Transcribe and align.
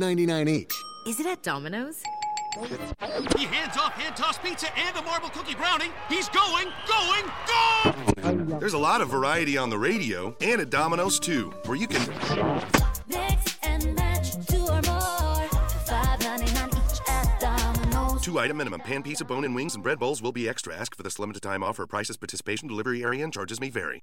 $5.99 0.00 0.48
each? 0.48 0.82
Is 1.06 1.20
it 1.20 1.26
at 1.26 1.42
Domino's? 1.42 2.02
He 3.36 3.44
hands 3.44 3.76
off 3.76 3.92
hand 3.92 4.16
toss 4.16 4.38
pizza 4.38 4.66
and 4.76 4.96
a 4.96 5.02
marble 5.02 5.28
cookie 5.28 5.54
brownie. 5.54 5.90
He's 6.08 6.28
going, 6.30 6.68
going, 6.88 7.24
go! 7.46 8.58
There's 8.58 8.72
a 8.72 8.78
lot 8.78 9.02
of 9.02 9.08
variety 9.08 9.56
on 9.56 9.70
the 9.70 9.78
radio 9.78 10.34
and 10.40 10.60
at 10.60 10.70
Domino's 10.70 11.20
too, 11.20 11.50
where 11.66 11.76
you 11.76 11.86
can 11.86 12.00
Mix 13.08 13.58
and 13.62 13.94
match 13.94 14.34
two 14.46 14.62
or 14.62 14.80
more. 14.82 15.48
$5.99 15.84 16.68
each 16.68 17.00
at 17.08 17.40
Domino's. 17.40 18.22
two 18.22 18.38
item 18.38 18.56
minimum. 18.56 18.80
Pan 18.80 19.02
pizza, 19.02 19.24
bone 19.24 19.44
and 19.44 19.54
wings, 19.54 19.74
and 19.74 19.84
bread 19.84 19.98
bowls 19.98 20.22
will 20.22 20.32
be 20.32 20.48
extra. 20.48 20.74
Ask 20.74 20.96
for 20.96 21.02
this 21.02 21.18
limited 21.18 21.42
time 21.42 21.62
offer. 21.62 21.86
Prices, 21.86 22.16
participation, 22.16 22.68
delivery 22.68 23.04
area, 23.04 23.22
and 23.22 23.32
charges 23.32 23.60
may 23.60 23.70
vary. 23.70 24.02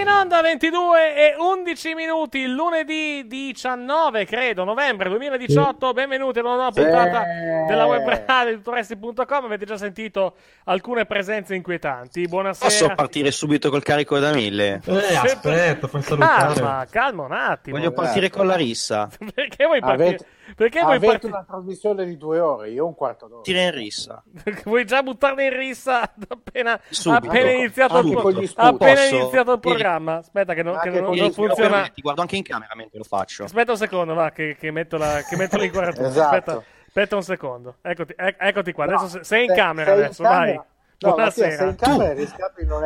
In 0.00 0.08
onda 0.08 0.40
22 0.40 1.14
e 1.14 1.34
11 1.38 1.94
minuti 1.94 2.46
lunedì 2.46 3.26
19 3.26 4.24
credo 4.24 4.64
novembre 4.64 5.08
2018 5.08 5.92
benvenuti 5.92 6.38
ad 6.38 6.44
una 6.46 6.54
nuova 6.54 6.72
Sì. 6.72 6.80
puntata 6.80 7.22
della 7.68 7.84
web 7.86 8.06
radio 8.08 8.50
di 8.50 8.56
tutoresti.com 8.56 9.44
avete 9.44 9.66
già 9.66 9.76
sentito 9.76 10.36
alcune 10.64 11.04
presenze 11.04 11.54
inquietanti. 11.54 12.26
Buonasera. 12.26 12.68
Posso 12.68 12.94
partire 12.94 13.30
subito 13.30 13.68
col 13.70 13.82
carico 13.82 14.18
da 14.18 14.32
mille? 14.32 14.80
Eh, 14.84 15.16
aspetta, 15.16 15.86
fai 15.88 16.02
calma 16.16 16.86
calma 16.90 17.24
un 17.24 17.32
attimo 17.32 17.76
Voglio 17.76 17.92
partire 17.92 18.30
con 18.30 18.46
la 18.46 18.56
rissa. 18.56 19.08
perché 19.34 19.66
vuoi 19.66 19.80
partire? 19.80 20.08
Avete, 20.08 20.26
perché 20.54 20.80
vuoi 20.80 20.96
avete 20.96 21.12
partire 21.12 21.32
una 21.32 21.44
trasmissione 21.44 22.04
di 22.04 22.16
due 22.16 22.40
ore, 22.40 22.70
io 22.70 22.86
un 22.86 22.94
quarto 22.94 23.26
d'ora. 23.26 23.42
Tira 23.42 23.60
in 23.62 23.70
rissa. 23.72 24.22
vuoi 24.64 24.84
già 24.84 25.02
buttarne 25.02 25.44
in 25.46 25.56
rissa 25.56 26.02
appena, 26.28 26.80
Subito. 26.88 27.26
appena 27.28 27.50
iniziato, 27.50 27.98
il, 27.98 28.06
Anche 28.06 28.20
pro- 28.52 28.64
appena 28.66 29.04
iniziato 29.04 29.52
il 29.52 29.60
programma 29.60 30.16
aspetta 30.16 30.54
che 30.54 30.62
non, 30.62 30.78
che 30.80 30.90
non- 30.90 31.14
non 31.14 31.32
funziona 31.32 31.88
Ti 31.88 32.00
guardo 32.02 32.20
anche 32.22 32.36
in 32.36 32.42
camera 32.42 32.72
mentre 32.76 32.98
lo 32.98 33.04
faccio. 33.04 33.44
Aspetta 33.44 33.72
un 33.72 33.78
secondo, 33.78 34.14
va, 34.14 34.30
che, 34.30 34.56
che 34.58 34.70
metto, 34.70 34.96
la, 34.96 35.22
che 35.28 35.36
metto 35.36 35.56
l'inquadratura. 35.58 36.08
Esatto. 36.08 36.34
Aspetta, 36.36 36.62
aspetta 36.86 37.16
un 37.16 37.22
secondo. 37.22 37.76
Eccoti, 37.82 38.14
ec- 38.16 38.36
eccoti 38.38 38.72
qua. 38.72 38.84
No, 38.86 38.96
Adesso 38.96 39.08
se- 39.18 39.24
sei 39.24 39.42
in 39.42 39.48
sei- 39.48 39.56
camera 39.56 39.90
sei 39.90 39.98
in 39.98 40.04
adesso, 40.04 40.22
camera. 40.22 40.44
dai. 40.44 40.60
No, 41.02 41.14
Mattia, 41.16 41.30
sei 41.32 41.52
in 41.52 41.56
Buonasera. 41.56 41.72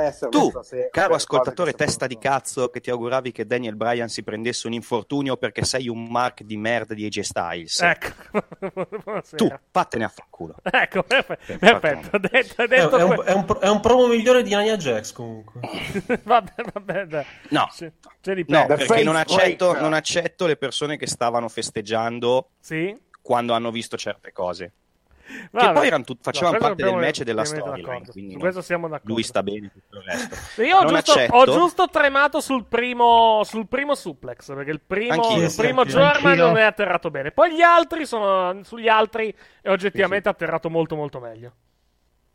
essere 0.02 0.30
Tu, 0.30 0.48
stasera, 0.50 0.88
caro 0.92 1.14
ascoltatore 1.14 1.72
che 1.72 1.76
testa 1.78 2.06
di 2.06 2.16
cazzo, 2.16 2.69
che 2.69 2.78
ti 2.80 2.91
auguravi 2.91 3.32
che 3.32 3.44
Daniel 3.44 3.75
Bryan 3.75 4.08
si 4.08 4.22
prendesse 4.22 4.69
un 4.69 4.72
infortunio 4.72 5.36
perché 5.36 5.64
sei 5.64 5.88
un 5.88 6.04
mark 6.04 6.42
di 6.42 6.56
merda 6.56 6.94
di 6.94 7.04
AJ 7.06 7.20
Styles. 7.20 7.80
Ecco. 7.80 8.12
Buonasera. 9.02 9.36
Tu, 9.36 9.52
vattene 9.72 10.04
a 10.04 10.08
fanculo. 10.08 10.54
Ecco, 10.62 11.02
perfetto. 11.02 11.58
perfetto. 11.58 12.19
Detto, 12.19 12.62
È, 12.62 12.66
detto 12.69 12.96
è 12.99 13.02
un, 13.02 13.14
que- 13.16 13.25
è 13.25 13.32
un 13.32 13.44
pro- 13.44 13.61
è 13.61 13.69
un 13.69 13.81
promo 13.81 14.06
migliore 14.06 14.44
di 14.44 14.55
Nia 14.55 14.76
Jax 14.76 15.10
comunque. 15.12 15.60
vabbè, 16.22 16.52
vabbè, 16.72 17.06
dai. 17.06 17.25
No. 17.49 17.69
C'è, 17.72 17.90
c'è 18.20 18.34
di 18.34 18.44
No, 18.46 18.67
perché 18.67 19.02
non 19.02 19.17
accetto, 19.17 19.76
non 19.81 19.93
accetto 19.93 20.46
le 20.46 20.56
persone 20.56 20.96
che 20.96 21.08
stavano 21.08 21.49
festeggiando 21.49 22.50
Sì? 22.60 22.96
quando 23.20 23.55
hanno 23.55 23.72
visto 23.72 23.96
certe 23.96 24.31
cose. 24.31 24.72
Vabbè. 25.50 25.67
Che 25.67 25.73
poi 25.73 25.87
erano 25.87 26.05
tut- 26.05 26.23
facevano 26.23 26.59
parte 26.59 26.82
del 26.82 26.94
match 26.94 27.21
e 27.21 27.25
della 27.25 27.44
storia. 27.44 28.00
Su 28.05 28.21
no. 28.21 28.38
questo 28.38 28.61
siamo 28.61 28.88
d'accordo. 28.88 29.12
Lui 29.15 29.23
sta 29.23 29.43
bene 29.43 29.71
tutto 29.73 29.97
il 29.97 30.03
resto. 30.05 30.62
Io 30.62 30.76
ho 30.76 30.85
giusto, 30.85 31.12
ho 31.31 31.44
giusto 31.47 31.88
tremato 31.88 32.41
sul 32.41 32.67
primo, 32.67 33.43
sul 33.44 33.67
primo 33.67 33.94
suplex 33.94 34.53
perché 34.55 34.71
il 34.71 34.81
primo, 34.81 35.12
Anch'io, 35.15 35.43
il 35.44 35.50
sì, 35.50 35.61
primo 35.62 35.81
anch'io. 35.81 35.97
German 35.99 36.26
Anch'io. 36.32 36.47
non 36.47 36.56
è 36.59 36.62
atterrato 36.62 37.11
bene. 37.11 37.31
Poi 37.31 37.55
gli 37.55 37.62
altri 37.62 38.05
sono 38.06 38.62
sugli 38.65 38.88
altri 38.88 39.35
è 39.62 39.71
oggettivamente 39.71 40.29
atterrato 40.29 40.69
molto 40.69 40.94
molto 40.94 41.21
meglio. 41.21 41.53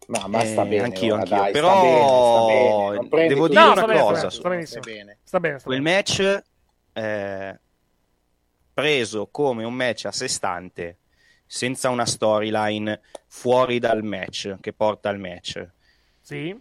No, 0.08 0.28
ma 0.28 0.44
sta 0.44 0.64
Eh, 0.64 0.68
bene. 0.68 0.84
anch'io, 0.86 1.14
ora, 1.14 1.22
anch'io. 1.22 1.38
dai, 1.38 1.52
Però 1.52 1.70
sta 1.70 1.82
bene, 2.48 2.94
sta 2.96 3.08
bene. 3.16 3.28
Devo 3.28 3.48
dire 3.48 3.60
No, 3.60 3.66
una 3.68 3.76
sta 3.76 3.86
bene, 3.86 4.00
sta 4.00 4.10
cosa. 4.28 4.50
bene, 4.50 4.66
sta 4.66 4.80
bene. 4.80 5.18
Sta 5.24 5.40
bene, 5.40 5.60
sta 5.60 5.68
Quel 5.68 5.82
bene. 5.82 5.96
match 5.96 6.44
eh, 6.94 7.60
preso 8.74 9.28
come 9.32 9.64
un 9.64 9.74
match 9.74 10.06
a 10.06 10.12
sé 10.12 10.28
stante 10.28 10.98
senza 11.52 11.90
una 11.90 12.06
storyline 12.06 13.02
fuori 13.26 13.80
dal 13.80 14.04
match, 14.04 14.58
che 14.62 14.72
porta 14.72 15.10
al 15.10 15.18
match. 15.18 15.68
Sì. 16.22 16.56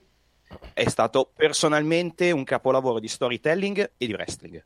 È 0.72 0.88
stato 0.88 1.30
personalmente 1.36 2.30
un 2.30 2.42
capolavoro 2.42 2.98
di 2.98 3.06
storytelling 3.06 3.92
e 3.98 4.06
di 4.06 4.12
wrestling. 4.14 4.64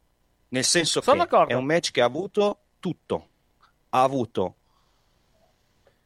Nel 0.50 0.62
senso 0.62 1.00
Sono 1.00 1.24
che 1.24 1.28
d'accordo. 1.30 1.52
è 1.52 1.56
un 1.56 1.64
match 1.64 1.90
che 1.90 2.02
ha 2.02 2.04
avuto 2.04 2.58
tutto. 2.78 3.28
Ha 3.88 4.02
avuto 4.04 4.54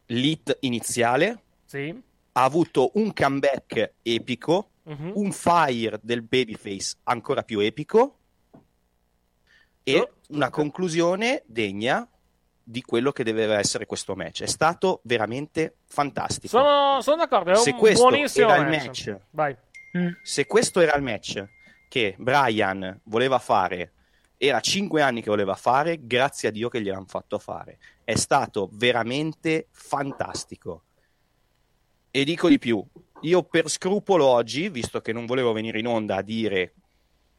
l'hit 0.07 0.57
iniziale, 0.61 1.43
Sì. 1.67 1.95
ha 2.33 2.43
avuto 2.43 2.93
un 2.95 3.13
comeback 3.13 3.97
epico, 4.01 4.71
Mhm. 4.85 5.13
un 5.15 5.31
fire 5.33 5.99
del 6.03 6.23
babyface 6.23 6.97
ancora 7.03 7.43
più 7.43 7.59
epico 7.59 8.17
e 9.83 9.99
Oh. 9.99 10.11
una 10.29 10.49
conclusione 10.49 11.43
degna 11.45 12.09
di 12.69 12.83
quello 12.83 13.13
che 13.13 13.23
deve 13.23 13.47
essere 13.55 13.87
questo 13.87 14.17
match. 14.17 14.43
È 14.43 14.47
stato 14.47 15.01
veramente 15.05 15.77
fantastico. 15.87 16.49
Sono, 16.59 17.01
sono 17.01 17.17
d'accordo, 17.19 17.53
è 17.53 17.55
Se 17.55 17.71
un 17.71 17.79
questo 17.79 18.09
buonissimo 18.09 18.49
era 18.49 18.57
il 18.57 18.67
match. 18.67 19.07
match. 19.09 19.21
Vai. 19.31 19.57
Se 20.23 20.47
questo 20.47 20.81
era 20.81 20.97
il 20.97 21.03
match 21.03 21.45
che 21.89 22.17
Brian 22.19 23.01
voleva 23.05 23.39
fare, 23.39 23.93
era 24.37 24.59
cinque 24.59 25.01
anni 25.01 25.23
che 25.23 25.31
voleva 25.31 25.55
fare, 25.55 26.01
grazie 26.03 26.49
a 26.49 26.51
Dio 26.51 26.69
che 26.69 26.83
gliel'hanno 26.83 27.07
fatto 27.07 27.39
fare. 27.39 27.79
È 28.03 28.17
stato 28.17 28.69
veramente 28.73 29.69
fantastico. 29.71 30.83
E 32.11 32.25
dico 32.25 32.49
di 32.49 32.59
più, 32.59 32.85
io 33.21 33.43
per 33.45 33.69
scrupolo 33.69 34.27
oggi, 34.27 34.69
visto 34.71 35.01
che 35.01 35.13
non 35.13 35.25
volevo 35.25 35.53
venire 35.53 35.79
in 35.79 35.87
onda 35.87 36.17
a 36.17 36.23
dire 36.23 36.75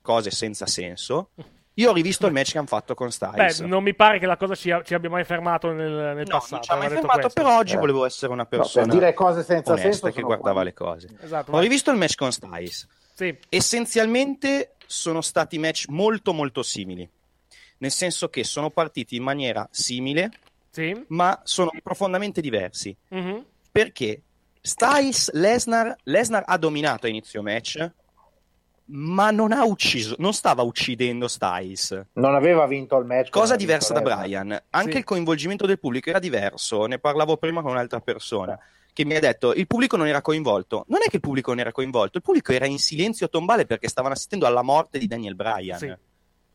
cose 0.02 0.32
senza 0.32 0.66
senso, 0.68 1.32
io 1.80 1.90
ho 1.90 1.94
rivisto 1.94 2.26
il 2.28 2.34
match 2.34 2.52
che 2.54 2.58
hanno 2.60 2.68
fatto 2.68 2.94
con 2.96 3.12
Styles. 3.12 3.62
Beh, 3.62 3.68
non 3.68 3.84
mi 3.84 3.94
pare 3.94 4.20
che 4.20 4.26
la 4.26 4.38
cosa 4.38 4.56
ci, 4.56 4.74
ci 4.84 4.94
abbia 4.94 5.10
mai 5.10 5.24
fermato 5.24 5.72
nel, 5.72 6.16
nel 6.16 6.26
passato. 6.28 6.56
non 6.56 6.64
ci 6.64 6.72
ha 6.72 6.76
mai 6.76 6.86
aveva 6.86 7.02
detto 7.02 7.08
fermato, 7.14 7.20
questo. 7.34 7.42
però 7.42 7.58
oggi 7.58 7.74
Eh. 7.76 7.78
volevo 7.78 8.06
essere 8.06 8.32
una 8.32 8.42
No, 8.44 8.48
per 8.50 8.60
persona 8.60 8.86
dire 8.94 9.14
cose 9.14 9.44
senza 9.44 9.72
onesta 9.74 9.92
senso 9.92 10.12
che 10.16 10.22
guardava 10.22 10.54
qua. 10.54 10.64
le 10.64 10.74
cose. 10.74 11.08
Esatto, 11.22 11.50
Ho 11.52 11.54
vai. 11.54 11.64
rivisto 11.64 11.92
il 11.92 11.98
match 11.98 12.16
con 12.16 12.32
Styles. 12.32 12.88
Sì. 13.14 13.38
Essenzialmente 13.50 14.76
sono 14.86 15.22
stati 15.22 15.58
match 15.60 15.86
molto 15.90 16.34
molto 16.34 16.64
simili, 16.64 17.08
nel 17.78 17.92
senso 17.92 18.30
che 18.30 18.44
sono 18.44 18.70
partiti 18.72 19.16
in 19.16 19.24
maniera 19.24 19.68
simile, 19.72 20.32
Sì. 20.72 21.06
ma 21.10 21.40
sono 21.44 21.70
profondamente 21.84 22.42
diversi. 22.42 22.96
Mhm. 23.10 23.46
Perché 23.72 24.22
Styles, 24.62 25.32
Lesnar, 25.34 25.96
Lesnar 26.04 26.44
ha 26.46 26.58
dominato 26.58 27.06
a 27.06 27.10
inizio 27.10 27.42
match, 27.44 27.88
ma 28.90 29.32
non 29.32 29.52
ha 29.52 29.64
ucciso, 29.66 30.16
non 30.20 30.34
stava 30.34 30.62
uccidendo 30.62 31.28
Styles. 31.28 32.06
Non 32.14 32.36
aveva 32.36 32.66
vinto 32.68 32.98
il 32.98 33.06
match. 33.06 33.30
Cosa 33.30 33.56
diversa 33.56 33.94
da. 33.94 34.02
Brian. 34.02 34.62
Anche 34.72 34.92
Sì. 34.92 34.98
il 34.98 35.04
coinvolgimento 35.04 35.66
del 35.66 35.80
pubblico 35.80 36.10
era 36.10 36.20
diverso. 36.20 36.86
Ne 36.86 37.00
parlavo 37.00 37.38
prima 37.38 37.62
con 37.62 37.72
un'altra 37.72 38.00
persona 38.00 38.58
che 38.94 39.06
mi 39.06 39.16
ha 39.16 39.20
detto 39.20 39.54
il 39.54 39.68
pubblico 39.68 39.96
non 39.96 40.08
era 40.08 40.22
coinvolto. 40.22 40.86
Non 40.88 41.02
è 41.06 41.10
che 41.10 41.18
il 41.18 41.22
pubblico 41.22 41.52
non 41.52 41.60
era 41.60 41.72
coinvolto, 41.72 42.18
il 42.18 42.24
pubblico 42.24 42.52
era 42.52 42.66
in 42.66 42.80
silenzio 42.80 43.30
tombale 43.30 43.66
perché 43.66 43.88
stavano 43.90 44.14
assistendo 44.16 44.46
alla 44.48 44.64
morte 44.64 44.98
di 44.98 45.06
Daniel 45.08 45.36
Bryan. 45.36 45.78
Sì. 45.78 45.94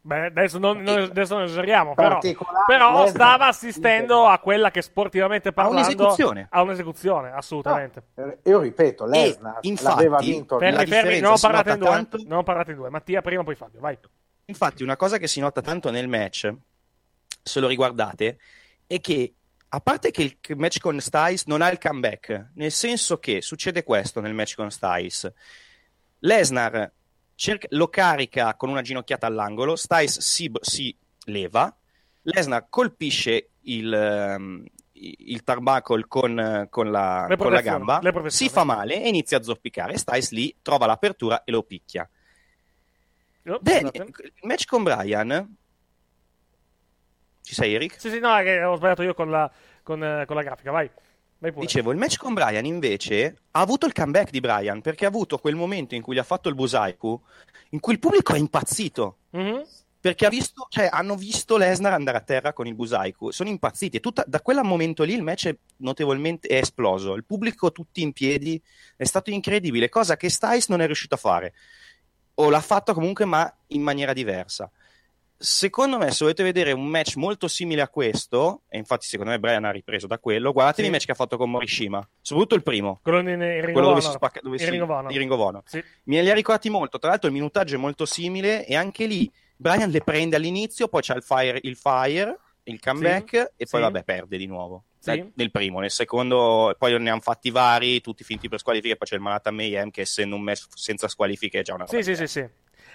Beh, 0.05 0.27
adesso 0.27 0.59
non, 0.59 0.81
non- 0.83 0.99
adesso 1.03 1.35
non 1.35 1.45
esageriamo, 1.45 1.95
però, 1.95 2.09
Particolare, 2.19 2.65
però 2.67 3.07
stava 3.07 3.47
assistendo 3.47 4.27
a 4.27 4.39
quella 4.41 4.73
che 4.73 4.83
sportivamente 4.83 5.53
parlando 5.53 5.81
un'esecuzione. 5.87 6.49
a 6.51 6.61
un'esecuzione, 6.63 7.31
assolutamente. 7.31 8.03
Eh, 8.17 8.39
Io 8.51 8.59
ripeto, 8.61 9.07
Lesnar 9.07 9.61
l'aveva 9.83 10.19
vinto 10.19 10.57
il 10.57 10.61
Fermi, 10.61 10.77
match. 10.77 10.89
fermi, 10.89 11.11
differenza 11.13 11.29
non 11.29 11.39
parlate 11.41 11.71
in 11.71 11.79
due, 11.79 11.89
tanto- 11.89 12.19
non 12.27 12.43
parlate 12.43 12.71
in 12.73 12.77
due. 12.79 12.91
Mattia 12.91 13.23
prima, 13.23 13.45
poi 13.45 13.55
Fabio, 13.55 13.79
vai. 13.79 13.97
Infatti, 14.47 14.83
una 14.83 14.97
cosa 14.97 15.19
che 15.19 15.29
si 15.29 15.39
nota 15.39 15.61
tanto 15.61 15.91
nel 15.93 16.09
match, 16.09 16.53
se 17.41 17.61
lo 17.61 17.69
riguardate, 17.69 18.39
è 18.89 19.01
che 19.01 19.35
a 19.69 19.81
parte 19.81 20.11
che 20.11 20.39
il 20.49 20.57
match 20.57 20.81
con 20.81 20.99
Styles 21.01 21.45
non 21.47 21.63
ha 21.63 21.71
il 21.71 21.79
comeback, 21.79 22.51
nel 22.55 22.73
senso 22.73 23.19
che 23.19 23.41
succede 23.41 23.85
questo 23.85 24.21
nel 24.21 24.35
match 24.35 24.57
con 24.57 24.69
Styles. 24.73 25.33
Lesnar 26.19 26.91
cerca- 27.35 27.69
lo 27.71 27.89
carica 27.89 28.55
con 28.55 28.69
una 28.69 28.83
ginocchiata 28.83 29.27
all'angolo, 29.27 29.77
Styles 29.77 30.19
si, 30.21 30.51
si 30.61 30.97
leva, 31.27 31.75
Lesnar 32.23 32.67
colpisce 32.69 33.51
il, 33.63 33.93
ehm, 33.93 34.65
il 34.93 35.43
turnbuckle 35.43 36.07
con, 36.07 36.67
con 36.71 36.91
la, 36.91 37.27
con 37.37 37.53
la 37.53 37.61
gamba, 37.61 38.01
si 38.27 38.49
fa 38.49 38.65
male 38.65 39.03
e 39.03 39.09
inizia 39.09 39.39
a 39.39 39.43
zoppicare. 39.43 39.99
Styles 39.99 40.31
lì 40.31 40.57
trova 40.63 40.87
l'apertura 40.87 41.43
e 41.45 41.51
lo 41.51 41.63
picchia. 41.63 42.09
Oh, 43.47 43.59
Bene, 43.61 43.91
il 43.93 44.13
match 44.43 44.67
con 44.67 44.85
Brian. 44.85 45.57
Ci 47.43 47.55
sei, 47.55 47.75
Eric? 47.75 48.01
Sì, 48.01 48.09
sì, 48.09 48.21
no, 48.21 48.31
ho 48.31 48.77
sbagliato 48.77 49.03
io 49.03 49.15
con 49.15 49.29
la, 49.29 49.51
con, 49.83 50.03
eh, 50.03 50.25
con 50.27 50.37
la 50.37 50.43
grafica, 50.43 50.71
vai. 50.71 50.89
Dicevo, 51.51 51.91
il 51.91 51.99
match 51.99 52.19
con 52.19 52.35
Brian 52.35 52.65
invece 52.65 53.37
ha 53.51 53.61
avuto 53.61 53.87
il 53.87 53.93
comeback 53.93 54.31
di 54.31 54.39
Brian 54.39 54.81
perché 54.81 55.07
ha 55.07 55.09
avuto 55.09 55.39
quel 55.39 55.57
momento 55.57 55.97
in 55.97 56.03
cui 56.03 56.15
gli 56.15 56.19
ha 56.19 56.23
fatto 56.25 56.49
il 56.49 56.55
Busaiku, 56.55 57.21
in 57.71 57.81
cui 57.81 57.95
il 57.95 57.99
pubblico 57.99 58.35
è 58.35 58.39
impazzito. 58.39 59.17
Mhm. 59.31 59.67
Perché 59.99 60.27
ha 60.27 60.29
visto, 60.29 60.67
cioè, 60.69 60.89
hanno 60.91 61.15
visto 61.17 61.57
Lesnar 61.57 61.93
andare 61.93 62.19
a 62.19 62.23
terra 62.23 62.53
con 62.53 62.67
il 62.67 62.75
Busaiku, 62.75 63.31
sono 63.31 63.49
impazziti. 63.49 63.97
E 63.97 64.01
tutta- 64.01 64.25
da 64.27 64.41
quel 64.41 64.61
momento 64.63 65.05
lì 65.05 65.15
il 65.15 65.23
match 65.23 65.49
è 65.49 65.57
notevolmente 65.79 66.49
è 66.49 66.57
esploso. 66.57 67.15
Il 67.15 67.25
pubblico 67.25 67.71
tutti 67.71 68.03
in 68.03 68.13
piedi 68.13 68.61
è 68.97 69.05
stato 69.05 69.31
incredibile, 69.31 69.89
cosa 69.89 70.17
che 70.17 70.29
Styles 70.29 70.69
non 70.69 70.81
è 70.81 70.87
riuscito 70.87 71.15
a 71.15 71.19
fare. 71.19 71.55
O 72.35 72.51
l'ha 72.51 72.61
fatto 72.61 72.95
comunque, 72.95 73.25
ma 73.25 73.53
in 73.69 73.83
maniera 73.83 74.13
diversa. 74.13 74.71
Secondo 75.43 75.99
me, 75.99 76.13
se 76.13 76.19
volete 76.21 76.45
vedere 76.45 76.71
un 76.71 76.87
match 76.87 77.17
molto 77.17 77.49
simile 77.49 77.83
a 77.83 77.89
questo, 77.89 78.63
e 78.69 78.79
infatti 78.79 79.07
secondo 79.07 79.33
me 79.33 79.41
Brian 79.41 79.65
ha 79.65 79.73
ripreso 79.73 80.07
da 80.07 80.21
quello, 80.21 80.53
guardatevi 80.53 80.83
Sì. 80.83 80.87
il 80.87 80.93
match 80.93 81.05
che 81.07 81.11
ha 81.13 81.17
fatto 81.17 81.37
con 81.37 81.51
Morishima, 81.51 82.09
soprattutto 82.21 82.55
il 82.55 82.63
primo. 82.63 83.01
Quello 83.03 83.19
in, 83.19 83.29
in 83.29 83.71
Quello 83.73 83.89
dove 83.89 84.01
si 84.03 84.11
spacca, 84.11 84.39
dove 84.41 84.57
si- 84.59 84.65
di 84.67 84.71
Ring 84.71 84.83
of 85.33 85.41
Honor. 85.41 85.63
Sì. 85.67 85.83
Me 86.05 86.23
li 86.23 86.31
ha 86.31 86.35
ricordati 86.35 86.71
molto. 86.71 87.01
Tra 87.01 87.11
l'altro, 87.11 87.27
il 87.27 87.35
minutaggio 87.35 87.75
è 87.75 87.79
molto 87.79 88.05
simile. 88.07 88.65
E 88.67 88.77
anche 88.77 89.07
lì 89.07 89.29
Brian 89.57 89.91
le 89.91 90.01
prende 90.03 90.37
all'inizio, 90.37 90.87
poi 90.87 91.03
c'ha 91.03 91.15
il 91.15 91.25
fire, 91.25 91.59
il, 91.63 91.75
fire, 91.77 92.39
il 92.65 92.79
comeback, 92.79 93.31
Sì, 93.31 93.37
e 93.37 93.67
poi 93.69 93.81
sì. 93.81 93.81
vabbè, 93.81 94.05
perde 94.05 94.37
di 94.37 94.47
nuovo. 94.47 94.85
Sì. 95.01 95.29
Nel, 95.35 95.51
primo, 95.51 95.81
nel 95.81 95.91
secondo, 95.91 96.73
poi 96.79 96.97
ne 97.01 97.11
hanno 97.11 97.19
fatti 97.21 97.51
vari, 97.51 98.01
tutti 98.01 98.23
finti 98.23 98.49
per 98.49 98.61
squalifiche. 98.61 98.95
Poi 98.95 99.09
c'è 99.09 99.17
il 99.17 99.21
Manata 99.21 99.51
Mayhem, 99.51 99.91
che 99.91 100.03
essendo 100.03 100.37
un 100.37 100.43
match 100.43 100.67
senza 100.77 101.09
squalifiche 101.09 101.59
è 101.59 101.63
già 101.63 101.75
una 101.75 101.85
roba. 101.87 102.01
Sì, 102.01 102.05
sì, 102.05 102.15
sì, 102.15 102.27
sì. 102.29 102.49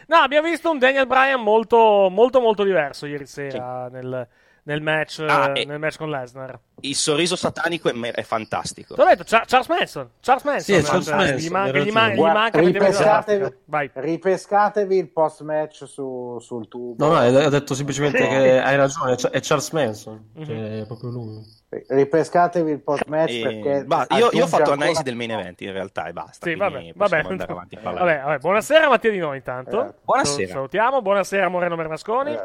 No, 0.07 0.17
abbiamo 0.17 0.47
visto 0.47 0.69
un 0.69 0.79
Daniel 0.79 1.07
Bryan 1.07 1.41
molto, 1.41 2.07
molto, 2.11 2.39
molto 2.39 2.63
diverso 2.63 3.05
ieri 3.05 3.25
sera 3.25 3.89
nel, 3.89 4.27
nel 4.63 4.81
match, 4.81 5.23
Ah, 5.27 5.51
eh, 5.55 5.65
nel 5.65 5.79
match 5.79 5.97
con 5.97 6.09
Lesnar. 6.09 6.59
Il 6.81 6.95
sorriso 6.95 7.35
satanico 7.35 7.89
è, 7.89 7.93
me- 7.93 8.11
è 8.11 8.21
fantastico. 8.23 8.93
Ti 8.93 9.01
ho 9.01 9.05
detto, 9.05 9.23
Char- 9.25 9.45
Charles 9.47 9.67
Manson. 9.67 10.09
Charles 10.21 10.43
Manson. 10.43 10.75
Sì, 10.75 10.83
Charles 10.83 11.07
eh, 11.07 11.13
Manson, 11.15 11.35
Gli, 11.37 11.49
man- 11.49 11.71
gli, 11.71 11.91
man- 11.91 12.11
gli 12.11 12.19
manca 12.19 12.59
ripescatevi. 12.59 13.55
Vai. 13.65 13.89
ripescatevi 13.93 14.97
il 14.97 15.09
post 15.09 15.41
match 15.41 15.85
su, 15.87 16.37
sul 16.39 16.67
tubo. 16.67 17.03
No, 17.05 17.13
no, 17.13 17.19
ha 17.19 17.49
detto 17.49 17.73
semplicemente 17.73 18.19
Sì. 18.23 18.27
che 18.27 18.59
hai 18.61 18.75
ragione, 18.75 19.13
è 19.13 19.15
Ch- 19.15 19.29
è 19.29 19.39
Charles 19.41 19.71
Manson, 19.71 20.29
Mhm. 20.35 20.45
cioè, 20.45 20.81
è 20.81 20.85
proprio 20.85 21.09
lui. 21.09 21.55
Ripescatevi 21.87 22.71
il 22.71 22.79
post 22.79 23.05
match 23.07 23.31
E- 23.33 23.41
perché 23.41 23.83
bah, 23.85 24.05
io, 24.11 24.29
io 24.31 24.43
ho 24.43 24.47
fatto 24.47 24.63
ancora- 24.63 24.73
analisi 24.75 25.03
del 25.03 25.15
main 25.15 25.31
event 25.31 25.61
in 25.61 25.71
realtà 25.71 26.07
e 26.07 26.13
basta. 26.13 26.45
Sì, 26.47 26.55
vabbè, 26.55 26.91
vabbè. 26.95 27.23
parlare. 27.23 27.75
Vabbè, 27.97 28.21
vabbè. 28.23 28.37
Buonasera 28.39 28.87
Mattia 28.89 29.11
Di 29.11 29.17
Noi 29.19 29.37
intanto. 29.37 29.85
Eh, 29.87 29.93
Buonasera. 30.03 30.45
Sal- 30.47 30.55
Salutiamo, 30.55 31.01
buonasera 31.01 31.47
Moreno 31.49 31.75
Bernasconi. 31.75 32.37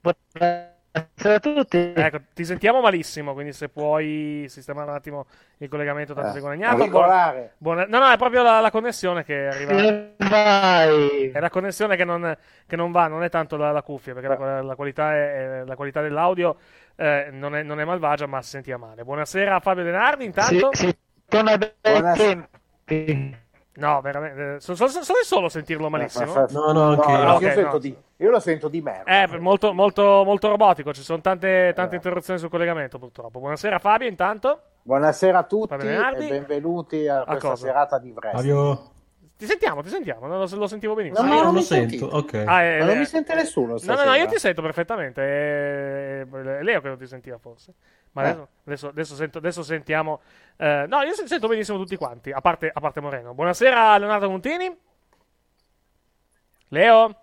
Buonasera 0.00 1.34
a 1.34 1.40
tutti. 1.40 1.92
Ecco, 1.94 2.18
ti 2.34 2.44
sentiamo 2.44 2.80
malissimo, 2.80 3.32
quindi 3.34 3.52
se 3.52 3.68
puoi 3.68 4.46
sistemare 4.48 4.88
un 4.90 4.96
attimo 4.96 5.26
il 5.58 5.68
collegamento 5.68 6.14
tanto 6.14 6.30
Eh, 6.30 6.32
sei 6.32 6.40
guadagnato. 6.40 6.76
Buona- 7.58 7.84
No, 7.86 7.98
no, 7.98 8.08
è 8.10 8.16
proprio 8.16 8.42
la, 8.42 8.60
la 8.60 8.70
connessione 8.70 9.24
che 9.24 9.46
arriva. 9.46 9.72
Come 9.72 10.14
vai? 10.18 11.30
È 11.30 11.40
la 11.40 11.50
connessione 11.50 11.96
che 11.96 12.04
non, 12.04 12.36
che 12.66 12.76
non 12.76 12.90
va, 12.90 13.06
non 13.06 13.22
è 13.22 13.28
tanto 13.28 13.56
la, 13.56 13.70
la 13.70 13.82
cuffia, 13.82 14.14
perché 14.14 14.28
la, 14.28 14.62
la 14.62 14.74
qualità, 14.76 15.12
è- 15.14 15.60
è- 15.60 15.64
la 15.64 15.76
qualità 15.76 16.00
dell'audio 16.00 16.56
eh, 17.00 17.28
non, 17.30 17.54
è, 17.54 17.62
non 17.62 17.78
è 17.78 17.84
malvagia, 17.84 18.26
ma 18.26 18.42
si 18.42 18.50
sentiva 18.50 18.76
male. 18.76 19.04
Buonasera 19.04 19.54
a 19.54 19.60
Fabio 19.60 19.84
Denardi, 19.84 20.24
intanto. 20.24 20.70
Sì, 20.72 20.86
sì, 20.88 20.96
torna 21.28 21.56
tempi. 22.16 23.36
No, 23.74 24.00
veramente. 24.00 24.54
eh, 24.56 24.60
So, 24.60 24.74
so, 24.74 24.88
so- 24.88 25.04
so 25.04 25.12
solo 25.22 25.48
sentirlo 25.48 25.88
malissimo. 25.88 26.34
No, 26.50 26.72
no, 26.72 26.82
anche 26.90 27.10
io. 27.12 27.16
Ah, 27.18 27.34
ok, 27.36 27.40
io, 27.42 27.50
sento 27.52 27.70
no. 27.70 27.78
di- 27.78 27.96
io 28.16 28.30
lo 28.30 28.40
sento 28.40 28.66
di 28.68 28.80
merda. 28.80 29.22
Eh, 29.22 29.38
molto, 29.38 29.72
molto, 29.72 30.22
molto 30.24 30.48
robotico, 30.48 30.92
ci 30.92 31.02
sono 31.02 31.20
tante, 31.20 31.72
tante 31.76 31.94
interruzioni 31.94 32.40
sul 32.40 32.50
collegamento 32.50 32.98
purtroppo. 32.98 33.38
Buonasera 33.38 33.78
Fabio, 33.78 34.08
intanto. 34.08 34.62
Buonasera 34.82 35.38
a 35.38 35.42
tutti 35.44 35.74
e 35.74 36.28
benvenuti 36.28 37.06
a, 37.06 37.22
questa 37.22 37.48
cosa? 37.50 37.66
serata 37.66 37.98
di 38.00 38.10
wrestling. 38.10 38.56
Fabio, 38.56 38.90
Ti 39.38 39.46
sentiamo, 39.46 39.82
ti 39.82 39.88
sentiamo, 39.88 40.26
no, 40.26 40.36
lo, 40.36 40.48
lo 40.56 40.66
sentivo 40.66 40.94
benissimo. 40.94 41.24
No, 41.24 41.28
no, 41.28 41.34
io 41.38 41.42
non 41.44 41.52
non 41.52 41.60
lo 41.62 41.66
sento, 41.66 42.06
ok. 42.06 42.34
Ah, 42.44 42.62
eh, 42.62 42.78
Ma 42.80 42.86
non 42.86 42.96
eh, 42.96 42.98
mi 42.98 43.04
sente 43.06 43.34
nessuno 43.36 43.76
No, 43.80 43.94
no, 43.94 44.04
no, 44.04 44.14
io 44.14 44.26
ti 44.26 44.36
sento 44.36 44.60
perfettamente. 44.62 45.22
È 45.22 46.26
è 46.28 46.62
Leo 46.64 46.80
che 46.80 46.88
non 46.88 46.98
ti 46.98 47.06
sentiva 47.06 47.38
forse. 47.38 47.72
Ma 48.12 48.22
Eh. 48.24 48.26
adesso, 48.30 48.48
adesso, 48.64 48.88
adesso 48.88 49.14
sento- 49.14 49.38
adesso 49.38 49.62
sentiamo. 49.62 50.22
eh, 50.56 50.86
no, 50.88 51.02
io 51.02 51.14
sento 51.14 51.46
benissimo 51.46 51.78
tutti 51.78 51.94
quanti, 51.94 52.32
a 52.32 52.40
parte, 52.40 52.68
a 52.74 52.80
parte 52.80 53.00
Moreno. 53.00 53.32
Buonasera 53.32 53.96
Leonardo 53.98 54.28
Montini. 54.28 54.76
Leo? 56.70 57.14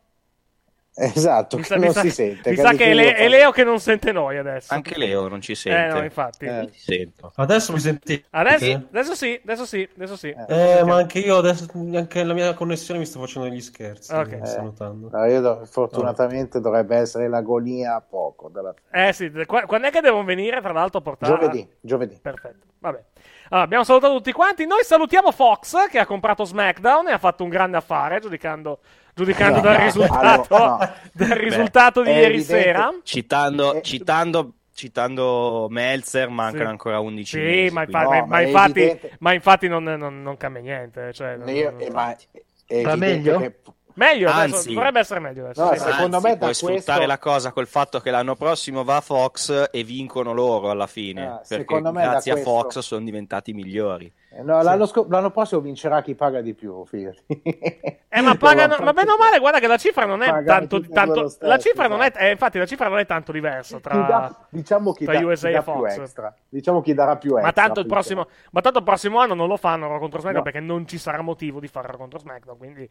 Esatto, 0.98 1.58
Mi 1.58 1.62
che 1.64 1.68
sa, 1.68 1.76
mi 1.76 1.84
non 1.84 1.94
sa- 1.94 2.02
si 2.02 2.10
sente. 2.10 2.50
mi 2.52 2.56
sa 2.56 2.72
che 2.74 2.86
è, 2.86 2.94
Le- 2.94 3.16
è 3.16 3.28
Leo 3.28 3.52
che 3.52 3.66
non 3.66 3.80
sente 3.82 4.14
noi 4.14 4.38
adesso. 4.38 4.74
Anche 4.74 4.98
Leo 4.98 5.28
non 5.28 5.42
ci 5.42 5.54
sente. 5.54 5.88
Eh, 5.88 6.00
no, 6.00 6.04
infatti. 6.04 6.46
Ti 6.48 6.70
sento. 6.80 7.34
Adesso 7.36 7.74
mi 7.74 7.80
sentite? 7.80 8.26
Adesso, 8.30 8.88
adesso 8.92 9.14
sì, 9.14 9.38
adesso 9.44 9.66
sì, 9.66 9.90
adesso 9.94 10.16
sì. 10.16 10.34
Eh, 10.48 10.84
ma 10.86 10.96
anche 10.96 11.20
io 11.20 11.36
adesso, 11.38 11.66
anche 11.74 12.24
la 12.24 12.34
mia 12.34 12.54
connessione 12.54 13.00
mi 13.00 13.06
sto 13.06 13.20
facendo 13.20 13.50
degli 13.50 13.60
scherzi. 13.60 14.14
Ok. 14.14 14.40
sto 14.48 14.60
Eh, 14.60 14.64
notando. 14.64 15.10
no, 15.12 15.26
io 15.26 15.42
do- 15.42 15.66
fortunatamente 15.66 16.62
dovrebbe 16.62 16.96
essere 16.96 17.28
l'agonia 17.28 17.96
a 17.96 18.02
poco. 18.02 18.48
Dalla... 18.48 18.74
Eh 18.90 19.12
sì, 19.12 19.30
qua- 19.46 19.66
quando 19.66 19.88
è 19.88 19.92
che 19.92 20.00
devono 20.00 20.24
venire, 20.24 20.62
tra 20.62 20.72
l'altro, 20.72 21.00
a 21.00 21.02
portare... 21.02 21.34
Giovedì, 21.38 21.68
giovedì. 21.82 22.18
Perfetto, 22.22 22.68
vabbè. 22.80 23.04
Allora, 23.50 23.66
abbiamo 23.66 23.84
salutato 23.84 24.16
tutti 24.16 24.32
quanti. 24.32 24.66
Noi 24.66 24.84
salutiamo 24.84 25.32
Fox, 25.32 25.88
che 25.90 26.00
ha 26.00 26.06
comprato 26.06 26.44
SmackDown 26.44 27.08
e 27.10 27.12
ha 27.12 27.18
fatto 27.18 27.44
un 27.44 27.50
grande 27.50 27.78
affare, 27.78 28.20
giudicando, 28.20 28.80
giudicando 29.14 29.58
No, 29.58 29.62
dal 29.62 29.78
no, 29.78 29.84
risultato, 29.84 30.56
allora, 30.56 30.70
no. 30.78 30.94
dal 31.14 31.28
Beh, 31.28 31.38
risultato 31.40 32.02
di 32.02 32.10
è 32.10 32.14
ieri 32.14 32.34
evidente- 32.36 32.62
sera. 32.64 32.94
Citando, 33.04 33.82
citando, 33.82 34.54
citando 34.74 35.68
Meltzer, 35.70 36.30
mancano 36.30 36.64
Sì. 36.66 36.70
ancora 36.70 37.00
11 37.00 37.38
Sì, 37.38 37.44
mesi. 37.44 37.74
ma, 37.74 37.84
infa- 37.84 38.02
No, 38.04 38.10
ma- 38.10 38.26
ma 38.26 38.40
è 38.40 38.46
infatti, 38.46 39.00
ma 39.20 39.34
infatti 39.34 39.68
non, 39.68 39.84
non- 39.84 40.22
non 40.22 40.38
cambia 40.38 40.62
niente. 40.62 41.14
Cioè, 41.14 41.36
non- 41.38 41.50
Io- 41.50 41.72
non- 41.72 41.82
eh, 41.82 41.90
ma 41.92 42.12
è 42.12 42.82
Va 42.82 42.92
evidente 42.92 42.96
meglio? 42.98 43.40
che- 43.40 43.60
Meglio 43.96 44.30
adesso, 44.30 44.56
Anzi- 44.56 44.74
dovrebbe 44.74 45.00
essere 45.00 45.20
meglio 45.20 45.44
adesso. 45.46 45.64
No, 45.64 45.72
sì. 45.74 45.80
secondo 45.80 46.16
Anzi, 46.18 46.28
me 46.28 46.34
da 46.34 46.38
puoi 46.38 46.38
questo- 46.40 46.68
sfruttare 46.68 47.06
la 47.06 47.18
cosa 47.18 47.52
col 47.52 47.68
fatto 47.68 48.00
che 48.00 48.12
l'anno 48.12 48.36
prossimo 48.36 48.84
va 48.84 48.98
a 48.98 49.02
Fox 49.02 49.70
e 49.72 49.84
vincono 49.84 50.34
loro 50.34 50.70
alla 50.70 50.88
fine. 50.88 51.26
Ah, 51.26 51.36
perché 51.38 51.56
secondo 51.64 51.92
me 51.92 52.04
da 52.04 52.10
grazie 52.12 52.32
a 52.32 52.36
questo- 52.36 52.52
Fox 52.52 52.80
sono 52.80 53.04
diventati 53.06 53.54
migliori. 53.54 54.12
eh, 54.38 54.42
no, 54.44 54.62
l'anno, 54.62 54.86
scop- 54.86 55.10
l'anno 55.10 55.32
prossimo 55.32 55.62
vincerà 55.62 56.02
chi 56.02 56.14
paga 56.14 56.42
di 56.42 56.54
più, 56.54 56.84
fidati. 56.86 57.24
Eh, 57.28 58.22
ma 58.22 58.36
pagano, 58.36 58.76
ma 58.84 58.92
bene 58.92 59.12
o 59.12 59.18
male, 59.18 59.40
guarda 59.40 59.60
che 59.60 59.68
la 59.68 59.78
cifra 59.78 60.06
non 60.06 60.22
è 60.22 60.26
Pagano 60.26 60.46
tanto, 60.46 60.82
tanto- 60.90 61.28
stesso, 61.30 61.48
la 61.50 61.58
cifra 61.58 61.88
non 61.88 62.02
è, 62.02 62.08
esatto. 62.08 62.20
eh, 62.26 62.32
infatti 62.32 62.58
la 62.58 62.66
cifra 62.66 62.90
non 62.90 63.00
è 63.00 63.06
tanto 63.06 63.32
diversa 63.32 63.78
Chi 63.78 63.82
tra, 63.84 63.96
dà- 63.96 64.36
diciamo 64.50 64.92
chi, 64.92 65.06
tra 65.06 65.14
dà, 65.20 65.26
USA 65.26 65.48
chi 65.48 65.54
e 65.56 65.64
più 65.64 65.72
Fox. 65.72 66.34
Diciamo 66.50 66.82
chi 66.82 66.94
darà 66.94 67.16
più 67.16 67.30
extra. 67.32 67.46
Ma 67.46 67.54
tanto, 67.54 67.80
il 67.80 67.86
prossimo, 67.86 68.28
ma 68.52 68.60
tanto 68.60 68.80
il 68.80 68.84
prossimo 68.84 69.20
anno 69.20 69.34
non 69.36 69.48
lo 69.48 69.56
fanno 69.56 69.88
contro 70.00 70.20
SmackDown 70.20 70.36
No. 70.36 70.42
perché 70.44 70.60
non 70.60 70.86
ci 70.86 70.98
sarà 70.98 71.22
motivo 71.22 71.62
di 71.62 71.68
fare 71.70 71.88
Raw 71.88 71.98
contro 71.98 72.20
SmackDown. 72.20 72.58
Quindi, 72.58 72.90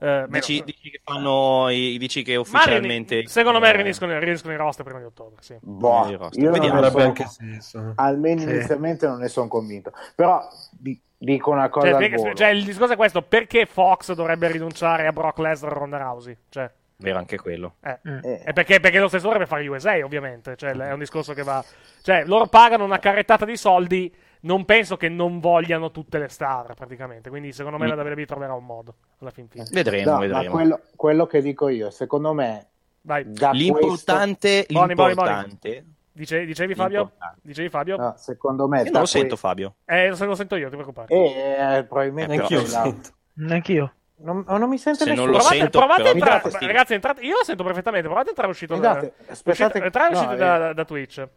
eh, 0.00 0.26
Dici, 0.28 0.52
meno- 0.54 0.64
dici 0.64 0.90
che 0.90 1.00
fanno 1.02 1.68
i- 1.70 1.96
dici 1.98 2.22
che 2.22 2.36
ufficialmente. 2.36 3.14
rini- 3.16 3.28
secondo 3.28 3.60
me 3.60 3.68
eh, 3.68 3.72
riuniscono, 3.76 4.18
riuniscono 4.18 4.52
i 4.52 4.56
roster 4.56 4.84
prima 4.84 5.00
di 5.00 5.06
ottobre. 5.06 5.36
Sì. 5.40 5.56
Boh, 5.60 6.06
io 6.08 6.18
non 6.18 6.30
Vediamo. 6.52 6.78
Avrebbe 6.78 6.90
sono- 6.90 7.04
anche 7.04 7.26
senso. 7.26 7.92
almeno 7.96 8.40
Sì. 8.40 8.48
inizialmente 8.50 9.06
non 9.06 9.18
ne 9.18 9.28
sono 9.28 9.48
convinto. 9.48 9.92
Però 10.14 10.40
di- 10.70 11.00
dico 11.16 11.50
una 11.50 11.68
cosa 11.68 11.86
Cioè, 11.86 11.94
al 11.94 12.00
perché- 12.00 12.16
volo. 12.16 12.34
cioè, 12.34 12.48
il 12.48 12.64
discorso 12.64 12.92
è 12.92 12.96
questo: 12.96 13.22
perché 13.22 13.66
Fox 13.66 14.12
dovrebbe 14.14 14.50
rinunciare 14.50 15.06
a 15.06 15.12
Brock 15.12 15.38
Lesnar 15.38 15.72
e 15.72 15.74
Ronda 15.74 15.96
Rousey? 15.98 16.36
Cioè, 16.48 16.70
Vero 16.96 17.18
anche 17.18 17.36
quello. 17.38 17.74
eh. 17.82 17.98
Eh, 18.22 18.38
È 18.44 18.52
perché, 18.52 18.78
perché 18.80 18.98
lo 18.98 19.08
stesso 19.08 19.24
dovrebbe 19.24 19.46
fare 19.46 19.66
USA, 19.66 19.96
ovviamente. 20.04 20.54
Cioè, 20.56 20.72
è 20.72 20.92
un 20.92 20.98
discorso 21.00 21.32
che 21.34 21.42
va. 21.42 21.62
Cioè, 22.02 22.24
loro 22.24 22.46
pagano 22.46 22.84
una 22.84 22.98
carrettata 22.98 23.44
di 23.44 23.56
soldi. 23.56 24.14
Non 24.44 24.64
penso 24.66 24.96
che 24.96 25.08
non 25.08 25.40
vogliano 25.40 25.90
tutte 25.90 26.18
le 26.18 26.28
star, 26.28 26.74
praticamente. 26.74 27.30
Quindi, 27.30 27.52
secondo 27.52 27.78
me, 27.78 27.86
Mm. 27.86 27.96
la 27.96 28.02
WWE 28.02 28.26
troverà 28.26 28.52
un 28.54 28.64
modo 28.66 28.94
alla 29.20 29.30
fin 29.30 29.48
fine. 29.48 29.64
Vedremo, 29.70 30.10
no, 30.10 30.16
ma 30.18 30.20
vedremo. 30.26 30.50
quello, 30.50 30.80
quello 30.96 31.26
che 31.26 31.40
dico 31.40 31.68
io, 31.68 31.90
secondo 31.90 32.32
me, 32.34 32.66
Vai. 33.02 33.24
da 33.32 33.50
L'importante, 33.52 34.66
Boni, 34.68 34.94
boni, 34.94 35.14
boni. 35.14 35.28
l'importante. 35.28 35.84
Dice- 36.12 36.44
dicevi, 36.44 36.74
Fabio? 36.74 36.98
L'importante. 37.00 37.40
Dicevi, 37.42 37.68
Fabio? 37.70 37.96
questo, 37.96 38.12
no, 38.12 38.18
secondo 38.18 38.68
me, 38.68 38.78
Io 38.78 38.84
da 38.84 38.90
non 38.90 39.00
lo 39.00 39.06
sento, 39.06 39.36
Fabio. 39.36 39.74
Eh, 39.84 40.10
se 40.14 40.24
lo 40.26 40.34
sento 40.34 40.56
io, 40.56 40.68
ti 40.68 40.74
preoccupare. 40.76 41.08
Eh, 41.14 41.76
eh, 41.78 41.84
probabilmente 41.84 42.34
Eh, 42.34 42.38
Anch'io 42.38 42.60
lo 42.60 42.66
sento. 42.66 43.08
Neanch'io. 43.34 43.92
non, 44.18 44.44
oh, 44.46 44.56
non 44.58 44.68
mi 44.68 44.78
sente 44.78 45.00
Se 45.00 45.04
non 45.06 45.14
nessuno. 45.14 45.32
lo 45.32 45.38
provate, 45.38 45.56
sento, 45.58 45.78
provate 45.78 46.08
entrare, 46.10 46.50
ragazzi, 46.66 46.94
entrate, 46.94 47.20
io 47.22 47.36
lo 47.38 47.44
sento 47.44 47.64
perfettamente. 47.64 48.06
Provate 48.06 48.26
a 48.26 48.30
entrare 48.30 48.50
uscito 48.50 48.76
da, 48.76 48.92
Scusate, 48.92 49.14
aspettate- 49.26 49.62
uscite- 49.64 49.84
entrare 49.84 50.12
no, 50.12 50.16
uscite 50.18 50.34
eh. 50.34 50.38
da, 50.38 50.72
da 50.74 50.84
Twitch. 50.84 51.28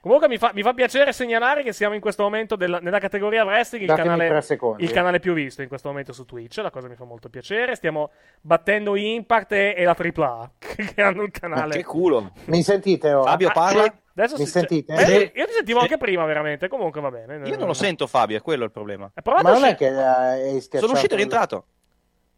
Comunque 0.00 0.28
mi 0.28 0.38
fa, 0.38 0.50
mi 0.54 0.62
fa 0.62 0.72
piacere 0.72 1.12
segnalare 1.12 1.62
che 1.62 1.72
siamo 1.74 1.94
in 1.94 2.00
questo 2.00 2.22
momento 2.22 2.56
della- 2.56 2.78
nella 2.78 2.98
categoria 2.98 3.44
wrestling, 3.44 3.88
il 3.88 3.94
canale, 3.94 4.42
il 4.78 4.90
canale 4.90 5.20
più 5.20 5.34
visto 5.34 5.60
in 5.60 5.68
questo 5.68 5.88
momento 5.88 6.12
su 6.14 6.24
Twitch. 6.24 6.56
La 6.58 6.70
cosa 6.70 6.88
mi 6.88 6.94
fa 6.94 7.04
molto 7.04 7.28
piacere. 7.28 7.74
Stiamo 7.74 8.10
battendo 8.40 8.96
Impact 8.96 9.52
e, 9.52 9.74
e 9.76 9.84
la 9.84 9.94
AAA, 9.94 10.50
che 10.94 11.02
hanno 11.02 11.22
il 11.22 11.30
Ma 11.32 11.38
canale. 11.38 11.74
che 11.76 11.84
culo. 11.84 12.32
Mi 12.46 12.62
sentite 12.62 13.12
ora? 13.12 13.30
Fabio 13.30 13.48
Ah, 13.48 13.52
parla. 13.52 13.94
adesso 14.14 14.36
Mi 14.38 14.46
si- 14.46 14.50
cioè, 14.52 14.60
sentite? 14.66 14.94
beh, 14.94 15.04
Sì. 15.04 15.32
Io 15.34 15.46
ti 15.46 15.52
sentivo 15.52 15.80
anche 15.80 15.98
prima, 15.98 16.24
veramente. 16.24 16.68
Comunque 16.68 17.00
va 17.02 17.10
bene. 17.10 17.46
Io 17.46 17.56
non 17.58 17.66
lo 17.66 17.74
sento, 17.74 18.06
Fabio, 18.06 18.38
è 18.38 18.40
quello 18.40 18.64
il 18.64 18.70
problema. 18.70 19.10
Eh, 19.14 19.20
Ma 19.42 19.50
non 19.52 19.64
è 19.64 19.74
che 19.74 19.86
eh, 19.88 19.92
hai 19.96 20.60
schiacciato 20.60 20.78
Sono 20.86 20.92
uscito 20.92 21.12
e 21.12 21.16
rientrato. 21.18 21.64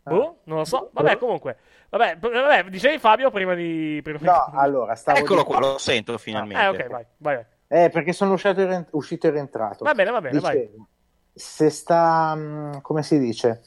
Boh, 0.04 0.38
non 0.45 0.59
lo 0.59 0.64
so. 0.64 0.90
Vabbè, 0.92 1.16
comunque. 1.16 1.59
Vabbè, 1.90 2.16
vabbè, 2.19 2.64
dicevi 2.64 2.99
Fabio 2.99 3.31
prima 3.31 3.54
di. 3.54 4.00
Prima 4.02 4.19
di- 4.19 4.25
No, 4.25 4.50
allora, 4.59 4.97
stavo 4.97 5.19
Eccolo 5.19 5.42
dicendo- 5.42 5.61
qua, 5.61 5.71
lo 5.75 5.78
sento 5.78 6.19
finalmente. 6.19 6.61
Eh, 6.64 6.69
ok, 6.69 6.88
vai, 6.90 7.04
vai. 7.19 7.45
Vai. 7.73 7.85
Eh, 7.85 7.88
perché 7.91 8.12
sono 8.12 8.33
uscito 8.35 8.61
e, 8.61 8.67
rien- 8.67 8.87
uscito 8.91 9.26
e 9.26 9.31
rientrato. 9.31 9.85
Va 9.85 9.95
bene, 9.95 10.11
va 10.11 10.21
bene, 10.21 10.41
vai. 10.41 10.59
Dicevo, 10.59 10.87
Se 11.35 11.71
sta, 11.71 12.35
mm, 12.37 12.73
come 12.83 13.02
si 13.02 13.19
dice, 13.19 13.62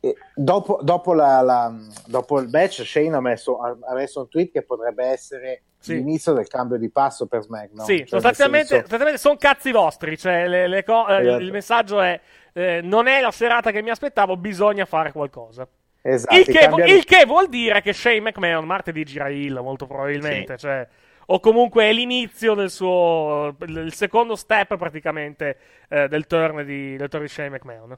eh, 0.00 0.14
dopo, 0.34 0.78
dopo, 0.82 1.14
la- 1.14 1.40
la- 1.40 1.74
dopo 2.06 2.38
il 2.40 2.48
match, 2.50 2.84
Shane 2.84 3.16
ha 3.16 3.20
messo, 3.20 3.58
ha 3.58 3.94
messo 3.94 4.20
un 4.20 4.28
tweet 4.28 4.52
che 4.52 4.62
potrebbe 4.62 5.06
essere 5.06 5.62
Sì. 5.78 5.94
l'inizio 5.94 6.34
del 6.34 6.46
cambio 6.48 6.76
di 6.76 6.90
passo 6.90 7.26
per 7.26 7.42
SmackDown. 7.42 7.86
Sì, 7.86 7.98
Cioè, 7.98 8.06
sostanzialmente, 8.08 8.66
senso- 8.66 8.80
sostanzialmente 8.82 9.20
sono 9.20 9.36
cazzi 9.38 9.72
vostri. 9.72 10.18
Cioè, 10.18 10.46
le- 10.48 10.66
le 10.68 10.84
co- 10.84 11.06
eh, 11.08 11.20
Esatto. 11.22 11.42
il 11.42 11.52
messaggio 11.52 12.00
è: 12.00 12.20
eh, 12.52 12.80
non 12.82 13.06
è 13.06 13.20
la 13.22 13.30
serata 13.30 13.70
che 13.70 13.80
mi 13.82 13.90
aspettavo, 13.90 14.36
bisogna 14.36 14.84
fare 14.84 15.12
qualcosa. 15.12 15.66
esatto, 16.02 16.36
il, 16.36 16.44
che, 16.44 16.52
cambiamenti- 16.52 16.92
il 16.98 17.04
che 17.04 17.24
vuol 17.26 17.48
dire 17.48 17.80
che 17.82 17.92
Shane 17.92 18.20
McMahon 18.20 18.64
martedì 18.66 19.02
gira 19.04 19.28
il, 19.30 19.54
molto 19.62 19.86
probabilmente. 19.86 20.56
Cioè, 20.58 20.86
o 21.26 21.40
comunque 21.40 21.84
è 21.84 21.92
l'inizio 21.92 22.54
del 22.54 22.70
suo. 22.70 23.54
il 23.60 23.92
secondo 23.94 24.36
step 24.36 24.76
praticamente 24.76 25.56
eh, 25.88 26.08
del, 26.08 26.26
turn 26.26 26.64
di, 26.64 26.96
del 26.96 27.08
turn 27.08 27.22
di 27.24 27.28
Shane 27.28 27.50
McMahon. 27.50 27.96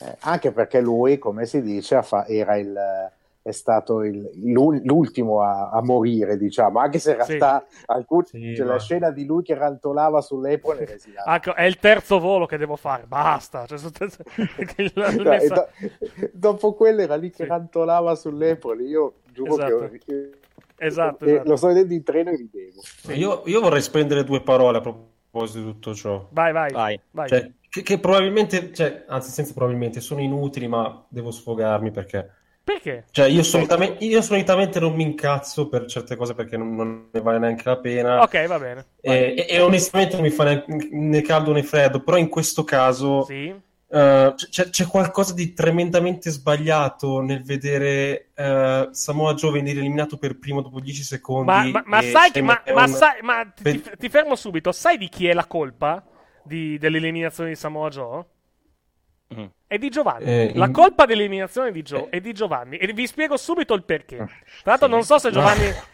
eh, 0.00 0.16
anche 0.20 0.50
perché 0.52 0.80
lui, 0.80 1.18
come 1.18 1.46
si 1.46 1.60
dice, 1.62 2.02
fa- 2.02 2.26
era 2.26 2.56
il, 2.56 2.74
è 3.42 3.50
stato 3.52 4.02
il- 4.02 4.30
l'ul- 4.44 4.80
l'ultimo 4.84 5.42
a, 5.42 5.68
a 5.68 5.82
morire, 5.82 6.38
diciamo, 6.38 6.78
anche 6.78 6.98
se 6.98 7.12
in 7.12 7.20
Sì. 7.22 7.36
realtà 7.36 7.66
alcuni, 7.86 8.24
Sì, 8.26 8.54
cioè, 8.56 8.64
la 8.66 8.78
scena 8.78 9.10
di 9.10 9.26
lui 9.26 9.42
che 9.42 9.54
rantolava 9.54 10.20
esilarante. 10.20 11.50
Ecco, 11.50 11.54
è 11.54 11.64
il 11.64 11.76
terzo 11.78 12.18
volo 12.18 12.46
che 12.46 12.56
devo 12.56 12.76
fare. 12.76 13.04
Basta. 13.06 13.66
Cioè, 13.66 13.76
sostanzialmente- 13.76 14.74
il- 14.82 14.92
No, 14.94 15.22
messa- 15.28 15.68
do- 15.78 16.28
dopo 16.32 16.72
quello 16.72 17.02
era 17.02 17.16
lì 17.16 17.28
che 17.28 17.42
Sì. 17.42 17.48
rantolava 17.48 18.14
sull'Apple. 18.14 18.82
Io 18.84 19.12
giuro 19.32 19.52
Esatto. 19.54 19.90
che 20.04 20.14
ho- 20.14 20.42
Esatto, 20.76 21.24
eh, 21.24 21.32
esatto. 21.32 21.48
lo 21.48 21.56
sto 21.56 21.66
vedendo 21.68 21.94
in 21.94 22.02
treno 22.02 22.30
e 22.30 22.36
ridevo. 22.36 22.82
Io, 23.14 23.42
io 23.46 23.60
vorrei 23.60 23.82
spendere 23.82 24.24
due 24.24 24.42
parole 24.42 24.78
a 24.78 24.80
proposito 24.80 25.58
di 25.58 25.64
tutto 25.64 25.94
ciò. 25.94 26.28
Vai, 26.30 26.52
vai. 26.52 26.72
Vai. 26.72 27.00
vai. 27.10 27.28
Cioè, 27.28 27.50
che, 27.68 27.82
che 27.82 27.98
probabilmente, 27.98 28.72
cioè, 28.72 29.04
anzi, 29.08 29.30
senza 29.30 29.52
probabilmente, 29.52 30.00
sono 30.00 30.20
inutili, 30.20 30.68
ma 30.68 31.04
devo 31.08 31.30
sfogarmi 31.30 31.90
perché. 31.90 32.30
Perché? 32.64 33.04
Cioè, 33.10 33.26
io 33.26 33.42
solitamente, 33.42 34.04
io 34.04 34.22
solitamente 34.22 34.80
non 34.80 34.94
mi 34.94 35.02
incazzo 35.02 35.68
per 35.68 35.84
certe 35.84 36.16
cose 36.16 36.34
perché 36.34 36.56
non, 36.56 36.74
non 36.74 37.08
ne 37.10 37.20
vale 37.20 37.38
neanche 37.38 37.62
la 37.66 37.76
pena. 37.76 38.22
Ok, 38.22 38.46
va 38.46 38.58
bene. 38.58 38.86
E, 39.00 39.34
e- 39.36 39.46
e 39.50 39.60
onestamente 39.60 40.14
non 40.14 40.24
mi 40.24 40.30
fa 40.30 40.44
neanche 40.44 40.88
né 40.92 41.20
caldo 41.20 41.52
né 41.52 41.62
freddo, 41.62 42.00
però 42.00 42.16
in 42.16 42.30
questo 42.30 42.64
caso 42.64 43.24
Sì. 43.24 43.54
Eh, 43.94 44.34
c'è, 44.50 44.70
c'è 44.70 44.86
qualcosa 44.86 45.32
di 45.34 45.52
tremendamente 45.52 46.30
sbagliato 46.30 47.20
nel 47.20 47.42
vedere 47.44 48.30
eh, 48.34 48.88
Samoa 48.90 49.34
Joe 49.34 49.52
venire 49.52 49.78
eliminato 49.78 50.16
per 50.16 50.38
primo 50.38 50.60
dopo 50.62 50.80
10 50.80 51.02
secondi. 51.02 51.46
Ma, 51.50 51.62
ma- 51.64 51.82
ma 51.86 52.02
sai, 52.02 52.30
che, 52.32 52.42
ma, 52.42 52.60
ma 52.74 52.86
sai, 52.88 53.20
ma 53.22 53.44
ti, 53.44 53.62
per- 53.62 53.80
ti- 53.80 53.90
ti 53.98 54.08
fermo 54.08 54.34
subito. 54.34 54.72
Sai 54.72 54.98
di 54.98 55.08
chi 55.08 55.26
è 55.28 55.32
la 55.32 55.46
colpa 55.46 56.04
di- 56.42 56.76
dell'eliminazione 56.78 57.50
di 57.50 57.56
Samoa 57.56 57.88
Joe? 57.88 58.24
Mm. 59.34 59.44
È 59.66 59.78
di 59.78 59.88
Giovanni. 59.88 60.24
Eh, 60.26 60.52
La 60.54 60.66
in- 60.66 60.72
colpa 60.72 61.06
dell'eliminazione 61.06 61.70
di 61.72 61.82
Joe 61.82 62.08
è 62.10 62.20
di 62.20 62.32
Giovanni. 62.32 62.76
E 62.76 62.92
vi 62.92 63.06
spiego 63.06 63.36
subito 63.36 63.74
il 63.74 63.84
perché. 63.84 64.16
Tra 64.16 64.26
l'altro, 64.64 64.86
non 64.88 65.02
so 65.04 65.18
se 65.18 65.30
Giovanni. 65.30 65.64
se 65.64 65.82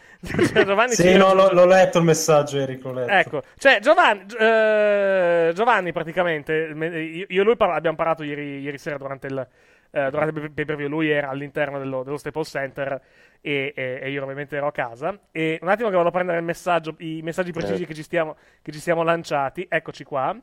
Giovanni 0.65 0.93
Sì, 0.93 1.15
no, 1.17 1.33
l'ho, 1.33 1.51
l'ho 1.51 1.65
letto 1.65 1.97
il 1.97 2.03
messaggio, 2.03 2.59
Eric, 2.59 2.83
l'ho 2.83 2.93
letto. 2.93 3.11
Ecco, 3.11 3.43
cioè 3.57 3.79
Giovanni, 3.79 4.25
Gi- 4.25 4.35
eh, 4.37 5.51
Giovanni 5.55 5.91
praticamente, 5.91 6.71
me- 6.73 7.01
io 7.01 7.25
e 7.41 7.43
lui 7.43 7.55
par- 7.57 7.71
abbiamo 7.71 7.95
parlato 7.95 8.23
ieri, 8.23 8.59
ieri 8.59 8.77
sera 8.77 8.97
durante 8.97 9.27
il, 9.27 9.47
eh, 9.91 10.09
durante 10.09 10.39
il 10.39 10.51
pay 10.51 10.65
per 10.65 10.75
view, 10.75 10.87
lui 10.89 11.09
era 11.09 11.29
all'interno 11.29 11.79
dello, 11.79 12.03
dello 12.03 12.17
Staples 12.17 12.49
Center 12.49 13.01
e, 13.41 13.73
e- 13.75 13.99
e 14.03 14.11
io 14.11 14.21
ovviamente 14.21 14.55
ero 14.55 14.67
a 14.67 14.71
casa. 14.71 15.17
E 15.31 15.57
un 15.61 15.67
attimo 15.69 15.89
che 15.89 15.95
vado 15.95 16.09
a 16.09 16.11
prendere 16.11 16.37
il 16.37 16.43
messaggio, 16.43 16.93
i 16.99 17.21
messaggi 17.23 17.51
precisi 17.51 17.73
Certo. 17.77 17.87
che, 17.87 17.95
ci 17.95 18.03
stiamo, 18.03 18.35
che 18.61 18.71
ci 18.71 18.79
siamo 18.79 19.01
lanciati, 19.03 19.65
eccoci 19.67 20.03
qua. 20.03 20.35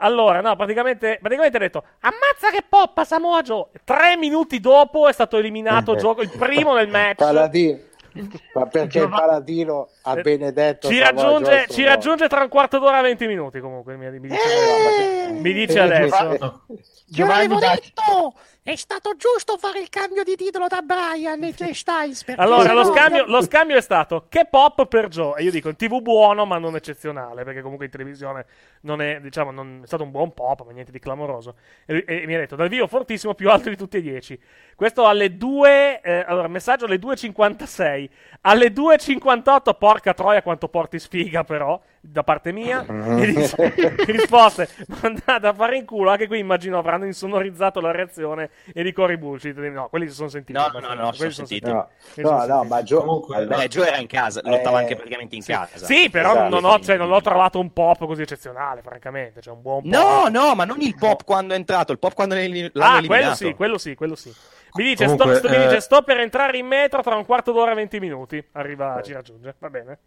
Allora, 0.00 0.40
no, 0.42 0.56
praticamente, 0.56 1.18
praticamente 1.20 1.56
ha 1.56 1.60
detto 1.60 1.82
ammazza 2.00 2.50
che 2.52 2.62
poppa 2.68 3.04
Samoa 3.04 3.40
Joe. 3.42 3.66
Tre 3.84 4.16
minuti 4.18 4.60
dopo 4.60 5.08
è 5.08 5.12
stato 5.12 5.38
eliminato 5.38 5.94
Eh. 5.94 5.98
Gioco, 5.98 6.20
il 6.22 6.30
primo 6.36 6.74
del 6.74 6.88
match. 6.88 7.16
Paladino. 7.16 7.78
Ma 8.54 8.66
perché 8.66 9.00
il 9.00 9.08
paladino 9.08 9.88
ha 10.02 10.18
Eh, 10.18 10.22
benedetto 10.22 10.88
Ci 10.88 10.98
raggiunge, 10.98 11.66
ci 11.68 11.84
raggiunge 11.84 12.28
tra 12.28 12.42
un 12.42 12.48
quarto 12.48 12.78
d'ora 12.78 12.98
e 13.00 13.02
20 13.02 13.26
minuti 13.26 13.60
comunque 13.60 13.96
mi, 13.96 14.10
mi 14.18 14.28
dice, 14.28 15.28
mi 15.32 15.52
dice 15.52 15.78
Eh, 15.78 15.80
adesso 15.80 16.36
No. 16.40 16.62
Giovanni 17.08 17.46
da- 17.58 17.78
È 18.62 18.74
stato 18.74 19.14
giusto 19.16 19.56
fare 19.58 19.78
il 19.78 19.88
cambio 19.88 20.24
di 20.24 20.34
titolo 20.34 20.66
da 20.66 20.82
Brian 20.82 21.40
e 21.44 21.54
Jay 21.54 21.72
Styles. 21.72 22.24
perché 22.24 22.40
Allora, 22.40 22.72
lo 22.72 22.84
scambio, 22.84 23.24
lo 23.26 23.40
scambio 23.42 23.76
è 23.76 23.80
stato 23.80 24.26
che 24.28 24.48
pop 24.50 24.86
per 24.86 25.06
Joe. 25.06 25.38
E 25.38 25.44
io 25.44 25.52
dico, 25.52 25.68
in 25.68 25.76
TV 25.76 26.00
buono, 26.02 26.44
ma 26.46 26.58
non 26.58 26.74
eccezionale. 26.74 27.44
Perché 27.44 27.62
comunque 27.62 27.84
in 27.84 27.92
televisione 27.92 28.44
non 28.80 29.00
è, 29.00 29.20
diciamo, 29.20 29.52
non, 29.52 29.82
è 29.84 29.86
stato 29.86 30.02
un 30.02 30.10
buon 30.10 30.34
pop, 30.34 30.64
ma 30.66 30.72
niente 30.72 30.90
di 30.90 30.98
clamoroso. 30.98 31.54
E, 31.86 32.04
e 32.08 32.26
mi 32.26 32.34
ha 32.34 32.38
detto, 32.38 32.56
dal 32.56 32.68
vivo 32.68 32.88
fortissimo, 32.88 33.34
più 33.34 33.50
alto 33.50 33.68
di 33.68 33.76
tutti 33.76 33.98
e 33.98 34.00
dieci. 34.00 34.40
Questo 34.76 35.06
alle 35.06 35.36
2. 35.38 36.02
eh, 36.02 36.24
allora, 36.28 36.48
messaggio 36.48 36.84
alle 36.84 36.98
2.56. 36.98 38.08
Alle 38.42 38.66
2.58, 38.72 39.74
porca 39.78 40.12
troia, 40.12 40.42
quanto 40.42 40.68
porti 40.68 40.98
sfiga, 40.98 41.42
però, 41.44 41.80
da 42.00 42.22
parte 42.22 42.52
mia. 42.52 42.84
Mm. 42.88 43.04
E 43.18 43.24
ris- 43.24 43.54
risposte, 44.04 44.68
mandate 45.00 45.46
a 45.46 45.54
fare 45.54 45.76
in 45.78 45.86
culo. 45.86 46.10
Anche 46.10 46.26
qui 46.26 46.38
immagino 46.38 46.76
avranno 46.78 47.06
insonorizzato 47.06 47.80
la 47.80 47.90
reazione 47.90 48.50
e 48.74 48.82
di 48.82 48.92
Cory 48.92 49.16
Bullshit. 49.16 49.56
No, 49.56 49.88
quelli 49.88 50.08
si 50.08 50.14
sono 50.14 50.28
sentiti. 50.28 50.52
No, 50.58 50.68
no, 50.72 50.78
no, 50.80 50.94
no, 50.94 51.12
quelli 51.16 51.32
sono 51.32 51.46
sentiti. 51.46 51.70
No, 51.70 51.88
no, 52.16 52.30
no, 52.30 52.38
sentiti. 52.38 52.68
ma 52.68 52.82
Joe, 52.82 53.46
Beh, 53.46 53.68
Joe 53.68 53.88
era 53.88 53.96
in 53.96 54.06
casa, 54.06 54.40
lottava 54.44 54.78
Eh, 54.78 54.82
anche 54.82 54.94
praticamente 54.94 55.34
in 55.36 55.42
casa. 55.42 55.84
Sì, 55.86 56.10
però 56.10 56.32
Esatto. 56.32 56.60
non, 56.60 56.64
ho, 56.70 56.78
cioè, 56.80 56.96
non 56.98 57.10
ho 57.12 57.20
trovato 57.22 57.58
un 57.58 57.72
pop 57.72 58.04
così 58.06 58.22
eccezionale, 58.22 58.82
francamente. 58.82 59.40
Cioè, 59.40 59.54
un 59.54 59.62
buon 59.62 59.82
pop. 59.82 59.90
No, 59.92 60.28
no, 60.28 60.54
ma 60.54 60.64
non 60.66 60.80
il 60.82 60.94
pop 60.96 61.24
quando 61.24 61.54
è 61.54 61.56
entrato, 61.56 61.92
il 61.92 61.98
pop 61.98 62.12
quando 62.14 62.34
l'hanno 62.34 62.44
Ah, 62.74 62.98
eliminato. 62.98 63.06
quello 63.06 63.34
sì, 63.34 63.54
quello 63.54 63.78
sì, 63.78 63.94
quello 63.94 64.14
sì. 64.14 64.32
Mi 64.76 64.84
dice, 64.84 65.04
Comunque, 65.04 65.36
sto, 65.36 65.48
sto- 65.48 65.48
mi 65.48 65.62
eh, 65.62 65.66
dice, 65.66 65.80
sto 65.80 66.02
per 66.02 66.18
entrare 66.20 66.58
in 66.58 66.66
metro 66.66 67.02
tra 67.02 67.16
un 67.16 67.24
quarto 67.24 67.52
d'ora 67.52 67.72
e 67.72 67.74
20 67.74 68.00
minuti. 68.00 68.44
Arriva, 68.52 69.00
ci 69.02 69.12
raggiunge. 69.12 69.54
Va 69.58 69.70
bene. 69.70 69.98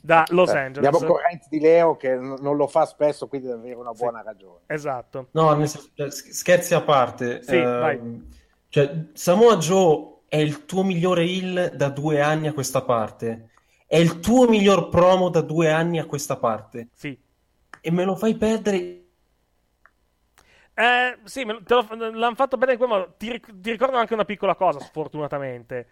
Da 0.00 0.24
Los 0.28 0.50
Eh, 0.50 0.58
Angeles. 0.58 0.88
Abbiamo 0.88 1.12
correnti 1.12 1.46
di 1.50 1.60
Leo 1.60 1.96
che 1.96 2.14
non 2.14 2.56
lo 2.56 2.66
fa 2.66 2.84
spesso, 2.86 3.26
quindi 3.28 3.48
deve 3.48 3.60
avere 3.60 3.74
una 3.74 3.92
buona 3.92 4.22
ragione. 4.22 4.60
Esatto. 4.66 5.28
No, 5.32 5.52
nel 5.54 5.68
senso, 5.68 5.90
eh, 5.94 6.10
sch- 6.10 6.30
scherzi 6.30 6.74
a 6.74 6.80
parte. 6.82 7.42
Sì, 7.42 7.56
ehm, 7.56 7.80
vai. 7.80 8.30
Cioè, 8.68 9.04
Samoa 9.12 9.56
Joe 9.56 10.20
è 10.28 10.36
il 10.36 10.64
tuo 10.64 10.82
migliore 10.82 11.24
heel 11.24 11.72
da 11.74 11.88
due 11.90 12.20
anni 12.20 12.48
a 12.48 12.52
questa 12.52 12.82
parte. 12.82 13.50
È 13.86 13.96
il 13.98 14.20
tuo 14.20 14.48
miglior 14.48 14.88
promo 14.88 15.28
da 15.28 15.42
due 15.42 15.70
anni 15.70 15.98
a 15.98 16.06
questa 16.06 16.36
parte. 16.36 16.88
Sì. 16.94 17.18
E 17.80 17.90
me 17.90 18.04
lo 18.04 18.16
fai 18.16 18.36
perdere. 18.36 19.01
Eh, 20.74 21.18
sì, 21.24 21.44
l'hanno 21.44 22.34
fatto 22.34 22.56
bene 22.56 22.72
in 22.72 22.78
quel 22.78 22.88
modo. 22.90 23.14
Ti, 23.16 23.40
ti 23.54 23.70
ricordo 23.70 23.96
anche 23.96 24.14
una 24.14 24.24
piccola 24.24 24.54
cosa, 24.54 24.80
sfortunatamente. 24.80 25.86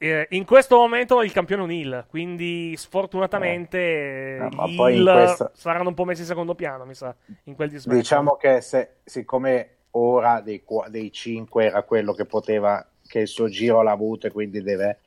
Eh, 0.00 0.28
in 0.30 0.44
questo 0.44 0.76
momento 0.76 1.22
il 1.22 1.32
campione 1.32 1.62
è 1.62 1.64
un 1.64 1.70
heel, 1.72 2.06
quindi 2.08 2.76
sfortunatamente 2.76 3.78
eh, 3.78 4.48
Eh, 4.52 4.70
in 4.70 4.78
heel 4.78 5.10
questa- 5.12 5.50
saranno 5.54 5.88
un 5.88 5.94
po' 5.94 6.04
messi 6.04 6.20
in 6.20 6.26
secondo 6.28 6.54
piano, 6.54 6.84
mi 6.84 6.94
sa, 6.94 7.12
in 7.44 7.56
quel 7.56 7.68
di 7.68 7.78
SmackDown. 7.78 8.00
Diciamo 8.00 8.36
che 8.36 8.60
se, 8.60 8.98
siccome 9.02 9.76
ora 9.92 10.40
dei, 10.40 10.62
dei 10.88 11.10
cinque 11.10 11.64
era 11.64 11.82
quello 11.82 12.12
che 12.12 12.26
poteva, 12.26 12.86
che 13.08 13.20
il 13.20 13.26
suo 13.26 13.48
giro 13.48 13.82
l'ha 13.82 13.90
avuto 13.90 14.28
e 14.28 14.30
quindi 14.30 14.62
deve, 14.62 15.00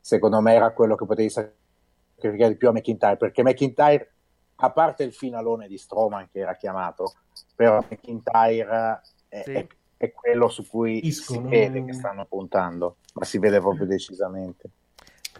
secondo 0.00 0.40
me 0.40 0.54
era 0.54 0.70
quello 0.70 0.94
che 0.94 1.04
potevi 1.04 1.28
sacrificare 1.28 2.52
di 2.52 2.56
più 2.56 2.68
a 2.68 2.72
McIntyre, 2.72 3.16
perché 3.18 3.42
McIntyre, 3.42 4.12
a 4.60 4.70
parte 4.70 5.04
il 5.04 5.12
finalone 5.12 5.68
di 5.68 5.78
Strowman 5.78 6.28
che 6.32 6.40
era 6.40 6.56
chiamato, 6.56 7.14
però 7.54 7.84
McIntyre 7.88 9.00
è, 9.28 9.42
Sì. 9.44 9.52
è- 9.52 9.66
è 9.96 10.12
quello 10.12 10.48
su 10.48 10.66
cui 10.66 11.00
Capisco, 11.00 11.32
si 11.32 11.38
non- 11.40 11.48
vede 11.50 11.84
che 11.84 11.92
stanno 11.92 12.24
puntando, 12.24 12.96
ma 13.14 13.24
si 13.24 13.38
vede 13.38 13.58
proprio 13.60 13.86
decisamente. 13.86 14.70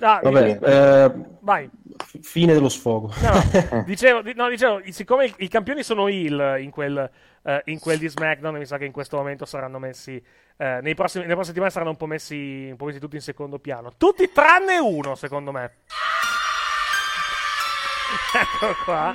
Ah, 0.00 0.20
Vabbè, 0.22 0.58
eh, 0.62 1.70
fine 2.20 2.52
dello 2.52 2.68
sfogo. 2.68 3.10
No, 3.20 3.30
dicevo, 3.84 4.22
di- 4.22 4.34
no, 4.34 4.48
dicevo, 4.48 4.80
siccome 4.90 5.26
i, 5.26 5.34
i 5.38 5.48
campioni 5.48 5.82
sono 5.82 6.06
heel 6.06 6.56
in 6.60 6.70
quel, 6.70 7.10
eh, 7.42 7.62
in 7.66 7.80
quel 7.80 7.98
di 7.98 8.08
SmackDown, 8.08 8.56
mi 8.58 8.66
sa 8.66 8.78
che 8.78 8.84
in 8.84 8.92
questo 8.92 9.16
momento 9.16 9.44
saranno 9.44 9.78
messi. 9.80 10.22
eh, 10.60 10.80
nei 10.82 10.94
prossimi, 10.94 11.22
nelle 11.24 11.34
prossime 11.34 11.44
settimane 11.44 11.70
saranno 11.70 11.90
un 11.90 11.96
po' 11.96 12.06
messi, 12.06 12.68
un 12.70 12.76
po' 12.76 12.86
messi 12.86 12.98
tutti 13.00 13.16
in 13.16 13.22
secondo 13.22 13.58
piano. 13.60 13.92
Tutti 13.96 14.30
tranne 14.32 14.78
uno, 14.78 15.14
secondo 15.16 15.50
me. 15.52 15.78
Eccolo 18.34 18.74
qua. 18.84 19.14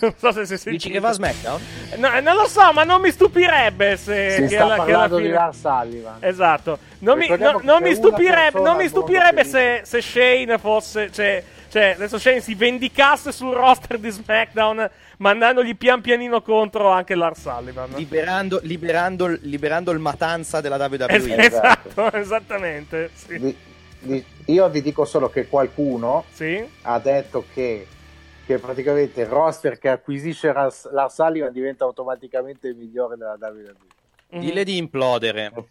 Non 0.00 0.12
so 0.18 0.32
se 0.44 0.58
si 0.58 0.70
Dici 0.70 0.90
che 0.90 0.98
va 0.98 1.10
a 1.10 1.12
SmackDown? 1.12 1.60
No, 1.96 2.20
non 2.20 2.34
lo 2.36 2.46
so, 2.46 2.72
ma 2.72 2.84
non 2.84 3.00
mi 3.00 3.10
stupirebbe 3.10 3.96
se. 3.96 4.30
si 4.32 4.40
che 4.42 4.48
sta 4.48 4.64
alla, 4.64 4.74
che 4.74 4.80
parlando 4.90 5.16
fine... 5.16 5.28
di 5.28 5.34
Lars 5.34 5.60
Sullivan. 5.60 6.16
Esatto. 6.20 6.78
Non 6.98 7.16
mi, 7.16 7.28
no- 7.28 7.36
che 7.58 7.64
non 7.64 7.82
mi 7.82 7.94
stupirebbe, 7.94 8.60
non 8.60 8.76
mi 8.76 8.88
stupirebbe 8.88 9.42
che 9.42 9.48
se, 9.48 9.80
se 9.84 10.02
Shane 10.02 10.58
fosse. 10.58 11.10
Cioè, 11.12 11.42
cioè, 11.70 11.94
adesso 11.96 12.18
Shane 12.18 12.40
si 12.40 12.54
vendicasse 12.54 13.32
sul 13.32 13.54
roster 13.54 13.98
di 13.98 14.10
SmackDown 14.10 14.90
mandandogli 15.18 15.76
pian 15.76 16.00
pianino 16.00 16.42
contro 16.42 16.90
anche 16.90 17.14
Lars 17.14 17.40
Sullivan. 17.40 17.90
Liberando, 17.94 18.60
liberando, 18.62 19.26
liberando 19.42 19.90
il 19.92 20.00
matanza 20.00 20.60
della 20.60 20.76
WWE. 20.76 21.06
Es- 21.06 21.26
esatto, 21.26 22.12
esattamente. 22.18 23.10
Sì. 23.14 23.38
Di- 23.38 23.56
di- 24.00 24.24
io 24.46 24.68
vi 24.68 24.82
dico 24.82 25.04
solo 25.04 25.30
che 25.30 25.46
qualcuno 25.48 26.24
Sì? 26.32 26.62
ha 26.82 26.98
detto 26.98 27.46
che, 27.54 27.86
che 28.46 28.58
praticamente 28.58 29.22
il 29.22 29.26
roster 29.26 29.78
che 29.78 29.88
acquisisce 29.88 30.52
Lars, 30.52 30.88
Sullivan 31.08 31.52
diventa 31.52 31.84
automaticamente 31.84 32.68
il 32.68 32.76
migliore 32.76 33.16
della 33.16 33.36
WWE. 33.38 33.74
Dille 34.28 34.64
di 34.64 34.76
implodere. 34.76 35.52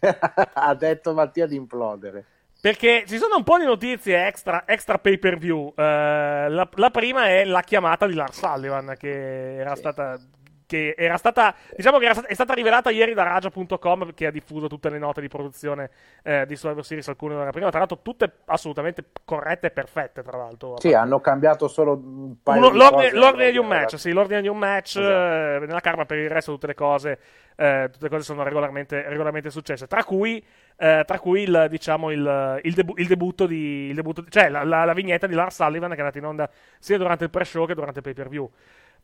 ha 0.54 0.74
detto 0.74 1.12
Mattia 1.12 1.46
di 1.46 1.56
implodere. 1.56 2.24
Perché 2.60 3.04
ci 3.06 3.18
sono 3.18 3.36
un 3.36 3.42
po' 3.42 3.58
di 3.58 3.66
notizie 3.66 4.26
extra, 4.26 4.64
extra 4.66 4.98
pay 4.98 5.18
per 5.18 5.36
view. 5.36 5.74
Eh, 5.76 5.82
la, 5.82 6.68
la 6.72 6.90
prima 6.90 7.26
è 7.26 7.44
la 7.44 7.60
chiamata 7.60 8.06
di 8.06 8.14
Lars 8.14 8.38
Sullivan, 8.38 8.94
che 8.98 9.56
era 9.56 9.74
stata. 9.74 10.18
Che 10.66 10.94
era 10.96 11.18
stata, 11.18 11.54
diciamo 11.76 11.98
che 11.98 12.04
era 12.06 12.14
stata, 12.14 12.28
è 12.28 12.32
stata 12.34 12.54
rivelata 12.54 12.88
ieri 12.90 13.12
da 13.12 13.22
Raja.com 13.22 14.14
che 14.14 14.26
ha 14.26 14.30
diffuso 14.30 14.66
tutte 14.66 14.88
le 14.88 14.98
note 14.98 15.20
di 15.20 15.28
produzione 15.28 15.90
eh, 16.22 16.46
di 16.46 16.56
Survivor 16.56 16.84
Series, 16.84 17.06
alcune 17.08 17.34
ora 17.34 17.50
prima, 17.50 17.68
tra 17.68 17.80
l'altro 17.80 17.98
tutte 18.00 18.32
assolutamente 18.46 19.04
corrette 19.24 19.66
e 19.66 19.70
perfette, 19.70 20.22
tra 20.22 20.38
l'altro. 20.38 20.80
Sì, 20.80 20.94
hanno 20.94 21.20
cambiato 21.20 21.68
solo 21.68 21.92
un 21.92 22.36
paio 22.42 22.60
Uno- 22.60 22.70
di 22.70 22.78
l'ordine, 22.78 23.02
cose. 23.10 23.16
l'ordine 23.16 23.50
di 23.50 23.58
un 23.58 23.66
match, 23.66 23.98
sì, 23.98 24.12
l'ordine 24.12 24.40
di 24.40 24.48
un 24.48 24.56
match 24.56 24.96
Esatto. 24.96 25.62
eh, 25.62 25.66
nella 25.66 25.80
karma 25.80 26.06
per 26.06 26.16
il 26.18 26.30
resto 26.30 26.52
tutte 26.52 26.68
le 26.68 26.74
cose, 26.74 27.18
eh, 27.56 27.88
tutte 27.92 28.04
le 28.04 28.08
cose 28.10 28.22
sono 28.22 28.42
regolarmente, 28.42 29.06
regolarmente 29.06 29.50
successe, 29.50 29.86
tra 29.86 30.02
cui, 30.02 30.42
eh, 30.76 31.02
tra 31.06 31.18
cui 31.18 31.42
il, 31.42 31.66
diciamo, 31.68 32.10
il, 32.10 32.60
il, 32.62 32.72
debu- 32.72 32.98
il 32.98 33.06
debutto 33.06 33.46
di, 33.46 33.88
il 33.90 33.94
debutto 33.94 34.24
cioè 34.30 34.48
la, 34.48 34.64
la- 34.64 34.86
la 34.86 34.92
vignetta 34.94 35.26
di 35.26 35.34
Lars 35.34 35.56
Sullivan 35.62 35.90
che 35.90 35.96
è 35.96 35.98
andata 35.98 36.16
in 36.18 36.24
onda 36.24 36.48
sia 36.78 36.96
durante 36.96 37.24
il 37.24 37.30
pre-show 37.30 37.66
che 37.66 37.74
durante 37.74 37.98
il 37.98 38.04
pay-per-view. 38.04 38.50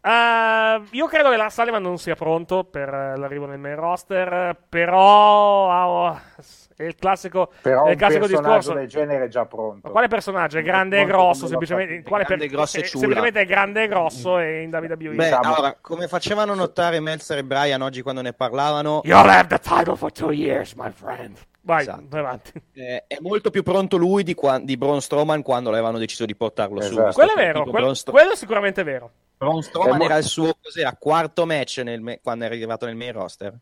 Eh, 0.03 0.83
io 0.93 1.07
credo 1.07 1.31
che 1.31 1.37
Lars 1.37 1.55
Sullivan 1.55 1.83
non 1.83 1.99
sia 1.99 2.15
pronto 2.15 2.65
per 2.65 2.89
eh, 2.89 3.17
l'arrivo 3.17 3.47
nel 3.47 3.59
main 3.59 3.77
roster, 3.77 4.57
però 4.69 5.71
ah, 5.71 5.89
oh, 5.89 6.21
è 6.75 6.85
il 6.85 6.95
classico, 6.95 7.53
Però 7.61 7.85
è 7.85 7.91
il 7.91 7.97
classico 7.99 8.27
discorso. 8.27 8.73
del 8.73 8.89
genere 8.89 9.25
è 9.25 9.29
già 9.29 9.45
pronto. 9.45 9.81
Ma 9.89 9.91
quale 9.91 10.09
personaggio? 10.09 10.57
È 10.57 10.63
grande 10.63 10.97
e 10.97 11.01
Molto 11.01 11.17
grosso, 11.17 11.47
semplicemente. 11.47 12.01
grande, 12.03 12.25
per- 12.25 12.47
grosso 12.49 12.79
e 12.79 12.85
ciula. 12.85 12.99
semplicemente 13.01 13.41
è 13.41 13.45
grande 13.45 13.83
e 13.83 13.89
grosso 13.89 14.39
e 14.39 14.63
in 14.63 14.71
WWE. 14.75 14.97
Beh, 14.97 15.25
Diciamo- 15.25 15.55
allora, 15.55 15.77
come 15.79 16.09
facevano 16.09 16.55
notare 16.55 16.99
Meltzer 17.01 17.37
e 17.39 17.45
Brian 17.45 17.83
oggi 17.83 18.01
quando 18.01 18.23
ne 18.23 18.33
parlavano, 18.33 19.03
You'll 19.05 19.29
have 19.29 19.49
the 19.49 19.59
title 19.59 19.97
for 19.97 20.11
two 20.11 20.31
years, 20.33 20.73
my 20.73 20.91
friend. 20.91 21.37
Vai, 21.71 21.83
Esatto. 21.83 22.03
vai 22.09 22.21
avanti. 22.21 22.53
eh, 22.75 23.05
è 23.07 23.17
molto 23.21 23.51
più 23.51 23.63
pronto 23.63 23.97
lui 23.97 24.23
di, 24.23 24.35
qua- 24.35 24.59
di 24.59 24.77
Braun 24.77 25.01
Strowman 25.01 25.43
quando 25.43 25.69
avevano 25.71 25.99
deciso 25.99 26.25
di 26.27 26.35
portarlo 26.35 26.81
su. 26.81 26.93
Esatto. 26.93 27.13
Quello 27.13 27.33
è 27.33 27.37
vero, 27.37 27.59
Tipo, 27.61 27.71
quello, 27.71 27.95
quello 28.07 28.33
è 28.33 28.37
sicuramente 28.37 28.83
vero. 28.83 29.11
Braun 29.37 29.63
Strowman 29.63 29.95
È 29.95 29.99
mo- 29.99 30.05
era 30.05 30.17
il 30.17 30.25
suo 30.25 30.55
cos'era, 30.61 30.95
quarto 30.99 31.47
match 31.47 31.79
nel 31.85 32.01
me- 32.01 32.21
quando 32.23 32.45
è 32.45 32.49
arrivato 32.49 32.87
nel 32.87 32.97
main 32.97 33.13
roster. 33.13 33.55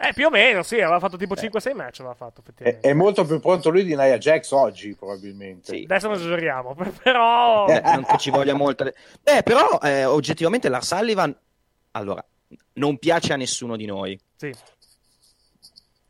Eh, 0.00 0.12
più 0.12 0.26
o 0.26 0.30
meno, 0.30 0.62
sì, 0.62 0.76
aveva 0.76 1.00
fatto 1.00 1.16
tipo 1.16 1.34
5-6 1.34 1.74
match, 1.74 1.98
aveva 2.00 2.14
fatto, 2.14 2.40
È, 2.40 2.42
effettivamente. 2.44 2.88
è 2.88 2.92
molto 2.92 3.24
più 3.24 3.40
pronto 3.40 3.68
lui 3.70 3.82
di 3.82 3.96
Nia 3.96 4.16
Jax 4.16 4.52
oggi, 4.52 4.94
probabilmente. 4.94 5.72
Sì. 5.74 5.82
Adesso 5.82 6.06
non 6.06 6.16
esageriamo, 6.18 6.76
però... 7.02 7.66
Eh, 7.66 7.80
non 7.80 8.04
che 8.04 8.16
ci 8.18 8.30
voglia 8.30 8.54
molto. 8.54 8.84
Beh, 9.22 9.42
però 9.42 9.76
eh, 9.82 10.04
oggettivamente 10.04 10.68
Lars 10.68 10.86
Sullivan, 10.94 11.36
allora, 11.92 12.24
non 12.74 12.96
piace 12.98 13.32
a 13.32 13.36
nessuno 13.36 13.74
di 13.74 13.86
noi. 13.86 14.16
Sì. 14.36 14.54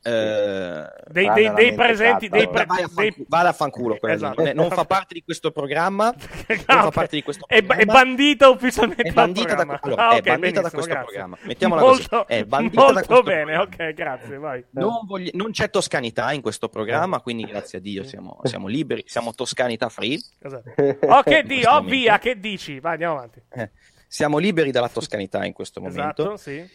Eh, 0.08 0.88
Dei, 1.10 1.30
dei- 1.32 1.52
dei 1.54 1.74
presenti... 1.74 2.28
Dei 2.28 2.48
pre- 2.48 2.64
vai 2.66 2.82
a 2.82 2.86
dei- 2.94 3.06
fanculo, 3.06 3.26
vada 3.28 3.48
a 3.48 3.52
fanculo. 3.52 3.98
Esatto. 4.02 4.40
Non, 4.40 4.46
è- 4.50 4.54
non 4.54 4.70
fa 4.70 4.84
parte 4.84 5.14
di 5.14 5.22
questo 5.22 5.50
programma. 5.50 6.12
non 6.66 6.82
fa 6.82 6.90
parte 6.90 7.16
di 7.16 7.22
questo 7.22 7.46
È, 7.46 7.60
ba- 7.62 7.74
è 7.74 7.84
programma. 7.84 7.92
bandita 8.04 8.48
ufficialmente 8.48 9.02
È 9.02 9.12
bandita 9.12 9.54
da, 9.54 9.64
programma. 9.64 9.80
allora, 9.82 10.08
Ah, 10.08 10.14
è 10.14 10.18
ok, 10.18 10.22
bandita 10.24 10.60
da 10.60 10.70
questo 10.70 10.90
grazie. 10.90 11.04
programma. 11.06 11.38
Mettiamola 11.42 11.80
molto, 11.80 12.24
così. 12.26 12.38
È 12.40 12.44
bandita 12.44 12.80
molto 12.80 12.94
da 12.94 13.02
questo 13.06 13.22
bene, 13.22 13.52
programma. 13.56 13.62
ok, 13.88 13.92
grazie, 13.94 14.38
vai. 14.38 14.64
Non, 14.70 15.06
vogli- 15.06 15.30
non 15.34 15.50
c'è 15.50 15.70
toscanità 15.70 16.32
in 16.32 16.40
questo 16.42 16.68
programma, 16.68 17.20
quindi 17.20 17.44
grazie 17.44 17.78
a 17.78 17.80
Dio 17.80 18.04
siamo, 18.04 18.38
siamo 18.44 18.66
liberi, 18.66 19.02
siamo 19.06 19.34
toscanità 19.34 19.88
free. 19.88 20.18
Esatto. 20.40 20.72
Oh, 21.06 21.22
che 21.22 21.38
In 21.40 21.46
di, 21.46 21.54
questo 21.54 21.70
oh, 21.70 21.80
via, 21.82 22.18
che 22.18 22.38
dici? 22.38 22.80
Vai, 22.80 22.92
andiamo 22.92 23.14
avanti. 23.16 23.40
Eh, 23.50 23.70
siamo 24.06 24.38
liberi 24.38 24.70
dalla 24.70 24.88
toscanità 24.88 25.44
in 25.44 25.52
questo 25.52 25.80
momento. 25.80 26.00
Esatto, 26.34 26.36
sì. 26.36 26.66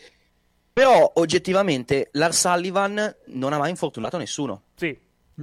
Però 0.73 1.12
oggettivamente 1.15 2.09
Lars 2.13 2.39
Sullivan 2.39 3.15
non 3.27 3.53
ha 3.53 3.57
mai 3.59 3.69
infortunato 3.69 4.17
nessuno. 4.17 4.63
Sì. 4.75 4.99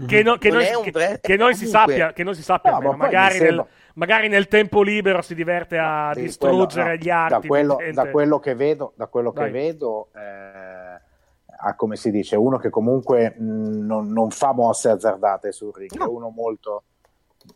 Che, 0.06 0.22
no- 0.22 0.36
che 0.38 0.48
Non 0.50 0.58
noi, 0.58 0.66
è 0.66 0.74
un 0.74 0.82
che- 0.84 0.90
bre- 0.90 1.18
che 1.20 1.36
noi 1.36 1.54
si 1.54 1.66
sappia, 1.66 2.12
che 2.12 2.22
noi 2.22 2.34
si 2.34 2.42
sappia 2.42 2.72
No, 2.72 2.80
ma 2.80 2.96
magari, 2.96 3.40
nel, 3.40 3.64
magari 3.94 4.28
nel 4.28 4.46
tempo 4.48 4.82
libero 4.82 5.20
si 5.22 5.34
diverte 5.34 5.78
a 5.78 6.12
Sì, 6.14 6.22
distruggere 6.22 6.66
quello- 6.68 6.96
no, 6.96 7.02
gli 7.02 7.10
arti. 7.10 7.48
Da 7.48 8.02
da 8.04 8.10
quello 8.10 8.38
che 8.38 8.54
vedo, 8.54 8.92
da 8.96 9.06
quello 9.08 9.32
che 9.32 9.50
vedo 9.50 10.08
eh, 10.14 11.00
ha, 11.62 11.74
come 11.76 11.96
si 11.96 12.10
dice, 12.12 12.36
uno 12.36 12.56
che 12.58 12.70
comunque 12.70 13.34
mh, 13.36 13.84
non, 13.84 14.12
non 14.12 14.30
fa 14.30 14.52
mosse 14.52 14.90
azzardate 14.90 15.50
sul 15.52 15.72
ring, 15.74 15.92
è 15.98 16.04
uno 16.04 16.28
molto... 16.30 16.84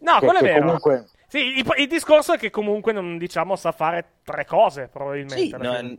No, 0.01 0.19
che- 0.19 0.27
quello 0.27 0.39
è 0.41 0.43
vero. 0.43 0.61
comunque- 0.65 1.07
Sì, 1.29 1.59
il, 1.59 1.67
il 1.79 1.87
discorso 1.89 2.33
è 2.35 2.39
che 2.39 2.51
comunque 2.51 2.93
non 2.93 3.17
diciamo 3.17 3.55
sa 3.57 3.71
fare 3.73 4.05
tre 4.25 4.45
cose, 4.45 4.89
probabilmente. 4.89 5.37
Sì, 5.37 5.51
no. 5.57 5.97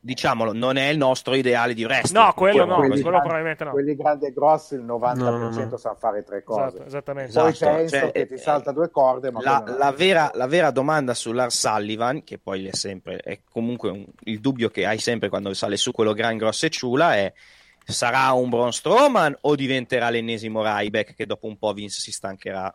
Diciamolo, 0.00 0.52
non 0.52 0.76
è 0.76 0.88
il 0.88 0.96
nostro 0.96 1.34
ideale 1.34 1.74
di 1.74 1.84
wrestling. 1.84 2.24
No, 2.24 2.32
quello 2.32 2.64
no, 2.64 2.76
quelli 2.76 2.88
quello 3.00 3.02
grandi- 3.10 3.20
probabilmente 3.26 3.64
no. 3.64 3.70
Quelli 3.72 3.96
grandi 3.96 4.26
e 4.26 4.32
grossi, 4.32 4.74
il 4.74 4.84
90% 4.84 5.16
No, 5.16 5.30
no, 5.38 5.66
no. 5.70 5.76
sa 5.76 5.94
fare 5.94 6.22
tre 6.22 6.42
cose. 6.42 6.66
Esatto, 6.68 6.84
esattamente. 6.86 7.32
Poi 7.32 7.50
Esatto, 7.50 7.72
c'è 7.72 7.80
Enzo 7.80 7.96
cioè, 7.98 8.12
che 8.12 8.18
eh, 8.20 8.26
ti 8.26 8.38
salta 8.38 8.72
due 8.72 8.90
corde, 8.90 9.30
ma 9.30 9.40
La, 9.42 9.64
la 9.76 9.92
vera, 9.92 10.30
la 10.34 10.46
vera 10.46 10.70
domanda 10.70 11.14
su 11.14 11.32
Lars 11.32 11.58
Sullivan, 11.58 12.22
che 12.24 12.38
poi 12.38 12.66
è 12.66 12.74
sempre, 12.74 13.16
è 13.18 13.40
comunque 13.50 13.90
un- 13.90 14.06
il 14.24 14.40
dubbio 14.40 14.68
che 14.70 14.86
hai 14.86 14.98
sempre 14.98 15.28
quando 15.28 15.52
sale 15.54 15.76
su 15.76 15.90
quello 15.92 16.12
gran 16.12 16.36
grosso 16.36 16.66
e 16.66 16.70
ciula 16.70 17.14
è 17.16 17.32
sarà 17.84 18.30
un 18.32 18.50
Braun 18.50 18.72
Strowman 18.72 19.36
o 19.42 19.54
diventerà 19.54 20.10
l'ennesimo 20.10 20.62
Ryback 20.62 21.14
che 21.14 21.24
dopo 21.26 21.46
un 21.46 21.56
po' 21.56 21.72
Vince 21.72 22.00
si 22.00 22.12
stancherà? 22.12 22.72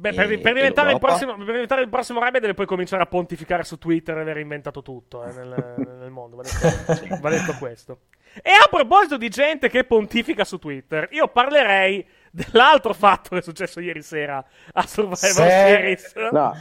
Beh, 0.00 0.14
per, 0.14 0.40
per 0.40 0.54
diventare 0.54 0.98
prossimo, 0.98 1.36
per 1.36 1.44
diventare 1.44 1.82
il 1.82 1.90
prossimo 1.90 2.20
Rabbit 2.20 2.40
deve 2.40 2.54
poi 2.54 2.64
cominciare 2.64 3.02
a 3.02 3.06
pontificare 3.06 3.64
su 3.64 3.76
Twitter 3.76 4.16
e 4.16 4.20
aver 4.22 4.38
inventato 4.38 4.80
tutto 4.80 5.22
eh, 5.22 5.32
nel, 5.32 5.74
nel 5.98 6.10
mondo. 6.10 6.36
Va 6.36 6.42
detto, 6.42 7.18
va 7.20 7.28
detto 7.28 7.54
questo. 7.58 7.98
E 8.42 8.50
a 8.50 8.66
proposito 8.70 9.18
di 9.18 9.28
gente 9.28 9.68
che 9.68 9.84
pontifica 9.84 10.44
su 10.44 10.58
Twitter, 10.58 11.08
io 11.10 11.28
parlerei 11.28 12.06
dell'altro 12.30 12.94
fatto 12.94 13.30
che 13.30 13.38
è 13.38 13.42
successo 13.42 13.80
ieri 13.80 14.00
sera 14.00 14.42
a 14.72 14.86
Survivor 14.86 15.16
Se- 15.18 15.32
Series. 15.32 16.14
No, 16.30 16.54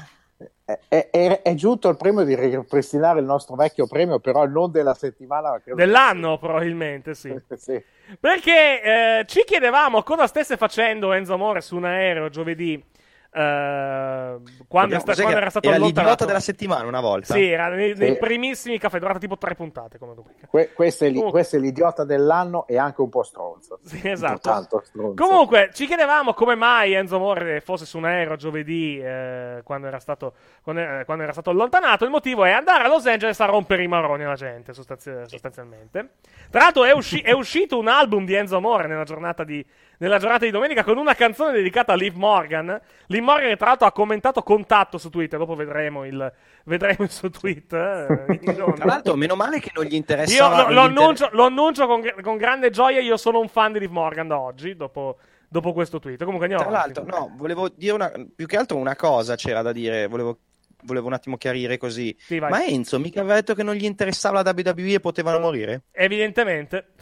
è, 0.65 1.09
è- 1.09 1.41
è- 1.41 1.53
giunto 1.53 1.87
il 1.87 1.95
premio 1.95 2.23
di 2.23 2.35
ripristinare 2.35 3.19
il 3.19 3.25
nostro 3.25 3.55
vecchio 3.55 3.87
premio, 3.87 4.19
però 4.19 4.45
non 4.47 4.69
della 4.71 4.93
settimana, 4.93 5.61
Dell'anno, 5.63 6.37
probabilmente, 6.37 7.13
sì. 7.13 7.33
Sì. 7.55 7.81
Perché 8.19 8.81
eh, 8.81 9.25
ci 9.27 9.43
chiedevamo 9.45 10.03
cosa 10.03 10.27
stesse 10.27 10.57
facendo 10.57 11.13
Enzo 11.13 11.33
Amore 11.35 11.61
su 11.61 11.75
un 11.75 11.85
aereo 11.85 12.29
giovedì. 12.29 12.83
Eh, 13.31 14.37
quando, 14.67 14.99
sta- 14.99 15.13
quando 15.13 15.37
era 15.37 15.49
stato 15.49 15.67
era 15.67 15.75
allontanato. 15.77 15.99
l'idiota 16.01 16.25
della 16.25 16.39
settimana 16.39 16.87
una 16.87 17.01
volta. 17.01 17.33
Sì, 17.33 17.47
era 17.49 17.67
nei, 17.69 17.93
nei 17.95 18.13
Sì. 18.13 18.17
primissimi 18.17 18.77
caffè, 18.77 18.97
è 18.97 18.99
durata 18.99 19.19
tipo 19.19 19.37
tre 19.37 19.55
puntate 19.55 19.97
come 19.97 20.13
rubrica. 20.15 20.47
Que- 20.47 20.71
questo, 20.73 21.03
è 21.03 21.07
li- 21.07 21.13
Comunque- 21.15 21.39
questo 21.39 21.55
è 21.57 21.59
l'idiota 21.59 22.03
dell'anno 22.03 22.65
e 22.67 22.77
anche 22.77 23.01
un 23.01 23.09
po' 23.09 23.23
stronzo. 23.23 23.79
Sì, 23.83 24.07
esatto. 24.09 24.81
Stronzo. 24.83 25.13
Comunque, 25.15 25.69
ci 25.73 25.85
chiedevamo 25.85 26.33
come 26.33 26.55
mai 26.55 26.93
Enzo 26.93 27.15
Amore 27.17 27.61
fosse 27.61 27.85
su 27.85 27.97
un 27.97 28.05
aereo 28.05 28.35
giovedì 28.35 28.99
eh, 28.99 29.61
quando, 29.63 29.87
era 29.87 29.99
stato, 29.99 30.33
quando, 30.63 30.81
eh, 30.81 31.03
quando 31.05 31.23
era 31.23 31.31
stato 31.33 31.49
allontanato. 31.49 32.03
Il 32.05 32.11
motivo 32.11 32.43
è 32.45 32.51
andare 32.51 32.83
a 32.83 32.87
Los 32.87 33.05
Angeles 33.05 33.39
a 33.39 33.45
rompere 33.45 33.83
i 33.83 33.87
maroni 33.87 34.23
alla 34.23 34.35
gente, 34.35 34.73
sostanzi- 34.73 35.11
sostanzialmente. 35.25 36.09
Tra 36.49 36.61
l'altro, 36.61 36.83
è, 36.83 36.91
usci- 36.91 37.21
è 37.21 37.31
uscito 37.31 37.77
un 37.77 37.87
album 37.87 38.25
di 38.25 38.33
Enzo 38.33 38.57
Amore 38.57 38.87
nella 38.87 39.03
giornata 39.03 39.43
di, 39.43 39.65
nella 39.99 40.17
giornata 40.17 40.45
di 40.45 40.51
domenica 40.51 40.83
con 40.83 40.97
una 40.97 41.13
canzone 41.13 41.51
dedicata 41.51 41.93
a 41.93 41.95
Liv 41.95 42.15
Morgan. 42.15 42.79
Liv 43.07 43.21
Morgan, 43.21 43.55
tra 43.57 43.67
l'altro, 43.67 43.87
ha 43.87 43.91
commentato 43.91 44.41
contatto 44.43 44.97
su 44.97 45.09
Twitter. 45.09 45.37
Dopo 45.37 45.55
vedremo 45.55 46.05
il, 46.05 46.31
vedremo 46.65 47.03
il 47.03 47.09
suo 47.09 47.29
tweet. 47.29 47.73
eh. 47.73 48.39
Tra 48.39 48.85
l'altro, 48.85 49.15
meno 49.15 49.35
male 49.35 49.59
che 49.59 49.71
non 49.73 49.85
gli 49.85 49.95
interessa. 49.95 50.33
Io 50.33 50.49
lo, 50.49 50.71
lo 50.71 50.81
annuncio, 50.81 51.29
lo 51.33 51.45
annuncio 51.45 51.85
con, 51.85 52.01
con 52.21 52.37
grande 52.37 52.69
gioia. 52.69 53.01
Io 53.01 53.17
sono 53.17 53.39
un 53.39 53.49
fan 53.49 53.73
di 53.73 53.79
Liv 53.79 53.91
Morgan 53.91 54.27
da 54.27 54.39
oggi, 54.39 54.75
dopo, 54.75 55.17
dopo 55.49 55.73
questo 55.73 55.99
tweet. 55.99 56.23
Comunque 56.23 56.47
andiamo 56.47 56.69
Tra 56.69 56.79
l'altro, 56.79 57.03
no, 57.03 57.33
volevo 57.35 57.69
dire 57.69 57.93
una, 57.93 58.11
più 58.33 58.45
che 58.45 58.57
altro 58.57 58.77
una 58.77 58.95
cosa 58.95 59.35
c'era 59.35 59.61
da 59.61 59.73
dire, 59.73 60.07
volevo, 60.07 60.39
volevo 60.83 61.07
un 61.07 61.13
attimo 61.13 61.35
chiarire 61.35 61.77
così. 61.77 62.15
Sì. 62.17 62.39
Ma 62.39 62.63
Enzo 62.63 62.99
mica 62.99 63.19
aveva 63.19 63.35
detto 63.35 63.53
che 63.53 63.63
non 63.63 63.75
gli 63.75 63.85
interessava 63.85 64.41
la 64.41 64.53
WWE 64.55 64.93
e 64.93 64.99
potevano 65.01 65.39
morire? 65.39 65.83
Evidentemente. 65.91 66.93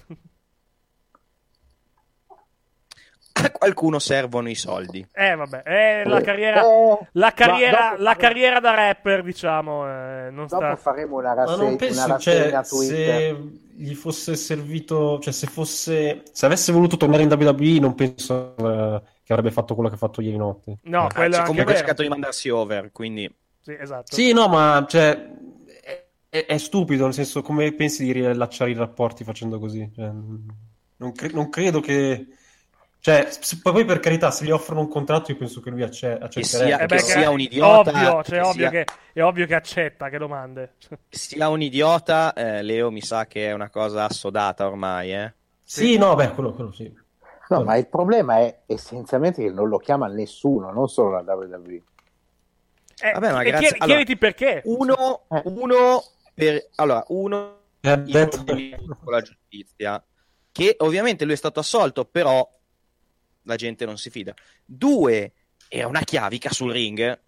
A 3.43 3.51
qualcuno 3.51 3.99
servono 3.99 4.49
i 4.49 4.55
soldi. 4.55 5.05
Eh, 5.11 5.35
vabbè. 5.35 5.61
Eh, 5.65 6.03
la 6.05 6.19
Eh, 6.19 6.21
carriera, 6.23 6.61
eh, 6.61 7.07
la 7.13 7.25
ma 7.27 7.33
carriera, 7.33 7.89
dopo- 7.91 8.01
la 8.03 8.15
carriera 8.15 8.59
da 8.59 8.73
rapper, 8.73 9.23
diciamo, 9.23 9.85
eh, 9.87 10.29
non 10.31 10.47
Dopo 10.47 10.55
sta... 10.55 10.75
faremo 10.75 11.17
una, 11.17 11.33
Ma 11.33 11.43
rassegna 11.45 12.17
cioè, 12.17 12.63
Twitter. 12.63 12.65
se 12.65 13.37
gli 13.75 13.93
fosse 13.93 14.35
servito, 14.35 15.19
cioè 15.19 15.31
se 15.33 15.47
fosse, 15.47 16.23
se 16.31 16.45
avesse 16.45 16.71
voluto 16.71 16.97
tornare 16.97 17.23
in 17.23 17.31
WWE, 17.31 17.79
non 17.79 17.93
penso 17.95 18.55
eh, 18.57 19.01
che 19.23 19.33
avrebbe 19.33 19.51
fatto 19.51 19.73
quello 19.75 19.89
che 19.89 19.95
ha 19.95 19.99
fatto 19.99 20.21
ieri 20.21 20.37
notte. 20.37 20.77
No, 20.83 21.05
Ah, 21.05 21.13
quello 21.13 21.33
è 21.35 21.37
cioè, 21.37 21.45
comunque 21.45 21.73
ha 21.73 21.75
cercato 21.77 22.01
di 22.01 22.07
mandarsi 22.09 22.49
over, 22.49 22.91
quindi... 22.91 23.31
Sì, 23.61 23.75
esatto. 23.79 24.15
Sì, 24.15 24.31
no, 24.33 24.47
ma 24.47 24.85
cioè, 24.87 25.11
è, 25.81 26.05
è- 26.29 26.45
è 26.45 26.57
stupido, 26.57 27.03
nel 27.03 27.13
senso, 27.13 27.41
come 27.41 27.73
pensi 27.73 28.03
di 28.05 28.11
riallacciare 28.13 28.71
i 28.71 28.73
rapporti 28.75 29.23
facendo 29.23 29.59
così? 29.59 29.89
Cioè, 29.93 30.09
non, 30.97 31.11
cre- 31.13 31.31
non 31.33 31.49
credo 31.49 31.79
che... 31.79 32.27
Cioè, 33.07 33.29
poi 33.61 33.85
per 33.85 33.99
carità, 34.01 34.31
se 34.31 34.43
gli 34.43 34.51
offrono 34.51 34.81
un 34.81 34.89
contratto, 34.89 35.31
io 35.31 35.37
penso 35.37 35.61
che 35.61 35.69
lui 35.69 35.81
acce- 35.81 36.17
accetterebbe. 36.17 36.43
sia- 36.67 36.77
Eh 36.79 36.85
beh, 36.87 36.95
che 36.97 37.03
che- 37.03 37.09
sia 37.11 37.29
un 37.29 37.39
idiota, 37.39 37.89
Ovvio, 37.91 38.17
che 38.17 38.29
cioè, 38.29 38.39
ovvio 38.41 38.51
sia- 38.51 38.69
che, 38.69 38.85
è 39.13 39.23
ovvio 39.23 39.45
che 39.45 39.55
accetta 39.55 40.09
che 40.09 40.17
domande. 40.17 40.73
Sia 41.09 41.47
un 41.47 41.61
idiota, 41.61 42.33
eh, 42.33 42.61
Leo 42.63 42.91
mi 42.91 42.99
sa 43.01 43.25
che 43.25 43.47
è 43.47 43.53
una 43.53 43.69
cosa 43.69 44.03
assodata 44.09 44.67
ormai, 44.67 45.13
eh. 45.13 45.33
Sì, 45.63 45.97
no, 45.97 46.15
beh, 46.15 46.31
quello, 46.31 46.53
quello 46.53 46.73
sì. 46.73 46.93
No, 47.49 47.63
ma 47.63 47.77
il 47.77 47.87
problema 47.87 48.39
è 48.39 48.59
essenzialmente 48.65 49.41
che 49.41 49.51
non 49.51 49.69
lo 49.69 49.77
chiama 49.77 50.07
nessuno, 50.07 50.69
non 50.73 50.89
solo 50.89 51.11
la 51.21 51.33
WWE. 51.33 51.81
Eh, 52.99 53.11
Vabbè, 53.13 53.31
ma 53.31 53.41
e 53.41 53.45
grazie- 53.45 53.67
chiedi- 53.69 53.77
allora- 53.83 53.97
chiediti 53.99 54.17
perché. 54.17 54.61
Uno, 54.65 55.21
uno 55.45 56.03
per... 56.33 56.67
Allora, 56.75 57.05
uno 57.07 57.57
Eh, 57.79 57.97
detto- 57.99 58.43
con 58.43 59.13
la 59.13 59.21
giustizia, 59.21 60.03
che 60.51 60.75
ovviamente 60.79 61.23
lui 61.23 61.35
è 61.35 61.37
stato 61.37 61.61
assolto, 61.61 62.03
però 62.03 62.45
la 63.47 63.55
gente 63.55 63.85
non 63.85 63.97
si 63.97 64.09
fida. 64.09 64.33
Due, 64.65 65.33
era 65.69 65.87
una 65.87 66.01
chiavica 66.01 66.49
sul 66.51 66.71
ring. 66.71 67.19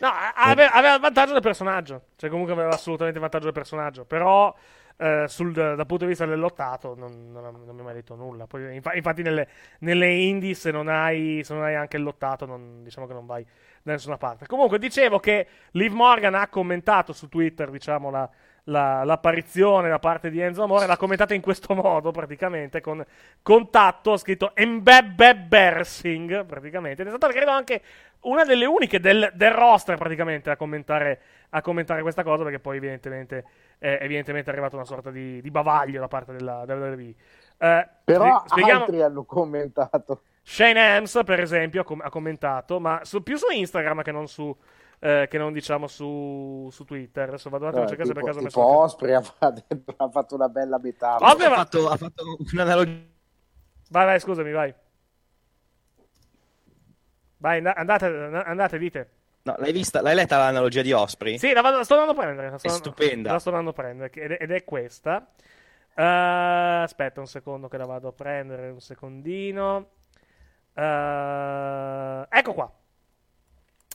No, 0.00 0.08
a- 0.08 0.32
aveva, 0.34 0.94
il 0.94 1.00
vantaggio 1.00 1.32
del 1.32 1.42
personaggio. 1.42 2.06
Cioè, 2.16 2.28
comunque 2.30 2.54
aveva 2.54 2.70
assolutamente 2.70 3.16
il 3.18 3.22
vantaggio 3.22 3.44
del 3.44 3.54
personaggio. 3.54 4.04
Però, 4.04 4.54
eh, 4.96 5.24
sul- 5.28 5.52
dal 5.52 5.76
punto 5.86 6.04
di 6.04 6.06
vista 6.06 6.26
del 6.26 6.38
lottato, 6.38 6.94
non, 6.96 7.30
non, 7.30 7.64
non 7.64 7.74
mi 7.74 7.80
ha 7.80 7.84
mai 7.84 7.94
detto 7.94 8.14
nulla. 8.14 8.46
Poi, 8.46 8.74
infa- 8.74 8.94
infatti, 8.94 9.22
nelle, 9.22 9.48
nelle 9.80 10.12
indie, 10.12 10.54
se 10.54 10.70
non, 10.70 10.88
hai, 10.88 11.42
se 11.44 11.54
non 11.54 11.62
hai 11.62 11.74
anche 11.76 11.96
il 11.96 12.02
lottato, 12.02 12.46
non- 12.46 12.82
diciamo 12.82 13.06
che 13.06 13.12
non 13.12 13.26
vai 13.26 13.44
da 13.82 13.92
nessuna 13.92 14.16
parte. 14.16 14.46
Comunque, 14.46 14.78
dicevo 14.78 15.20
che 15.20 15.46
Liv 15.72 15.92
Morgan 15.92 16.34
ha 16.34 16.48
commentato 16.48 17.12
su 17.12 17.28
Twitter, 17.28 17.70
diciamo, 17.70 18.10
la, 18.10 18.28
la- 18.64 19.02
l'apparizione 19.04 19.88
da 19.88 19.98
parte 19.98 20.30
di 20.30 20.40
Enzo 20.40 20.62
Amore. 20.62 20.86
L'ha 20.86 20.96
commentata 20.96 21.34
in 21.34 21.40
questo 21.40 21.74
modo, 21.74 22.10
praticamente, 22.10 22.80
con 22.80 23.04
contatto, 23.42 24.12
ha 24.12 24.16
scritto 24.16 24.52
Embebbersing, 24.54 26.44
praticamente. 26.44 27.02
Ed 27.02 27.08
è 27.08 27.10
stata, 27.10 27.32
credo, 27.32 27.50
anche 27.50 27.82
una 28.20 28.44
delle 28.44 28.66
uniche 28.66 29.00
del, 29.00 29.30
del 29.34 29.50
roster, 29.52 29.96
praticamente, 29.96 30.50
a 30.50 30.56
commentare, 30.56 31.20
a 31.50 31.60
commentare 31.60 32.02
questa 32.02 32.22
cosa, 32.22 32.42
perché 32.44 32.60
poi, 32.60 32.76
evidentemente, 32.76 33.44
è, 33.78 33.98
evidentemente 34.00 34.50
è 34.50 34.52
arrivata 34.52 34.76
una 34.76 34.84
sorta 34.84 35.10
di, 35.10 35.40
di 35.40 35.50
bavaglio 35.50 36.00
da 36.00 36.08
parte 36.08 36.32
della, 36.32 36.64
della 36.64 36.88
WWE. 36.90 37.14
Eh, 37.58 37.88
Però 38.04 38.42
spie- 38.46 38.70
altri 38.72 39.02
hanno 39.02 39.24
commentato. 39.24 40.22
Shane 40.44 40.96
Hams, 40.96 41.20
per 41.24 41.40
esempio, 41.40 41.82
ha, 41.82 41.84
com- 41.84 42.00
ha 42.02 42.10
commentato, 42.10 42.80
ma 42.80 43.00
su- 43.04 43.22
più 43.22 43.36
su 43.36 43.46
Instagram 43.52 44.02
che 44.02 44.12
non 44.12 44.26
su. 44.28 44.56
Eh, 45.04 45.26
che 45.28 45.36
non 45.36 45.52
diciamo 45.52 45.88
su, 45.88 46.68
su 46.70 46.84
Twitter. 46.84 47.26
Adesso 47.28 47.50
vado 47.50 47.64
un 47.64 47.70
attimo 47.70 47.82
a 47.82 47.86
Eh, 47.86 47.88
cercare 47.88 48.08
se 48.08 48.14
per 48.14 48.24
caso 48.24 48.38
tipo 48.40 48.64
Osprey 48.64 49.14
ha 49.14 49.20
fatto, 49.20 49.64
ha 49.96 50.08
fatto 50.10 50.34
una 50.36 50.48
bella 50.48 50.78
metafora. 50.78 51.32
Ovvio, 51.32 51.46
Ha 51.50 51.54
fatto, 51.56 51.88
ha 51.88 51.96
fatto 51.96 52.24
un'analogia. 52.52 53.00
Vai, 53.90 54.04
vai, 54.06 54.20
scusami, 54.20 54.52
vai. 54.52 54.72
Vai, 57.38 57.58
and- 57.58 57.72
andate, 57.74 58.06
andate, 58.06 58.78
dite. 58.78 59.10
No, 59.42 59.56
l'hai 59.58 59.72
vista? 59.72 60.00
L'hai 60.00 60.14
letta 60.14 60.36
l'analogia 60.38 60.82
di 60.82 60.92
Osprey? 60.92 61.36
Sì, 61.36 61.52
la, 61.52 61.60
vado- 61.62 61.78
la 61.78 61.84
sto 61.84 61.94
andando 61.94 62.12
a 62.12 62.22
prendere. 62.22 62.50
La 62.50 62.58
sto 62.58 62.68
È 62.68 62.70
andando- 62.70 62.92
stupenda. 62.94 63.32
La 63.32 63.38
sto 63.40 63.48
andando 63.48 63.70
a 63.70 63.72
prendere, 63.72 64.10
ed 64.12 64.30
è, 64.30 64.38
ed 64.40 64.50
è 64.52 64.62
questa. 64.64 65.26
Eh, 65.94 66.02
aspetta 66.84 67.18
un 67.20 67.26
secondo 67.26 67.66
che 67.68 67.76
la 67.76 67.86
vado 67.86 68.06
a 68.08 68.12
prendere, 68.12 68.70
un 68.70 68.80
secondino. 68.80 69.88
Eh, 70.74 72.26
ecco 72.30 72.54
qua. 72.54 72.72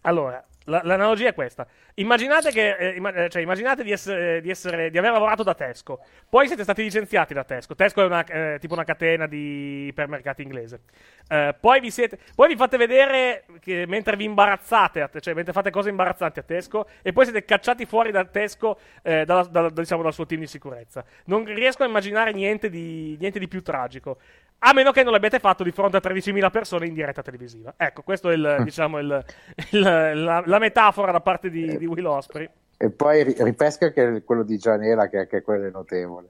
Allora, 0.02 0.43
la- 0.67 0.82
l'analogia 0.84 1.30
è 1.30 1.34
questa. 1.34 1.67
Immaginate, 1.95 2.51
che, 2.51 2.75
eh, 2.75 2.95
imma- 2.95 3.13
eh, 3.13 3.30
cioè, 3.30 3.41
immaginate 3.41 3.84
di, 3.84 3.91
essere, 3.91 4.39
di, 4.41 4.49
essere- 4.49 4.89
di 4.89 4.97
aver 4.97 5.12
lavorato 5.12 5.43
da 5.43 5.53
Tesco, 5.53 5.99
poi 6.30 6.47
siete 6.47 6.63
stati 6.63 6.84
licenziati 6.84 7.34
da 7.34 7.43
Tesco. 7.43 7.75
Tesco 7.75 8.01
è 8.01 8.06
una, 8.06 8.23
eh, 8.25 8.58
tipo 8.60 8.73
una 8.73 8.84
catena 8.84 9.27
di 9.27 9.88
ipermercati 9.88 10.41
inglese. 10.43 10.82
Eh, 11.27 11.56
poi, 11.60 11.80
vi 11.80 11.89
siete, 11.91 12.17
poi 12.36 12.47
vi 12.49 12.56
fate 12.56 12.77
vedere 12.77 13.43
che 13.60 13.86
mentre 13.88 14.15
vi 14.15 14.25
imbarazzate, 14.25 15.10
cioè 15.19 15.34
mentre 15.34 15.53
fate 15.53 15.71
cose 15.71 15.89
imbarazzanti 15.89 16.39
a 16.39 16.43
Tesco, 16.43 16.88
e 17.01 17.12
poi 17.12 17.25
siete 17.25 17.43
cacciati 17.45 17.86
fuori 17.86 18.12
da 18.12 18.23
Tesco 18.25 18.80
eh, 19.03 19.25
dalla- 19.25 19.43
dalla- 19.43 19.69
diciamo, 19.69 20.03
dal 20.03 20.13
suo 20.13 20.25
team 20.25 20.41
di 20.41 20.47
sicurezza. 20.47 21.03
Non 21.25 21.43
riesco 21.45 21.84
a 21.84 21.88
immaginare 21.88 22.32
niente 22.32 22.69
di, 22.69 23.17
niente 23.19 23.39
di 23.39 23.47
più 23.47 23.62
tragico. 23.63 24.17
A 24.60 24.74
meno 24.74 24.91
che 24.91 25.04
non 25.04 25.12
l'abbiate 25.13 25.39
fatto 25.39 25.63
di 25.63 25.72
fronte 25.72 25.98
a 25.98 26.02
13.000 26.04 26.50
persone 26.50 26.88
in 26.88 26.93
diretta 26.93 27.22
televisiva. 27.22 27.74
Ecco, 27.78 28.02
questa 28.02 28.30
è 28.32 28.34
il, 28.34 28.58
diciamo, 28.63 28.98
il- 29.00 29.24
il- 29.72 29.80
la, 29.80 30.41
la 30.46 30.60
metafora 30.60 31.12
da 31.12 31.22
parte 31.22 31.50
di, 31.50 31.78
di 31.78 31.86
Will 31.86 32.06
Osprey. 32.06 32.50
E 32.78 32.89
poi 32.89 33.24
ri- 33.24 33.36
ripesca 33.39 33.91
che 33.91 34.24
quello 34.24 34.43
di 34.43 34.58
Gianera, 34.58 35.08
che 35.10 35.20
anche 35.20 35.41
quello 35.41 35.67
è 35.67 35.72
notevole. 35.72 36.30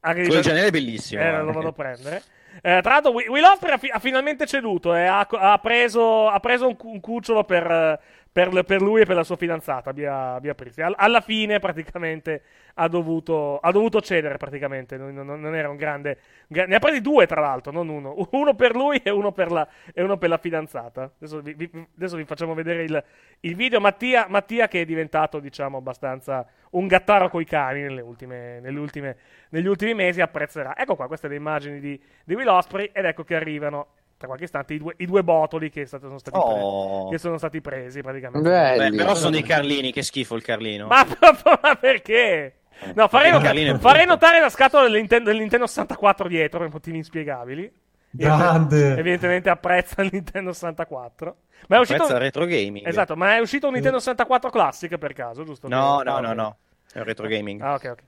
Anche 0.00 0.20
di 0.22 0.26
Quello 0.26 0.42
Joy- 0.42 0.50
genere 0.52 0.68
è 0.68 0.70
bellissimo. 0.70 1.22
Eh, 1.22 1.26
eh. 1.26 1.40
lo 1.42 1.52
vado 1.52 1.68
a 1.68 1.72
prendere. 1.72 2.22
Eh, 2.62 2.80
tra 2.82 2.92
l'altro, 2.92 3.10
Will 3.12 3.42
Ospreay 3.44 3.74
ha, 3.74 3.78
fi- 3.78 3.90
ha 3.90 3.98
finalmente 3.98 4.46
ceduto 4.46 4.94
e 4.94 5.04
ha, 5.06 5.26
ha 5.28 5.58
preso, 5.58 6.28
ha 6.28 6.38
preso 6.40 6.68
un, 6.68 6.76
cu- 6.76 6.92
un 6.92 7.00
cucciolo 7.00 7.44
per, 7.44 7.66
eh, 7.68 7.98
per, 8.34 8.64
per 8.64 8.82
lui 8.82 9.02
e 9.02 9.04
per 9.04 9.14
la 9.14 9.22
sua 9.22 9.36
fidanzata, 9.36 9.92
Bia, 9.92 10.40
Bia 10.40 10.56
alla 10.96 11.20
fine, 11.20 11.60
praticamente, 11.60 12.42
ha 12.74 12.88
dovuto, 12.88 13.58
ha 13.60 13.70
dovuto 13.70 14.00
cedere. 14.00 14.38
Praticamente, 14.38 14.96
non, 14.96 15.14
non- 15.14 15.40
non 15.40 15.54
era 15.54 15.68
un 15.70 15.76
grande, 15.76 16.18
Ne 16.48 16.74
ha 16.74 16.78
presi 16.80 17.00
due, 17.00 17.26
tra 17.26 17.40
l'altro, 17.40 17.70
non 17.70 17.88
uno. 17.88 18.26
Uno 18.32 18.54
per 18.54 18.74
lui 18.74 19.00
e 19.04 19.10
uno 19.10 19.30
per 19.30 19.52
la, 19.52 19.66
uno 19.94 20.16
per 20.18 20.28
la 20.30 20.38
fidanzata. 20.38 21.12
Adesso 21.16 21.40
vi, 21.42 21.54
vi- 21.54 21.86
adesso 21.96 22.16
vi 22.16 22.24
facciamo 22.24 22.54
vedere 22.54 22.82
il, 22.82 23.04
il 23.40 23.54
video. 23.54 23.78
Mattia, 23.80 24.26
Mattia, 24.28 24.66
che 24.66 24.80
è 24.80 24.84
diventato, 24.84 25.38
diciamo, 25.38 25.78
abbastanza 25.78 26.44
un 26.70 26.88
gattaro 26.88 27.28
coi 27.28 27.44
cani 27.44 27.82
nelle 27.82 28.00
ultime, 28.00 28.58
nelle 28.58 28.78
ultime- 28.80 29.16
negli 29.50 29.66
ultimi 29.68 29.94
mesi, 29.94 30.20
apprezzerà. 30.20 30.76
Ecco 30.76 30.96
qua, 30.96 31.06
queste 31.06 31.28
le 31.28 31.36
immagini 31.36 31.78
di, 31.78 32.00
di 32.24 32.34
Will 32.34 32.48
Osprey 32.48 32.90
ed 32.92 33.04
ecco 33.04 33.22
che 33.22 33.36
arrivano 33.36 33.86
tra 34.24 34.26
qualche 34.26 34.44
istante 34.44 34.74
i 34.74 34.78
due, 34.78 34.94
i 34.98 35.06
due 35.06 35.22
botoli 35.22 35.70
che, 35.70 35.84
state- 35.86 36.06
sono 36.06 36.18
stati, 36.18 36.38
pre- 36.38 36.48
Oh. 36.52 37.08
che 37.10 37.18
sono 37.18 37.38
stati 37.38 37.60
presi 37.60 38.00
praticamente. 38.00 38.48
Beh, 38.48 38.90
però 38.96 39.14
sono 39.14 39.30
dei 39.30 39.42
Carlini, 39.42 39.92
che 39.92 40.02
schifo 40.02 40.34
il 40.34 40.42
Carlino. 40.42 40.86
Ma, 40.86 41.04
ma 41.62 41.76
perché? 41.76 42.60
No, 42.94 43.06
farei, 43.08 43.30
not- 43.30 43.78
farei 43.78 44.04
notare 44.06 44.40
la 44.40 44.48
scatola 44.48 44.84
del 44.84 44.92
Nintendo, 44.94 45.30
del 45.30 45.38
Nintendo 45.38 45.66
64 45.66 46.28
dietro 46.28 46.58
per 46.60 46.70
motivi 46.72 46.96
inspiegabili. 46.96 47.70
Grande. 48.10 48.96
Evidentemente 48.96 49.50
apprezza 49.50 50.02
il 50.02 50.10
Nintendo 50.12 50.52
64. 50.52 51.36
Ma 51.68 51.76
è 51.76 51.80
uscito 51.80 52.02
Apprezza 52.02 52.16
il 52.18 52.22
retro 52.24 52.44
gaming. 52.46 52.86
Esatto, 52.86 53.16
ma 53.16 53.36
è 53.36 53.40
uscito 53.40 53.66
un 53.66 53.72
Nintendo 53.74 53.98
64 53.98 54.50
Classic 54.50 54.96
per 54.98 55.12
caso, 55.12 55.44
giusto? 55.44 55.68
No, 55.68 56.00
no, 56.02 56.20
no, 56.20 56.32
no. 56.32 56.56
È 56.92 56.98
un 56.98 57.04
retro 57.04 57.26
gaming. 57.26 57.60
Ah, 57.60 57.74
ok, 57.74 57.84
ok. 57.90 58.02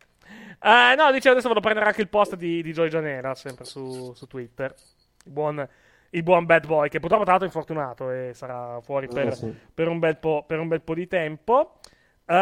Eh, 0.62 0.94
no, 0.96 1.12
dicevo, 1.12 1.32
adesso 1.32 1.48
vado 1.48 1.58
a 1.60 1.62
prendere 1.62 1.86
anche 1.86 2.00
il 2.00 2.08
post 2.08 2.34
di, 2.36 2.62
di 2.62 2.72
Joy 2.72 2.88
Janela, 2.88 3.34
sempre 3.34 3.64
su, 3.64 4.12
su 4.14 4.26
Twitter. 4.26 4.74
Buon, 5.24 5.66
il 6.10 6.22
buon 6.22 6.44
Bad 6.46 6.66
Boy, 6.66 6.88
che 6.88 7.00
purtroppo 7.00 7.24
tra 7.24 7.32
l'altro 7.32 7.48
è 7.50 7.52
infortunato 7.52 8.10
e 8.10 8.32
sarà 8.34 8.80
fuori 8.80 9.08
per, 9.08 9.28
Eh, 9.28 9.32
sì. 9.32 9.54
per 9.74 9.88
un, 9.88 9.98
bel 9.98 10.16
po', 10.16 10.44
per 10.46 10.58
un 10.58 10.68
bel 10.68 10.80
po' 10.82 10.94
di 10.94 11.06
tempo. 11.06 11.78
Eh, 12.24 12.34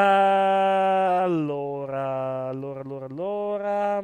allora, 1.23 2.47
allora, 2.49 2.81
allora, 2.81 3.07
allora... 3.07 4.03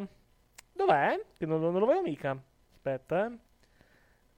Dov'è? 0.73 1.21
Che 1.37 1.47
non, 1.47 1.61
non 1.61 1.79
lo 1.79 1.87
vedo 1.87 2.03
mica. 2.03 2.37
Aspetta, 2.73 3.27
eh. 3.27 3.31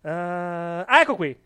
Eh, 0.02 0.10
ah, 0.10 1.00
ecco 1.00 1.14
qui. 1.16 1.38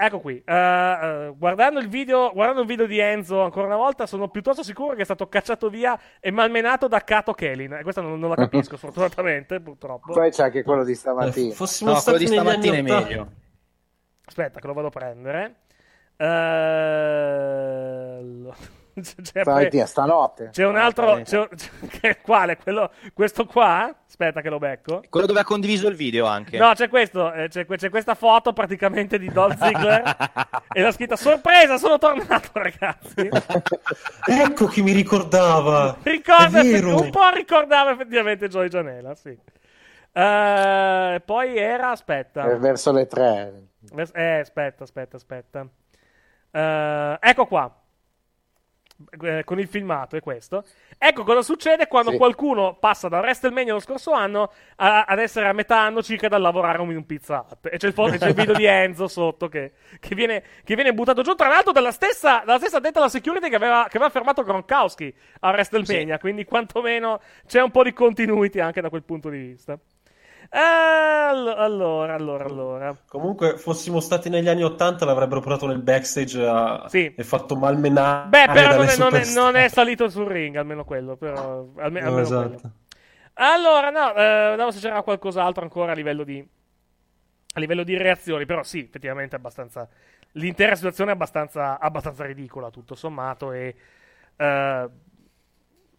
Ecco 0.00 0.20
qui, 0.20 0.40
Eh, 0.44 0.54
eh, 0.54 1.34
guardando, 1.36 1.80
il 1.80 1.88
video, 1.88 2.30
guardando 2.32 2.60
il 2.60 2.68
video 2.68 2.86
di 2.86 3.00
Enzo 3.00 3.42
ancora 3.42 3.66
una 3.66 3.74
volta, 3.74 4.06
sono 4.06 4.28
piuttosto 4.28 4.62
sicuro 4.62 4.94
che 4.94 5.02
è 5.02 5.04
stato 5.04 5.28
cacciato 5.28 5.68
via 5.68 5.98
e 6.20 6.30
malmenato 6.30 6.86
da 6.86 7.02
Kato 7.02 7.32
Kelin. 7.34 7.72
E 7.72 7.82
questa 7.82 8.00
non, 8.00 8.16
non 8.20 8.28
la 8.30 8.36
capisco, 8.46 8.76
sfortunatamente, 8.76 9.58
purtroppo. 9.60 10.12
Poi 10.12 10.30
c'è 10.30 10.44
anche 10.44 10.62
quello 10.62 10.84
di 10.84 10.94
stamattina. 10.94 11.50
Eh, 11.50 11.54
fossimo 11.56 11.90
No, 11.90 11.96
stati 11.96 12.24
quello 12.26 12.42
di 12.42 12.48
stamattina 12.48 12.76
è 12.76 12.80
80. 12.80 13.00
meglio. 13.08 13.28
Aspetta, 14.24 14.60
che 14.60 14.66
lo 14.68 14.72
vado 14.72 14.86
a 14.86 14.90
prendere. 14.90 15.54
Eh, 16.16 16.24
allora, 18.20 18.56
c'è, 19.22 19.40
Stamattina, 19.42 19.86
stanotte. 19.86 20.48
c'è 20.50 20.64
un 20.64 20.76
altro. 20.76 21.20
c'è 21.22 21.48
che- 22.00 22.18
quale? 22.22 22.56
Quello, 22.56 22.90
questo 23.14 23.44
qua? 23.46 23.94
Aspetta, 24.06 24.40
che 24.40 24.48
lo 24.48 24.58
becco. 24.58 25.02
Quello 25.08 25.26
dove 25.26 25.40
ha 25.40 25.44
condiviso 25.44 25.88
il 25.88 25.94
video 25.94 26.26
anche. 26.26 26.58
No, 26.58 26.72
c'è 26.74 26.88
questo, 26.88 27.32
eh, 27.32 27.48
c'è, 27.48 27.66
c'è 27.66 27.90
questa 27.90 28.14
foto 28.14 28.52
praticamente 28.52 29.18
di 29.18 29.30
Dolph 29.30 29.62
Ziggler 29.62 30.16
e 30.72 30.80
la 30.80 30.92
scritta 30.92 31.16
sorpresa, 31.16 31.76
sono 31.78 31.98
tornato 31.98 32.50
ragazzi. 32.54 33.28
Ecco 34.26 34.66
chi 34.66 34.82
mi 34.82 34.92
ricordava. 34.92 35.96
Ricorda, 36.02 36.60
un 36.60 37.10
po' 37.10 37.28
ricordava 37.34 37.92
effettivamente 37.92 38.48
Joy 38.48 38.68
Janela, 38.68 39.14
sì. 39.14 39.36
Eh, 40.10 41.22
poi 41.24 41.56
era, 41.56 41.90
aspetta. 41.90 42.50
Eh, 42.50 42.56
Verso 42.58 42.92
le 42.92 43.06
tre. 43.06 43.52
Eh, 44.14 44.38
aspetta, 44.40 44.84
aspetta, 44.84 45.16
aspetta. 45.16 45.66
Eh, 46.50 47.18
ecco 47.20 47.46
qua. 47.46 47.72
Eh, 49.20 49.44
Con 49.44 49.60
il 49.60 49.68
filmato 49.68 50.16
è 50.16 50.20
questo. 50.20 50.64
Ecco 50.98 51.22
cosa 51.22 51.42
succede 51.42 51.86
quando 51.86 52.10
Sì. 52.10 52.16
qualcuno 52.16 52.74
passa 52.80 53.06
da 53.08 53.20
WrestleMania 53.20 53.72
lo 53.72 53.78
scorso 53.78 54.10
anno 54.10 54.50
a- 54.76 55.04
ad 55.04 55.20
essere 55.20 55.46
a 55.46 55.52
metà 55.52 55.78
anno 55.80 56.02
circa 56.02 56.26
dal 56.26 56.40
lavorare 56.42 56.82
in 56.82 56.96
un 56.96 57.06
pizza 57.06 57.46
Hut. 57.48 57.66
E 57.72 57.76
c'è 57.76 57.86
il, 57.86 57.94
c'è 57.94 58.26
il 58.28 58.34
video 58.34 58.54
di 58.54 58.64
Enzo 58.66 59.06
sotto 59.06 59.48
che, 59.48 59.72
che 60.00 60.14
viene, 60.16 60.42
che 60.64 60.74
viene 60.74 60.92
buttato 60.92 61.22
giù. 61.22 61.34
Tra 61.36 61.46
l'altro, 61.48 61.70
dalla 61.70 61.92
stessa, 61.92 62.42
dalla 62.44 62.58
stessa 62.58 62.80
detta 62.80 62.98
alla 62.98 63.08
security 63.08 63.48
che 63.48 63.54
aveva, 63.56 63.86
che 63.88 63.98
aveva 63.98 64.10
fermato 64.10 64.42
Gronkowski 64.42 65.14
a 65.40 65.50
WrestleMania. 65.50 66.18
Quindi, 66.18 66.44
quantomeno 66.44 67.20
c'è 67.46 67.62
un 67.62 67.70
po' 67.70 67.84
di 67.84 67.92
continuity 67.92 68.58
anche 68.58 68.80
da 68.80 68.88
quel 68.88 69.04
punto 69.04 69.28
di 69.28 69.38
vista. 69.38 69.78
Eh, 70.50 70.58
allo- 70.58 71.54
allora, 71.56 72.14
allora, 72.14 72.44
allora. 72.44 72.96
Comunque, 73.06 73.58
fossimo 73.58 74.00
stati 74.00 74.30
negli 74.30 74.48
anni 74.48 74.62
80, 74.64 75.04
l'avrebbero 75.04 75.40
portato 75.40 75.66
nel 75.66 75.80
backstage 75.82 76.46
a- 76.46 76.84
Sì. 76.88 77.12
e 77.14 77.22
fatto 77.22 77.54
malmenare. 77.54 78.28
Beh, 78.28 78.46
però 78.52 78.76
non 78.76 78.88
è, 78.88 78.96
non, 78.96 79.14
è, 79.14 79.32
non 79.34 79.56
è 79.56 79.68
salito 79.68 80.08
sul 80.08 80.26
ring, 80.26 80.56
almeno 80.56 80.84
quello. 80.84 81.16
Però, 81.16 81.68
alme- 81.76 82.00
No, 82.00 82.06
almeno 82.06 82.20
esatto. 82.20 82.48
quello. 82.48 82.72
Allora, 83.34 83.90
no, 83.90 84.10
eh, 84.14 84.48
vediamo 84.50 84.70
se 84.70 84.80
c'era 84.80 85.02
qualcos'altro 85.02 85.62
ancora 85.62 85.92
a 85.92 85.94
livello 85.94 86.24
di, 86.24 86.44
a 87.54 87.60
livello 87.60 87.82
di 87.82 87.96
reazioni. 87.96 88.46
Però 88.46 88.62
sì, 88.62 88.80
effettivamente 88.80 89.36
è 89.36 89.38
abbastanza... 89.38 89.88
L'intera 90.32 90.74
situazione 90.74 91.10
è 91.10 91.14
abbastanza, 91.14 91.78
abbastanza 91.78 92.24
ridicola, 92.24 92.70
tutto 92.70 92.94
sommato. 92.94 93.52
E 93.52 93.74
eh, 94.36 94.88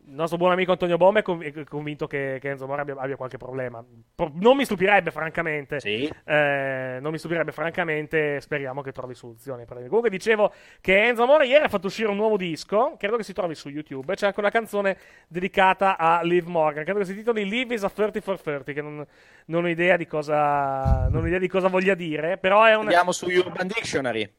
il 0.10 0.16
nostro 0.16 0.38
buon 0.38 0.52
amico 0.52 0.72
Antonio 0.72 0.98
Bombe 0.98 1.20
è 1.20 1.22
conv- 1.22 1.44
è 1.44 1.64
convinto 1.66 2.08
che, 2.08 2.40
che 2.42 2.50
Enzo 2.50 2.66
Mora 2.66 2.82
abbia, 2.82 2.96
abbia 2.98 3.16
qualche 3.16 3.38
problema. 3.38 3.84
Pro- 4.16 4.32
non 4.34 4.58
mi 4.58 4.66
stupirebbe, 4.66 5.12
francamente. 5.12 5.80
Sì. 5.80 6.12
Eh, 6.26 6.98
non 7.00 7.12
mi 7.12 7.18
stupirebbe, 7.20 7.52
francamente. 7.52 8.42
Speriamo 8.42 8.82
che 8.82 8.92
trovi 8.92 9.14
soluzioni. 9.14 9.66
Comunque, 9.66 10.10
dicevo 10.10 10.52
che 10.82 11.08
Enzo 11.08 11.24
Amore 11.24 11.46
ieri 11.46 11.64
ha 11.64 11.70
fatto 11.70 11.88
uscire 11.88 12.10
un 12.10 12.16
nuovo 12.16 12.38
disco. 12.38 12.96
Credo 12.98 13.18
che 13.18 13.24
si 13.24 13.34
trovi 13.34 13.54
su 13.54 13.70
YouTube. 13.70 14.16
C'è 14.16 14.28
anche 14.28 14.40
una 14.40 14.50
canzone 14.50 14.98
dedicata 15.28 15.98
a 15.98 16.22
Liv 16.24 16.48
Morgan. 16.48 16.84
Credo 16.84 17.00
che 17.00 17.06
si 17.06 17.16
titoli 17.16 17.48
Live 17.48 17.76
is 17.76 17.84
a 17.84 17.90
30 17.90 18.20
for 18.22 18.42
30. 18.42 18.74
Che 18.74 18.82
non, 18.82 19.06
non 19.46 19.64
ho 19.64 19.70
idea 19.70 19.96
di 19.96 20.08
cosa. 20.08 21.08
Non 21.10 21.24
ho 21.24 21.28
idea 21.28 21.40
di 21.40 21.48
cosa 21.48 21.68
voglia 21.68 21.94
dire. 21.94 22.38
Però 22.38 22.64
è 22.64 22.76
un. 22.76 22.82
Andiamo 22.82 23.12
su 23.12 23.28
Urban 23.28 23.68
Dictionary. 23.68 24.30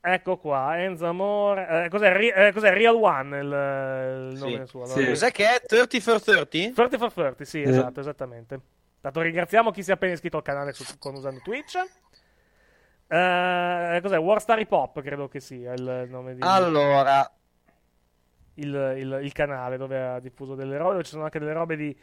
Ecco 0.00 0.36
qua, 0.38 0.78
Enzo 0.80 1.06
Amore. 1.06 1.84
eh, 1.84 1.88
cos'è, 1.88 2.16
eh, 2.16 2.52
cos'è? 2.52 2.72
Real 2.72 2.94
One 2.94 3.38
il, 3.38 4.32
il 4.32 4.38
nome 4.38 4.66
suo. 4.66 4.84
allora. 4.84 5.06
Cos'è 5.06 5.30
che 5.32 5.44
è? 5.56 5.60
30 5.66 6.00
for 6.00 6.22
30? 6.22 6.72
30 6.74 6.98
for 6.98 7.12
30, 7.12 7.44
sì, 7.44 7.62
Eh. 7.62 7.68
esatto, 7.68 8.00
esattamente. 8.00 8.60
Tanto 9.00 9.20
ringraziamo 9.20 9.70
chi 9.70 9.82
si 9.82 9.90
è 9.90 9.94
appena 9.94 10.12
iscritto 10.12 10.36
al 10.38 10.42
canale 10.42 10.72
su- 10.72 10.98
con 10.98 11.14
usando 11.14 11.40
Twitch. 11.42 11.76
Eh, 13.06 13.98
cos'è? 14.02 14.18
War 14.18 14.40
Star 14.40 14.58
Hip 14.60 14.70
Hop, 14.72 15.00
credo 15.02 15.28
che 15.28 15.40
sia 15.40 15.72
il 15.72 16.06
nome 16.08 16.34
di... 16.34 16.40
Allora, 16.42 17.30
il, 18.54 18.94
il- 18.98 19.20
il 19.22 19.32
canale 19.32 19.76
dove 19.76 20.00
ha 20.00 20.20
diffuso 20.20 20.54
delle 20.54 20.76
robe, 20.76 20.90
dove 20.92 21.04
ci 21.04 21.10
sono 21.10 21.24
anche 21.24 21.38
delle 21.38 21.52
robe 21.52 21.76
di, 21.76 21.96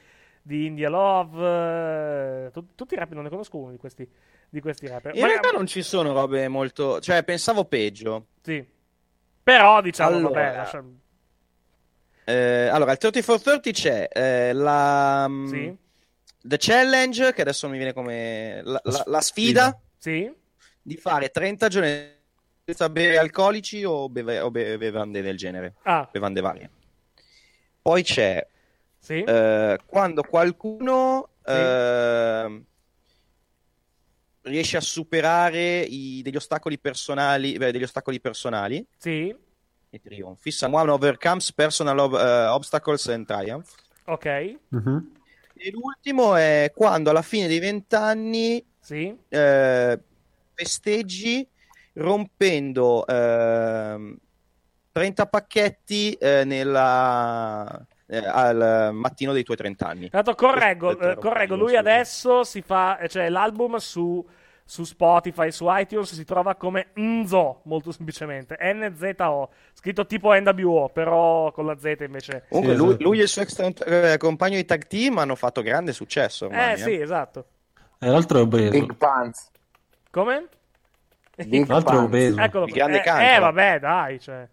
di 0.47 0.67
India 0.67 0.89
Love. 0.89 2.45
eh, 2.47 2.51
tu- 2.51 2.75
tutti 2.75 2.93
i 2.93 2.97
rap, 2.97 3.11
non 3.13 3.23
ne 3.23 3.29
conosco 3.29 3.57
uno 3.57 3.71
di 3.71 3.77
questi, 3.77 4.07
di 4.47 4.61
questi 4.61 4.85
rapper. 4.87 5.15
in 5.15 5.21
Ma- 5.21 5.27
realtà 5.27 5.49
non 5.49 5.65
ci 5.65 5.81
sono 5.81 6.13
robe 6.13 6.47
molto... 6.47 6.99
Cioè, 6.99 7.23
pensavo 7.23 7.65
peggio. 7.65 8.27
Sì. 8.43 8.63
Però, 9.41 9.81
diciamo, 9.81 10.17
Allora. 10.17 10.39
vabbè, 10.41 10.55
lascia- 10.57 10.83
Eh, 12.25 12.67
allora, 12.67 12.91
il 12.91 12.97
30 12.97 13.21
for 13.21 13.41
30 13.41 13.71
c'è 13.71 14.07
eh, 14.11 14.53
la... 14.53 15.27
mm, 15.27 15.45
Sì. 15.47 15.77
The 16.41 16.57
Challenge, 16.59 17.33
che 17.33 17.41
adesso 17.41 17.67
mi 17.67 17.77
viene 17.77 17.93
come... 17.93 18.61
La, 18.63 18.79
la- 18.83 19.03
la 19.07 19.21
sfida 19.21 19.79
Sì. 19.97 20.31
di 20.81 20.95
fare 20.95 21.29
30 21.29 21.67
giorni 21.69 22.13
senza 22.63 22.87
bere 22.89 23.17
alcolici 23.17 23.83
o, 23.83 24.09
beve- 24.09 24.39
o 24.41 24.51
be- 24.51 24.77
bevande 24.77 25.21
del 25.23 25.37
genere. 25.37 25.73
Ah. 25.83 26.07
Bevande 26.11 26.41
varie. 26.41 26.69
Poi 27.81 28.03
c'è... 28.03 28.47
Sì. 29.05 29.21
eh, 29.21 29.77
quando 29.85 30.23
qualcuno... 30.23 31.29
Sì. 31.43 31.51
eh, 31.51 32.63
riesce 34.41 34.77
a 34.77 34.81
superare 34.81 35.81
i- 35.81 36.21
degli 36.23 36.35
ostacoli 36.35 36.77
personali, 36.79 37.57
beh, 37.57 37.71
degli 37.71 37.83
ostacoli 37.83 38.19
personali 38.19 38.85
Sì. 38.97 39.35
e 39.89 40.01
trionfi. 40.01 40.51
Someone 40.51 40.89
overcomes 40.91 41.51
personal 41.53 41.97
ob- 41.99 42.15
eh, 42.15 42.45
obstacles 42.47 43.07
and 43.07 43.25
triumph. 43.25 43.73
Ok. 44.05 44.25
E 44.25 44.59
l'ultimo 45.71 46.35
è 46.35 46.71
quando 46.75 47.09
alla 47.11 47.21
fine 47.23 47.47
dei 47.47 47.57
vent'anni 47.59 48.63
Sì. 48.79 49.15
eh, 49.29 49.99
festeggi 50.53 51.47
rompendo 51.93 53.05
ehm, 53.07 54.15
30 54.91 55.25
pacchetti 55.27 56.13
eh, 56.13 56.43
nella- 56.43 57.83
eh, 58.07 58.17
al 58.17 58.91
mattino 58.93 59.33
dei 59.33 59.43
tuoi 59.43 59.57
30 59.57 59.87
anni. 59.87 60.09
L'altro 60.11 60.35
correggo, 60.35 60.97
eh, 60.97 61.15
correggo, 61.15 61.55
lui 61.55 61.75
adesso 61.75 62.43
si 62.43 62.61
fa, 62.61 62.97
eh, 62.97 63.09
cioè 63.09 63.29
l'album 63.29 63.77
su, 63.77 64.25
su 64.63 64.83
Spotify, 64.83 65.51
su 65.51 65.65
iTunes 65.69 66.13
si 66.13 66.23
trova 66.23 66.55
come 66.55 66.87
Nzo, 66.95 67.61
molto 67.63 67.91
semplicemente, 67.91 68.57
N-Z-O, 68.59 69.49
scritto 69.73 70.05
tipo 70.05 70.33
NWO, 70.33 70.89
però 70.89 71.51
con 71.51 71.65
la 71.65 71.77
Z 71.77 71.95
invece. 72.01 72.45
Comunque, 72.49 72.75
lui, 72.75 72.95
lui 72.99 73.19
e 73.19 73.23
il 73.23 73.27
suo 73.27 73.41
ex 73.41 73.57
eh, 73.85 74.17
compagno 74.17 74.55
di 74.55 74.65
tag 74.65 74.85
team 74.87 75.17
hanno 75.17 75.35
fatto 75.35 75.61
grande 75.61 75.93
successo. 75.93 76.45
ormai, 76.45 76.73
Eh 76.73 76.77
sì, 76.77 76.93
esatto. 76.93 77.45
E 77.99 78.07
l'altro 78.07 78.39
è 78.39 78.41
obeso. 78.41 78.71
Big 78.71 78.95
Pants. 78.95 79.49
Come? 80.11 80.47
Big 81.35 81.67
L'altro 81.67 81.99
è 81.99 82.03
obeso. 82.03 82.39
Eccolo 82.39 82.65
Il 82.65 82.73
grande 82.73 83.03
eh, 83.03 83.35
eh, 83.35 83.39
vabbè, 83.39 83.79
dai, 83.79 84.19
cioè. 84.19 84.47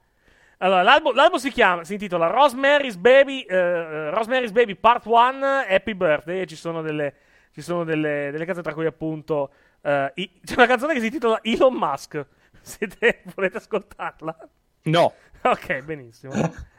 Allora, 0.62 0.82
l'album, 0.82 1.12
l'album 1.14 1.38
si 1.40 1.50
chiama, 1.50 1.82
si 1.82 1.94
intitola 1.94 2.28
Rosemary's 2.28 2.94
Baby, 2.94 3.40
eh, 3.40 3.56
eh, 3.56 4.10
Rosemary's 4.10 4.52
Baby 4.52 4.76
Part 4.76 5.06
1, 5.06 5.64
Happy 5.68 5.94
Birthday, 5.94 6.42
e 6.42 6.46
ci 6.46 6.54
sono 6.54 6.82
delle, 6.82 7.14
ci 7.52 7.60
sono 7.60 7.82
delle, 7.82 8.28
delle 8.30 8.44
canzoni 8.44 8.64
tra 8.64 8.72
cui 8.72 8.86
appunto, 8.86 9.50
eh, 9.82 10.12
i- 10.14 10.40
c'è 10.44 10.54
una 10.56 10.66
canzone 10.66 10.94
che 10.94 11.00
si 11.00 11.06
intitola 11.06 11.40
Elon 11.42 11.74
Musk, 11.74 12.24
Siete, 12.62 13.22
volete 13.34 13.56
ascoltarla? 13.56 14.36
No. 14.84 15.12
Ok, 15.42 15.80
benissimo. 15.82 16.32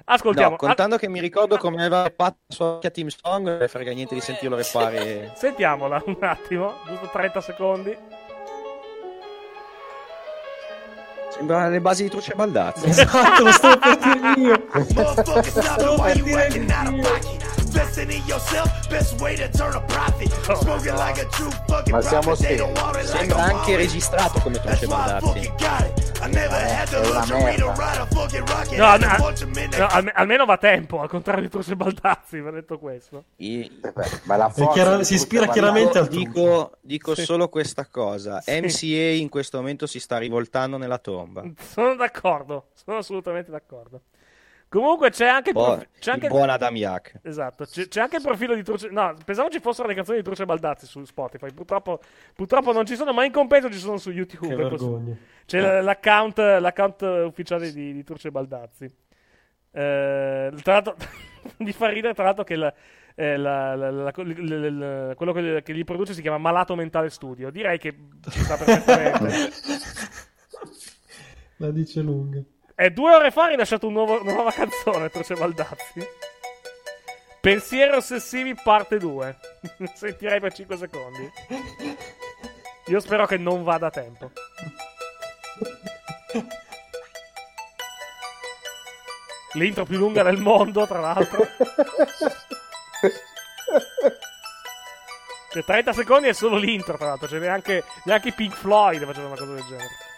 Ascoltiamo. 0.06 0.52
No, 0.52 0.56
contando 0.56 0.96
che 0.96 1.10
mi 1.10 1.20
ricordo 1.20 1.58
come 1.58 1.76
aveva 1.86 2.10
fatto 2.16 2.38
la 2.48 2.56
sua 2.56 2.80
team 2.90 3.08
song, 3.10 3.58
non 3.60 3.68
frega 3.68 3.92
niente 3.92 4.14
di 4.14 4.22
sentirlo 4.22 4.56
rifare. 4.56 5.28
Ah, 5.32 5.36
Sentiamola 5.36 6.02
un 6.06 6.18
attimo, 6.22 6.76
giusto 6.88 7.10
30 7.12 7.42
secondi. 7.42 7.98
Sembra 11.34 11.68
le 11.68 11.82
basi 11.82 12.04
di 12.04 12.10
Truce 12.10 12.36
Baldazzi. 12.36 12.88
Esatto, 12.88 13.44
lo 13.44 13.52
stavo 13.52 13.78
per 13.80 13.98
dire 13.98 14.34
io. 14.38 14.66
Stavo 15.50 16.02
per 16.04 16.22
dire 16.22 16.48
Investing 17.74 18.12
in 18.12 18.24
yourself, 18.28 18.70
best 18.88 19.20
way 19.20 19.36
to 19.36 19.50
turn 19.50 19.74
a 19.74 19.82
profit. 19.82 20.30
Smoking 20.44 20.94
like 20.96 21.20
a 21.20 21.26
true 21.30 21.50
fucking 21.68 21.92
Ma 21.92 22.02
siamo 22.02 22.22
prophet. 22.22 22.46
They 22.48 22.58
seri. 22.58 22.72
don't 22.72 22.80
want 22.80 22.96
it 22.98 23.02
like 23.06 23.18
Sembra 23.18 23.44
anche 23.46 23.76
registrato 23.76 24.40
come. 24.42 24.58
I 24.58 24.76
a 27.98 28.06
fucking 28.06 28.48
rocket. 28.48 28.78
No, 28.78 28.86
Had 28.86 29.02
a 29.02 29.08
no, 29.08 29.18
bunch 29.18 29.42
of 29.42 29.50
men 29.56 29.70
that 29.72 29.80
no, 29.80 29.88
alme- 29.88 30.12
almeno 30.14 30.46
va 30.46 30.54
a 30.54 30.58
tempo, 30.58 31.02
al 31.02 31.10
contrario 31.10 31.42
di 31.42 31.50
Truce 31.50 31.76
Baldazzi, 31.76 32.40
va 32.42 32.52
detto 32.52 32.78
questo. 32.78 33.24
Ma 34.26 34.36
la 34.36 34.48
È 34.50 34.52
forza 34.52 35.04
si 35.04 35.16
ispira 35.16 35.48
chiaramente 35.48 35.98
al 35.98 36.08
Dico, 36.08 36.74
dico 36.80 37.16
Sì. 37.16 37.24
solo 37.24 37.50
questa 37.50 37.88
cosa: 37.88 38.40
Sì. 38.40 38.52
MCA 38.62 39.16
in 39.16 39.30
questo 39.30 39.58
momento 39.58 39.88
si 39.88 40.00
sta 40.00 40.20
rivoltando 40.20 40.78
nella 40.78 41.00
tomba. 41.00 41.44
Sono 41.72 41.96
d'accordo, 41.96 42.68
sono 42.76 42.98
assolutamente 42.98 43.50
d'accordo. 43.50 44.02
Comunque 44.80 45.12
c'è 45.12 45.28
anche 45.28 45.50
il, 45.52 45.56
profi- 45.56 45.88
c'è 46.00 46.12
anche 46.12 46.26
il 46.26 46.32
buon 46.32 46.50
Adam 46.50 46.76
Yak. 46.76 47.20
Esatto, 47.22 47.66
c'è, 47.66 47.88
c'è 47.88 48.02
anche 48.02 48.16
il 48.16 48.22
profilo 48.24 48.56
di 48.56 48.64
Truce. 48.64 48.90
No, 48.90 49.14
pensavo 49.24 49.50
ci 49.50 49.60
fossero 49.60 49.88
le 49.88 49.94
canzoni 49.94 50.18
di 50.18 50.24
Truce 50.24 50.46
Baldazzi 50.46 50.88
su 50.88 51.04
Spotify. 51.06 51.54
Purtroppo, 51.54 52.00
purtroppo 52.34 52.72
non 52.74 52.84
ci 52.86 52.96
sono, 52.96 53.14
ma 53.14 53.24
in 53.24 53.32
compenso 53.32 53.70
ci 53.72 53.78
sono 53.78 53.98
su 53.98 54.10
YouTube. 54.10 54.56
Vergogna. 54.56 55.16
C'è 55.46 55.60
l- 55.62 55.84
l'account, 55.84 56.38
l'account 56.40 57.02
ufficiale 57.02 57.72
di, 57.72 57.94
di 57.94 58.04
Truce 58.04 58.32
Baldazzi. 58.32 58.86
Eh, 58.86 60.52
tra 60.64 60.74
l'altro, 60.74 60.96
mi 61.60 61.72
fa 61.72 61.90
ridere, 61.90 62.16
tra 62.16 62.24
l'altro, 62.24 62.44
che 62.44 62.56
la- 62.56 62.74
eh, 63.16 63.38
la- 63.38 63.76
la- 63.76 64.12
quello 64.12 65.34
che, 65.34 65.62
che 65.64 65.72
li 65.74 65.84
produce 65.84 66.14
si 66.16 66.22
chiama 66.22 66.40
Malato 66.40 66.74
Mentale 66.76 67.12
Studio. 67.12 67.52
Direi 67.52 67.78
che 67.78 67.96
ci 68.30 68.40
sta 68.44 68.58
perfettamente. 68.64 69.52
La 71.58 71.70
dice 71.70 72.02
lunga. 72.02 72.42
E 72.76 72.90
due 72.92 73.14
ore 73.14 73.32
fa 73.32 73.44
ha 73.44 73.48
rilasciato 73.50 73.88
un 73.88 73.94
nuovo- 73.94 74.22
una 74.22 74.34
nuova 74.34 74.52
canzone, 74.52 75.10
Truce 75.10 75.36
Baldazzi. 75.36 76.08
Pensieri 77.40 77.96
ossessivi 77.96 78.56
parte 78.56 78.98
2. 78.98 79.38
Sentirei 79.94 80.40
per 80.40 80.54
5 80.54 80.78
secondi. 80.78 81.32
Io 82.88 83.00
spero 83.00 83.26
che 83.26 83.38
non 83.38 83.64
vada 83.64 83.88
a 83.88 83.92
tempo. 83.92 84.32
L'intro 89.54 89.86
più 89.86 89.98
lunga 89.98 90.24
del 90.24 90.38
mondo, 90.38 90.88
tra 90.88 91.00
l'altro. 91.00 91.46
Cioè, 95.52 95.64
30 95.64 95.94
secondi 95.94 96.28
è 96.30 96.34
solo 96.34 96.58
l'intro, 96.58 96.98
tra 96.98 97.08
l'altro. 97.08 97.28
Cioè, 97.28 97.38
neanche, 97.38 97.84
neanche 98.06 98.32
Pink 98.32 98.56
Floyd 98.56 99.06
facevano 99.06 99.28
una 99.28 99.38
cosa 99.38 99.54
del 99.54 99.66
genere. 99.66 100.12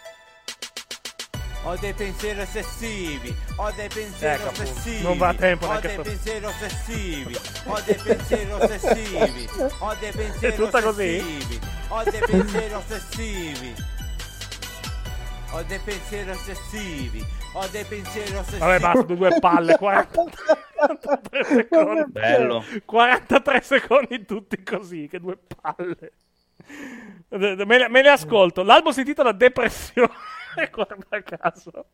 Ho 1.66 1.74
dei 1.80 1.92
pensieri 1.94 2.40
ossessivi, 2.40 3.34
ho 3.56 3.72
dei 3.74 3.88
pensieri 3.88 4.40
Ecco, 4.40 4.50
ossessivi. 4.50 5.02
Non 5.02 5.18
va 5.18 5.28
a 5.30 5.34
tempo 5.34 5.66
Ho 5.66 5.80
dei 5.80 5.90
sto- 5.90 6.02
pensieri 6.02 6.44
ossessivi, 6.44 7.36
ho 7.64 7.80
dei 7.84 7.94
pensieri 7.96 8.52
ossessivi, 8.52 9.48
ho 9.80 9.96
dei 9.98 10.12
pensieri 10.12 10.54
È 10.54 10.56
tutta 10.56 10.80
così? 10.80 11.16
ossessivi. 11.16 11.60
Ho 11.88 12.02
dei 12.04 12.20
pensieri 12.20 12.72
ossessivi. 12.72 13.74
Ho 15.50 15.62
dei 15.62 15.78
pensieri 15.84 16.30
ossessivi. 16.30 17.26
Ho 17.54 17.66
dei 17.72 17.84
pensieri 17.84 18.36
ossessivi. 18.36 18.58
Vabbè, 18.60 18.78
basta, 18.78 19.02
due, 19.02 19.16
due 19.16 19.38
palle. 19.40 19.76
43 19.76 21.44
secondi. 21.44 22.12
Bello. 22.12 22.64
43 22.84 23.60
secondi 23.62 24.24
tutti 24.24 24.62
così, 24.62 25.08
che 25.08 25.18
due 25.18 25.36
palle. 25.60 26.12
Me 27.30 27.56
le, 27.78 27.88
me 27.88 28.02
le 28.02 28.08
ascolto. 28.10 28.62
L'album 28.62 28.92
si 28.92 29.00
intitola 29.00 29.32
Depressione. 29.32 30.12
Guarda 30.72 31.22
caso. 31.22 31.86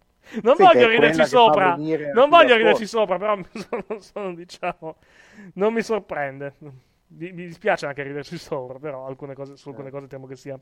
Non 0.43 0.57
Sì, 0.57 0.63
voglio 0.63 0.89
riderci 0.89 1.27
sopra. 1.27 1.77
Non 1.77 2.29
voglio 2.29 2.57
riderci 2.57 2.87
sopra, 2.87 3.19
però 3.19 3.39
sono, 3.53 4.01
sono, 4.01 4.35
diciamo. 4.35 4.97
Non 5.55 5.73
mi 5.73 5.83
sorprende. 5.83 6.55
Mi, 6.59 7.33
mi 7.33 7.47
dispiace 7.47 7.87
anche 7.87 8.03
riderci 8.03 8.39
sopra, 8.39 8.79
però 8.79 9.07
alcune 9.07 9.35
cose, 9.35 9.57
su 9.57 9.69
alcune 9.71 9.91
cose 9.91 10.07
temo 10.07 10.27
che 10.27 10.37
sia. 10.37 10.59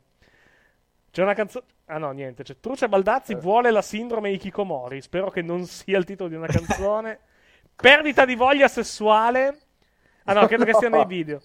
C'è 1.10 1.22
una 1.22 1.34
canzone. 1.34 1.64
Ah 1.86 1.98
no, 1.98 2.10
niente. 2.12 2.42
C'è 2.42 2.58
Truce 2.58 2.88
Baldazzi 2.88 3.34
vuole 3.34 3.70
la 3.70 3.82
sindrome 3.82 4.30
di 4.30 4.38
Kikomori. 4.38 5.00
Spero 5.00 5.30
che 5.30 5.42
non 5.42 5.66
sia 5.66 5.98
il 5.98 6.04
titolo 6.04 6.28
di 6.28 6.36
una 6.36 6.46
canzone. 6.46 7.18
Perdita 7.74 8.24
di 8.24 8.34
voglia 8.34 8.68
sessuale. 8.68 9.58
Ah 10.24 10.34
no, 10.34 10.46
credo 10.46 10.64
che 10.64 10.74
sia 10.74 10.88
nei 10.88 11.06
video. 11.06 11.40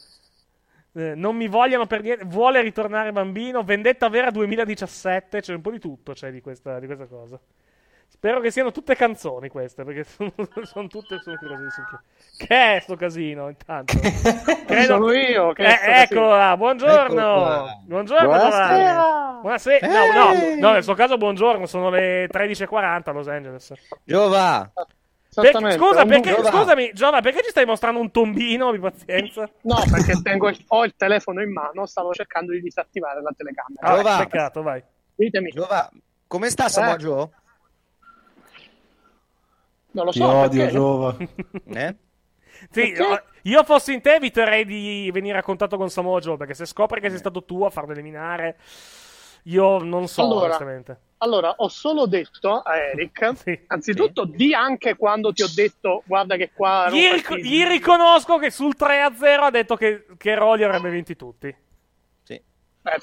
Eh, 0.97 1.13
non 1.15 1.35
mi 1.35 1.47
vogliono 1.47 1.85
per 1.87 2.01
niente. 2.01 2.23
Vuole 2.25 2.61
ritornare 2.61 3.11
bambino. 3.11 3.63
Vendetta 3.63 4.07
vera 4.09 4.31
2017. 4.31 5.41
C'è 5.41 5.53
un 5.53 5.61
po' 5.61 5.71
di 5.71 5.79
tutto 5.79 6.13
c'è 6.13 6.31
di 6.31 6.41
questa, 6.41 6.79
di 6.79 6.85
questa 6.85 7.05
cosa. 7.05 7.39
Spero 8.07 8.39
che 8.39 8.49
siano 8.51 8.71
tutte 8.71 8.95
canzoni 8.95 9.49
queste, 9.49 9.83
perché 9.83 10.03
sono, 10.07 10.31
sono 10.63 10.87
tutte 10.87 11.19
sono 11.21 11.35
curioso. 11.37 11.81
Che 12.37 12.47
è 12.75 12.79
sto 12.79 12.95
casino, 12.95 13.49
intanto? 13.49 13.97
Credo- 14.65 14.93
Sono 14.93 15.11
io 15.11 15.51
che 15.53 15.63
Eh, 15.63 15.75
casino. 15.77 15.95
eccola, 16.21 16.55
buongiorno. 16.57 17.21
Ecco 17.21 17.41
qua. 17.41 17.79
Buongiorno, 17.83 18.27
Buonasera. 18.27 18.93
Giovanni. 18.93 19.41
Buonasera. 19.41 19.87
No, 19.87 20.13
no, 20.13 20.55
no, 20.59 20.71
nel 20.73 20.83
suo 20.83 20.93
caso 20.93 21.17
buongiorno, 21.17 21.65
sono 21.65 21.89
le 21.89 22.27
13.40 22.27 23.01
a 23.09 23.11
Los 23.11 23.27
Angeles. 23.27 23.73
Giova! 24.03 24.71
Esattamente, 25.41 25.77
scusa, 25.77 26.05
perché, 26.05 26.33
scusami, 26.43 26.91
Giova, 26.93 27.21
perché 27.21 27.43
ci 27.43 27.49
stai 27.49 27.65
mostrando 27.65 27.99
un 27.99 28.09
tombino? 28.11 28.69
Abbi 28.69 28.79
pazienza. 28.79 29.49
No, 29.61 29.75
perché 29.91 30.13
tengo 30.23 30.47
il- 30.49 30.63
ho 30.67 30.85
il 30.85 30.93
telefono 30.95 31.41
in 31.41 31.51
mano, 31.51 31.85
stavo 31.85 32.13
cercando 32.13 32.51
di 32.53 32.61
disattivare 32.61 33.21
la 33.21 33.31
telecamera. 33.35 33.81
Ah, 33.87 33.95
Giova. 33.97 34.17
peccato, 34.17 34.61
vai. 34.61 34.83
Ditemi. 35.15 35.49
Giova, 35.51 35.89
come 36.27 36.49
sta 36.49 36.67
Samoa 36.69 36.95
Eh. 36.95 36.97
Joe? 36.97 37.29
Non 39.91 40.05
lo 40.05 40.11
Ti 40.11 40.19
so, 40.19 40.27
odio, 40.27 40.59
perché? 40.59 40.73
Giova. 40.73 41.15
Eh? 41.73 41.95
Sì, 42.71 42.91
Perché? 42.93 43.01
io- 43.03 43.23
io 43.43 43.63
fossi 43.63 43.93
in 43.93 44.01
te 44.01 44.15
eviterei 44.15 44.63
di 44.65 45.09
venire 45.13 45.37
a 45.37 45.43
contatto 45.43 45.75
con 45.77 45.89
Samoa 45.89 46.19
Joe, 46.19 46.37
perché 46.37 46.53
se 46.53 46.65
scopri 46.65 47.01
che 47.01 47.09
sei 47.09 47.17
stato 47.19 47.43
tu 47.43 47.63
a 47.63 47.69
farlo 47.69 47.91
eliminare, 47.91 48.57
io 49.43 49.79
non 49.79 50.07
so, 50.07 50.21
Allora, 50.23 50.45
onestamente. 50.45 50.99
Allora, 51.19 51.53
ho 51.57 51.69
solo 51.69 52.05
detto 52.07 52.59
a 52.59 52.75
Eric, 52.77 53.31
Sì. 53.41 53.59
anzitutto 53.67 54.25
di 54.25 54.53
anche 54.53 54.95
quando 54.95 55.31
ti 55.33 55.43
ho 55.43 55.47
detto 55.53 56.03
guarda 56.05 56.35
che 56.35 56.51
qua... 56.53 56.87
Gli, 56.89 57.09
ric- 57.09 57.27
partiti". 57.27 57.47
gli 57.47 57.65
riconosco 57.65 58.37
che 58.37 58.51
sul 58.51 58.75
3-0 58.77 59.43
ha 59.43 59.49
detto 59.49 59.75
che, 59.75 60.05
che 60.17 60.35
Raw 60.35 60.55
li 60.55 60.63
avrebbe 60.63 60.89
vinti 60.89 61.15
tutti. 61.15 61.55
Sì. 62.23 62.33
Eh, 62.33 62.99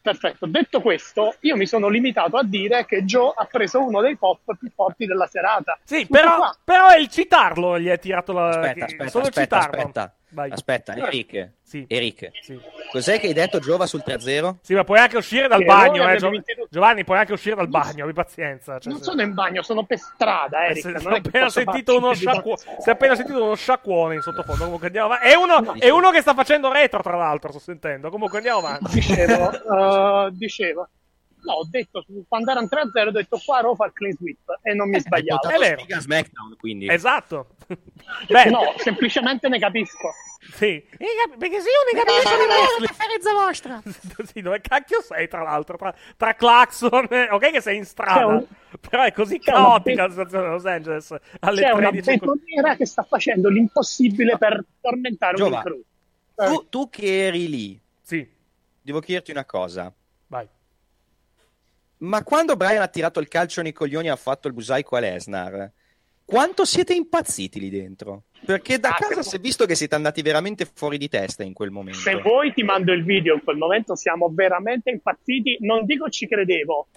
perfetto, 0.00 0.46
detto 0.46 0.80
questo, 0.80 1.34
io 1.40 1.56
mi 1.56 1.66
sono 1.66 1.88
limitato 1.88 2.36
a 2.36 2.44
dire 2.44 2.86
che 2.86 3.04
Joe 3.04 3.32
ha 3.36 3.44
preso 3.46 3.82
uno 3.84 4.00
dei 4.00 4.16
pop 4.16 4.56
più 4.56 4.70
forti 4.74 5.04
della 5.04 5.26
serata. 5.26 5.78
Sì, 5.84 6.06
però, 6.06 6.50
però 6.64 6.88
è 6.88 6.98
il 6.98 7.08
citarlo 7.08 7.78
gli 7.78 7.90
ha 7.90 7.96
tirato 7.96 8.32
la... 8.32 8.48
Aspetta, 8.48 8.84
aspetta, 8.84 9.08
solo 9.08 9.24
il 9.24 9.30
aspetta, 9.30 9.56
citarlo. 9.60 9.80
aspetta. 9.80 10.14
Vai. 10.32 10.50
Aspetta, 10.50 10.94
Eric. 10.94 11.50
Sì. 11.62 11.84
Eric. 11.88 12.30
Sì. 12.40 12.58
Cos'è 12.90 13.18
che 13.18 13.26
hai 13.28 13.32
detto 13.32 13.58
Giova 13.58 13.86
sul 13.86 14.02
3-0? 14.04 14.56
Sì, 14.62 14.74
ma 14.74 14.84
puoi 14.84 14.98
anche 14.98 15.16
uscire 15.16 15.48
dal 15.48 15.58
Che 15.58 15.64
bagno, 15.64 16.08
eh, 16.08 16.16
Gio-. 16.16 16.30
Giovanni, 16.70 17.04
puoi 17.04 17.18
anche 17.18 17.32
uscire 17.32 17.56
dal 17.56 17.68
bagno, 17.68 18.04
abbi 18.04 18.12
pazienza. 18.12 18.78
Cioè, 18.78 18.92
Non 18.92 19.00
se- 19.02 19.08
sono 19.10 19.22
in 19.22 19.34
bagno, 19.34 19.62
sono 19.62 19.84
per 19.84 19.98
strada, 19.98 20.66
Eric. 20.66 20.80
se- 20.82 20.90
non 20.90 21.00
se 21.00 21.08
che 21.08 21.16
appena 21.28 21.48
sentito 21.48 21.96
uno 21.96 22.14
sciacquo- 22.14 22.56
si 22.56 22.88
è 22.88 22.90
appena 22.92 23.14
sentito 23.16 23.42
uno 23.42 23.54
sciacquone 23.54 24.14
in 24.14 24.20
sottofondo. 24.20 24.62
Comunque 24.64 24.86
andiamo 24.86 25.06
avanti. 25.12 25.26
È 25.28 25.34
uno, 25.34 25.74
è 25.74 25.88
uno 25.90 26.10
che 26.10 26.20
sta 26.20 26.34
facendo 26.34 26.72
retro, 26.72 27.02
tra 27.02 27.16
l'altro, 27.16 27.50
sto 27.50 27.60
sentendo. 27.60 28.10
Comunque 28.10 28.38
andiamo 28.38 28.58
avanti. 28.58 28.94
Dicevo, 28.94 29.50
eh, 30.26 30.30
dicevo. 30.32 30.88
No, 31.42 31.52
ho 31.54 31.66
detto, 31.68 32.04
quando 32.28 32.50
erano 32.50 32.68
3-0, 32.70 33.06
ho 33.08 33.10
detto 33.10 33.40
qua 33.44 33.60
Raw 33.60 33.74
fa 33.74 33.86
il 33.86 33.92
clean 33.92 34.14
sweep 34.16 34.38
e 34.62 34.74
non 34.74 34.88
mi 34.88 35.00
sbagliavo. 35.00 35.48
È 35.48 35.58
vero. 35.58 35.84
SmackDown, 36.00 36.56
quindi. 36.58 36.88
Esatto. 36.90 37.48
Beh, 38.28 38.50
No, 38.50 38.74
semplicemente 38.76 39.48
ne 39.48 39.58
capisco. 39.58 40.10
Sì. 40.54 40.82
Perché 40.90 41.60
sei 41.60 41.72
unica 41.86 42.04
Perché 42.04 42.20
di 42.22 42.46
non 42.46 42.50
è 42.50 42.58
una 42.78 42.86
preferenza 42.86 43.32
vostra. 43.32 43.82
sì, 44.32 44.40
dove 44.40 44.60
cacchio 44.60 45.02
sei, 45.02 45.28
tra 45.28 45.42
l'altro? 45.42 45.76
Tra, 45.76 45.94
tra 46.16 46.34
Claxon, 46.34 47.08
ok 47.30 47.50
che 47.52 47.60
sei 47.60 47.76
in 47.76 47.84
strada, 47.84 48.14
C'è 48.18 48.24
un- 48.24 48.46
però 48.88 49.02
è 49.02 49.12
così 49.12 49.38
c'è 49.38 49.50
una 49.52 49.60
caotica 49.62 50.02
la 50.04 50.08
situazione 50.10 50.44
di 50.44 50.50
Los 50.52 50.64
Angeles 50.66 51.14
alle 51.40 51.60
C'è 51.60 51.70
una 51.72 51.88
13. 51.90 52.18
betoniera 52.18 52.76
che 52.76 52.86
sta 52.86 53.02
facendo 53.02 53.48
l'impossibile 53.50 54.38
per 54.38 54.64
tormentare 54.80 55.36
un 55.42 55.48
Giova, 55.50 55.62
crew. 55.62 55.82
tu, 56.36 56.68
tu 56.68 56.88
che 56.88 57.26
eri 57.26 57.48
lì, 57.48 57.80
sì. 58.00 58.26
devo 58.80 59.00
chiederti 59.00 59.30
una 59.32 59.44
cosa. 59.44 59.92
Vai. 60.28 60.48
Ma 62.00 62.22
quando 62.22 62.56
Brian 62.56 62.82
ha 62.82 62.88
tirato 62.88 63.20
il 63.20 63.28
calcio 63.28 63.60
nei 63.62 63.72
coglioni 63.72 64.06
e 64.06 64.10
ha 64.10 64.16
fatto 64.16 64.48
il 64.48 64.54
busaico 64.54 64.96
a 64.96 65.00
Lesnar, 65.00 65.70
quanto 66.24 66.64
siete 66.64 66.94
impazziti 66.94 67.60
lì 67.60 67.68
dentro? 67.68 68.24
Perché 68.44 68.78
da 68.78 68.96
casa 68.98 69.22
si 69.22 69.36
è 69.36 69.38
visto 69.38 69.66
che 69.66 69.74
siete 69.74 69.96
andati 69.96 70.22
veramente 70.22 70.64
fuori 70.64 70.96
di 70.96 71.08
testa 71.08 71.42
in 71.42 71.52
quel 71.52 71.70
momento. 71.70 71.98
Se 71.98 72.14
vuoi 72.16 72.54
ti 72.54 72.62
mando 72.62 72.92
il 72.92 73.04
video, 73.04 73.34
in 73.34 73.44
quel 73.44 73.58
momento 73.58 73.96
siamo 73.96 74.30
veramente 74.32 74.90
impazziti. 74.90 75.58
Non 75.60 75.84
dico 75.84 76.08
ci 76.08 76.26
credevo, 76.26 76.88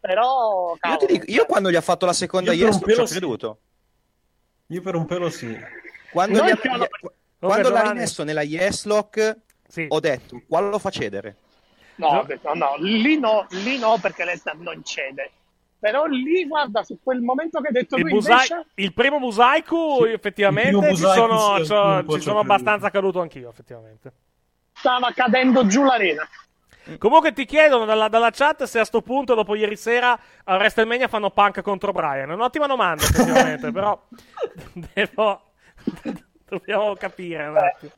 però... 0.00 0.70
Io, 0.70 0.74
ti 0.74 0.80
cavolo, 0.80 1.06
dico, 1.06 1.24
io 1.28 1.46
quando 1.46 1.70
gli 1.70 1.76
ha 1.76 1.80
fatto 1.80 2.04
la 2.04 2.12
seconda 2.12 2.52
Io 2.52 2.66
yes, 2.66 2.80
ci 2.84 3.00
ho 3.00 3.06
sì. 3.06 3.12
creduto. 3.12 3.58
Io 4.66 4.82
per 4.82 4.96
un 4.96 5.06
pelo 5.06 5.30
sì. 5.30 5.56
Quando, 6.10 6.42
ha- 6.42 6.88
quando 7.38 7.70
l'ha 7.70 7.92
rimesso 7.92 8.24
nella 8.24 8.42
yes 8.42 8.86
lock, 8.86 9.36
ho 9.86 10.00
detto, 10.00 10.42
quale 10.48 10.68
lo 10.68 10.78
fa 10.80 10.90
cedere? 10.90 11.36
No, 11.98 12.24
detto, 12.26 12.54
no, 12.54 12.74
lì 12.78 13.18
no, 13.18 13.46
lì 13.50 13.78
no 13.78 13.98
perché 14.00 14.24
Lesnar 14.24 14.56
non 14.56 14.82
cede. 14.84 15.30
Però 15.80 16.06
lì, 16.06 16.46
guarda, 16.46 16.82
su 16.82 16.98
quel 17.02 17.20
momento 17.20 17.60
che 17.60 17.68
hai 17.68 17.72
detto 17.72 17.96
Il, 17.96 18.02
tu 18.02 18.08
Busai- 18.08 18.48
invece... 18.48 18.66
il 18.74 18.92
primo 18.92 19.18
Musaiku, 19.18 20.04
effettivamente, 20.04 20.70
il 20.70 20.78
primo 20.78 20.96
ci 20.96 21.02
sono, 21.02 21.64
sì, 21.64 22.04
po' 22.04 22.14
ci 22.14 22.20
sono 22.20 22.40
abbastanza 22.40 22.90
caduto 22.90 23.20
anch'io, 23.20 23.48
effettivamente. 23.48 24.12
Stava 24.72 25.12
cadendo 25.12 25.66
giù 25.66 25.84
l'arena. 25.84 26.26
Comunque 26.98 27.32
ti 27.32 27.44
chiedono 27.44 27.84
dalla, 27.84 28.08
dalla 28.08 28.30
chat 28.30 28.64
se 28.64 28.78
a 28.78 28.84
sto 28.84 29.02
punto, 29.02 29.34
dopo 29.34 29.54
ieri 29.54 29.76
sera, 29.76 30.18
a 30.44 30.56
WrestleMania 30.56 31.06
fanno 31.06 31.30
punk 31.30 31.60
contro 31.62 31.92
Brian. 31.92 32.30
È 32.30 32.34
un'ottima 32.34 32.66
domanda, 32.66 33.02
effettivamente, 33.02 33.70
però 33.72 34.00
devo... 34.94 35.42
dobbiamo 36.48 36.94
capire 36.94 37.46
un 37.46 37.56
attimo. 37.56 37.92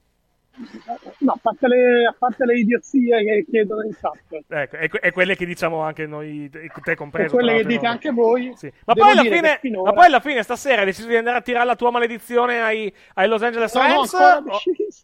No, 1.21 1.33
a 1.33 1.39
parte 1.41 1.69
le, 1.69 2.07
a 2.07 2.15
parte 2.19 2.45
le 2.45 2.59
idiozie 2.59 3.25
che 3.25 3.47
chiedono 3.49 3.83
in 3.83 3.95
chat. 3.99 4.19
Ecco, 4.49 4.77
e, 4.77 4.89
que- 4.89 4.99
e 5.01 5.11
quelle 5.13 5.37
che 5.37 5.47
diciamo 5.47 5.81
anche 5.81 6.07
noi, 6.07 6.51
te 6.51 6.95
compreso. 6.95 7.29
E 7.29 7.31
quelle 7.31 7.57
che 7.57 7.65
dite 7.65 7.87
no? 7.87 7.91
anche 7.91 8.11
voi. 8.11 8.53
Sì. 8.57 8.71
Ma 8.85 8.95
poi, 8.95 9.17
fine, 9.31 9.59
finora- 9.61 9.91
ma 9.91 9.97
poi 9.97 10.07
alla 10.07 10.21
fine 10.21 10.43
stasera 10.43 10.81
hai 10.81 10.87
deciso 10.87 11.09
di 11.09 11.17
andare 11.17 11.39
a 11.39 11.41
tirare 11.41 11.65
la 11.67 11.77
tua 11.77 11.91
maledizione 11.91 12.61
ai, 12.61 12.93
ai 13.15 13.29
Los 13.29 13.43
Angeles 13.43 13.73
No, 13.75 13.81
no, 13.81 13.87
Rams? 13.89 14.15
ancora 14.15 14.55
Oh, 14.55 14.61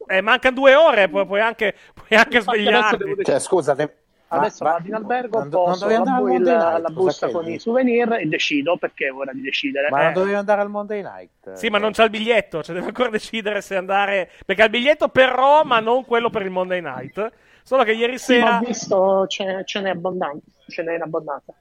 eh, 0.08 0.20
mancano 0.20 0.54
due 0.54 0.74
ore, 0.74 1.08
puoi, 1.08 1.26
puoi 1.26 1.40
anche, 1.40 1.74
puoi 1.94 2.18
anche 2.18 2.40
svegliarti. 2.40 3.16
Cioè, 3.22 3.38
scusate, 3.38 3.82
ma- 3.82 3.92
Adesso 4.28 4.64
ma- 4.64 4.70
vado 4.72 4.88
in 4.88 4.94
albergo, 4.94 5.38
non 5.38 5.48
do- 5.50 5.66
non 5.66 5.78
la, 5.78 5.96
andare 5.96 5.96
al 5.96 6.20
bu- 6.22 6.26
Monday 6.28 6.54
la- 6.54 6.70
Night, 6.70 6.80
la 6.82 6.88
cosa 6.88 7.00
busta 7.00 7.28
con 7.30 7.48
i 7.48 7.58
souvenir 7.60 8.12
e 8.14 8.26
decido 8.26 8.76
perché 8.76 9.06
è 9.06 9.12
ora 9.12 9.32
di 9.32 9.40
decidere. 9.40 9.88
Ma 9.90 10.00
Eh. 10.00 10.04
non 10.04 10.12
dovevi 10.14 10.34
andare 10.34 10.60
al 10.62 10.68
Monday 10.70 11.02
Night? 11.02 11.52
Sì, 11.52 11.68
ma 11.68 11.78
non 11.78 11.92
c'ha 11.92 12.04
il 12.04 12.10
biglietto, 12.10 12.62
cioè 12.62 12.74
deve 12.74 12.88
ancora 12.88 13.08
decidere 13.10 13.60
se 13.60 13.76
andare. 13.76 14.30
Perché 14.44 14.62
ha 14.62 14.64
il 14.64 14.70
biglietto 14.70 15.08
per 15.08 15.28
Raw, 15.28 15.62
ma 15.64 15.78
non 15.80 16.04
quello 16.04 16.28
per 16.30 16.42
il 16.42 16.50
Monday 16.50 16.80
Night. 16.80 17.30
Solo 17.62 17.82
che 17.84 17.92
ieri 17.92 18.18
Sì, 18.18 18.38
ma 18.38 18.44
sera. 18.46 18.58
ho 18.58 18.64
visto 18.64 19.26
ce, 19.28 19.62
ce 19.64 19.80
n'è 19.80 19.90
abbondanza. 19.90 20.40
Ce 20.68 20.82
n'è 20.82 20.94
in 20.94 21.02
abbondanza. 21.02 21.52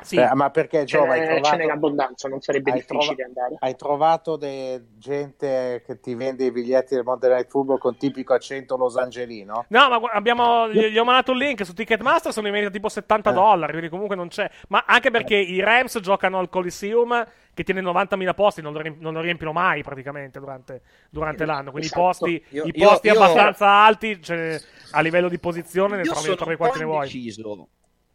Sì. 0.00 0.16
Eh, 0.16 0.32
ma 0.34 0.50
perché 0.50 0.78
Ce 0.86 0.96
Giova 0.96 1.14
n'è, 1.16 1.24
trovato, 1.24 1.44
ce 1.48 1.56
n'è 1.56 1.64
in 1.64 1.70
abbondanza, 1.70 2.28
non 2.28 2.40
sarebbe 2.40 2.70
hai 2.70 2.76
difficile 2.78 3.14
trova- 3.16 3.24
andare. 3.26 3.56
hai 3.58 3.76
trovato 3.76 4.36
de- 4.36 4.84
gente 4.96 5.82
che 5.84 5.98
ti 5.98 6.14
vende 6.14 6.44
i 6.44 6.52
biglietti 6.52 6.94
del 6.94 7.02
Monday 7.02 7.30
Night 7.32 7.48
Football 7.50 7.78
con 7.78 7.96
tipico 7.96 8.32
accento 8.32 8.76
losangelino? 8.76 9.64
No, 9.68 9.88
ma 9.88 10.00
abbiamo. 10.12 10.68
Gli, 10.68 10.96
ho 10.96 11.04
mandato 11.04 11.32
il 11.32 11.38
link 11.38 11.64
su 11.64 11.72
Ticketmaster. 11.74 12.32
Sono 12.32 12.46
in 12.46 12.52
vendita 12.52 12.72
tipo 12.72 12.88
70 12.88 13.30
Eh. 13.30 13.32
dollari. 13.32 13.72
Quindi 13.72 13.88
comunque 13.90 14.14
non 14.14 14.28
c'è. 14.28 14.48
Ma 14.68 14.84
anche 14.86 15.10
perché 15.10 15.34
i 15.34 15.60
Rams 15.60 15.98
giocano 16.00 16.38
al 16.38 16.48
Coliseum. 16.48 17.26
Che 17.58 17.64
tiene 17.64 17.80
90.000 17.80 18.34
posti, 18.34 18.62
non 18.62 18.72
lo, 18.72 18.80
riemp- 18.80 19.00
non 19.00 19.12
lo 19.14 19.20
riempiono 19.20 19.52
mai 19.52 19.82
praticamente 19.82 20.38
durante, 20.38 20.82
durante 21.10 21.44
l'anno. 21.44 21.72
Quindi 21.72 21.88
Esatto. 21.88 22.00
i 22.00 22.04
posti, 22.04 22.44
Io- 22.50 22.64
i 22.66 22.72
io- 22.72 22.88
posti 22.88 23.08
io- 23.08 23.14
abbastanza 23.14 23.66
alti 23.68 24.22
cioè, 24.22 24.56
a 24.92 25.00
livello 25.00 25.28
di 25.28 25.40
posizione 25.40 25.96
ne 25.96 26.02
Io 26.02 26.12
trovi, 26.12 26.36
trovi 26.36 26.50
un 26.52 26.56
quanti 26.56 26.78
ne 26.78 26.84
vuoi. 26.84 26.98
indeciso. 26.98 27.68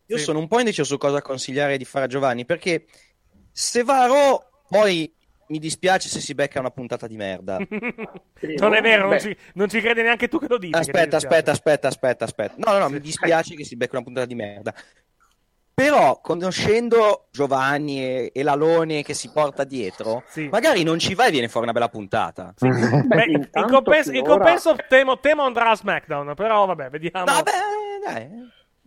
Io 0.08 0.18
Sì. 0.18 0.24
sono 0.24 0.40
un 0.40 0.48
po' 0.48 0.60
indeciso 0.60 0.84
su 0.84 0.98
cosa 0.98 1.22
consigliare 1.22 1.78
di 1.78 1.86
fare 1.86 2.06
a 2.06 2.08
Giovanni, 2.08 2.46
perché 2.46 2.86
se 3.52 3.84
va 3.84 4.04
a 4.04 4.08
Raw, 4.08 4.40
poi 4.70 5.12
mi 5.48 5.60
dispiace 5.60 6.10
se 6.10 6.20
si 6.20 6.34
becca 6.34 6.60
una 6.60 6.72
puntata 6.72 7.08
di 7.08 7.16
merda. 7.16 7.58
Non 8.58 8.74
è 8.74 8.82
vero, 8.82 9.08
non 9.08 9.20
ci, 9.22 9.36
non 9.54 9.70
ci 9.70 9.80
credi 9.80 10.02
neanche 10.02 10.28
tu 10.28 10.38
che 10.38 10.48
lo 10.50 10.58
dici. 10.58 10.78
Aspetta, 10.78 11.16
aspetta, 11.16 11.52
aspetta, 11.52 11.88
aspetta, 11.88 12.26
aspetta. 12.26 12.56
No, 12.58 12.74
no, 12.74 12.80
no, 12.80 12.90
mi 12.90 13.00
dispiace 13.00 13.56
che 13.56 13.64
si 13.64 13.78
becca 13.78 13.96
una 13.96 14.04
puntata 14.04 14.26
di 14.26 14.36
merda. 14.36 14.74
Però, 15.76 16.20
conoscendo 16.22 17.28
Giovanni 17.32 18.04
e, 18.04 18.32
e 18.34 18.44
l'alone 18.44 19.02
che 19.02 19.14
si 19.16 19.32
porta 19.32 19.64
dietro, 19.64 20.24
magari 20.52 20.84
non 20.84 21.00
ci 21.00 21.16
va 21.16 21.26
e 21.28 21.32
viene 21.32 21.48
fuori 21.48 21.66
una 21.66 21.74
bella 21.74 21.90
puntata. 21.90 22.54
Beh, 22.60 23.24
in, 23.28 23.50
compenso, 23.70 24.12
in 24.12 24.24
compenso 24.24 24.76
temo, 24.88 25.20
temo 25.20 25.44
andrà 25.44 25.70
a 25.72 25.76
SmackDown, 25.76 26.34
però 26.36 26.66
vabbè, 26.66 26.90
vediamo. 26.90 27.26
Vabbè, 27.26 27.52
dai. 28.06 28.30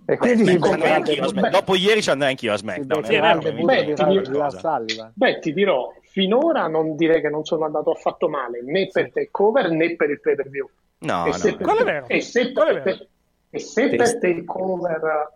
E 0.08 0.16
quindi 0.18 0.44
Beh, 0.44 0.50
ci 0.50 0.56
andrei 0.56 0.78
becca- 0.78 0.94
anch'io 0.94 1.24
a 1.24 1.26
Smack- 1.28 1.50
Dopo 1.50 1.74
ieri 1.74 2.00
ci 2.02 2.10
andrei 2.10 2.30
anch'io 2.30 2.52
a 2.52 2.56
SmackDown. 2.56 3.02
pure 3.02 3.20
Beh, 3.64 4.50
Sullivan. 4.50 5.12
Beh, 5.14 5.38
ti 5.40 5.52
dirò, 5.52 5.92
finora 6.02 6.68
non 6.68 6.94
direi 6.96 7.20
che 7.20 7.28
non 7.28 7.44
sono 7.44 7.64
andato 7.64 7.90
affatto 7.90 8.28
male 8.28 8.62
né 8.62 8.86
per 8.92 9.10
takeover 9.12 9.68
né 9.70 9.96
per 9.96 10.10
il 10.10 10.20
pay 10.20 10.34
per 10.36 10.48
view. 10.48 10.68
No, 10.98 11.24
e 11.26 11.28
no. 11.30 11.32
se 11.34 11.56
per, 11.56 11.66
Quello 11.66 11.80
è 11.80 11.84
vero. 11.84 12.06
E 12.08 12.20
se 12.20 12.52
Quello 12.52 12.70
è 12.78 12.82
per, 12.82 13.08
e 13.50 13.58
se 13.58 13.88
per 13.96 14.18
takeover, 14.20 15.32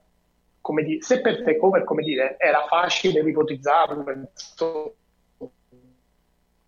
come 0.61 0.83
dire, 0.85 1.03
se 1.03 1.21
per 1.21 1.43
takeover, 1.43 1.83
come 1.85 2.03
dire, 2.03 2.37
era 2.39 2.65
facile 2.69 3.21
ipotizzarlo, 3.21 4.05
insomma, 4.09 4.91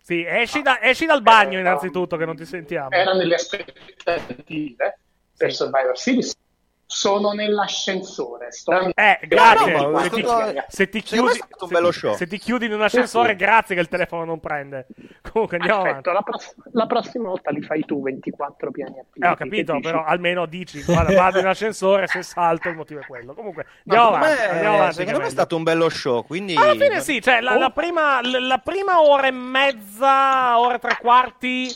Sì, 0.01 0.25
esci, 0.27 0.61
da- 0.61 0.81
esci 0.83 1.05
dal 1.05 1.21
bagno 1.21 1.57
innanzitutto, 1.57 2.17
che 2.17 2.25
non 2.25 2.35
ti 2.35 2.43
sentiamo. 2.45 2.89
era 2.91 3.13
nelle 3.13 3.35
aspettative 3.35 4.99
per 5.37 5.53
Survivor 5.53 5.97
Series. 5.97 6.35
Sono 6.95 7.31
nell'ascensore. 7.31 8.51
Sto 8.51 8.91
Eh, 8.93 9.19
grazie. 9.23 9.71
No, 9.73 9.89
no, 9.89 9.99
se, 9.99 10.09
ti, 10.11 10.23
se 10.67 10.89
ti 10.89 11.01
chiudi, 11.01 11.33
se- 11.33 12.13
se 12.15 12.27
ti 12.27 12.37
chiudi 12.37 12.67
in 12.67 12.73
un 12.73 12.83
ascensore, 12.83 13.29
Sì. 13.31 13.35
grazie 13.37 13.73
che 13.73 13.81
il 13.81 13.87
telefono 13.87 14.25
non 14.25 14.39
prende. 14.39 14.85
Comunque 15.31 15.57
andiamo. 15.57 15.81
Perfetto, 15.81 16.11
la, 16.11 16.21
pross- 16.21 16.53
la 16.71 16.85
prossima 16.85 17.29
volta 17.29 17.49
li 17.49 17.63
fai 17.63 17.83
tu 17.83 17.99
24 18.03 18.69
piani 18.69 18.99
attivi. 18.99 19.25
Eh, 19.25 19.29
ho 19.29 19.35
capito, 19.35 19.71
dici? 19.73 19.83
però 19.89 20.03
almeno 20.05 20.45
dici, 20.45 20.83
guarda, 20.83 21.13
vado 21.15 21.39
in 21.39 21.47
ascensore, 21.47 22.05
se 22.05 22.21
salto 22.21 22.69
il 22.69 22.75
motivo 22.75 22.99
è 22.99 23.05
quello. 23.07 23.33
Comunque, 23.33 23.65
andiamo 23.87 24.13
secondo 24.13 24.25
avanti. 24.25 24.41
me- 24.43 24.49
andiamo 24.53 24.75
avanti, 24.75 24.93
secondo 24.95 25.19
me 25.19 25.25
è 25.25 25.29
stato 25.31 25.55
un 25.55 25.63
bello 25.63 25.89
show, 25.89 26.23
quindi... 26.25 26.55
Alla 26.55 26.73
fine 26.75 26.99
sì, 27.01 27.21
cioè 27.23 27.41
la, 27.41 27.57
la 27.57 27.71
prima, 27.71 28.19
la 28.21 28.59
prima 28.59 29.01
ora 29.01 29.25
e 29.25 29.31
mezza, 29.31 30.59
ora 30.59 30.75
e 30.75 30.79
tre 30.79 30.97
quarti, 31.01 31.75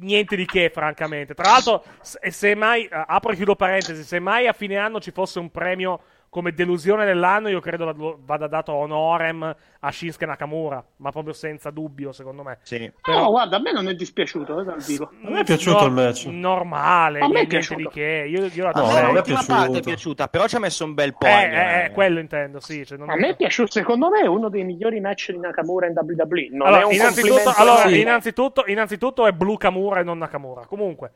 niente 0.00 0.36
di 0.36 0.46
che, 0.46 0.70
francamente. 0.70 1.34
Tra 1.34 1.50
l'altro, 1.50 1.84
se, 2.00 2.54
mai, 2.54 2.84
eh, 2.84 3.04
apro 3.06 3.32
e 3.32 3.36
chiudo 3.36 3.56
parentesi, 3.56 4.02
se 4.02 4.18
mai 4.18 4.46
a 4.46 4.52
fine 4.52 4.76
anno 4.76 5.00
ci 5.00 5.10
fosse 5.10 5.38
un 5.38 5.50
premio 5.50 6.00
come 6.32 6.54
delusione 6.54 7.04
dell'anno, 7.04 7.48
io 7.50 7.60
credo 7.60 8.16
vada 8.24 8.46
dato 8.46 8.72
honorem 8.72 9.54
a 9.80 9.92
Shinsuke 9.92 10.24
Nakamura, 10.24 10.82
ma 10.96 11.10
proprio 11.10 11.34
senza 11.34 11.68
dubbio, 11.68 12.10
secondo 12.12 12.42
me. 12.42 12.56
Sì. 12.62 12.90
No, 13.06 13.28
guarda, 13.28 13.56
a 13.56 13.60
me 13.60 13.70
non 13.70 13.86
è 13.86 13.94
dispiaciuto, 13.94 14.60
eh, 14.60 14.64
dal 14.64 14.82
vivo. 14.82 15.10
A 15.24 15.28
me 15.28 15.40
è 15.40 15.44
piaciuto 15.44 15.84
il 15.84 15.92
match. 15.92 16.24
Normale, 16.24 17.18
A 17.18 17.26
me 17.26 17.26
è 17.26 17.32
niente 17.32 17.48
piaciuto. 17.48 17.80
di 17.80 17.88
che. 17.88 18.24
Io, 18.26 18.46
io 18.46 18.64
la 18.64 18.70
No, 18.70 18.84
a 18.84 18.92
me 18.94 19.08
è 19.10 19.12
l'ultima 19.12 19.44
parte 19.46 19.78
è 19.78 19.82
piaciuta, 19.82 20.28
però 20.28 20.46
ci 20.46 20.56
ha 20.56 20.58
messo 20.58 20.86
un 20.86 20.94
bel 20.94 21.14
po'. 21.18 21.26
Eh, 21.26 21.30
anni, 21.30 21.54
eh, 21.54 21.84
eh. 21.84 21.90
quello 21.90 22.18
intendo, 22.18 22.60
sì. 22.60 22.86
cioè, 22.86 22.96
non 22.96 23.10
A 23.10 23.16
me 23.16 23.28
è 23.28 23.36
piaciuto, 23.36 23.70
secondo 23.70 24.08
me 24.08 24.22
è 24.22 24.26
uno 24.26 24.48
dei 24.48 24.64
migliori 24.64 25.00
match 25.00 25.32
di 25.32 25.38
Nakamura 25.38 25.86
in 25.86 25.92
WWE. 25.94 26.48
Non 26.50 26.66
allora, 26.66 26.80
è 26.80 26.84
un 26.86 26.92
innanzitutto, 26.92 27.34
complimento 27.34 27.60
allora, 27.60 27.90
innanzitutto, 27.90 28.64
innanzitutto 28.68 29.26
è 29.26 29.32
Blue 29.32 29.58
Kamura 29.58 30.00
e 30.00 30.02
non 30.02 30.16
Nakamura. 30.16 30.64
Comunque, 30.64 31.12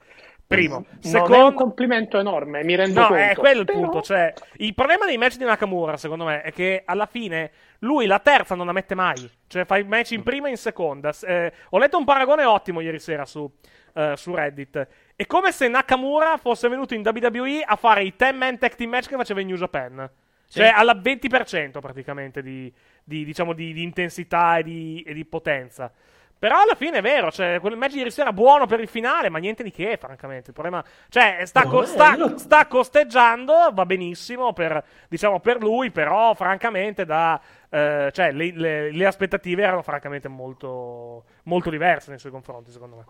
primo. 0.46 0.74
Non 0.74 0.84
è 0.84 0.94
un 0.94 1.10
Secondo, 1.10 1.52
complimento 1.54 2.18
enorme, 2.18 2.62
mi 2.64 2.74
rendo 2.74 3.00
no, 3.00 3.06
conto. 3.08 3.22
è 3.22 3.34
quello 3.34 3.60
il 3.60 3.66
Però- 3.66 3.80
punto. 3.80 4.02
Cioè, 4.02 4.32
il 4.58 4.74
problema 4.74 5.06
dei 5.06 5.18
match 5.18 5.36
di 5.36 5.44
Nakamura, 5.44 5.96
secondo 5.96 6.24
me, 6.24 6.42
è 6.42 6.52
che 6.52 6.82
alla 6.84 7.06
fine 7.06 7.50
lui 7.80 8.06
la 8.06 8.18
terza 8.20 8.54
non 8.54 8.66
la 8.66 8.72
mette 8.72 8.94
mai. 8.94 9.30
Cioè, 9.46 9.64
fa 9.64 9.76
il 9.76 9.86
match 9.86 10.12
in 10.12 10.22
prima 10.22 10.46
e 10.48 10.50
in 10.50 10.56
seconda. 10.56 11.12
Eh, 11.22 11.52
ho 11.70 11.78
letto 11.78 11.98
un 11.98 12.04
paragone 12.04 12.44
ottimo 12.44 12.80
ieri 12.80 12.98
sera 12.98 13.24
su, 13.24 13.50
eh, 13.94 14.14
su 14.16 14.34
Reddit. 14.34 14.88
È 15.16 15.26
come 15.26 15.52
se 15.52 15.68
Nakamura 15.68 16.36
fosse 16.36 16.68
venuto 16.68 16.94
in 16.94 17.02
WWE 17.04 17.62
a 17.64 17.76
fare 17.76 18.04
i 18.04 18.14
10-man 18.16 18.58
tag 18.58 18.74
team 18.74 18.90
match 18.90 19.08
che 19.08 19.16
faceva 19.16 19.40
in 19.40 19.48
New 19.48 19.56
Japan. 19.56 20.08
Sì. 20.48 20.60
Cioè, 20.60 20.72
alla 20.74 20.94
20% 20.94 21.80
praticamente 21.80 22.40
di, 22.40 22.72
di, 23.02 23.24
diciamo, 23.24 23.52
di, 23.52 23.72
di 23.72 23.82
intensità 23.82 24.58
e 24.58 24.62
di, 24.62 25.02
e 25.04 25.12
di 25.12 25.24
potenza. 25.24 25.92
Però 26.38 26.60
alla 26.60 26.74
fine 26.74 26.98
è 26.98 27.02
vero, 27.02 27.32
cioè, 27.32 27.58
quel 27.60 27.76
match 27.78 27.92
di 27.92 27.98
ieri 27.98 28.10
sera 28.10 28.30
buono 28.32 28.66
per 28.66 28.78
il 28.80 28.88
finale, 28.88 29.30
ma 29.30 29.38
niente 29.38 29.62
di 29.62 29.70
che, 29.70 29.96
francamente. 29.98 30.48
Il 30.48 30.52
problema, 30.52 30.84
cioè, 31.08 31.40
sta, 31.46 31.62
No, 31.62 31.70
co- 31.70 31.84
sta- 31.86 32.36
sta 32.36 32.66
costeggiando, 32.66 33.70
va 33.72 33.86
benissimo 33.86 34.52
per, 34.52 34.84
diciamo, 35.08 35.40
per 35.40 35.58
lui, 35.62 35.90
però, 35.90 36.34
francamente, 36.34 37.06
da, 37.06 37.40
eh, 37.70 38.10
cioè, 38.12 38.32
le, 38.32 38.52
le- 38.52 38.92
le 38.92 39.06
aspettative 39.06 39.62
erano 39.62 39.80
francamente 39.82 40.28
molto, 40.28 41.24
molto 41.44 41.70
diverse 41.70 42.10
nei 42.10 42.18
suoi 42.18 42.32
confronti, 42.32 42.70
secondo 42.70 42.96
me. 42.96 43.04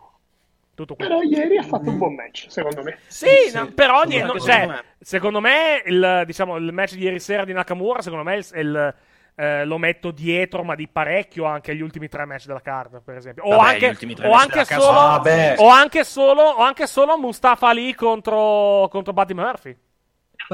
Però 1.08 1.22
ieri 1.22 1.56
ha 1.56 1.62
fatto 1.62 1.88
un 1.88 1.96
buon 1.98 2.14
match, 2.14 2.46
secondo 2.48 2.82
me. 2.82 2.98
Sì, 3.06 3.50
no, 3.54 3.72
però 3.72 4.00
Anche 4.02 4.08
niente, 4.08 4.38
secondo 4.38 4.52
cioè, 4.52 4.66
me. 4.66 4.82
secondo 5.00 5.40
me 5.40 5.82
il, 5.86 6.22
diciamo, 6.26 6.56
il 6.56 6.70
match 6.72 6.94
di 6.94 7.02
ieri 7.02 7.18
sera 7.18 7.44
di 7.44 7.52
Nakamura, 7.54 8.02
secondo 8.02 8.24
me 8.24 8.36
il- 8.36 8.46
il, 8.54 8.94
eh, 9.38 9.64
lo 9.66 9.76
metto 9.78 10.10
dietro, 10.10 10.64
ma 10.64 10.74
di 10.74 10.88
parecchio 10.88 11.44
anche 11.44 11.72
agli 11.72 11.82
ultimi 11.82 12.08
tre 12.08 12.24
match 12.24 12.46
della 12.46 12.60
card, 12.62 13.02
per 13.02 13.16
esempio. 13.16 13.44
O 13.44 13.56
Vabbè, 13.56 13.86
anche, 13.86 14.06
o 14.26 14.32
anche 14.32 14.64
solo, 14.64 14.92
Vabbè. 14.92 15.54
o 15.58 15.68
anche 15.68 16.04
solo, 16.04 16.42
o 16.42 16.62
anche 16.62 16.86
solo 16.86 17.18
Mustafa 17.18 17.68
Ali 17.68 17.94
contro, 17.94 18.88
contro 18.90 19.12
Buddy 19.12 19.34
Murphy. 19.34 19.76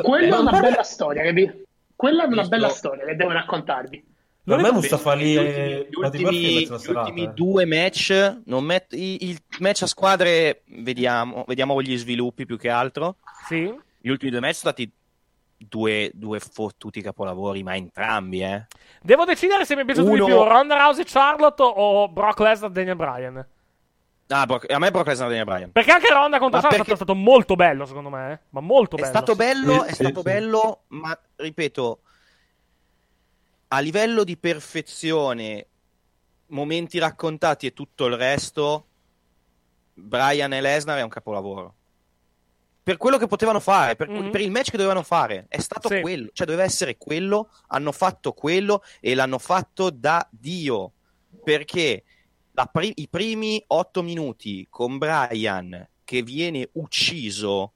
Quella 0.02 0.36
è 0.36 0.40
una 0.40 0.50
Per 0.50 0.60
me- 0.62 0.68
bella 0.70 0.82
storia, 0.82 1.22
che 1.22 1.32
vi- 1.32 1.64
Quella 1.94 2.24
è 2.24 2.26
una 2.26 2.34
Visto- 2.42 2.48
bella 2.48 2.68
storia 2.70 3.04
che 3.04 3.14
devo 3.14 3.30
raccontarvi. 3.30 4.04
Per 4.44 4.58
me 4.60 4.72
Mustafa 4.72 5.12
Ali 5.12 5.34
Gli 5.34 5.94
ultimi, 5.94 6.66
gli 6.66 6.66
ultimi- 6.88 7.22
eh. 7.24 7.28
due 7.28 7.64
match, 7.64 8.38
non 8.46 8.64
met- 8.64 8.92
i- 8.94 9.28
il 9.28 9.38
match 9.60 9.82
a 9.82 9.86
squadre, 9.86 10.62
vediamo, 10.66 11.44
vediamo 11.46 11.80
gli 11.80 11.96
sviluppi 11.96 12.44
più 12.44 12.58
che 12.58 12.68
altro. 12.68 13.18
Sì. 13.46 13.72
Gli 14.00 14.08
ultimi 14.08 14.32
due 14.32 14.40
match 14.40 14.54
sono 14.56 14.72
stati 14.72 14.92
due, 15.68 16.10
due 16.14 16.40
fottuti 16.40 17.00
capolavori, 17.02 17.62
ma 17.62 17.74
entrambi, 17.76 18.42
eh. 18.42 18.66
Devo 19.02 19.24
decidere 19.24 19.64
se 19.64 19.74
mi 19.74 19.82
è 19.82 19.84
piaciuto 19.84 20.10
Uno- 20.10 20.24
di 20.24 20.30
più 20.32 20.42
Ronda 20.42 20.76
Rousey 20.76 21.04
Charlotte 21.06 21.62
o 21.62 22.08
Brock 22.08 22.38
Lesnar 22.40 22.70
Daniel 22.70 22.96
Bryan. 22.96 23.46
Ah, 24.28 24.46
Brock- 24.46 24.70
a 24.70 24.78
me 24.78 24.90
Brock 24.90 25.08
Lesnar 25.08 25.26
e 25.26 25.30
Daniel 25.36 25.46
Bryan. 25.46 25.72
Perché 25.72 25.90
anche 25.92 26.12
Ronda 26.12 26.38
contro 26.38 26.60
Ma 26.60 26.68
Charlotte 26.68 26.92
è 26.92 26.96
stato 26.96 27.14
molto 27.14 27.54
bello, 27.54 27.84
secondo 27.84 28.08
me. 28.08 28.32
eh. 28.32 28.38
Ma 28.50 28.60
molto 28.60 28.96
È 28.96 29.00
bello. 29.00 29.12
stato 29.12 29.34
bello, 29.34 29.72
Sì, 29.72 29.80
è 29.80 29.88
sì, 29.88 29.94
stato 29.94 30.16
sì. 30.20 30.22
bello, 30.22 30.80
ma 30.88 31.18
ripeto, 31.36 32.00
a 33.68 33.78
livello 33.80 34.24
di 34.24 34.36
perfezione, 34.36 35.66
momenti 36.48 36.98
raccontati 36.98 37.66
e 37.66 37.72
tutto 37.72 38.06
il 38.06 38.16
resto, 38.16 38.86
Brian 39.94 40.52
e 40.52 40.60
Lesnar 40.60 40.98
è 40.98 41.02
un 41.02 41.08
capolavoro. 41.08 41.74
Per 42.84 42.96
quello 42.96 43.16
che 43.16 43.28
potevano 43.28 43.60
fare, 43.60 43.94
per, 43.94 44.08
Mhm. 44.08 44.30
per 44.30 44.40
il 44.40 44.50
match 44.50 44.70
che 44.70 44.76
dovevano 44.76 45.02
fare, 45.04 45.46
è 45.48 45.60
stato 45.60 45.88
Sì. 45.88 46.00
quello, 46.00 46.30
cioè 46.32 46.46
doveva 46.46 46.64
essere 46.64 46.96
quello, 46.96 47.48
hanno 47.68 47.92
fatto 47.92 48.32
quello 48.32 48.82
e 49.00 49.14
l'hanno 49.14 49.38
fatto 49.38 49.90
da 49.90 50.26
Dio, 50.30 50.92
perché 51.44 52.02
pri- 52.72 52.92
i 52.96 53.08
primi 53.08 53.62
otto 53.68 54.02
minuti 54.02 54.66
con 54.68 54.98
Brian 54.98 55.88
che 56.04 56.22
viene 56.22 56.68
ucciso 56.72 57.72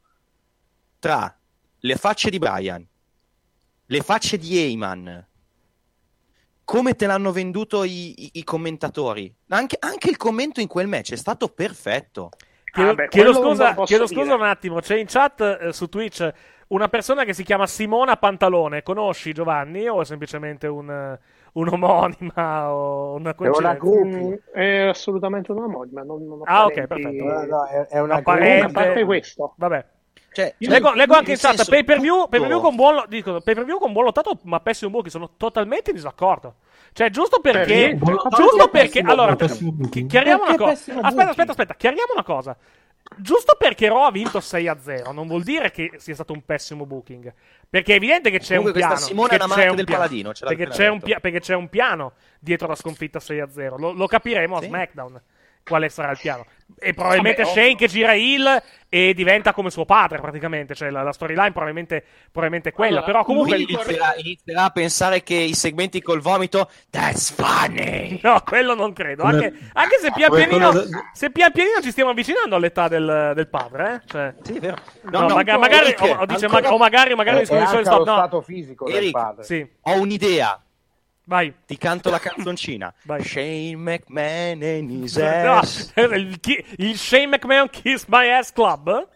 tra 0.98 1.34
le 1.78 1.96
facce 1.96 2.28
di 2.28 2.38
Brian, 2.38 2.84
le 3.86 4.00
facce 4.00 4.38
di 4.38 4.58
Heyman, 4.58 5.26
come 6.64 6.94
te 6.96 7.06
l'hanno 7.06 7.30
venduto 7.30 7.84
i, 7.84 8.24
i- 8.24 8.30
i 8.34 8.44
commentatori. 8.44 9.32
Anche, 9.50 9.76
anche 9.78 10.10
il 10.10 10.16
commento 10.16 10.60
in 10.60 10.66
quel 10.66 10.88
match 10.88 11.12
è 11.12 11.16
stato 11.16 11.46
perfetto. 11.48 12.30
Chiedo, 12.76 12.90
Ah, 12.90 12.94
beh, 12.94 13.08
chiedo 13.08 13.32
scusa, 13.32 13.74
chiedo 13.84 14.06
scusa 14.06 14.34
un 14.34 14.42
attimo, 14.42 14.80
c'è 14.80 14.96
in 14.96 15.06
chat 15.06 15.58
eh, 15.62 15.72
su 15.72 15.88
Twitch 15.88 16.30
una 16.68 16.88
persona 16.88 17.24
che 17.24 17.32
si 17.32 17.42
chiama 17.42 17.66
Simona 17.66 18.16
Pantalone. 18.16 18.82
Conosci 18.82 19.32
Giovanni 19.32 19.88
o 19.88 20.00
è 20.02 20.04
semplicemente 20.04 20.66
un, 20.66 20.90
eh, 20.90 21.18
un'omonima 21.52 22.72
o 22.72 23.14
una 23.14 23.34
coincidenza? 23.34 23.78
Mm, 23.82 24.32
È 24.52 24.80
assolutamente 24.88 25.52
una 25.52 25.64
omonima. 25.64 26.02
Non, 26.02 26.26
non 26.26 26.40
ho 26.40 26.44
Ah, 26.44 26.64
ok, 26.66 26.86
perfetto. 26.86 27.24
No, 27.24 27.44
no, 27.46 27.64
è, 27.66 27.86
è 27.86 28.00
una 28.00 28.14
Una 28.14 28.22
parente- 28.22 28.66
A 28.66 28.70
parte 28.84 29.04
questo, 29.04 29.54
Vabbè. 29.56 29.84
Cioè, 30.32 30.54
Leggo, 30.58 30.92
leggo 30.92 31.14
anche 31.14 31.30
in 31.30 31.38
chat 31.38 31.66
pay 31.66 31.82
per 31.82 31.98
view, 31.98 32.28
con 32.60 32.74
buon, 32.76 33.04
dicono, 33.08 33.40
pay 33.40 33.54
per 33.54 33.64
view 33.64 33.78
con 33.78 33.92
buon 33.94 34.04
lottato, 34.04 34.38
ma 34.42 34.60
pessimo 34.60 34.90
booking. 34.90 35.10
Sono 35.10 35.30
totalmente 35.38 35.90
in 35.90 35.96
disaccordo. 35.96 36.56
Cioè, 36.96 37.10
giusto 37.10 37.40
perché. 37.40 37.94
Buon 37.94 38.14
lottato, 38.14 38.36
giusto 38.42 38.68
perché, 38.68 39.02
pessimo- 39.02 39.12
allora, 39.12 39.36
chiariamo 40.06 40.44
una 40.44 40.56
cosa. 40.56 40.70
Aspetta, 41.02 41.28
aspetta, 41.28 41.50
aspetta, 41.50 41.74
chiariamo 41.74 42.12
una 42.14 42.24
cosa. 42.24 42.56
Giusto 43.18 43.54
perché 43.58 43.86
Raw 43.88 44.04
ha 44.04 44.10
vinto 44.10 44.40
6 44.40 44.66
a 44.66 44.78
0, 44.80 45.12
non 45.12 45.26
vuol 45.28 45.42
dire 45.42 45.70
che 45.70 45.92
sia 45.98 46.14
stato 46.14 46.32
un 46.32 46.42
pessimo 46.44 46.86
booking. 46.86 47.32
Perché 47.68 47.92
è 47.92 47.96
evidente 47.96 48.30
che 48.30 48.38
c'è 48.38 48.56
Comunque 48.56 48.80
un 48.80 48.88
piano. 48.88 48.94
che 49.28 49.36
è 49.36 49.44
una 49.44 49.54
c'è 49.54 49.68
un 49.68 49.76
del 49.76 49.84
piano, 49.84 50.00
Paladino, 50.00 50.32
ce 50.32 50.44
l'ha 50.44 50.50
perché, 50.54 50.66
c'è 50.72 50.86
un 50.88 50.94
detto. 50.94 51.06
pia- 51.06 51.20
perché 51.20 51.40
c'è 51.40 51.54
un 51.54 51.68
piano 51.68 52.12
dietro 52.40 52.66
la 52.66 52.74
sconfitta 52.74 53.20
6 53.20 53.40
a 53.40 53.48
0. 53.50 53.76
Lo, 53.76 53.92
lo 53.92 54.06
capiremo 54.06 54.56
a 54.56 54.60
Sì. 54.60 54.66
SmackDown 54.66 55.20
quale 55.66 55.88
sarà 55.88 56.12
il 56.12 56.18
piano. 56.18 56.46
E 56.78 56.94
probabilmente 56.94 57.42
Vabbè, 57.42 57.54
Shane 57.54 57.76
che 57.76 57.86
gira 57.86 58.14
heel 58.14 58.62
e 58.88 59.14
diventa 59.14 59.52
come 59.52 59.70
suo 59.70 59.84
padre, 59.84 60.20
praticamente. 60.20 60.74
Cioè, 60.74 60.90
la, 60.90 61.02
la 61.02 61.12
storyline 61.12 61.50
probabilmente, 61.52 62.04
probabilmente 62.24 62.70
è 62.70 62.72
quella. 62.72 62.96
Allora, 62.98 63.06
Però 63.12 63.24
comunque. 63.24 63.56
Inizierà, 63.56 64.14
inizierà 64.16 64.64
a 64.64 64.70
pensare 64.70 65.22
che 65.22 65.34
i 65.34 65.54
segmenti 65.54 66.02
col 66.02 66.20
vomito, 66.20 66.68
that's 66.90 67.32
funny. 67.32 68.18
No, 68.26 68.42
quello 68.44 68.74
non 68.74 68.92
credo. 68.92 69.22
Anche, 69.22 69.52
anche 69.72 69.98
se, 70.00 70.10
pian 70.12 70.30
pianino, 70.32 70.72
se 71.12 71.30
pian 71.30 71.52
pianino 71.52 71.80
ci 71.80 71.90
stiamo 71.92 72.10
avvicinando 72.10 72.56
all'età 72.56 72.88
del, 72.88 73.32
del 73.34 73.48
padre, 73.48 73.94
eh? 73.94 74.00
Cioè, 74.06 74.34
Sì, 74.42 74.56
è 74.56 74.60
vero. 74.60 74.76
no, 75.02 75.28
maga- 75.28 75.58
magari, 75.58 75.94
o, 75.98 76.06
o 76.20 76.26
dice, 76.26 76.46
ancora- 76.46 76.68
ma- 76.68 76.74
o 76.74 76.78
magari, 76.78 77.14
magari 77.14 77.38
messo 77.38 77.54
anche 77.54 77.64
il 77.64 77.76
allo 77.76 77.84
stop. 77.84 78.06
No, 78.06 78.14
stato 78.14 78.40
fisico 78.42 78.86
del 78.86 78.96
Eric, 78.96 79.10
padre. 79.12 79.44
sì, 79.44 79.66
Ho 79.82 80.00
un'idea. 80.00 80.60
Vai. 81.26 81.54
Ti 81.66 81.76
canto 81.76 82.10
la 82.10 82.18
canzoncina. 82.18 82.92
Vai. 83.04 83.22
Shane 83.22 83.76
McMahon 83.76 84.62
and 84.62 84.90
his 84.90 85.16
No, 85.16 85.24
ass. 85.24 85.92
il, 85.96 86.40
chi- 86.40 86.64
il 86.78 86.96
Shane 86.96 87.26
McMahon 87.28 87.68
Kiss 87.70 88.06
My 88.08 88.28
Ass 88.30 88.52
Club? 88.52 89.08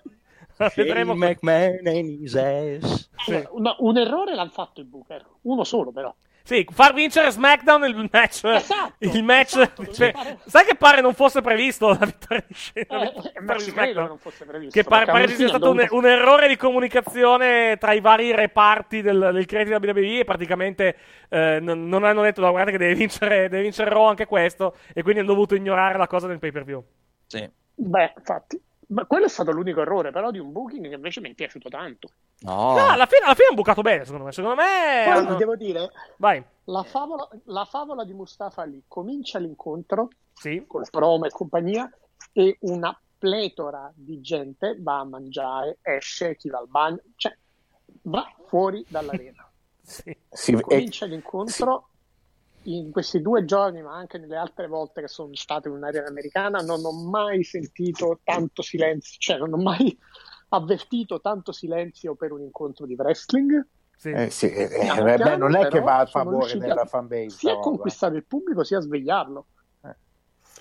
Shane 0.56 0.70
Vedremo. 0.76 1.14
McMahon 1.14 1.86
and 1.86 2.20
his 2.22 2.34
ass. 2.36 3.08
Allora, 3.26 3.50
no, 3.56 3.76
un 3.80 3.96
errore 3.96 4.34
l'ha 4.34 4.48
fatto 4.48 4.80
il 4.80 4.86
Booker, 4.86 5.24
uno 5.42 5.64
solo 5.64 5.90
però. 5.92 6.14
Sì, 6.50 6.66
far 6.68 6.92
vincere 6.94 7.30
SmackDown 7.30 7.84
il 7.84 8.08
match. 8.10 8.42
Esatto, 8.42 8.94
il 8.98 9.22
match. 9.22 9.54
esatto, 9.54 9.86
cioè, 9.86 10.12
sai 10.46 10.64
che 10.64 10.74
pare 10.74 11.00
non 11.00 11.14
fosse 11.14 11.40
previsto 11.42 11.90
la 11.90 12.04
vittoria 12.04 12.44
di 12.44 12.54
Shane? 12.54 12.86
Eh, 12.88 13.30
eh, 13.34 13.40
ma 13.40 13.56
ci 13.56 13.70
credo 13.70 14.02
che 14.02 14.08
non 14.08 14.18
fosse 14.18 14.44
previsto. 14.44 14.72
Che 14.72 14.88
pare, 14.88 15.04
pare 15.04 15.28
sia 15.28 15.46
stato 15.46 15.70
un, 15.70 15.86
un 15.90 16.06
errore 16.06 16.48
di 16.48 16.56
comunicazione 16.56 17.76
tra 17.78 17.92
i 17.92 18.00
vari 18.00 18.34
reparti 18.34 19.00
del, 19.00 19.30
del 19.32 19.46
credito 19.46 19.78
della 19.78 19.92
WWE 19.92 20.18
e 20.18 20.24
praticamente 20.24 20.96
eh, 21.28 21.60
non, 21.62 21.86
non 21.86 22.02
hanno 22.02 22.22
detto, 22.22 22.40
no, 22.40 22.50
guardate 22.50 22.76
che 22.76 22.82
deve 22.82 22.94
vincere, 22.98 23.48
deve 23.48 23.62
vincere 23.62 23.88
Raw 23.88 24.06
anche 24.06 24.26
questo 24.26 24.74
e 24.92 25.02
quindi 25.02 25.20
hanno 25.20 25.32
dovuto 25.32 25.54
ignorare 25.54 25.98
la 25.98 26.08
cosa 26.08 26.26
del 26.26 26.40
pay 26.40 26.50
per 26.50 26.64
view. 26.64 26.82
Sì. 27.28 27.48
Beh, 27.76 28.14
infatti. 28.16 28.60
Ma 28.88 29.06
quello 29.06 29.26
è 29.26 29.28
stato 29.28 29.52
l'unico 29.52 29.82
errore, 29.82 30.10
però, 30.10 30.32
di 30.32 30.40
un 30.40 30.50
booking 30.50 30.88
che 30.88 30.94
invece 30.94 31.20
mi 31.20 31.30
è 31.30 31.34
piaciuto 31.34 31.68
tanto. 31.68 32.10
No. 32.42 32.74
No, 32.74 32.88
alla 32.88 33.06
fine, 33.06 33.24
alla 33.24 33.34
fine 33.34 33.48
hanno 33.48 33.56
bucato 33.56 33.82
bene, 33.82 34.04
secondo 34.04 34.24
me. 34.24 34.32
Secondo 34.32 34.56
me. 34.56 35.02
Poi 35.04 35.12
hanno- 35.12 35.34
devo 35.36 35.56
dire, 35.56 35.90
Vai. 36.16 36.42
la 36.64 36.82
favola, 36.82 37.28
la 37.44 37.64
favola 37.66 38.04
di 38.04 38.14
Mustafa 38.14 38.64
lì 38.64 38.82
comincia 38.88 39.38
l'incontro 39.38 40.08
Sì. 40.34 40.64
con 40.66 40.82
promo 40.90 41.26
e 41.26 41.30
compagnia 41.30 41.90
e 42.32 42.56
una 42.60 42.98
pletora 43.18 43.92
di 43.94 44.20
gente 44.22 44.76
va 44.80 45.00
a 45.00 45.04
mangiare, 45.04 45.78
esce, 45.82 46.36
chi 46.36 46.48
va 46.48 46.58
al 46.58 46.68
bagno, 46.68 47.00
cioè 47.16 47.36
va 48.02 48.26
fuori 48.46 48.84
dall'arena. 48.88 49.44
Sì. 49.90 50.16
Sì, 50.30 50.52
e- 50.52 50.60
Comincia 50.60 51.04
l'incontro 51.06 51.88
in 52.64 52.92
questi 52.92 53.20
due 53.20 53.44
giorni, 53.44 53.82
ma 53.82 53.96
anche 53.96 54.18
nelle 54.18 54.36
altre 54.36 54.68
volte 54.68 55.00
che 55.00 55.08
sono 55.08 55.34
stato 55.34 55.66
in 55.68 55.74
un'area 55.74 56.06
americana, 56.06 56.60
non 56.60 56.84
ho 56.84 56.92
mai 56.92 57.42
sentito 57.42 58.20
tanto 58.22 58.62
silenzio, 58.62 59.16
cioè 59.18 59.38
non 59.38 59.52
ho 59.52 59.56
mai 59.56 59.98
avvertito 60.50 61.20
tanto 61.20 61.52
silenzio 61.52 62.14
per 62.14 62.32
un 62.32 62.42
incontro 62.42 62.86
di 62.86 62.94
wrestling. 62.94 63.66
Sì. 63.96 64.10
eh, 64.10 64.30
sì, 64.30 64.50
eh, 64.50 64.62
eh, 64.64 64.78
Piano 64.78 65.02
beh, 65.02 65.14
piano, 65.16 65.36
non 65.48 65.56
è 65.56 65.68
che 65.68 65.80
va 65.80 65.98
a 65.98 66.06
favore 66.06 66.56
della 66.56 66.82
a- 66.82 66.86
fanbase. 66.86 67.28
sia 67.30 67.50
roba. 67.50 67.64
conquistare 67.64 68.16
il 68.16 68.24
pubblico 68.24 68.64
sia 68.64 68.78
a 68.78 68.82
svegliarlo. 68.82 69.46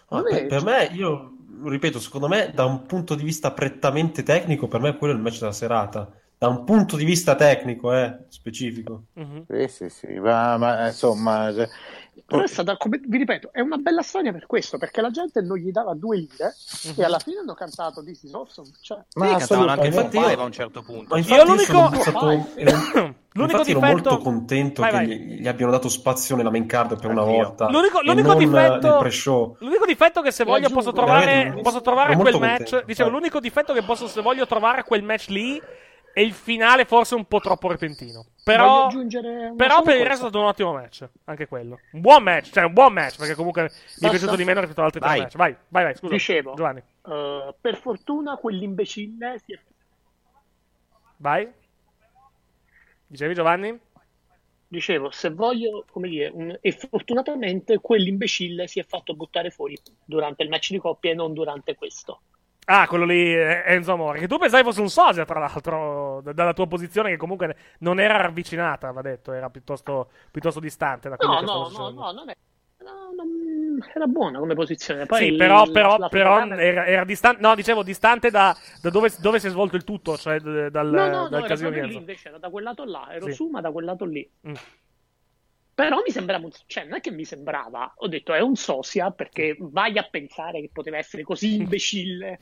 Ma 0.10 0.24
per, 0.24 0.48
per 0.48 0.64
me, 0.64 0.86
io 0.94 1.38
ripeto, 1.64 2.00
secondo 2.00 2.28
me, 2.28 2.52
da 2.54 2.66
un 2.66 2.86
punto 2.86 3.16
di 3.16 3.24
vista 3.24 3.52
prettamente 3.52 4.24
tecnico, 4.24 4.68
per 4.68 4.82
me 4.82 4.98
quello 4.98 5.14
è 5.14 5.16
il 5.16 5.22
match 5.22 5.40
della 5.40 5.52
serata. 5.52 6.12
Da 6.42 6.48
un 6.48 6.64
punto 6.64 6.96
di 6.96 7.04
vista 7.04 7.36
tecnico, 7.36 7.94
eh, 7.94 8.20
specifico. 8.30 9.08
Mhm. 9.16 9.44
Sì, 9.50 9.68
sì, 9.68 9.90
sì, 9.90 10.08
ma, 10.20 10.56
ma, 10.56 10.88
insomma, 10.88 11.52
Però 12.26 12.42
è 12.42 12.48
stata, 12.48 12.78
come 12.78 13.02
vi 13.06 13.18
ripeto, 13.18 13.50
è 13.52 13.60
una 13.60 13.76
bella 13.76 14.02
storia 14.02 14.32
per 14.32 14.46
questo, 14.46 14.78
perché 14.78 15.02
la 15.02 15.10
gente 15.12 15.42
non 15.42 15.58
gli 15.58 15.70
dava 15.70 15.94
due 15.96 16.16
lire 16.16 16.56
e 16.96 17.04
alla 17.04 17.20
fine 17.20 17.40
hanno 17.40 17.54
cantato 17.56 18.02
This 18.06 18.24
is 18.24 18.34
awesome. 18.34 18.70
Cioè, 18.80 19.00
ma 19.16 19.32
Sì, 19.32 19.36
cantavano 19.36 19.72
anche 19.72 19.88
io- 20.18 20.40
a 20.40 20.44
un 20.46 20.52
certo 20.54 20.82
punto. 20.82 21.14
Ma 21.14 21.20
Io 21.20 21.24
infatti 21.28 21.46
l'unico- 21.50 21.66
sono 21.66 21.96
stato, 22.02 22.30
ero- 22.56 22.72
L'unico 23.34 23.52
infatti 23.58 23.72
ero 23.72 23.80
difetto- 23.82 23.86
molto 24.10 24.18
contento 24.20 24.82
Vai, 24.82 24.92
che 24.92 24.98
vai. 24.98 25.08
gli, 25.08 25.42
gli 25.42 25.48
abbiano 25.50 25.72
dato 25.74 25.90
spazio 25.90 26.38
nella 26.38 26.50
main 26.52 26.66
card 26.68 26.98
per 27.02 27.12
una 27.12 27.22
Anch'io. 27.22 27.36
volta 27.44 27.68
L'unico, 27.70 28.00
l'unico 28.02 28.34
difetto, 28.36 29.56
l'unico 29.60 29.86
difetto 29.86 30.22
che 30.22 30.32
se 30.32 30.44
E 30.44 30.46
voglio 30.46 30.68
aggiungo, 30.68 30.76
posso 30.84 30.94
trovare, 30.94 31.26
veramente, 31.26 31.62
posso 31.64 31.82
trovare 31.82 32.16
quel 32.16 32.40
match. 32.40 32.58
contento, 32.60 32.86
Dicevo, 32.86 33.10
vai. 33.10 33.18
l'unico 33.20 33.40
difetto 33.42 33.74
che 33.74 33.84
posso, 33.84 34.08
se 34.08 34.22
voglio 34.22 34.48
trovare 34.48 34.84
quel 34.86 35.04
match 35.04 35.28
lì 35.28 35.62
è 36.14 36.20
il 36.22 36.34
finale 36.34 36.86
forse 36.86 37.16
un 37.16 37.26
po' 37.26 37.40
troppo 37.40 37.68
repentino. 37.70 38.26
Però, 38.44 38.88
però 39.56 39.82
per 39.84 39.96
il 39.98 40.06
resto 40.06 40.26
è 40.26 40.30
stato 40.30 40.40
un 40.40 40.46
ottimo 40.46 40.74
match. 40.74 41.08
Anche 41.26 41.48
quello. 41.48 41.80
Un 41.92 42.02
buon 42.02 42.24
match, 42.24 42.50
cioè 42.52 42.64
un 42.64 42.74
buon 42.74 42.94
match, 42.94 43.18
perché 43.18 43.36
comunque 43.36 43.62
mi 43.64 43.68
è 43.70 43.72
Basta. 43.72 44.10
piaciuto 44.10 44.36
di 44.36 44.44
meno 44.44 44.60
rispetto 44.60 44.80
ad 44.80 44.86
altri 44.88 45.02
tre 45.02 45.10
Vai. 45.10 45.20
match. 45.20 45.36
Vai, 45.36 45.56
vai, 45.68 45.84
vai, 45.84 45.96
scusa. 45.96 46.14
Dicevo, 46.14 46.54
Giovanni, 46.56 46.82
eh, 47.06 47.56
per 47.62 47.76
fortuna 47.78 48.38
quell'imbecille 48.38 49.40
si 49.46 49.54
è 49.54 49.60
vai. 51.18 51.48
Dicevi 53.08 53.34
Giovanni? 53.34 53.80
Dicevo, 54.68 55.10
se 55.10 55.30
voglio, 55.32 55.84
come 55.90 56.10
dire, 56.10 56.30
un- 56.34 56.58
e 56.62 56.72
fortunatamente 56.72 57.80
quell'imbecille 57.80 58.68
si 58.68 58.80
è 58.80 58.84
fatto 58.86 59.16
buttare 59.16 59.50
fuori 59.50 59.76
durante 60.06 60.44
il 60.44 60.50
match 60.50 60.72
di 60.72 60.78
coppia 60.80 61.12
e 61.12 61.16
non 61.16 61.34
durante 61.34 61.76
questo. 61.76 62.22
Ah, 62.72 62.86
quello 62.88 63.04
lì, 63.06 63.34
eh, 63.34 63.64
Enzo 63.66 63.94
Amore. 63.94 64.20
Che 64.20 64.28
tu 64.28 64.38
pensavi 64.38 64.62
fosse 64.64 64.80
un 64.82 64.90
sosia, 64.92 65.26
tra 65.26 65.40
l'altro, 65.40 66.22
d- 66.22 66.34
dalla 66.34 66.54
tua 66.54 66.68
posizione, 66.68 67.10
che 67.10 67.18
comunque 67.18 67.56
non 67.80 68.00
era 68.00 68.16
ravvicinata, 68.18 68.92
va 68.92 69.02
detto, 69.02 69.32
era 69.34 69.50
piuttosto, 69.50 70.12
piuttosto 70.30 70.60
distante 70.60 71.10
da 71.10 71.16
quello 71.18 71.34
No, 71.34 71.40
che 71.40 71.46
stava 71.48 71.64
no, 71.64 71.70
no, 71.70 71.90
no, 71.90 72.12
non 72.12 72.30
è. 72.30 72.36
no, 72.84 73.12
non- 73.16 73.80
era 73.92 74.06
buona 74.06 74.38
come 74.38 74.54
posizione. 74.54 75.08
Poi 75.08 75.18
sì, 75.18 75.26
il- 75.30 75.38
però, 75.38 75.66
però, 75.72 75.98
la 75.98 76.10
però 76.10 76.34
fotocamera- 76.36 76.62
era, 76.62 76.86
era 76.86 77.04
distante, 77.06 77.42
no, 77.42 77.56
dicevo, 77.56 77.82
distante 77.82 78.30
da, 78.30 78.56
da 78.84 78.90
dove, 78.92 79.12
dove 79.20 79.40
si 79.40 79.48
è 79.48 79.50
svolto 79.50 79.76
il 79.76 79.84
tutto, 79.84 80.16
cioè 80.16 80.40
d- 80.40 80.70
dal, 80.70 80.90
No, 80.90 81.08
no, 81.08 81.10
no, 81.22 81.28
dal 81.30 81.40
era 81.40 81.48
casino 81.48 81.70
di 81.70 81.76
proprio 81.80 81.82
lì 81.82 81.88
Enzo. 81.88 81.98
invece, 81.98 82.28
era 82.30 82.38
da 82.38 82.50
quel 82.52 82.64
lato 82.66 82.84
là, 82.86 83.08
ero 83.14 83.26
Sì. 83.26 83.32
su, 83.34 83.48
ma 83.48 83.62
da 83.62 83.72
quel 83.72 83.86
lato 83.86 84.06
lì. 84.06 84.30
Mm. 84.48 84.54
Però 85.80 86.02
mi 86.06 86.12
sembrava, 86.12 86.44
un- 86.46 86.52
cioè 86.66 86.84
non 86.84 86.96
è 86.96 87.00
che 87.00 87.12
mi 87.12 87.24
sembrava, 87.24 87.94
ho 87.96 88.08
detto 88.08 88.34
è 88.34 88.42
un 88.42 88.56
sosia 88.56 89.12
perché 89.12 89.56
vai 89.60 89.98
a 89.98 90.04
pensare 90.04 90.60
che 90.60 90.70
poteva 90.74 90.98
essere 90.98 91.24
così 91.24 91.56
imbecille. 91.62 92.40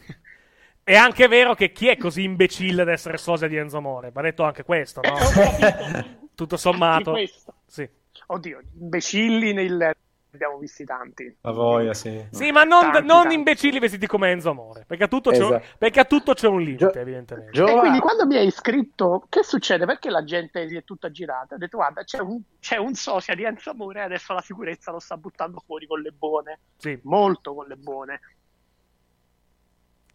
È 0.84 0.96
anche 0.96 1.28
vero 1.28 1.54
che 1.54 1.72
chi 1.72 1.88
è 1.88 1.98
così 1.98 2.24
imbecille 2.24 2.82
ad 2.82 2.90
essere 2.90 3.18
sosia 3.18 3.48
di 3.48 3.56
Enzo 3.58 3.78
Amore? 3.78 4.10
Va 4.12 4.22
detto 4.22 4.44
anche 4.44 4.64
questo, 4.64 5.02
no? 5.02 5.18
Tutto 6.34 6.58
sommato. 6.58 7.12
Anche 7.12 7.22
questo. 7.22 7.54
Sì. 7.66 7.88
Oddio, 8.28 8.62
imbecilli 8.80 9.54
nel... 9.54 9.96
abbiamo 10.38 10.58
visti 10.58 10.86
tanti. 10.86 11.36
La 11.42 11.52
voglia, 11.52 11.94
sì. 11.94 12.26
Sì, 12.32 12.52
ma 12.52 12.64
non, 12.64 12.84
Tanti, 12.92 13.08
non 13.08 13.22
tanti. 13.24 13.36
imbecilli 13.36 13.80
vestiti 13.80 14.08
come 14.08 14.32
Enzo 14.32 14.52
Amore. 14.52 14.86
Perché 14.88 15.04
a 15.04 15.08
tutto, 15.08 15.32
c'è, 15.32 15.44
un, 15.44 15.56
Esatto. 15.56 15.76
perché 15.78 16.00
a 16.00 16.06
tutto 16.06 16.34
c'è 16.34 16.48
un 16.48 16.62
limite, 16.62 17.00
evidentemente. 17.00 17.62
E 17.64 17.78
quindi 17.80 18.00
quando 18.00 18.26
mi 18.26 18.38
hai 18.38 18.50
scritto 18.52 19.26
che 19.30 19.44
succede? 19.44 19.86
Perché 19.86 20.10
la 20.10 20.24
gente 20.24 20.68
si 20.68 20.76
è 20.76 20.84
tutta 20.84 21.12
girata? 21.12 21.56
Ho 21.56 21.58
detto 21.58 21.78
guarda, 21.78 22.04
c'è 22.04 22.20
un, 22.20 22.40
c'è 22.60 22.78
un 22.78 22.94
sosia 22.94 23.36
di 23.36 23.44
Enzo 23.44 23.72
Amore 23.72 24.00
e 24.00 24.04
adesso 24.04 24.34
la 24.34 24.42
sicurezza 24.42 24.92
lo 24.92 25.00
sta 25.00 25.18
buttando 25.18 25.62
fuori 25.66 25.88
con 25.88 26.00
le 26.02 26.12
buone. 26.12 26.60
Sì. 26.78 26.98
Molto 27.04 27.54
con 27.54 27.68
le 27.68 27.76
buone. 27.76 28.20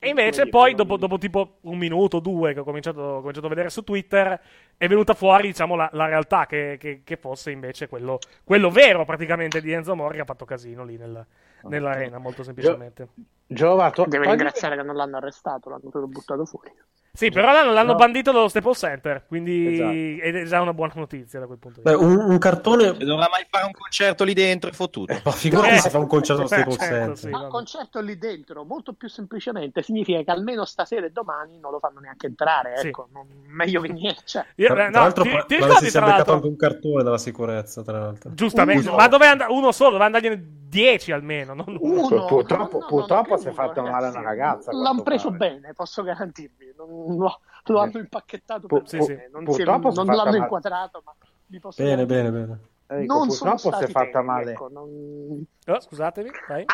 E 0.04 0.08
invece 0.08 0.48
poi, 0.48 0.74
dopo, 0.74 0.96
dopo 0.96 1.16
tipo 1.16 1.58
un 1.60 1.78
minuto, 1.78 2.18
due, 2.18 2.52
che 2.54 2.58
ho 2.60 2.64
cominciato, 2.64 3.00
ho 3.00 3.20
cominciato 3.20 3.46
a 3.46 3.48
vedere 3.50 3.70
su 3.70 3.84
Twitter, 3.84 4.40
è 4.76 4.88
venuta 4.88 5.14
fuori, 5.14 5.46
diciamo, 5.46 5.76
la, 5.76 5.88
la 5.92 6.06
realtà, 6.06 6.46
che, 6.46 6.76
che- 6.76 7.02
che 7.04 7.16
fosse 7.16 7.52
invece 7.52 7.86
quello, 7.86 8.18
quello 8.42 8.68
vero, 8.68 9.04
praticamente, 9.04 9.60
di 9.60 9.70
Enzo 9.70 9.92
Amore, 9.92 10.16
che 10.16 10.22
ha 10.22 10.24
fatto 10.24 10.44
casino 10.44 10.84
lì 10.84 10.96
nel- 10.96 11.24
nell'arena, 11.68 12.18
molto 12.18 12.42
semplicemente. 12.42 13.08
Giova, 13.46 13.92
to- 13.92 14.04
Deve 14.08 14.26
ringraziare 14.28 14.74
che 14.76 14.82
non 14.82 14.96
l'hanno 14.96 15.18
arrestato, 15.18 15.70
l'hanno 15.70 15.88
solo 15.92 16.08
buttato 16.08 16.44
fuori. 16.46 16.72
Sì, 17.14 17.30
però 17.30 17.52
l'hanno, 17.52 17.72
l'hanno 17.72 17.92
No. 17.92 17.98
bandito 17.98 18.32
dallo 18.32 18.48
Staples 18.48 18.78
Center, 18.78 19.26
quindi 19.26 19.74
Esatto. 19.74 19.90
ed 19.90 20.34
è 20.34 20.44
già 20.44 20.62
una 20.62 20.72
buona 20.72 20.94
notizia 20.96 21.38
da 21.40 21.44
quel 21.46 21.58
punto 21.58 21.80
di 21.80 21.84
Beh, 21.84 21.94
vista. 21.94 22.06
un, 22.06 22.30
un 22.30 22.38
cartone. 22.38 22.84
Non 22.86 22.96
dovrà 23.00 23.28
mai 23.30 23.44
fare 23.50 23.66
un 23.66 23.72
concerto 23.72 24.24
lì 24.24 24.32
dentro, 24.32 24.70
è 24.70 24.72
fottuto. 24.72 25.12
Ma 25.22 25.30
figurati 25.30 25.74
Eh, 25.74 25.78
se 25.78 25.90
fa 25.90 25.98
un 25.98 26.06
concerto 26.06 26.40
allo 26.40 26.48
Staples 26.48 26.76
certo, 26.78 26.94
Center. 26.96 27.18
sì. 27.18 27.28
Ma 27.28 27.42
un 27.42 27.48
concerto 27.50 28.00
lì 28.00 28.16
dentro, 28.16 28.64
molto 28.64 28.94
più 28.94 29.10
semplicemente, 29.10 29.82
significa 29.82 30.22
che 30.22 30.30
almeno 30.30 30.64
stasera 30.64 31.04
e 31.04 31.10
domani 31.10 31.58
non 31.58 31.70
lo 31.72 31.80
fanno 31.80 32.00
neanche 32.00 32.28
entrare. 32.28 32.78
Sì. 32.78 32.86
Ecco, 32.88 33.08
non- 33.12 33.26
meglio 33.46 33.82
che 33.82 33.92
niente. 33.92 34.22
Cioè, 34.24 34.46
Io- 34.54 34.68
Tra, 34.68 34.84
no, 34.86 34.90
tra 34.92 35.00
l'altro, 35.02 35.22
ti, 35.24 35.30
ti 35.48 35.54
ricordi, 35.56 35.84
si 35.84 35.90
sia 35.90 36.00
tra 36.00 36.10
beccato 36.12 36.32
anche 36.32 36.46
un 36.46 36.56
cartone 36.56 37.02
dalla 37.02 37.18
sicurezza, 37.18 37.82
tra 37.82 37.98
l'altro. 37.98 38.32
giustamente, 38.32 38.88
Uno. 38.88 38.96
ma 38.96 39.06
doveva 39.08 39.32
andare 39.32 39.52
uno 39.52 39.70
solo, 39.70 39.90
doveva 39.90 40.06
andargliene 40.06 40.60
10 40.72 41.12
almeno, 41.12 41.52
non 41.52 41.76
uno. 41.78 42.08
purtroppo, 42.26 42.78
no, 42.78 42.80
no, 42.80 42.86
purtroppo 42.86 43.30
no, 43.34 43.36
si 43.36 43.48
è 43.48 43.52
fatto 43.52 43.82
male 43.82 44.06
a 44.06 44.08
una 44.08 44.22
ragazza. 44.22 44.72
L'hanno 44.72 45.02
preso 45.02 45.30
bene, 45.30 45.74
posso 45.74 46.02
garantirvi. 46.02 46.72
Non- 46.74 47.00
lo, 47.08 47.40
lo 47.64 47.78
hanno 47.78 47.98
impacchettato 47.98 48.66
per 48.66 48.82
pu- 48.82 49.06
bene. 49.06 49.28
Non, 49.32 49.52
si 49.52 49.62
è- 49.62 49.64
non 49.64 49.80
l'hanno 49.92 50.24
male. 50.24 50.36
inquadrato, 50.38 51.02
ma 51.04 51.14
vi 51.46 51.58
posso 51.60 51.82
Bene, 51.82 52.04
garantire. 52.06 52.30
bene, 52.30 52.46
bene. 52.46 52.60
Enrico, 52.88 53.14
Non 53.14 53.30
sono 53.30 53.50
purtroppo 53.52 53.58
si 53.58 53.68
è 53.68 53.86
stati 53.88 53.92
fatta 53.92 54.10
temi, 54.18 54.26
male. 54.26 54.50
ecco, 54.52 54.68
non- 54.68 55.46
Oh, 55.66 55.80
scusatemi, 55.80 56.30
vai. 56.48 56.64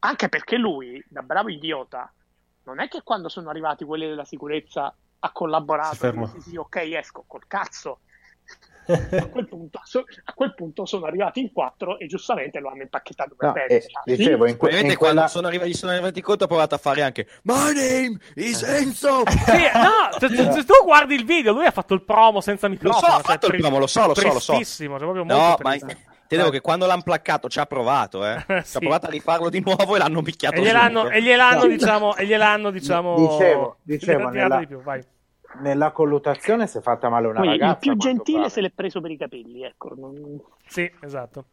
Anche 0.00 0.28
perché 0.28 0.56
lui, 0.56 1.02
da 1.08 1.22
bravo 1.22 1.48
idiota, 1.48 2.12
non 2.64 2.80
è 2.80 2.88
che 2.88 3.02
quando 3.02 3.28
sono 3.28 3.50
arrivati 3.50 3.84
quelli 3.84 4.06
della 4.06 4.24
sicurezza 4.24 4.94
ha 5.18 5.32
collaborato. 5.32 5.94
Si 5.94 5.96
ferma. 6.00 6.26
Sì, 6.26 6.40
sì, 6.40 6.56
ok, 6.56 6.76
esco 6.76 7.24
col 7.26 7.46
cazzo. 7.46 8.00
A 9.20 9.26
quel, 9.26 9.46
punto, 9.48 9.80
so- 9.84 10.04
a 10.24 10.32
quel 10.34 10.54
punto 10.54 10.84
sono 10.86 11.06
arrivati 11.06 11.40
in 11.40 11.52
quattro 11.52 11.98
e 11.98 12.06
giustamente 12.06 12.58
lo 12.60 12.68
hanno 12.70 12.82
impacchettato 12.82 13.34
per 13.36 13.48
No, 13.48 13.52
bene. 13.54 13.66
eh, 13.68 13.80
Cioè, 13.80 14.16
dicevo, 14.16 14.46
in, 14.46 14.56
que- 14.56 14.70
in 14.70 14.76
quando 14.80 14.96
quella... 14.96 15.28
sono 15.28 15.46
arrivati, 15.46 15.70
gli 15.70 15.74
sono 15.74 15.92
arrivati 15.92 16.20
conto 16.20 16.44
ha 16.44 16.46
provato 16.46 16.74
a 16.74 16.78
fare 16.78 17.02
anche 17.02 17.26
My 17.42 17.72
name 17.74 18.18
is 18.34 18.62
Enzo! 18.62 19.22
Sì, 19.44 19.62
no, 19.74 20.18
se, 20.18 20.28
se- 20.28 20.52
se 20.52 20.64
tu 20.64 20.84
guardi 20.84 21.14
il 21.14 21.24
video, 21.24 21.52
lui 21.52 21.66
ha 21.66 21.70
fatto 21.70 21.94
il 21.94 22.02
promo 22.02 22.40
senza 22.40 22.68
microfono. 22.68 23.00
so, 23.00 23.06
ha 23.06 23.14
cioè, 23.16 23.22
fatto 23.22 23.46
il 23.46 23.52
tri- 23.52 23.60
promo, 23.60 23.78
lo 23.78 23.86
so, 23.86 24.06
lo 24.06 24.14
so, 24.14 24.32
lo 24.32 24.38
so. 24.38 24.52
Tristissimo, 24.54 24.98
cioè 24.98 25.08
proprio 25.10 25.24
No, 25.24 25.38
molto 25.46 25.62
ma 25.62 25.70
triste. 25.70 25.98
te 26.26 26.36
devo 26.36 26.50
che 26.50 26.60
quando 26.60 26.86
l'hanno 26.86 27.02
placcato 27.02 27.48
ci 27.48 27.58
ha 27.60 27.66
provato, 27.66 28.24
eh. 28.26 28.36
Ci 28.46 28.62
Sì. 28.64 28.76
ha 28.76 28.80
provato 28.80 29.06
a 29.06 29.10
rifarlo 29.10 29.48
di 29.50 29.60
nuovo 29.64 29.94
e 29.94 29.98
l'hanno 29.98 30.22
picchiato 30.22 30.56
E 30.56 30.62
gliel'hanno, 30.62 31.08
e 31.10 31.22
gliel'hanno, 31.22 31.62
No. 31.62 31.66
diciamo, 31.68 32.16
e 32.16 32.26
gliel'hanno, 32.26 32.70
diciamo, 32.70 33.14
Dicevo, 33.16 33.76
dicevo, 33.82 34.28
nella- 34.28 34.58
di 34.58 34.66
più, 34.66 34.82
vai. 34.82 35.02
Nella 35.60 35.90
colluttazione 35.92 36.66
si 36.66 36.78
è 36.78 36.80
fatta 36.80 37.08
male 37.08 37.26
una 37.28 37.40
Poi 37.40 37.48
ragazza. 37.48 37.72
il 37.72 37.78
più 37.78 37.96
gentile 37.96 38.38
pare. 38.38 38.50
se 38.50 38.60
l'è 38.60 38.70
preso 38.70 39.00
per 39.00 39.10
i 39.10 39.16
capelli, 39.16 39.64
ecco. 39.64 39.92
non- 39.96 40.40
Sì, 40.66 40.90
esatto. 41.00 41.44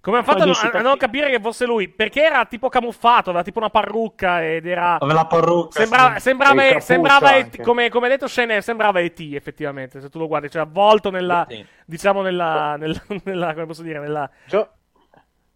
Come 0.00 0.16
hanno 0.16 0.26
fatto 0.26 0.42
a, 0.76 0.80
non 0.80 0.96
capire 0.96 1.30
che 1.30 1.40
fosse 1.40 1.64
lui? 1.64 1.88
Perché 1.88 2.24
era 2.24 2.44
tipo 2.46 2.68
camuffato, 2.68 3.30
aveva 3.30 3.44
tipo 3.44 3.60
una 3.60 3.70
parrucca 3.70 4.44
ed 4.44 4.66
era... 4.66 4.94
Aveva 4.98 5.20
la 5.20 5.26
parrucca. 5.26 5.78
Sembrava, 5.78 6.14
sì. 6.14 6.20
sembrava, 6.20 6.66
E 6.66 6.80
sembrava 6.80 7.34
E.T., 7.36 7.62
come, 7.62 7.88
come 7.88 8.06
ha 8.06 8.08
detto 8.08 8.26
Shane, 8.26 8.60
sembrava 8.62 8.98
E.T. 8.98 9.20
effettivamente, 9.34 10.00
se 10.00 10.08
tu 10.08 10.18
lo 10.18 10.26
guardi, 10.26 10.50
cioè 10.50 10.62
avvolto 10.62 11.10
nella, 11.10 11.46
Sì. 11.48 11.64
diciamo 11.86 12.20
nella, 12.20 12.74
nella, 12.76 13.00
nella- 13.24 13.52
come 13.54 13.66
posso 13.66 13.82
dire, 13.82 14.00
nella, 14.00 14.28
Gio- 14.46 14.70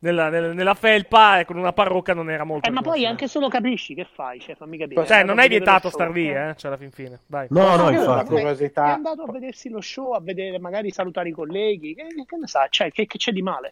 nella, 0.06 0.28
nella- 0.30 0.52
nella 0.52 0.74
felpa 0.74 1.40
e 1.40 1.44
con 1.44 1.56
una 1.56 1.72
parrucca 1.72 2.14
non 2.14 2.30
era 2.30 2.44
molto 2.44 2.68
Eh, 2.68 2.72
ma 2.72 2.80
poi 2.80 3.04
anche 3.04 3.28
se 3.28 3.38
lo 3.38 3.48
capisci, 3.48 3.94
che 3.94 4.06
fai? 4.10 4.40
Cioè, 4.40 4.54
fammi 4.54 4.78
capire. 4.78 5.04
Cioè, 5.04 5.18
È 5.18 5.24
non 5.24 5.38
è 5.38 5.40
a 5.40 5.42
vedere 5.42 5.64
vietato 5.64 5.90
star 5.90 6.10
lì, 6.10 6.28
eh. 6.30 6.48
eh, 6.48 6.54
cioè 6.56 6.70
alla 6.70 6.76
fin 6.78 6.90
fine, 6.90 7.20
dai. 7.26 7.46
No, 7.50 7.76
no, 7.76 7.90
infatti. 7.90 8.26
È 8.26 8.28
curiosità. 8.28 8.94
andato 8.94 9.22
a 9.22 9.30
vedersi 9.30 9.68
lo 9.68 9.80
show, 9.80 10.12
a 10.12 10.20
vedere, 10.20 10.58
magari 10.58 10.90
salutare 10.90 11.28
i 11.28 11.32
colleghi. 11.32 11.94
Che, 11.94 12.06
che 12.26 12.36
ne 12.36 12.46
sa? 12.46 12.66
Cioè, 12.70 12.90
che, 12.90 13.06
che 13.06 13.18
c'è 13.18 13.32
di 13.32 13.42
male? 13.42 13.70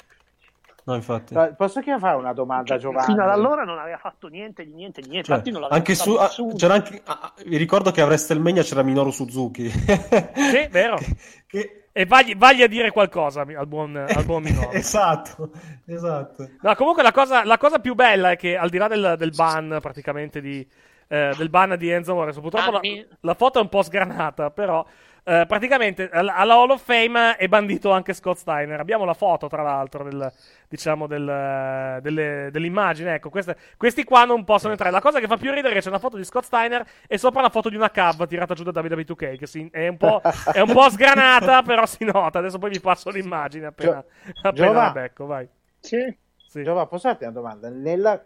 No, 0.86 0.94
infatti. 0.94 1.34
Posso 1.56 1.80
che 1.80 1.98
fare 1.98 2.16
una 2.16 2.34
domanda 2.34 2.74
a 2.74 2.78
Giovanni? 2.78 3.06
Fino 3.06 3.22
ad 3.22 3.30
allora 3.30 3.64
non 3.64 3.78
aveva 3.78 3.96
fatto 3.96 4.28
niente 4.28 4.64
di 4.64 4.72
niente 4.74 5.00
di 5.00 5.08
niente. 5.08 5.28
Cioè, 5.28 5.66
anche 5.70 5.94
su, 5.94 6.14
fatto 6.14 6.46
ah, 6.46 6.54
c'era 6.54 6.74
anche, 6.74 7.00
ah, 7.04 7.18
ah, 7.22 7.34
vi 7.46 7.56
ricordo 7.56 7.90
che 7.90 8.02
a 8.02 8.04
WrestleMania 8.04 8.62
c'era 8.62 8.82
Minoru 8.82 9.10
Suzuki. 9.10 9.68
Sì, 9.70 10.68
vero. 10.70 10.98
Che- 11.46 11.83
E 11.96 12.06
vagli, 12.06 12.34
vagli 12.36 12.62
a 12.62 12.66
dire 12.66 12.90
qualcosa 12.90 13.42
al 13.42 13.68
buon, 13.68 13.94
al 13.96 14.24
buon 14.24 14.42
Minoru. 14.44 14.68
esatto, 14.72 15.50
esatto. 15.86 16.50
No, 16.60 16.74
comunque 16.74 17.04
la 17.04 17.12
cosa, 17.12 17.44
la 17.44 17.56
cosa 17.56 17.78
più 17.78 17.94
bella 17.94 18.32
è 18.32 18.36
che 18.36 18.56
al 18.56 18.68
di 18.68 18.78
là 18.78 18.88
del, 18.88 19.14
del 19.16 19.30
ban 19.32 19.78
praticamente 19.80 20.40
di, 20.40 20.66
eh, 21.06 21.34
del 21.36 21.48
ban 21.50 21.76
di 21.78 21.90
Enzo 21.90 22.10
Amore, 22.10 22.32
purtroppo 22.32 22.72
la, 22.72 22.78
Anni. 22.78 23.06
la 23.20 23.34
foto 23.34 23.60
è 23.60 23.62
un 23.62 23.68
po' 23.68 23.82
sgranata, 23.82 24.50
però 24.50 24.84
eh, 25.24 25.44
praticamente 25.48 26.08
all- 26.12 26.28
alla 26.28 26.54
Hall 26.54 26.70
of 26.70 26.82
Fame 26.84 27.36
è 27.36 27.48
bandito 27.48 27.90
anche 27.90 28.12
Scott 28.12 28.36
Steiner. 28.36 28.78
Abbiamo 28.78 29.04
la 29.04 29.14
foto, 29.14 29.48
tra 29.48 29.62
l'altro, 29.62 30.04
del, 30.04 30.30
diciamo, 30.68 31.06
del, 31.06 31.98
delle, 32.02 32.48
dell'immagine. 32.52 33.14
Ecco, 33.14 33.30
queste- 33.30 33.56
questi 33.76 34.04
qua 34.04 34.24
non 34.24 34.44
possono 34.44 34.72
entrare. 34.72 34.92
La 34.92 35.00
cosa 35.00 35.20
che 35.20 35.26
fa 35.26 35.36
più 35.36 35.50
ridere 35.50 35.70
è 35.72 35.76
che 35.76 35.80
c'è 35.82 35.88
una 35.88 35.98
foto 35.98 36.16
di 36.16 36.24
Scott 36.24 36.44
Steiner 36.44 36.84
e 37.06 37.16
sopra 37.18 37.40
la 37.40 37.48
foto 37.48 37.68
di 37.68 37.76
una 37.76 37.90
cab 37.90 38.26
tirata 38.26 38.54
giù 38.54 38.62
da 38.62 38.70
Davide 38.70 38.96
B2K, 38.96 39.36
che 39.38 39.46
si- 39.46 39.68
è, 39.72 39.88
un 39.88 39.96
po', 39.96 40.20
è 40.52 40.60
un 40.60 40.72
po' 40.72 40.88
sgranata, 40.90 41.62
però 41.64 41.86
si 41.86 42.04
nota. 42.04 42.38
Adesso 42.38 42.58
poi 42.58 42.70
vi 42.70 42.80
passo 42.80 43.10
l'immagine 43.10 43.66
appena, 43.66 44.04
appena 44.42 44.52
Giova. 44.52 44.82
la 44.84 44.90
becco, 44.90 45.26
vai. 45.26 45.48
Sì. 45.80 46.16
Sì. 46.46 46.62
Giova, 46.62 46.86
posso 46.86 47.08
farti 47.08 47.24
una 47.24 47.32
domanda? 47.32 47.68
Nella... 47.68 48.22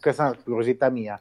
Questa 0.00 0.24
è 0.24 0.28
una 0.30 0.36
curiosità 0.42 0.88
mia. 0.90 1.20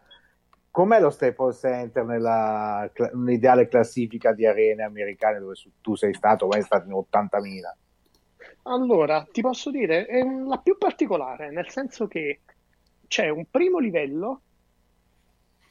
Com'è 0.71 0.99
lo 0.99 1.09
Staples 1.11 1.59
Center 1.59 2.05
nella 2.05 2.89
cla- 2.93 3.09
un'ideale 3.13 3.67
classifica 3.67 4.33
di 4.33 4.45
arene 4.45 4.83
americane 4.83 5.39
dove 5.39 5.55
su- 5.55 5.71
tu 5.81 5.95
sei 5.95 6.13
stato? 6.13 6.47
Vai 6.47 6.63
stato 6.63 6.85
in 6.87 6.93
80.000. 6.93 7.75
Allora, 8.63 9.27
ti 9.29 9.41
posso 9.41 9.69
dire, 9.69 10.05
è 10.05 10.23
la 10.23 10.59
più 10.59 10.77
particolare, 10.77 11.51
nel 11.51 11.69
senso 11.69 12.07
che 12.07 12.43
c'è 13.07 13.27
un 13.29 13.45
primo 13.49 13.79
livello, 13.79 14.43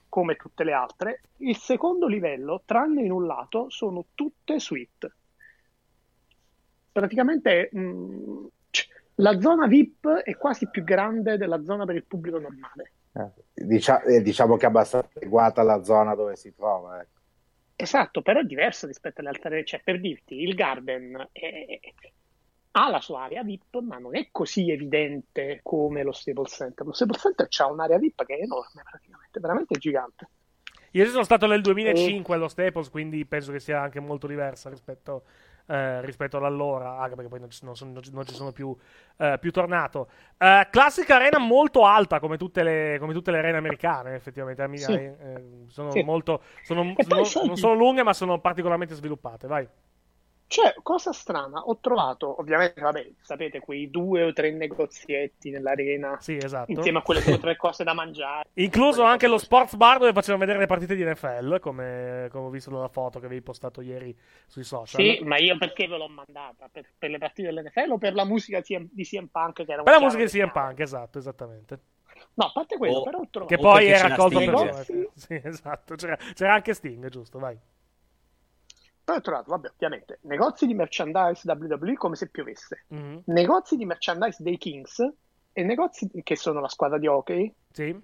come 0.08 0.34
tutte 0.36 0.64
le 0.64 0.72
altre, 0.72 1.20
il 1.36 1.56
secondo 1.56 2.06
livello, 2.08 2.62
tranne 2.64 3.02
in 3.04 3.12
un 3.12 3.26
lato, 3.26 3.70
sono 3.70 4.08
tutte 4.14 4.58
suite. 4.58 5.16
Praticamente 6.92 7.68
mh, 7.72 8.46
c- 8.70 8.86
la 9.16 9.38
zona 9.40 9.66
VIP 9.66 10.08
è 10.08 10.36
quasi 10.36 10.68
più 10.68 10.82
grande 10.84 11.36
della 11.36 11.62
zona 11.62 11.84
per 11.84 11.96
il 11.96 12.04
pubblico 12.06 12.38
normale. 12.38 12.94
Eh, 13.18 13.64
dicia- 13.64 14.02
eh, 14.02 14.22
diciamo 14.22 14.56
che 14.56 14.66
è 14.66 14.68
abbastanza 14.68 15.08
adeguata 15.14 15.60
alla 15.60 15.82
zona 15.82 16.14
dove 16.14 16.36
si 16.36 16.54
trova. 16.54 17.00
ecco. 17.00 17.16
Esatto, 17.74 18.22
però 18.22 18.40
è 18.40 18.44
diverso 18.44 18.86
rispetto 18.86 19.20
alle 19.20 19.30
altre, 19.30 19.64
cioè 19.64 19.80
per 19.82 20.00
dirti, 20.00 20.40
il 20.40 20.54
Garden 20.54 21.28
è- 21.32 21.80
ha 22.72 22.90
la 22.90 23.00
sua 23.00 23.24
area 23.24 23.42
VIP, 23.42 23.80
ma 23.80 23.98
non 23.98 24.16
è 24.16 24.28
così 24.30 24.70
evidente 24.70 25.60
come 25.62 26.02
lo 26.02 26.12
Staples 26.12 26.52
Center. 26.52 26.86
Lo 26.86 26.92
Staples 26.92 27.20
Center 27.20 27.48
ha 27.58 27.70
un'area 27.70 27.98
VIP 27.98 28.24
che 28.24 28.36
è 28.36 28.42
enorme 28.42 28.82
praticamente, 28.88 29.40
veramente 29.40 29.78
gigante. 29.78 30.28
Io 30.92 31.06
sono 31.06 31.22
stato 31.22 31.46
nel 31.46 31.60
2005 31.60 32.34
allo 32.34 32.48
Staples, 32.48 32.88
quindi 32.88 33.24
penso 33.26 33.52
che 33.52 33.60
sia 33.60 33.80
anche 33.80 34.00
molto 34.00 34.26
diversa 34.26 34.70
rispetto, 34.70 35.24
eh, 35.68 36.00
rispetto 36.00 36.36
ad 36.38 36.44
allora, 36.44 36.98
anche 36.98 37.14
perché 37.14 37.28
poi 37.30 37.40
non 37.40 37.50
ci, 37.50 37.64
non 37.64 37.76
sono, 37.76 37.92
non 37.92 38.24
ci- 38.26 38.34
sono 38.34 38.52
più, 38.52 38.74
eh, 39.18 39.36
più 39.38 39.50
tornato. 39.52 40.08
Eh, 40.38 40.66
classica 40.70 41.16
arena 41.16 41.38
molto 41.38 41.84
alta, 41.84 42.20
come 42.20 42.36
tutte 42.36 42.62
le, 42.62 42.96
come 42.98 43.12
tutte 43.12 43.30
le 43.30 43.38
arene 43.38 43.58
americane, 43.58 44.14
effettivamente. 44.14 44.62
A 44.62 44.68
Sì. 44.74 44.92
eh, 44.92 45.44
sono 45.68 45.90
Sì. 45.90 46.02
molto, 46.02 46.42
sono, 46.62 46.94
sono- 46.98 47.46
non 47.46 47.56
sono 47.56 47.74
lunghe, 47.74 48.02
ma 48.02 48.12
sono 48.12 48.38
particolarmente 48.40 48.94
sviluppate. 48.94 49.46
Vai. 49.46 49.68
Cioè, 50.48 50.74
cosa 50.82 51.12
strana, 51.12 51.60
ho 51.60 51.78
trovato, 51.78 52.40
ovviamente, 52.40 52.80
vabbè, 52.80 53.10
sapete, 53.20 53.60
quei 53.60 53.90
due 53.90 54.22
o 54.22 54.32
tre 54.32 54.50
negozietti 54.50 55.50
nell'arena, 55.50 56.16
Sì, 56.20 56.38
esatto. 56.38 56.70
insieme 56.72 56.98
a 56.98 57.02
quelle 57.02 57.20
due 57.22 57.34
o 57.34 57.38
tre 57.38 57.54
cose 57.58 57.84
da 57.84 57.92
mangiare. 57.92 58.48
Incluso 58.54 59.02
anche 59.02 59.26
lo 59.28 59.36
sports 59.36 59.76
bar 59.76 59.98
dove 59.98 60.14
facevano 60.14 60.38
vedere 60.40 60.58
le 60.58 60.66
partite 60.66 60.94
di 60.94 61.04
NFL, 61.04 61.60
come, 61.60 62.28
come 62.30 62.46
ho 62.46 62.50
visto 62.50 62.70
dalla 62.70 62.88
foto 62.88 63.20
che 63.20 63.26
avevi 63.26 63.42
postato 63.42 63.82
ieri 63.82 64.16
sui 64.46 64.64
social. 64.64 65.02
Sì, 65.02 65.20
ma 65.22 65.36
io 65.36 65.58
perché 65.58 65.86
ve 65.86 65.98
l'ho 65.98 66.08
mandata? 66.08 66.68
Per, 66.72 66.92
per 66.96 67.10
le 67.10 67.18
partite 67.18 67.52
dell'NFL 67.52 67.90
o 67.90 67.98
per 67.98 68.14
la 68.14 68.24
musica 68.24 68.62
di 68.66 69.04
CM 69.04 69.26
Punk 69.26 69.64
che 69.66 69.72
era 69.72 69.82
Per 69.82 69.92
la 69.92 70.00
musica 70.00 70.24
di 70.24 70.30
CM? 70.30 70.50
Punk, 70.50 70.80
esatto, 70.80 71.18
esattamente. 71.18 71.78
No, 72.34 72.46
a 72.46 72.52
parte 72.52 72.78
quello, 72.78 73.00
O- 73.00 73.02
però 73.02 73.18
ho 73.18 73.28
trovato... 73.30 73.54
Che 73.54 73.60
poi 73.60 73.86
era 73.86 74.14
Sting. 74.14 74.50
per? 74.50 75.10
Sì, 75.14 75.40
esatto. 75.44 75.94
C'era, 75.94 76.16
c'era 76.34 76.54
anche 76.54 76.72
Sting, 76.72 77.06
giusto, 77.10 77.38
vai. 77.38 77.56
Poi 79.08 79.16
ho 79.16 79.20
trovato, 79.22 79.50
vabbè, 79.52 79.70
ovviamente, 79.70 80.18
negozi 80.24 80.66
di 80.66 80.74
merchandise 80.74 81.50
WWE 81.50 81.94
come 81.94 82.14
se 82.14 82.28
piovesse, 82.28 82.84
Mhm. 82.88 83.22
negozi 83.24 83.76
di 83.78 83.86
merchandise 83.86 84.42
dei 84.42 84.58
Kings, 84.58 84.98
e 85.50 85.62
negozi 85.62 86.10
che 86.22 86.36
sono 86.36 86.60
la 86.60 86.68
squadra 86.68 86.98
di 86.98 87.06
hockey, 87.06 87.50
Sì. 87.70 87.98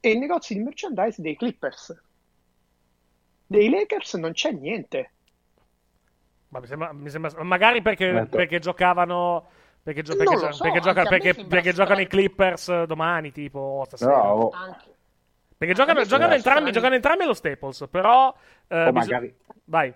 e 0.00 0.14
negozi 0.18 0.54
di 0.54 0.60
merchandise 0.60 1.20
dei 1.20 1.36
Clippers. 1.36 1.94
Dei 3.48 3.68
Lakers 3.68 4.14
non 4.14 4.32
c'è 4.32 4.50
niente. 4.52 5.12
Ma 6.48 6.60
mi 6.60 6.66
sembra, 6.66 6.92
mi 6.94 7.10
sembra- 7.10 7.42
magari 7.44 7.82
perché, 7.82 8.26
perché 8.30 8.60
giocavano. 8.60 9.50
Perché, 9.82 10.00
gio- 10.00 10.16
perché, 10.16 10.36
so, 10.38 10.62
perché 10.62 10.80
gioca- 10.80 11.04
perché- 11.04 11.72
giocano 11.74 12.00
i. 12.00 12.06
Clippers 12.06 12.68
eh, 12.70 12.86
domani, 12.86 13.30
tipo 13.30 13.82
stasera. 13.86 14.16
No, 14.16 14.22
o, 14.32 14.50
Anche. 14.52 14.96
Perché 15.58 15.74
giocano, 15.74 16.04
giocano 16.04 16.34
entrambi, 16.34 16.70
giocano 16.70 16.94
entrambi 16.94 17.24
allo 17.24 17.34
Staples, 17.34 17.86
però. 17.90 18.32
eh, 18.68 18.86
o 18.86 18.92
bis- 18.92 19.06
magari, 19.06 19.36
Vai. 19.64 19.92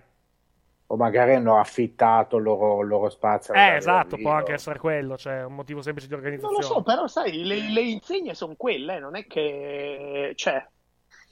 o 0.87 0.95
magari 0.97 1.35
hanno 1.35 1.57
affittato 1.57 2.35
il 2.35 2.43
loro, 2.43 2.81
il 2.81 2.87
loro 2.89 3.09
spazio. 3.09 3.53
Eh, 3.53 3.75
esatto, 3.75 4.17
può 4.17 4.31
anche 4.31 4.51
essere 4.53 4.77
quello, 4.77 5.17
cioè 5.17 5.45
un 5.45 5.55
motivo 5.55 5.81
semplice 5.81 6.07
di 6.09 6.13
Non 6.15 6.21
organizzazione. 6.23 6.61
lo 6.67 6.73
so, 6.73 6.81
però 6.83 7.07
sai, 7.07 7.43
le, 7.45 7.71
le 7.71 7.81
insegne 7.81 8.33
sono 8.35 8.55
quelle, 8.57 8.99
non 8.99 9.15
è 9.15 9.25
che... 9.25 10.33
Cioè, 10.35 10.67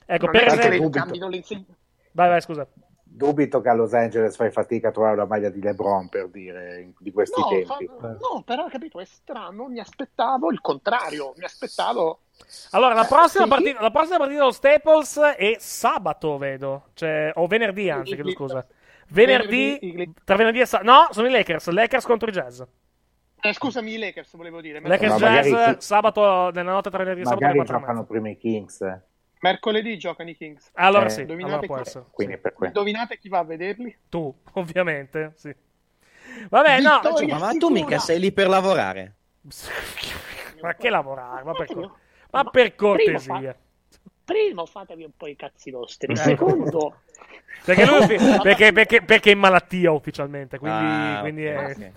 Ecco, 0.05 0.25
non 0.25 0.33
per 0.33 0.45
esempio. 0.47 0.69
le 0.69 0.77
dubito. 0.77 0.99
cambino 0.99 1.27
le 1.27 1.35
insegne. 1.35 1.65
Vai, 2.13 2.29
vai, 2.29 2.41
scusa. 2.41 2.65
Dubito 3.13 3.59
che 3.59 3.67
a 3.67 3.73
Los 3.73 3.93
Angeles 3.93 4.37
fai 4.37 4.51
fatica 4.51 4.87
a 4.87 4.91
trovare 4.91 5.15
una 5.15 5.25
maglia 5.25 5.49
di 5.49 5.61
LeBron 5.61 6.07
per 6.07 6.29
dire 6.29 6.93
di 6.97 7.11
questi 7.11 7.41
No, 7.41 7.47
tempi. 7.49 7.89
fa- 7.99 8.07
no, 8.07 8.41
però 8.45 8.67
capito, 8.69 8.99
è 9.01 9.05
strano, 9.05 9.67
mi 9.67 9.79
aspettavo 9.79 10.49
il 10.49 10.61
contrario, 10.61 11.33
mi 11.35 11.43
aspettavo... 11.43 12.19
Allora, 12.71 12.93
la 12.93 13.03
prossima, 13.03 13.43
Sì. 13.43 13.49
partita, 13.49 13.81
la 13.81 13.91
prossima 13.91 14.17
partita 14.17 14.39
dello 14.39 14.51
Staples 14.51 15.19
è 15.19 15.55
sabato, 15.59 16.37
vedo. 16.37 16.85
Cioè, 16.93 17.31
o 17.35 17.47
venerdì, 17.47 17.89
anzi, 17.89 18.13
chiedo 18.15 18.31
scusa. 18.31 18.65
Venerdì, 19.09 20.11
tra 20.23 20.35
venerdì 20.37 20.61
e 20.61 20.65
sabato. 20.65 20.89
No, 20.89 21.07
sono 21.11 21.27
i 21.27 21.31
Lakers. 21.31 21.67
Lakers 21.69 22.05
contro 22.05 22.29
i 22.29 22.31
Jazz. 22.31 22.61
Eh, 23.41 23.53
scusami, 23.53 23.93
i 23.93 23.97
Lakers 23.97 24.35
volevo 24.37 24.61
dire. 24.61 24.79
Lakers 24.79 25.19
magari 25.19 25.51
Jazz, 25.51 25.73
sì. 25.73 25.75
sabato, 25.85 26.49
nella 26.51 26.71
notte 26.71 26.89
tra 26.89 26.99
venerdì 26.99 27.21
e 27.21 27.25
sabato 27.25 27.41
Magari 27.43 27.59
4 27.59 27.77
giocano 27.79 28.05
prima 28.05 28.29
i 28.29 28.37
Kings, 28.37 28.81
eh. 28.81 29.01
Mercoledì 29.41 29.97
giocano 29.97 30.29
i 30.29 30.35
Kings. 30.35 30.69
Allora 30.73 31.05
Eh, 31.05 31.09
sì, 31.09 31.21
indovinate 31.21 31.53
allora 31.53 31.67
può 31.67 31.75
chi- 31.77 31.81
essere. 31.81 32.05
quindi 32.11 32.37
per 32.37 32.53
quello. 32.53 32.71
Indovinate 32.71 33.17
chi 33.17 33.27
va 33.29 33.39
a 33.39 33.43
vederli? 33.43 33.97
Tu, 34.09 34.33
ovviamente, 34.53 35.33
sì. 35.35 35.53
Vabbè, 36.49 36.79
no. 36.81 36.99
Vittoria 37.01 37.37
Ma 37.37 37.51
tu 37.53 37.69
mica 37.69 37.99
sei 37.99 38.19
lì 38.19 38.31
per 38.31 38.47
lavorare. 38.47 39.15
Ma 40.61 40.75
che 40.75 40.89
lavorare? 40.91 41.43
Ma 41.43 41.53
per, 41.53 41.65
cor- 41.65 41.91
ma 42.31 42.43
per 42.43 42.75
primo 42.75 42.91
cortesia. 42.93 43.55
Primo 44.23 44.65
fatevi 44.67 45.03
un 45.03 45.11
po' 45.17 45.25
i 45.25 45.35
cazzi 45.35 45.71
vostri. 45.71 46.13
Eh. 46.13 46.15
Secondo, 46.15 47.01
Perché 47.65 47.85
lui 47.85 48.05
perché, 48.41 48.71
perché, 48.71 49.01
perché 49.01 49.29
è 49.31 49.33
in 49.33 49.39
malattia 49.39 49.91
ufficialmente, 49.91 50.57
quindi, 50.59 50.77
Ah, 50.79 51.17
quindi 51.21 51.45
è... 51.45 51.91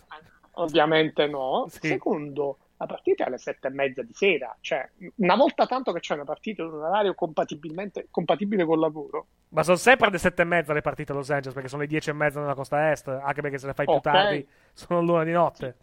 ovviamente 0.52 1.26
no. 1.26 1.66
Sì. 1.68 1.88
Secondo, 1.88 2.58
la 2.84 2.86
partita 2.86 3.24
è 3.24 3.26
alle 3.28 3.38
sette 3.38 3.68
e 3.68 3.70
mezza 3.70 4.02
di 4.02 4.12
sera. 4.12 4.54
Cioè, 4.60 4.88
una 5.16 5.36
volta 5.36 5.66
tanto 5.66 5.92
che 5.92 6.00
c'è 6.00 6.14
una 6.14 6.24
partita 6.24 6.62
in 6.62 6.68
un 6.68 6.82
orario 6.82 7.14
compatibilmente 7.14 8.08
compatibile 8.10 8.64
col 8.64 8.78
lavoro. 8.78 9.26
Ma 9.48 9.62
sono 9.62 9.76
sempre 9.76 10.08
alle 10.08 10.18
sette 10.18 10.42
e 10.42 10.44
mezza 10.44 10.72
le 10.72 10.82
partite 10.82 11.12
a 11.12 11.14
Los 11.14 11.30
Angeles, 11.30 11.54
perché 11.54 11.68
sono 11.68 11.82
le 11.82 11.88
dieci 11.88 12.10
e 12.10 12.12
mezza 12.12 12.40
nella 12.40 12.54
costa 12.54 12.90
est, 12.90 13.08
anche 13.08 13.40
perché 13.40 13.58
se 13.58 13.66
le 13.66 13.74
fai 13.74 13.86
più 13.86 13.94
Ok. 13.94 14.02
tardi 14.02 14.46
sono 14.72 15.00
l'una 15.00 15.24
di 15.24 15.32
notte. 15.32 15.76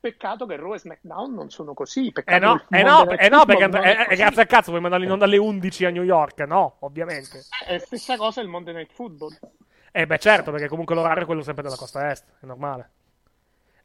Peccato 0.00 0.44
che 0.44 0.56
Raw 0.56 0.74
e 0.74 0.78
SmackDown 0.78 1.32
non 1.32 1.48
sono 1.48 1.72
così. 1.72 2.12
Eh 2.24 2.38
no, 2.38 2.62
eh 2.68 2.82
no, 2.82 3.08
eh 3.08 3.28
no, 3.30 3.46
perché 3.46 3.66
non 3.66 3.82
eh, 3.82 4.06
eh, 4.10 4.16
grazie 4.16 4.42
al 4.42 4.46
cazzo 4.48 4.68
vuoi 4.70 4.82
mandarli 4.82 5.06
in 5.06 5.12
onda 5.12 5.24
alle 5.24 5.38
11 5.38 5.84
a 5.86 5.90
New 5.90 6.02
York? 6.02 6.40
No, 6.40 6.76
ovviamente. 6.80 7.42
È 7.66 7.78
stessa 7.78 8.16
cosa 8.18 8.42
il 8.42 8.48
Monday 8.48 8.74
Night 8.74 8.92
Football. 8.92 9.38
Eh 9.92 10.06
beh 10.06 10.18
certo, 10.18 10.50
perché 10.50 10.68
comunque 10.68 10.94
l'orario 10.94 11.22
è 11.22 11.26
quello 11.26 11.40
sempre 11.40 11.62
della 11.62 11.76
costa 11.76 12.10
est, 12.10 12.26
è 12.40 12.44
normale. 12.44 12.90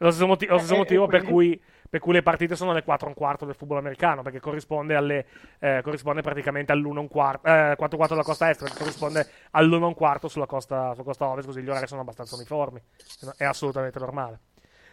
Lo 0.02 0.12
stesso, 0.12 0.28
moti- 0.28 0.46
lo 0.46 0.58
stesso 0.58 0.74
Eh, 0.74 0.76
eh, 0.76 0.80
motivo 0.80 1.08
per, 1.08 1.24
cui, 1.24 1.62
per 1.90 2.00
cui 2.00 2.14
le 2.14 2.22
partite 2.22 2.56
sono 2.56 2.72
alle 2.72 2.84
4 2.84 3.06
e 3.08 3.10
un 3.10 3.16
quarto 3.16 3.46
del 3.46 3.56
football 3.56 3.80
americano, 3.80 4.22
perché 4.22 4.40
corrisponde, 4.40 4.96
alle, 4.96 5.26
eh, 5.60 5.82
corrisponde 5.84 6.22
praticamente 6.22 6.72
all'1 6.72 6.96
e 6.96 7.00
un 7.00 7.08
quarto, 7.10 7.48
eh, 7.48 7.76
4 7.76 7.76
e 7.78 7.88
un 7.92 7.98
quarto 7.98 8.14
della 8.14 8.26
costa 8.26 8.50
est, 8.50 8.78
corrisponde 8.78 9.28
all'1 9.52 9.82
e 9.82 9.86
un 9.86 9.94
quarto 9.94 10.28
sulla 10.28 10.46
costa, 10.46 10.92
sulla 10.94 11.04
costa 11.04 11.26
ovest, 11.28 11.48
così 11.48 11.62
gli 11.62 11.70
orari 11.70 11.88
sono 11.88 12.02
abbastanza 12.02 12.36
uniformi. 12.36 12.82
È 13.38 13.44
assolutamente 13.44 14.00
normale. 14.00 14.40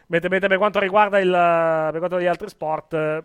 Mentre, 0.09 0.29
mentre 0.29 0.49
per 0.49 0.59
quanto 0.59 0.79
riguarda 0.81 1.19
il, 1.19 1.31
per 1.31 1.99
quanto 1.99 2.21
gli 2.21 2.27
altri 2.27 2.49
sport, 2.49 2.93
eh, 2.95 3.25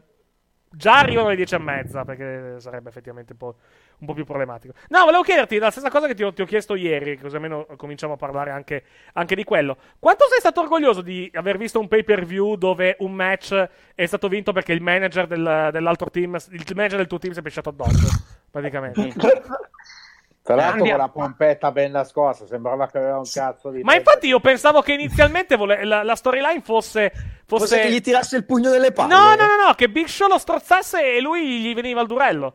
già 0.71 0.99
arrivano 0.99 1.27
alle 1.27 1.35
10 1.35 1.55
e 1.55 1.57
mezza, 1.59 2.05
perché 2.05 2.59
sarebbe 2.59 2.89
effettivamente 2.89 3.33
un 3.33 3.37
po', 3.37 3.55
un 3.99 4.07
po' 4.07 4.13
più 4.13 4.23
problematico. 4.25 4.73
No, 4.89 5.03
volevo 5.03 5.21
chiederti 5.21 5.57
la 5.57 5.69
stessa 5.69 5.89
cosa 5.89 6.07
che 6.07 6.13
ti 6.13 6.23
ho, 6.23 6.33
ti 6.33 6.41
ho 6.41 6.45
chiesto 6.45 6.75
ieri, 6.75 7.17
così 7.17 7.35
almeno 7.35 7.65
cominciamo 7.75 8.13
a 8.13 8.17
parlare 8.17 8.51
anche, 8.51 8.83
anche 9.13 9.35
di 9.35 9.43
quello. 9.43 9.77
Quanto 9.99 10.25
sei 10.29 10.39
stato 10.39 10.61
orgoglioso 10.61 11.01
di 11.01 11.29
aver 11.33 11.57
visto 11.57 11.79
un 11.79 11.87
pay 11.87 12.03
per 12.03 12.25
view 12.25 12.55
dove 12.55 12.95
un 12.99 13.13
match 13.13 13.69
è 13.93 14.05
stato 14.05 14.27
vinto 14.27 14.53
perché 14.53 14.73
il 14.73 14.81
manager 14.81 15.27
del- 15.27 15.69
dell'altro 15.71 16.09
team, 16.09 16.37
il 16.51 16.65
manager 16.73 16.97
del 16.97 17.07
tuo 17.07 17.19
team 17.19 17.33
si 17.33 17.39
è 17.39 17.43
pesciato 17.43 17.69
addosso, 17.69 18.07
praticamente? 18.49 19.13
Tra 20.43 20.55
l'altro 20.55 20.79
con 20.79 20.89
Andiamo. 20.89 21.03
la 21.03 21.09
pompetta 21.09 21.71
ben 21.71 21.91
nascosta, 21.91 22.47
sembrava 22.47 22.87
che 22.87 22.97
aveva 22.97 23.19
un 23.19 23.29
cazzo 23.31 23.69
di... 23.69 23.83
Ma 23.83 23.95
infatti 23.95 24.27
io 24.27 24.39
pensavo 24.39 24.81
che 24.81 24.93
inizialmente 24.93 25.55
vole- 25.55 25.85
la, 25.85 26.01
la 26.01 26.15
storyline 26.15 26.61
fosse... 26.61 27.11
fosse... 27.45 27.67
Forse 27.67 27.79
che 27.79 27.91
gli 27.91 28.01
tirasse 28.01 28.37
il 28.37 28.45
pugno 28.45 28.71
nelle 28.71 28.91
palle. 28.91 29.13
No, 29.13 29.35
no, 29.35 29.45
no, 29.45 29.67
no, 29.67 29.73
che 29.75 29.87
Big 29.87 30.07
Show 30.07 30.27
lo 30.27 30.39
strozzasse 30.39 31.15
e 31.15 31.21
lui 31.21 31.59
gli 31.61 31.75
veniva 31.75 32.01
al 32.01 32.07
durello. 32.07 32.53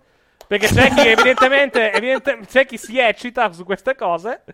Perché 0.48 0.68
c'è 0.68 0.90
chi 0.94 1.08
evidentemente, 1.08 1.92
evidente- 1.92 2.38
c'è 2.48 2.66
chi 2.66 2.76
si 2.78 2.98
eccita 2.98 3.52
su 3.52 3.64
queste 3.64 3.94
cose. 3.96 4.44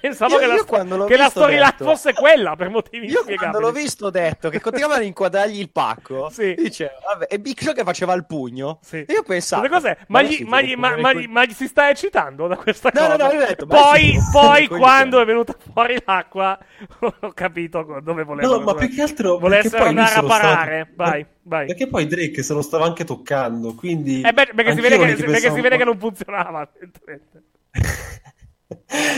Pensavo 0.00 0.34
Io- 0.34 0.38
che, 0.40 0.46
la, 0.46 0.54
io 0.54 0.64
quando 0.64 0.96
l'ho 0.96 1.04
che 1.04 1.16
la 1.18 1.28
storyline 1.28 1.74
fosse 1.76 2.14
quella 2.14 2.56
per 2.56 2.70
motivi 2.70 3.04
Io 3.06 3.22
quando 3.22 3.32
inspiegabili. 3.32 3.62
l'ho 3.64 3.72
visto 3.72 4.06
ho 4.06 4.10
detto 4.10 4.48
che 4.48 4.58
continuavano 4.60 5.02
a 5.02 5.04
inquadrargli 5.04 5.58
il 5.58 5.70
pacco. 5.70 6.30
Sì. 6.32 6.54
Dice, 6.56 6.92
vabbè, 7.06 7.26
e 7.28 7.38
Big 7.38 7.60
Show 7.60 7.74
che 7.74 7.84
faceva 7.84 8.14
il 8.14 8.24
pugno. 8.24 8.78
Sì. 8.82 9.04
E 9.06 9.12
io 9.12 9.22
pensavo. 9.22 9.68
Cos'è? 9.68 9.96
Ma, 10.08 10.20
ma 10.20 10.22
gli, 10.22 10.42
ma, 10.44 10.62
gli- 10.62 10.74
gli- 11.20 11.26
ma 11.28 11.44
gli 11.44 11.52
si 11.52 11.66
sta 11.66 11.90
eccitando 11.90 12.46
da 12.46 12.56
questa 12.56 12.90
No, 12.94 13.00
cosa? 13.00 13.16
no, 13.16 13.32
no, 13.32 13.38
detto, 13.38 13.66
poi, 13.66 14.16
poi 14.32 14.66
quando 14.68 15.20
è 15.20 15.24
venuta 15.26 15.54
fuori 15.72 16.02
l'acqua, 16.06 16.58
ho 17.20 17.32
capito 17.34 18.00
dove 18.02 18.24
voleva. 18.24 18.48
No, 18.48 18.60
ma 18.60 18.74
più 18.74 18.88
che 18.88 19.02
altro 19.02 19.38
lui 19.38 19.54
andare 19.70 20.14
a 20.14 20.22
parare. 20.22 20.92
Vai, 20.94 21.26
vai. 21.42 21.66
Perché 21.66 21.88
poi 21.88 22.06
Drake 22.06 22.42
se 22.42 22.54
lo 22.54 22.62
stava 22.62 22.86
anche 22.86 23.04
toccando, 23.04 23.74
quindi... 23.74 24.22
Eh 24.22 24.32
beh, 24.32 24.50
perché, 24.54 24.74
si 24.74 24.80
vede, 24.80 24.96
che, 24.98 25.14
perché 25.40 25.54
si 25.54 25.60
vede 25.60 25.76
che 25.76 25.84
non 25.84 25.98
funzionava. 25.98 26.70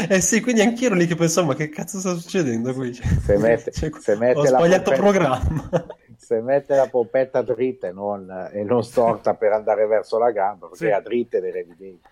Eh 0.09 0.21
sì, 0.21 0.41
quindi 0.41 0.61
anch'io 0.61 0.87
ero 0.87 0.95
lì 0.97 1.07
che 1.07 1.15
pensavo, 1.15 1.49
ma 1.49 1.55
che 1.55 1.69
cazzo 1.69 1.99
sta 1.99 2.15
succedendo 2.15 2.73
qui? 2.75 2.93
Se 2.95 3.37
mette, 3.39 3.71
cioè, 3.73 3.91
se 3.99 4.17
mette 4.17 4.39
ho 4.39 4.43
la 4.43 4.49
sbagliato 4.49 4.91
pompetta- 4.91 5.03
programma. 5.03 5.87
Se 6.19 6.41
mette 6.41 6.75
la 6.75 6.89
pompetta 6.89 7.43
dritta 7.43 7.87
e 7.89 7.93
non, 7.93 8.49
e 8.53 8.65
non 8.65 8.83
storta 8.83 9.35
per 9.35 9.53
andare 9.53 9.87
verso 9.87 10.19
la 10.19 10.31
gamba, 10.33 10.67
perché 10.67 10.87
Sì. 10.87 10.91
a 10.91 11.01
dritta 11.01 11.37
ed 11.37 11.45
era 11.45 11.59
evidente. 11.59 12.09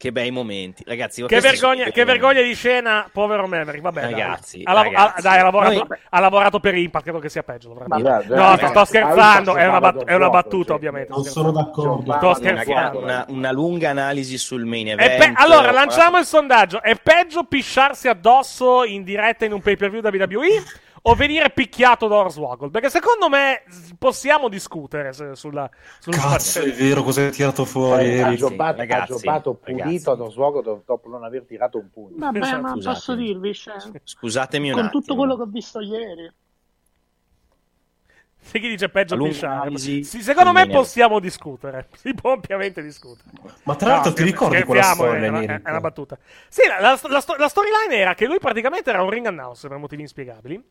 Che 0.00 0.12
bei 0.12 0.30
momenti, 0.30 0.82
ragazzi. 0.86 1.22
Che 1.26 1.40
vergogna, 1.40 1.84
che 1.90 2.04
vergogna 2.06 2.40
di 2.40 2.54
scena, 2.54 3.06
povero 3.12 3.46
Maverick. 3.46 3.82
Vabbè, 3.82 4.00
dai. 4.00 4.10
Ragazzi, 4.12 4.62
ha, 4.64 4.72
lav- 4.72 4.84
ragazzi. 4.86 5.18
ha- 5.18 5.20
dai, 5.20 5.38
ha 5.38 5.42
lavorato, 5.42 5.74
Noi- 5.74 5.98
ha 6.08 6.20
lavorato 6.20 6.58
per 6.58 6.74
Impact, 6.74 7.04
credo 7.04 7.18
che 7.18 7.28
sia 7.28 7.42
peggio. 7.42 7.68
dovrebbe. 7.68 8.00
Vabbè, 8.02 8.24
no, 8.28 8.34
ragazzi, 8.34 8.66
sto 8.68 8.84
scherzando, 8.86 9.56
è 9.56 9.66
una, 9.66 9.78
bat- 9.78 10.04
è 10.04 10.14
una 10.14 10.30
battuta, 10.30 10.68
cioè, 10.68 10.76
ovviamente. 10.76 11.12
Non 11.12 11.22
sono 11.24 11.50
d'accordo. 11.50 12.14
Sto 12.14 12.26
Una, 12.28 12.34
scherzando. 12.34 12.98
una- 12.98 13.24
una 13.28 13.52
lunga 13.52 13.90
analisi 13.90 14.38
sul 14.38 14.64
main 14.64 14.88
event. 14.88 15.18
Pe- 15.18 15.32
allora, 15.34 15.70
lanciamo 15.70 16.16
il 16.16 16.24
sondaggio. 16.24 16.80
È 16.80 16.94
peggio 16.96 17.44
pisciarsi 17.44 18.08
addosso 18.08 18.84
in 18.84 19.04
diretta 19.04 19.44
in 19.44 19.52
un 19.52 19.60
pay 19.60 19.76
per 19.76 19.90
view 19.90 20.00
WWE 20.02 20.62
o 21.02 21.14
venire 21.14 21.50
picchiato 21.50 22.08
da 22.08 22.16
Hornswoggle? 22.16 22.70
Perché 22.70 22.90
secondo 22.90 23.28
me 23.28 23.62
possiamo 23.98 24.48
discutere 24.48 25.12
se- 25.12 25.34
sulla, 25.34 25.68
sul 25.98 26.14
Cazzo, 26.14 26.60
è 26.60 26.72
vero 26.72 27.02
cosa 27.02 27.22
hai 27.22 27.30
tirato 27.30 27.64
fuori, 27.64 28.04
Eh, 28.06 28.20
ha 28.22 28.34
giocato, 28.34 28.62
ha 28.62 28.72
ragazzi, 28.84 29.12
giocato 29.14 29.54
pulito 29.54 30.10
ad 30.12 30.18
do- 30.18 30.82
dopo 30.84 31.08
non 31.08 31.24
aver 31.24 31.44
tirato 31.44 31.78
un 31.78 31.90
pugno. 31.90 32.16
Vabbè, 32.16 32.38
ma 32.60 32.70
scusate. 32.70 32.94
posso 32.94 33.14
dirvi, 33.14 33.54
cioè, 33.54 33.76
Scusatemi 34.04 34.68
un 34.68 34.74
con 34.74 34.84
attimo. 34.86 35.00
tutto 35.00 35.14
quello 35.16 35.36
che 35.36 35.42
ho 35.42 35.46
visto 35.46 35.80
ieri, 35.80 36.30
Se 38.42 38.58
chi 38.58 38.68
dice 38.68 38.88
peggio 38.88 39.16
Bill 39.16 39.32
Sharp. 39.32 39.76
secondo 39.76 40.52
me 40.52 40.66
possiamo 40.66 41.20
discutere. 41.20 41.88
Si 41.96 42.14
può 42.14 42.32
ampiamente 42.32 42.82
discutere. 42.82 43.30
Ma 43.64 43.76
tra 43.76 43.90
l'altro 43.90 44.10
No, 44.10 44.16
ti 44.16 44.22
ricordi 44.22 44.62
quella 44.64 44.82
storia, 44.82 45.24
è 45.26 45.28
una, 45.28 45.40
è 45.62 45.70
una 45.70 45.80
battuta. 45.80 46.18
Sì, 46.48 46.62
la, 46.66 46.80
la, 46.80 46.98
la 47.02 47.24
la 47.36 47.48
storyline 47.48 47.94
era 47.94 48.14
che 48.14 48.26
lui 48.26 48.38
praticamente 48.38 48.88
era 48.90 49.02
un 49.02 49.10
ring 49.10 49.26
announcer 49.26 49.68
per 49.68 49.78
motivi 49.78 50.00
inspiegabili. 50.02 50.62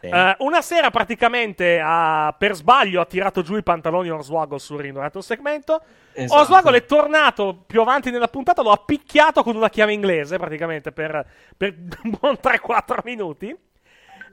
Sì. 0.00 0.06
Eh, 0.08 0.36
una 0.40 0.62
sera 0.62 0.90
praticamente 0.90 1.80
ha, 1.82 2.34
per 2.38 2.54
sbaglio 2.54 3.00
ha 3.00 3.06
tirato 3.06 3.42
giù 3.42 3.56
i 3.56 3.62
pantaloni 3.62 4.10
Oswaggle 4.10 4.58
sul 4.58 4.80
ring 4.80 4.94
durante 4.94 5.16
un 5.16 5.22
segmento. 5.22 5.80
Esatto. 6.12 6.42
Oswaggle 6.42 6.76
è 6.78 6.84
tornato 6.84 7.64
più 7.66 7.80
avanti 7.80 8.10
nella 8.10 8.28
puntata, 8.28 8.62
lo 8.62 8.70
ha 8.70 8.76
picchiato 8.76 9.42
con 9.42 9.56
una 9.56 9.68
chiave 9.68 9.92
inglese 9.92 10.38
praticamente 10.38 10.92
per, 10.92 11.26
per 11.56 11.74
un 12.04 12.16
buon 12.18 12.38
3-4 12.40 13.00
minuti. 13.04 13.56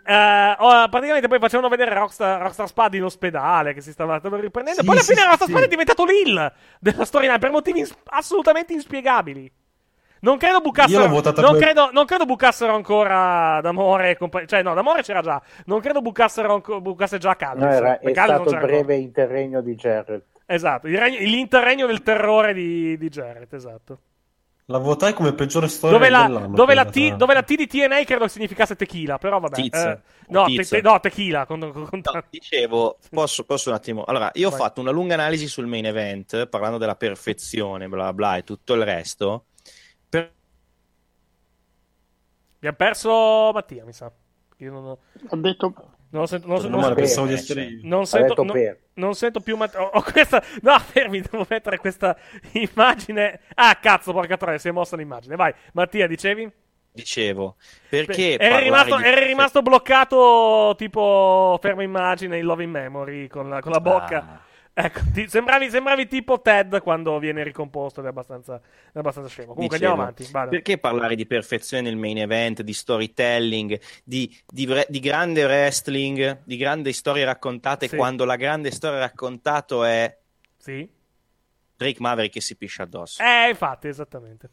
Oh, 0.05 0.89
praticamente 0.89 1.29
poi 1.29 1.39
facevano 1.39 1.69
vedere 1.69 1.93
Rockstar, 1.93 2.41
Rockstar 2.41 2.67
Spud 2.67 2.93
in 2.95 3.03
ospedale 3.05 3.73
che 3.73 3.79
si 3.79 3.91
stava 3.91 4.19
stava 4.19 4.37
riprendendo. 4.37 4.81
Sì, 4.81 4.85
poi 4.85 4.97
alla 4.97 5.05
fine 5.05 5.21
sì, 5.21 5.25
Rockstar. 5.25 5.47
Spud 5.47 5.61
è 5.61 5.67
diventato 5.67 6.03
l'Hill 6.03 6.53
della 6.79 7.05
storyline 7.05 7.39
per 7.39 7.51
motivi 7.51 7.79
ins- 7.79 7.95
assolutamente 8.05 8.73
inspiegabili. 8.73 9.49
Non 10.23 10.37
credo 10.37 10.61
bucassero, 10.61 11.05
non 11.41 11.57
credo, 11.57 11.89
non 11.91 12.05
credo 12.05 12.23
bucassero 12.25 12.73
ancora 12.73 13.59
D'Amore 13.61 14.11
e 14.11 14.17
compagnia. 14.17 14.47
Cioè, 14.47 14.63
no, 14.63 14.73
D'Amore 14.73 15.01
c'era 15.03 15.21
già. 15.21 15.41
Non 15.65 15.81
credo 15.81 16.01
bucassero 16.01 16.53
anco- 16.53 16.79
bucasse 16.79 17.17
già 17.17 17.35
Callis. 17.35 17.61
No, 17.63 17.69
era, 17.69 17.99
è 17.99 18.11
Callis 18.13 18.47
stato 18.47 18.65
breve 18.65 18.95
interregno 18.95 19.61
di 19.61 19.75
Jarrett. 19.75 20.09
ancora. 20.09 20.43
Esatto, 20.45 20.87
il 20.87 20.97
regno- 20.97 21.19
l'interregno 21.19 21.87
del 21.87 22.01
terrore 22.03 22.53
di, 22.53 22.97
di 22.97 23.09
Jarrett, 23.09 23.53
esatto. 23.53 23.99
La 24.67 24.77
votai 24.77 25.11
come 25.13 25.33
peggiore 25.33 25.67
storia 25.67 25.97
Dove 25.97 26.09
la, 26.09 26.21
dell'anno. 26.25 26.55
dove, 26.55 26.73
la 26.73 26.85
T, 26.85 27.15
dove 27.17 27.33
la 27.33 27.43
T 27.43 27.55
di 27.55 27.67
TNA 27.67 28.01
credo 28.05 28.29
significasse 28.29 28.77
tequila, 28.77 29.17
però 29.17 29.39
vabbè. 29.41 29.55
Tiz. 29.55 29.73
Eh, 29.77 29.99
no, 30.29 30.45
te- 30.45 30.63
te- 30.63 30.81
no, 30.81 30.99
tequila. 31.01 31.45
Con, 31.45 31.59
con- 31.59 32.01
No, 32.01 32.23
dicevo, 32.29 32.97
posso, 33.11 33.43
posso 33.43 33.69
un 33.71 33.75
attimo? 33.75 34.05
Allora, 34.05 34.29
io 34.35 34.47
ho 34.47 34.51
Vai. 34.51 34.59
fatto 34.61 34.79
una 34.79 34.91
lunga 34.91 35.15
analisi 35.15 35.47
sul 35.49 35.65
main 35.67 35.85
event, 35.85 36.47
parlando 36.47 36.77
della 36.77 36.95
perfezione, 36.95 37.89
bla 37.89 38.03
bla 38.03 38.13
bla, 38.13 38.37
e 38.37 38.43
tutto 38.45 38.73
il 38.75 38.85
resto. 38.85 39.47
Abbiamo 42.63 42.77
perso 42.77 43.51
Mattia, 43.53 43.83
mi 43.83 43.91
sa. 43.91 44.09
Io 44.57 44.71
non, 44.71 44.85
ho- 44.85 44.99
ho 45.29 45.35
detto 45.35 45.73
non 46.11 46.27
sento, 46.27 46.47
non, 46.47 46.61
non- 46.69 46.81
per- 46.81 46.93
pensavo 46.93 47.27
di 47.27 47.33
essere 47.33 47.63
io. 47.63 47.79
non 47.83 48.01
Ha 48.01 48.05
sento, 48.05 48.27
detto 48.29 48.43
no- 48.43 48.53
per. 48.53 48.79
non 48.93 49.15
sento 49.15 49.39
più 49.41 49.57
Matteo. 49.57 49.81
Ho, 49.83 49.97
ho 49.97 50.01
questa. 50.01 50.41
No, 50.61 50.77
fermi, 50.79 51.19
devo 51.19 51.45
mettere 51.49 51.77
questa 51.77 52.15
immagine. 52.53 53.41
Ah, 53.55 53.75
cazzo, 53.81 54.13
porca 54.13 54.37
troia, 54.37 54.57
si 54.59 54.69
è 54.69 54.71
mossa 54.71 54.95
l'immagine. 54.95 55.35
Vai, 55.35 55.53
Mattia, 55.73 56.07
dicevi? 56.07 56.49
Dicevo, 56.93 57.55
perché 57.89 58.37
eri, 58.37 58.37
parlare 58.37 58.63
rimasto, 58.63 58.95
di 58.97 59.03
eri 59.03 59.25
rimasto 59.25 59.61
bloccato 59.63 60.75
tipo 60.77 61.57
fermo 61.59 61.81
immagine 61.81 62.37
in 62.37 62.45
Love 62.45 62.63
in 62.63 62.69
Memory 62.69 63.27
con 63.27 63.49
la, 63.49 63.59
con 63.61 63.71
la 63.71 63.81
bocca. 63.81 64.17
Ah. 64.19 64.41
Ecco, 64.75 65.01
ti- 65.13 65.27
sembravi, 65.29 65.69
sembravi 65.69 66.07
tipo 66.07 66.41
Ted 66.41 66.81
quando 66.81 67.19
viene 67.19 67.43
ricomposto 67.43 67.99
ed 67.99 68.07
è 68.07 68.09
abbastanza, 68.09 68.59
è 68.91 68.97
abbastanza 68.97 69.29
scemo. 69.29 69.53
Comunque 69.53 69.77
Dicevo, 69.77 69.91
andiamo 69.91 70.11
avanti. 70.11 70.31
vada. 70.31 70.49
Perché 70.49 70.79
parlare 70.79 71.15
di 71.15 71.27
perfezione 71.27 71.83
nel 71.83 71.95
main 71.95 72.17
event, 72.17 72.61
di 72.63 72.73
storytelling, 72.73 73.79
di, 74.03 74.35
di 74.47 74.67
di 74.89 74.99
grande 74.99 75.43
wrestling, 75.45 76.41
di 76.43 76.57
grandi 76.57 76.91
storie 76.91 77.23
raccontate, 77.23 77.87
Sì. 77.87 77.95
quando 77.95 78.25
la 78.25 78.35
grande 78.35 78.71
storia 78.71 78.97
raccontato 78.99 79.83
è 79.83 80.17
Sì. 80.57 80.89
Drake 81.75 81.99
Maverick 81.99 82.33
che 82.33 82.41
si 82.41 82.55
piscia 82.55 82.83
addosso? 82.83 83.21
Eh, 83.21 83.49
infatti, 83.49 83.87
esattamente. 83.87 84.49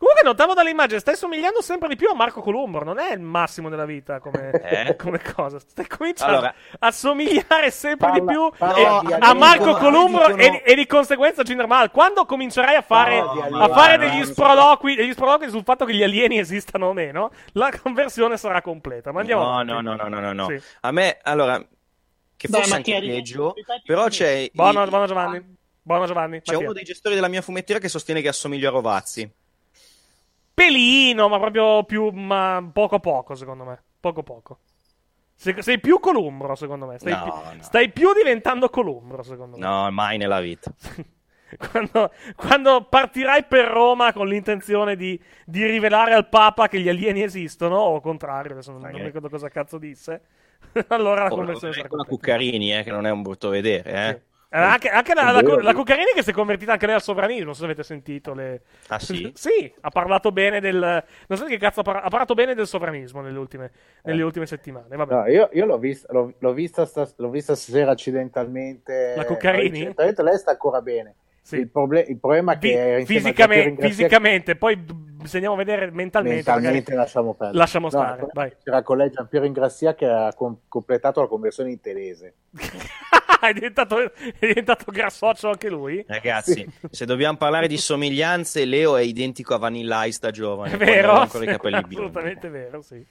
Comunque 0.00 0.22
notavo 0.24 0.54
dall'immagine, 0.54 0.98
stai 0.98 1.14
somigliando 1.14 1.60
sempre 1.60 1.86
di 1.88 1.94
più 1.94 2.08
a 2.08 2.14
Marco 2.14 2.40
Columbro, 2.40 2.82
non 2.84 2.98
è 2.98 3.12
il 3.12 3.20
massimo 3.20 3.68
della 3.68 3.84
vita 3.84 4.18
come, 4.18 4.50
Eh? 4.88 4.96
come 4.96 5.20
cosa. 5.20 5.58
Stai 5.58 5.86
cominciando 5.86 6.36
Allora- 6.36 6.54
a 6.78 6.90
somigliare 6.90 7.70
sempre 7.70 8.08
Parla- 8.08 8.20
di 8.20 8.26
più 8.32 8.50
parla 8.56 9.00
e- 9.02 9.16
a 9.20 9.34
Marco 9.34 9.72
ma 9.72 9.78
Columbro 9.78 10.36
e, 10.36 10.50
di- 10.50 10.62
e 10.64 10.74
di 10.74 10.86
conseguenza 10.86 11.42
Jinder 11.42 11.66
Mahal. 11.66 11.90
Quando 11.90 12.24
comincerai 12.24 12.76
a 12.76 12.80
fare, 12.80 13.18
Parla 13.18 13.32
di 13.34 13.40
a 13.40 13.44
Alieno, 13.44 13.74
fare 13.74 13.98
degli, 13.98 14.24
sproloqui, 14.24 14.94
degli 14.94 15.12
sproloqui 15.12 15.50
sul 15.50 15.64
fatto 15.64 15.84
che 15.84 15.92
gli 15.94 16.02
alieni 16.02 16.38
esistano 16.38 16.86
o 16.86 16.92
meno, 16.94 17.30
la 17.52 17.70
conversione 17.82 18.38
sarà 18.38 18.62
completa. 18.62 19.12
Ma 19.12 19.20
andiamo 19.20 19.42
no, 19.42 19.50
avanti. 19.50 19.72
no, 19.72 19.80
no, 19.82 19.96
no, 19.96 20.08
no, 20.08 20.18
no, 20.20 20.32
no. 20.32 20.46
Sì. 20.48 20.62
A 20.80 20.90
me, 20.92 21.18
allora, 21.24 21.62
che 22.38 22.48
fosse 22.48 22.70
Mattia, 22.70 22.96
anche 22.96 23.06
peggio, 23.06 23.52
però 23.84 24.06
c'è, 24.08 24.48
Buono, 24.50 24.82
il- 24.82 24.88
buono 24.88 25.04
Giovanni. 25.06 25.56
Buono 25.82 26.06
Giovanni. 26.06 26.40
c'è 26.40 26.52
Mattia. 26.52 26.58
uno 26.68 26.72
dei 26.72 26.84
gestori 26.84 27.14
della 27.14 27.28
mia 27.28 27.42
fumettiera 27.42 27.78
che 27.78 27.90
sostiene 27.90 28.22
che 28.22 28.28
assomiglio 28.28 28.68
a 28.68 28.72
Rovazzi. 28.72 29.30
Pelino, 30.60 31.28
ma 31.28 31.38
proprio 31.38 31.84
più. 31.84 32.10
Ma 32.10 32.68
poco 32.72 32.96
a 32.96 33.00
poco, 33.00 33.34
secondo 33.34 33.64
me. 33.64 33.82
Poco 33.98 34.20
a 34.20 34.22
poco. 34.22 34.58
Se- 35.34 35.62
sei 35.62 35.80
più 35.80 35.98
Columbro, 36.00 36.54
secondo 36.54 36.86
me. 36.86 36.98
Stai, 36.98 37.12
No, 37.12 37.22
più, 37.22 37.32
no. 37.56 37.62
stai 37.62 37.90
più 37.90 38.12
diventando 38.12 38.68
Columbro, 38.68 39.22
secondo 39.22 39.56
me. 39.56 39.64
No, 39.66 39.90
mai 39.90 40.18
nella 40.18 40.40
vita. 40.40 40.70
Quando, 41.72 42.12
quando 42.36 42.84
partirai 42.88 43.42
per 43.42 43.66
Roma 43.66 44.12
con 44.12 44.28
l'intenzione 44.28 44.94
di, 44.94 45.20
di 45.44 45.66
rivelare 45.66 46.14
al 46.14 46.28
Papa 46.28 46.68
che 46.68 46.78
gli 46.78 46.88
alieni 46.88 47.22
esistono, 47.24 47.76
o 47.76 47.96
al 47.96 48.00
contrario, 48.00 48.52
adesso 48.52 48.70
non, 48.70 48.82
non 48.82 48.92
mi 48.92 49.02
ricordo 49.02 49.28
cosa 49.28 49.48
cazzo 49.48 49.76
disse. 49.76 50.20
allora 50.88 51.24
la 51.24 51.32
Oh, 51.32 51.34
conversione 51.34 51.72
sarà 51.72 51.88
con 51.88 51.98
la. 51.98 52.04
Cuccarini, 52.04 52.72
eh, 52.78 52.84
che 52.84 52.92
non 52.92 53.04
è 53.04 53.10
un 53.10 53.22
brutto 53.22 53.48
vedere, 53.48 53.90
eh. 53.90 54.08
Eh, 54.10 54.22
anche 54.50 54.88
anche 54.88 55.14
la, 55.14 55.30
la, 55.30 55.40
la. 55.40 55.72
Cuccarini 55.74 56.10
che 56.14 56.22
si 56.22 56.30
è 56.30 56.32
convertita 56.32 56.72
anche 56.72 56.86
lei 56.86 56.96
al 56.96 57.02
sovranismo, 57.02 57.44
non 57.46 57.54
so 57.54 57.60
se 57.60 57.66
avete 57.66 57.82
sentito 57.84 58.34
le... 58.34 58.62
Ah, 58.88 58.98
sì? 58.98 59.30
Sì, 59.34 59.72
ha 59.80 59.90
parlato 59.90 60.32
bene 60.32 60.60
del... 60.60 60.78
Non 61.28 61.38
so 61.38 61.44
che 61.44 61.56
cazzo 61.56 61.80
ha, 61.80 61.82
par- 61.84 62.04
ha 62.04 62.08
parlato 62.08 62.34
bene 62.34 62.54
del 62.54 62.66
sovranismo 62.66 63.20
nelle 63.20 63.38
ultime, 63.38 63.70
nelle 64.02 64.22
ultime 64.22 64.46
settimane, 64.46 64.96
vabbè. 64.96 65.14
No, 65.14 65.26
io, 65.26 65.48
io 65.52 65.64
l'ho, 65.66 65.78
vista, 65.78 66.12
l'ho, 66.12 66.34
l'ho 66.36 66.52
vista 66.52 66.84
sta- 66.84 67.08
l'ho 67.16 67.30
vista 67.30 67.54
stasera 67.54 67.92
accidentalmente. 67.92 69.14
La 69.16 69.24
Cuccarini? 69.24 69.68
Accidentalmente 69.68 70.22
lei 70.22 70.36
sta 70.38 70.50
ancora 70.50 70.82
bene. 70.82 71.14
Sì. 71.42 71.56
Il, 71.56 71.68
proble- 71.68 72.04
il 72.08 72.18
problema 72.18 72.52
è 72.52 72.58
che 72.58 72.96
Vi- 72.98 73.06
fisicamente, 73.06 73.86
fisicamente, 73.88 74.56
poi 74.56 74.76
b- 74.76 75.24
se 75.24 75.36
andiamo 75.36 75.54
a 75.56 75.58
vedere 75.58 75.90
mentalmente, 75.90 76.36
mentalmente 76.50 76.94
lasciamo 76.94 77.34
perdere. 77.34 77.58
lasciamo 77.58 77.88
stare, 77.88 78.26
vai. 78.32 78.52
C'era 78.62 78.82
con 78.82 78.98
lei 78.98 79.10
Giampiero 79.10 79.46
Ingrassia 79.46 79.94
che 79.94 80.06
ha 80.06 80.32
com- 80.34 80.58
completato 80.68 81.20
la 81.20 81.26
conversione 81.28 81.70
in 81.70 81.80
tedese. 81.80 82.34
è, 83.48 83.52
diventato, 83.52 83.98
è 84.00 84.12
diventato 84.38 84.84
grassoccio 84.90 85.48
anche 85.50 85.68
lui? 85.68 86.04
Ragazzi, 86.06 86.66
se 86.90 87.04
dobbiamo 87.06 87.36
parlare 87.36 87.66
di 87.68 87.76
somiglianze, 87.78 88.64
Leo 88.64 88.96
è 88.96 89.02
identico 89.02 89.54
a 89.54 89.58
Vanilla 89.58 90.04
Ice 90.04 90.18
da 90.20 90.30
giovane. 90.30 90.72
È 90.72 90.76
vero? 90.76 91.12
ancora 91.12 91.44
i 91.44 91.46
capelli 91.48 91.76
biondi. 91.80 91.94
assolutamente 91.94 92.48
vero, 92.48 92.82
sì. 92.82 93.04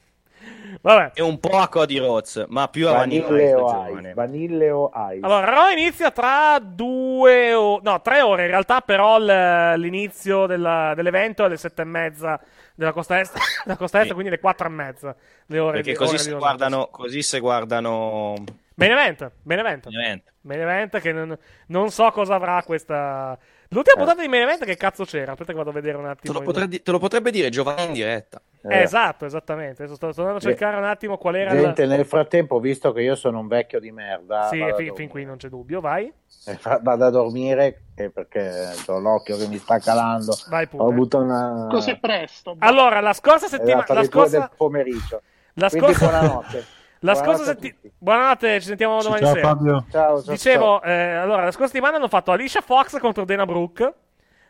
Vabbè. 0.82 1.11
E 1.15 1.21
un 1.21 1.38
po' 1.39 1.57
a 1.57 1.67
Cody 1.67 1.97
Rhodes, 1.97 2.45
ma 2.47 2.69
più 2.69 2.88
a 2.88 2.93
Vanilla 2.93 3.25
Ice 3.25 3.27
da 3.27 3.34
Vanilleo 3.36 3.57
giovane. 3.57 3.99
Ice. 4.07 4.13
Vanilleo 4.13 4.91
Ice. 5.13 5.19
Allora, 5.25 5.49
Raw 5.49 5.69
inizia 5.71 6.11
tra 6.11 6.59
due 6.59 7.53
o... 7.53 7.80
no, 7.84 8.01
tre 8.01 8.21
ore 8.21 8.43
in 8.43 8.49
realtà, 8.49 8.80
però 8.80 9.19
l- 9.19 9.73
l'inizio 9.80 10.45
della- 10.45 10.93
dell'evento 10.95 11.43
è 11.43 11.45
alle 11.47 11.57
sette 11.57 11.82
e 11.82 11.86
mezza 11.86 12.39
della 12.73 12.93
costa 12.93 13.19
est, 13.19 13.36
della 13.65 13.75
costa 13.75 13.97
est 13.99 14.07
Sì. 14.07 14.13
quindi 14.13 14.30
alle 14.32 14.39
quattro 14.39 14.67
e 14.67 14.69
mezza. 14.69 15.13
Le 15.47 15.59
ore 15.59 15.77
Perché 15.77 15.91
di- 15.91 15.97
così 15.97 16.13
ore 16.15 16.23
se 16.23 16.32
guardano, 16.34 16.88
così 16.89 17.21
se 17.21 17.39
guardano 17.41 18.34
Main 18.80 18.91
event, 18.91 19.32
main 19.43 19.59
event. 19.59 19.86
main 19.88 19.99
event. 19.99 20.23
Main 20.41 20.59
event 20.61 20.99
che 20.99 21.11
non, 21.11 21.38
non 21.67 21.89
so 21.91 22.09
cosa 22.11 22.36
avrà 22.36 22.63
questa... 22.63 23.38
L'ultima 23.71 23.97
puntata 23.97 24.21
di 24.21 24.27
main 24.27 24.43
event 24.43 24.63
che 24.65 24.77
cazzo 24.77 25.03
c'era? 25.05 25.34
Aspetta 25.34 25.51
che 25.51 25.57
vado 25.57 25.69
a 25.69 25.73
vedere 25.73 25.97
un 25.97 26.05
Te 26.05 26.09
attimo. 26.09 26.34
lo, 26.34 26.39
in- 26.39 26.45
potrebbe, 26.45 26.82
te 26.82 26.91
lo 26.91 26.97
potrebbe 26.97 27.30
dire 27.30 27.49
Giovanni 27.49 27.84
in 27.86 27.93
diretta. 27.93 28.41
Eh, 28.63 28.82
esatto, 28.82 29.25
esattamente. 29.25 29.84
Adesso 29.84 29.95
sto, 29.95 30.11
sto 30.11 30.21
andando 30.21 30.39
a 30.39 30.49
cercare 30.49 30.77
un 30.77 30.86
attimo 30.86 31.17
qual 31.17 31.36
era 31.36 31.51
il... 31.51 31.59
Gente, 31.59 31.86
nel 31.86 32.05
frattempo, 32.05 32.59
visto 32.59 32.91
che 32.93 33.01
io 33.01 33.15
sono 33.15 33.39
un 33.39 33.47
vecchio 33.47 33.80
di 33.80 33.91
merda, 33.91 34.47
Sì, 34.47 34.63
fin, 34.75 34.95
fin 34.95 35.07
qui 35.09 35.23
non 35.25 35.38
c'è 35.38 35.49
dubbio, 35.49 35.82
vai. 35.82 36.11
Eh, 36.45 36.55
fa- 36.55 36.80
vado 36.82 37.05
a 37.05 37.09
dormire 37.09 37.82
eh, 37.95 38.09
perché 38.09 38.71
ho 38.88 38.97
l'occhio 38.99 39.38
che 39.38 39.47
mi 39.47 39.57
sta 39.57 39.77
calando. 39.77 40.34
Vai 40.47 40.67
pure. 40.67 40.84
Ho 40.84 40.88
avuto 40.89 41.19
una. 41.19 41.67
così 41.69 41.95
presto. 41.99 42.55
Allora, 42.59 43.01
la 43.01 43.13
scorsa 43.13 43.47
settimana... 43.47 43.84
Esatto, 43.84 43.93
La 43.93 44.03
scorsa... 44.03 44.39
del 44.39 44.49
pomeriggio. 44.55 45.21
La 45.55 45.69
Quindi 45.69 45.93
scorsa... 45.93 46.09
buonanotte. 46.19 46.65
La 47.02 47.14
Buonanotte 47.14 47.38
scorsa 47.38 47.54
settimana. 47.54 47.95
Buonanotte, 47.97 48.60
ci 48.60 48.68
sentiamo 48.68 49.02
domani 49.02 49.22
Ciao 49.22 49.34
sera. 49.34 49.47
Fabio. 49.47 49.86
Ciao, 49.89 50.22
ciao, 50.22 50.32
Dicevo, 50.32 50.82
eh, 50.82 51.12
allora, 51.14 51.43
la 51.45 51.52
scorsa 51.52 51.68
settimana 51.68 51.95
hanno 51.95 52.10
fatto 52.10 52.32
Alicia 52.32 52.62
Fox 52.62 53.00
contro 53.00 53.24
Dana 53.24 53.45
Brooke. 53.45 53.93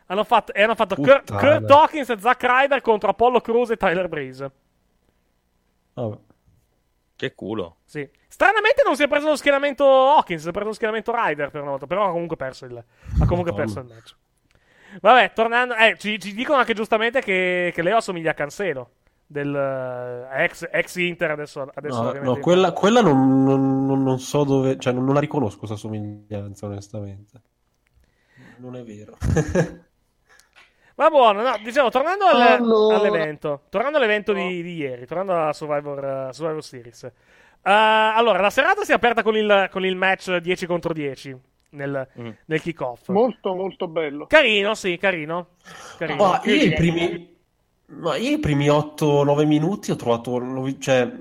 Hanno 0.06 0.24
fatto, 0.24 0.52
e 0.52 0.62
hanno 0.64 0.74
fatto 0.74 0.96
Kurt. 0.96 1.30
Kurt 1.30 1.70
Hawkins 1.70 2.10
e 2.10 2.18
Zack 2.18 2.42
Ryder 2.42 2.80
contro 2.80 3.10
Apollo 3.10 3.40
Crews 3.40 3.70
e 3.70 3.76
Tyler 3.76 4.08
Breeze. 4.08 4.50
Vabbè. 5.94 6.16
Che 7.14 7.34
culo. 7.34 7.76
Sì. 7.84 8.08
Stranamente 8.26 8.82
non 8.84 8.96
si 8.96 9.04
è 9.04 9.08
preso 9.08 9.28
lo 9.28 9.36
schieramento 9.36 9.84
Hawkins, 9.84 10.42
si 10.42 10.48
è 10.48 10.52
preso 10.52 10.68
lo 10.68 10.74
schieramento 10.74 11.12
Ryder 11.14 11.50
per 11.50 11.60
una 11.60 11.70
volta. 11.70 11.86
Però 11.86 12.08
ha 12.08 12.10
comunque 12.10 12.34
perso 12.34 12.64
il, 12.64 12.76
ha 12.76 13.26
comunque 13.26 13.52
perso 13.52 13.78
il 13.78 13.86
match. 13.86 14.16
Vabbè, 15.00 15.32
tornando. 15.32 15.76
Eh, 15.76 15.94
ci, 15.96 16.18
ci 16.18 16.34
dicono 16.34 16.58
anche 16.58 16.74
giustamente 16.74 17.20
che, 17.20 17.70
che 17.72 17.82
Leo 17.82 17.98
assomiglia 17.98 18.32
a 18.32 18.34
Cancelo. 18.34 18.90
Del 19.30 19.54
eh, 19.54 20.42
ex, 20.44 20.68
ex 20.72 20.96
Inter 20.96 21.30
adesso, 21.30 21.70
adesso 21.72 22.02
No, 22.02 22.20
no, 22.20 22.38
quella, 22.38 22.72
quella 22.72 23.00
non, 23.00 23.44
non- 23.44 24.02
non- 24.02 24.18
so 24.18 24.42
dove, 24.42 24.76
cioè 24.76 24.92
non, 24.92 25.04
non 25.04 25.14
la 25.14 25.20
riconosco 25.20 25.58
questa 25.58 25.76
somiglianza, 25.76 26.66
onestamente. 26.66 27.40
Non 28.56 28.74
è 28.74 28.82
vero. 28.82 29.16
Va 30.96 31.08
buono, 31.08 31.42
no, 31.42 31.56
dicevo, 31.62 31.90
tornando 31.90 32.24
al- 32.26 32.40
Allora. 32.40 32.96
all'evento, 32.96 33.62
tornando 33.70 33.98
all'evento 33.98 34.32
di, 34.32 34.62
di 34.62 34.74
ieri, 34.74 35.06
tornando 35.06 35.32
alla 35.32 35.52
Survivor, 35.52 36.04
eh, 36.28 36.32
Survivor 36.32 36.64
Series. 36.64 37.04
Eh, 37.04 37.12
allora, 37.62 38.40
la 38.40 38.50
serata 38.50 38.82
si 38.82 38.90
è 38.90 38.94
aperta 38.94 39.22
con 39.22 39.36
il, 39.36 39.68
con 39.70 39.86
il 39.86 39.94
match 39.94 40.36
10 40.38 40.66
contro 40.66 40.92
10 40.92 41.36
nel, 41.70 42.06
nel 42.46 42.60
kick-off. 42.60 43.08
Molto, 43.10 43.54
molto 43.54 43.86
bello. 43.86 44.26
Carino, 44.26 44.74
sì, 44.74 44.98
carino. 44.98 45.50
carino. 45.96 46.22
Ma 46.26 46.40
io 46.44 46.54
i 46.54 46.72
primi, 46.74 47.38
ma 47.90 48.16
io 48.16 48.36
i 48.36 48.38
primi 48.38 48.68
8-9 48.68 49.46
minuti 49.46 49.90
ho 49.90 49.96
trovato, 49.96 50.40
cioè, 50.78 51.12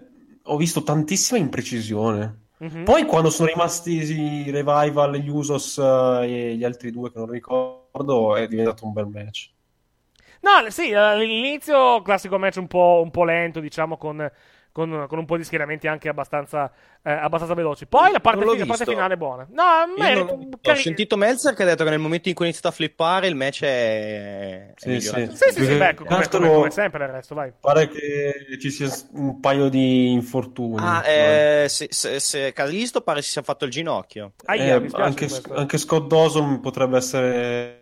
ho 0.43 0.57
visto 0.57 0.83
tantissima 0.83 1.39
imprecisione. 1.39 2.47
Mhm. 2.59 2.83
Poi 2.83 3.05
quando 3.05 3.29
sono 3.29 3.49
rimasti 3.49 3.91
i 3.91 4.51
Revival, 4.51 5.15
gli 5.15 5.29
Usos 5.29 5.77
eh, 5.77 6.51
e 6.51 6.55
gli 6.55 6.63
altri 6.63 6.91
due 6.91 7.11
che 7.11 7.17
non 7.17 7.29
ricordo, 7.29 8.35
è 8.35 8.47
diventato 8.47 8.85
un 8.85 8.93
bel 8.93 9.07
match. 9.07 9.51
No, 10.41 10.69
sì, 10.69 10.93
all'inizio 10.93 12.01
classico 12.01 12.37
match 12.37 12.57
un 12.57 12.67
po', 12.67 13.01
un 13.03 13.11
po' 13.11 13.23
lento, 13.23 13.59
diciamo, 13.59 13.97
con, 13.97 14.29
con- 14.87 15.05
con 15.07 15.17
un 15.19 15.25
po' 15.25 15.37
di 15.37 15.43
schieramenti 15.43 15.87
anche 15.87 16.09
abbastanza, 16.09 16.71
eh, 17.03 17.11
abbastanza 17.11 17.53
veloci. 17.53 17.85
Poi 17.85 18.11
la 18.11 18.19
parte, 18.19 18.45
la 18.45 18.65
parte 18.65 18.85
finale 18.85 19.13
è 19.13 19.17
buona. 19.17 19.47
No, 19.51 19.63
me- 19.97 20.13
non- 20.13 20.49
ho 20.61 20.75
sentito 20.75 21.17
Melzer 21.17 21.53
che 21.53 21.63
ha 21.63 21.65
detto 21.65 21.83
che 21.83 21.89
nel 21.89 21.99
momento 21.99 22.29
in 22.29 22.35
cui 22.35 22.45
è 22.45 22.47
iniziato 22.47 22.73
a 22.73 22.77
flippare 22.77 23.27
il 23.27 23.35
match 23.35 23.63
è, 23.63 24.67
è 24.69 24.73
Sì, 24.75 24.89
migliorato. 24.89 25.35
Sì, 25.35 25.51
sì, 25.51 25.65
sì, 25.65 25.75
beh, 25.75 25.93
come, 25.95 26.27
come- 26.27 26.49
come 26.49 26.71
sempre 26.71 26.99
del 26.99 27.09
resto, 27.09 27.35
vai. 27.35 27.51
Pare 27.59 27.87
che 27.89 28.57
ci 28.59 28.69
sia 28.71 28.89
un 29.13 29.39
paio 29.39 29.69
di 29.69 30.11
infortuni. 30.11 30.85
Ah, 30.85 31.05
eh, 31.07 31.69
se, 31.69 31.87
se, 31.89 32.19
se 32.19 32.53
Callisto 32.53 33.01
pare 33.01 33.21
si 33.21 33.31
sia 33.31 33.41
fatto 33.41 33.65
il 33.65 33.71
ginocchio. 33.71 34.33
Eh, 34.47 34.71
anche, 34.71 35.27
anche 35.53 35.77
Scott 35.77 36.07
Dawson 36.07 36.59
potrebbe 36.61 36.97
essere 36.97 37.77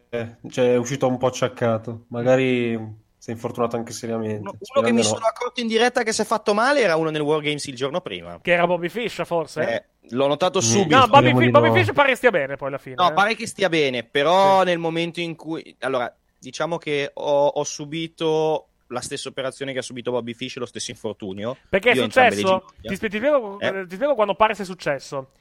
cioè, 0.49 0.73
è 0.73 0.77
uscito 0.77 1.07
un 1.07 1.17
po' 1.17 1.27
acciaccato. 1.27 2.05
Magari 2.09 3.05
si 3.27 3.33
è 3.33 3.35
infortunato 3.35 3.75
anche 3.75 3.91
seriamente. 3.91 4.39
Uno 4.39 4.51
che 4.51 4.63
Sperando 4.63 4.93
mi 4.93 5.01
no. 5.01 5.03
sono 5.03 5.25
accorto 5.25 5.59
in 5.59 5.67
diretta 5.67 6.03
che 6.03 6.13
si 6.13 6.21
è 6.21 6.23
fatto 6.23 6.53
male 6.53 6.79
era 6.79 6.95
uno 6.95 7.09
nel 7.09 7.19
Wargames 7.19 7.65
il 7.65 7.75
giorno 7.75 7.99
prima. 7.99 8.39
Che 8.41 8.51
era 8.53 8.65
Bobby 8.65 8.87
Fish, 8.87 9.25
forse? 9.25 9.61
Eh, 9.69 9.85
l'ho 10.11 10.27
notato 10.27 10.61
subito. 10.61 10.97
No, 10.97 11.07
Bobby, 11.07 11.35
Fi- 11.35 11.49
Bobby 11.49 11.73
Fish 11.73 11.91
pare 11.91 12.09
che 12.09 12.15
stia 12.15 12.31
bene 12.31 12.55
poi 12.55 12.69
alla 12.69 12.77
fine. 12.77 12.95
No, 12.95 13.09
eh. 13.09 13.13
pare 13.13 13.35
che 13.35 13.45
stia 13.45 13.67
bene, 13.67 14.03
però 14.05 14.63
nel 14.63 14.77
momento 14.77 15.19
in 15.19 15.35
cui... 15.35 15.75
Allora, 15.79 16.15
diciamo 16.39 16.77
che 16.77 17.11
ho, 17.13 17.47
ho 17.47 17.63
subito 17.65 18.67
la 18.87 19.01
stessa 19.01 19.27
operazione 19.27 19.73
che 19.73 19.79
ha 19.79 19.81
subito 19.83 20.11
Bobby 20.11 20.33
Fish, 20.33 20.55
lo 20.55 20.65
stesso 20.65 20.91
infortunio. 20.91 21.57
Perché 21.67 21.89
è 21.91 21.95
Io 21.95 22.03
le 22.03 22.07
successo? 22.07 22.63
Ti, 22.81 22.95
spie- 22.95 23.09
ti 23.09 23.17
spiego, 23.17 23.59
Eh. 23.59 23.85
ti 23.87 23.95
spiego 23.95 24.15
quando 24.15 24.35
pare 24.35 24.55
sia 24.55 24.63
successo. 24.63 25.31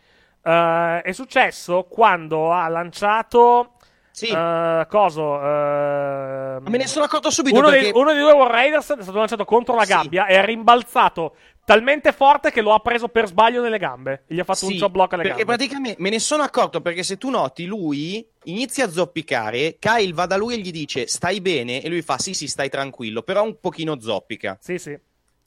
Eh, 0.42 1.02
è 1.02 1.12
successo 1.12 1.84
quando 1.84 2.50
ha 2.52 2.66
lanciato. 2.66 3.75
Eh, 4.20 4.86
coso? 4.88 5.36
eh, 5.40 6.58
Ma 6.60 6.70
me 6.70 6.78
ne 6.78 6.86
sono 6.86 7.04
accorto 7.04 7.30
subito 7.30 7.58
uno, 7.58 7.68
perché... 7.68 7.90
dei, 7.90 7.92
uno 7.94 8.12
dei 8.12 8.20
due 8.22 8.32
War 8.32 8.50
Raiders 8.50 8.94
è 8.96 9.02
stato 9.02 9.18
lanciato 9.18 9.44
contro 9.44 9.74
la 9.74 9.84
gabbia 9.84 10.26
e 10.26 10.36
è 10.36 10.44
rimbalzato 10.44 11.34
talmente 11.64 12.12
forte 12.12 12.50
che 12.52 12.60
lo 12.62 12.72
ha 12.72 12.78
preso 12.78 13.08
per 13.08 13.26
sbaglio 13.26 13.60
nelle 13.60 13.78
gambe. 13.78 14.22
E 14.28 14.34
gli 14.34 14.38
ha 14.40 14.44
fatto 14.44 14.66
un 14.66 14.72
Sì, 14.72 14.76
job 14.78 14.92
block 14.92 15.12
alle 15.14 15.22
perché 15.24 15.38
gambe. 15.38 15.56
praticamente 15.56 16.00
me 16.00 16.10
ne 16.10 16.18
sono 16.20 16.42
accorto 16.44 16.80
perché 16.80 17.02
se 17.02 17.18
tu 17.18 17.28
noti 17.28 17.64
lui 17.66 18.26
inizia 18.44 18.84
a 18.86 18.90
zoppicare, 18.90 19.76
Kyle 19.78 20.12
va 20.12 20.26
da 20.26 20.36
lui 20.36 20.54
e 20.54 20.58
gli 20.58 20.70
dice 20.70 21.06
stai 21.08 21.40
bene 21.40 21.82
e 21.82 21.88
lui 21.88 22.02
fa 22.02 22.18
sì 22.18 22.34
sì 22.34 22.46
stai 22.46 22.68
tranquillo, 22.70 23.22
però 23.22 23.42
un 23.42 23.58
pochino 23.60 24.00
zoppica. 24.00 24.56
Sì, 24.60 24.78
sì. 24.78 24.96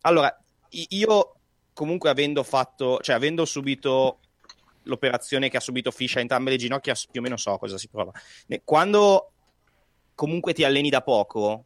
Allora, 0.02 0.38
io 0.90 1.34
comunque 1.74 2.10
avendo 2.10 2.44
fatto, 2.44 3.00
cioè 3.02 3.16
avendo 3.16 3.46
subito 3.46 4.20
l'operazione 4.84 5.50
che 5.50 5.58
ha 5.58 5.62
subito 5.62 5.92
Fish 5.92 6.16
a 6.18 6.20
entrambe 6.20 6.52
le 6.52 6.58
ginocchia, 6.58 6.96
più 7.12 7.20
o 7.20 7.24
meno 7.24 7.38
so 7.38 7.58
cosa 7.58 7.78
si 7.78 7.88
prova. 7.88 8.12
Quando 8.64 9.32
comunque 10.16 10.54
ti 10.54 10.64
alleni 10.64 10.90
da 10.90 11.02
poco 11.02 11.66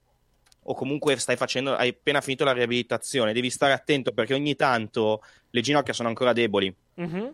o 0.66 0.74
comunque 0.76 1.18
stai 1.18 1.36
facendo, 1.36 1.76
hai 1.76 1.90
appena 1.90 2.22
finito 2.22 2.44
la 2.44 2.54
riabilitazione, 2.54 3.34
devi 3.34 3.50
stare 3.50 3.74
attento 3.74 4.12
perché 4.14 4.34
ogni 4.34 4.56
tanto 4.56 5.22
le 5.50 5.62
ginocchia 5.62 5.94
sono 5.94 6.08
ancora 6.10 6.34
deboli. 6.34 6.74
Mhm. 6.96 7.34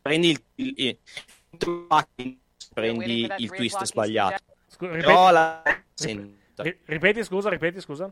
Prendi 0.00 0.30
il, 0.30 0.42
il- 0.56 0.74
il- 2.16 2.38
prendi 2.72 3.28
il 3.38 3.50
twist 3.50 3.82
sbagliato. 3.84 4.42
Scu- 4.68 4.88
Però 4.88 5.28
ripeti, 5.28 5.32
la... 5.32 5.62
ri- 6.56 6.78
ripeti, 6.84 7.24
scusa, 7.24 7.48
ripeti, 7.50 7.80
scusa. 7.80 8.10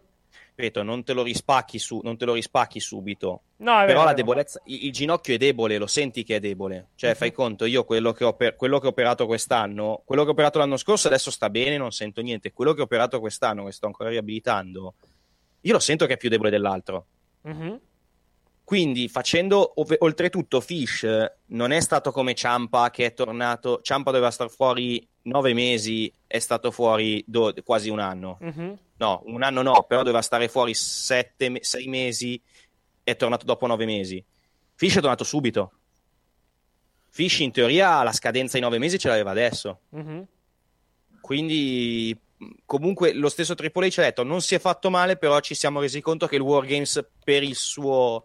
Ripeto, 0.56 0.82
non 0.82 1.04
te 1.04 1.12
lo 1.12 1.22
rispacchi, 1.22 1.78
su, 1.78 2.00
non 2.02 2.16
te 2.16 2.24
lo 2.24 2.32
rispacchi 2.32 2.80
subito. 2.80 3.42
No, 3.58 3.72
Però 3.80 3.86
vero, 3.86 4.04
la 4.04 4.12
debolezza, 4.14 4.60
il, 4.64 4.86
il 4.86 4.92
ginocchio 4.92 5.34
è 5.34 5.36
debole, 5.36 5.76
lo 5.76 5.86
senti 5.86 6.24
che 6.24 6.36
è 6.36 6.40
debole. 6.40 6.88
Cioè, 6.94 7.14
fai 7.14 7.30
conto, 7.30 7.66
io 7.66 7.84
quello 7.84 8.12
che, 8.12 8.24
ho 8.24 8.34
per- 8.34 8.56
quello 8.56 8.78
che 8.80 8.86
ho 8.86 8.90
operato 8.90 9.26
quest'anno, 9.26 10.02
quello 10.04 10.22
che 10.22 10.30
ho 10.30 10.32
operato 10.32 10.58
l'anno 10.58 10.78
scorso 10.78 11.08
adesso 11.08 11.30
sta 11.30 11.50
bene, 11.50 11.76
non 11.76 11.92
sento 11.92 12.22
niente. 12.22 12.52
Quello 12.52 12.72
che 12.72 12.80
ho 12.80 12.84
operato 12.84 13.20
quest'anno, 13.20 13.66
che 13.66 13.72
sto 13.72 13.86
ancora 13.86 14.08
riabilitando, 14.08 14.94
io 15.60 15.72
lo 15.72 15.78
sento 15.78 16.06
che 16.06 16.14
è 16.14 16.16
più 16.16 16.30
debole 16.30 16.50
dell'altro. 16.50 17.06
Mhm. 17.42 17.80
Quindi, 18.66 19.06
facendo 19.08 19.74
ov- 19.76 19.94
oltretutto, 20.00 20.60
Fish 20.60 21.06
non 21.50 21.70
è 21.70 21.78
stato 21.78 22.10
come 22.10 22.34
Ciampa 22.34 22.90
che 22.90 23.04
è 23.06 23.14
tornato. 23.14 23.78
Ciampa 23.80 24.10
doveva 24.10 24.32
stare 24.32 24.50
fuori 24.50 25.06
nove 25.22 25.54
mesi, 25.54 26.12
è 26.26 26.40
stato 26.40 26.72
fuori 26.72 27.22
do- 27.28 27.54
quasi 27.64 27.90
un 27.90 28.00
anno. 28.00 28.38
Mhm. 28.40 28.78
No, 28.96 29.22
un 29.26 29.44
anno 29.44 29.62
no, 29.62 29.84
però 29.86 30.00
doveva 30.00 30.20
stare 30.20 30.48
fuori 30.48 30.74
sette, 30.74 31.48
me- 31.48 31.62
sei 31.62 31.86
mesi, 31.86 32.40
è 33.04 33.14
tornato 33.14 33.44
dopo 33.44 33.68
nove 33.68 33.84
mesi. 33.86 34.22
Fish 34.74 34.96
è 34.96 35.00
tornato 35.00 35.22
subito. 35.22 35.70
Fish 37.10 37.38
in 37.38 37.52
teoria 37.52 38.02
la 38.02 38.12
scadenza 38.12 38.56
in 38.56 38.64
nove 38.64 38.78
mesi 38.78 38.98
ce 38.98 39.06
l'aveva 39.06 39.30
adesso. 39.30 39.82
Mhm. 39.90 40.26
Quindi 41.20 42.18
comunque 42.64 43.12
lo 43.12 43.28
stesso 43.28 43.54
Triple 43.54 43.86
H 43.88 43.98
ha 44.00 44.02
detto 44.02 44.24
non 44.24 44.42
si 44.42 44.56
è 44.56 44.58
fatto 44.58 44.90
male, 44.90 45.16
però 45.16 45.38
ci 45.38 45.54
siamo 45.54 45.78
resi 45.80 46.00
conto 46.00 46.26
che 46.26 46.34
il 46.34 46.42
Wargames 46.42 47.06
per 47.22 47.44
il 47.44 47.54
suo 47.54 48.24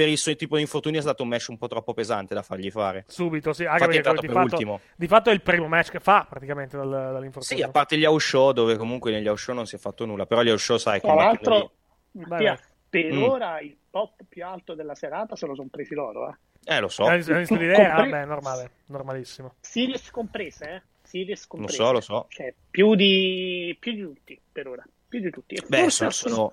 per 0.00 0.08
il 0.08 0.16
suo 0.16 0.34
tipo 0.34 0.56
di 0.56 0.62
infortunio 0.62 0.98
è 0.98 1.02
stato 1.02 1.22
un 1.22 1.28
match 1.28 1.48
un 1.50 1.58
po' 1.58 1.68
troppo 1.68 1.92
pesante 1.92 2.32
da 2.32 2.40
fargli 2.42 2.70
fare. 2.70 3.04
Subito, 3.06 3.52
sì. 3.52 3.64
Anche 3.66 3.74
Infatti 3.84 3.92
è 3.92 3.96
entrato 3.98 4.20
di 4.22 4.26
per 4.28 4.36
fatto, 4.36 4.54
ultimo. 4.54 4.80
di 4.96 5.06
fatto 5.06 5.28
è 5.28 5.32
il 5.34 5.42
primo 5.42 5.68
match 5.68 5.90
che 5.90 6.00
fa 6.00 6.26
praticamente 6.26 6.78
dal, 6.78 6.88
dall'infortunio. 6.88 7.62
Sì, 7.62 7.68
a 7.68 7.70
parte 7.70 7.98
gli 7.98 8.04
house 8.06 8.26
show, 8.26 8.52
dove 8.52 8.76
comunque 8.78 9.10
negli 9.10 9.28
house 9.28 9.42
show 9.44 9.54
non 9.54 9.66
si 9.66 9.74
è 9.76 9.78
fatto 9.78 10.06
nulla, 10.06 10.24
però 10.24 10.42
gli 10.42 10.48
house 10.48 10.64
show 10.64 10.78
sai 10.78 11.00
Tra 11.00 11.12
l'altro, 11.12 11.72
Mattia, 12.12 12.58
per 12.88 13.12
Mm. 13.12 13.22
ora 13.22 13.60
il 13.60 13.76
top 13.90 14.22
più 14.26 14.42
alto 14.44 14.74
della 14.74 14.94
serata 14.94 15.36
se 15.36 15.44
lo 15.46 15.54
sono 15.54 15.68
presi 15.70 15.92
loro. 15.94 16.30
Eh. 16.30 16.74
Eh, 16.76 16.80
lo 16.80 16.88
so. 16.88 17.04
Hai 17.04 17.16
visto 17.18 17.32
hai 17.32 17.38
visto 17.40 17.54
l'idea? 17.56 17.76
Compre- 17.94 18.10
Vabbè, 18.10 18.24
normale, 18.24 18.70
normalissimo. 18.86 19.54
Series 19.60 20.10
comprese, 20.10 20.64
eh? 20.70 20.82
Series 21.02 21.40
Lo 21.42 21.46
comprese. 21.48 21.76
so, 21.82 21.92
lo 21.92 22.00
so. 22.00 22.26
Cioè, 22.30 22.54
più 22.70 22.94
di, 22.94 23.76
più 23.78 23.92
di 23.92 24.00
tutti 24.00 24.40
per 24.50 24.66
ora. 24.66 24.84
Più 25.08 25.20
di 25.20 25.30
tutti. 25.30 25.56
E 25.56 25.62
Beh, 25.66 25.78
forse 25.82 26.10
sono, 26.10 26.34
sono, 26.34 26.52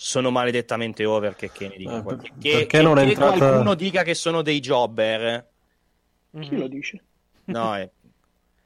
sono 0.00 0.30
maledettamente 0.30 1.04
over 1.04 1.34
che, 1.34 1.50
che 1.50 1.68
ne 1.68 1.76
dica 1.76 1.96
Eh, 1.96 2.02
qualche- 2.02 2.28
per- 2.30 2.38
che, 2.40 2.50
perché 2.52 2.66
che- 2.66 2.82
non 2.82 2.98
è 2.98 3.02
che 3.04 3.08
entrata- 3.10 3.36
qualcuno 3.36 3.74
dica 3.74 4.02
che 4.04 4.14
sono 4.14 4.42
dei 4.42 4.60
jobber. 4.60 5.46
Chi 6.40 6.56
lo 6.56 6.68
dice? 6.68 7.02
No, 7.46 7.76
eh, 7.76 7.90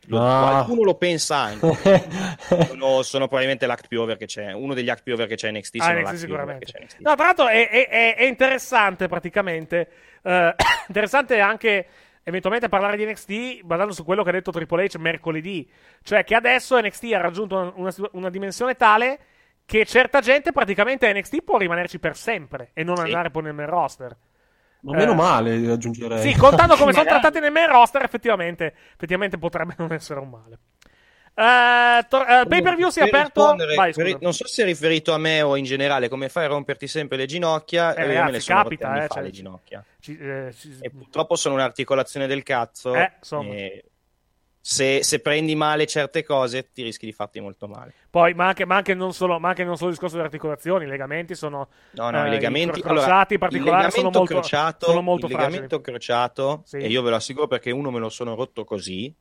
lo- 0.09 0.21
Ah. 0.21 0.51
qualcuno 0.51 0.83
lo 0.83 0.95
pensa 0.97 1.37
anche. 1.37 1.67
sono, 2.69 3.03
sono 3.03 3.27
probabilmente 3.29 3.65
l'act 3.67 3.89
più 3.89 4.01
over 4.03 4.17
che 4.19 4.27
c'è. 4.27 4.53
Uno 4.53 4.75
degli 4.75 4.91
act 4.91 5.03
più 5.05 5.15
over 5.15 5.27
che 5.27 5.37
c'è 5.37 5.49
in 5.49 5.57
NXT 5.57 5.77
Ah, 5.81 5.93
NXT 5.93 6.15
sicuramente. 6.17 6.65
che 6.67 6.73
c'è 6.73 6.79
in 6.79 6.85
NXT. 6.85 7.01
No, 7.01 7.15
tra 7.15 7.25
l'altro 7.27 7.49
è, 7.49 7.69
è- 7.69 7.89
è- 7.89 8.17
è 8.17 8.25
interessante 8.25 9.09
praticamente. 9.09 9.89
eh, 10.23 10.55
interessante 10.89 11.41
anche 11.41 11.87
eventualmente 12.25 12.69
parlare 12.69 12.97
di 12.97 13.05
NXT 13.07 13.63
basando 13.63 13.93
su 13.95 14.05
quello 14.05 14.23
che 14.23 14.29
ha 14.29 14.33
detto 14.33 14.51
Triple 14.53 14.85
H 14.85 14.99
mercoledì. 14.99 15.69
Cioè 16.03 16.25
che 16.25 16.35
adesso 16.35 16.79
NXT 16.79 17.13
ha 17.15 17.21
raggiunto 17.21 17.57
una, 17.57 17.73
una- 17.77 18.09
una 18.13 18.31
dimensione 18.31 18.75
tale 18.77 19.19
che 19.65 19.85
certa 19.87 20.21
gente 20.21 20.53
praticamente 20.53 21.07
a 21.09 21.13
NXT 21.13 21.43
può 21.43 21.57
rimanerci 21.59 21.99
per 21.99 22.17
sempre 22.17 22.71
e 22.75 22.83
non 22.85 22.97
Sì. 22.97 23.03
andare 23.05 23.31
poi 23.31 23.43
nel 23.45 23.55
main 23.55 23.69
roster. 23.69 24.17
Ma 24.81 24.97
meno 24.97 25.13
Eh, 25.13 25.15
male, 25.15 25.71
aggiungerei. 25.71 26.21
Sì, 26.21 26.37
contando 26.37 26.75
come 26.77 26.93
sono 26.93 27.05
trattati 27.05 27.39
nel 27.41 27.53
main 27.53 27.69
roster, 27.69 28.03
effettivamente, 28.03 28.75
effettivamente 28.95 29.39
potrebbe 29.39 29.75
non 29.79 29.93
essere 29.93 30.19
un 30.21 30.29
male. 30.29 30.59
Eh, 31.35 32.05
tor- 32.09 32.29
eh, 32.29 32.45
pay 32.47 32.61
per 32.61 32.77
view 32.77 32.91
si 32.91 33.01
è 33.01 33.09
Per 33.09 33.15
aperto. 33.15 33.55
Vai, 33.75 33.95
non 34.21 34.35
so 34.35 34.47
se 34.47 34.63
è 34.63 34.67
riferito 34.67 35.15
a 35.15 35.19
me 35.19 35.41
o 35.41 35.57
in 35.57 35.65
generale, 35.65 36.09
come 36.11 36.29
fai 36.29 36.45
a 36.45 36.49
romperti 36.49 36.87
sempre 36.87 37.17
le 37.17 37.25
ginocchia? 37.27 37.95
Eh, 37.95 38.01
me 38.01 38.07
ragazzi, 38.09 38.33
le 38.33 38.41
sono 38.41 38.63
capita, 38.65 38.97
eh, 38.97 39.07
fa 39.07 39.15
cioè, 39.15 39.23
le 39.23 39.31
ginocchia. 39.31 39.85
ci- 40.01 40.19
eh, 40.19 40.53
ci- 40.55 40.77
E 40.81 40.91
purtroppo 40.91 41.35
sono 41.37 41.55
un'articolazione 41.55 42.27
del 42.27 42.43
cazzo. 42.43 42.95
Eh, 42.95 43.13
insomma. 43.19 43.55
e 43.55 43.85
se, 44.65 45.03
se 45.03 45.19
prendi 45.19 45.57
male 45.57 45.87
certe 45.87 46.23
cose, 46.23 46.71
ti 46.71 46.85
rischi 46.85 47.05
di 47.05 47.13
farti 47.13 47.41
molto 47.41 47.67
male. 47.67 47.93
Poi, 48.09 48.33
ma 48.33 48.47
anche, 48.47 48.65
ma 48.65 48.77
anche 48.77 48.95
non 48.95 49.13
solo, 49.13 49.41
ma 49.41 49.49
anche 49.49 49.65
non 49.65 49.75
solo 49.75 49.89
il 49.89 49.95
discorso 49.95 50.15
delle 50.15 50.29
articolazioni, 50.29 50.85
i 50.85 50.89
legamenti 50.89 51.35
sono. 51.35 51.69
No, 51.91 52.11
no, 52.11 52.25
eh, 52.25 52.29
i 52.29 52.31
legamenti. 52.31 52.79
i 52.79 52.83
cro- 52.83 52.91
allora, 52.93 53.07
crociati 53.07 53.35
in 53.35 53.41
il 53.43 53.49
particolare 53.49 53.91
sono 53.91 54.11
molto, 54.11 54.25
crociato, 54.25 54.87
sono 54.87 55.03
molto 55.03 55.27
il 55.27 55.33
fragili. 55.33 55.51
legamento 55.51 55.81
crociato, 55.81 56.63
Sì. 56.65 56.77
e 56.77 56.87
io 56.87 57.03
ve 57.03 57.11
lo 57.11 57.17
assicuro 57.17 57.49
perché 57.49 57.73
uno 57.73 57.91
me 57.91 57.99
lo 57.99 58.09
sono 58.09 58.37
rotto 58.37 58.65
così. 58.65 59.13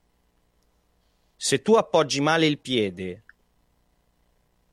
Se 1.36 1.62
tu 1.64 1.74
appoggi 1.74 2.22
male 2.22 2.46
il 2.46 2.60
piede 2.60 3.24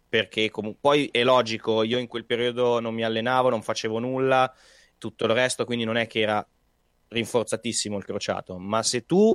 perché 0.06 0.50
comunque 0.50 0.80
poi 0.82 1.08
è 1.10 1.22
logico, 1.24 1.82
io 1.82 1.98
in 1.98 2.06
quel 2.06 2.26
periodo 2.26 2.78
non 2.78 2.92
mi 2.94 3.04
allenavo, 3.04 3.48
non 3.48 3.62
facevo 3.62 3.98
nulla, 3.98 4.52
tutto 4.98 5.24
il 5.24 5.30
resto, 5.32 5.64
quindi 5.64 5.84
non 5.84 5.96
è 5.96 6.06
che 6.06 6.20
era 6.20 6.46
rinforzatissimo 7.08 7.96
il 7.96 8.04
crociato, 8.04 8.58
ma 8.58 8.82
se 8.82 9.06
tu 9.06 9.34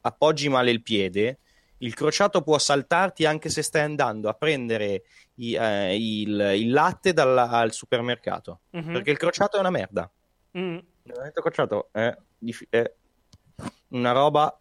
appoggi 0.00 0.48
male 0.48 0.70
il 0.70 0.82
piede, 0.82 1.38
il 1.78 1.94
crociato 1.94 2.42
può 2.42 2.58
saltarti 2.58 3.24
anche 3.24 3.48
se 3.50 3.62
stai 3.62 3.82
andando 3.82 4.28
a 4.28 4.34
prendere 4.34 5.04
i- 5.34 5.54
eh, 5.54 5.94
il, 5.96 6.52
il 6.56 6.70
latte 6.70 7.12
dal, 7.12 7.36
al 7.38 7.72
supermercato, 7.72 8.60
Mhm. 8.70 8.92
perché 8.92 9.10
il 9.10 9.16
crociato 9.18 9.56
è 9.56 9.60
una 9.60 9.70
merda. 9.70 10.10
Mm. 10.58 10.78
Il 11.04 11.32
crociato 11.34 11.88
è, 11.92 12.14
è 12.70 12.92
una 13.88 14.12
roba 14.12 14.58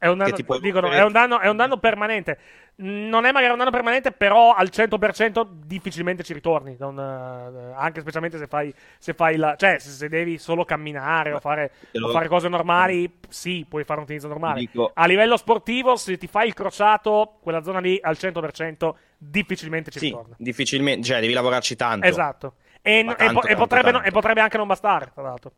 È 0.00 0.06
un, 0.06 0.16
danno, 0.16 0.34
può 0.46 0.58
dicono, 0.58 0.90
è, 0.90 1.04
un 1.04 1.12
danno, 1.12 1.40
è 1.40 1.48
un 1.50 1.56
danno 1.56 1.76
permanente. 1.76 2.38
Non 2.76 3.26
è 3.26 3.32
magari 3.32 3.52
un 3.52 3.58
danno 3.58 3.70
permanente, 3.70 4.12
però 4.12 4.54
al 4.54 4.70
100% 4.72 5.46
difficilmente 5.66 6.22
ci 6.22 6.32
ritorni. 6.32 6.74
non, 6.78 6.98
eh, 6.98 7.74
anche 7.76 8.00
specialmente 8.00 8.38
se 8.38 8.46
fai, 8.46 8.72
se 8.98 9.12
fai 9.12 9.36
la. 9.36 9.56
cioè, 9.56 9.78
se, 9.78 9.90
se 9.90 10.08
devi 10.08 10.38
solo 10.38 10.64
camminare 10.64 11.34
o 11.34 11.38
fare, 11.40 11.72
lo- 11.92 12.08
o 12.08 12.12
fare 12.12 12.28
cose 12.28 12.48
normali, 12.48 13.18
sì, 13.28 13.66
puoi 13.68 13.84
fare 13.84 13.98
un 13.98 14.04
utilizzo 14.06 14.28
normale. 14.28 14.60
Dico- 14.60 14.90
A 14.94 15.04
livello 15.04 15.36
sportivo, 15.36 15.96
se 15.96 16.16
ti 16.16 16.26
fai 16.26 16.46
il 16.46 16.54
crociato, 16.54 17.36
quella 17.42 17.62
zona 17.62 17.80
lì 17.80 17.98
al 18.00 18.16
100% 18.16 18.96
difficilmente 19.18 19.90
ci 19.90 19.98
Sì, 19.98 20.06
ritorna. 20.06 20.34
difficilmente, 20.38 21.06
cioè 21.06 21.20
devi 21.20 21.34
lavorarci 21.34 21.76
tanto. 21.76 22.06
Esatto. 22.06 22.54
E, 22.80 23.02
Ma 23.04 23.12
e 23.12 23.16
tanto, 23.16 23.40
e 23.42 23.48
tanto, 23.48 23.56
potrebbe, 23.56 23.86
no- 23.90 23.98
tanto. 23.98 24.08
e 24.08 24.12
potrebbe 24.12 24.40
anche 24.40 24.56
non 24.56 24.66
bastare, 24.66 25.10
tra 25.12 25.22
l'altro. 25.22 25.52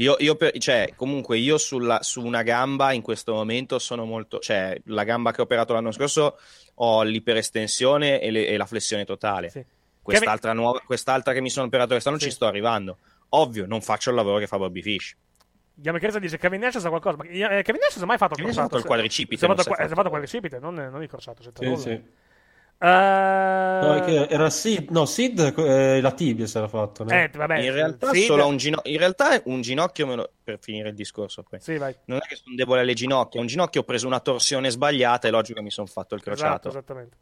Io, 0.00 0.16
io 0.18 0.34
per- 0.34 0.56
cioè, 0.58 0.92
comunque 0.96 1.36
io 1.36 1.58
sulla- 1.58 2.02
su 2.02 2.24
una 2.24 2.42
gamba 2.42 2.92
in 2.92 3.02
questo 3.02 3.34
momento 3.34 3.78
sono 3.78 4.04
molto, 4.06 4.38
cioè, 4.38 4.80
la 4.86 5.04
gamba 5.04 5.30
che 5.30 5.40
ho 5.40 5.44
operato 5.44 5.74
l'anno 5.74 5.92
scorso 5.92 6.38
ho 6.76 7.02
l'iperestensione 7.02 8.20
e, 8.20 8.30
le- 8.30 8.46
e 8.46 8.56
la 8.56 8.64
flessione 8.66 9.04
totale. 9.04 9.66
Quest'altra, 10.02 10.54
nuova, 10.54 10.80
quest'altra 10.80 11.32
che 11.34 11.40
mi 11.42 11.50
sono 11.50 11.66
operato 11.66 11.90
quest'anno 11.90 12.18
ci 12.18 12.30
sto 12.30 12.46
arrivando. 12.46 12.98
Ovvio, 13.30 13.66
non 13.66 13.82
faccio 13.82 14.08
il 14.10 14.16
lavoro 14.16 14.38
che 14.38 14.46
fa 14.46 14.56
Bobby 14.56 14.80
Fish. 14.80 15.14
Yamakerza 15.82 16.18
dice 16.18 16.36
Kevin 16.38 16.60
Nash 16.60 16.78
sa 16.78 16.88
qualcosa. 16.88 17.16
Ma 17.18 17.24
eh, 17.24 17.62
Kevin 17.62 17.80
Nash 17.82 17.94
non 17.96 18.04
ha 18.04 18.06
mai 18.06 18.18
fatto 18.18 18.34
il 18.38 18.44
Nash 18.46 18.56
ha 18.56 18.66
crociato. 18.66 18.68
fatto 18.68 18.76
il 18.78 18.84
quadricipite, 18.84 19.36
Si 19.38 19.44
è 19.44 19.48
fatto, 19.48 19.60
il 19.60 19.66
qua- 19.66 19.76
si 19.76 19.82
è 19.82 19.84
fatto- 19.84 19.94
fatto 19.96 20.06
il 20.08 20.12
quadricipite, 20.12 20.58
non, 20.58 20.74
non 20.74 21.02
il 21.02 21.08
crociato. 21.08 21.42
senza 21.42 21.60
Sì, 21.62 21.68
nulla. 21.68 21.78
sì. 21.78 22.02
Eh, 22.82 22.86
No, 23.80 24.04
era 24.06 24.48
Sid, 24.50 24.90
no, 24.90 25.04
Sid 25.04 25.54
eh, 25.58 26.00
la 26.00 26.12
tibia 26.12 26.46
si 26.46 26.56
era 26.56 26.68
fatto. 26.68 27.04
no? 27.04 27.10
Eh, 27.10 27.30
vabbè, 27.34 27.58
in 27.58 27.72
realtà, 27.72 28.10
Sid- 28.12 28.24
solo 28.24 28.46
un 28.46 28.56
gino- 28.56 28.80
in 28.84 28.98
realtà 28.98 29.30
è 29.32 29.42
un 29.46 29.60
ginocchio, 29.60 30.06
me 30.06 30.14
lo- 30.16 30.30
per 30.42 30.58
finire 30.60 30.88
il 30.90 30.94
discorso 30.94 31.42
poi. 31.42 31.60
Sì, 31.60 31.76
vai. 31.76 31.94
Non 32.06 32.18
è 32.18 32.26
che 32.26 32.36
sono 32.36 32.54
debole 32.56 32.80
alle 32.80 32.94
ginocchia, 32.94 33.40
un 33.40 33.46
ginocchio 33.46 33.80
ho 33.82 33.84
preso 33.84 34.06
una 34.06 34.20
torsione 34.20 34.70
sbagliata 34.70 35.28
e 35.28 35.30
logico 35.30 35.58
che 35.58 35.64
mi 35.64 35.70
sono 35.70 35.86
fatto 35.86 36.14
il 36.14 36.22
crociato. 36.22 36.68
Esatto, 36.68 36.68
esattamente. 36.68 37.16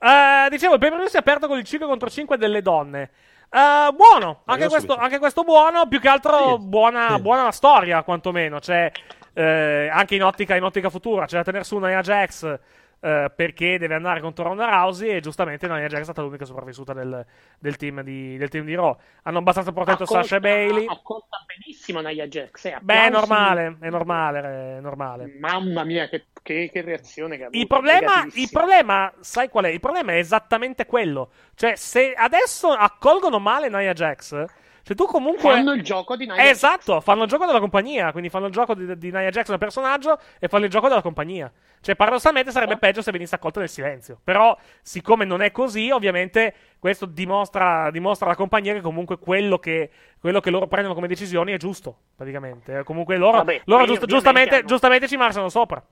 Eh, 0.00 0.48
dicevo, 0.50 0.74
il 0.74 0.78
pay-per-view 0.80 1.08
si 1.08 1.16
è 1.16 1.20
aperto 1.20 1.48
con 1.48 1.58
il 1.58 1.64
5 1.64 1.86
contro 1.86 2.08
5 2.08 2.36
delle 2.36 2.62
donne. 2.62 3.10
Eh, 3.50 3.92
buono, 3.94 4.42
anche 4.44 4.68
questo, 4.68 4.94
anche 4.94 5.18
questo 5.18 5.42
buono, 5.42 5.88
più 5.88 6.00
che 6.00 6.08
altro 6.08 6.58
buona, 6.58 7.18
buona 7.18 7.44
la 7.44 7.50
storia, 7.52 8.02
quantomeno. 8.02 8.60
Cioè, 8.60 8.90
eh, 9.32 9.88
anche 9.92 10.14
in 10.14 10.22
ottica, 10.22 10.54
in 10.54 10.62
ottica 10.62 10.90
futura, 10.90 11.26
c'è 11.26 11.36
da 11.36 11.44
tenere 11.44 11.64
su 11.64 11.78
Nia 11.78 12.00
Jax 12.00 12.58
eh, 13.00 13.30
perché 13.34 13.78
deve 13.78 13.94
andare 13.94 14.20
contro 14.20 14.44
Ronda 14.44 14.68
Rousey 14.68 15.10
e 15.10 15.20
giustamente 15.20 15.66
Nia 15.68 15.86
Jax 15.86 16.00
è 16.00 16.04
stata 16.04 16.22
l'unica 16.22 16.44
sopravvissuta 16.44 16.92
del, 16.92 17.24
del 17.58 17.76
team, 17.76 18.02
di, 18.02 18.36
del 18.36 18.48
team 18.48 18.64
di 18.64 18.74
Raw. 18.74 18.96
Hanno 19.22 19.38
abbastanza 19.38 19.72
protetto 19.72 20.02
Accolta- 20.04 20.22
Sasha 20.22 20.36
e 20.36 20.40
Bailey. 20.40 20.86
Accolta 20.86 21.44
benissimo 21.46 22.00
Nia 22.00 22.26
Jax. 22.26 22.64
eh, 22.64 22.78
Beh, 22.80 23.04
è 23.06 23.10
normale, 23.10 23.76
è 23.80 23.88
normale, 23.90 24.40
è 24.76 24.80
normale. 24.80 25.36
Mamma 25.38 25.84
mia, 25.84 26.08
che, 26.08 26.26
che- 26.42 26.68
che 26.72 26.80
reazione 26.82 27.36
che 27.36 27.42
ha 27.44 27.46
avuto. 27.46 27.60
Il 27.60 27.66
problema, 27.66 28.26
il 28.34 28.48
problema, 28.50 29.12
sai 29.20 29.48
qual 29.48 29.64
è? 29.64 29.68
Il 29.68 29.80
problema 29.80 30.12
è 30.12 30.16
esattamente 30.16 30.86
quello. 30.86 31.30
Cioè, 31.54 31.76
se 31.76 32.12
adesso 32.14 32.68
accolgono 32.70 33.38
male 33.38 33.68
Nia 33.68 33.92
Jax, 33.92 34.44
se 34.88 34.94
tu 34.94 35.04
comunque. 35.04 35.42
Fanno 35.42 35.72
il 35.74 35.82
gioco 35.82 36.16
di 36.16 36.24
Nia 36.24 36.36
Jax. 36.36 36.48
Esatto, 36.48 37.00
fanno 37.02 37.24
il 37.24 37.28
gioco 37.28 37.44
della 37.44 37.60
compagnia. 37.60 38.10
Quindi 38.10 38.30
fanno 38.30 38.46
il 38.46 38.52
gioco 38.52 38.72
di, 38.72 38.96
di 38.96 39.10
Nia 39.10 39.28
Jax 39.28 39.48
da 39.48 39.58
personaggio 39.58 40.18
e 40.38 40.48
fanno 40.48 40.64
il 40.64 40.70
gioco 40.70 40.88
della 40.88 41.02
compagnia. 41.02 41.52
Cioè, 41.82 41.94
paradossalmente 41.94 42.50
sarebbe 42.50 42.78
peggio 42.78 43.02
se 43.02 43.12
venisse 43.12 43.34
accolto 43.34 43.58
nel 43.58 43.68
silenzio. 43.68 44.18
Però, 44.24 44.56
siccome 44.80 45.26
non 45.26 45.42
è 45.42 45.50
così, 45.52 45.90
ovviamente 45.90 46.54
questo 46.78 47.04
dimostra, 47.04 47.90
dimostra 47.90 48.24
alla 48.28 48.34
compagnia 48.34 48.72
che 48.72 48.80
comunque 48.80 49.18
quello 49.18 49.58
che, 49.58 49.90
quello 50.18 50.40
che 50.40 50.48
loro 50.48 50.66
prendono 50.68 50.94
come 50.94 51.06
decisioni 51.06 51.52
è 51.52 51.58
giusto. 51.58 51.94
Praticamente. 52.16 52.82
Comunque 52.84 53.18
loro, 53.18 53.36
Vabbè, 53.36 53.60
loro 53.66 53.84
giust- 53.84 54.06
giustamente, 54.06 54.54
hanno- 54.54 54.66
giustamente 54.66 55.06
ci 55.06 55.18
marciano 55.18 55.50
sopra. 55.50 55.84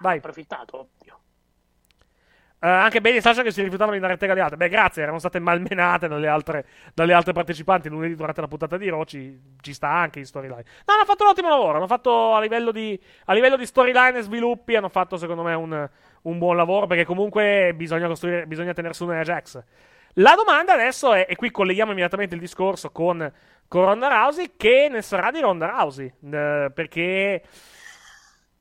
Vai. 0.00 0.16
approfittato, 0.16 0.88
ovvio. 0.98 1.19
Eh, 2.62 2.68
anche 2.68 3.00
Bailey 3.00 3.20
e 3.20 3.22
Sasha 3.22 3.42
che 3.42 3.52
si 3.52 3.62
rifiutavano 3.62 3.96
di 3.96 4.02
dare 4.02 4.18
tega 4.18 4.32
alle 4.32 4.42
altre. 4.42 4.58
Beh, 4.58 4.68
grazie, 4.68 5.02
erano 5.02 5.18
state 5.18 5.38
malmenate 5.38 6.08
dalle 6.08 6.28
altre, 6.28 6.66
dalle 6.92 7.14
altre 7.14 7.32
partecipanti 7.32 7.88
lunedì 7.88 8.14
durante 8.14 8.42
la 8.42 8.48
puntata 8.48 8.76
di 8.76 8.88
Raw. 8.90 9.02
Ci, 9.04 9.40
sta 9.72 9.88
anche 9.88 10.18
in 10.18 10.26
storyline. 10.26 10.64
No, 10.84 10.94
hanno 10.94 11.04
fatto 11.06 11.24
un 11.24 11.30
ottimo 11.30 11.48
lavoro. 11.48 11.78
Hanno 11.78 11.86
fatto 11.86 12.34
a 12.34 12.40
livello 12.40 12.70
di, 12.70 13.00
a 13.24 13.32
livello 13.32 13.56
di 13.56 13.64
storyline 13.64 14.18
e 14.18 14.22
sviluppi. 14.22 14.76
Hanno 14.76 14.90
fatto, 14.90 15.16
secondo 15.16 15.42
me, 15.42 15.54
un, 15.54 15.88
un 16.22 16.38
buon 16.38 16.56
lavoro. 16.56 16.86
Perché 16.86 17.06
comunque 17.06 17.72
bisogna, 17.74 18.06
costruire, 18.06 18.46
bisogna 18.46 18.74
tenere 18.74 18.92
su 18.92 19.06
Nia 19.06 19.22
Jax. 19.22 19.62
La 20.14 20.34
domanda 20.34 20.74
adesso 20.74 21.14
è, 21.14 21.24
e 21.28 21.36
qui 21.36 21.50
colleghiamo 21.50 21.92
immediatamente 21.92 22.34
il 22.34 22.40
discorso 22.40 22.90
con, 22.90 23.32
con 23.68 23.84
Ronda 23.84 24.08
Rousey, 24.08 24.52
che 24.56 24.88
ne 24.90 25.02
sarà 25.02 25.30
di 25.30 25.40
Ronda 25.40 25.66
Rousey? 25.66 26.12
Eh, 26.30 26.70
perché 26.74 27.42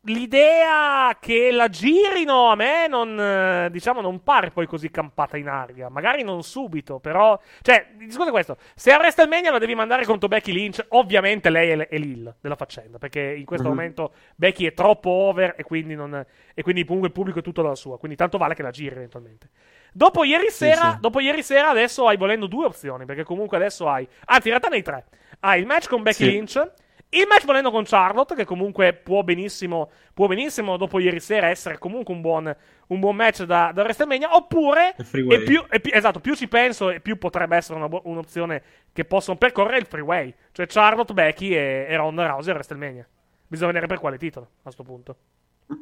l'idea 0.03 1.17
che 1.19 1.51
la 1.51 1.67
girino 1.67 2.49
a 2.49 2.55
me 2.55 2.87
non, 2.87 3.19
eh, 3.19 3.69
diciamo, 3.69 3.99
non 4.01 4.23
pare 4.23 4.49
poi 4.49 4.65
così 4.65 4.89
campata 4.89 5.37
in 5.37 5.47
aria. 5.49 5.89
Magari 5.89 6.23
non 6.23 6.41
subito, 6.43 6.99
però... 6.99 7.39
Cioè, 7.61 7.87
scusa 8.09 8.31
questo, 8.31 8.57
se 8.75 8.91
a 8.91 8.97
WrestleMania 8.97 9.51
la 9.51 9.57
devi 9.59 9.75
mandare 9.75 10.05
contro 10.05 10.27
Becky 10.27 10.51
Lynch, 10.53 10.85
ovviamente 10.89 11.49
lei 11.49 11.69
è, 11.71 11.75
l- 11.75 11.87
è 11.87 11.97
l'il 11.97 12.33
della 12.39 12.55
faccenda, 12.55 12.97
perché 12.97 13.19
in 13.21 13.45
questo 13.45 13.67
Mhm. 13.67 13.75
momento 13.75 14.13
Becky 14.35 14.65
è 14.65 14.73
troppo 14.73 15.09
over 15.09 15.55
e 15.57 15.63
quindi, 15.63 15.95
non, 15.95 16.25
e 16.53 16.61
quindi 16.63 16.83
comunque 16.85 17.09
il 17.09 17.13
pubblico 17.13 17.39
è 17.39 17.41
tutto 17.43 17.61
dalla 17.61 17.75
sua, 17.75 17.97
quindi 17.99 18.15
tanto 18.17 18.37
vale 18.37 18.55
che 18.55 18.63
la 18.63 18.71
giri 18.71 18.95
eventualmente. 18.95 19.49
Dopo 19.91 20.23
ieri 20.23 20.49
sera, 20.49 20.91
sì. 20.93 20.97
dopo 20.99 21.19
ieri 21.19 21.41
sera 21.43 21.69
adesso 21.69 22.07
hai 22.07 22.15
volendo 22.15 22.47
due 22.47 22.65
opzioni, 22.65 23.05
perché 23.05 23.23
comunque 23.23 23.57
adesso 23.57 23.89
hai... 23.89 24.07
Anzi, 24.25 24.47
in 24.49 24.53
realtà 24.53 24.67
ne 24.69 24.75
hai 24.75 24.81
tre. 24.83 25.05
Hai 25.41 25.59
il 25.59 25.65
match 25.65 25.87
con 25.87 26.03
Becky 26.03 26.23
Sì. 26.23 26.29
Lynch, 26.31 26.71
il 27.11 27.25
match 27.27 27.45
volendo 27.45 27.71
con 27.71 27.83
Charlotte, 27.85 28.35
che 28.35 28.45
comunque 28.45 28.93
può 28.93 29.23
benissimo, 29.23 29.89
può 30.13 30.27
benissimo 30.27 30.77
dopo 30.77 30.99
ieri 30.99 31.19
sera 31.19 31.47
essere 31.47 31.77
comunque 31.79 32.13
un 32.13 32.21
buon, 32.21 32.55
un 32.87 32.99
buon 32.99 33.15
match 33.15 33.43
da, 33.43 33.71
da 33.73 33.81
WrestleMania. 33.81 34.35
Oppure, 34.35 34.95
e 34.95 35.43
più, 35.43 35.63
e 35.69 35.79
più- 35.79 35.91
esatto, 35.93 36.19
più 36.19 36.35
ci 36.35 36.47
penso 36.47 36.89
e 36.91 36.99
più 36.99 37.17
potrebbe 37.17 37.55
essere 37.57 37.79
una 37.81 37.89
un'opzione 38.03 38.61
che 38.93 39.05
possono 39.05 39.37
percorrere 39.37 39.77
il 39.79 39.85
freeway. 39.87 40.33
Cioè 40.51 40.67
Charlotte, 40.67 41.13
Becky 41.13 41.49
e, 41.53 41.85
e 41.89 41.95
Ronda 41.95 42.27
Rousey 42.27 42.51
a 42.51 42.55
WrestleMania. 42.55 43.07
Bisogna 43.47 43.67
vedere 43.71 43.87
per 43.87 43.99
quale 43.99 44.17
titolo 44.17 44.49
a 44.63 44.71
sto 44.71 44.83
punto. 44.83 45.15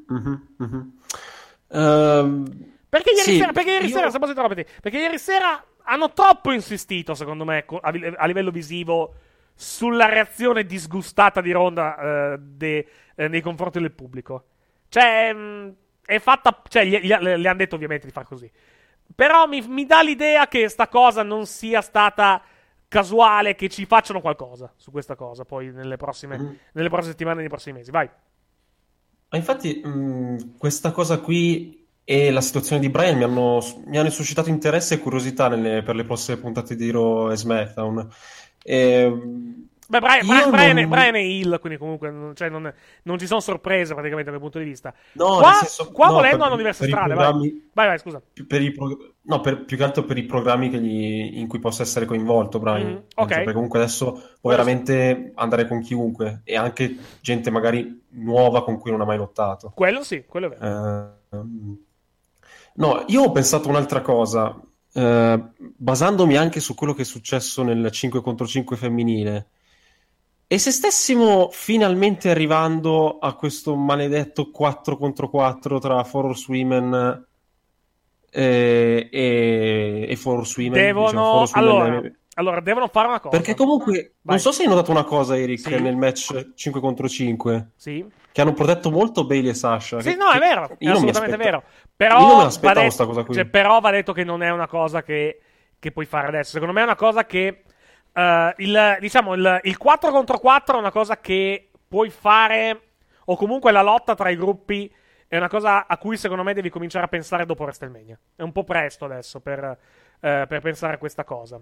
Mhm, 0.08 0.48
mhm. 0.58 0.92
Ehm, 1.70 2.74
Perché 2.90 3.10
ieri 3.12 3.32
sì, 3.32 3.38
sera, 3.38 3.52
perché 3.52 3.72
ieri 3.72 3.88
io- 3.88 3.96
sera, 3.96 4.10
se 4.10 4.18
posso 4.18 4.32
interrompere, 4.32 4.66
perché 4.82 4.98
ieri 4.98 5.18
sera 5.18 5.62
hanno 5.84 6.14
troppo 6.14 6.52
insistito, 6.54 7.14
secondo 7.16 7.44
me, 7.44 7.66
a 7.82 8.26
livello 8.26 8.50
visivo, 8.52 9.14
sulla 9.60 10.06
reazione 10.08 10.66
disgustata 10.66 11.42
di 11.42 11.52
Ronda 11.52 11.98
eh, 12.34 12.38
de- 12.40 12.88
eh, 13.16 13.28
nei 13.28 13.42
confronti 13.42 13.80
del 13.80 13.92
pubblico. 13.92 14.44
Cioè, 14.88 15.34
mh, 15.34 15.76
è 16.06 16.20
fatta, 16.20 16.62
cioè, 16.70 16.86
gli, 16.86 16.98
gli- 17.00 17.08
le, 17.20 17.34
hanno 17.34 17.58
detto 17.58 17.74
ovviamente 17.76 18.06
di 18.06 18.12
far 18.14 18.24
così. 18.26 18.50
Però 19.16 19.48
mi, 19.48 19.62
mi 19.68 19.86
dà 19.86 20.02
l'idea 20.04 20.48
che 20.48 20.70
sta 20.70 20.88
cosa 20.88 21.24
non 21.24 21.48
sia 21.48 21.82
stata 21.82 22.42
casuale, 22.88 23.56
che 23.56 23.68
ci 23.68 23.86
facciano 23.86 24.22
qualcosa 24.22 24.72
su 24.78 24.92
questa 24.92 25.16
cosa 25.16 25.44
poi 25.44 25.72
nelle 25.72 25.98
prossime, 25.98 26.38
Mhm. 26.38 26.58
nelle 26.74 26.90
prossime 26.90 27.12
settimane, 27.12 27.40
nei 27.40 27.50
prossimi 27.50 27.80
mesi. 27.80 27.90
Vai. 27.92 28.08
Ma 29.30 29.38
infatti, 29.38 29.82
mh, 29.84 30.58
questa 30.58 30.92
cosa 30.92 31.20
qui 31.20 31.86
e 32.06 32.32
la 32.32 32.40
situazione 32.40 32.80
di 32.80 32.90
Brian 32.90 33.18
mi 33.18 33.24
hanno, 33.24 33.60
mi 33.88 33.98
hanno 33.98 34.10
suscitato 34.10 34.50
interesse 34.50 34.94
e 34.96 35.00
curiosità 35.00 35.50
nelle- 35.50 35.84
per 35.84 35.96
le 35.96 36.06
prossime 36.06 36.38
puntate 36.38 36.76
di 36.76 36.90
Raw 36.92 37.32
e 37.32 37.36
SmackDown. 37.36 38.10
Ehm, 38.70 39.56
Beh, 39.90 40.02
Brian, 40.02 40.26
Brian, 40.28 40.50
Brian 40.52 40.78
è, 40.78 40.82
non- 40.82 40.90
Brian 40.90 41.16
è 41.16 41.20
heel, 41.20 41.60
quindi 41.62 41.80
comunque 41.80 42.12
non, 42.12 42.36
cioè, 42.36 42.50
non, 42.50 42.74
non 43.04 43.18
ci 43.18 43.26
sono 43.26 43.40
sorprese 43.40 43.94
praticamente 43.94 44.30
dal 44.30 44.40
punto 44.42 44.60
di 44.60 44.66
vista. 44.66 44.94
No, 45.14 45.38
qua 45.38 45.54
senso- 45.54 45.92
qua 45.94 46.08
no, 46.08 46.14
volendo 46.16 46.38
per- 46.40 46.46
hanno 46.48 46.56
diverse 46.58 46.86
strade. 46.88 47.14
Vai. 47.14 47.70
vai, 47.74 47.88
vai, 47.88 47.98
scusa. 47.98 48.22
per 48.46 48.62
i 48.62 48.72
pro- 48.74 49.14
no, 49.22 49.40
per- 49.40 49.64
più 49.64 49.78
che 49.78 49.84
altro 49.84 50.04
per 50.04 50.18
i 50.18 50.24
programmi 50.26 50.70
che 50.70 50.80
gli- 50.82 51.38
in 51.38 51.48
cui 51.48 51.60
possa 51.60 51.84
essere 51.84 52.04
coinvolto 52.06 52.60
Brian. 52.60 52.84
Penso, 52.96 53.06
ok. 53.16 53.28
Perché 53.28 53.54
comunque 53.54 53.80
adesso 53.80 54.12
può 54.42 54.50
veramente 54.50 55.32
andare 55.36 55.66
con 55.70 55.80
chiunque 55.80 56.42
e 56.44 56.58
anche 56.58 56.94
gente 57.22 57.50
magari 57.50 58.02
nuova 58.10 58.66
con 58.66 58.78
cui 58.80 58.92
non 58.92 59.00
ha 59.00 59.06
mai 59.06 59.18
lottato. 59.18 59.72
Quello 59.74 60.04
sì, 60.04 60.26
quello 60.28 60.48
è 60.48 60.50
vero. 60.58 61.16
Ehm, 61.32 61.78
no, 62.76 63.04
io 63.08 63.22
ho 63.24 63.32
pensato 63.32 63.70
un'altra 63.70 64.02
cosa, 64.02 64.54
eh, 64.98 65.40
basandomi 65.76 66.36
anche 66.36 66.60
su 66.60 66.74
quello 66.74 66.96
che 66.96 67.04
è 67.04 67.06
successo 67.06 67.62
nel 67.62 67.92
5 67.92 68.20
contro 68.22 68.48
5 68.48 68.76
femminile. 68.76 69.48
E 70.48 70.58
se 70.58 70.72
stessimo 70.72 71.50
finalmente 71.52 72.32
arrivando 72.32 73.20
a 73.20 73.36
questo 73.36 73.76
maledetto 73.76 74.50
4 74.50 74.98
contro 74.98 75.30
4 75.30 75.80
tra 75.80 76.04
Four 76.04 76.26
Horsewomen 76.26 77.26
eh, 78.32 79.08
e, 79.12 80.06
e 80.10 80.16
For 80.16 80.48
Swimmer. 80.48 80.82
Devono, 80.82 81.06
diciamo, 81.06 81.46
For 81.46 81.58
allora, 81.58 81.90
nel- 81.90 82.18
allora, 82.38 82.60
devono 82.60 82.88
fare 82.88 83.08
una 83.08 83.20
cosa. 83.20 83.36
Perché 83.36 83.56
comunque, 83.56 84.16
non 84.22 84.40
so 84.40 84.52
se 84.52 84.64
hai 84.64 84.70
notato 84.70 84.92
una 84.92 85.04
cosa, 85.04 85.38
Eric, 85.38 85.60
Sì. 85.60 85.80
nel 85.80 85.96
match 85.96 86.54
5 86.56 86.80
contro 86.82 87.08
5. 87.08 87.70
Sì. 87.76 88.06
Che 88.32 88.42
hanno 88.42 88.54
protetto 88.54 88.92
molto 88.92 89.26
Bailey 89.26 89.50
e 89.50 89.54
Sasha. 89.56 90.00
Sì, 90.00 90.12
che- 90.12 90.16
no, 90.16 90.30
è 90.32 90.38
vero, 90.40 90.76
è 90.78 90.88
assolutamente 90.88 91.38
vero. 91.38 91.64
Però, 91.96 92.16
io 92.16 92.20
non 92.22 92.30
me 92.30 92.38
va 92.38 92.44
l'aspettavo 92.44 92.80
detto, 92.80 92.92
sta 92.92 93.06
cosa 93.06 93.24
qui. 93.24 93.34
cioè, 93.36 93.46
però 93.46 93.80
va 93.80 93.90
detto 93.92 94.14
che 94.14 94.24
non 94.24 94.44
è 94.44 94.50
una 94.52 94.68
cosa 94.68 95.02
che, 95.02 95.42
che 95.80 95.92
puoi 95.92 96.06
fare 96.06 96.28
adesso. 96.28 96.52
Secondo 96.52 96.74
me 96.74 96.82
è 96.82 96.84
una 96.84 96.96
cosa 96.96 97.26
che. 97.26 97.64
eh, 98.14 98.54
il, 98.58 98.98
diciamo, 99.00 99.34
il, 99.34 99.60
il 99.64 99.78
4 99.78 100.12
contro 100.12 100.38
4 100.38 100.76
è 100.76 100.80
una 100.80 100.92
cosa 100.92 101.20
che 101.20 101.70
puoi 101.88 102.10
fare. 102.12 102.82
O 103.26 103.36
comunque 103.36 103.72
la 103.72 103.82
lotta 103.82 104.14
tra 104.16 104.30
i 104.30 104.38
gruppi 104.38 104.94
è 105.28 105.36
una 105.36 105.50
cosa 105.50 105.88
a 105.88 105.98
cui 105.98 106.16
secondo 106.16 106.44
me 106.44 106.54
devi 106.54 106.70
cominciare 106.70 107.06
a 107.06 107.10
pensare 107.10 107.46
dopo 107.46 107.64
WrestleMania. 107.64 108.18
È 108.36 108.44
un 108.44 108.52
po' 108.54 108.64
presto 108.64 109.04
adesso 109.06 109.42
per, 109.42 109.64
eh, 110.22 110.46
per 110.48 110.62
pensare 110.62 110.94
a 110.94 110.98
questa 110.98 111.24
cosa. 111.26 111.60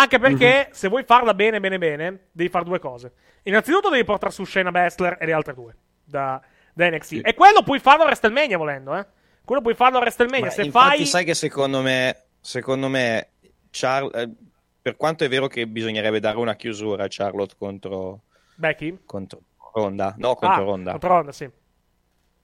Anche 0.00 0.18
perché 0.18 0.66
Mhm. 0.68 0.72
se 0.74 0.88
vuoi 0.88 1.02
farla 1.04 1.34
bene, 1.34 1.58
bene, 1.60 1.78
bene, 1.78 2.28
devi 2.30 2.48
fare 2.48 2.64
due 2.64 2.78
cose. 2.78 3.12
Innanzitutto 3.44 3.88
devi 3.88 4.04
portare 4.04 4.32
su 4.32 4.44
Shayna 4.44 4.70
Baszler 4.70 5.16
e 5.20 5.26
le 5.26 5.32
altre 5.32 5.54
due 5.54 5.74
da, 6.04 6.40
da 6.72 6.88
NXT. 6.90 7.20
E 7.24 7.34
quello 7.34 7.62
puoi 7.62 7.80
farlo 7.80 8.02
a 8.02 8.06
WrestleMania 8.06 8.56
volendo, 8.58 8.94
eh. 8.96 9.06
Quello 9.44 9.60
puoi 9.62 9.74
farlo 9.74 9.96
a 9.98 10.00
WrestleMania. 10.00 10.46
Ma 10.46 10.50
Se 10.50 10.62
infatti 10.62 10.96
fai. 10.98 11.06
sai 11.06 11.24
che 11.24 11.34
secondo 11.34 11.80
me, 11.82 12.16
secondo 12.40 12.88
me 12.88 13.28
Char- 13.70 14.14
eh, 14.14 14.30
per 14.80 14.96
quanto 14.96 15.24
è 15.24 15.28
vero 15.28 15.46
che 15.48 15.66
bisognerebbe 15.66 16.20
dare 16.20 16.36
una 16.38 16.54
chiusura 16.54 17.04
a 17.04 17.08
Charlotte 17.08 17.54
contro, 17.58 18.22
Becky? 18.54 19.00
contro 19.04 19.40
Ronda, 19.74 20.14
no 20.18 20.34
contro 20.34 20.62
ah, 20.62 20.64
Ronda, 20.64 20.90
Contro 20.92 21.08
Ronda, 21.08 21.32
sì. 21.32 21.50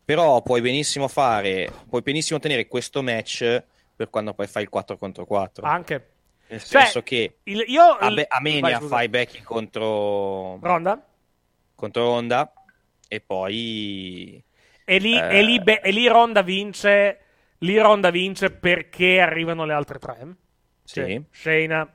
però 0.05 0.43
puoi 0.43 0.61
benissimo 0.61 1.09
fare, 1.09 1.71
puoi 1.89 2.03
benissimo 2.03 2.39
tenere 2.39 2.67
questo 2.67 3.03
match 3.03 3.63
per 3.97 4.11
quando 4.11 4.35
poi 4.35 4.47
fai 4.47 4.63
il 4.65 4.69
4 4.69 4.99
contro 4.99 5.25
4. 5.25 5.65
Anche. 5.67 6.09
Nel 6.47 6.63
Cioè, 6.63 6.83
senso 6.83 7.03
che 7.03 7.39
il- 7.45 7.65
io- 7.67 7.83
a, 7.83 8.11
Be- 8.11 8.27
a 8.29 8.41
Mania 8.41 8.79
Vai, 8.79 8.89
fai 8.89 9.09
Becky 9.09 9.43
contro 9.43 10.59
Ronda? 10.61 11.03
contro 11.75 12.05
Ronda 12.05 12.53
e 13.09 13.21
poi 13.21 14.43
E 14.85 14.99
lì, 14.99 15.17
Eh. 15.19 15.39
e 15.39 15.43
lì 15.43 15.61
Be- 15.61 15.81
e 15.81 15.91
lì 15.91 16.07
Ronda 16.09 16.43
vince. 16.43 17.19
Lì 17.59 17.79
Ronda 17.79 18.11
vince 18.11 18.51
perché 18.51 19.21
arrivano 19.21 19.65
le 19.65 19.73
altre 19.73 19.99
tre. 19.99 20.17
Cioè, 20.85 21.07
Sì. 21.07 21.25
Shayna, 21.31 21.91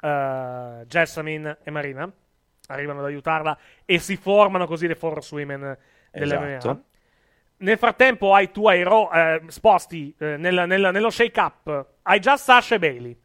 eh, 0.00 0.84
Jessamine 0.86 1.58
e 1.62 1.70
Marina 1.70 2.10
arrivano 2.68 3.00
ad 3.00 3.06
aiutarla 3.06 3.56
e 3.84 3.98
si 3.98 4.16
formano 4.16 4.66
così 4.66 4.86
le 4.86 4.94
Force 4.94 5.34
Women 5.34 5.76
dell'MMA. 6.10 6.56
Esatto. 6.56 6.84
Nel 7.58 7.78
frattempo 7.78 8.34
hai 8.34 8.50
tu 8.50 8.66
hai 8.66 8.82
Ro- 8.82 9.10
eh, 9.10 9.42
sposti 9.48 10.14
eh, 10.18 10.36
nel- 10.36 10.64
nel- 10.66 10.90
nello 10.92 11.10
shake 11.10 11.40
up 11.40 11.86
hai 12.02 12.20
già 12.20 12.36
Sasha 12.36 12.74
e 12.74 12.78
Bailey. 12.78 13.18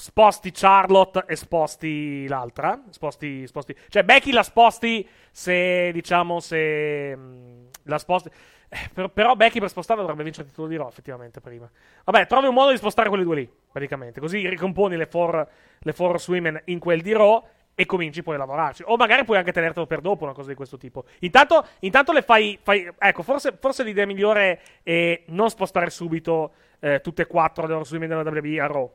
Sposti 0.00 0.50
Charlotte 0.50 1.24
e 1.26 1.36
sposti 1.36 2.26
l'altra. 2.26 2.80
Sposti, 2.88 3.46
sposti. 3.46 3.76
Cioè, 3.88 4.02
Becky 4.02 4.32
la 4.32 4.42
sposti 4.42 5.06
se 5.30 5.90
diciamo 5.92 6.40
se 6.40 7.14
mh, 7.14 7.68
la 7.82 7.98
sposti. 7.98 8.30
eh, 8.70 8.88
per- 8.94 9.10
però 9.10 9.36
Becky 9.36 9.58
per 9.60 9.68
spostarla 9.68 10.00
dovrebbe 10.00 10.22
vincere 10.24 10.44
il 10.44 10.50
titolo 10.52 10.68
di 10.68 10.76
Raw 10.76 10.88
effettivamente 10.88 11.40
prima. 11.42 11.70
Vabbè, 12.04 12.26
trovi 12.26 12.46
un 12.46 12.54
modo 12.54 12.70
di 12.70 12.78
spostare 12.78 13.10
quelle 13.10 13.24
due 13.24 13.34
lì, 13.36 13.50
praticamente. 13.70 14.20
Così 14.20 14.48
ricomponi 14.48 14.96
le 14.96 15.04
four, 15.04 15.46
le 15.78 15.92
four 15.92 16.18
Women 16.28 16.62
in 16.66 16.78
quel 16.78 17.02
di 17.02 17.12
Raw 17.12 17.44
e 17.74 17.84
cominci 17.84 18.22
poi 18.22 18.36
a 18.36 18.38
lavorarci. 18.38 18.82
O 18.86 18.96
magari 18.96 19.24
puoi 19.26 19.36
anche 19.36 19.52
tenertelo 19.52 19.84
per 19.84 20.00
dopo, 20.00 20.24
una 20.24 20.32
cosa 20.32 20.48
di 20.48 20.54
questo 20.54 20.78
tipo. 20.78 21.04
Intanto, 21.20 21.66
intanto 21.80 22.12
le 22.12 22.22
fai, 22.22 22.58
fai- 22.62 22.90
Ecco, 22.98 23.22
forse, 23.22 23.54
forse 23.60 23.82
l'idea 23.84 24.06
migliore 24.06 24.60
è 24.82 25.24
non 25.26 25.50
spostare 25.50 25.90
subito 25.90 26.52
eh, 26.80 27.02
tutte 27.02 27.22
e 27.22 27.26
quattro 27.26 27.66
le 27.66 27.74
Women 27.74 28.08
della 28.08 28.22
WWE 28.22 28.60
a 28.60 28.66
Raw 28.66 28.90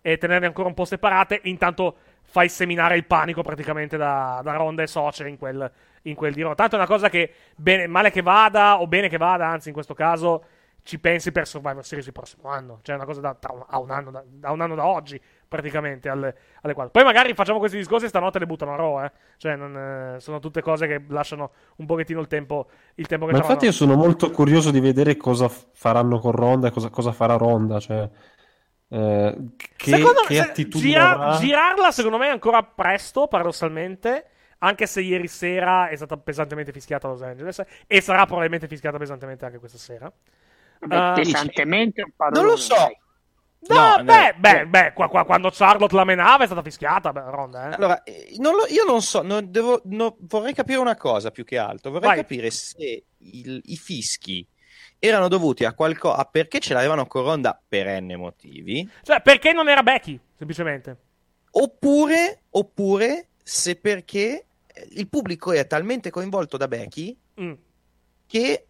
e 0.00 0.18
tenerle 0.18 0.46
ancora 0.46 0.68
un 0.68 0.74
po' 0.74 0.84
separate. 0.84 1.40
Intanto 1.44 1.96
fai 2.22 2.48
seminare 2.48 2.96
il 2.96 3.06
panico 3.06 3.42
praticamente 3.42 3.96
da, 3.96 4.40
da 4.42 4.52
Ronda 4.54 4.82
e 4.82 4.86
Soce 4.86 5.28
in 5.28 5.36
quel, 5.36 5.70
in 6.02 6.14
quel 6.14 6.32
di 6.32 6.42
Raw. 6.42 6.54
Tanto 6.54 6.76
è 6.76 6.78
una 6.78 6.86
cosa 6.86 7.08
che 7.08 7.32
bene, 7.56 7.86
male 7.86 8.10
che 8.10 8.22
vada, 8.22 8.80
o 8.80 8.86
bene 8.86 9.08
che 9.08 9.16
vada, 9.16 9.46
anzi 9.46 9.68
in 9.68 9.74
questo 9.74 9.94
caso 9.94 10.44
ci 10.82 10.98
pensi 10.98 11.30
per 11.30 11.46
Survivor 11.46 11.84
Series 11.84 12.06
il 12.06 12.12
prossimo 12.12 12.48
anno. 12.48 12.78
Cioè 12.82 12.94
è 12.94 12.98
una 12.98 13.06
cosa 13.06 13.20
da, 13.20 13.36
un- 13.50 13.64
a 13.66 13.78
un 13.78 13.90
anno 13.90 14.10
da, 14.10 14.24
da 14.26 14.50
un 14.50 14.60
anno 14.60 14.74
da 14.74 14.86
oggi, 14.86 15.20
praticamente, 15.46 16.08
alle, 16.08 16.34
alle 16.62 16.74
quattro. 16.74 16.92
Poi 16.92 17.04
magari 17.04 17.34
facciamo 17.34 17.58
questi 17.58 17.76
discorsi 17.76 18.06
e 18.06 18.08
stanotte 18.08 18.38
le 18.38 18.46
buttano 18.46 18.72
a 18.72 18.76
Raw, 18.76 19.04
eh. 19.04 19.12
Cioè 19.36 19.56
non, 19.56 19.76
eh, 20.16 20.20
sono 20.20 20.38
tutte 20.38 20.62
cose 20.62 20.86
che 20.86 21.04
lasciano 21.08 21.50
un 21.76 21.86
pochettino 21.86 22.20
il 22.20 22.28
tempo, 22.28 22.68
il 22.94 23.06
tempo 23.06 23.26
che 23.26 23.32
Ma 23.32 23.38
infatti 23.38 23.66
io 23.66 23.72
sono 23.72 23.94
molto 23.94 24.30
curioso 24.30 24.70
di 24.70 24.80
vedere 24.80 25.16
cosa 25.16 25.48
faranno 25.48 26.18
con 26.18 26.32
Ronda 26.32 26.68
e 26.68 26.70
cosa, 26.70 26.88
cosa 26.88 27.12
farà 27.12 27.36
Ronda. 27.36 27.78
Cioè, 27.78 28.08
che, 28.90 29.90
Secondo 29.96 30.22
che 30.26 30.34
me, 30.34 30.40
attitudine 30.40 30.90
gira- 30.92 31.10
avrà? 31.12 31.38
girarla 31.38 31.90
secondo 31.92 32.18
me 32.18 32.26
è 32.26 32.30
ancora 32.30 32.62
presto, 32.62 33.28
paradossalmente. 33.28 34.24
Anche 34.62 34.86
se 34.86 35.00
ieri 35.00 35.26
sera 35.28 35.88
è 35.88 35.96
stata 35.96 36.16
pesantemente 36.18 36.72
fischiata 36.72 37.06
a 37.06 37.10
Los 37.10 37.22
Angeles. 37.22 37.62
E 37.86 38.00
sarà 38.02 38.26
probabilmente 38.26 38.66
fischiata 38.68 38.98
pesantemente 38.98 39.44
anche 39.46 39.58
questa 39.58 39.78
sera. 39.78 40.12
Vabbè, 40.80 41.18
Eh, 41.20 41.22
pesantemente 41.22 42.02
un 42.02 42.10
parolone, 42.14 42.42
non 42.46 42.50
lo 42.54 42.60
so. 42.60 42.74
No, 43.68 43.96
No, 43.98 44.04
beh, 44.04 44.32
no, 44.32 44.38
beh, 44.38 44.66
beh, 44.66 44.92
qua- 44.94 45.08
qua- 45.08 45.24
quando 45.26 45.50
Charlotte 45.52 45.94
la 45.94 46.04
menava 46.04 46.44
è 46.44 46.46
stata 46.46 46.62
fischiata, 46.62 47.12
beh, 47.12 47.22
Ronda, 47.30 47.70
eh. 47.70 47.74
Allora, 47.74 48.02
eh, 48.04 48.34
non 48.38 48.54
lo- 48.54 48.66
io 48.68 48.84
non 48.84 49.02
so, 49.02 49.20
non 49.22 49.50
devo- 49.50 49.82
no- 49.84 50.16
vorrei 50.20 50.54
capire 50.54 50.78
una 50.78 50.96
cosa 50.96 51.30
più 51.30 51.44
che 51.44 51.58
altro. 51.58 51.90
Vorrei 51.90 52.08
Vai. 52.08 52.16
capire 52.18 52.50
se 52.50 53.04
il- 53.18 53.60
i 53.64 53.76
fischi 53.76 54.46
erano 55.00 55.26
dovuti 55.28 55.64
a 55.64 55.72
qualcosa, 55.72 56.24
perché 56.26 56.60
ce 56.60 56.74
l'avevano 56.74 57.06
con 57.06 57.24
Ronda 57.24 57.60
per 57.66 58.00
N 58.00 58.14
motivi, 58.16 58.88
Cioè, 59.02 59.20
perché 59.22 59.52
non 59.52 59.68
era 59.68 59.82
Becky, 59.82 60.20
semplicemente. 60.36 60.96
oppure, 61.52 62.42
oppure 62.50 63.28
se 63.42 63.76
perché 63.76 64.46
eh, 64.66 64.88
il 64.92 65.08
pubblico 65.08 65.52
è 65.52 65.66
talmente 65.66 66.10
coinvolto 66.10 66.56
da 66.56 66.68
Becky 66.68 67.16
Mm. 67.40 67.52
che, 68.26 68.66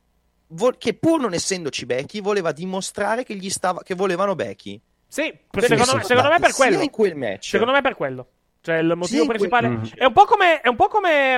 vo- 0.48 0.74
che 0.78 0.94
pur 0.94 1.20
non 1.20 1.34
essendoci 1.34 1.84
Becky 1.86 2.20
voleva 2.20 2.52
dimostrare 2.52 3.24
che, 3.24 3.34
gli 3.34 3.50
stava, 3.50 3.82
che 3.82 3.94
volevano 3.96 4.34
Becky. 4.36 4.80
Sì, 5.08 5.24
secondo, 5.52 5.96
me, 5.96 6.04
secondo 6.04 6.28
me 6.30 6.38
per 6.38 6.52
quello. 6.54 6.80
in 6.80 6.90
quel 6.90 7.16
match. 7.16 7.46
Secondo 7.48 7.72
me 7.72 7.80
per 7.82 7.96
quello. 7.96 8.28
Cioè, 8.60 8.76
il 8.76 8.86
motivo 8.94 9.06
Sì, 9.06 9.16
in 9.16 9.24
quel- 9.26 9.38
principale. 9.38 9.68
Mm. 9.68 9.82
È 9.96 10.04
un 10.04 10.12
po' 10.12 10.24
come. 10.26 10.60
È 10.60 10.68
un 10.68 10.76
po' 10.76 10.86
come. 10.86 11.34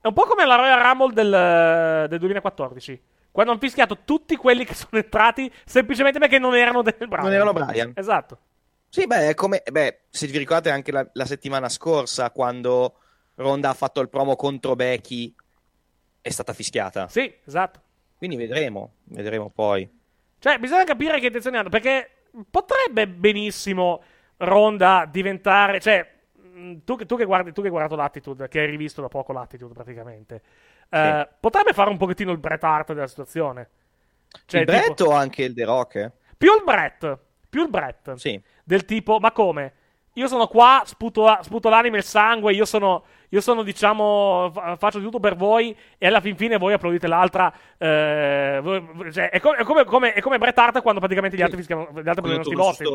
È 0.00 0.06
un 0.06 0.12
po' 0.12 0.22
come 0.22 0.46
la 0.46 0.54
Royal 0.54 0.80
Rumble 0.80 1.12
del, 1.12 2.08
del 2.08 2.18
2014. 2.20 3.02
Quando 3.30 3.52
hanno 3.52 3.60
fischiato 3.60 3.98
tutti 4.04 4.36
quelli 4.36 4.64
che 4.64 4.74
sono 4.74 5.00
entrati 5.00 5.52
semplicemente 5.64 6.18
perché 6.18 6.38
non 6.38 6.56
erano 6.56 6.82
del 6.82 6.96
Brian. 6.98 7.24
Non 7.24 7.32
erano 7.32 7.52
Brian. 7.52 7.92
Esatto. 7.94 8.38
Sì, 8.88 9.06
beh, 9.06 9.28
è 9.28 9.34
come, 9.34 9.62
beh, 9.70 10.00
se 10.10 10.26
vi 10.26 10.38
ricordate 10.38 10.70
anche 10.70 10.90
la, 10.90 11.08
la 11.12 11.24
settimana 11.24 11.68
scorsa, 11.68 12.30
quando 12.32 12.96
Ronda 13.36 13.70
ha 13.70 13.74
fatto 13.74 14.00
il 14.00 14.08
promo 14.08 14.34
contro 14.34 14.74
Becky, 14.74 15.32
è 16.20 16.28
stata 16.30 16.52
fischiata. 16.52 17.06
Sì, 17.08 17.32
esatto. 17.44 17.80
Quindi 18.16 18.36
vedremo, 18.36 18.94
vedremo 19.04 19.48
poi. 19.48 19.88
Cioè, 20.38 20.58
bisogna 20.58 20.84
capire 20.84 21.20
che 21.20 21.26
intenzioni 21.26 21.56
hanno. 21.56 21.68
Perché 21.68 22.24
potrebbe 22.50 23.06
benissimo 23.06 24.02
Ronda 24.38 25.08
diventare. 25.08 25.80
Cioè, 25.80 26.12
mh, 26.34 26.78
tu, 26.84 26.96
tu 26.96 27.16
che 27.16 27.24
guardi, 27.24 27.52
tu 27.52 27.60
che 27.60 27.68
hai 27.68 27.72
guardato 27.72 27.96
l'Attitude, 27.96 28.48
che 28.48 28.60
hai 28.60 28.66
rivisto 28.66 29.00
da 29.00 29.08
poco 29.08 29.32
l'Attitude 29.32 29.72
praticamente, 29.72 30.42
eh, 30.90 31.28
potrebbe 31.40 31.72
fare 31.72 31.90
un 31.90 31.96
pochettino 31.96 32.30
il 32.32 32.38
Bret 32.38 32.62
Hart 32.62 32.92
della 32.92 33.06
situazione. 33.06 33.68
Cioè, 34.46 34.60
il 34.60 34.66
Brett 34.66 34.94
tipo- 34.94 35.10
o 35.10 35.12
anche 35.14 35.42
il 35.44 35.54
The 35.54 35.64
Rock? 35.64 35.94
eh? 35.96 36.12
Più 36.36 36.54
il 36.54 36.62
Brett. 36.64 37.18
Più 37.48 37.62
il 37.62 37.68
Brett. 37.70 38.14
Sì. 38.14 38.40
Del 38.62 38.84
tipo, 38.84 39.18
ma 39.18 39.32
come? 39.32 39.72
Io 40.14 40.26
sono 40.26 40.48
qua, 40.48 40.82
sputo, 40.84 41.38
sputo 41.42 41.68
l'anima 41.68 41.94
e 41.94 41.98
il 42.00 42.04
sangue, 42.04 42.52
io 42.52 42.64
sono, 42.64 43.04
io 43.28 43.40
sono 43.40 43.62
diciamo, 43.62 44.50
fa- 44.52 44.74
faccio 44.76 44.98
di 44.98 45.04
tutto 45.04 45.20
per 45.20 45.36
voi 45.36 45.74
e 45.98 46.06
alla 46.08 46.20
fin 46.20 46.34
fine 46.34 46.58
voi 46.58 46.72
applaudite 46.72 47.06
l'altra. 47.06 47.52
eh, 47.78 48.60
cioè, 49.12 49.30
è, 49.30 49.38
co- 49.38 49.54
è 49.54 49.62
come, 49.62 49.84
come- 49.84 50.12
è 50.12 50.20
come 50.20 50.38
Bret 50.38 50.58
Hart 50.58 50.82
quando 50.82 50.98
praticamente 50.98 51.36
gli 51.36 51.42
altri 51.42 51.58
fischiano, 51.58 51.88
gli 51.92 52.08
altri 52.08 52.22
prendono 52.22 52.42
sti 52.42 52.54
vostri. 52.54 52.86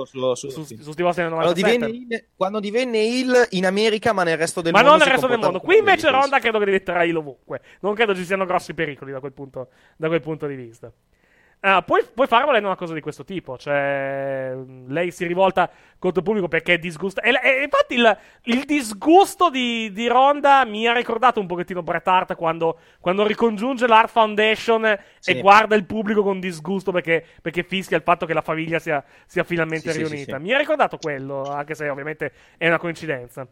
Su, 0.52 0.64
sì. 0.64 0.78
sti 0.78 1.02
vostri 1.02 1.24
nel 1.24 1.32
Quando 1.32 1.50
97. 1.54 1.86
divenne, 1.86 2.16
il, 2.16 2.26
quando 2.36 2.60
divenne 2.60 3.04
il 3.04 3.48
in 3.52 3.66
America, 3.66 4.12
ma 4.12 4.24
nel 4.24 4.38
resto 4.38 4.62
del 4.62 4.74
Ma 4.74 4.80
mondo. 4.82 4.96
non 4.98 5.00
nel 5.06 5.12
resto 5.14 5.28
del 5.28 5.40
mondo. 5.40 5.60
Qui 5.62 5.78
invece 5.78 6.10
Ronda 6.10 6.40
credo 6.40 6.60
che 6.60 6.66
diventerà 6.66 7.04
il 7.06 7.16
ovunque. 7.16 7.62
Non 7.80 7.94
credo 7.94 8.14
ci 8.14 8.26
siano 8.26 8.46
grossi 8.46 8.74
pericoli 8.74 9.14
da 9.14 9.22
quel 9.22 9.32
punto, 9.32 9.70
da 9.96 10.08
quel 10.08 10.20
punto 10.22 10.48
di 10.48 10.56
vista. 10.56 10.92
Ah, 11.61 11.82
puoi, 11.82 12.03
puoi 12.14 12.27
fare 12.27 12.45
volendo 12.45 12.68
una 12.68 12.76
cosa 12.76 12.94
di 12.94 13.02
questo 13.02 13.23
tipo. 13.23 13.57
Cioè, 13.57 14.56
lei 14.88 15.10
si 15.11 15.26
rivolta 15.26 15.68
contro 15.98 16.19
il 16.19 16.26
pubblico 16.26 16.48
perché 16.48 16.73
è 16.73 16.77
disgusta. 16.77 17.22
E, 17.22 17.32
e 17.32 17.64
infatti, 17.64 17.95
il, 17.95 18.18
il 18.44 18.65
disgusto 18.65 19.49
di, 19.49 19.91
di 19.91 20.07
Ronda 20.07 20.64
mi 20.65 20.86
ha 20.88 20.94
ricordato 20.94 21.40
un 21.40 21.48
pochettino 21.48 21.82
Bret 21.82 22.07
Hart 22.07 22.36
quando, 22.36 22.77
quando 22.99 23.26
ricongiunge 23.26 23.88
l'Art 23.88 24.11
Foundation 24.11 24.95
Sì. 25.18 25.32
e 25.32 25.41
guarda 25.41 25.76
il 25.76 25.86
pubblico 25.86 26.22
con 26.22 26.40
disgusto 26.40 26.91
perché, 26.91 27.26
perché 27.41 27.64
fischia 27.64 27.98
il 27.98 28.03
fatto 28.03 28.27
che 28.27 28.34
la 28.34 28.41
famiglia 28.41 28.77
sia, 28.77 29.03
sia 29.26 29.44
finalmente 29.44 29.91
sì, 29.91 29.98
riunita. 30.03 30.38
sì. 30.38 30.44
Mi 30.44 30.53
ha 30.53 30.60
ricordato 30.60 30.98
quello, 30.98 31.44
anche 31.45 31.73
se 31.73 31.90
ovviamente 31.90 32.32
è 32.57 32.68
una 32.68 32.77
coincidenza. 32.77 33.48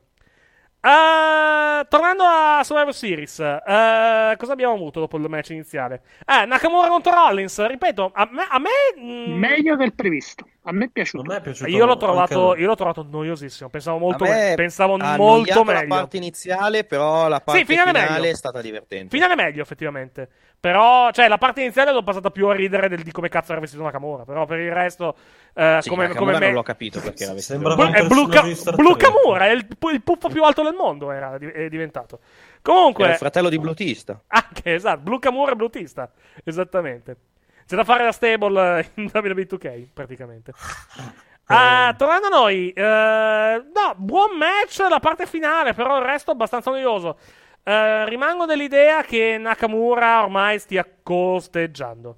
Eh, 0.86 1.86
tornando 1.88 2.24
a 2.26 2.62
Survivor 2.66 2.94
Series, 2.94 3.40
eh, 3.40 4.36
cosa 4.38 4.52
abbiamo 4.52 4.74
avuto 4.74 5.00
dopo 5.00 5.16
il 5.16 5.30
match 5.30 5.52
iniziale? 5.52 6.02
Eh, 6.26 6.46
Nakamura 6.46 6.90
contro 6.90 7.14
Rollins, 7.14 7.66
ripeto, 7.66 8.12
a 8.14 8.28
me... 8.30 8.46
A 8.50 8.60
me 8.60 8.70
mm, 9.00 9.40
Meglio 9.40 9.78
del 9.78 9.94
previsto. 9.94 10.46
A 10.64 10.74
me 10.74 10.86
è 10.86 10.90
piaciuto. 10.90 11.24
A 11.24 11.34
me 11.34 11.38
è 11.38 11.42
piaciuto 11.42 11.70
io, 11.70 11.86
l'ho 11.86 11.96
trovato, 11.96 12.50
anche- 12.50 12.62
io 12.62 12.68
l'ho 12.68 12.76
trovato 12.76 13.08
noiosissimo, 13.10 13.70
pensavo 13.70 13.98
molto, 13.98 14.26
me 14.26 14.54
pensavo 14.56 14.98
molto 14.98 15.64
meglio. 15.64 15.80
la 15.80 15.86
parte 15.88 16.18
iniziale, 16.18 16.84
però 16.84 17.30
la 17.30 17.40
parte 17.40 17.62
Sì, 17.62 17.66
finale 17.66 18.00
finale 18.02 18.30
è 18.30 18.36
stata 18.36 18.62
divertente. 18.62 19.16
Finale 19.16 19.36
meglio, 19.36 19.62
effettivamente. 19.62 20.30
Però, 20.64 21.12
cioè, 21.12 21.28
la 21.28 21.38
parte 21.38 21.60
iniziale 21.60 21.92
l'ho 21.92 22.04
passata 22.04 22.32
più 22.32 22.48
a 22.48 22.54
ridere 22.54 22.88
del, 22.88 23.04
di 23.04 23.12
come 23.12 23.28
cazzo 23.28 23.52
era 23.52 23.60
vestito 23.60 23.84
Nakamura. 23.84 24.24
Però 24.24 24.46
per 24.46 24.60
il 24.60 24.72
resto, 24.72 25.14
eh, 25.54 25.80
Sì, 25.82 25.90
come, 25.90 26.08
come 26.16 26.32
me- 26.32 26.40
non 26.40 26.54
l'ho 26.54 26.64
capito 26.64 27.02
perché 27.02 27.24
era 27.26 27.34
vestito. 27.34 27.60
Sembrava 27.60 27.76
Blu- 27.76 27.88
un 27.90 27.96
è 27.96 28.08
Blu, 28.08 28.28
personaggio 28.28 28.40
Ca- 28.40 28.48
di 28.48 28.56
Star 28.56 28.76
Blu 28.76 28.96
Trek. 28.96 29.12
Camura, 29.14 29.46
è 29.48 29.50
il, 29.52 29.68
il 29.92 30.02
puffo 30.02 30.30
più 30.30 30.42
alto 30.46 30.64
del 30.64 30.74
mondo. 30.74 31.12
Era, 31.12 31.36
è 31.36 31.68
diventato. 31.68 32.20
Comunque, 32.62 33.04
Era 33.04 33.12
il 33.12 33.20
fratello 33.20 33.50
di 33.50 33.60
Blutista. 33.60 34.22
anche 34.28 34.74
esatto, 34.74 35.02
Blu 35.02 35.20
Camura 35.20 35.52
e 35.52 35.56
Blutista. 35.56 36.10
Esattamente. 36.46 37.18
C'è 37.68 37.76
da 37.76 37.84
fare 37.84 38.06
la 38.06 38.14
stable 38.14 38.80
eh, 38.80 38.90
in 39.02 39.12
WWE2K, 39.14 39.88
praticamente. 39.94 40.54
Ah, 41.48 41.94
tornando 41.98 42.28
a 42.28 42.30
noi, 42.30 42.70
eh, 42.72 42.82
no, 42.82 43.94
buon 43.98 44.38
match 44.38 44.80
la 44.90 45.00
parte 45.02 45.26
finale, 45.26 45.74
però 45.74 45.98
il 45.98 46.06
resto 46.06 46.32
abbastanza 46.32 46.72
noioso. 46.72 47.18
Eh, 47.66 48.10
rimango 48.10 48.46
dell'idea 48.46 49.04
che 49.04 49.38
Nakamura 49.38 50.24
ormai 50.24 50.60
stia 50.60 50.86
costeggiando. 51.02 52.18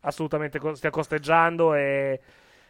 Assolutamente 0.00 0.58
co- 0.58 0.74
stia 0.74 0.90
costeggiando 0.90 1.74
e, 1.74 2.20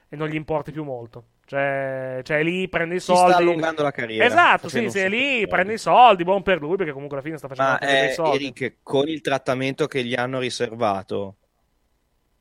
e 0.09 0.17
non 0.17 0.29
gli 0.29 0.37
importi 0.37 0.71
più 0.71 0.85
molto. 0.85 1.25
Cioè, 1.47 2.21
cioè 2.23 2.43
lì 2.43 2.69
prende 2.69 2.95
i 2.95 3.01
Si 3.01 3.07
soldi. 3.07 3.33
sta 3.33 3.37
allungando 3.37 3.83
la 3.83 3.91
carriera. 3.91 4.25
Esatto, 4.25 4.69
sì, 4.69 4.89
sì, 4.89 5.09
lì 5.09 5.47
prende 5.49 5.75
i 5.75 5.79
soldi, 5.79 6.23
buon 6.25 6.43
per 6.43 6.61
lui, 6.61 6.77
perché 6.77 6.93
comunque 6.93 7.17
alla 7.17 7.27
fine 7.27 7.39
sta 7.39 7.49
facendo 7.49 7.73
Ma 7.73 7.79
anche 7.79 7.97
dei 7.99 8.09
eh, 8.09 8.15
soldi. 8.15 8.45
Eric, 8.45 8.77
con 8.83 9.09
il 9.09 9.21
trattamento 9.21 9.87
che 9.87 10.05
gli 10.05 10.15
hanno 10.15 10.39
riservato, 10.39 11.37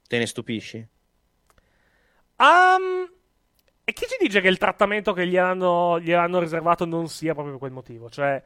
te 0.08 0.18
ne 0.20 0.26
stupisci? 0.28 0.88
Um, 2.38 3.10
e 3.84 3.94
chi 3.94 4.06
ci 4.08 4.18
dice 4.20 4.42
che 4.42 4.48
il 4.48 4.58
trattamento 4.58 5.14
che 5.14 5.28
gli 5.28 5.38
hanno, 5.38 6.00
gli 6.00 6.12
hanno 6.12 6.40
riservato 6.40 6.86
non 6.86 7.08
sia 7.10 7.34
proprio 7.34 7.54
per 7.54 7.62
quel 7.62 7.72
motivo? 7.74 8.10
Cioè, 8.10 8.42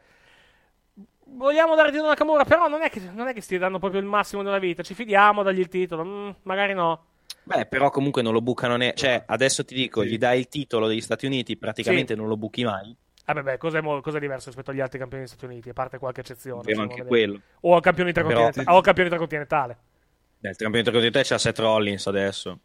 vogliamo 1.36 1.76
dare 1.76 1.88
il 1.88 1.94
titolo 1.94 2.10
a 2.10 2.14
Nakamura, 2.14 2.46
però 2.46 2.68
non 2.68 2.82
è, 2.82 2.90
che, 2.90 3.02
non 3.14 3.28
è 3.28 3.34
che 3.34 3.42
stia 3.42 3.60
dando 3.60 3.80
proprio 3.80 4.00
il 4.00 4.08
massimo 4.08 4.42
nella 4.42 4.60
vita. 4.60 4.84
Ci 4.84 4.94
fidiamo, 4.94 5.44
dagli 5.44 5.60
il 5.60 5.68
titolo. 5.68 6.04
Mm, 6.06 6.30
magari 6.44 6.74
no. 6.74 7.06
Beh, 7.44 7.66
però 7.66 7.90
comunque 7.90 8.22
non 8.22 8.34
lo 8.34 8.42
bucano 8.42 8.76
ne... 8.76 8.94
Cioè, 8.94 9.24
adesso 9.26 9.64
ti 9.64 9.74
dico, 9.74 10.04
gli 10.04 10.18
dai 10.18 10.40
il 10.40 10.48
titolo 10.50 10.88
degli 10.88 11.02
Stati 11.02 11.26
Uniti, 11.26 11.58
praticamente 11.58 12.14
non 12.14 12.28
lo 12.28 12.36
buchi 12.36 12.64
mai. 12.66 12.96
Ah, 13.26 13.34
beh, 13.34 13.58
beh, 13.58 13.82
mo- 13.82 14.02
cos'è 14.02 14.20
diverso 14.20 14.48
rispetto 14.48 14.72
agli 14.72 14.80
altri 14.82 15.00
campioni 15.00 15.24
degli 15.24 15.34
Stati 15.34 15.52
Uniti? 15.52 15.70
A 15.70 15.74
parte 15.74 15.98
qualche 15.98 16.22
eccezione. 16.22 16.62
Vero 16.64 16.82
anche 16.82 17.04
vedere. 17.04 17.10
quello. 17.10 17.42
O 17.62 17.76
al 17.76 17.82
campione 17.82 18.12
Però- 18.12 18.28
intercontinentale. 18.28 18.76
O 18.76 18.78
al 18.78 18.84
campione 18.84 19.10
intercontinentale. 19.10 19.78
Beh, 20.40 20.50
il 20.50 20.56
campione 20.56 20.80
intercontinentale 20.80 21.26
c'ha 21.26 21.38
Seth 21.38 21.60
Rollins 21.60 22.08
adesso. 22.08 22.60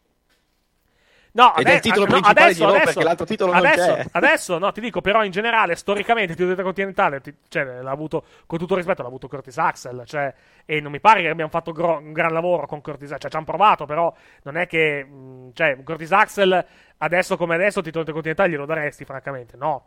No, 1.34 1.56
Ed 1.56 1.66
è 1.66 1.74
il 1.74 1.80
titolo 1.80 2.04
no, 2.04 2.10
principale 2.10 2.44
adesso, 2.46 2.64
di 2.64 2.70
adesso, 2.70 2.84
perché 2.84 3.04
l'altro 3.04 3.24
titolo 3.26 3.52
non 3.52 3.64
adesso, 3.64 3.94
c'è. 3.94 4.06
Adesso, 4.12 4.58
no, 4.58 4.72
ti 4.72 4.80
dico, 4.82 5.00
però 5.00 5.24
in 5.24 5.30
generale, 5.30 5.76
storicamente, 5.76 6.32
il 6.32 6.36
titolo 6.36 6.50
intercontinentale, 6.50 7.20
ti- 7.22 7.34
cioè, 7.48 7.64
l'ha 7.80 7.90
avuto, 7.90 8.24
con 8.46 8.58
tutto 8.58 8.72
il 8.74 8.78
rispetto, 8.80 9.00
l'ha 9.02 9.08
avuto 9.08 9.28
Curtis 9.28 9.56
Axel, 9.56 10.02
cioè, 10.04 10.32
e 10.66 10.80
non 10.80 10.92
mi 10.92 11.00
pare 11.00 11.22
che 11.22 11.28
abbiamo 11.28 11.50
fatto 11.50 11.72
gro- 11.72 11.98
un 11.98 12.12
gran 12.12 12.32
lavoro 12.34 12.66
con 12.66 12.82
Curtis 12.82 13.08
Axel, 13.12 13.20
cioè, 13.20 13.30
ci 13.30 13.36
hanno 13.36 13.46
provato, 13.46 13.86
però 13.86 14.14
non 14.42 14.56
è 14.58 14.66
che, 14.66 15.04
mh, 15.04 15.50
cioè, 15.54 15.82
Curtis 15.82 16.12
Axel, 16.12 16.66
adesso 16.98 17.36
come 17.38 17.54
adesso, 17.54 17.78
il 17.78 17.84
titolo 17.84 18.00
intercontinentale 18.00 18.50
glielo 18.50 18.66
daresti, 18.66 19.04
francamente, 19.06 19.56
no. 19.56 19.86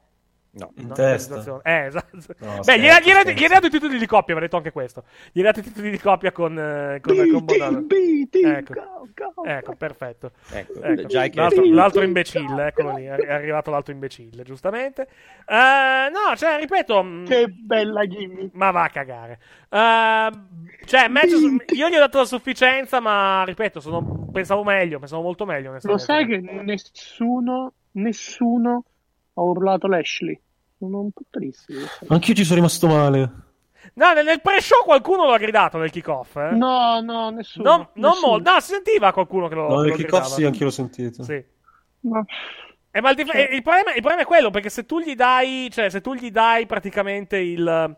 No, 0.58 0.72
in 0.78 0.88
No, 0.88 0.94
testa. 0.94 1.62
Eh, 1.64 1.86
esatto. 1.86 2.18
No, 2.40 2.62
Beh, 2.64 2.80
gli 2.80 2.88
hai 2.88 3.50
dato 3.50 3.66
i 3.66 3.70
titoli 3.70 3.98
di 3.98 4.06
coppia, 4.06 4.34
avrei 4.34 4.48
detto 4.48 4.56
anche 4.58 4.72
questo. 4.72 5.04
Gli 5.34 5.40
hai 5.40 5.46
dato 5.46 5.60
i 5.60 5.64
titoli 5.64 5.90
di 5.92 6.00
coppia 6.00 6.32
con, 6.32 6.58
eh, 6.58 7.00
con, 7.02 7.16
con 7.30 7.44
Bodano. 7.46 7.86
Ecco. 8.30 8.74
ecco, 9.44 9.76
perfetto. 9.76 10.32
Ecco, 10.52 10.82
Ecco, 10.82 11.08
l'altro, 11.34 11.66
l'altro 11.70 12.02
imbecille, 12.04 12.68
eccolo 12.68 12.96
lì, 12.96 13.04
è 13.04 13.32
arrivato 13.32 13.70
l'altro 13.70 13.92
imbecille, 13.94 14.44
giustamente. 14.44 15.08
Eh, 15.46 16.10
no, 16.10 16.36
cioè, 16.38 16.58
ripeto... 16.60 17.04
mh, 17.04 17.26
Che 17.26 17.48
bella 17.48 18.08
gimmick. 18.08 18.54
Ma 18.54 18.72
va 18.72 18.84
a 18.84 18.90
cagare. 18.90 19.40
Eh, 19.70 20.30
cioè, 20.86 21.10
su- 21.28 21.58
io 21.74 21.90
gli 21.90 21.96
ho 21.96 22.00
dato 22.00 22.20
la 22.20 22.26
sufficienza, 22.26 23.02
ma 23.02 23.44
ripeto, 23.44 23.82
sono- 23.82 24.30
pensavo 24.32 24.64
meglio, 24.64 25.00
pensavo 25.00 25.22
molto 25.22 25.46
meglio. 25.46 25.78
Lo 25.82 25.98
sai 25.98 26.26
che 26.26 26.38
nessuno, 26.40 27.74
nessuno 27.92 28.86
ha 29.34 29.42
urlato 29.42 29.88
Lashley. 29.88 30.40
Sono 30.78 31.00
un 31.02 31.12
po' 31.12 31.22
triste. 31.30 31.74
Anch'io 32.08 32.34
ci 32.34 32.44
sono 32.44 32.56
rimasto 32.56 32.88
male. 32.88 33.32
No, 33.94 34.14
nel, 34.14 34.26
nel 34.26 34.42
pre-show 34.42 34.84
qualcuno 34.84 35.26
lo 35.26 35.32
ha 35.34 35.38
gridato 35.38 35.78
nel 35.78 35.92
kickoff. 35.92 36.36
Eh? 36.38 36.52
No, 36.56 37.00
no, 37.02 37.30
nessuno. 37.30 37.70
Non, 37.70 37.88
non 37.94 38.12
nessuno. 38.14 38.32
molto. 38.32 38.52
No, 38.52 38.60
si 38.60 38.72
sentiva 38.74 39.14
qualcuno 39.14 39.48
che 39.48 39.56
lo, 39.56 39.68
No, 39.70 39.82
nel 39.82 39.92
kickoff 39.94 40.22
gridava. 40.22 40.26
sì, 40.36 40.44
anch'io 40.44 40.66
l'ho 40.66 40.72
sentito. 40.72 41.24
Sì. 41.24 41.44
Ma- 42.02 42.26
Eh, 42.92 43.02
ma 43.02 43.10
il, 43.10 43.16
dif- 43.16 43.34
eh, 43.36 43.50
il 43.54 43.62
problema, 43.62 43.90
il 43.94 44.00
problema 44.02 44.22
è 44.22 44.26
quello, 44.26 44.50
perché 44.52 44.70
se 44.70 44.86
tu 44.86 45.00
gli 45.00 45.16
dai, 45.16 45.70
cioè, 45.72 45.90
se 45.90 46.02
tu 46.02 46.14
gli 46.14 46.32
dai 46.32 46.66
praticamente 46.66 47.38
il. 47.38 47.96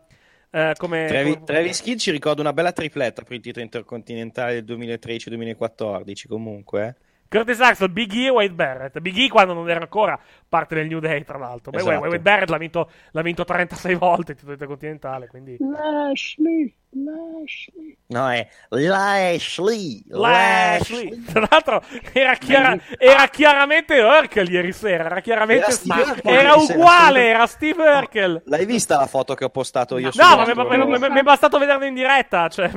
eh, 0.50 0.72
come. 0.76 1.04
Travis, 1.06 1.38
Travis 1.44 1.80
Kidd 1.82 1.98
ci 1.98 2.10
ricorda 2.10 2.40
una 2.42 2.52
bella 2.52 2.72
tripletta 2.72 3.22
per 3.22 3.32
il 3.34 3.40
titolo 3.40 3.64
intercontinentale 3.64 4.62
del 4.64 4.76
2013-2014 4.78 6.26
comunque. 6.28 6.96
Curtis 7.28 7.60
Axel, 7.60 7.90
Big 7.90 8.12
E 8.14 8.24
e 8.26 8.30
Wade 8.30 8.54
Barrett. 8.54 8.98
Big 9.00 9.16
E 9.18 9.28
quando 9.28 9.52
non 9.52 9.68
era 9.68 9.80
ancora 9.80 10.18
parte 10.48 10.74
del 10.74 10.86
New 10.86 10.98
Day, 10.98 11.24
tra 11.24 11.36
l'altro. 11.38 11.70
Beh, 11.70 11.78
Esatto. 11.78 12.00
Wade 12.00 12.20
Barrett 12.20 12.48
l'ha 12.48 12.56
vinto, 12.58 12.90
l'ha 13.10 13.22
vinto 13.22 13.44
36 13.44 13.94
volte 13.96 14.32
il 14.32 14.36
titolo 14.38 14.52
intercontinentale, 14.54 15.26
quindi. 15.28 15.56
Lashley, 15.60 16.74
Lashley. 16.90 17.96
No, 18.06 18.30
è 18.30 18.48
Lashley. 18.70 20.02
Lashley. 20.08 21.22
Tra 21.24 21.46
l'altro 21.50 21.82
era, 22.12 22.34
chiara- 22.36 22.78
era 22.96 23.26
chiaramente 23.28 24.00
Urkel 24.00 24.50
ieri 24.50 24.72
sera. 24.72 25.04
Era 25.04 25.20
chiaramente. 25.20 25.64
Era 25.64 25.72
Steve 25.72 26.00
Urkel 26.02 26.34
era 26.34 26.54
uguale, 26.54 27.26
era 27.28 27.46
Steve 27.46 27.82
Urkel. 27.82 28.42
L'hai 28.46 28.64
vista 28.64 28.96
la 28.96 29.06
foto 29.06 29.34
che 29.34 29.44
ho 29.44 29.50
postato 29.50 29.98
io 29.98 30.10
su 30.10 30.18
No, 30.20 30.36
ma 30.36 31.08
mi, 31.10 31.18
è 31.18 31.22
bastato 31.22 31.58
vederlo 31.58 31.84
in 31.84 31.94
diretta. 31.94 32.48
Cioè, 32.48 32.70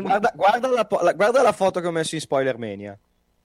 Guarda, 0.00 0.32
guarda 0.34 0.68
la, 0.68 0.86
la- 1.02 1.12
guarda 1.12 1.42
la 1.42 1.52
foto 1.52 1.80
che 1.80 1.86
ho 1.86 1.92
messo 1.92 2.14
in 2.14 2.20
Spoilermania. 2.22 2.98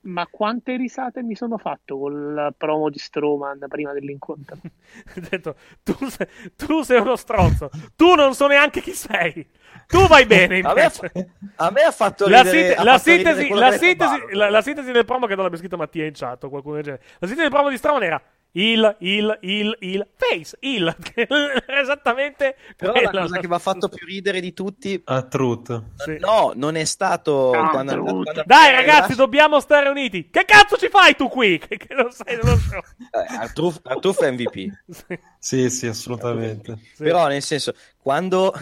Ma 0.05 0.27
quante 0.27 0.75
risate 0.75 1.23
mi 1.23 1.33
sono 1.33 1.57
fatto 1.57 1.97
col 1.97 2.53
promo 2.57 2.89
di 2.89 2.99
Strowman 2.99 3.65
prima 3.69 3.93
dell'incontro? 3.93 4.57
ho 4.61 5.21
detto, 5.29 5.55
tu, 5.81 5.95
sei, 6.09 6.27
tu 6.57 6.81
sei 6.81 6.99
uno 6.99 7.15
stronzo. 7.15 7.69
Tu 7.95 8.13
non 8.15 8.33
so 8.33 8.47
neanche 8.47 8.81
chi 8.81 8.91
sei. 8.93 9.49
Tu 9.87 10.05
vai 10.07 10.25
bene. 10.25 10.59
A 10.59 10.73
me, 10.73 10.89
fa- 10.89 11.09
a 11.55 11.71
me 11.71 11.81
ha 11.83 11.91
fatto 11.91 12.27
La, 12.27 12.41
ridere, 12.41 12.83
la 12.83 12.97
sintesi, 12.97 13.47
la, 13.49 13.71
sintesi, 13.71 13.95
Balor. 13.95 14.33
la, 14.35 14.49
la 14.49 14.61
sintesi 14.61 14.91
del 14.91 15.05
promo 15.05 15.25
che 15.25 15.35
non 15.35 15.43
l'abbia 15.45 15.59
scritto 15.59 15.77
Mattia 15.77 16.05
in 16.05 16.13
chat 16.13 16.43
o 16.43 16.49
qualcuno 16.49 16.75
del 16.75 16.83
genere. 16.83 17.03
La 17.19 17.27
sintesi 17.27 17.41
del 17.47 17.49
promo 17.49 17.69
di 17.69 17.77
Strowman 17.77 18.03
era 18.03 18.21
il, 18.55 18.95
il, 18.99 19.37
il, 19.41 19.75
il, 19.79 20.07
face, 20.15 20.57
il. 20.61 20.95
Esattamente 21.67 22.55
Però 22.77 22.93
la 22.93 23.01
quella. 23.01 23.21
cosa 23.21 23.39
che 23.39 23.47
mi 23.47 23.53
ha 23.55 23.59
fatto 23.59 23.89
più 23.89 24.05
ridere 24.05 24.39
di 24.39 24.53
tutti, 24.53 25.01
A 25.05 25.23
Truth. 25.23 25.83
no, 26.19 26.51
non 26.55 26.75
è 26.75 26.83
stato 26.85 27.51
Ah, 27.51 27.69
quando, 27.69 27.93
brutto. 27.93 28.23
quando- 28.23 28.43
Dai 28.45 28.71
ragazzi, 28.71 29.15
dobbiamo 29.15 29.59
stare 29.59 29.89
uniti. 29.89 30.29
Che 30.29 30.45
cazzo 30.45 30.77
ci 30.77 30.89
fai 30.89 31.15
tu 31.15 31.27
qui? 31.29 31.57
Che, 31.67 31.77
che 31.77 31.93
non 31.95 32.11
sei 32.11 32.35
nello 32.35 32.57
show. 32.57 32.79
eh, 32.79 33.35
Artuf, 33.39 33.79
Artuf 33.83 34.21
è 34.21 34.31
MVP. 34.31 34.71
Sì. 34.93 35.19
Sì, 35.39 35.69
sì, 35.69 35.87
assolutamente. 35.87 36.77
Però, 36.97 37.27
nel 37.27 37.41
senso, 37.41 37.73
quando, 37.97 38.53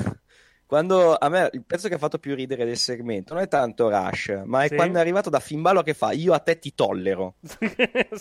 quando 0.71 1.17
a 1.17 1.27
me 1.27 1.49
il 1.51 1.65
pezzo 1.67 1.89
che 1.89 1.95
ha 1.95 1.97
fatto 1.97 2.17
più 2.17 2.33
ridere 2.33 2.63
del 2.63 2.77
segmento 2.77 3.33
non 3.33 3.43
è 3.43 3.49
tanto 3.49 3.89
Rush, 3.89 4.39
ma 4.45 4.63
è 4.63 4.69
Sì. 4.69 4.75
quando 4.75 4.99
è 4.99 5.01
arrivato 5.01 5.29
da 5.29 5.41
Finn 5.41 5.61
Balor 5.61 5.83
che 5.83 5.93
fa 5.93 6.13
io 6.13 6.31
a 6.31 6.39
te 6.39 6.59
ti 6.59 6.73
tollero. 6.73 7.33
Sì, 7.51 7.67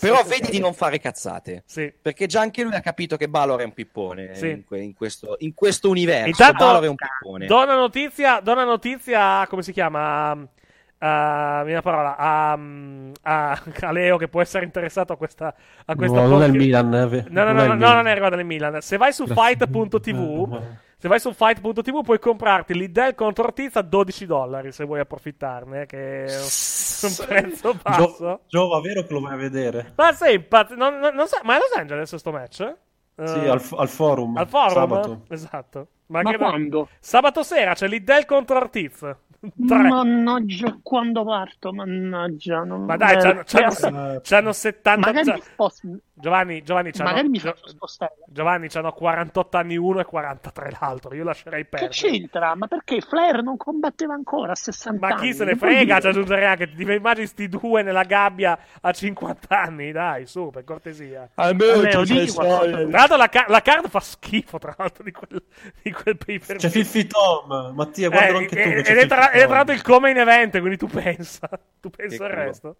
Però 0.07 0.17
sì, 0.23 0.27
vedi 0.27 0.45
sì. 0.47 0.51
di 0.51 0.59
non 0.59 0.73
fare 0.73 0.99
cazzate. 0.99 1.63
Sì. 1.65 1.93
Perché 2.01 2.25
già 2.25 2.41
anche 2.41 2.63
lui 2.63 2.73
ha 2.75 2.81
capito 2.81 3.15
che 3.15 3.29
Balor 3.29 3.61
è 3.61 3.63
un 3.63 3.71
pippone 3.71 4.35
Sì. 4.35 4.49
in, 4.49 4.65
que- 4.65 4.81
in 4.81 4.93
questo, 4.93 5.37
in 5.39 5.53
questo 5.53 5.87
universo. 5.89 6.27
Intanto, 6.27 6.65
Balor 6.65 6.83
è 6.83 6.87
un 6.89 6.95
pippone. 6.95 7.45
do 7.45 7.61
una 7.63 7.75
notizia, 7.77 8.41
do 8.41 8.51
una 8.51 8.65
notizia, 8.65 9.47
come 9.47 9.61
si 9.61 9.71
chiama? 9.71 10.31
A, 11.03 11.63
mia 11.65 11.81
parola, 11.81 12.15
a, 12.17 12.51
a, 12.51 13.61
a 13.79 13.91
Leo 13.93 14.17
che 14.17 14.27
può 14.27 14.41
essere 14.41 14.65
interessato 14.65 15.13
a 15.13 15.17
questa, 15.17 15.55
a 15.85 15.95
questa 15.95 16.19
No, 16.21 16.27
non 16.27 16.43
è 16.43 16.47
il. 16.47 16.51
Milan. 16.51 16.93
eh, 16.93 17.25
No, 17.29 17.43
no, 17.45 17.53
non 17.53 17.55
no, 17.55 17.61
è 17.63 17.67
no, 17.67 17.73
il 17.73 17.79
no, 17.79 17.93
non 17.93 18.07
è 18.07 18.11
arrivato 18.11 18.35
nel 18.35 18.45
Milan. 18.45 18.81
Se 18.81 18.97
vai 18.97 19.11
su 19.13 19.25
fight.tv, 19.25 20.61
se 21.01 21.07
vai 21.07 21.19
su 21.19 21.33
fight.tv 21.33 22.03
puoi 22.03 22.19
comprarti 22.19 22.75
l'Idel 22.75 23.15
contro 23.15 23.45
Ortiz 23.45 23.75
a 23.75 23.81
12 23.81 24.27
dollari 24.27 24.71
se 24.71 24.85
vuoi 24.85 24.99
approfittarne, 24.99 25.87
che 25.87 26.25
è 26.25 26.35
un, 26.35 27.15
prezzo 27.25 27.73
basso. 27.81 28.15
Gio- 28.19 28.41
Giova, 28.47 28.79
vero 28.81 29.03
che 29.03 29.13
lo 29.13 29.21
vai 29.21 29.33
a 29.33 29.37
vedere? 29.37 29.93
Ma 29.95 30.13
sei 30.13 30.35
impazz- 30.35 30.73
non, 30.75 30.99
non, 30.99 31.15
non 31.15 31.25
so- 31.27 31.39
ma 31.41 31.55
è 31.55 31.57
Los 31.57 31.75
Angeles 31.75 32.15
sto 32.15 32.31
match? 32.31 32.59
Eh? 32.59 32.75
Sì, 33.27 33.39
Eh, 33.39 33.49
al, 33.49 33.61
al 33.77 33.87
forum. 33.89 34.37
al 34.37 34.47
forum? 34.47 34.73
Sabato. 34.73 35.21
Esatto. 35.29 35.87
Ma 36.11 36.21
credo- 36.21 36.37
quando? 36.45 36.89
Sabato 36.99 37.43
sera 37.43 37.73
c'è 37.73 37.87
l'Idel 37.87 38.25
contro 38.25 38.57
Ortiz. 38.57 38.99
Tre. 39.41 39.75
Mannaggia, 39.75 40.77
quando 40.83 41.23
parto? 41.25 41.73
Mannaggia. 41.73 42.63
Non... 42.63 42.85
Ma 42.85 42.95
dai, 42.95 43.17
c'hanno, 43.17 43.41
c'hanno, 43.43 44.19
c'hanno 44.21 44.51
70 44.53 45.07
Magari 45.07 45.25
c'ha- 45.25 45.33
mi 45.33 45.41
sposto- 45.41 45.87
Giovanni, 46.21 46.61
Giovanni, 46.61 46.91
c'hanno, 46.91 47.09
magari 47.09 47.29
mi 47.29 47.39
Gio- 47.39 47.47
faccio 47.47 47.67
spostare. 47.69 48.13
Giovanni, 48.27 48.67
c'hanno 48.69 48.91
48 48.91 49.57
anni 49.57 49.75
uno 49.75 49.99
e 50.01 50.05
43 50.05 50.77
l'altro. 50.79 51.15
Io 51.15 51.23
lascerei 51.23 51.63
Che 51.63 51.69
perdere. 51.69 51.91
c'entra? 51.93 52.53
Ma 52.53 52.67
perché 52.67 53.01
Flair 53.01 53.41
non 53.41 53.57
combatteva 53.57 54.13
ancora 54.13 54.51
a 54.51 54.55
60 54.55 54.99
Ma 55.07 55.15
anni? 55.15 55.21
chi 55.29 55.33
se 55.33 55.45
ne 55.45 55.53
Che 55.53 55.57
frega? 55.57 55.99
Ci 55.99 56.07
aggiungerei 56.07 56.45
anche. 56.45 56.71
Ti 56.71 56.83
immagini 56.83 57.25
sti 57.25 57.47
due 57.49 57.81
nella 57.81 58.03
gabbia 58.03 58.55
a 58.81 58.91
50 58.91 59.59
anni? 59.59 59.91
Dai, 59.91 60.27
su, 60.27 60.51
per 60.51 60.63
cortesia. 60.63 61.27
Almeno 61.33 61.81
Leo, 61.81 62.05
ci 62.05 62.13
digli 62.13 62.27
sei 62.27 62.35
qualcosa. 62.45 62.77
Tra 62.87 62.97
l'altro, 62.99 63.17
la, 63.17 63.29
la 63.47 63.61
card 63.63 63.89
fa 63.89 63.99
schifo. 63.99 64.59
Tra 64.59 64.75
l'altro, 64.77 65.03
di 65.03 65.11
quel, 65.11 65.43
di 65.81 65.91
quel 66.01 66.17
pay 66.17 66.39
per 66.39 66.57
C'è 66.57 66.69
Filthy 66.69 67.07
Tom, 67.07 67.73
Mattia, 67.75 68.09
guardalo 68.09 68.39
Eh, 68.39 68.41
anche 68.43 68.55
tu. 68.55 68.69
ed 68.69 68.83
c'è 68.83 68.95
è, 68.95 69.05
tra, 69.07 69.31
ed 69.31 69.41
è 69.41 69.47
tra 69.47 69.73
il 69.73 69.81
come 69.81 70.09
in 70.11 70.17
event, 70.17 70.57
quindi 70.59 70.77
tu 70.77 70.87
pensa. 70.91 71.49
Tu 71.79 71.89
pensa 71.89 72.15
il 72.25 72.31
culo. 72.31 72.33
resto. 72.43 72.75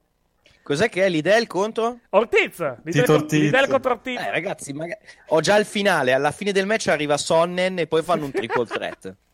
Cos'è 0.64 0.90
che 0.90 1.06
è 1.06 1.10
l'Idel 1.10 1.48
contro? 1.48 2.00
Ortiz. 2.10 2.60
L'Idel, 2.84 3.02
Tito 3.04 3.14
Ortiz. 3.14 3.40
l'Idel 3.40 3.68
contro 3.68 3.92
Ortiz. 3.94 4.20
Eh, 4.20 4.30
ragazzi, 4.32 4.74
maga- 4.74 4.98
ho 5.30 5.40
già 5.42 5.58
il 5.58 5.66
finale. 5.66 6.14
Alla 6.14 6.32
fine 6.32 6.52
del 6.52 6.66
match 6.68 6.88
arriva 6.88 7.18
Sonnen 7.18 7.80
e 7.80 7.88
poi 7.88 8.04
fanno 8.04 8.26
un 8.26 8.32
triple 8.32 8.66
threat. 8.66 9.16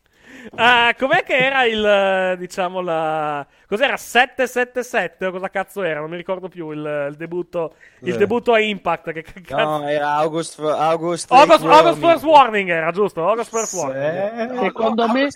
Ah, 0.54 0.94
com'è 0.98 1.22
che 1.24 1.36
era 1.36 1.64
il, 1.64 1.84
eh, 1.84 2.36
diciamo, 2.38 2.80
la... 2.80 3.46
Cos'era? 3.66 3.96
777 3.96 5.26
o 5.26 5.30
cosa 5.30 5.48
cazzo 5.50 5.82
era? 5.82 6.00
Non 6.00 6.10
mi 6.10 6.16
ricordo 6.16 6.48
più 6.48 6.70
il, 6.70 7.06
il 7.10 7.16
debutto, 7.16 7.74
il 8.00 8.14
Eh. 8.14 8.16
debutto 8.16 8.52
a 8.52 8.60
Impact. 8.60 9.12
Che 9.12 9.22
cazzo... 9.22 9.56
No, 9.56 9.88
era 9.88 10.12
August, 10.14 10.58
August, 10.60 11.30
August. 11.30 11.64
August 11.64 11.98
First 12.00 12.24
Warning 12.24 12.68
era, 12.70 12.90
giusto? 12.90 13.28
August 13.28 13.50
First 13.50 13.74
Warning. 13.74 14.58
Secondo 14.60 15.08
me, 15.08 15.28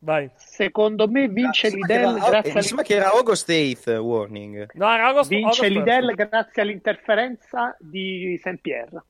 Vai. 0.00 0.30
secondo 0.36 1.08
me 1.08 1.26
vince 1.28 1.72
era- 1.88 2.12
grazie 2.12 2.54
mi 2.54 2.62
sembra 2.62 2.84
che 2.84 2.94
era 2.94 3.10
August 3.10 3.48
8 3.50 4.00
Warning. 4.00 4.68
No, 4.74 4.92
era 4.92 5.08
August, 5.08 5.28
vince 5.28 5.64
August 5.66 5.86
l'Idel 5.86 6.14
grazie 6.14 6.62
all'interferenza 6.62 7.76
di 7.80 8.38
Saint 8.40 8.60
Pierre. 8.60 9.02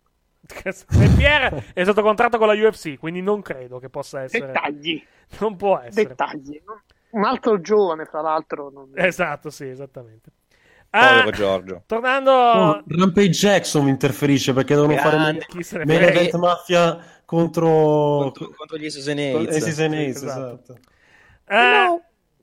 E 0.54 1.08
Pierre 1.16 1.66
è 1.74 1.84
sotto 1.84 2.00
contratto 2.02 2.38
con 2.38 2.46
la 2.46 2.54
UFC, 2.54 2.96
quindi 2.98 3.20
non 3.20 3.42
credo 3.42 3.78
che 3.78 3.90
possa 3.90 4.22
essere. 4.22 4.46
Dettagli. 4.46 5.04
Non 5.40 5.56
può 5.56 5.78
essere. 5.78 6.08
Dettagli. 6.08 6.60
Un 7.10 7.24
altro 7.24 7.60
giovane, 7.60 8.06
fra 8.06 8.22
l'altro. 8.22 8.70
non- 8.70 8.90
Esatto, 8.94 9.50
sì, 9.50 9.68
esattamente. 9.68 10.30
Ah, 10.90 11.18
Povero 11.18 11.30
Giorgio. 11.32 11.82
tornando... 11.86 12.30
Oh, 12.32 12.82
Rampage 12.86 13.28
Jackson 13.28 13.84
mi 13.84 13.90
interferisce 13.90 14.54
perché 14.54 14.74
devono 14.74 14.94
Grande. 14.94 15.46
fare 15.50 15.84
main 15.84 16.02
event 16.02 16.34
mafia 16.36 16.98
contro, 17.26 18.32
Contro 18.34 18.78
gli 18.78 18.88
Sesenates. 18.88 19.54
Eh, 19.56 19.60
sì, 19.60 19.72
Senates, 19.72 20.22
Esatto. 20.22 20.62
esatto. 20.62 20.78
Eh, 21.46 22.02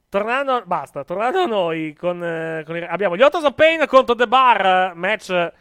Tornando, 0.09 0.61
basta, 0.65 1.03
tornando 1.03 1.41
a 1.41 1.45
noi, 1.45 1.93
con, 1.93 2.23
eh, 2.23 2.63
con 2.65 2.77
i- 2.77 2.83
abbiamo 2.83 3.17
gli 3.17 3.21
Autos 3.23 3.43
of 3.43 3.55
Pain 3.55 3.83
contro 3.87 4.13
The 4.15 4.27
Bar, 4.27 4.93
match 4.95 5.51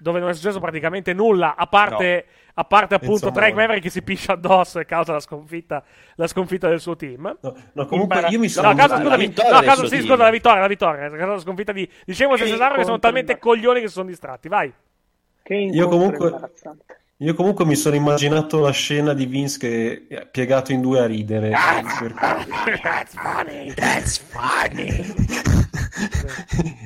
dove 0.00 0.18
non 0.18 0.30
è 0.30 0.34
successo 0.34 0.58
praticamente 0.60 1.12
nulla, 1.12 1.54
a 1.56 1.66
parte, 1.66 2.26
a 2.54 2.64
parte 2.64 2.94
appunto 2.94 3.12
Insomma, 3.12 3.32
Drake 3.32 3.54
Maverick 3.54 3.82
che 3.82 3.90
si 3.90 4.02
piscia 4.02 4.32
addosso 4.32 4.80
e 4.80 4.84
causa 4.86 5.12
la 5.12 5.20
sconfitta, 5.20 5.82
la 6.16 6.26
sconfitta 6.26 6.68
del 6.68 6.80
suo 6.80 6.96
team. 6.96 7.38
No, 7.72 7.86
comunque 7.86 8.16
Impara- 8.16 8.28
io 8.28 8.38
mi 8.38 8.46
No, 8.46 8.52
sono 8.52 8.74
causa, 8.74 8.94
la 8.96 9.00
scusami, 9.02 9.26
vittoria 9.26 9.60
no, 9.60 9.74
suo 9.74 9.86
sì, 9.86 10.00
scusa, 10.00 10.16
la 10.16 10.30
vittoria, 10.30 10.60
la 10.60 10.66
vittoria, 10.66 11.04
a 11.04 11.08
causa 11.08 11.24
della 11.26 11.38
sconfitta 11.38 11.72
di, 11.72 11.88
dicevo 12.04 12.36
se 12.36 12.44
Che 12.44 12.50
Cesaro 12.50 12.74
che 12.76 12.84
sono 12.84 12.98
talmente 12.98 13.38
coglioni 13.38 13.80
che 13.80 13.88
sono 13.88 14.08
distratti, 14.08 14.48
vai. 14.48 14.72
Che 15.42 15.54
Io 15.54 15.88
comunque, 15.88 16.32
io 17.18 17.34
comunque 17.34 17.64
mi 17.66 17.76
sono 17.76 17.96
immaginato 17.96 18.60
la 18.60 18.70
scena 18.70 19.12
di 19.12 19.26
Vince 19.26 19.58
che 19.58 20.06
è 20.08 20.26
piegato 20.26 20.72
in 20.72 20.80
due 20.80 21.00
a 21.00 21.06
ridere. 21.06 21.50
That's 21.50 23.14
funny, 23.14 23.72
that's 23.74 24.18
funny. 24.18 25.68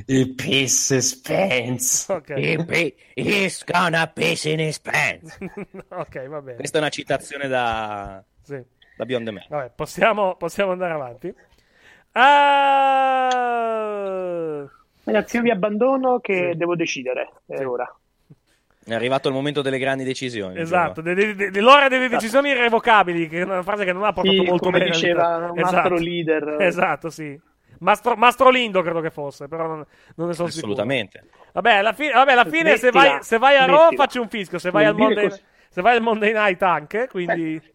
E 0.06 0.32
piss 0.36 0.97
Spence. 0.98 2.12
Ok. 2.12 2.31
He's 3.14 3.64
gonna 3.64 4.06
piss 4.06 4.44
in 4.44 4.60
his 4.60 4.78
pants. 4.82 5.36
ok, 5.89 6.26
va 6.28 6.40
bene. 6.40 6.56
Questa 6.56 6.78
è 6.78 6.81
una 6.81 6.90
citazione 6.90 7.48
da, 7.48 8.22
Sì. 8.43 8.60
da 8.97 9.05
Beyond 9.05 9.24
the 9.26 9.31
Man. 9.32 9.44
Vabbè, 9.48 9.72
possiamo, 9.74 10.36
possiamo 10.36 10.72
andare 10.72 10.93
avanti. 10.94 11.35
Ah... 13.35 14.68
Ragazzi, 15.06 15.36
io 15.36 15.43
vi 15.43 15.51
abbandono 15.51 16.18
che 16.20 16.55
devo 16.56 16.74
decidere. 16.76 17.31
È 17.47 17.64
ora. 17.66 17.86
È 18.86 18.93
arrivato 18.94 19.28
il 19.28 19.35
momento 19.35 19.62
delle 19.62 19.78
grandi 19.78 20.05
decisioni. 20.05 20.59
Esatto, 20.60 21.01
de- 21.01 21.14
de- 21.14 21.35
de- 21.35 21.51
dell'ora 21.51 21.89
delle 21.89 22.09
decisioni 22.09 22.51
irrevocabili, 22.51 23.28
che 23.28 23.40
è 23.40 23.44
una 23.44 23.62
frase 23.62 23.85
che 23.85 23.93
non 23.93 24.05
ha 24.05 24.12
portato 24.12 24.36
Sì, 24.36 24.47
molto 24.47 24.64
come 24.64 24.78
bene. 24.78 24.90
diceva 24.90 25.35
all'interno. 25.36 25.68
un 25.70 25.74
altro 25.76 25.97
leader. 25.98 26.56
Esatto, 26.60 27.10
sì. 27.10 27.39
Mastro, 27.79 28.17
Mastro 28.17 28.51
Lindo 28.51 28.83
credo 28.83 29.01
che 29.01 29.11
fosse, 29.11 29.49
però 29.49 29.67
non, 29.67 29.87
non 30.17 30.29
ne 30.29 30.35
sono 30.35 30.49
sicuro. 30.49 30.73
Assolutamente. 30.73 31.25
Vabbè, 31.53 31.75
alla 31.75 31.93
fine, 31.93 32.13
vabbè, 32.13 32.33
alla 32.33 32.45
fine 32.45 32.77
se, 32.77 32.91
vai, 32.91 33.23
se 33.23 33.39
vai 33.39 33.57
a 33.57 33.65
Raw 33.65 33.87
smettila. 33.87 34.03
facci 34.03 34.19
un 34.19 34.29
fischio, 34.29 34.59
se 34.59 34.71
vai, 34.71 34.93
Monday, 34.93 35.31
se 35.69 35.83
vai 35.83 35.97
al 35.97 36.03
Monday 36.03 36.33
Night 36.33 36.63
anche, 36.63 37.09
quindi... 37.09 37.73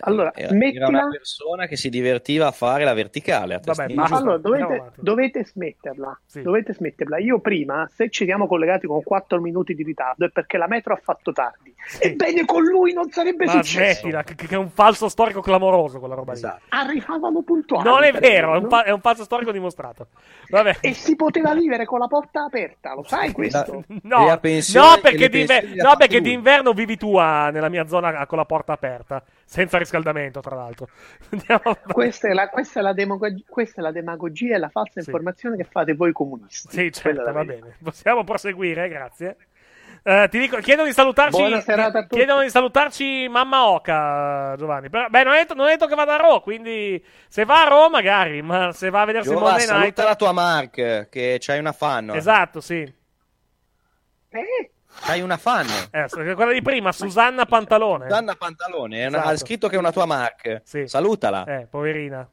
Allora, 0.00 0.32
Era, 0.34 0.48
smettila. 0.48 0.86
era 0.88 0.98
una 0.98 1.08
persona 1.10 1.66
che 1.66 1.76
si 1.76 1.88
divertiva 1.88 2.46
a 2.46 2.50
fare 2.50 2.84
la 2.84 2.94
verticale. 2.94 3.54
A 3.54 3.60
Vabbè, 3.62 3.92
ma-. 3.94 4.04
Allora, 4.10 4.36
dovete, 4.38 4.90
dovete 4.96 5.44
smetterla. 5.44 6.20
Sì. 6.26 6.42
Dovete 6.42 6.74
smetterla. 6.74 7.18
Io 7.18 7.38
prima, 7.40 7.88
se 7.94 8.08
ci 8.10 8.24
siamo 8.24 8.46
collegati 8.46 8.86
con 8.86 9.02
4 9.02 9.40
minuti 9.40 9.74
di 9.74 9.82
ritardo, 9.82 10.26
è 10.26 10.30
perché 10.30 10.56
la 10.58 10.66
metro 10.68 10.92
ha 10.94 11.00
fatto 11.02 11.32
tardi. 11.32 11.74
Ebbene, 12.00 12.44
con 12.44 12.62
lui 12.64 12.92
non 12.92 13.10
sarebbe 13.10 13.44
Ma 13.44 13.52
successo. 13.52 14.00
smettila, 14.00 14.22
che, 14.24 14.34
che 14.34 14.46
è 14.54 14.58
un 14.58 14.70
falso 14.70 15.08
storico 15.08 15.40
clamoroso 15.40 15.98
quella 15.98 16.14
roba 16.14 16.32
lì. 16.32 16.38
Esatto. 16.38 16.60
Arrivavano 16.70 17.42
puntuali. 17.42 17.88
Non 17.88 18.02
è 18.04 18.12
vero, 18.12 18.54
è 18.54 18.58
un, 18.58 18.68
fa- 18.68 18.84
è 18.84 18.90
un 18.90 19.00
falso 19.00 19.22
storico 19.24 19.52
dimostrato. 19.52 20.08
Vabbè. 20.48 20.78
E 20.80 20.92
si 20.94 21.14
poteva 21.16 21.54
vivere 21.54 21.84
con 21.84 21.98
la 21.98 22.06
porta 22.06 22.44
aperta, 22.44 22.94
lo 22.94 23.04
sai 23.06 23.32
questo? 23.32 23.84
No, 24.02 24.38
pensioni- 24.40 24.86
no, 24.86 24.96
e 24.96 25.00
perché, 25.00 25.28
d'inver- 25.28 25.74
no, 25.74 25.96
perché 25.96 26.20
d'inverno 26.20 26.72
vivi 26.72 26.96
tu 26.96 27.16
a- 27.16 27.50
nella 27.50 27.68
mia 27.68 27.86
zona 27.86 28.26
con 28.26 28.38
la 28.38 28.44
porta 28.44 28.72
aperta, 28.72 29.22
senza 29.46 29.78
riscaldamento, 29.78 30.40
tra 30.40 30.56
l'altro. 30.56 30.88
Andiamo. 31.30 31.76
Questa 31.86 32.28
è, 32.28 32.32
la, 32.32 32.48
questa, 32.48 32.80
è 32.80 32.82
la 32.82 32.92
demagog- 32.92 33.44
questa 33.48 33.80
è 33.80 33.84
la 33.84 33.92
demagogia 33.92 34.56
e 34.56 34.58
la 34.58 34.68
falsa 34.68 34.94
Sì. 34.94 34.98
informazione 35.00 35.56
che 35.56 35.64
fate 35.64 35.94
voi 35.94 36.12
comunisti. 36.12 36.68
Sì, 36.70 36.86
è 36.86 36.90
certo, 36.90 37.32
va 37.32 37.44
bene. 37.44 37.76
Possiamo 37.82 38.24
proseguire, 38.24 38.88
grazie. 38.88 39.36
Eh, 40.02 40.28
ti 40.30 40.38
dico, 40.38 40.58
chiedono 40.58 40.86
di 40.86 40.92
salutarci. 40.94 41.40
Buona 41.40 41.60
serata 41.60 41.98
a 41.98 42.02
tutti. 42.02 42.16
Chiedono 42.16 42.42
di 42.42 42.50
salutarci 42.50 43.26
Mamma 43.28 43.68
Oca, 43.70 44.54
Giovanni. 44.56 44.88
Però, 44.88 45.08
beh, 45.08 45.22
non 45.24 45.32
detto, 45.32 45.54
non 45.54 45.64
ho 45.66 45.68
detto 45.68 45.86
che 45.86 45.94
vada 45.96 46.14
a 46.14 46.18
Raw, 46.18 46.40
quindi 46.40 47.04
se 47.28 47.44
va 47.44 47.64
a 47.64 47.68
Raw 47.68 47.88
magari, 47.88 48.40
ma 48.42 48.70
se 48.72 48.90
va 48.90 49.00
a 49.00 49.04
vedersi 49.04 49.30
il 49.30 49.34
Giova, 49.34 49.50
Monday 49.50 49.66
Night. 49.66 49.80
saluta 49.80 50.04
la 50.04 50.14
tua 50.16 50.32
Mark, 50.32 51.08
che 51.08 51.36
c'hai 51.40 51.58
una 51.58 51.72
fan. 51.72 52.10
Esatto, 52.14 52.60
sì. 52.60 52.82
Eh, 54.28 54.70
C'hai 55.00 55.20
una 55.20 55.36
fan. 55.36 55.66
Eh, 55.90 56.34
quella 56.34 56.52
di 56.52 56.62
prima, 56.62 56.90
Susanna 56.92 57.44
Pantalone. 57.46 58.06
Danna 58.06 58.34
Pantalone, 58.34 59.06
una- 59.06 59.18
Esatto. 59.18 59.28
ha 59.32 59.36
scritto 59.36 59.68
che 59.68 59.76
è 59.76 59.78
una 59.78 59.92
tua 59.92 60.04
Mark. 60.06 60.62
Sì. 60.64 60.86
Salutala. 60.86 61.44
Eh, 61.44 61.66
poverina. 61.70 62.28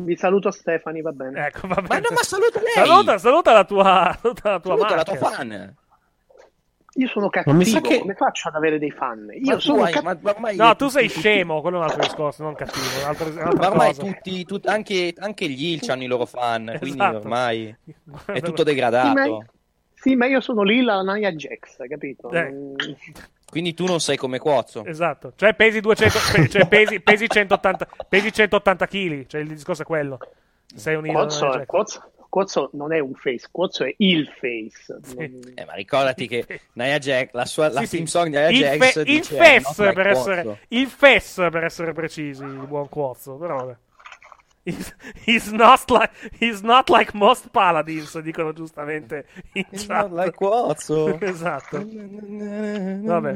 Vi 0.00 0.16
saluto 0.16 0.50
Stefani, 0.52 1.02
va 1.02 1.10
bene. 1.12 1.46
Ecco, 1.46 1.66
va 1.66 1.74
bene. 1.76 1.86
Ma 1.88 1.98
no, 1.98 2.06
ma 2.14 2.22
saluta 2.22 2.60
lei. 2.60 2.72
Saluta, 2.72 3.18
saluta 3.18 3.52
la 3.52 3.64
tua, 3.64 4.16
saluta 4.20 4.50
la 4.50 4.60
tua 4.60 4.70
Saluta 4.76 4.88
la 4.90 4.94
Mark. 5.04 5.18
tua 5.18 5.28
fan. 5.30 5.74
Io 6.94 7.06
sono 7.08 7.28
Ma 7.44 7.52
mi 7.52 7.64
sa 7.64 7.74
cattivo, 7.80 7.94
che- 7.94 8.00
come 8.00 8.14
faccio 8.14 8.48
ad 8.48 8.54
avere 8.56 8.78
dei 8.78 8.90
fan? 8.90 9.28
Io 9.32 9.54
Ma 9.54 9.60
sono 9.60 9.82
hai- 9.84 9.92
cattivo. 9.92 10.10
ma- 10.12 10.18
ma 10.20 10.30
ormai 10.30 10.56
No, 10.56 10.74
tu 10.74 10.88
sei 10.88 11.06
tutti- 11.06 11.20
scemo, 11.20 11.60
quello 11.60 11.76
è 11.76 11.80
un 11.80 11.84
altro 11.86 12.00
discorso, 12.02 12.42
non 12.42 12.54
cattivo, 12.56 12.84
un'altra, 13.02 13.26
un'altra 13.28 13.58
Ma 13.60 13.68
ormai 13.68 13.94
cosa. 13.94 14.02
tutti, 14.02 14.44
tut- 14.44 14.66
anche, 14.66 15.14
anche 15.18 15.48
gli 15.48 15.64
Ilch 15.74 15.88
hanno 15.90 16.02
i 16.02 16.06
loro 16.06 16.26
fan, 16.26 16.74
quindi 16.80 16.98
Esatto. 16.98 17.16
ormai 17.18 17.76
è 18.26 18.40
tutto 18.40 18.58
Sì, 18.58 18.64
degradato. 18.64 19.12
ma, 19.36 19.46
sì, 20.00 20.14
ma 20.16 20.26
io 20.26 20.40
sono 20.40 20.62
lì 20.62 20.82
la 20.82 21.02
Naya 21.02 21.30
Jax, 21.32 21.76
capito? 21.88 22.30
Eh. 22.30 22.52
Quindi 23.50 23.72
tu 23.74 23.86
non 23.86 23.98
sei 24.00 24.16
come 24.16 24.38
Quozzo. 24.38 24.84
Esatto, 24.84 25.32
cioè 25.36 25.54
pesi 25.54 25.80
200, 25.80 26.18
pe- 26.32 26.48
cioè 26.48 26.68
pesi, 26.68 27.00
pesi 27.00 27.26
180, 27.28 27.88
pesi 28.08 28.30
180 28.32 28.86
kg, 28.86 29.26
cioè 29.26 29.40
il 29.40 29.48
discorso 29.48 29.82
è 29.82 29.84
quello. 29.86 30.18
Sei 30.74 30.94
un 30.96 31.06
idolo. 31.06 31.24
Quozzo, 31.24 31.46
non 31.46 31.60
è- 31.60 31.66
Quozzo- 31.66 32.10
Quozzo 32.28 32.68
non 32.74 32.92
è 32.92 32.98
un 32.98 33.14
face, 33.14 33.48
Quozzo 33.50 33.84
è 33.84 33.94
il 33.96 34.26
face. 34.28 34.98
Non- 35.16 35.40
Eh, 35.54 35.64
ma 35.64 35.72
ricordati 35.72 36.28
che 36.28 36.44
Nia 36.74 36.98
Jax, 36.98 37.30
la, 37.32 37.46
sua, 37.46 37.70
la 37.70 37.80
Sì, 37.80 37.86
sì. 37.86 38.06
song 38.06 38.24
di 38.26 38.30
Nia 38.36 38.48
il, 38.50 38.58
Jax 38.58 38.92
fe- 38.92 39.00
il 39.00 39.04
dice 39.06 39.34
fes 39.36 39.64
"Not 39.64 39.78
like 39.78 39.92
per 39.94 40.06
essere, 40.08 40.42
Quozzo". 40.42 40.58
il 40.68 40.86
fes 40.88 41.34
per 41.50 41.64
essere 41.64 41.92
precisi, 41.94 42.42
il 42.44 42.66
buon 42.66 42.88
Quozzo, 42.90 43.36
però 43.36 43.56
vabbè. 43.56 43.76
He's, 44.64 44.94
he's 45.24 45.50
not 45.50 45.88
like, 45.90 46.10
he's 46.38 46.60
not 46.62 46.88
like 46.90 47.12
most 47.16 47.48
paladins, 47.50 48.18
dicono 48.20 48.52
giustamente 48.52 49.26
in 49.54 49.64
chat. 49.72 50.10
not 50.10 50.12
like 50.12 50.36
Quozzo. 50.36 51.16
esatto. 51.20 51.78
Vabbè. 51.86 53.34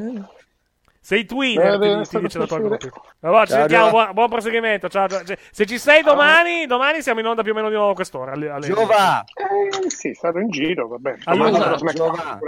Sei 1.05 1.21
Eh, 1.21 1.25
twinner, 1.25 1.79
beh, 1.79 1.99
ti, 1.99 2.05
stato 2.05 2.25
dice 2.27 2.39
la 2.39 2.47
tua. 2.47 2.59
Vabbè, 2.61 2.79
ci 2.79 2.89
Ciao, 3.19 3.47
sentiamo, 3.47 3.91
buon, 3.91 4.13
buon 4.13 4.29
proseguimento. 4.29 4.89
Ciao, 4.89 5.07
Gio- 5.09 5.25
se- 5.27 5.39
Se 5.51 5.67
ci 5.67 5.79
sei 5.79 6.03
domani, 6.03 6.67
domani 6.67 7.03
siamo 7.03 7.19
in 7.21 7.27
onda 7.27 7.43
più 7.43 7.51
o 7.51 7.55
meno 7.55 7.69
di 7.71 7.75
nuovo 7.75 7.91
a 7.91 7.95
quest'ora. 7.95 8.33
alle- 8.33 8.51
alle- 8.51 8.67
Giova, 8.69 9.25
Eh, 9.25 9.91
sì, 9.91 10.13
sarò 10.15 10.39
in 10.39 10.49
giro, 10.51 10.87
vabbè. 10.89 11.17
Allora, 11.25 11.49
Domani 11.51 11.65
sarò 11.65 11.79
smack 11.79 11.97
Giova. 11.97 12.41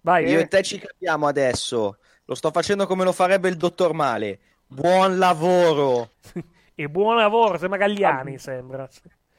Vai. 0.00 0.26
io 0.28 0.38
e 0.38 0.48
te 0.48 0.62
ci 0.62 0.78
capiamo 0.78 1.26
adesso. 1.26 1.98
Lo 2.26 2.34
sto 2.34 2.50
facendo 2.50 2.86
come 2.86 3.04
lo 3.04 3.12
farebbe 3.12 3.48
il 3.50 3.56
dottor 3.56 3.92
Male. 3.92 4.38
Buon 4.66 5.18
lavoro. 5.18 6.08
E 6.74 6.88
buon 6.88 7.16
lavoro, 7.16 7.56
sembra 7.58 7.78
Galliani, 7.78 8.38
sembra. 8.38 8.88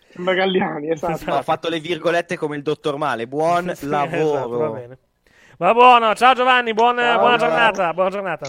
Sembra 0.09 0.33
Galliani, 0.33 0.89
esatto. 0.91 1.25
No, 1.25 1.37
ho 1.37 1.41
fatto 1.41 1.67
le 1.69 1.79
virgolette 1.79 2.37
come 2.37 2.55
il 2.55 2.61
dottor 2.61 2.97
Male. 2.97 3.27
Buon 3.27 3.71
Sì, 3.75 3.87
lavoro. 3.87 4.37
esatto, 4.37 4.57
va 4.57 4.69
bene. 4.69 4.97
Va 5.57 5.73
buono, 5.73 6.13
ciao 6.15 6.33
Giovanni, 6.33 6.73
buona, 6.73 7.01
Ciao, 7.01 7.19
buona 7.19 7.37
ciao. 7.37 7.47
giornata, 7.49 7.93
buona 7.93 8.09
giornata. 8.09 8.47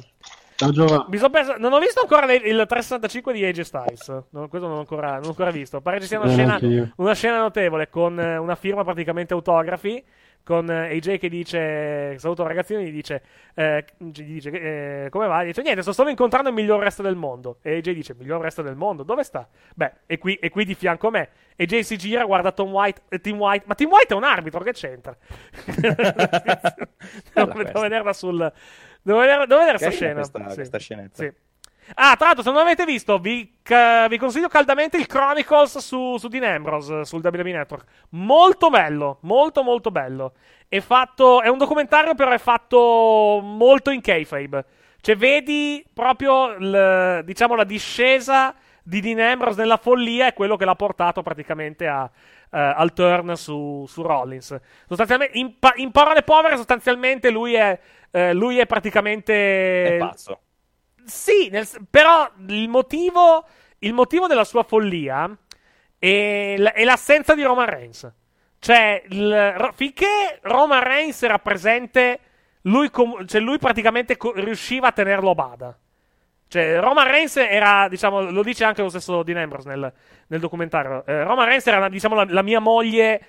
Ciao 0.57 0.71
Giovanni. 0.71 1.19
Perso- 1.31 1.57
non 1.59 1.73
ho 1.73 1.79
visto 1.79 2.01
ancora 2.01 2.33
il 2.33 2.41
365 2.41 3.33
di 3.33 3.45
AJ 3.45 3.61
Styles. 3.61 4.09
No, 4.31 4.49
questo 4.49 4.67
non 4.69 4.77
ho 4.77 4.81
ancora, 4.81 5.15
non 5.15 5.25
ho 5.25 5.29
ancora 5.29 5.51
visto. 5.51 5.81
Pare 5.81 6.01
ci 6.01 6.07
sia 6.07 6.19
una 6.21 6.31
Eh, 6.31 6.33
scena, 6.33 6.93
una 6.97 7.15
scena 7.15 7.39
notevole 7.39 7.89
con 7.89 8.19
eh, 8.19 8.37
una 8.39 8.55
firma 8.55 8.83
praticamente 8.85 9.35
autografi. 9.35 10.03
Con 10.47 10.71
eh, 10.71 10.95
AJ 10.97 11.19
che 11.19 11.29
dice: 11.29 12.17
Saluto 12.21 12.47
ragazzino. 12.47 12.79
Gli 12.81 12.93
dice: 12.93 13.21
eh, 13.55 13.85
gli 13.99 14.23
dice 14.23 14.51
eh, 14.53 15.09
Come 15.11 15.27
va? 15.27 15.43
Gli 15.43 15.49
dice: 15.49 15.61
Niente, 15.63 15.83
sto 15.83 15.93
solo 15.93 16.09
incontrando 16.09 16.51
il 16.51 16.55
miglior 16.55 16.81
resto 16.81 17.03
del 17.03 17.17
mondo. 17.17 17.59
E 17.63 17.79
AJ 17.79 17.91
dice: 17.93 18.15
Miglior 18.15 18.41
resto 18.41 18.63
del 18.63 18.77
mondo? 18.77 19.03
Dove 19.03 19.25
sta? 19.25 19.49
Beh, 19.75 19.93
è 20.07 20.19
qui, 20.19 20.35
è 20.35 20.49
qui 20.49 20.65
di 20.65 20.75
fianco 20.77 21.09
a 21.09 21.11
me. 21.11 21.29
AJ 21.59 21.81
si 21.81 21.99
gira, 21.99 22.25
guarda 22.25 22.53
Tom 22.53 22.71
White 22.71 23.03
e 23.09 23.19
Tim 23.21 23.37
White. 23.41 23.65
Ma 23.67 23.75
Tim 23.75 23.91
White 23.91 24.15
è 24.15 24.17
un 24.17 24.23
arbitro, 24.23 24.61
che 24.63 24.71
c'entra? 24.73 25.17
devo, 27.35 27.53
devo 27.63 27.81
vederla 27.81 28.13
sul. 28.13 28.53
Devo 29.03 29.19
vedere, 29.19 29.47
devo 29.49 29.61
vedere 29.61 29.91
scena. 29.91 30.15
questa- 30.15 30.49
Sì. 30.49 30.55
questa 30.55 30.79
scenetta. 30.79 31.23
Sì. 31.23 31.33
Ah, 31.95 32.17
tra 32.17 32.27
l'altro, 32.27 32.43
se 32.43 32.51
non 32.51 32.59
l'avete 32.59 32.85
visto, 32.85 33.19
vi, 33.19 33.59
ca- 33.63 34.09
vi 34.09 34.19
consiglio 34.19 34.49
caldamente 34.49 34.97
il 34.97 35.07
Chronicles 35.07 35.79
su, 35.79 36.17
su 36.19 36.29
Dean 36.29 36.45
Ambrose, 36.45 37.05
sul 37.05 37.25
WWE 37.25 37.53
Network. 37.53 37.87
Molto 38.11 38.71
bello, 38.71 39.19
molto 39.23 39.63
molto 39.63 39.91
bello. 39.91 40.33
È 40.69 40.81
fatto, 40.81 41.43
è 41.43 41.49
un 41.49 41.59
documentario, 41.59 42.15
però 42.15 42.33
è 42.33 42.39
fatto 42.39 43.41
molto 43.43 43.91
in 43.91 44.01
kayfabe. 44.01 44.65
Cioè, 45.01 45.17
vedi 45.17 45.85
proprio, 45.93 46.55
il- 46.55 47.23
diciamo, 47.25 47.55
la 47.55 47.65
discesa 47.65 48.55
di 48.83 49.01
Dean 49.01 49.21
Ambrose 49.21 49.61
nella 49.61 49.77
follia 49.77 50.27
è 50.27 50.35
quello 50.35 50.57
che 50.57 50.65
l'ha 50.65 50.75
portato 50.75 51.23
praticamente 51.23 51.87
a, 51.87 52.09
eh, 52.51 52.59
al 52.59 52.93
turn 52.93 53.37
su, 53.37 53.85
su 53.89 54.03
Rollins. 54.03 54.57
Sostanzialmente, 54.87 55.39
in, 55.39 55.55
in 55.77 55.91
parole 55.93 56.23
povere, 56.23 56.57
sostanzialmente 56.57 57.31
lui 57.31 57.55
è, 57.55 57.79
eh, 58.11 58.33
lui 58.33 58.59
è 58.59 58.67
praticamente... 58.67 59.95
È 59.95 59.99
pazzo. 59.99 60.41
Sì, 61.07 61.49
nel- 61.51 61.67
però 61.89 62.29
il 62.49 62.69
motivo, 62.69 63.45
il 63.81 63.93
motivo 63.93 64.27
della 64.27 64.45
sua 64.45 64.63
follia 64.65 65.37
è, 65.99 66.57
l- 66.59 66.65
è 66.65 66.85
l'assenza 66.85 67.35
di 67.35 67.43
Roman 67.43 67.67
Reigns. 67.67 68.11
Cioè, 68.59 69.05
il- 69.11 69.71
finché 69.75 70.39
Roman 70.43 70.83
Reigns 70.83 71.23
era 71.23 71.39
presente, 71.39 72.19
lui, 72.63 72.91
com- 72.91 73.25
cioè, 73.27 73.41
lui 73.41 73.59
praticamente 73.59 74.17
co- 74.17 74.33
riusciva 74.35 74.89
a 74.89 74.93
tenerlo 74.93 75.31
a 75.31 75.35
bada. 75.35 75.79
Cioè, 76.49 76.79
Roman 76.81 77.07
Reigns 77.09 77.37
era, 77.37 77.89
diciamo, 77.89 78.23
lo 78.31 78.43
dice 78.43 78.65
anche 78.65 78.83
lo 78.83 78.89
stesso 78.89 79.23
Dean 79.23 79.39
Ambrose 79.39 79.69
nel, 79.69 79.93
nel 80.29 80.41
documentario. 80.41 81.05
Eh, 81.07 81.23
Roman 81.25 81.47
Reigns 81.47 81.67
era, 81.67 81.89
diciamo, 81.89 82.15
la, 82.15 82.25
la 82.29 82.43
mia 82.43 82.61
moglie, 82.61 83.21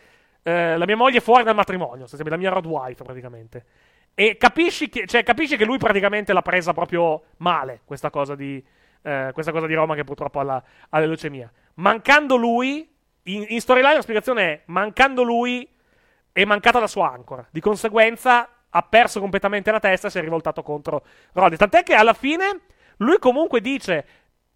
eh, 0.43 0.77
la 0.77 0.85
mia 0.85 0.95
moglie 0.95 1.19
fuori 1.19 1.43
dal 1.43 1.55
matrimonio, 1.55 2.05
la 2.09 2.37
mia 2.37 2.49
road 2.51 2.65
wife, 2.65 3.03
praticamente. 3.03 3.65
E 4.19 4.35
capisci 4.35 4.89
che, 4.89 5.05
cioè, 5.05 5.21
capisci 5.21 5.57
che 5.57 5.63
lui 5.63 5.77
praticamente 5.77 6.33
l'ha 6.33 6.41
presa 6.41 6.73
proprio 6.73 7.21
male, 7.37 7.81
questa 7.85 8.09
cosa 8.09 8.33
di, 8.33 8.63
eh, 9.03 9.29
questa 9.31 9.51
cosa 9.51 9.67
di 9.67 9.75
Roma 9.75 9.93
che 9.93 10.03
purtroppo 10.03 10.39
ha 10.39 10.43
la, 10.43 10.63
leucemia. 10.89 11.51
Mancando 11.75 12.35
lui, 12.35 12.91
in, 13.25 13.45
in 13.47 13.61
storyline 13.61 13.93
la 13.93 14.01
spiegazione 14.01 14.43
è, 14.43 14.61
mancando 14.65 15.21
lui, 15.21 15.69
è 16.31 16.43
mancata 16.45 16.79
la 16.79 16.87
sua 16.87 17.11
ancora. 17.11 17.47
Di 17.51 17.59
conseguenza 17.59 18.49
ha 18.67 18.81
perso 18.81 19.19
completamente 19.19 19.69
la 19.69 19.79
testa 19.79 20.07
e 20.07 20.09
si 20.09 20.17
è 20.17 20.21
rivoltato 20.21 20.63
contro 20.63 21.03
Rollins. 21.33 21.59
Tant'è 21.59 21.83
che 21.83 21.93
alla 21.93 22.13
fine 22.13 22.61
lui 22.97 23.19
comunque 23.19 23.61
dice, 23.61 24.05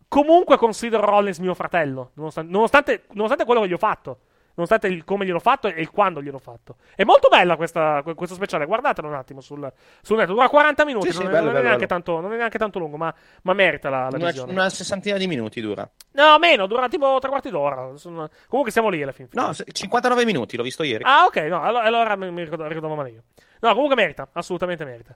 comunque 0.08 0.58
considero 0.58 1.06
Rollins 1.06 1.38
mio 1.38 1.54
fratello, 1.54 2.14
nonostante, 2.16 2.52
nonostante, 2.52 3.04
nonostante 3.12 3.46
quello 3.46 3.62
che 3.62 3.68
gli 3.68 3.74
ho 3.74 3.78
fatto. 3.78 4.22
Nonostante 4.54 4.88
il 4.88 5.04
come 5.04 5.26
gliel'ho 5.26 5.40
fatto 5.40 5.68
e 5.68 5.80
il 5.80 5.90
quando 5.90 6.22
gliel'ho 6.22 6.38
fatto. 6.40 6.76
È 6.96 7.04
molto 7.04 7.30
bella 7.30 7.56
questa, 7.56 8.02
que- 8.04 8.14
questo 8.16 8.36
speciale. 8.36 8.66
Guardatelo 8.66 9.08
un 9.08 9.14
attimo 9.16 9.42
sul, 9.42 9.72
sul 10.02 10.18
net. 10.18 10.28
Dura 10.28 10.50
40 10.50 10.86
minuti. 10.86 11.08
Sì, 11.08 11.14
sì, 11.14 11.20
non, 11.24 11.28
è, 11.30 11.32
bello, 11.32 11.46
non 11.46 11.52
è 11.52 11.58
bello, 11.58 11.68
neanche 11.70 11.88
bello. 11.88 12.02
tanto, 12.04 12.20
non 12.22 12.34
è 12.34 12.38
neanche 12.38 12.58
tanto 12.58 12.80
lungo, 12.80 12.98
ma, 12.98 13.14
ma 13.44 13.54
merita 13.54 13.90
la, 13.90 14.10
la 14.10 14.18
Una, 14.18 14.44
una 14.48 14.70
sessantina 14.70 15.18
di 15.18 15.28
minuti 15.28 15.62
dura. 15.62 15.90
No, 16.14 16.38
meno, 16.40 16.68
dura 16.68 16.88
tipo 16.90 17.18
tre 17.20 17.30
quarti 17.30 17.50
d'ora. 17.50 17.96
Sono- 17.96 18.30
Comunque 18.48 18.72
siamo 18.72 18.90
lì 18.90 19.02
alla 19.02 19.12
fine. 19.14 19.30
No, 19.32 19.54
se- 19.54 19.66
59 19.72 20.26
minuti, 20.26 20.58
l'ho 20.58 20.64
visto 20.64 20.84
ieri. 20.84 21.04
Ah, 21.08 21.26
ok, 21.26 21.38
no, 21.38 21.62
allora, 21.62 21.84
allora 21.86 22.16
mi, 22.16 22.30
mi 22.32 22.44
ricordo- 22.44 22.68
ricordavo 22.68 22.96
male 22.96 23.10
io. 23.10 23.24
No, 23.62 23.72
comunque 23.74 23.96
merita, 23.96 24.28
assolutamente 24.34 24.84
merita. 24.86 25.16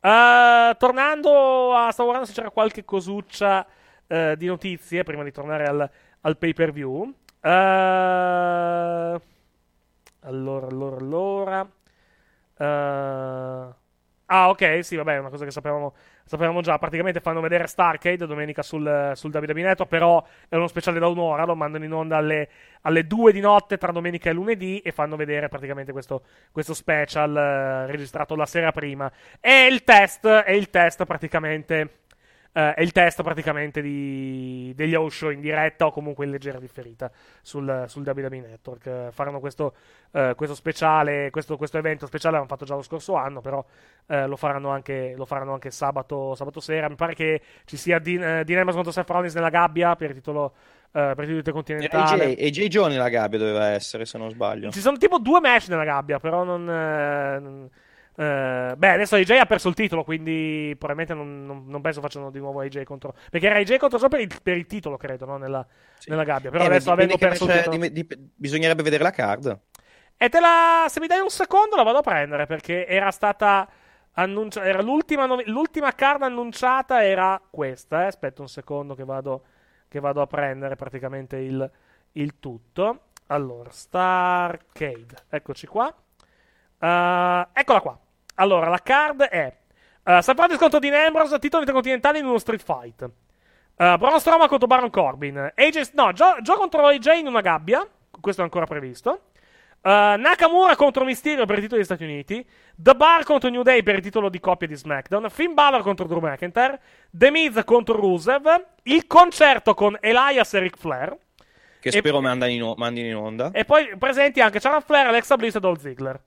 Eh, 0.00 0.76
tornando 0.78 1.74
a. 1.74 1.90
Stavo 1.90 2.08
guardando 2.10 2.26
se 2.26 2.32
c'era 2.34 2.50
qualche 2.50 2.84
cosuccia 2.84 3.66
eh, 4.06 4.34
di 4.36 4.46
notizie 4.46 5.02
prima 5.02 5.22
di 5.24 5.32
tornare 5.32 5.64
al, 5.66 5.90
al 6.20 6.36
pay 6.36 6.52
per 6.52 6.72
view. 6.72 7.12
Allora, 10.20 10.66
allora, 10.66 10.96
allora. 10.96 11.70
Eh, 12.58 13.74
ah, 14.26 14.48
ok, 14.48 14.84
sì, 14.84 14.96
vabbè, 14.96 15.14
è 15.14 15.18
una 15.18 15.28
cosa 15.28 15.44
che 15.44 15.50
sapevamo, 15.50 15.94
sapevamo 16.24 16.60
già. 16.60 16.78
Praticamente 16.78 17.20
fanno 17.20 17.40
vedere 17.40 17.66
Starcade 17.66 18.26
domenica 18.26 18.62
sul, 18.62 19.12
sul 19.14 19.30
WWE 19.34 19.62
Network, 19.62 19.90
però 19.90 20.24
è 20.48 20.56
uno 20.56 20.66
speciale 20.68 20.98
da 20.98 21.06
un'ora, 21.08 21.44
lo 21.44 21.54
mandano 21.54 21.84
in 21.84 21.92
onda 21.92 22.16
alle, 22.16 22.48
alle 22.82 23.06
2 23.06 23.32
di 23.32 23.40
notte 23.40 23.78
tra 23.78 23.92
domenica 23.92 24.30
e 24.30 24.32
lunedì 24.32 24.80
e 24.80 24.92
fanno 24.92 25.16
vedere 25.16 25.48
praticamente 25.48 25.92
questo, 25.92 26.22
questo 26.52 26.74
special 26.74 27.36
eh, 27.36 27.86
registrato 27.86 28.34
la 28.34 28.46
sera 28.46 28.72
prima. 28.72 29.10
E 29.40 29.66
il 29.66 29.84
test, 29.84 30.26
è 30.26 30.52
il 30.52 30.70
test 30.70 31.04
praticamente... 31.04 32.00
eh, 32.56 32.72
è 32.72 32.80
il 32.80 32.92
test 32.92 33.22
praticamente 33.22 33.82
di, 33.82 34.72
degli 34.74 34.96
show 35.10 35.28
in 35.28 35.40
diretta 35.40 35.84
o 35.86 35.90
comunque 35.90 36.24
in 36.24 36.30
leggera 36.30 36.58
differita 36.58 37.10
sul, 37.42 37.84
sul 37.86 38.02
WWE 38.02 38.40
Network. 38.40 38.86
Eh, 38.86 39.08
faranno 39.10 39.40
questo, 39.40 39.74
eh, 40.12 40.32
questo 40.34 40.54
speciale, 40.54 41.28
questo, 41.30 41.58
questo 41.58 41.76
evento 41.76 42.06
speciale 42.06 42.36
l'hanno 42.36 42.48
fatto 42.48 42.64
già 42.64 42.74
lo 42.74 42.80
scorso 42.80 43.14
anno, 43.14 43.42
però 43.42 43.62
eh, 44.06 44.26
lo, 44.26 44.36
faranno 44.36 44.70
anche, 44.70 45.12
lo 45.14 45.26
faranno 45.26 45.52
anche 45.52 45.70
sabato, 45.70 46.34
sabato 46.34 46.60
sera. 46.60 46.88
Mi 46.88 46.94
pare 46.94 47.14
che 47.14 47.42
ci 47.66 47.76
sia 47.76 47.98
Dean, 47.98 48.22
eh, 48.22 48.44
Dean 48.44 48.60
Ambrose 48.60 48.76
contro 48.76 48.92
Seth 48.92 49.10
Rollins 49.10 49.34
nella 49.34 49.50
gabbia 49.50 49.94
per 49.94 50.08
il 50.10 50.16
titolo, 50.16 50.54
eh, 50.92 51.12
per 51.14 51.28
il 51.28 51.36
intercontinentale. 51.36 52.24
AJ, 52.24 52.42
AJ 52.42 52.66
Joe 52.68 52.88
nella 52.88 53.10
gabbia 53.10 53.38
doveva 53.38 53.68
essere, 53.68 54.06
se 54.06 54.16
non 54.16 54.30
sbaglio. 54.30 54.70
Ci 54.70 54.80
sono 54.80 54.96
tipo 54.96 55.18
due 55.18 55.40
match 55.40 55.68
nella 55.68 55.84
gabbia, 55.84 56.18
però 56.18 56.42
non. 56.42 56.66
eh, 56.70 57.38
non- 57.38 57.70
eh, 58.16 58.74
beh, 58.76 58.88
adesso 58.90 59.16
AJ 59.16 59.30
ha 59.32 59.46
perso 59.46 59.68
il 59.68 59.74
titolo, 59.74 60.02
quindi 60.04 60.74
probabilmente 60.78 61.14
non, 61.14 61.44
non- 61.44 61.64
non 61.66 61.80
penso 61.82 62.00
facciano 62.00 62.30
di 62.30 62.38
nuovo 62.38 62.60
AJ 62.60 62.82
contro. 62.84 63.14
Perché 63.30 63.46
era 63.46 63.58
AJ 63.58 63.76
contro 63.76 63.98
solo 63.98 64.10
per 64.10 64.20
il, 64.20 64.30
per 64.42 64.56
il 64.56 64.66
titolo, 64.66 64.96
credo, 64.96 65.26
no? 65.26 65.36
nella, 65.36 65.66
nella 66.06 66.24
gabbia. 66.24 66.50
Però 66.50 66.64
Eh, 66.64 66.66
adesso 66.66 66.92
avendo 66.92 67.16
perso 67.18 67.44
il 67.44 67.52
titolo. 67.52 67.76
di- 67.76 67.92
di- 67.92 68.06
bisognerebbe 68.34 68.82
vedere 68.82 69.02
la 69.02 69.10
card. 69.10 69.58
E 70.16 70.28
te 70.30 70.40
la. 70.40 70.86
Se 70.88 70.98
mi 71.00 71.06
dai 71.08 71.20
un 71.20 71.28
secondo, 71.28 71.76
la 71.76 71.82
vado 71.82 71.98
a 71.98 72.02
prendere 72.02 72.46
perché 72.46 72.86
era 72.86 73.10
stata. 73.10 73.68
Annunciata, 74.18 74.66
era 74.66 74.80
l'ultima, 74.80 75.26
l'ultima 75.44 75.92
card 75.92 76.22
annunciata 76.22 77.04
era 77.04 77.38
questa. 77.50 78.04
eh. 78.04 78.06
Aspetta 78.06 78.40
un 78.40 78.48
secondo 78.48 78.94
che 78.94 79.04
vado, 79.04 79.44
che 79.88 80.00
vado 80.00 80.22
a 80.22 80.26
prendere 80.26 80.74
praticamente 80.74 81.36
il, 81.36 81.70
il 82.12 82.38
tutto. 82.40 83.08
Allora, 83.26 83.68
Starcade, 83.70 85.16
eccoci 85.28 85.66
qua. 85.66 85.94
Eh, 86.78 87.46
eccola 87.52 87.80
qua. 87.80 87.98
Allora, 88.36 88.68
la 88.68 88.80
card 88.82 89.22
è 89.22 89.54
uh, 90.04 90.20
Seth 90.20 90.38
Rollins 90.38 90.58
contro 90.58 90.78
Dean 90.78 90.94
Ambrose, 90.94 91.38
titolo 91.38 91.60
intercontinentale 91.62 92.18
in 92.18 92.24
uno 92.26 92.38
street 92.38 92.62
fight. 92.62 93.02
Uh, 93.02 93.96
Braun 93.98 94.18
Strowman 94.18 94.48
contro 94.48 94.66
Baron 94.66 94.90
Corbin. 94.90 95.52
AJ, 95.54 95.90
no, 95.92 96.12
Joe, 96.12 96.40
Joe 96.40 96.56
contro 96.56 96.86
AJ 96.86 97.18
in 97.18 97.26
una 97.26 97.42
gabbia. 97.42 97.86
Questo 98.20 98.40
è 98.40 98.44
ancora 98.44 98.64
previsto. 98.64 99.24
Uh, 99.82 100.18
Nakamura 100.18 100.74
contro 100.74 101.04
Mysterio 101.04 101.44
per 101.44 101.56
il 101.56 101.62
titolo 101.62 101.76
degli 101.76 101.84
Stati 101.84 102.04
Uniti. 102.04 102.44
The 102.74 102.94
Bar 102.94 103.24
contro 103.24 103.48
New 103.50 103.62
Day 103.62 103.82
per 103.82 103.96
il 103.96 104.00
titolo 104.00 104.28
di 104.28 104.40
coppia 104.40 104.66
di 104.66 104.74
SmackDown. 104.74 105.28
Finn 105.30 105.52
Balor 105.52 105.82
contro 105.82 106.06
Drew 106.06 106.20
McIntyre. 106.20 106.80
The 107.10 107.30
Miz 107.30 107.62
contro 107.64 107.94
Rusev. 107.94 108.64
Il 108.84 109.06
concerto 109.06 109.74
con 109.74 109.96
Elias 110.00 110.54
e 110.54 110.58
Ric 110.58 110.76
Flair. 110.76 111.16
Che 111.78 111.88
E- 111.88 111.92
spero 111.92 112.20
mandano 112.20 112.50
in, 112.50 112.74
mandino 112.76 113.06
in 113.06 113.14
onda. 113.14 113.50
E 113.52 113.64
poi 113.64 113.96
presenti 113.96 114.40
anche 114.40 114.58
Charlotte 114.58 114.86
Flair, 114.86 115.06
Alexa 115.06 115.36
Bliss 115.36 115.54
e 115.54 115.60
Dolph 115.60 115.80
Ziggler. 115.80 116.20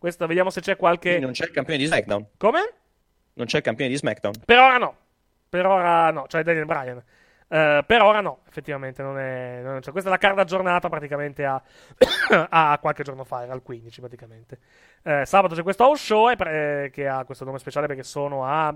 Questo 0.00 0.26
vediamo 0.26 0.48
se 0.48 0.62
c'è 0.62 0.76
qualche. 0.76 1.08
Quindi 1.10 1.24
non 1.26 1.32
c'è 1.34 1.44
il 1.44 1.50
campione 1.50 1.78
di 1.78 1.84
SmackDown. 1.84 2.26
Come? 2.38 2.72
Non 3.34 3.44
c'è 3.46 3.58
il 3.58 3.62
campione 3.62 3.90
di 3.90 3.96
SmackDown. 3.98 4.32
Per 4.46 4.58
ora 4.58 4.78
no. 4.78 4.96
Per 5.46 5.66
ora 5.66 6.10
no, 6.10 6.26
cioè 6.26 6.42
Daniel 6.42 6.64
Bryan. 6.64 7.02
Eh, 7.52 7.84
per 7.86 8.00
ora 8.00 8.22
no, 8.22 8.38
effettivamente 8.48 9.02
non 9.02 9.18
è. 9.18 9.60
non- 9.62 9.82
cioè, 9.82 9.92
questa 9.92 10.08
è 10.08 10.12
la 10.12 10.18
card 10.18 10.38
aggiornata 10.38 10.88
praticamente 10.88 11.44
a, 11.44 11.60
a 12.48 12.78
qualche 12.80 13.02
giorno 13.02 13.24
fa, 13.24 13.42
era 13.42 13.52
al 13.52 13.60
15 13.62 14.00
praticamente. 14.00 14.58
Eh, 15.02 15.26
sabato 15.26 15.54
c'è 15.54 15.62
questo 15.62 15.84
house 15.84 16.02
show 16.02 16.30
eh, 16.30 16.36
pre- 16.36 16.88
che 16.90 17.06
ha 17.06 17.22
questo 17.24 17.44
nome 17.44 17.58
speciale 17.58 17.86
perché 17.86 18.02
sono 18.02 18.46
a. 18.46 18.74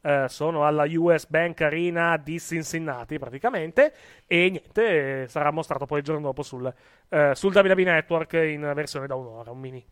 eh, 0.00 0.24
sono 0.28 0.64
alla 0.64 0.84
US 0.88 1.26
Bank 1.26 1.60
Arena 1.60 2.16
di 2.16 2.40
Cincinnati 2.40 3.18
praticamente 3.18 3.92
e 4.26 4.48
niente, 4.48 5.28
sarà 5.28 5.50
mostrato 5.50 5.84
poi 5.84 5.98
il 5.98 6.04
giorno 6.04 6.22
dopo 6.22 6.42
sul, 6.42 6.72
sul 7.32 7.54
WWE 7.54 7.82
Network 7.84 8.32
in 8.34 8.72
versione 8.74 9.06
da 9.06 9.14
un'ora, 9.16 9.50
un 9.50 9.58
mini, 9.58 9.84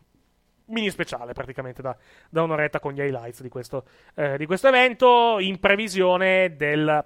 mini 0.66 0.90
speciale 0.90 1.32
praticamente 1.32 1.82
da, 1.82 1.96
da 2.28 2.42
un'oretta 2.42 2.80
con 2.80 2.92
gli 2.92 3.00
highlights 3.00 3.42
di 3.42 3.48
questo, 3.48 3.84
eh, 4.14 4.36
di 4.36 4.46
questo 4.46 4.68
evento 4.68 5.38
in 5.38 5.58
previsione 5.58 6.56
del 6.56 7.04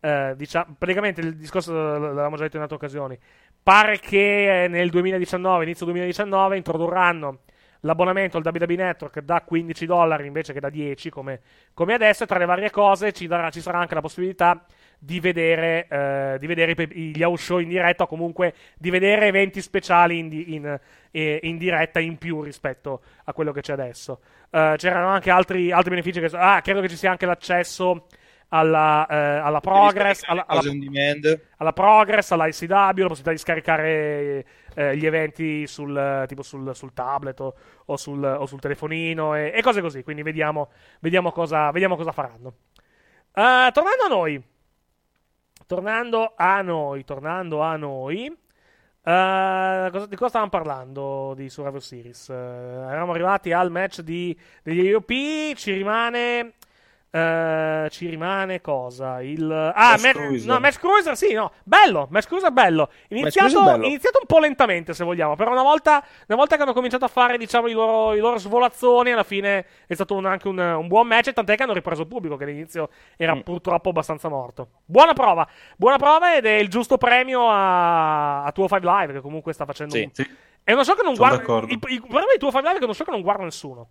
eh, 0.00 0.34
diciamo, 0.36 0.76
praticamente 0.78 1.20
il 1.20 1.36
discorso 1.36 1.72
l'avevamo 1.72 2.36
già 2.36 2.44
detto 2.44 2.56
in 2.56 2.62
altre 2.62 2.76
occasioni. 2.76 3.18
Pare 3.62 3.98
che 3.98 4.64
eh, 4.64 4.68
nel 4.68 4.90
2019 4.90 5.64
inizio 5.64 5.86
2019 5.86 6.56
introdurranno 6.56 7.40
l'abbonamento 7.80 8.36
al 8.36 8.44
WWE 8.44 8.76
Network 8.76 9.20
da 9.20 9.42
15 9.42 9.86
dollari 9.86 10.26
invece 10.26 10.52
che 10.52 10.60
da 10.60 10.70
10 10.70 11.10
come, 11.10 11.40
come 11.74 11.94
adesso 11.94 12.26
tra 12.26 12.38
le 12.38 12.44
varie 12.44 12.70
cose 12.70 13.12
ci, 13.12 13.26
darà- 13.26 13.50
ci 13.50 13.60
sarà 13.60 13.78
anche 13.78 13.94
la 13.94 14.00
possibilità 14.00 14.64
di 14.98 15.20
vedere, 15.20 15.86
eh, 15.88 16.36
di 16.38 16.46
vedere 16.46 16.72
i 16.92 17.12
gli 17.14 17.22
house 17.22 17.44
show 17.44 17.58
in 17.58 17.68
diretta 17.68 18.04
o 18.04 18.06
comunque 18.06 18.54
di 18.76 18.90
vedere 18.90 19.26
eventi 19.26 19.60
speciali 19.60 20.18
in, 20.18 20.28
di- 20.28 20.54
in- 20.54 20.78
in 21.12 21.56
diretta 21.58 21.98
in 22.00 22.18
più 22.18 22.42
rispetto 22.42 23.00
a 23.24 23.32
quello 23.32 23.52
che 23.52 23.60
c'è 23.62 23.72
adesso. 23.72 24.20
Eh, 24.50 24.74
c'erano 24.76 25.08
anche 25.08 25.30
altri, 25.30 25.70
altri 25.72 25.90
benefici 25.90 26.20
che 26.20 26.28
ah, 26.36 26.60
credo 26.60 26.80
che 26.80 26.88
ci 26.88 26.96
sia 26.96 27.10
anche 27.10 27.26
l'accesso 27.26 28.06
alla, 28.48 29.06
eh, 29.08 29.14
alla 29.16 29.60
Progress, 29.60 30.22
alla, 30.24 30.44
alla- 30.46 30.60
alla 31.56 31.72
Progress, 31.72 32.30
alla 32.30 32.46
ICW, 32.46 32.68
la 32.74 32.92
possibilità 33.08 33.30
di 33.32 33.38
scaricare 33.38 34.44
eh, 34.74 34.96
gli 34.96 35.06
eventi 35.06 35.66
sul, 35.66 36.24
tipo 36.28 36.42
sul, 36.42 36.74
sul 36.74 36.92
tablet 36.92 37.40
o, 37.40 37.54
o 37.86 37.96
sul, 37.96 38.22
o 38.22 38.46
sul 38.46 38.60
telefonino 38.60 39.34
e, 39.34 39.52
e 39.54 39.62
cose 39.62 39.80
così. 39.80 40.02
Quindi 40.02 40.22
vediamo, 40.22 40.70
vediamo, 41.00 41.32
cosa, 41.32 41.70
vediamo 41.70 41.96
cosa 41.96 42.12
faranno. 42.12 42.54
Eh, 43.34 43.70
tornando 43.72 44.04
a 44.04 44.08
noi, 44.08 44.42
tornando 45.66 46.32
a 46.36 46.62
noi, 46.62 47.04
tornando 47.04 47.60
a 47.62 47.76
noi. 47.76 48.26
eh, 49.08 49.88
cosa- 49.92 50.06
di 50.06 50.16
cosa 50.16 50.28
stavamo 50.28 50.50
parlando 50.50 51.32
di 51.36 51.48
Survivor 51.48 51.82
Series? 51.82 52.28
Eh, 52.28 52.34
eravamo 52.34 53.12
arrivati 53.12 53.52
al 53.52 53.70
match 53.70 54.00
di, 54.00 54.36
degli 54.62 54.88
AOP. 54.92 55.54
Ci 55.54 55.72
rimane. 55.72 56.54
Eh, 57.10 57.88
ci 57.90 58.08
rimane 58.08 58.60
cosa? 58.60 59.22
Il 59.22 59.50
ah, 59.50 59.90
Match 59.92 60.02
ma- 60.04 60.12
Cruiser. 60.12 60.52
no, 60.52 60.60
Match 60.60 60.78
Cruiser, 60.78 61.16
sì, 61.16 61.32
no, 61.32 61.52
bello. 61.62 62.06
Match 62.10 62.26
Cruiser 62.26 62.50
bello. 62.52 62.90
Iniziato, 63.08 63.48
Cruiser 63.48 63.72
bello. 63.72 63.86
iniziato 63.86 64.18
un 64.20 64.26
po' 64.26 64.38
lentamente, 64.38 64.92
se 64.92 65.04
vogliamo. 65.04 65.34
Però 65.36 65.52
una 65.52 65.62
volta, 65.62 66.04
una 66.26 66.36
volta 66.36 66.56
che 66.56 66.62
hanno 66.62 66.72
cominciato 66.72 67.04
a 67.04 67.08
fare, 67.08 67.38
diciamo, 67.38 67.68
i 67.68 67.72
loro, 67.72 68.14
i 68.14 68.18
loro 68.18 68.36
svolazzoni, 68.38 69.12
alla 69.12 69.22
fine 69.22 69.64
è 69.86 69.94
stato 69.94 70.14
un- 70.14 70.26
anche 70.26 70.48
un, 70.48 70.58
un 70.58 70.86
buon 70.88 71.06
match. 71.06 71.32
Tant'è 71.32 71.56
che 71.56 71.62
hanno 71.62 71.72
ripreso 71.72 72.02
il 72.02 72.08
pubblico, 72.08 72.36
che 72.36 72.44
all'inizio 72.44 72.90
era 73.16 73.34
Mm. 73.34 73.40
purtroppo 73.40 73.88
abbastanza 73.90 74.28
morto. 74.28 74.68
Buona 74.84 75.12
prova, 75.14 75.46
buona 75.76 75.96
prova 75.96 76.36
ed 76.36 76.44
è 76.44 76.52
il 76.56 76.68
giusto 76.68 76.98
premio 76.98 77.48
a, 77.48 78.44
a 78.44 78.52
205 78.52 78.80
Live, 79.00 79.12
che 79.14 79.20
comunque 79.20 79.52
sta 79.52 79.64
facendo 79.64 79.94
Sì. 79.94 80.02
un. 80.14 80.24
È 80.64 80.72
uno 80.72 80.82
show 80.82 80.96
che 80.96 81.02
non 81.02 81.14
Sono 81.14 81.28
guarda. 81.28 81.66
Il, 81.72 81.78
il 81.90 82.00
problema 82.00 82.32
di 82.32 82.38
205 82.38 82.60
Live 82.60 82.70
è 82.70 82.74
che 82.74 82.80
è 82.80 82.84
uno 82.84 82.92
show 82.92 83.04
che 83.06 83.12
non 83.12 83.20
guarda 83.22 83.44
nessuno. 83.44 83.88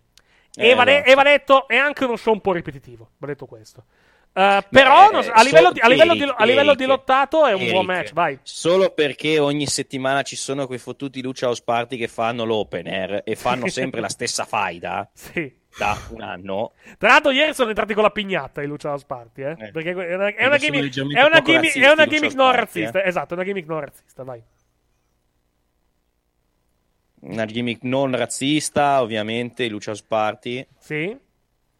Eh, 0.56 0.68
e, 0.70 0.74
va 0.74 0.84
de- 0.84 1.02
e 1.02 1.14
va 1.14 1.22
detto, 1.22 1.68
è 1.68 1.76
anche 1.76 2.04
uno 2.04 2.16
show 2.16 2.32
un 2.32 2.40
po' 2.40 2.52
ripetitivo. 2.52 3.10
Va 3.18 3.26
detto 3.26 3.46
questo. 3.46 3.84
Eh, 4.32 4.62
però 4.68 5.08
Beh, 5.10 5.22
so, 5.22 5.30
a, 5.32 5.42
livello 5.42 5.72
di, 5.72 5.80
a, 5.80 5.88
livello 5.88 6.12
di- 6.12 6.20
Eric, 6.22 6.34
a 6.36 6.44
livello 6.44 6.74
di 6.74 6.84
lottato 6.84 7.46
è 7.46 7.52
un 7.54 7.68
buon 7.70 7.84
Eric. 7.84 7.86
match, 7.86 8.12
vai. 8.12 8.38
Solo 8.42 8.90
perché 8.90 9.38
ogni 9.38 9.66
settimana 9.66 10.20
ci 10.22 10.36
sono 10.36 10.66
quei 10.66 10.78
fottuti 10.78 11.22
Lucia 11.22 11.46
House 11.46 11.62
Party 11.64 11.96
che 11.96 12.06
fanno 12.06 12.44
l'opener 12.44 13.22
e 13.24 13.34
fanno 13.34 13.66
sempre 13.68 14.00
la 14.02 14.10
stessa 14.10 14.44
faida 14.48 15.08
Sì. 15.14 15.50
da 15.78 15.96
un 16.10 16.20
anno. 16.20 16.72
Tra 16.98 17.08
l'altro, 17.08 17.30
ieri 17.30 17.54
sono 17.54 17.70
entrati 17.70 17.94
con 17.94 18.02
la 18.02 18.10
pignatta 18.10 18.60
i 18.60 18.66
Lucia 18.66 18.90
House 18.90 19.04
Party. 19.06 19.42
Eh? 19.42 19.54
Eh. 19.58 19.70
Perché 19.72 19.90
è 19.92 20.14
una, 20.14 20.26
è 20.34 20.46
una 20.46 20.56
gimmick, 20.58 20.94
è 21.14 21.22
una 21.22 21.40
gimmick, 21.40 21.78
è 21.78 21.90
una 21.90 22.06
gimmick 22.06 22.34
non 22.34 22.52
razzista. 22.52 23.02
eh. 23.02 23.08
Esatto, 23.08 23.32
è 23.32 23.36
una 23.38 23.44
gimmick 23.46 23.66
non 23.66 23.80
razzista, 23.80 24.22
vai. 24.22 24.42
Una 27.28 27.44
gimmick 27.44 27.82
non 27.82 28.14
razzista, 28.16 29.02
ovviamente, 29.02 29.68
Lucia 29.68 29.90
House 29.90 30.04
Party. 30.06 30.66
Sì, 30.78 31.18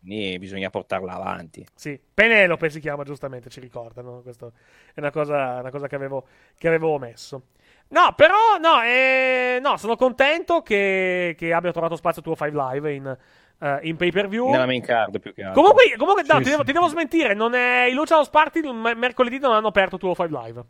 Quindi 0.01 0.39
bisogna 0.39 0.71
portarla 0.71 1.13
avanti. 1.13 1.65
sì. 1.75 1.99
Penelope 2.15 2.71
si 2.71 2.81
chiama, 2.81 3.05
giustamente, 3.05 3.49
ci 3.51 3.61
ricordano. 3.61 4.23
Questo 4.23 4.53
è 4.95 5.01
una 5.01 5.11
cosa, 5.11 5.59
una 5.61 5.71
cosa 5.71 5.87
che, 5.87 5.95
avevo, 5.95 6.27
che 6.57 6.67
avevo 6.67 6.89
omesso. 6.91 7.43
No, 7.89 8.13
però, 8.17 8.57
no, 8.61 8.83
eh, 8.83 9.59
no 9.63 9.77
sono 9.77 9.95
contento 9.95 10.63
che, 10.63 11.35
che 11.39 11.53
abbia 11.53 11.71
trovato 11.71 11.95
spazio 11.95 12.23
tuo 12.23 12.35
5 12.35 12.51
Live 12.51 12.93
in, 12.93 13.17
eh, 13.61 13.79
in 13.83 13.97
pay 13.97 14.11
per 14.11 14.27
view. 14.27 14.51
Nella 14.51 14.67
main 14.67 14.83
card 14.83 15.21
più 15.21 15.33
che 15.33 15.43
altro. 15.45 15.61
Comunque, 15.61 15.95
comunque 15.97 16.23
no, 16.27 16.35
Sì, 16.35 16.39
ti, 16.39 16.45
sì. 16.45 16.51
Devo, 16.51 16.65
ti 16.65 16.73
devo 16.73 16.89
smentire, 16.89 17.35
non 17.35 17.55
è, 17.55 17.85
i 17.85 17.93
il 17.93 18.75
me- 18.75 18.95
mercoledì 18.95 19.39
non 19.39 19.53
hanno 19.53 19.69
aperto 19.69 19.99
tuo 19.99 20.15
5 20.15 20.29
Live. 20.29 20.65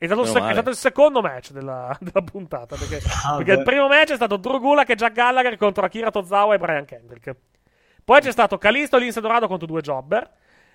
È 0.00 0.06
stato, 0.06 0.24
sec- 0.24 0.46
è 0.46 0.52
stato 0.52 0.70
il 0.70 0.76
secondo 0.76 1.20
match 1.20 1.50
della, 1.50 1.94
della 2.00 2.22
puntata. 2.24 2.74
Perché, 2.76 3.00
Ah, 3.26 3.36
perché 3.36 3.52
il 3.52 3.62
primo 3.62 3.86
match 3.86 4.12
è 4.12 4.14
stato 4.14 4.38
Drew 4.38 4.58
Gulak 4.58 4.88
e 4.88 4.94
Jack 4.94 5.12
Gallagher 5.12 5.56
contro 5.58 5.84
Akira 5.84 6.10
Tozawa 6.10 6.54
e 6.54 6.58
Brian 6.58 6.86
Kendrick. 6.86 7.36
Poi 8.02 8.20
c'è 8.22 8.32
stato 8.32 8.56
Kalisto 8.56 8.96
e 8.96 9.00
Lince 9.00 9.20
Dorado 9.20 9.46
contro 9.46 9.66
due 9.66 9.82
jobber. 9.82 10.28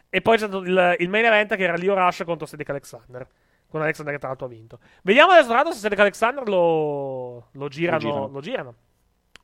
E 0.10 0.22
poi 0.22 0.38
c'è 0.38 0.46
stato 0.48 0.60
il, 0.64 0.96
il 1.00 1.10
main 1.10 1.26
event 1.26 1.56
che 1.56 1.64
era 1.64 1.76
Leo 1.76 1.96
Rush 1.96 2.22
contro 2.24 2.46
Cedric 2.46 2.70
Alexander. 2.70 3.28
Con 3.68 3.82
Alexander 3.82 4.14
che 4.14 4.20
tra 4.20 4.28
l'altro 4.30 4.46
ha 4.46 4.50
vinto. 4.50 4.80
Vediamo 5.02 5.32
adesso 5.32 5.48
tra 5.48 5.56
l'altro 5.56 5.74
se 5.74 5.80
Cedric 5.82 6.00
Alexander 6.00 6.48
lo, 6.48 7.48
lo 7.52 7.68
girano. 7.68 7.98
girano. 7.98 8.28
Lo 8.28 8.40
girano. 8.42 8.76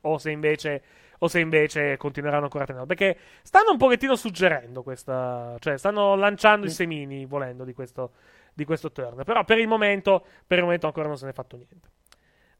O 0.02 0.16
se 0.18 0.30
invece. 0.30 0.82
O 1.18 1.28
se 1.28 1.40
invece 1.40 1.96
continueranno 1.96 2.44
ancora 2.44 2.62
a 2.62 2.66
tenerlo. 2.66 2.86
Perché 2.86 3.18
stanno 3.42 3.72
un 3.72 3.78
pochettino 3.78 4.14
suggerendo 4.14 4.82
questa. 4.84 5.56
Cioè, 5.58 5.76
stanno 5.76 6.14
lanciando 6.14 6.66
i 6.66 6.70
semini, 6.70 7.26
volendo, 7.26 7.64
di 7.64 7.74
questo, 7.74 8.12
di 8.54 8.64
questo 8.64 8.92
turn. 8.92 9.22
Però 9.24 9.44
per 9.44 9.58
il 9.58 9.68
momento. 9.68 10.24
Per 10.46 10.58
il 10.58 10.64
momento 10.64 10.86
ancora 10.86 11.08
non 11.08 11.16
se 11.16 11.24
ne 11.24 11.30
è 11.30 11.34
fatto 11.34 11.56
niente. 11.56 11.90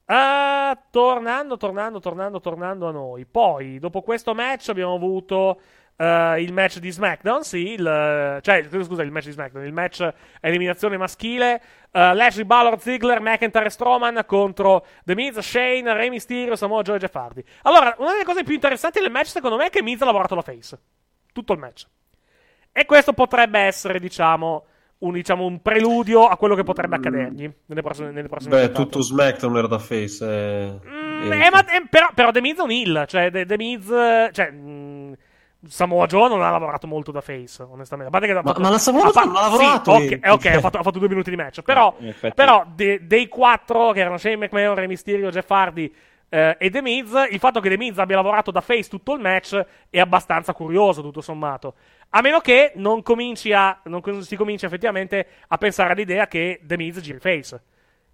Ah, 0.07 0.77
tornando, 0.91 1.57
tornando, 1.57 2.01
tornando, 2.01 2.41
tornando 2.41 2.89
a 2.89 2.91
noi. 2.91 3.25
Poi, 3.25 3.79
dopo 3.79 4.03
questo 4.03 4.35
match, 4.35 4.69
abbiamo 4.69 4.95
avuto 4.95 5.61
eh, 5.97 6.43
il 6.43 6.53
match 6.53 6.79
di 6.79 6.91
SmackDown. 6.91 7.45
Sì, 7.45 7.73
il, 7.73 8.39
cioè, 8.43 8.67
scusa, 8.83 9.03
il 9.03 9.11
match 9.11 9.27
di 9.27 9.31
SmackDown. 9.31 9.65
Il 9.65 9.73
match 9.73 10.13
eliminazione 10.41 10.97
maschile. 10.97 11.63
eh, 11.93 12.15
Lashley 12.15 12.45
Ballard, 12.45 12.81
Ziggler, 12.81 13.21
McIntyre 13.21 13.67
e 13.67 13.71
Strowman 13.71 14.25
contro 14.27 14.85
The 15.05 15.15
Miz, 15.15 15.39
Shane, 15.39 15.93
Rey 15.95 16.11
Mysterio, 16.11 16.57
Samoa 16.57 16.83
Joe 16.83 16.97
e 16.97 16.99
Jeff 16.99 17.15
Hardy. 17.15 17.45
Allora, 17.63 17.95
una 17.99 18.11
delle 18.11 18.25
cose 18.25 18.43
più 18.43 18.55
interessanti 18.55 19.01
del 19.01 19.11
match, 19.11 19.29
secondo 19.29 19.57
me, 19.57 19.67
è 19.67 19.71
che 19.71 19.83
Miz 19.83 20.03
ha 20.03 20.07
lavorato 20.07 20.35
la 20.35 20.43
face. 20.43 20.79
Tutto 21.33 21.53
il 21.53 21.59
match. 21.59 21.87
E 22.73 22.85
questo 22.87 23.13
potrebbe 23.13 23.61
essere, 23.61 24.01
diciamo, 24.01 24.67
un, 25.03 25.13
diciamo, 25.13 25.45
un 25.47 25.61
preludio 25.63 26.27
a 26.27 26.37
quello 26.37 26.55
che 26.55 26.63
potrebbe 26.65 26.97
accadergli 26.97 27.51
nelle 27.67 27.83
prossime, 27.83 28.11
nelle 28.11 28.29
prossime 28.29 28.57
Beh, 28.57 28.63
puntate. 28.71 28.85
tutto 28.85 29.03
SmackDown 29.03 29.57
era 29.57 29.67
da 29.67 29.79
face. 29.79 30.25
eh. 30.25 30.89
Mm, 30.89 31.33
Eric. 31.33 31.45
eh, 31.47 31.51
ma- 31.51 31.65
eh, 31.67 31.87
però, 31.89 32.09
però 32.15 32.31
The 32.31 32.41
Miz 32.41 32.59
è 32.59 32.63
un 32.63 32.71
heal, 32.71 33.05
cioè 33.07 33.31
The, 33.31 33.47
The 33.47 33.57
Miz, 33.57 33.89
eh, 33.91 34.31
cioè, 34.33 34.51
mm, 34.53 35.13
Samoa 35.65 36.07
Joe 36.07 36.29
non 36.29 36.43
ha 36.43 36.51
lavorato 36.51 36.87
molto 36.89 37.13
da 37.13 37.21
face, 37.21 37.63
onestamente. 37.63 38.09
A 38.09 38.11
parte 38.19 38.27
che 38.27 38.35
Ma- 38.35 38.43
fatto- 38.43 38.61
ma 38.61 38.69
la 38.71 38.79
Samoa 38.79 39.03
ha 39.03 39.11
Joe 39.11 39.13
fa- 39.13 39.25
non 39.25 39.37
ha 39.37 39.41
lavorato, 39.43 39.95
Sì, 39.97 40.05
ok, 40.07 40.19
eh, 40.23 40.31
ok, 40.31 40.41
cioè. 40.43 40.53
ha, 40.55 40.61
fatto, 40.61 40.79
ha 40.79 40.83
fatto 40.83 40.99
due 40.99 41.09
minuti 41.09 41.31
di 41.31 41.37
match. 41.37 41.63
Però, 41.63 41.95
effetti- 42.01 42.35
però 42.35 42.65
de- 42.75 43.07
dei 43.07 43.29
quattro, 43.29 43.93
che 43.93 44.01
erano 44.01 44.17
Shane 44.19 44.37
McMahon, 44.37 44.75
Rey 44.75 44.87
Mysterio, 44.89 45.31
Jeff 45.31 45.49
Hardy 45.51 45.93
eh, 46.35 46.57
e 46.59 46.71
The 46.71 46.81
Miz, 46.83 47.11
il 47.31 47.39
fatto 47.39 47.61
che 47.61 47.69
The 47.69 47.77
Miz 47.77 47.99
abbia 47.99 48.17
lavorato 48.17 48.51
da 48.51 48.61
face 48.63 48.89
tutto 48.89 49.13
il 49.15 49.21
match 49.21 49.65
è 49.91 50.01
abbastanza 50.01 50.53
curioso, 50.55 51.03
tutto 51.03 51.21
sommato. 51.21 51.75
A 52.15 52.21
meno 52.21 52.41
che 52.41 52.73
non 52.77 53.03
cominci 53.03 53.53
a, 53.53 53.81
non 53.85 54.03
si 54.23 54.37
cominci 54.37 54.67
effettivamente 54.67 55.27
a 55.49 55.57
pensare 55.57 55.93
all'idea 55.93 56.27
che 56.27 56.61
The 56.63 56.77
Miz 56.77 57.01
giri 57.01 57.19
face. 57.19 57.63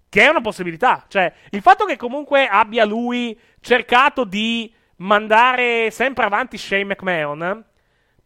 Che 0.07 0.21
è 0.21 0.27
una 0.27 0.41
possibilità. 0.41 1.05
Cioè, 1.07 1.31
il 1.49 1.61
fatto 1.61 1.85
che 1.85 1.97
comunque 1.97 2.47
abbia 2.47 2.85
lui 2.85 3.37
cercato 3.59 4.23
di 4.23 4.73
mandare 4.97 5.91
sempre 5.91 6.23
avanti 6.23 6.57
Shane 6.57 6.85
McMahon, 6.85 7.63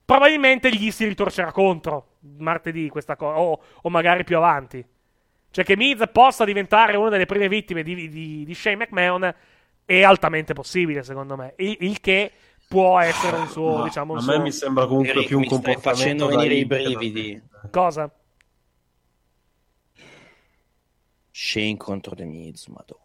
probabilmente 0.05 0.69
gli 0.69 0.91
si 0.91 1.05
ritorcerà 1.05 1.51
contro 1.51 2.17
martedì 2.37 2.87
questa 2.89 3.15
cosa, 3.15 3.39
o, 3.39 3.59
o 3.81 3.89
magari 3.89 4.23
più 4.23 4.37
avanti. 4.37 4.85
Cioè, 5.49 5.65
che 5.65 5.75
Miz 5.75 6.03
possa 6.11 6.45
diventare 6.45 6.95
una 6.97 7.09
delle 7.09 7.25
prime 7.25 7.47
vittime 7.47 7.81
di, 7.81 8.09
di, 8.09 8.43
di 8.45 8.53
Shane 8.53 8.75
McMahon 8.75 9.35
è 9.85 10.03
altamente 10.03 10.53
possibile, 10.53 11.01
secondo 11.03 11.35
me. 11.35 11.53
Il, 11.57 11.77
il 11.79 11.99
che 11.99 12.31
può 12.67 12.99
essere 12.99 13.37
un 13.37 13.47
suo, 13.47 13.77
Ma 13.77 13.83
diciamo, 13.83 14.13
un 14.13 14.17
a 14.19 14.21
suo... 14.21 14.37
me 14.37 14.43
mi 14.43 14.51
sembra 14.51 14.85
comunque 14.85 15.11
Eric, 15.11 15.27
più 15.27 15.37
un 15.37 15.43
mi 15.43 15.47
comportamento 15.49 15.89
facendo 15.89 16.27
venire 16.27 16.53
i 16.55 16.65
brividi. 16.65 17.41
Cosa? 17.71 18.09
Shane 21.31 21.77
contro 21.77 22.15
The 22.15 22.25
Miz, 22.25 22.67
madonna. 22.67 23.01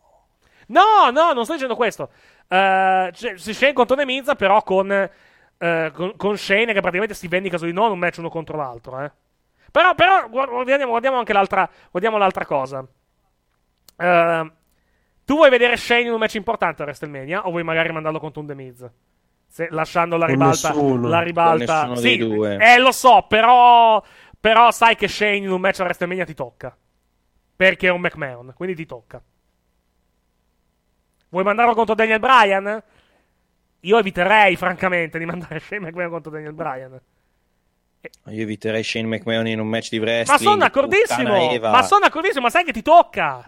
No, 0.69 1.11
no, 1.11 1.33
non 1.33 1.45
sto 1.45 1.55
dicendo 1.55 1.77
questo. 1.77 2.11
Eh, 2.47 3.11
cioè, 3.15 3.37
Shane 3.37 3.73
contro 3.73 3.97
The 3.97 4.05
Miz, 4.05 4.33
però 4.37 4.63
con, 4.63 4.91
eh, 4.91 5.91
con, 5.95 6.17
con 6.17 6.37
Shane 6.37 6.73
che 6.73 6.81
praticamente 6.81 7.15
si 7.15 7.27
vendica 7.29 7.57
su 7.59 7.65
di 7.65 7.73
noi 7.73 7.91
un 7.91 7.99
match 7.99 8.19
uno 8.19 8.29
contro 8.29 8.57
l'altro. 8.57 9.03
Eh. 9.03 9.11
Però, 9.71 9.95
però 9.95 10.29
guard- 10.29 10.51
guardiamo, 10.51 10.87
guardiamo 10.87 11.19
anche 11.19 11.33
l'altra, 11.33 11.69
guardiamo 11.91 12.19
l'altra 12.19 12.45
cosa. 12.45 12.87
Eh, 13.97 14.53
tu 15.25 15.35
vuoi 15.35 15.51
vedere 15.51 15.77
Shane 15.77 16.03
in 16.03 16.13
un 16.13 16.19
match 16.19 16.35
importante 16.35 16.83
a 16.83 16.85
WrestleMania 16.85 17.47
o 17.47 17.51
vuoi 17.51 17.63
magari 17.63 17.93
mandarlo 17.93 18.19
contro 18.19 18.41
un 18.41 18.47
The 18.47 18.55
Miz? 18.55 18.91
Se- 19.49 19.69
lasciando 19.71 20.17
la 20.17 20.27
Con 20.27 20.35
ribalta. 20.35 20.69
nessuno. 20.69 21.09
La 21.09 21.21
ribalta. 21.23 21.97
Sì, 21.97 22.03
dei 22.03 22.19
due. 22.19 22.57
Eh, 22.61 22.79
lo 22.79 22.93
so, 22.93 23.25
però, 23.29 24.03
però 24.39 24.71
sai 24.71 24.95
che 24.95 25.09
Shane 25.09 25.37
in 25.37 25.51
un 25.51 25.61
match 25.61 25.81
a 25.81 25.85
WrestleMania 25.85 26.25
ti 26.25 26.35
tocca. 26.35 26.77
Perché 27.57 27.89
è 27.89 27.91
un 27.91 28.01
McMahon, 28.01 28.53
quindi 28.55 28.77
ti 28.77 28.87
tocca. 28.87 29.21
Vuoi 31.31 31.45
mandarlo 31.45 31.75
contro 31.75 31.95
Daniel 31.95 32.21
Bryan? 32.21 32.83
io 33.83 33.97
eviterei, 33.99 34.57
francamente, 34.57 35.19
di 35.19 35.25
mandare 35.25 35.61
Shane 35.61 35.81
McMahon 35.87 36.11
contro 36.11 36.31
Daniel 36.31 36.53
Bryan. 36.53 37.01
Io 38.27 38.43
eviterei 38.43 38.83
Shane 38.83 39.07
McMahon 39.07 39.47
in 39.49 39.61
un 39.61 39.67
match 39.69 39.89
di 39.91 39.99
Ma 39.99 40.05
wrestling. 40.05 40.41
sono 40.41 40.57
d'accordissimo! 40.57 41.59
Ma 41.71 41.83
sono 41.83 42.01
d'accordissimo, 42.01 42.43
ma 42.43 42.51
sai 42.51 42.65
che 42.65 42.73
ti 42.73 42.83
tocca! 42.83 43.45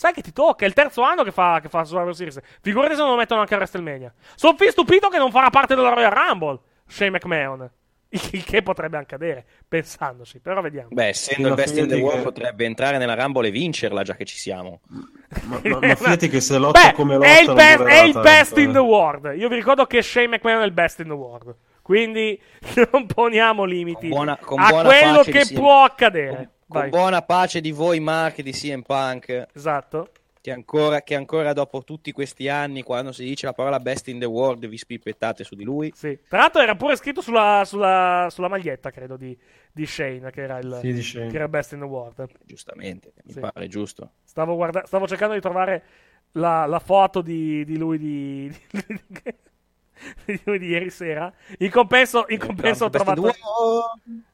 Sai 0.00 0.14
che 0.14 0.22
ti 0.22 0.32
tocca, 0.32 0.64
è 0.64 0.66
il 0.66 0.72
terzo 0.72 1.02
anno 1.02 1.22
che 1.24 1.30
fa, 1.30 1.60
che 1.60 1.68
fa 1.68 1.84
Survivor 1.84 2.16
Series. 2.16 2.40
Figurati 2.62 2.94
se 2.94 3.00
non 3.02 3.10
lo 3.10 3.16
mettono 3.16 3.42
anche 3.42 3.52
a 3.52 3.58
WrestleMania. 3.58 4.10
Sono 4.34 4.54
più 4.54 4.70
stupito 4.70 5.10
che 5.10 5.18
non 5.18 5.30
farà 5.30 5.50
parte 5.50 5.74
della 5.74 5.90
Royal 5.90 6.10
Rumble, 6.10 6.58
Shane 6.86 7.10
McMahon. 7.10 7.70
Il 8.08 8.42
che 8.42 8.62
potrebbe 8.62 8.96
anche 8.96 9.16
accadere, 9.16 9.44
pensandoci, 9.68 10.38
però 10.40 10.62
vediamo. 10.62 10.88
Beh, 10.90 11.08
essendo 11.08 11.48
il 11.48 11.54
best 11.54 11.76
in 11.76 11.86
the 11.86 11.96
world, 11.96 12.22
potrebbe 12.22 12.64
entrare 12.64 12.96
nella 12.96 13.14
Rumble 13.14 13.48
e 13.48 13.50
vincerla, 13.50 14.02
già 14.02 14.14
che 14.16 14.24
ci 14.24 14.38
siamo. 14.38 14.80
Ma, 15.42 15.60
ma, 15.64 15.78
ma 15.80 15.94
fidati 15.94 16.30
che 16.30 16.40
se 16.40 16.56
lotta 16.56 16.80
Beh, 16.80 16.92
come 16.94 17.16
lotta 17.16 17.28
è 17.28 17.42
il 17.42 17.52
best, 17.52 17.82
è 17.82 18.02
il 18.02 18.18
best 18.18 18.56
eh. 18.56 18.62
in 18.62 18.72
the 18.72 18.78
world. 18.78 19.34
Io 19.36 19.50
vi 19.50 19.54
ricordo 19.54 19.84
che 19.84 20.00
Shane 20.00 20.28
McMahon 20.28 20.62
è 20.62 20.64
il 20.64 20.72
best 20.72 21.00
in 21.00 21.08
the 21.08 21.12
world. 21.12 21.54
Quindi 21.82 22.40
non 22.90 23.04
poniamo 23.04 23.64
limiti 23.64 24.08
buona- 24.08 24.38
con 24.40 24.60
a 24.60 24.82
quello 24.82 25.22
che 25.24 25.46
può 25.52 25.84
accadere. 25.84 26.36
Con 26.36 26.48
Vai. 26.78 26.88
buona 26.90 27.22
pace 27.22 27.60
di 27.60 27.72
voi, 27.72 28.00
Mark 28.00 28.38
e 28.38 28.42
di 28.42 28.52
CM 28.52 28.82
Punk. 28.82 29.46
Esatto. 29.54 30.10
Che 30.42 30.50
ancora, 30.52 31.02
che 31.02 31.14
ancora 31.14 31.52
dopo 31.52 31.84
tutti 31.84 32.12
questi 32.12 32.48
anni, 32.48 32.82
quando 32.82 33.12
si 33.12 33.24
dice 33.24 33.44
la 33.44 33.52
parola 33.52 33.78
best 33.78 34.08
in 34.08 34.18
the 34.18 34.24
world, 34.24 34.66
vi 34.66 34.78
spippettate 34.78 35.44
su 35.44 35.54
di 35.54 35.64
lui. 35.64 35.92
Sì. 35.94 36.18
Tra 36.28 36.38
l'altro 36.38 36.62
era 36.62 36.74
pure 36.76 36.96
scritto 36.96 37.20
sulla, 37.20 37.62
sulla, 37.66 38.28
sulla 38.30 38.48
maglietta, 38.48 38.90
credo, 38.90 39.16
di, 39.18 39.36
di 39.70 39.84
Shane, 39.84 40.30
che 40.30 40.40
era 40.40 40.58
il, 40.58 40.78
Sì, 40.80 40.92
di 40.94 41.02
Shane. 41.02 41.26
che 41.28 41.36
era 41.36 41.46
best 41.48 41.72
in 41.72 41.80
the 41.80 41.84
world. 41.84 42.26
Giustamente, 42.46 43.12
mi 43.24 43.32
Sì. 43.32 43.40
pare 43.40 43.68
giusto. 43.68 44.12
Stavo, 44.24 44.54
guarda- 44.54 44.86
stavo 44.86 45.06
cercando 45.06 45.34
di 45.34 45.40
trovare 45.40 45.82
la, 46.32 46.64
la 46.64 46.78
foto 46.78 47.20
di, 47.20 47.62
di 47.66 47.76
lui 47.76 47.98
di, 47.98 48.56
di, 50.24 50.66
ieri 50.66 50.90
sera. 50.90 51.32
In 51.58 51.70
compenso, 51.70 52.24
in 52.28 52.38
compenso 52.38 52.84
ho 52.86 52.90
trovato... 52.90 53.30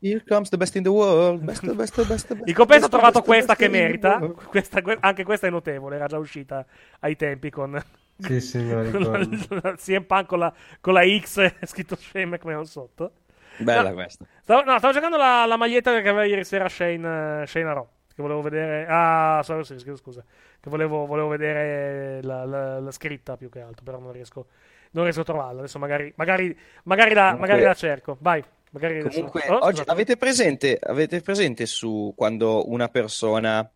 Here 0.01 0.23
comes 0.27 0.49
the 0.51 0.57
best 0.57 0.77
in 0.77 0.83
the 0.83 0.91
world. 0.91 1.43
Best, 1.43 1.65
best, 1.73 1.97
best, 2.07 2.07
best, 2.35 2.43
In 2.45 2.55
compenso 2.55 2.87
ho 2.87 2.89
trovato 2.89 3.19
best, 3.21 3.25
questa 3.27 3.55
best 3.55 3.61
che 3.61 3.69
merita. 3.69 4.19
Questa- 4.19 4.83
que- 4.83 4.99
anche 5.01 5.25
questa 5.25 5.47
è 5.47 5.51
notevole, 5.51 5.97
era 5.97 6.07
già 6.07 6.19
uscita 6.19 6.65
ai 7.01 7.17
tempi 7.17 7.51
con... 7.51 7.81
Sì, 8.19 8.41
sì, 8.41 8.59
con 8.91 9.61
la- 9.63 9.75
CM 9.77 10.05
Punk 10.05 10.27
con 10.27 10.39
la, 10.39 10.53
con 10.81 10.95
la 10.95 11.03
X 11.07 11.39
e 11.39 11.67
scritto 11.67 11.97
Shane 11.97 12.27
McMahon 12.27 12.65
sotto. 12.67 13.13
Bella 13.59 13.89
No, 13.89 13.95
questa. 13.95 14.25
Stavo, 14.43 14.63
no, 14.65 14.79
stavo 14.79 14.93
cercando 14.93 15.17
la, 15.17 15.45
la 15.47 15.57
maglietta 15.57 15.91
che 15.93 16.09
aveva 16.09 16.25
ieri 16.25 16.45
sera 16.45 16.69
Shane, 16.69 17.45
Shane 17.47 17.73
Raw. 17.75 17.87
Che 18.15 18.23
volevo 18.23 18.41
vedere. 18.41 18.87
Ah, 18.89 19.43
sorry, 19.45 19.65
scusa. 19.97 20.25
Che 20.61 20.71
volevo, 20.71 21.05
volevo 21.07 21.29
vedere 21.29 22.23
la, 22.23 22.45
la- 22.45 22.81
la 22.81 22.91
scritta 22.91 23.37
più 23.37 23.51
che 23.51 23.61
altro, 23.61 23.85
però 23.85 23.99
non 23.99 24.13
riesco, 24.13 24.47
non 24.97 25.05
riesco 25.05 25.21
a 25.21 25.25
trovarla. 25.25 25.59
Adesso 25.61 25.79
magari, 25.79 26.13
magari, 26.17 26.57
magari, 26.85 27.15
la, 27.15 27.21
Comunque- 27.33 27.47
magari 27.49 27.63
la 27.67 27.75
cerco. 27.75 28.17
Vai. 28.21 28.43
Magari 28.71 28.99
adesso- 28.99 29.15
Comunque, 29.17 29.43
Oh, 29.49 29.55
oggi 29.59 29.67
scusate. 29.77 29.91
avete 29.91 30.17
presente, 30.17 30.79
avete 30.83 31.21
presente 31.21 31.67
su 31.67 32.13
quando 32.17 32.69
una 32.71 32.89
persona 32.89 33.71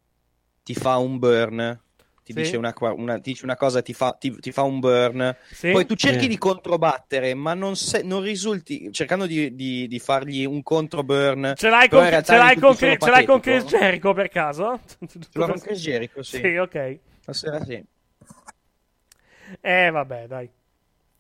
ti 0.63 0.75
fa 0.75 0.97
un 0.99 1.19
burn, 1.19 1.81
ti, 2.23 2.33
Sì. 2.35 2.41
dice, 2.43 2.57
una, 2.57 2.75
una- 2.79 3.15
ti 3.19 3.31
dice 3.31 3.45
una 3.45 3.57
cosa, 3.57 3.81
ti 3.83 3.95
fa, 3.95 4.13
ti- 4.19 4.39
ti 4.39 4.53
fa 4.53 4.63
un 4.63 4.79
burn, 4.79 5.35
Sì. 5.53 5.71
poi 5.71 5.87
tu 5.87 5.95
cerchi 5.95 6.23
Sì. 6.23 6.29
di 6.29 6.39
controbattere, 6.39 7.33
ma 7.35 7.55
non, 7.55 7.77
se- 7.77 8.03
non 8.03 8.21
risulti, 8.23 8.93
cercando 8.93 9.27
di, 9.27 9.55
di- 9.55 9.87
di 9.89 9.99
fargli 9.99 10.45
un 10.45 10.63
contro 10.63 11.03
burn. 11.03 11.55
Ce 11.57 11.69
l'hai 11.71 11.89
con, 11.89 12.05
ce 12.05 12.37
l'hai 12.37 12.57
con, 12.59 12.75
ce 12.77 12.97
l'hai 12.99 13.25
con. 13.25 13.41
Chris 13.41 13.65
Jericho 13.65 14.13
per 14.13 14.29
caso? 14.29 14.81
Ce 14.99 15.19
l'ho 15.33 15.47
con 15.47 15.59
Chris 15.61 15.81
Jericho, 15.81 16.23
sì. 16.23 16.37
Sì, 16.39 16.57
ok. 16.57 16.99
Stasera 17.21 17.65
sì. 17.65 17.83
Eh, 19.61 19.91
vabbè, 19.91 20.27
dai. 20.27 20.51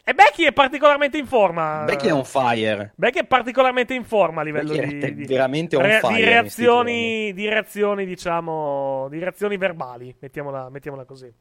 E 0.03 0.15
Becky 0.15 0.45
è 0.45 0.53
particolarmente 0.53 1.19
in 1.19 1.27
forma. 1.27 1.85
Becky 1.85 2.09
è 2.09 2.13
on 2.13 2.25
fire. 2.25 2.93
Becky 2.97 3.21
è 3.21 3.25
particolarmente 3.27 3.95
in 3.95 4.05
forma 4.05 4.41
a 4.41 4.45
livello 4.45 4.73
Becky 4.75 4.99
è 4.99 5.13
di, 5.13 5.15
di- 5.15 5.27
veramente 5.27 5.77
on 5.77 5.83
re- 5.83 6.01
fire 6.01 6.15
di 6.17 6.25
reazioni, 6.25 7.33
di 7.33 7.49
reazioni, 7.49 8.07
diciamo, 8.07 9.07
di 9.11 9.19
reazioni 9.19 9.57
verbali, 9.57 10.15
mettiamola, 10.19 10.69
mettiamola 10.71 11.05
così. 11.05 11.33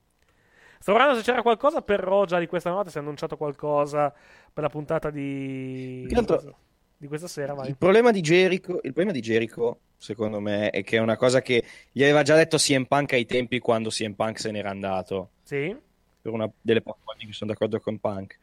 Sto 0.81 0.91
guardando 0.91 1.19
se 1.19 1.26
c'era 1.26 1.41
qualcosa 1.41 1.81
per 1.81 2.07
già 2.27 2.38
di 2.40 2.48
questa 2.48 2.69
notte, 2.69 2.90
si 2.90 2.98
è 2.98 3.02
annunciato 3.02 3.38
qualcosa 3.38 4.14
per 4.53 4.64
la 4.64 4.69
puntata 4.69 5.10
di, 5.10 6.06
che 6.07 6.15
altro- 6.15 6.36
di 6.38 6.41
questa- 6.44 6.60
di 6.99 7.07
questa 7.07 7.27
sera, 7.27 7.53
vai. 7.53 7.69
Il 7.69 7.77
problema 7.77 8.11
di 8.11 8.19
Jericho, 8.19 8.73
il 8.84 8.91
problema 8.94 9.11
di 9.14 9.22
Jericho, 9.22 9.80
secondo 9.98 10.41
me, 10.41 10.69
è 10.69 10.84
che 10.84 10.98
è 10.98 10.99
una 10.99 11.15
cosa 11.15 11.41
che 11.41 11.64
gli 11.94 12.03
aveva 12.03 12.23
già 12.23 12.36
detto 12.36 12.57
CM 12.57 12.84
Punk 12.84 13.14
ai 13.14 13.26
tempi 13.26 13.60
quando 13.60 13.88
CM 13.90 14.11
Punk 14.14 14.38
se 14.38 14.52
n'era 14.52 14.69
andato. 14.69 15.30
Sì? 15.44 15.73
Per 16.22 16.32
una 16.32 16.50
delle 16.62 16.82
poche 16.82 17.00
volte 17.04 17.26
che 17.26 17.34
sono 17.34 17.52
d'accordo 17.52 17.80
con 17.80 17.98
Punk. 18.00 18.38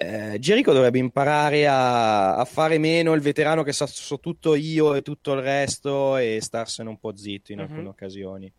Eh, 0.00 0.36
Jericho 0.38 0.72
dovrebbe 0.72 0.98
imparare 0.98 1.66
a, 1.66 2.36
a 2.36 2.44
fare 2.44 2.78
meno 2.78 3.14
il 3.14 3.20
veterano 3.20 3.64
che 3.64 3.72
sa 3.72 3.86
so 3.86 4.20
tutto 4.20 4.54
io 4.54 4.94
e 4.94 5.02
tutto 5.02 5.32
il 5.34 5.40
resto 5.40 6.16
e 6.16 6.38
starsene 6.40 6.88
un 6.88 6.98
po' 6.98 7.16
zitto 7.16 7.50
in 7.52 7.58
Mhm. 7.58 7.64
alcune 7.66 7.88
occasioni. 7.88 8.52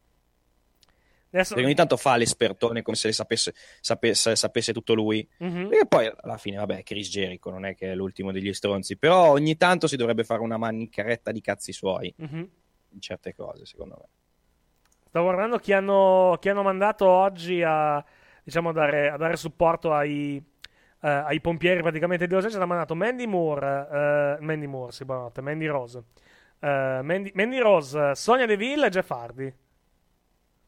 Adesso... 1.32 1.54
Perché 1.54 1.66
ogni 1.68 1.76
tanto 1.78 1.96
fa 1.96 2.18
l'espertone 2.18 2.82
come 2.82 2.98
se 2.98 3.08
le 3.08 3.14
sapesse, 3.14 3.54
sapesse, 3.80 4.36
sapesse 4.36 4.74
tutto 4.74 4.94
lui. 4.94 5.26
Mhm. 5.38 5.70
E 5.72 5.86
poi 5.88 6.12
alla 6.24 6.38
fine, 6.38 6.58
vabbè, 6.58 6.84
Chris 6.84 7.08
Jericho 7.10 7.50
non 7.52 7.66
è 7.66 7.74
che 7.76 7.92
è 7.92 7.96
l'ultimo 7.96 8.32
degli 8.32 8.52
stronzi, 8.54 8.98
però 8.98 9.30
ogni 9.32 9.56
tanto 9.56 9.88
si 9.88 9.96
dovrebbe 9.96 10.24
fare 10.26 10.42
una 10.42 10.58
maniccaretta 10.58 11.32
di 11.32 11.40
cazzi 11.40 11.72
suoi 11.72 12.14
Mhm. 12.18 12.50
in 12.90 13.00
certe 13.00 13.34
cose, 13.34 13.66
secondo 13.66 13.96
me. 13.98 14.08
Sto 15.10 15.22
guardando 15.24 15.58
chi 15.58 15.74
hanno, 15.74 16.38
chi 16.40 16.50
hanno 16.50 16.62
mandato 16.64 17.08
oggi 17.08 17.64
a, 17.64 18.04
diciamo, 18.44 18.72
dare, 18.72 19.10
a 19.10 19.18
dare 19.18 19.38
supporto 19.38 19.92
ai, 19.94 20.38
eh, 21.02 21.10
ai 21.10 21.42
pompieri 21.42 21.82
praticamente 21.82 22.28
di 22.28 22.34
Los 22.34 22.44
Angeles. 22.44 22.62
Hanno 22.64 22.72
mandato 22.72 22.96
Mandy 22.96 23.26
Moore, 23.26 24.38
eh, 24.40 24.44
Mandy 24.44 24.68
Moore, 24.68 24.92
sì, 24.92 25.06
buonanotte, 25.06 25.42
Mandy 25.42 25.66
Rose. 25.66 26.04
Eh, 26.60 27.00
Mandy, 27.04 27.32
Mandy 27.34 27.58
Rose, 27.60 28.14
Sonia 28.16 28.46
Deville 28.46 28.88
e 28.88 28.90
Jeff 28.90 29.10
Hardy. 29.12 29.54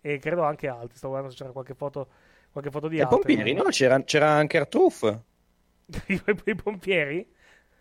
E 0.01 0.17
credo 0.19 0.43
anche 0.43 0.67
altri. 0.67 0.97
Sto 0.97 1.07
guardando 1.07 1.33
se 1.33 1.39
c'era 1.41 1.53
qualche 1.53 1.73
foto, 1.75 2.09
qualche 2.51 2.71
foto 2.71 2.87
di 2.87 2.99
E 2.99 3.01
altri. 3.01 3.35
pompieri, 3.35 3.53
no? 3.53 3.63
C'era, 3.63 4.01
c'era 4.03 4.29
anche 4.29 4.57
Artruff. 4.57 5.19
I, 6.07 6.21
i 6.45 6.55
pompieri? 6.55 7.27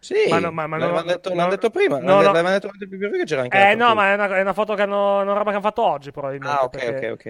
Sì, 0.02 0.14
Ma 0.30 0.38
no, 0.38 0.50
ma- 0.50 0.66
ma 0.66 0.78
l'avevano 0.78 1.04
no- 1.04 1.12
detto, 1.12 1.28
no- 1.28 1.34
l'hanno 1.36 1.50
detto 1.50 1.68
prima. 1.70 1.98
no, 1.98 2.04
l'hanno- 2.06 2.16
no. 2.20 2.22
l'avevano 2.32 2.54
detto 2.58 2.68
PPV 2.68 3.16
che 3.18 3.24
c'era 3.24 3.42
anche 3.42 3.70
Eh 3.70 3.74
no, 3.74 3.94
ma 3.94 4.10
è 4.10 4.14
una, 4.14 4.36
è 4.36 4.40
una 4.40 4.52
foto 4.54 4.74
che 4.74 4.82
hanno, 4.82 5.20
una 5.20 5.32
roba 5.34 5.44
che 5.44 5.50
hanno 5.56 5.60
fatto 5.60 5.82
oggi 5.84 6.10
probabilmente. 6.10 6.56
Ah, 6.58 6.64
ok, 6.64 6.70
perché- 6.70 7.10
ok, 7.10 7.12
ok. 7.12 7.26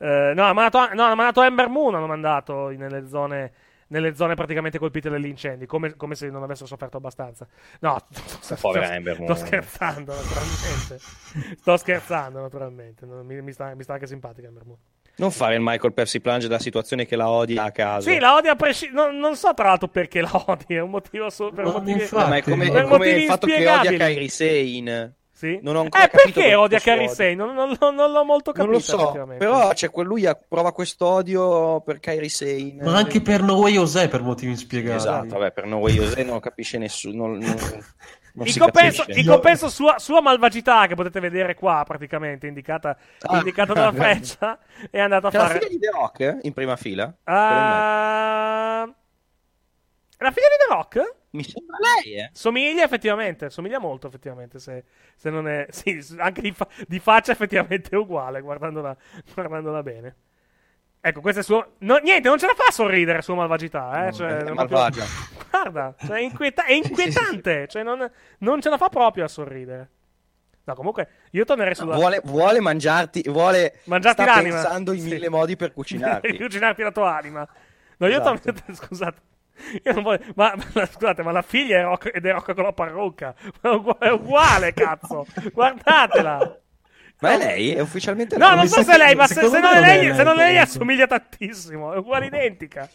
Eh, 0.00 0.32
no, 0.34 0.42
hanno 0.42 0.52
mandato, 0.54 0.78
no, 0.94 1.02
hanno 1.04 1.14
mandato 1.14 1.42
Ember 1.42 1.68
Moon, 1.68 1.94
hanno 1.94 2.06
mandato 2.06 2.68
nelle 2.70 3.06
zone, 3.06 3.52
nelle 3.88 4.14
zone 4.16 4.34
praticamente 4.34 4.78
colpite 4.78 5.08
dagli 5.08 5.26
incendi, 5.26 5.64
come, 5.66 5.94
come 5.96 6.14
se 6.16 6.28
non 6.28 6.42
avessero 6.42 6.66
sofferto 6.66 6.96
abbastanza. 6.96 7.46
No, 7.80 7.96
sto, 8.10 8.56
povera 8.60 8.86
sto- 8.86 8.94
Ember 8.94 9.14
sto 9.14 9.22
Moon. 9.22 9.36
scherzando, 9.36 10.12
naturalmente. 10.14 10.98
sto 11.56 11.76
scherzando, 11.76 12.40
naturalmente. 12.40 13.06
Non- 13.06 13.24
Mi, 13.26 13.40
mi 13.42 13.52
sta, 13.52 13.74
mi 13.76 13.82
sta 13.84 13.92
anche 13.94 14.06
simpatica 14.08 14.48
Ember 14.48 14.64
Moon. 14.66 14.78
Non 15.18 15.30
fare 15.32 15.54
il 15.56 15.60
Michael 15.62 15.92
Percy 15.92 16.20
Plunge 16.20 16.46
della 16.46 16.60
situazione 16.60 17.04
che 17.04 17.16
la 17.16 17.28
odia 17.28 17.64
a 17.64 17.70
caso. 17.72 18.08
Sì, 18.08 18.18
la 18.18 18.34
odia 18.36 18.52
a 18.52 18.56
prescindere. 18.56 19.10
Non, 19.10 19.18
non 19.18 19.34
so 19.36 19.52
tra 19.52 19.66
l'altro 19.66 19.88
perché 19.88 20.20
la 20.20 20.30
odia, 20.46 20.78
è 20.78 20.80
un 20.80 20.90
motivo 20.90 21.28
solo 21.28 21.50
per 21.50 21.64
Ma 21.64 21.72
motivi, 21.72 22.00
infatti. 22.00 22.28
ma 22.30 22.36
è 22.36 22.42
come, 22.42 22.70
per 22.70 22.84
come 22.86 23.08
il 23.10 23.26
fatto 23.26 23.46
che 23.48 23.68
odia 23.68 23.96
Kairi 23.96 24.28
Sane. 24.28 25.12
Sì? 25.32 25.58
Non 25.62 25.76
ho 25.76 25.80
ancora 25.82 26.04
Eh, 26.04 26.08
capito 26.10 26.40
perché 26.40 26.54
odia 26.54 26.78
Kairi. 26.80 27.08
Sane? 27.08 27.34
Non, 27.34 27.54
non- 27.54 27.76
non- 27.80 27.94
non 27.94 28.10
l'ho 28.12 28.24
molto 28.24 28.52
capito. 28.52 28.72
Non 28.72 28.80
lo 28.80 29.24
so, 29.26 29.34
però 29.38 29.72
c'è 29.72 29.90
quel- 29.90 30.06
lui 30.06 30.28
prova 30.48 30.72
questo 30.72 31.06
odio 31.06 31.80
per 31.80 31.98
Kairi 32.00 32.28
Sane. 32.28 32.78
Ma 32.82 32.96
anche 32.96 33.20
per 33.20 33.42
No 33.42 33.54
Way 33.56 33.72
José 33.74 34.08
per 34.08 34.22
motivi 34.22 34.52
inspiegabili. 34.52 34.96
Esatto, 34.98 35.36
vabbè, 35.38 35.50
per 35.52 35.66
No 35.66 35.78
Way 35.78 35.94
Jose 35.94 36.22
non 36.22 36.34
lo 36.34 36.40
capisce 36.40 36.78
nessuno. 36.78 37.36
In 38.42 38.56
compenso, 38.56 39.04
in 39.12 39.24
compenso 39.26 39.68
sua, 39.68 39.98
sua 39.98 40.20
malvagità, 40.20 40.86
che 40.86 40.94
potete 40.94 41.20
vedere 41.20 41.54
qua 41.54 41.82
praticamente, 41.84 42.46
indicata, 42.46 42.96
Ah, 43.20 43.38
indicata 43.38 43.74
dalla 43.74 43.92
freccia, 43.92 44.58
è 44.90 45.00
andata 45.00 45.28
a 45.28 45.30
C'è 45.30 45.38
la 45.38 45.46
fare. 45.46 45.58
figlia 45.58 45.68
di 45.68 45.78
The 45.78 45.90
Rock 45.90 46.20
eh, 46.20 46.38
in 46.42 46.52
prima 46.52 46.76
fila? 46.76 47.14
Ah, 47.24 48.88
La 50.18 50.30
figlia 50.30 50.48
di 50.48 50.66
The 50.66 50.74
Rock? 50.74 51.16
Mi 51.30 51.42
sembra 51.44 51.76
lei, 51.78 52.14
eh? 52.14 52.30
Somiglia 52.32 52.82
effettivamente, 52.84 53.50
somiglia 53.50 53.78
molto 53.78 54.06
effettivamente, 54.06 54.58
se, 54.58 54.84
se 55.14 55.30
non 55.30 55.46
è... 55.48 55.66
Sì, 55.70 56.00
anche 56.18 56.40
di, 56.40 56.52
fa- 56.52 56.68
di 56.86 56.98
faccia 56.98 57.32
effettivamente 57.32 57.90
è 57.90 57.96
uguale, 57.96 58.40
guardandola, 58.40 58.96
guardandola 59.34 59.82
bene. 59.82 60.16
Ecco, 61.00 61.20
questa 61.20 61.40
è 61.40 61.44
sua... 61.44 61.66
no, 61.78 61.96
niente, 61.98 62.28
non 62.28 62.38
ce 62.38 62.46
la 62.46 62.54
fa 62.54 62.64
a 62.68 62.72
sorridere 62.72 63.22
sua 63.22 63.34
malvagità, 63.36 64.06
eh? 64.08 64.12
cioè, 64.12 64.36
è 64.38 64.50
malvagia. 64.52 65.04
Guarda, 65.50 65.94
cioè, 65.98 66.18
è, 66.18 66.20
inquieta- 66.20 66.64
è 66.64 66.72
inquietante, 66.74 67.66
cioè 67.68 67.82
non, 67.82 68.10
non 68.38 68.60
ce 68.60 68.68
la 68.68 68.76
fa 68.76 68.88
proprio 68.88 69.24
a 69.24 69.28
sorridere. 69.28 69.90
No, 70.64 70.74
comunque, 70.74 71.08
io 71.30 71.44
tornerei 71.44 71.74
sulla... 71.74 71.94
Vuole, 71.94 72.20
vuole 72.24 72.60
mangiarti, 72.60 73.22
vuole... 73.28 73.80
Mangiarti 73.84 74.22
sta 74.22 74.34
l'anima. 74.34 74.54
pensando 74.56 74.92
in 74.92 75.00
Sì. 75.00 75.08
mille 75.08 75.28
modi 75.30 75.56
per 75.56 75.72
cucinarti. 75.72 76.36
cucinarti 76.36 76.82
la 76.82 76.92
tua 76.92 77.16
anima. 77.16 77.48
No, 77.96 78.06
io 78.06 78.20
Esatto. 78.20 78.38
tornerei... 78.42 78.74
Scusate. 78.76 79.20
Io 79.82 79.92
non 79.94 80.02
voglio... 80.02 80.20
ma, 80.34 80.54
ma- 80.74 80.86
scusate, 80.86 81.22
ma 81.22 81.32
la 81.32 81.40
figlia 81.42 81.78
è 81.78 81.82
Rock, 81.82 82.10
ed 82.14 82.26
è 82.26 82.32
Rock 82.32 82.52
con 82.54 82.64
la 82.64 82.72
parrucca. 82.72 83.34
È 83.98 84.08
uguale, 84.10 84.74
cazzo. 84.74 85.24
Guardatela. 85.52 86.58
Ma 87.20 87.32
è 87.32 87.36
lei? 87.36 87.72
È 87.74 87.80
ufficialmente 87.80 88.36
No, 88.36 88.46
lei? 88.48 88.56
non 88.56 88.68
so 88.68 88.82
se 88.82 88.92
è 88.94 88.96
lei, 88.96 89.14
ma 89.14 89.26
se, 89.26 89.34
se 89.34 89.40
non 89.60 89.74
è 89.74 89.80
lei, 89.80 90.06
lei, 90.06 90.14
se 90.14 90.22
non 90.22 90.34
è 90.38 90.44
lei 90.44 90.58
assomiglia 90.58 91.06
tantissimo. 91.06 91.92
È 91.92 91.96
uguale 91.98 92.26
identica. 92.26 92.88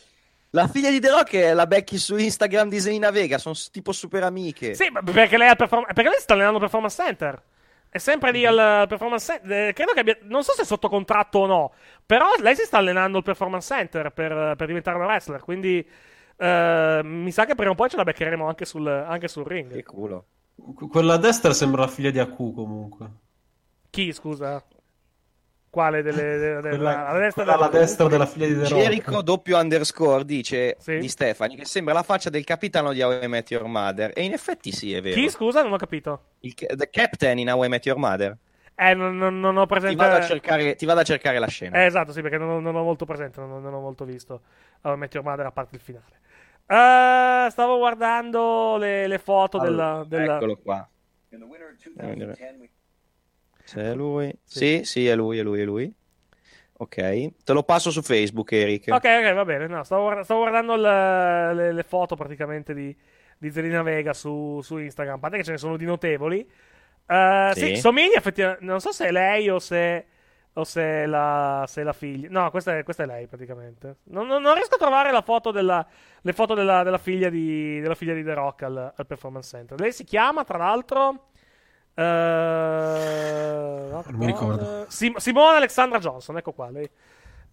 La 0.52 0.68
figlia 0.68 0.90
di 0.92 1.00
The 1.00 1.10
Rock 1.10 1.34
è 1.36 1.54
la 1.54 1.66
becchi 1.66 1.98
su 1.98 2.16
Instagram 2.16 2.70
di 2.70 2.80
Selena 2.80 3.10
Vega, 3.10 3.38
sono 3.38 3.56
tipo 3.72 3.92
super 3.92 4.24
amiche. 4.24 4.76
Sì, 4.76 4.88
ma 4.92 5.02
perché 5.02 5.36
lei, 5.38 5.56
perform- 5.56 5.86
perché 5.94 6.10
lei 6.10 6.20
sta 6.20 6.34
allenando 6.34 6.58
al 6.58 6.64
Performance 6.64 7.04
Center. 7.04 7.42
È 7.90 7.98
sempre 7.98 8.32
lì 8.32 8.46
al 8.46 8.86
Performance 8.88 9.26
Center. 9.34 9.68
Eh, 9.70 9.74
credo 9.74 9.92
che 9.94 10.00
abbia. 10.00 10.18
Non 10.24 10.44
so 10.44 10.54
se 10.54 10.62
è 10.62 10.66
sotto 10.66 10.90
contratto 10.90 11.40
o 11.40 11.46
no. 11.46 11.74
Però 12.06 12.26
lei 12.40 12.56
si 12.56 12.64
sta 12.66 12.78
allenando 12.78 13.18
al 13.18 13.24
Performance 13.24 13.74
Center 13.76 14.12
per, 14.12 14.54
per 14.56 14.68
diventare 14.68 14.96
una 14.98 15.06
wrestler. 15.08 15.42
Quindi. 15.42 15.86
eh, 16.38 17.02
mi 17.04 17.32
sa 17.32 17.46
che 17.46 17.56
prima 17.56 17.72
o 17.72 17.76
poi 17.76 17.90
ce 17.90 17.98
la 17.98 18.04
beccheremo 18.04 18.48
anche 18.48 18.66
sul, 18.66 18.88
anche 18.88 19.28
sul 19.28 19.46
ring. 19.46 19.72
Che 19.74 19.84
culo. 19.84 20.26
Que- 20.76 20.88
Quella 20.88 21.14
a 21.16 21.18
destra 21.18 21.54
sembra 21.54 21.82
la 21.82 21.88
figlia 21.88 22.10
di 22.12 22.20
Aku 22.20 22.54
comunque. 22.54 23.08
Chi, 23.94 24.12
scusa? 24.12 24.64
Quale 25.70 26.02
delle. 26.02 26.38
delle- 26.40 26.60
Quella, 26.70 27.06
alla 27.10 27.20
destra 27.20 27.44
della- 27.44 27.68
destra 27.68 28.08
della 28.08 28.26
figlia 28.26 28.48
di 28.48 28.54
The 28.56 28.60
Rock. 28.70 28.74
Jericho 28.74 29.22
doppio 29.22 29.56
underscore 29.60 30.26
dice 30.26 30.78
di 30.84 31.08
Stefani 31.08 31.56
che 31.56 31.66
sembra 31.66 31.94
la 31.94 32.02
faccia 32.02 32.32
del 32.32 32.44
capitano 32.44 32.92
di 32.92 33.04
How 33.04 33.22
I 33.22 33.28
Met 33.28 33.52
Your 33.52 33.66
Mother. 33.68 34.12
E 34.16 34.24
in 34.24 34.34
effetti 34.34 34.72
sì, 34.72 34.96
è 34.96 35.02
vero. 35.02 35.14
Chi, 35.14 35.30
scusa? 35.30 35.62
Non 35.62 35.74
ho 35.74 35.78
capito. 35.78 36.22
Il, 36.40 36.56
the 36.56 36.90
Captain 36.90 37.38
in 37.38 37.52
How 37.52 37.64
I 37.66 37.70
Met 37.70 37.86
Your 37.86 38.00
Mother. 38.00 38.36
Eh, 38.74 38.96
non, 38.96 39.16
non- 39.16 39.40
non 39.40 39.58
ho 39.58 39.68
presente. 39.68 39.96
Ti 39.96 40.02
vado, 40.02 40.16
a 40.16 40.22
cercare, 40.26 40.76
ti 40.76 40.86
vado 40.88 41.00
a 41.02 41.04
cercare 41.04 41.38
la 41.38 41.46
scena. 41.48 41.78
Eh, 41.78 41.86
esatto, 41.86 42.12
sì, 42.14 42.22
perché 42.24 42.40
non, 42.40 42.50
ho- 42.50 42.60
non 42.60 42.76
ho 42.76 42.82
molto 42.84 43.06
presente, 43.06 43.40
non, 43.42 43.52
ho- 43.52 43.60
non 43.60 43.76
ho 43.76 43.80
molto 43.80 44.06
visto 44.06 44.42
How 44.82 44.96
I 44.96 44.98
Met 44.98 45.14
Your 45.14 45.24
Mother 45.24 45.46
a 45.46 45.52
parte 45.52 45.76
il 45.76 45.82
finale. 45.82 46.20
Eh, 46.66 47.52
stavo 47.52 47.78
guardando 47.78 48.78
le, 48.78 49.06
le 49.06 49.20
foto 49.20 49.60
Allora, 49.60 50.04
della, 50.04 50.06
della- 50.26 50.36
Eccolo 50.38 50.58
qua. 50.58 50.90
Vedere. 51.96 52.56
Se 53.64 53.82
è 53.82 53.94
lui. 53.94 54.34
Sì. 54.44 54.82
sì, 54.84 55.08
è 55.08 55.16
lui, 55.16 55.38
è 55.40 55.44
lui, 55.44 55.62
è 55.62 55.64
lui. 55.66 55.94
Ok, 56.76 56.96
te 57.44 57.54
lo 57.54 57.64
passo 57.64 57.92
su 57.92 58.02
Facebook, 58.02 58.52
Eric. 58.52 58.88
Ok, 58.92 59.06
ok, 59.06 59.34
va 59.34 59.46
bene. 59.46 59.68
No, 59.68 59.84
stavo, 59.84 60.22
stavo 60.24 60.42
guardando 60.42 60.74
il- 60.74 60.82
le, 61.56 61.72
le 61.72 61.84
foto 61.84 62.16
praticamente 62.16 62.74
di, 62.74 62.94
di 63.38 63.52
Zelina 63.52 63.82
Vega 63.84 64.14
su, 64.14 64.60
su 64.62 64.78
Instagram. 64.78 65.16
A 65.16 65.20
parte 65.20 65.38
che 65.38 65.44
ce 65.44 65.52
ne 65.52 65.58
sono 65.58 65.78
di 65.78 65.86
notevoli. 65.86 66.46
Eh, 67.06 67.52
sì. 67.54 67.60
Sì. 67.68 67.76
somiglia 67.78 68.18
effettivamente. 68.18 68.66
Non 68.66 68.80
so 68.82 68.92
se 68.92 69.08
è 69.08 69.12
lei 69.12 69.50
o 69.50 69.60
se, 69.60 70.06
o 70.54 70.64
se 70.66 70.82
è 70.82 71.06
la, 71.06 71.64
se 71.68 71.82
è 71.82 71.84
la 71.86 71.94
figlia. 71.94 72.28
No, 72.32 72.50
questa 72.50 72.78
è, 72.78 72.84
questa 72.84 73.04
è 73.04 73.06
lei 73.06 73.28
praticamente. 73.28 73.98
Non, 74.06 74.28
non- 74.28 74.42
non 74.42 74.54
riesco 74.56 74.76
a 74.76 74.80
trovare 74.80 75.12
la 75.12 75.22
foto 75.22 75.52
della, 75.52 75.86
le 76.22 76.34
foto 76.34 76.54
della, 76.54 76.84
della 76.84 76.98
figlia 76.98 77.30
di, 77.30 77.80
della 77.80 77.96
figlia 77.96 78.14
di 78.14 78.24
The 78.24 78.34
Rock 78.34 78.64
al, 78.64 78.94
al 78.94 79.06
Performance 79.08 79.56
Center. 79.56 79.80
Lei 79.80 79.94
si 79.94 80.04
chiama, 80.04 80.44
tra 80.44 80.58
l'altro. 80.58 81.28
Eh, 81.96 83.90
Non 83.92 84.04
mi 84.16 84.26
ricordo. 84.26 84.86
Sim- 84.90 85.18
Simona 85.18 85.58
Alexandra 85.58 86.00
Johnson, 86.00 86.38
ecco 86.38 86.52
qua. 86.54 86.70
Lei. 86.70 86.90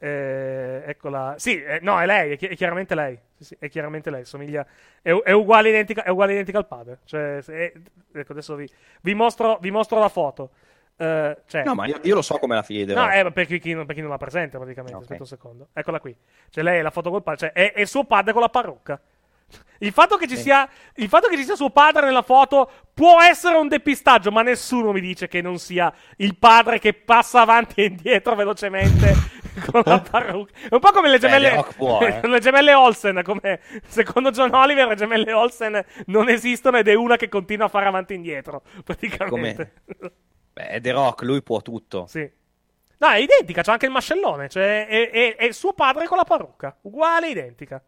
Eh, 0.03 0.83
eccola. 0.87 1.35
Sì, 1.37 1.63
eh, 1.63 1.79
no, 1.83 2.01
è 2.01 2.07
lei, 2.07 2.33
è, 2.33 2.37
chi- 2.37 2.47
è 2.47 2.57
chiaramente 2.57 2.95
lei. 2.95 3.19
Sì, 3.37 3.45
sì, 3.45 3.57
è 3.59 3.69
chiaramente 3.69 4.11
lei. 4.11 4.25
Somiglia, 4.25 4.65
è, 5.03 5.11
è 5.13 5.33
uguale 5.33 5.69
identica, 5.69 6.03
è 6.03 6.09
uguale 6.09 6.33
identica 6.33 6.59
al 6.59 6.67
padre. 6.67 7.01
Cioè, 7.05 7.39
è- 7.45 7.73
ecco, 8.15 8.33
adesso 8.33 8.55
vi, 8.55 8.69
vi 9.03 9.15
mostro, 9.15 9.59
vi 9.61 9.71
mostro 9.71 9.99
la 9.99 10.09
foto. 10.09 10.51
Eh, 10.97 11.37
cioè- 11.47 11.65
No, 11.65 11.75
ma 11.75 11.87
io, 11.87 11.99
io 12.03 12.15
lo 12.15 12.23
so 12.23 12.39
come 12.39 12.55
la 12.55 12.63
The 12.63 12.85
No, 12.95 13.11
eh, 13.11 13.31
per, 13.33 13.47
chi, 13.47 13.73
non- 13.75 13.85
per 13.87 13.95
chi 13.95 14.01
non 14.01 14.11
la 14.11 14.17
presenta, 14.19 14.57
praticamente. 14.59 14.97
Ok. 14.97 15.03
Aspetta 15.03 15.23
un 15.23 15.29
secondo. 15.29 15.69
Eccola 15.75 16.01
qui. 16.01 16.17
Cioè, 16.49 16.65
lei 16.65 16.79
è 16.79 16.83
la 16.83 16.91
foto 16.91 17.11
col 17.11 17.23
padre. 17.23 17.39
Cioè, 17.49 17.53
è, 17.53 17.73
è 17.75 17.85
suo 17.85 18.05
padre 18.05 18.33
con 18.33 18.41
la 18.41 18.49
parrucca. 18.49 18.99
Il 19.83 19.93
fatto, 19.93 20.17
che 20.19 20.29
ci 20.29 20.37
Sì. 20.37 20.43
sia, 20.43 20.69
il 20.97 21.09
fatto 21.09 21.27
che 21.29 21.37
ci 21.37 21.45
sia 21.45 21.55
suo 21.57 21.71
padre 21.71 22.05
nella 22.05 22.21
foto 22.21 22.71
può 22.93 23.21
essere 23.23 23.57
un 23.57 23.67
depistaggio, 23.67 24.31
ma 24.31 24.43
nessuno 24.43 24.93
mi 24.93 25.01
dice 25.01 25.27
che 25.27 25.41
non 25.41 25.59
sia 25.59 25.91
il 26.19 26.37
padre 26.37 26.79
che 26.79 26.93
passa 26.93 27.41
avanti 27.41 27.81
e 27.81 27.85
indietro 27.87 28.35
velocemente 28.35 29.15
con 29.71 29.81
la 29.87 29.99
parrucca. 30.01 30.53
È 30.69 30.75
un 30.75 30.81
po' 30.81 30.91
come 30.93 31.09
le 31.09 31.19
Beh, 31.19 31.29
gemelle, 31.29 31.65
può, 31.77 31.99
eh. 32.03 32.21
le 32.29 32.41
gemelle 32.41 32.75
Olsen. 32.75 33.23
Come, 33.25 33.61
secondo 33.87 34.31
John 34.31 34.53
Oliver, 34.55 34.87
le 34.87 34.97
gemelle 34.97 35.33
Olsen 35.33 35.83
non 36.07 36.29
esistono 36.29 36.77
ed 36.77 36.87
è 36.89 36.95
una 36.95 37.17
che 37.17 37.31
continua 37.31 37.65
a 37.65 37.69
fare 37.71 37.87
avanti 37.87 38.13
e 38.13 38.17
indietro. 38.17 38.63
Praticamente. 38.85 39.73
Beh, 40.53 40.69
è 40.69 40.81
The 40.83 40.91
Rock, 40.91 41.23
lui 41.23 41.43
può 41.43 41.63
tutto. 41.63 42.05
Sì. 42.07 42.31
No, 42.99 43.09
è 43.09 43.17
identica, 43.17 43.63
c'ha 43.63 43.73
anche 43.73 43.87
il 43.87 43.93
mascellone. 43.93 44.51
Cioè, 44.51 44.87
è, 44.87 45.09
è- 45.11 45.37
è 45.37 45.51
suo 45.53 45.73
padre 45.73 46.07
con 46.07 46.19
la 46.19 46.25
parrucca. 46.25 46.77
Uguale, 46.83 47.31
identica. 47.31 47.83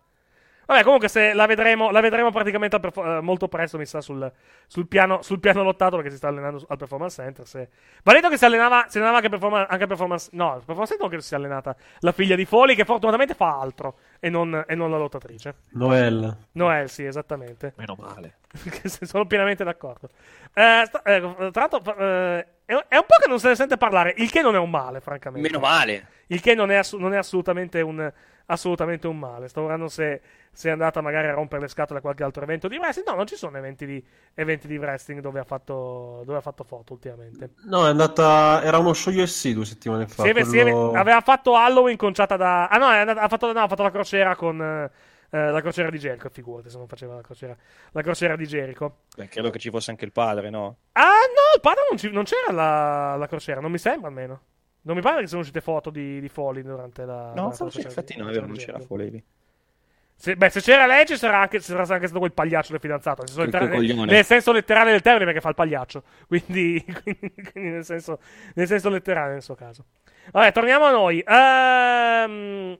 Vabbè, 0.66 0.82
comunque, 0.82 1.08
se 1.08 1.32
la 1.32 1.46
vedremo, 1.46 1.90
la 1.90 2.00
vedremo 2.00 2.30
praticamente 2.30 2.76
al 2.76 2.82
perfo- 2.82 3.18
eh, 3.18 3.20
molto 3.20 3.48
presto, 3.48 3.78
mi 3.78 3.86
sa, 3.86 4.00
sul, 4.00 4.30
sul 4.66 4.86
piano, 4.86 5.22
sul 5.22 5.40
piano 5.40 5.62
lottato, 5.62 5.96
perché 5.96 6.10
si 6.10 6.16
sta 6.16 6.28
allenando 6.28 6.64
al 6.68 6.76
Performance 6.76 7.22
Center. 7.22 7.46
Se... 7.46 7.68
Va 8.02 8.12
detto 8.12 8.28
che 8.28 8.36
si 8.36 8.44
allenava, 8.44 8.86
si 8.88 8.96
allenava 8.98 9.18
anche, 9.18 9.28
performa- 9.28 9.66
anche 9.68 9.82
al 9.82 9.88
Performance... 9.88 10.30
No, 10.32 10.52
al 10.52 10.58
Performance 10.58 10.90
Center 10.90 11.00
non 11.00 11.08
credo 11.08 11.22
si 11.22 11.28
sia 11.28 11.36
allenata 11.36 11.76
la 12.00 12.12
figlia 12.12 12.36
di 12.36 12.44
Foley, 12.44 12.74
che 12.74 12.84
fortunatamente 12.84 13.34
fa 13.34 13.58
altro, 13.58 13.98
e 14.20 14.30
non, 14.30 14.64
e 14.66 14.74
non 14.74 14.90
la 14.90 14.98
lottatrice. 14.98 15.54
Noel. 15.70 16.36
Noel, 16.52 16.88
sì, 16.88 17.04
esattamente. 17.04 17.74
Meno 17.76 17.96
male. 17.98 18.36
Sono 19.02 19.26
pienamente 19.26 19.64
d'accordo. 19.64 20.10
Eh, 20.52 20.82
sta- 20.86 21.02
eh, 21.02 21.20
tra 21.50 21.68
l'altro, 21.68 21.96
eh, 21.96 22.46
è, 22.64 22.74
un 22.74 23.04
po' 23.06 23.16
che 23.20 23.28
non 23.28 23.38
se 23.38 23.48
ne 23.48 23.54
sente 23.54 23.76
parlare, 23.76 24.14
il 24.16 24.30
che 24.30 24.40
non 24.40 24.54
è 24.54 24.58
un 24.58 24.70
male, 24.70 25.00
francamente. 25.00 25.48
Meno 25.48 25.60
male. 25.60 26.06
Il 26.28 26.40
che 26.40 26.54
non 26.54 26.70
è, 26.70 26.76
assu- 26.76 26.98
non 26.98 27.12
è 27.12 27.16
assolutamente, 27.16 27.80
un, 27.80 28.10
assolutamente 28.46 29.06
un 29.06 29.18
male. 29.18 29.48
Sto 29.48 29.60
guardando 29.60 29.88
se, 29.88 30.20
se 30.52 30.68
è 30.68 30.72
andata 30.72 31.00
magari 31.00 31.28
a 31.28 31.32
rompere 31.32 31.62
le 31.62 31.68
scatole 31.68 31.98
a 31.98 32.02
qualche 32.02 32.22
altro 32.22 32.42
evento 32.42 32.68
di 32.68 32.76
wrestling. 32.76 33.08
No, 33.08 33.14
non 33.16 33.26
ci 33.26 33.36
sono 33.36 33.56
eventi 33.58 33.86
di, 33.86 34.04
eventi 34.34 34.66
di 34.66 34.76
wrestling 34.78 35.20
dove 35.20 35.40
ha, 35.40 35.44
fatto, 35.44 36.22
dove 36.24 36.38
ha 36.38 36.42
fatto 36.42 36.64
foto 36.64 36.92
ultimamente. 36.92 37.50
No, 37.64 37.86
è 37.86 37.90
andata. 37.90 38.62
Era 38.62 38.78
uno 38.78 38.92
show 38.92 39.12
UFC 39.12 39.50
due 39.50 39.64
settimane 39.64 40.06
fa. 40.06 40.24
È- 40.24 40.32
quello- 40.32 40.92
aveva 40.92 41.20
fatto 41.20 41.56
Halloween 41.56 41.96
conciata 41.96 42.36
da. 42.36 42.68
Ah, 42.68 42.78
no, 42.78 42.90
è 42.90 42.98
andata- 42.98 43.20
ha, 43.20 43.28
fatto, 43.28 43.52
no, 43.52 43.60
ha 43.60 43.68
fatto 43.68 43.82
la 43.82 43.90
crociera 43.90 44.34
con. 44.36 44.60
eh, 44.60 44.90
eh, 45.34 45.50
la 45.50 45.62
crociera 45.62 45.88
di 45.88 45.96
Jericho, 45.96 46.28
figurati 46.28 46.68
se 46.68 46.76
non 46.76 46.86
faceva 46.86 47.14
la 47.14 47.22
crociera, 47.22 47.56
la 47.92 48.02
crociera 48.02 48.36
di 48.36 48.44
Jericho. 48.46 49.04
Beh, 49.16 49.28
credo 49.28 49.48
che 49.48 49.58
ci 49.58 49.70
fosse 49.70 49.90
anche 49.90 50.04
il 50.04 50.12
padre, 50.12 50.50
no? 50.50 50.76
Ah, 50.92 51.00
no, 51.04 51.54
il 51.54 51.60
padre 51.62 51.80
non, 51.88 51.98
ci- 51.98 52.10
non 52.10 52.24
c'era 52.24 52.52
la, 52.52 53.16
la 53.16 53.26
crociera, 53.26 53.58
non 53.62 53.70
mi 53.70 53.78
sembra 53.78 54.08
almeno. 54.08 54.40
Non 54.84 54.96
mi 54.96 55.02
pare 55.02 55.20
che 55.20 55.26
siano 55.26 55.42
uscite 55.42 55.60
foto 55.60 55.90
di, 55.90 56.20
di 56.20 56.28
Foley 56.28 56.62
durante 56.62 57.04
la. 57.04 57.26
No, 57.28 57.32
durante 57.32 57.48
la 57.50 57.54
forse 57.56 57.78
in 57.78 57.84
crociera 57.84 57.88
effetti 57.90 58.12
di- 58.14 58.18
no, 58.20 58.24
è 58.26 58.28
di 58.30 58.34
vero, 58.34 58.46
non 58.46 58.56
c'era. 58.56 58.78
Foley. 58.80 59.24
Se, 60.14 60.36
beh, 60.36 60.50
se 60.50 60.60
c'era 60.60 60.86
lei, 60.86 61.04
ci 61.06 61.16
sarà 61.16 61.40
anche, 61.40 61.58
sarà 61.60 61.82
anche 61.82 62.04
stato 62.06 62.18
quel 62.20 62.32
pagliaccio 62.32 62.70
del 62.72 62.80
fidanzato. 62.80 63.22
Nel 63.22 63.30
senso, 63.30 63.42
letterale- 63.44 64.04
nel 64.12 64.24
senso 64.24 64.52
letterale 64.52 64.90
del 64.92 65.00
termine, 65.00 65.24
perché 65.24 65.40
fa 65.40 65.48
il 65.48 65.54
pagliaccio. 65.56 66.02
Quindi, 66.28 66.84
quindi- 67.02 67.34
quindi 67.52 67.70
nel, 67.70 67.84
senso, 67.84 68.18
nel 68.54 68.66
senso 68.66 68.88
letterale 68.88 69.32
nel 69.32 69.42
suo 69.42 69.54
caso. 69.54 69.84
Vabbè, 70.30 70.52
torniamo 70.52 70.84
a 70.84 70.90
noi. 70.90 71.22
Ehm, 71.26 72.78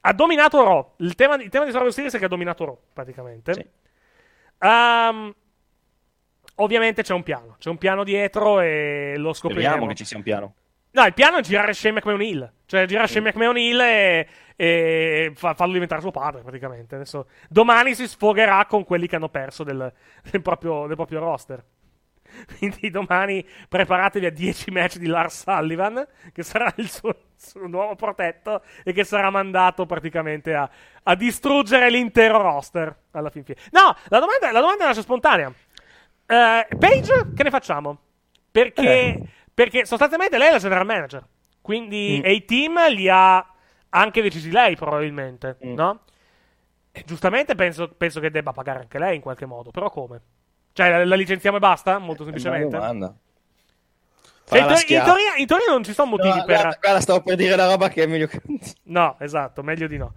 ha 0.00 0.12
dominato 0.14 0.62
Raw. 0.64 0.92
Il 0.98 1.14
tema, 1.14 1.34
il 1.36 1.50
tema 1.50 1.64
di 1.64 1.70
Survivor 1.70 1.92
Series 1.92 2.14
è 2.14 2.18
che 2.18 2.24
ha 2.24 2.28
dominato 2.28 2.64
Raw, 2.64 2.78
praticamente. 2.92 3.70
Ehm, 4.60 5.34
ovviamente 6.56 7.02
c'è 7.02 7.12
un 7.14 7.22
piano. 7.22 7.56
C'è 7.58 7.68
un 7.68 7.78
piano 7.78 8.04
dietro 8.04 8.60
e 8.60 9.14
lo 9.18 9.32
scopriremo. 9.32 9.66
Speriamo 9.68 9.86
che 9.88 9.94
ci 9.94 10.04
sia 10.06 10.16
un 10.16 10.22
piano. 10.22 10.54
No, 10.98 11.06
il 11.06 11.14
piano 11.14 11.36
è 11.36 11.42
girare 11.42 11.72
Shane 11.74 11.94
McMahon 11.94 12.20
Hill. 12.20 12.52
Cioè, 12.66 12.84
girare 12.86 13.06
Shane 13.06 13.28
McMahon 13.28 13.56
Hill 13.56 13.80
e, 13.80 14.28
e 14.56 15.32
fa- 15.36 15.54
farlo 15.54 15.74
diventare 15.74 16.00
suo 16.00 16.10
padre, 16.10 16.42
praticamente. 16.42 16.96
Adesso, 16.96 17.28
domani 17.48 17.94
si 17.94 18.08
sfogherà 18.08 18.66
con 18.66 18.82
quelli 18.82 19.06
che 19.06 19.14
hanno 19.14 19.28
perso 19.28 19.62
del, 19.62 19.92
del 20.28 20.42
proprio, 20.42 20.88
del 20.88 20.96
proprio 20.96 21.20
roster. 21.20 21.64
Quindi 22.58 22.90
domani 22.90 23.46
preparatevi 23.68 24.26
a 24.26 24.30
10 24.30 24.72
match 24.72 24.96
di 24.96 25.06
Lars 25.06 25.42
Sullivan, 25.42 26.04
che 26.32 26.42
sarà 26.42 26.72
il 26.78 26.90
suo, 26.90 27.14
suo 27.36 27.68
nuovo 27.68 27.94
protetto 27.94 28.62
e 28.82 28.92
che 28.92 29.04
sarà 29.04 29.30
mandato 29.30 29.86
praticamente 29.86 30.52
a, 30.52 30.68
a 31.04 31.14
distruggere 31.14 31.90
l'intero 31.90 32.42
roster 32.42 32.94
alla 33.12 33.30
fin 33.30 33.44
fine. 33.44 33.58
No, 33.70 33.94
la 34.08 34.18
domanda, 34.18 34.50
la 34.50 34.60
domanda 34.60 34.86
nasce 34.86 35.02
spontanea. 35.02 35.52
Eh, 36.26 36.66
Paige, 36.76 37.28
che 37.36 37.42
ne 37.44 37.50
facciamo? 37.50 37.98
Perché, 38.50 39.20
perché 39.58 39.84
sostanzialmente 39.84 40.38
lei 40.38 40.50
è 40.50 40.52
la 40.52 40.58
general 40.58 40.86
manager. 40.86 41.26
Quindi 41.60 42.20
Mm. 42.20 42.24
e 42.26 42.32
i 42.32 42.44
team 42.44 42.88
li 42.90 43.08
ha 43.08 43.44
anche 43.88 44.22
decisi 44.22 44.52
lei, 44.52 44.76
probabilmente, 44.76 45.56
no? 45.62 46.02
E 46.92 47.02
giustamente 47.04 47.56
penso, 47.56 47.88
penso 47.88 48.20
che 48.20 48.30
debba 48.30 48.52
pagare 48.52 48.78
anche 48.78 49.00
lei 49.00 49.16
in 49.16 49.20
qualche 49.20 49.46
modo. 49.46 49.72
Però 49.72 49.90
come? 49.90 50.20
Cioè, 50.72 50.90
la, 50.90 51.04
la 51.04 51.16
licenziamo 51.16 51.56
e 51.56 51.60
basta? 51.60 51.98
Molto 51.98 52.22
semplicemente. 52.22 52.68
Bella 52.68 52.78
domanda. 52.78 53.14
Cioè, 54.44 54.58
in, 54.58 54.64
Farà 54.64 54.66
la 54.66 54.80
teor- 54.80 54.90
in 54.90 55.04
teoria, 55.04 55.34
in 55.38 55.46
teoria 55.46 55.66
non 55.72 55.82
ci 55.82 55.92
sono 55.92 56.10
motivi 56.10 56.28
No, 56.38 56.44
per. 56.44 56.54
guarda, 56.60 56.78
guarda, 56.80 57.00
stavo 57.00 57.22
per 57.22 57.34
dire 57.36 57.56
la 57.56 57.66
roba 57.66 57.88
che 57.88 58.04
è 58.04 58.06
meglio 58.06 58.28
che... 58.28 58.40
No, 58.84 59.16
esatto, 59.18 59.64
meglio 59.64 59.88
di 59.88 59.96
no. 59.96 60.14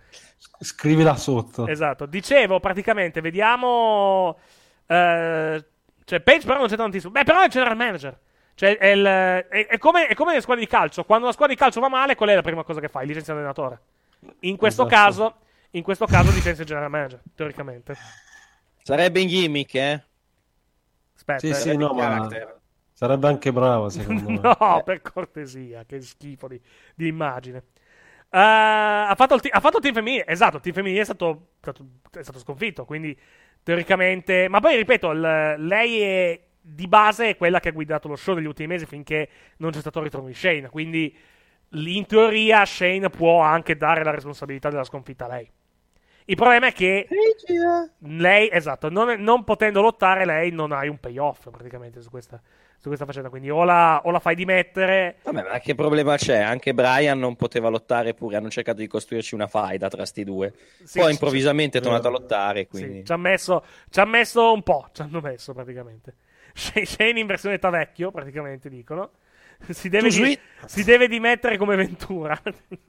Scrivila 0.60 1.16
sotto. 1.16 1.66
Esatto. 1.66 2.06
Dicevo, 2.06 2.60
praticamente, 2.60 3.22
vediamo. 3.22 4.38
eh, 4.86 5.66
cioè, 6.06 6.20
Page 6.22 6.46
però 6.46 6.60
non 6.60 6.68
c'è 6.68 6.76
tantissimo. 6.78 7.12
Beh, 7.12 7.24
però 7.24 7.42
è 7.42 7.46
il 7.46 7.50
general 7.50 7.76
manager. 7.76 8.20
Cioè, 8.53 8.78
è, 8.78 8.88
il- 8.88 9.06
è- 9.06 9.68
è 9.68 9.78
come, 9.78 10.07
è 10.07 10.14
come 10.14 10.32
nelle 10.32 10.41
squadre 10.41 10.64
di 10.64 10.69
calcio. 10.69 11.03
Quando 11.03 11.26
una 11.26 11.34
squadra 11.34 11.53
di 11.56 11.60
calcio 11.60 11.80
va 11.80 11.90
male, 11.90 12.15
qual 12.15 12.30
è 12.30 12.36
la 12.36 12.41
prima 12.41 12.64
cosa 12.64 12.80
che 12.80 12.90
fa? 12.90 13.02
Il 13.02 13.07
licenzia 13.07 13.34
l'allenatore. 13.34 13.80
In 14.41 14.56
questo 14.57 14.86
Esatto. 14.86 14.95
caso, 15.03 15.36
in 15.72 15.84
questo 15.84 16.06
caso 16.06 16.30
licenzia 16.32 16.64
il 16.64 16.68
general 16.69 16.90
manager, 16.90 17.22
teoricamente. 17.36 17.95
Sarebbe 18.84 19.19
in 19.19 19.28
gimmick, 19.28 19.73
eh? 19.76 20.03
Aspetta, 21.15 21.40
Sì, 21.40 21.49
eh. 21.49 21.53
sì, 21.53 21.78
no, 21.78 21.94
ma 21.94 22.28
sarebbe 22.94 23.28
anche 23.28 23.52
brava, 23.52 23.90
secondo 23.90 24.30
me. 24.30 24.40
no, 24.41 24.82
per 24.84 25.02
cortesia, 25.02 25.84
che 25.86 26.02
schifo 26.02 26.48
di, 26.48 26.60
di 26.95 27.07
immagine. 27.07 27.64
ha, 28.30 29.14
fatto 29.15 29.36
il, 29.36 29.41
ti- 29.41 29.49
ha 29.52 29.60
fatto 29.60 29.78
il 29.78 29.84
team 29.84 29.95
femminile. 29.95 30.26
Esatto, 30.28 30.57
il 30.57 30.61
team 30.61 30.76
femminile 30.76 31.02
è 31.02 31.06
stato, 31.06 31.48
stato- 31.60 31.86
è 32.11 32.22
stato 32.23 32.40
sconfitto. 32.40 32.86
Quindi, 32.86 33.18
teoricamente. 33.64 34.48
Ma 34.49 34.60
poi, 34.60 34.76
ripeto, 34.78 35.11
il- 35.11 35.56
lei 35.57 36.02
è 36.02 36.41
di 36.62 36.88
base 36.88 37.30
è 37.30 37.38
quella 37.38 37.60
che 37.60 37.70
ha 37.70 37.72
guidato 37.72 38.08
lo 38.08 38.16
show 38.16 38.36
negli 38.36 38.46
ultimi 38.46 38.68
mesi 38.68 38.86
finché 38.86 39.28
non 39.58 39.72
c'è 39.72 39.80
stato 39.80 39.98
il 40.00 40.06
ritorno 40.06 40.28
di 40.28 40.34
Shane. 40.34 40.70
Quindi, 40.70 41.16
lì, 41.70 41.98
in 41.98 42.06
teoria, 42.06 42.64
Shane 42.66 43.10
può 43.10 43.42
anche 43.42 43.76
dare 43.76 44.04
la 44.04 44.12
responsabilità 44.12 44.70
della 44.70 44.84
sconfitta 44.84 45.26
a 45.26 45.30
lei. 45.30 45.52
Il 46.26 46.36
problema 46.36 46.68
è 46.68 46.72
che 46.72 47.08
lei, 48.00 48.48
esatto, 48.52 48.90
non, 48.90 49.20
non 49.22 49.44
potendo 49.44 49.82
lottare, 49.82 50.24
lei 50.24 50.52
non 50.52 50.72
hai 50.72 50.88
un 50.88 51.00
payoff 51.00 51.50
praticamente 51.50 52.00
su 52.02 52.10
questa, 52.12 52.40
su 52.78 52.88
questa 52.88 53.06
faccenda. 53.06 53.30
Quindi 53.30 53.50
o 53.50 53.64
la, 53.64 54.02
o 54.04 54.12
la 54.12 54.20
fai 54.20 54.36
dimettere. 54.36 55.18
Vabbè, 55.24 55.42
ma 55.50 55.60
che 55.60 55.74
problema 55.74 56.16
c'è? 56.18 56.38
Anche 56.38 56.74
Brian 56.76 57.18
non 57.20 57.36
poteva 57.36 57.70
lottare 57.70 58.14
pure, 58.14 58.38
hanno 58.38 58.50
cercato 58.50 58.78
di 58.78 58.88
costruirci 58.88 59.34
una 59.34 59.48
faida 59.48 59.90
tra 59.90 60.06
sti 60.06 60.24
due. 60.24 60.54
Sì, 60.84 61.00
Poi 61.00 61.08
sì, 61.08 61.12
improvvisamente 61.14 61.80
è 61.80 61.82
sì. 61.82 61.88
tornato 61.88 62.08
a 62.08 62.12
lottare, 62.12 62.62
Sì, 62.62 62.68
quindi... 62.68 63.06
ci 63.06 63.12
ha 63.12 63.18
messo, 63.18 63.66
ci 63.90 64.00
ha 64.00 64.06
messo 64.06 64.54
un 64.54 64.62
po', 64.62 64.90
ci 64.94 65.02
hanno 65.02 65.22
messo 65.22 65.54
praticamente. 65.54 66.16
Shane 66.53 66.86
Shane 66.86 67.19
in 67.19 67.28
versione 67.28 67.56
età 67.56 67.69
vecchio, 67.69 68.11
praticamente 68.11 68.69
dicono. 68.69 69.11
Si 69.69 69.90
deve, 69.90 70.10
di- 70.10 70.40
si 70.65 70.84
deve 70.84 71.07
dimettere 71.07 71.57
come 71.57 71.76
Ventura. 71.76 72.40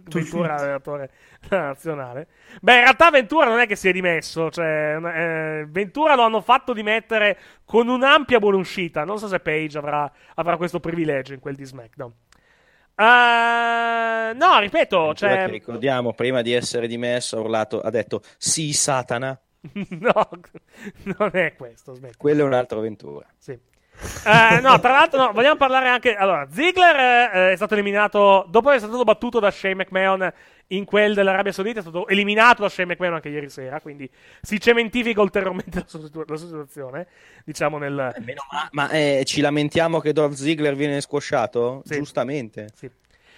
Ventura, 0.08 0.56
allenatore 0.56 1.10
della 1.46 1.66
nazionale. 1.66 2.26
Beh, 2.60 2.74
in 2.76 2.80
realtà 2.80 3.10
Ventura 3.10 3.46
non 3.46 3.60
è 3.60 3.66
che 3.66 3.76
si 3.76 3.88
è 3.88 3.92
dimesso. 3.92 4.50
Cioè, 4.50 4.96
eh, 4.96 5.66
Ventura 5.68 6.14
lo 6.14 6.22
hanno 6.22 6.40
fatto 6.40 6.72
dimettere 6.72 7.38
con 7.64 7.88
un'ampia 7.88 8.38
buona 8.38 8.56
uscita. 8.56 9.04
Non 9.04 9.18
so 9.18 9.28
se 9.28 9.40
Page 9.40 9.76
avrà, 9.76 10.10
avrà 10.34 10.56
questo 10.56 10.80
privilegio 10.80 11.34
in 11.34 11.40
quel 11.40 11.56
di 11.56 11.64
SmackDown. 11.64 12.12
Eh, 12.94 14.32
no, 14.34 14.58
ripeto, 14.60 15.14
cioè, 15.14 15.44
che 15.44 15.50
ricordiamo, 15.50 16.12
prima 16.12 16.42
di 16.42 16.52
essere 16.52 16.86
dimesso, 16.86 17.36
ha 17.36 17.40
urlato, 17.40 17.80
ha 17.80 17.90
detto, 17.90 18.22
sì, 18.38 18.72
Satana. 18.72 19.38
no, 20.00 20.28
non 21.04 21.30
è 21.32 21.54
questo. 21.56 21.94
smetti. 21.94 22.16
Quello 22.16 22.42
è 22.42 22.46
un 22.46 22.52
altro 22.52 22.80
Ventura. 22.80 23.26
Sì. 23.38 23.58
Eh, 24.24 24.60
no, 24.60 24.80
tra 24.80 24.92
l'altro, 24.92 25.18
no, 25.18 25.32
vogliamo 25.32 25.56
parlare 25.56 25.88
anche. 25.88 26.14
Allora, 26.16 26.48
Ziggler 26.50 26.96
eh, 26.96 27.52
è 27.52 27.56
stato 27.56 27.74
eliminato 27.74 28.46
dopo 28.48 28.70
essere 28.70 28.88
stato 28.88 29.04
battuto 29.04 29.38
da 29.38 29.50
Shane 29.50 29.76
McMahon 29.76 30.32
in 30.68 30.84
quel 30.84 31.14
dell'Arabia 31.14 31.52
Saudita. 31.52 31.78
È 31.78 31.82
stato 31.82 32.08
eliminato 32.08 32.62
da 32.62 32.68
Shane 32.68 32.92
McMahon 32.92 33.14
anche 33.14 33.28
ieri 33.28 33.48
sera. 33.48 33.80
Quindi 33.80 34.10
si 34.40 34.58
cementifica 34.58 35.20
ulteriormente 35.20 35.78
la 35.80 35.86
sua, 35.86 36.00
situ- 36.00 36.28
la 36.28 36.36
sua 36.36 36.46
situazione. 36.46 37.06
Diciamo 37.44 37.78
nel. 37.78 37.94
Ma, 37.94 38.68
ma, 38.72 38.90
eh, 38.90 39.22
ci 39.24 39.40
lamentiamo 39.40 40.00
che 40.00 40.12
Dolph 40.12 40.34
Ziggler 40.34 40.74
viene 40.74 41.00
squasciato? 41.00 41.82
Giustamente. 41.84 42.70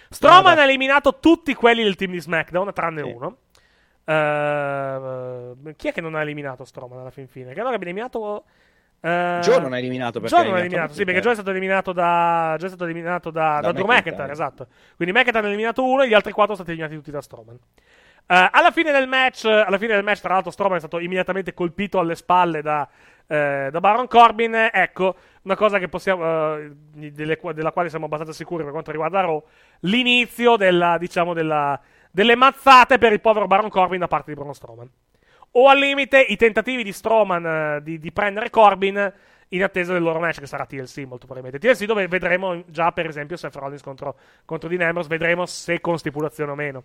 Strowman 0.09 0.57
ha 0.57 0.63
eliminato 0.63 1.19
tutti 1.19 1.53
quelli 1.53 1.83
del 1.83 1.95
team 1.95 2.11
di 2.11 2.21
SmackDown, 2.21 2.73
tranne 2.73 3.01
uno. 3.01 3.37
Eh, 4.05 5.73
chi 5.75 5.87
è 5.87 5.91
che 5.91 6.01
non 6.01 6.15
ha 6.15 6.21
eliminato 6.21 6.63
Strowman 6.65 6.99
alla 6.99 7.09
fin 7.11 7.27
fine? 7.27 7.53
Che 7.53 7.59
abbia 7.59 7.73
eliminato. 7.75 8.45
eh, 9.01 9.39
Joe 9.41 9.59
non 9.59 9.73
ha 9.73 9.77
eliminato 9.77 10.19
perché 10.19 10.35
Joe 10.35 10.45
non 10.45 10.55
ha 10.55 10.59
eliminato 10.59 10.93
sì, 10.93 11.03
perché 11.03 11.19
eh. 11.19 11.21
Joe 11.23 11.31
è 11.31 11.35
stato 11.35 11.49
eliminato 11.51 11.91
da. 11.91 12.55
Joe 12.57 12.65
è 12.65 12.69
stato 12.69 12.85
eliminato 12.85 13.31
da, 13.31 13.59
Da 13.61 13.71
da 13.71 13.71
Drew 13.71 13.85
McIntyre. 13.85 14.01
McIntyre, 14.01 14.31
esatto. 14.31 14.67
Quindi 14.95 15.13
McIntyre 15.13 15.45
ha 15.45 15.49
eliminato 15.49 15.83
uno 15.83 16.03
e 16.03 16.07
gli 16.07 16.13
altri 16.13 16.31
quattro 16.31 16.55
sono 16.55 16.65
stati 16.67 16.71
eliminati 16.79 16.95
tutti 16.95 17.11
da 17.11 17.21
Strowman. 17.21 17.59
Eh, 18.27 18.49
alla 18.51 18.71
fine 18.71 18.91
del 18.91 19.07
match, 19.07 19.45
alla 19.45 19.77
fine 19.77 19.93
del 19.93 20.03
match, 20.03 20.21
tra 20.21 20.33
l'altro, 20.33 20.51
Strowman 20.51 20.77
è 20.77 20.79
stato 20.79 20.99
immediatamente 20.99 21.53
colpito 21.53 21.99
alle 21.99 22.15
spalle 22.15 22.61
da, 22.61 22.87
eh, 23.27 23.69
da 23.71 23.79
Baron 23.79 24.07
Corbin. 24.07 24.69
Ecco, 24.71 25.15
una 25.43 25.55
cosa 25.55 25.77
che 25.77 25.87
possiamo, 25.89 26.55
eh, 26.57 26.71
delle 26.93 27.37
della 27.53 27.71
quale 27.71 27.89
siamo 27.89 28.05
abbastanza 28.05 28.33
sicuri 28.33 28.63
per 28.63 28.71
quanto 28.71 28.91
riguarda 28.91 29.21
Raw, 29.21 29.43
l'inizio 29.81 30.55
della, 30.57 30.97
diciamo, 30.97 31.33
della, 31.33 31.79
delle 32.15 32.35
mazzate 32.35 32.97
per 32.97 33.11
il 33.11 33.19
povero 33.19 33.45
Baron 33.45 33.69
Corbin 33.69 33.99
da 33.99 34.07
parte 34.07 34.31
di 34.31 34.37
Braun 34.39 34.53
Strowman. 34.53 34.89
O 35.51 35.67
al 35.67 35.77
limite 35.77 36.19
i 36.21 36.37
tentativi 36.37 36.81
di 36.81 36.93
Strowman 36.93 37.45
eh, 37.45 37.81
di, 37.83 37.99
di 37.99 38.11
prendere 38.13 38.49
Corbin 38.49 39.13
in 39.49 39.63
attesa 39.63 39.91
del 39.91 40.01
loro 40.01 40.19
match 40.19 40.39
che 40.39 40.47
sarà 40.47 40.65
TLC 40.65 40.99
molto 40.99 41.27
probabilmente. 41.27 41.59
TLC 41.59 41.83
dove 41.85 42.07
vedremo 42.07 42.63
già 42.67 42.93
per 42.93 43.07
esempio 43.07 43.35
Seth 43.35 43.55
Rollins 43.55 43.81
contro, 43.81 44.17
contro 44.45 44.69
Dean 44.69 44.81
Ambrose, 44.81 45.09
vedremo 45.09 45.45
se 45.45 45.81
con 45.81 45.97
stipulazione 45.97 46.51
o 46.51 46.55
meno. 46.55 46.83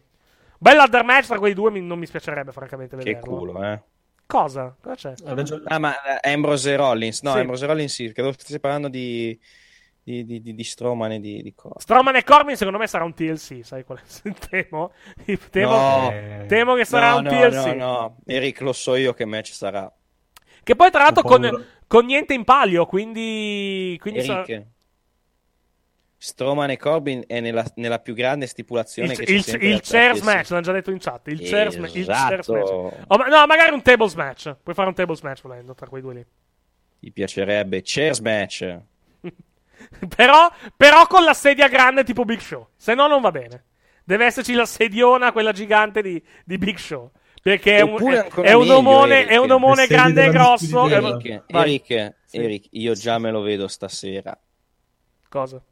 Bella 0.58 0.78
ladder 0.82 1.04
match 1.04 1.26
tra 1.26 1.38
quei 1.38 1.54
due 1.54 1.70
mi- 1.70 1.80
non 1.80 1.98
mi 2.00 2.06
spiacerebbe 2.06 2.50
francamente 2.50 2.96
Che 2.96 3.04
vederlo. 3.04 3.36
culo, 3.36 3.62
eh. 3.64 3.80
Cosa? 4.26 4.76
Cosa 4.80 4.94
c'è? 4.94 5.14
Ah, 5.64 5.78
ma 5.78 6.20
eh, 6.20 6.30
Ambrose 6.32 6.72
e 6.72 6.76
Rollins. 6.76 7.22
No, 7.22 7.32
Sì. 7.32 7.38
Ambrose 7.38 7.64
e 7.64 7.66
Rollins 7.68 7.94
sì, 7.94 8.12
credo 8.12 8.32
stessi 8.32 8.60
parlando 8.60 8.88
di, 8.88 9.38
di, 10.10 10.24
di, 10.24 10.40
di, 10.42 10.54
di 10.54 10.64
Strowman 10.64 11.12
e 11.12 11.20
di, 11.20 11.42
di 11.42 11.54
cosa. 11.54 11.78
Strowman 11.78 12.16
e 12.16 12.24
Corbin 12.24 12.56
secondo 12.56 12.78
me 12.78 12.86
sarà 12.86 13.04
un 13.04 13.14
TLC, 13.14 13.60
sai 13.64 13.84
qual 13.84 13.98
è? 13.98 14.30
Temo, 14.50 14.92
temo, 15.50 15.70
No. 16.10 16.46
temo 16.46 16.74
che 16.74 16.84
sarà 16.84 17.10
No, 17.12 17.16
un 17.18 17.22
no, 17.24 17.30
TLC. 17.30 17.66
No, 17.66 17.74
no, 17.74 18.16
Eric, 18.26 18.60
lo 18.60 18.72
so 18.72 18.94
io 18.96 19.12
che 19.14 19.24
match 19.24 19.52
sarà. 19.52 19.90
Che 20.62 20.76
poi 20.76 20.90
tra 20.90 21.04
l'altro 21.04 21.22
con, 21.22 21.66
con 21.86 22.04
niente 22.04 22.34
in 22.34 22.44
palio, 22.44 22.86
quindi... 22.86 23.96
quindi 24.00 24.22
sarà- 24.22 24.44
Eric, 24.46 24.66
Strowman 26.22 26.68
e 26.68 26.76
Corbin 26.76 27.24
è 27.26 27.40
nella, 27.40 27.64
nella 27.76 27.98
più 27.98 28.12
grande 28.12 28.46
stipulazione 28.46 29.12
il, 29.12 29.18
che 29.18 29.24
c'è 29.24 29.32
il, 29.32 29.42
sempre 29.42 29.68
il 29.68 29.74
da 29.76 29.80
chairs 29.82 30.20
match, 30.20 30.50
l'hanno 30.50 30.62
già 30.62 30.72
detto 30.72 30.90
in 30.90 30.98
chat. 30.98 31.28
Il 31.28 31.40
chairs, 31.40 31.74
il 31.76 31.84
Esatto. 32.00 32.28
chairs 32.28 32.48
match. 32.48 32.70
O 33.08 33.16
ma- 33.16 33.26
no, 33.26 33.46
magari 33.46 33.72
un 33.72 33.80
tables 33.80 34.12
match. 34.14 34.54
Puoi 34.62 34.74
fare 34.74 34.88
un 34.88 34.94
tables 34.94 35.22
match 35.22 35.40
volendo 35.40 35.74
tra 35.74 35.86
quei 35.88 36.02
due 36.02 36.14
lì. 36.14 36.26
Gli 36.98 37.10
piacerebbe 37.10 37.80
chairs 37.82 38.18
match. 38.18 38.78
Però, 40.16 40.50
però 40.76 41.06
con 41.06 41.24
la 41.24 41.34
sedia 41.34 41.68
grande 41.68 42.04
tipo 42.04 42.24
Big 42.24 42.40
Show. 42.40 42.68
Se 42.76 42.94
no, 42.94 43.06
non 43.06 43.20
va 43.20 43.30
bene. 43.30 43.64
Deve 44.04 44.26
esserci 44.26 44.54
la 44.54 44.66
sediona, 44.66 45.32
quella 45.32 45.52
gigante 45.52 46.02
di, 46.02 46.22
di 46.44 46.58
Big 46.58 46.76
Show. 46.78 47.10
Perché 47.42 47.78
è 47.78 47.80
un, 47.80 47.98
è, 48.12 48.26
è 48.28 48.52
un 48.52 48.60
meglio, 48.62 48.76
omone, 48.78 49.26
è 49.26 49.36
un 49.36 49.50
omone 49.50 49.86
grande 49.86 50.26
e 50.26 50.30
grosso. 50.30 50.86
è- 50.88 50.92
Eric. 50.92 51.42
Eric, 51.46 52.14
Sì. 52.26 52.36
Eric, 52.38 52.66
io 52.72 52.92
già 52.94 53.18
me 53.18 53.30
lo 53.30 53.40
vedo 53.40 53.66
stasera. 53.68 54.38
Cosa? 55.28 55.62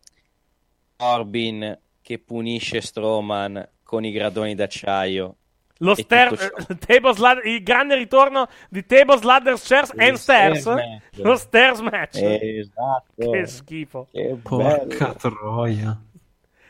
Corbin 0.96 1.78
che 2.00 2.18
punisce 2.18 2.80
Strowman 2.80 3.68
con 3.82 4.04
i 4.04 4.10
gradoni 4.12 4.54
d'acciaio. 4.54 5.36
Lo 5.78 5.94
E 5.96 6.04
tables 6.06 7.16
ladder- 7.18 7.46
il 7.46 7.62
grande 7.62 7.94
ritorno 7.94 8.48
di 8.68 8.84
Tables, 8.84 9.22
Ladders, 9.22 9.64
Chairs 9.66 9.92
and 9.96 10.16
Stairs. 10.16 10.64
match. 10.66 11.00
Lo 11.16 11.36
Stairs 11.36 11.80
match. 11.80 12.16
Esatto. 12.20 13.30
Che 13.30 13.46
schifo. 13.46 14.08
Che 14.10 14.36
Porca 14.42 15.14
troia. 15.14 15.96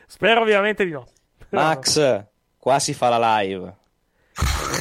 Spero 0.06 0.42
ovviamente 0.42 0.84
di 0.84 0.90
no. 0.90 1.06
Max, 1.50 2.24
qua 2.58 2.78
si 2.78 2.92
fa 2.92 3.08
la 3.16 3.40
live. 3.40 3.74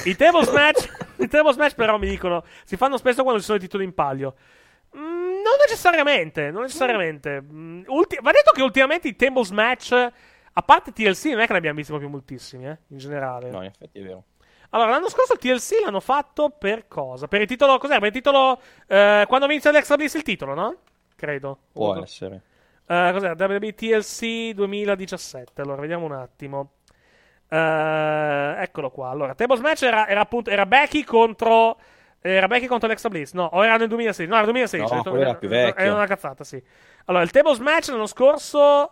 I 0.05 0.15
tables 0.15 0.49
match, 0.51 0.87
i 1.17 1.27
tables 1.27 1.55
match 1.55 1.75
però 1.75 1.97
mi 1.97 2.07
dicono, 2.07 2.43
si 2.65 2.75
fanno 2.77 2.97
spesso 2.97 3.21
quando 3.23 3.39
ci 3.39 3.45
sono 3.45 3.57
i 3.57 3.61
titoli 3.61 3.83
in 3.85 3.93
palio. 3.93 4.35
Mm, 4.95 4.99
non 5.41 5.55
necessariamente, 5.65 6.51
non 6.51 6.63
necessariamente. 6.63 7.41
Mm, 7.41 7.83
ulti- 7.87 8.19
va 8.21 8.31
detto 8.31 8.51
che 8.53 8.61
ultimamente 8.61 9.07
i 9.07 9.15
tables 9.15 9.49
match, 9.51 10.07
a 10.57 10.61
parte 10.63 10.91
TLC, 10.91 11.25
non 11.25 11.41
è 11.41 11.45
che 11.45 11.51
ne 11.51 11.57
abbiamo 11.59 11.75
visti 11.75 11.91
proprio 11.91 12.09
moltissimi, 12.11 12.65
eh, 12.67 12.77
in 12.87 12.97
generale. 12.97 13.49
No, 13.51 13.59
in 13.61 13.67
effetti 13.67 13.99
è 13.99 14.03
vero. 14.03 14.23
Allora, 14.71 14.89
l'anno 14.89 15.07
scorso 15.07 15.33
il 15.33 15.39
TLC 15.39 15.83
l'hanno 15.83 15.99
fatto 15.99 16.49
per 16.49 16.87
cosa? 16.87 17.27
Per 17.27 17.39
il 17.41 17.47
titolo, 17.47 17.77
cos'era? 17.77 17.99
Per 17.99 18.07
il 18.07 18.13
titolo, 18.13 18.59
eh, 18.87 19.25
quando 19.27 19.45
vinse 19.47 19.71
l'Extra 19.71 19.95
Bliss 19.97 20.15
il 20.15 20.23
titolo, 20.23 20.53
no? 20.55 20.75
Credo. 21.15 21.57
Può 21.71 21.95
O- 21.95 22.01
essere. 22.01 22.41
eh, 22.87 23.09
cos'era? 23.13 23.35
WWE 23.37 23.73
TLC 23.75 24.53
2017. 24.53 25.61
Allora, 25.61 25.81
vediamo 25.81 26.05
un 26.05 26.11
attimo. 26.13 26.71
Eh, 27.49 28.55
eccolo 28.61 28.89
qua. 28.91 29.09
Allora, 29.09 29.35
Tables 29.35 29.59
Match 29.61 29.83
era, 29.83 30.07
era 30.07 30.21
appunto 30.21 30.49
era 30.49 30.65
Becky 30.65 31.03
contro. 31.03 31.77
Era 32.19 32.47
Becky 32.47 32.65
contro 32.65 32.87
Alexa 32.87 33.09
Bliss. 33.09 33.31
No, 33.33 33.45
o 33.53 33.63
era 33.63 33.77
nel 33.77 33.87
2016. 33.87 34.27
No, 34.29 34.35
era 34.35 34.45
2016. 34.45 34.89
No, 34.91 34.97
detto- 34.97 35.09
quello 35.11 35.25
era 35.25 35.35
più 35.35 35.47
vecchio. 35.47 35.83
Era 35.83 35.93
una 35.93 36.07
cazzata, 36.07 36.43
sì. 36.43 36.61
Allora, 37.05 37.23
il 37.23 37.31
Tables 37.31 37.59
Match 37.59 37.87
l'anno 37.89 38.05
scorso. 38.07 38.91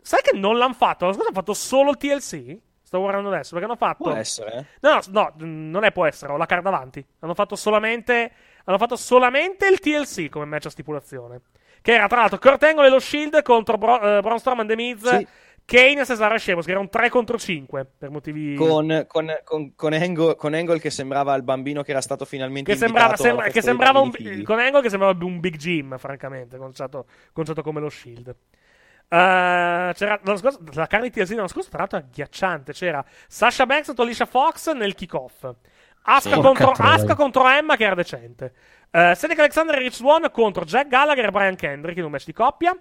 Sai 0.00 0.20
che 0.22 0.36
non 0.36 0.56
l'hanno 0.58 0.74
fatto? 0.74 1.04
L'anno 1.04 1.14
scorso 1.16 1.28
hanno 1.30 1.38
fatto 1.38 1.54
solo 1.54 1.90
il 1.90 1.96
TLC? 1.96 2.58
Sto 2.82 3.00
guardando 3.00 3.28
adesso 3.28 3.50
perché 3.50 3.66
hanno 3.66 3.76
fatto. 3.76 4.04
Può 4.04 4.12
essere. 4.14 4.52
eh? 4.56 4.64
No, 4.80 5.00
no, 5.08 5.32
no, 5.34 5.34
non 5.44 5.84
è 5.84 5.92
può 5.92 6.06
essere, 6.06 6.32
ho 6.32 6.36
la 6.38 6.46
card 6.46 6.62
davanti. 6.62 7.04
Hanno 7.20 7.34
fatto 7.34 7.54
solamente 7.54 8.32
hanno 8.64 8.78
fatto 8.78 8.96
solamente 8.96 9.66
il 9.66 9.78
TLC 9.78 10.28
come 10.28 10.44
match 10.44 10.66
a 10.66 10.70
stipulazione. 10.70 11.40
Che 11.80 11.92
era 11.92 12.06
tra 12.06 12.20
l'altro 12.20 12.38
Kurt 12.38 12.62
Angle 12.64 12.86
e 12.86 12.90
lo 12.90 12.98
Shield 12.98 13.42
contro 13.42 13.78
Bro- 13.78 14.00
eh, 14.18 14.20
Braun 14.20 14.38
Strowman 14.38 14.66
The 14.66 14.74
Miz, 14.76 15.06
Sì. 15.08 15.26
Kane 15.64 16.00
e 16.00 16.04
Cesaro 16.06 16.34
e 16.34 16.38
Sheamus, 16.38 16.64
che 16.64 16.70
era 16.70 16.80
un 16.80 16.88
3 16.88 17.08
contro 17.10 17.38
5 17.38 17.86
per 17.98 18.10
motivi 18.10 18.54
Con, 18.54 19.04
con, 19.06 19.30
con, 19.44 19.72
con, 19.76 19.92
Angle, 19.92 20.34
con 20.36 20.54
Angle 20.54 20.80
che 20.80 20.88
sembrava 20.90 21.34
il 21.34 21.42
bambino 21.42 21.82
che 21.82 21.90
era 21.90 22.00
stato 22.00 22.24
finalmente 22.24 22.72
che 22.72 22.78
sembrava, 22.78 23.16
sembra- 23.16 23.48
che 23.48 23.60
sembrava 23.62 24.00
un, 24.00 24.10
figli. 24.10 24.42
con 24.44 24.58
Angle 24.58 24.80
che 24.80 24.88
sembrava 24.88 25.24
un 25.24 25.40
Big 25.40 25.56
Jim, 25.56 25.96
francamente, 25.98 26.56
conciato, 26.56 27.06
conciato 27.32 27.62
come 27.62 27.80
lo 27.80 27.90
Shield. 27.90 28.34
Eh, 29.10 29.92
c'era 29.94 30.20
l'anno 30.22 30.36
scorso, 30.36 30.58
la 30.74 30.86
card 30.86 31.04
di 31.04 31.10
TLC 31.10 31.30
l'anno 31.34 31.48
scorso, 31.48 31.70
tra 31.70 31.78
l'altro, 31.78 31.98
è 31.98 32.02
agghiacciante. 32.02 32.72
C'era 32.72 33.04
Sasha 33.26 33.64
Banks 33.66 33.86
contro 33.86 34.04
Alicia 34.04 34.26
Fox 34.26 34.72
nel 34.72 34.94
kickoff. 34.94 35.50
Asuka, 36.02 36.34
Sì. 36.36 36.40
contro. 36.40 36.72
Asuka 36.76 37.14
contro 37.14 37.48
Emma, 37.48 37.76
che 37.76 37.84
era 37.84 37.94
decente. 37.94 38.52
Uh, 38.90 39.14
Cedric 39.14 39.38
Alexander 39.40 39.74
e 39.74 39.78
Rich 39.80 39.94
Swan 39.96 40.30
contro 40.30 40.64
Jack 40.64 40.88
Gallagher 40.88 41.26
e 41.26 41.30
Brian 41.30 41.56
Kendrick 41.56 41.98
in 41.98 42.04
un 42.04 42.10
match 42.10 42.24
di 42.24 42.32
coppia. 42.32 42.74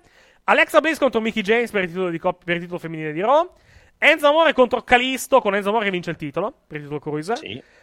Alexa 0.46 0.80
Bliss 0.80 0.98
contro 0.98 1.20
Mickey 1.20 1.42
James 1.44 1.70
per 1.70 1.84
il 1.84 1.90
titolo, 1.90 2.10
di 2.10 2.18
coppia- 2.20 2.46
per 2.46 2.56
il 2.56 2.62
titolo 2.62 2.80
femminile 2.80 3.12
di 3.12 3.20
Raw. 3.22 3.52
Enzo 4.00 4.28
Amore 4.28 4.54
contro 4.54 4.84
Calisto, 4.84 5.42
con 5.42 5.56
Enzo 5.56 5.70
Amore 5.70 5.86
che 5.86 5.92
vince 5.92 6.12
il 6.12 6.18
titolo, 6.18 6.54
per 6.68 6.78
il 6.78 6.84
titolo 6.84 7.00
Cruise. 7.00 7.34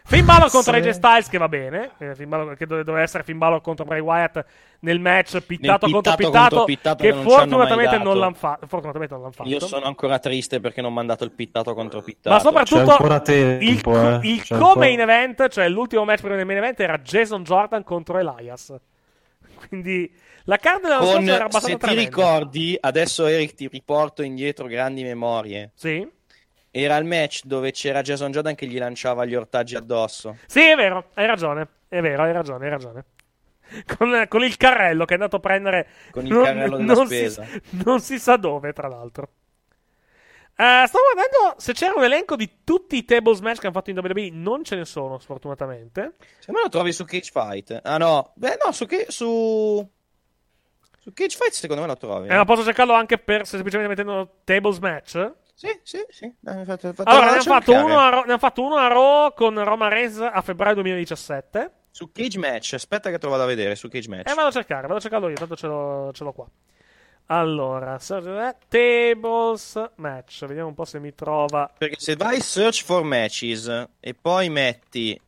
Finn 0.05 0.25
Balor 0.25 0.49
contro 0.51 0.73
Sì. 0.73 0.79
AJ 0.79 0.91
Styles, 0.91 1.29
che 1.29 1.39
va 1.39 1.49
bene. 1.49 1.91
Eh, 1.99 2.15
Finn 2.15 2.29
Balor- 2.29 2.57
che 2.57 2.67
dove- 2.67 2.85
doveva 2.85 3.03
essere 3.03 3.25
Finn 3.25 3.37
Balor 3.39 3.61
contro 3.61 3.85
Bray 3.85 3.99
Wyatt 3.99 4.45
nel 4.81 5.01
match 5.01 5.41
pittato, 5.41 5.87
Nel 5.87 5.95
contro 5.95 6.15
pittato 6.15 6.17
pittato, 6.17 6.49
contro 6.57 6.65
pittato 6.67 7.03
che 7.03 7.09
che 7.09 7.15
non 7.15 7.25
fortunatamente 7.25 7.99
non, 7.99 8.19
l'hanno 8.19 8.35
fa- 8.35 8.59
fortunatamente 8.67 9.15
non 9.15 9.23
l'hanno 9.23 9.35
fatto. 9.35 9.49
Io 9.49 9.61
sono 9.61 9.87
ancora 9.87 10.19
triste 10.21 10.61
perché 10.61 10.81
non 10.83 10.93
mi 10.93 10.99
hanno 11.01 11.09
dato 11.09 11.25
il 11.25 11.33
pittato 11.33 11.75
contro 11.75 12.01
pittato. 12.01 12.35
Ma 12.37 12.41
soprattutto 12.41 13.21
tempo, 13.23 13.91
il, 13.99 14.21
eh. 14.23 14.29
il 14.29 14.43
C'è 14.43 14.57
co-main 14.57 15.01
ancora- 15.01 15.17
event, 15.25 15.49
cioè 15.49 15.69
l'ultimo 15.69 16.05
match 16.05 16.21
prima 16.21 16.37
del 16.37 16.47
main 16.47 16.59
event, 16.59 16.79
era 16.79 16.97
Jason 16.99 17.43
Jordan 17.43 17.83
contro 17.83 18.19
Elias. 18.19 18.73
Quindi 19.55 20.13
la 20.45 20.57
card 20.59 20.83
della 20.83 20.99
Con, 20.99 21.23
era 21.23 21.37
se 21.37 21.43
abbastanza 21.43 21.69
ti 21.69 21.77
tremenda. 21.79 22.03
ricordi, 22.03 22.77
adesso 22.81 23.27
Eric 23.27 23.55
ti 23.55 23.69
riporto 23.69 24.23
indietro 24.23 24.67
grandi 24.67 25.03
memorie. 25.03 25.73
Sì. 25.75 26.07
Era 26.71 26.97
il 26.97 27.05
match 27.05 27.45
dove 27.45 27.71
c'era 27.71 28.03
Jason 28.03 28.33
Jordan 28.33 28.55
che 28.55 28.67
gli 28.67 28.79
lanciava 28.79 29.25
gli 29.25 29.35
ortaggi 29.35 29.77
addosso. 29.77 30.39
Sì, 30.47 30.61
è 30.61 30.75
vero, 30.75 31.11
hai 31.15 31.27
ragione. 31.27 31.69
È 31.89 32.01
vero, 32.01 32.25
hai 32.25 32.33
ragione, 32.33 32.65
hai 32.65 32.71
ragione. 32.71 33.05
Con, 33.97 34.27
con 34.29 34.43
il 34.43 34.57
carrello 34.57 35.05
che 35.05 35.13
è 35.13 35.17
andato 35.17 35.37
a 35.37 35.41
prendere. 35.41 35.87
Con 36.11 36.27
il 36.27 36.33
carrello 36.33 36.77
della 36.77 36.93
non 36.93 37.07
spesa. 37.07 37.45
Si, 37.45 37.61
non 37.85 38.01
si 38.01 38.19
sa 38.19 38.37
dove, 38.37 38.73
tra 38.73 38.89
l'altro. 38.89 39.29
Eh, 40.57 40.85
stavo 40.87 41.05
guardando 41.13 41.59
se 41.61 41.73
c'era 41.73 41.95
un 41.97 42.05
elenco 42.05 42.37
di 42.37 42.59
tutti 42.63 42.97
i 42.97 43.05
tables 43.05 43.41
match 43.41 43.59
che 43.59 43.67
hanno 43.67 43.75
fatto 43.75 43.91
in 43.91 43.99
WWE. 43.99 44.31
Non 44.31 44.63
ce 44.65 44.77
ne 44.77 44.85
sono, 44.85 45.19
sfortunatamente. 45.19 46.15
Se 46.39 46.53
me 46.53 46.61
lo 46.63 46.69
trovi 46.69 46.93
su 46.93 47.05
Cage 47.05 47.31
Fight. 47.33 47.81
Ah 47.83 47.97
no, 47.99 48.33
beh 48.37 48.59
no, 48.65 48.71
su, 48.73 48.87
che- 48.87 49.07
su... 49.09 49.85
su 51.01 51.13
Cage 51.13 51.37
Fight 51.37 51.53
secondo 51.53 51.83
me 51.83 51.89
lo 51.89 51.97
trovi. 51.97 52.29
Eh, 52.29 52.35
ma 52.37 52.45
posso 52.45 52.63
cercarlo 52.63 52.93
anche 52.93 53.19
per 53.19 53.47
semplicemente 53.47 53.89
mettendo 53.91 54.41
tables 54.45 54.79
match? 54.79 55.33
Sì, 55.57 55.69
sì, 55.83 56.05
sì. 56.09 56.33
Dai, 56.41 56.65
fate- 56.65 56.93
fate- 56.93 57.09
Allora, 57.11 57.27
ne 57.27 57.33
hanno, 57.33 57.43
fatto 57.43 57.73
uno 57.73 57.99
a 57.99 58.09
Raw, 58.09 58.21
ne 58.25 58.29
hanno 58.31 58.39
fatto 58.39 58.63
uno 58.63 58.77
a 58.77 58.89
Raw 58.89 59.35
con 59.35 59.63
Roma 59.65 59.89
Reigns 59.89 60.19
a 60.21 60.41
febbraio 60.41 60.75
2017. 60.75 61.73
Su 61.91 62.11
Cage 62.13 62.39
Match, 62.39 62.73
aspetta 62.75 63.09
che 63.11 63.19
te 63.19 63.25
lo 63.27 63.31
vado 63.33 63.45
a 63.45 63.47
vedere 63.47 63.77
su 63.77 63.89
Cage 63.89 64.09
Match. 64.09 64.29
Eh, 64.31 64.35
vado 64.35 64.49
a 64.49 64.53
cercare, 64.53 64.83
vado 64.83 64.97
a 64.97 65.01
cercarlo 65.01 65.29
io, 65.29 65.37
tanto 65.37 65.55
ce 65.57 65.67
l'ho, 65.69 66.11
ce 66.13 66.25
l'ho 66.25 66.33
qua. 66.33 66.49
Allora, 67.27 67.99
tables 68.69 69.91
match, 69.97 70.45
vediamo 70.45 70.69
un 70.69 70.75
po' 70.75 70.85
se 70.85 71.01
mi 71.01 71.15
trova. 71.15 71.73
Perché 71.77 71.97
se 71.99 72.17
vai 72.17 72.41
search 72.41 72.85
for 72.85 73.03
matches 73.03 73.89
e 73.99 74.15
poi 74.15 74.51
metti 74.51 75.19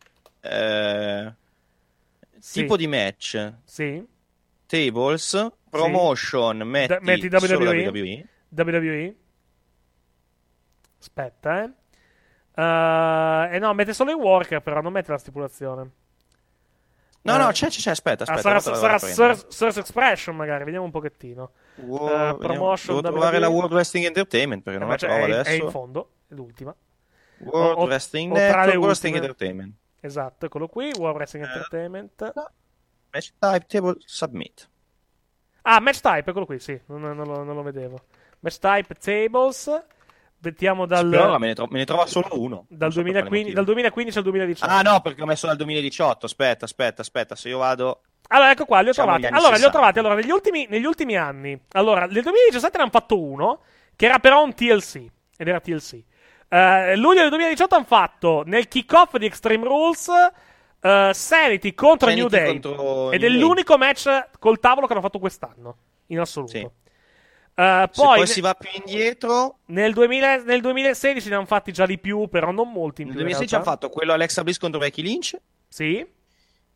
eh, 0.41 1.35
Sì. 2.39 2.61
tipo 2.61 2.77
di 2.77 2.87
match, 2.87 3.53
Sì. 3.65 4.07
tables, 4.67 5.53
promotion, 5.71 6.59
metti, 6.59 6.87
Da- 6.89 6.99
metti 7.01 7.31
solo 7.31 7.71
WWE. 7.71 7.87
WWE. 7.89 8.27
WWE. 8.51 9.17
Aspetta, 11.01 11.63
eh. 11.63 11.71
Eh, 12.55 13.57
eh 13.57 13.59
no, 13.59 13.73
mette 13.75 13.95
solo 13.95 14.11
i 14.11 14.15
worker, 14.15 14.61
però 14.61 14.81
non 14.83 14.93
mette 14.93 15.11
la 15.13 15.19
stipulazione. 15.19 15.91
No, 17.27 17.35
Eh. 17.35 17.39
no, 17.39 17.51
c'è, 17.51 17.69
c'è, 17.69 17.81
c'è, 17.81 17.91
aspetta, 17.91 18.25
Ah, 18.25 18.35
aspetta. 18.35 18.61
sarà 18.61 18.77
vado- 18.79 18.99
sarà. 19.07 19.35
Source 19.49 19.81
Expression, 19.81 20.37
magari, 20.37 20.65
vediamo 20.65 20.85
un 20.85 20.91
pochettino. 20.91 21.51
Wow, 21.77 22.07
Eh, 22.07 22.11
vediamo. 22.11 22.37
promotion 22.39 22.97
Devo 23.01 23.09
trovare 23.11 23.39
la. 23.39 23.49
World 23.49 23.73
Wrestling 23.73 24.07
Entertainment 24.07 24.63
perché 24.63 24.79
non 24.79 24.89
Eh, 24.89 24.91
la 24.93 24.97
beh, 24.97 25.07
trovo 25.07 25.27
è, 25.27 25.31
adesso. 25.39 25.51
è 25.51 25.65
in 25.65 25.71
fondo, 25.71 26.11
è 26.29 26.35
l'ultima. 26.35 26.75
World 27.39 27.79
O- 27.79 27.85
Wrestling 27.85 28.33
o 28.33 28.35
Network, 28.35 28.67
World 28.67 28.85
Wrestling. 28.85 29.17
Entertainment. 29.17 29.75
Esatto, 30.01 30.47
eccolo 30.47 30.69
qui, 30.69 30.93
World 30.97 31.17
Wrestling 31.17 31.45
Eh. 31.45 31.49
Entertainment. 31.49 32.33
Match 33.13 33.33
type, 33.39 33.67
table, 33.67 33.95
submit. 33.99 34.69
Ah, 35.63 35.81
match 35.81 36.01
type, 36.01 36.31
eccolo 36.31 36.47
qui, 36.47 36.59
sì, 36.61 36.81
non, 36.87 37.01
non 37.01 37.27
lo, 37.27 37.43
non 37.43 37.55
lo 37.57 37.63
vedevo. 37.63 37.99
Match 38.41 38.59
type 38.59 38.95
tables. 38.95 39.85
Mettiamo 40.39 40.87
dal, 40.87 41.09
Però 41.09 41.39
me 41.39 41.47
ne, 41.49 41.55
tro- 41.55 41.67
me 41.71 41.79
ne 41.79 41.85
trova 41.85 42.07
solo 42.07 42.29
uno. 42.33 42.67
dal, 42.69 42.91
Non 42.91 42.93
so 42.93 43.03
per 43.03 43.11
quale 43.11 43.29
2015, 43.29 43.39
motivo. 43.39 43.55
dal 43.55 43.65
2015 43.65 44.19
al 44.19 44.25
2018. 44.25 44.73
Ah 44.73 44.83
no, 44.83 45.01
perché 45.01 45.23
ho 45.23 45.27
messo 45.27 45.47
dal 45.47 45.57
2018. 45.57 46.27
Aspetta, 46.27 46.65
aspetta, 46.67 47.01
aspetta. 47.03 47.35
Se 47.35 47.49
io 47.49 47.59
vado. 47.59 48.03
Allora, 48.29 48.51
ecco 48.51 48.65
qua, 48.65 48.81
li 48.81 48.89
ho 48.89 48.91
Diciamo 48.91 49.13
trovati. 49.13 49.27
Allora, 49.35 49.49
li 49.57 49.63
ho 49.63 49.71
60. 49.71 49.71
trovati 49.73 49.99
allora, 49.99 50.15
negli, 50.15 50.31
ultimi, 50.31 50.67
negli 50.69 50.85
ultimi 50.85 51.17
anni. 51.17 51.59
Allora, 51.73 52.07
nel 52.07 52.23
2017 52.23 52.77
ne 52.77 52.83
hanno 52.83 52.93
fatto 52.93 53.21
uno, 53.21 53.61
che 53.97 54.07
era 54.07 54.19
però 54.19 54.43
un 54.45 54.55
TLC. 54.55 54.97
Ed 55.37 55.49
era 55.49 55.61
TLC. 55.61 56.03
Eh, 56.49 56.97
luglio 56.97 57.21
del 57.21 57.31
2018 57.31 57.75
hanno 57.75 57.85
fatto 57.85 58.43
nel 58.47 58.69
kickoff 58.69 59.17
di 59.17 59.27
Extreme 59.27 59.65
Rules 59.65 60.09
eh, 60.81 61.11
Sanity 61.13 61.75
contro 61.75 62.09
Sanity 62.09 62.21
New 62.21 62.29
Day. 62.29 62.61
contro 62.61 63.11
Ed 63.11 63.21
New 63.21 63.29
è 63.29 63.33
Day. 63.33 63.41
l'unico 63.41 63.77
match 63.77 64.29
col 64.39 64.61
tavolo 64.61 64.87
che 64.87 64.93
hanno 64.93 65.03
fatto 65.03 65.19
quest'anno, 65.19 65.77
in 66.07 66.21
assoluto. 66.21 66.53
Sì. 66.53 66.69
Se 67.59 68.03
poi 68.03 68.17
poi 68.19 68.27
si 68.27 68.41
va 68.43 68.55
più 68.55 68.69
indietro. 68.75 69.59
nel, 69.67 69.93
2000 69.95 70.43
nel 70.45 70.61
2016 70.61 71.29
ne 71.31 71.35
hanno 71.37 71.47
fatti 71.47 71.73
già 71.73 71.87
di 71.87 71.99
più, 71.99 72.29
però 72.29 72.51
non 72.51 72.71
molti 72.71 73.03
Nel 73.05 73.13
più. 73.13 73.21
in 73.23 73.27
2016 73.29 73.55
hanno 73.55 73.65
fatto 73.65 73.89
quello 73.89 74.13
Alexa 74.13 74.43
Bliss 74.43 74.59
contro 74.59 74.79
Becky 74.79 75.03
Lynch. 75.03 75.37
Sì. 75.69 76.07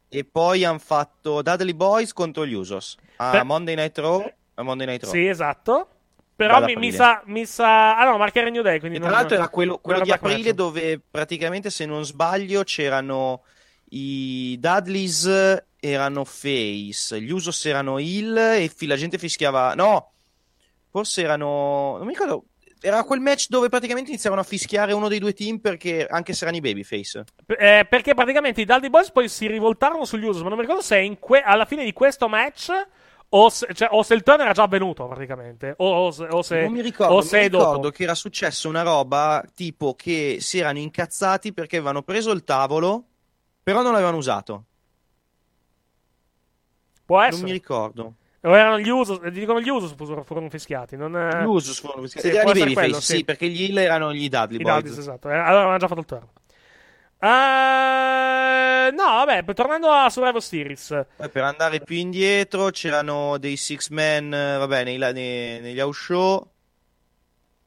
E 0.09 0.24
poi 0.24 0.65
hanno 0.65 0.78
fatto 0.78 1.43
Dudley 1.43 1.74
Boys 1.74 2.12
contro 2.12 2.47
gli 2.47 2.55
Usos. 2.55 2.97
A 3.16 3.31
Per- 3.31 3.44
Monday 3.44 3.74
Night 3.74 3.98
Raw. 3.98 4.32
A 4.55 4.62
Monday 4.62 4.86
Night 4.86 5.02
Raw. 5.05 5.12
Sì, 5.12 5.27
esatto. 5.27 5.89
Però 6.35 6.65
mi, 6.65 6.74
mi 6.77 6.90
sa, 6.90 7.23
mi 7.27 7.44
sa. 7.44 7.98
Ah 7.98 8.05
no, 8.07 8.16
marchiere 8.16 8.48
New 8.48 8.62
Day. 8.62 8.78
Quindi 8.81 8.97
E 8.97 9.01
tra 9.01 9.11
non- 9.11 9.19
l'altro 9.19 9.36
era 9.36 9.48
quello, 9.51 9.77
quello 9.78 10.01
di 10.01 10.11
aprile 10.11 10.55
dove 10.55 10.98
praticamente, 11.11 11.69
se 11.69 11.85
non 11.85 12.05
sbaglio, 12.07 12.62
c'erano 12.65 13.43
i 13.90 14.57
Dudleys 14.59 15.62
erano 15.78 16.24
face, 16.24 17.20
gli 17.20 17.31
Usos 17.31 17.65
erano 17.66 17.98
heel 17.98 18.36
e 18.36 18.70
la 18.86 18.97
gente 18.97 19.19
fischiava... 19.19 19.74
No, 19.74 20.12
forse 20.91 21.23
erano... 21.23 21.97
Non 21.97 22.07
mi 22.07 22.12
ricordo... 22.12 22.45
Era 22.83 23.05
quel 23.05 23.21
match 23.21 23.49
dove 23.49 23.69
praticamente 23.69 24.09
iniziavano 24.09 24.41
a 24.41 24.45
fischiare 24.45 24.95
uno 24.95 25.09
dei 25.09 25.19
due 25.19 25.35
team 25.35 25.59
perché 25.59 26.07
anche 26.07 26.33
se 26.33 26.45
erano 26.45 26.57
i 26.57 26.61
babyface. 26.62 27.25
Eh, 27.47 27.87
perché 27.87 28.15
praticamente 28.15 28.62
i 28.62 28.65
Dudley 28.65 28.89
Boys 28.89 29.11
poi 29.11 29.29
si 29.29 29.47
rivoltarono 29.47 30.07
sugli 30.07 30.25
Usos, 30.25 30.41
ma 30.41 30.49
non 30.49 30.57
mi 30.57 30.62
ricordo 30.65 30.83
se 30.83 31.19
que- 31.21 31.43
alla 31.43 31.67
fine 31.67 31.85
di 31.85 31.93
questo 31.93 32.27
match 32.27 32.71
o 33.33 33.49
se, 33.51 33.69
cioè, 33.75 33.89
o 33.93 34.03
se 34.03 34.15
il 34.15 34.23
turn 34.23 34.41
era 34.41 34.53
già 34.53 34.62
avvenuto 34.62 35.07
praticamente, 35.07 35.75
o, 35.77 36.07
o 36.07 36.11
se, 36.11 36.25
o 36.31 36.41
se, 36.43 36.62
non 36.62 36.73
mi 36.73 36.81
ricordo, 36.81 37.15
o 37.15 37.23
mi 37.23 37.29
è 37.29 37.49
dopo. 37.51 37.65
ricordo 37.65 37.91
che 37.91 38.03
era 38.03 38.15
successo 38.15 38.69
una 38.69 38.83
roba 38.83 39.45
tipo 39.55 39.95
che 39.95 40.39
si 40.41 40.59
erano 40.59 40.79
incazzati 40.79 41.53
perché 41.53 41.77
avevano 41.77 42.03
preso 42.03 42.31
il 42.31 42.45
tavolo, 42.45 43.05
però 43.62 43.83
non 43.83 43.93
l'avevano 43.93 44.17
usato. 44.17 44.65
Può 47.05 47.19
Non 47.19 47.27
essere. 47.27 47.45
mi 47.45 47.53
ricordo. 47.53 48.15
O 48.43 48.57
erano 48.57 48.79
gli 48.79 48.89
Usos, 48.89 49.21
eh, 49.23 49.31
dicono 49.31 49.61
gli 49.61 49.69
Usos 49.69 49.95
furono, 49.95 50.23
furono 50.23 50.49
fischiati. 50.49 50.97
Non, 50.97 51.12
Gli 51.43 51.45
Usos 51.47 51.79
furono 51.79 52.07
sì, 52.07 52.19
fischiati. 52.19 52.39
può 52.41 52.51
Erano 52.51 52.57
i 52.57 52.59
babyface, 52.61 52.87
quello, 52.87 53.01
sì, 53.01 53.25
perché 53.25 53.49
gli 53.49 53.65
heel 53.65 53.77
erano 53.79 54.12
gli 54.15 54.29
Dudley 54.29 54.61
I 54.61 54.62
Boys. 54.62 54.75
Dudleys, 54.77 54.99
esatto. 54.99 55.29
Eh, 55.29 55.35
allora 55.35 55.57
avevano 55.59 55.77
già 55.77 55.89
fatto 55.89 56.01
il 56.01 56.07
turn. 56.07 56.27
Eh, 57.23 58.91
no, 58.93 59.05
vabbè, 59.25 59.45
tornando 59.53 59.91
a 59.91 60.09
Survivor 60.09 60.43
Series. 60.43 61.05
Poi 61.17 61.29
per 61.29 61.43
andare 61.45 61.81
più 61.81 61.97
indietro 61.97 62.71
c'erano 62.71 63.37
dei 63.39 63.57
six 63.57 63.89
man, 63.91 64.33
eh, 64.33 64.57
vabbè, 64.57 64.85
nei, 64.85 64.97
nei- 64.97 65.61
negli 65.61 65.81
house 65.81 66.01
show. 66.03 66.51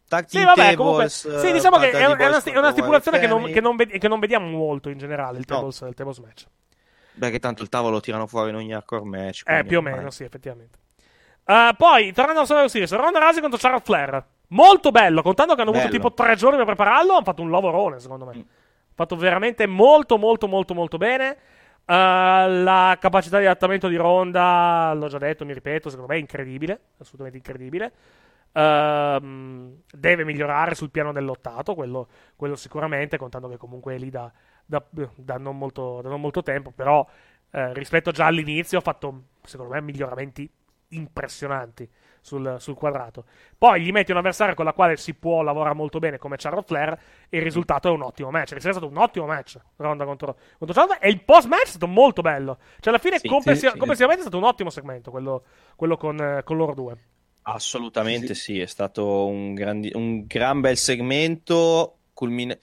Tag 0.08 0.26
Sì, 0.28 0.44
vabbè, 0.44 0.74
comunque. 0.76 1.08
tables, 1.08 1.40
Sì, 1.40 1.48
eh, 1.50 1.52
diciamo 1.54 1.78
che 1.78 1.86
Dudley 1.92 2.02
è, 2.02 2.06
è 2.18 2.28
una, 2.28 2.44
è 2.44 2.58
una 2.58 2.72
stipulazione 2.72 3.20
che 3.20 3.28
non, 3.28 3.44
che, 3.52 3.62
non 3.62 3.76
ved- 3.76 3.98
che 4.00 4.08
non 4.08 4.20
vediamo 4.20 4.48
molto 4.48 4.90
in 4.90 4.98
generale. 4.98 5.38
Il 5.38 5.46
No. 5.48 5.56
tables, 5.56 5.82
il 5.82 5.94
tables 5.94 6.18
match. 6.18 6.46
Beh, 7.16 7.30
che 7.30 7.40
tanto 7.40 7.62
il 7.64 7.70
tavolo 7.70 7.94
lo 7.94 8.00
tirano 8.02 8.28
fuori 8.28 8.50
in 8.50 8.56
ogni 8.56 8.74
hardcore 8.74 9.04
match. 9.04 9.42
Eh, 9.42 9.44
quindi 9.44 9.68
più 9.68 9.78
o 9.78 9.82
meno, 9.82 10.10
sì, 10.12 10.24
effettivamente. 10.24 10.80
Eh, 11.46 11.72
poi, 11.78 12.12
tornando 12.14 12.42
a 12.42 12.46
Survivor 12.46 12.70
Series, 12.70 12.94
Ronda 12.96 13.20
Rousey 13.20 13.42
contro 13.42 13.60
Charlotte 13.60 13.84
Flair. 13.86 14.24
Molto 14.50 14.92
bello, 14.92 15.22
contando 15.22 15.56
che 15.56 15.62
hanno 15.62 15.72
avuto 15.72 15.88
Bello. 15.88 15.98
tipo 16.00 16.14
tre 16.14 16.36
giorni 16.36 16.58
per 16.58 16.66
prepararlo, 16.66 17.14
hanno 17.14 17.24
fatto 17.24 17.42
un 17.42 17.50
lavorone, 17.50 18.00
secondo 18.00 18.26
Mm. 18.26 18.28
me. 18.30 18.46
Fatto 18.96 19.16
veramente 19.16 19.66
molto, 19.66 20.18
molto, 20.18 20.48
molto, 20.48 20.74
molto 20.74 20.98
bene. 20.98 21.36
Eh, 21.86 21.94
la 22.64 22.98
capacità 23.00 23.40
di 23.40 23.46
adattamento 23.46 23.88
di 23.88 23.96
Ronda, 23.96 24.94
l'ho 24.96 25.08
già 25.08 25.18
detto, 25.18 25.44
mi 25.46 25.54
ripeto, 25.54 25.90
secondo 25.90 26.12
me 26.12 26.18
è 26.18 26.22
incredibile, 26.22 26.80
assolutamente 27.00 27.38
incredibile. 27.38 27.92
Ehm, 28.56 29.82
deve 29.92 30.24
migliorare 30.24 30.76
sul 30.76 30.92
piano 30.92 31.12
del 31.12 31.26
lottato, 31.26 31.74
quello, 31.76 32.08
quello 32.36 32.56
sicuramente, 32.56 33.18
contando 33.18 33.50
che 33.50 33.58
comunque 33.58 33.96
è 33.96 33.98
lì 33.98 34.10
da, 34.12 34.32
da- 34.66 34.86
da 35.16 35.38
non, 35.38 35.58
molto, 35.58 36.02
da 36.02 36.10
non 36.10 36.22
molto 36.22 36.42
tempo, 36.44 36.72
però 36.72 37.06
eh, 37.52 37.74
rispetto 37.74 38.12
già 38.12 38.26
all'inizio 38.26 38.78
ha 38.80 38.82
fatto, 38.82 39.24
secondo 39.44 39.74
me, 39.74 39.82
miglioramenti 39.82 40.50
impressionanti 40.90 41.90
sul, 42.22 42.56
sul 42.60 42.76
quadrato. 42.76 43.26
Poi 43.58 43.82
gli 43.82 43.92
metti 43.92 44.12
un 44.12 44.18
avversario 44.18 44.54
con 44.56 44.64
la 44.66 44.74
quale 44.74 44.96
si 44.96 45.14
può 45.14 45.42
lavorare 45.42 45.76
molto 45.76 46.00
bene 46.00 46.18
come 46.18 46.36
Charlotte 46.38 46.68
Flair 46.68 46.98
e 47.30 47.38
il 47.38 47.44
risultato 47.44 47.90
è 47.90 47.92
un 47.92 48.02
ottimo 48.04 48.30
match. 48.32 48.54
È 48.54 48.60
stato 48.60 48.88
un 48.88 48.98
ottimo 48.98 49.26
match 49.26 49.60
Ronda 49.76 50.06
contro, 50.06 50.38
contro 50.58 50.76
Charlotte 50.76 51.04
e 51.06 51.10
il 51.10 51.22
post 51.24 51.48
match 51.48 51.64
è 51.64 51.68
stato 51.68 51.88
molto 51.88 52.22
bello. 52.22 52.58
Cioè 52.80 52.94
alla 52.94 53.00
fine 53.00 53.18
Sì, 53.20 53.28
complessi- 53.28 53.66
sì, 53.66 53.72
sì. 53.72 53.78
complessivamente 53.78 54.24
è 54.24 54.28
stato 54.28 54.42
un 54.42 54.48
ottimo 54.50 54.70
segmento 54.70 55.12
quello, 55.12 55.44
quello 55.76 55.98
con, 55.98 56.20
eh, 56.20 56.44
con 56.44 56.58
loro 56.58 56.74
due. 56.74 56.98
Assolutamente 57.46 58.36
sì, 58.36 58.60
è 58.60 58.66
stato 58.68 59.26
un, 59.26 59.54
grandi- 59.54 59.92
un 59.94 60.26
gran 60.26 60.62
bel 60.62 60.78
segmento. 60.78 61.98
culmine- 62.14 62.60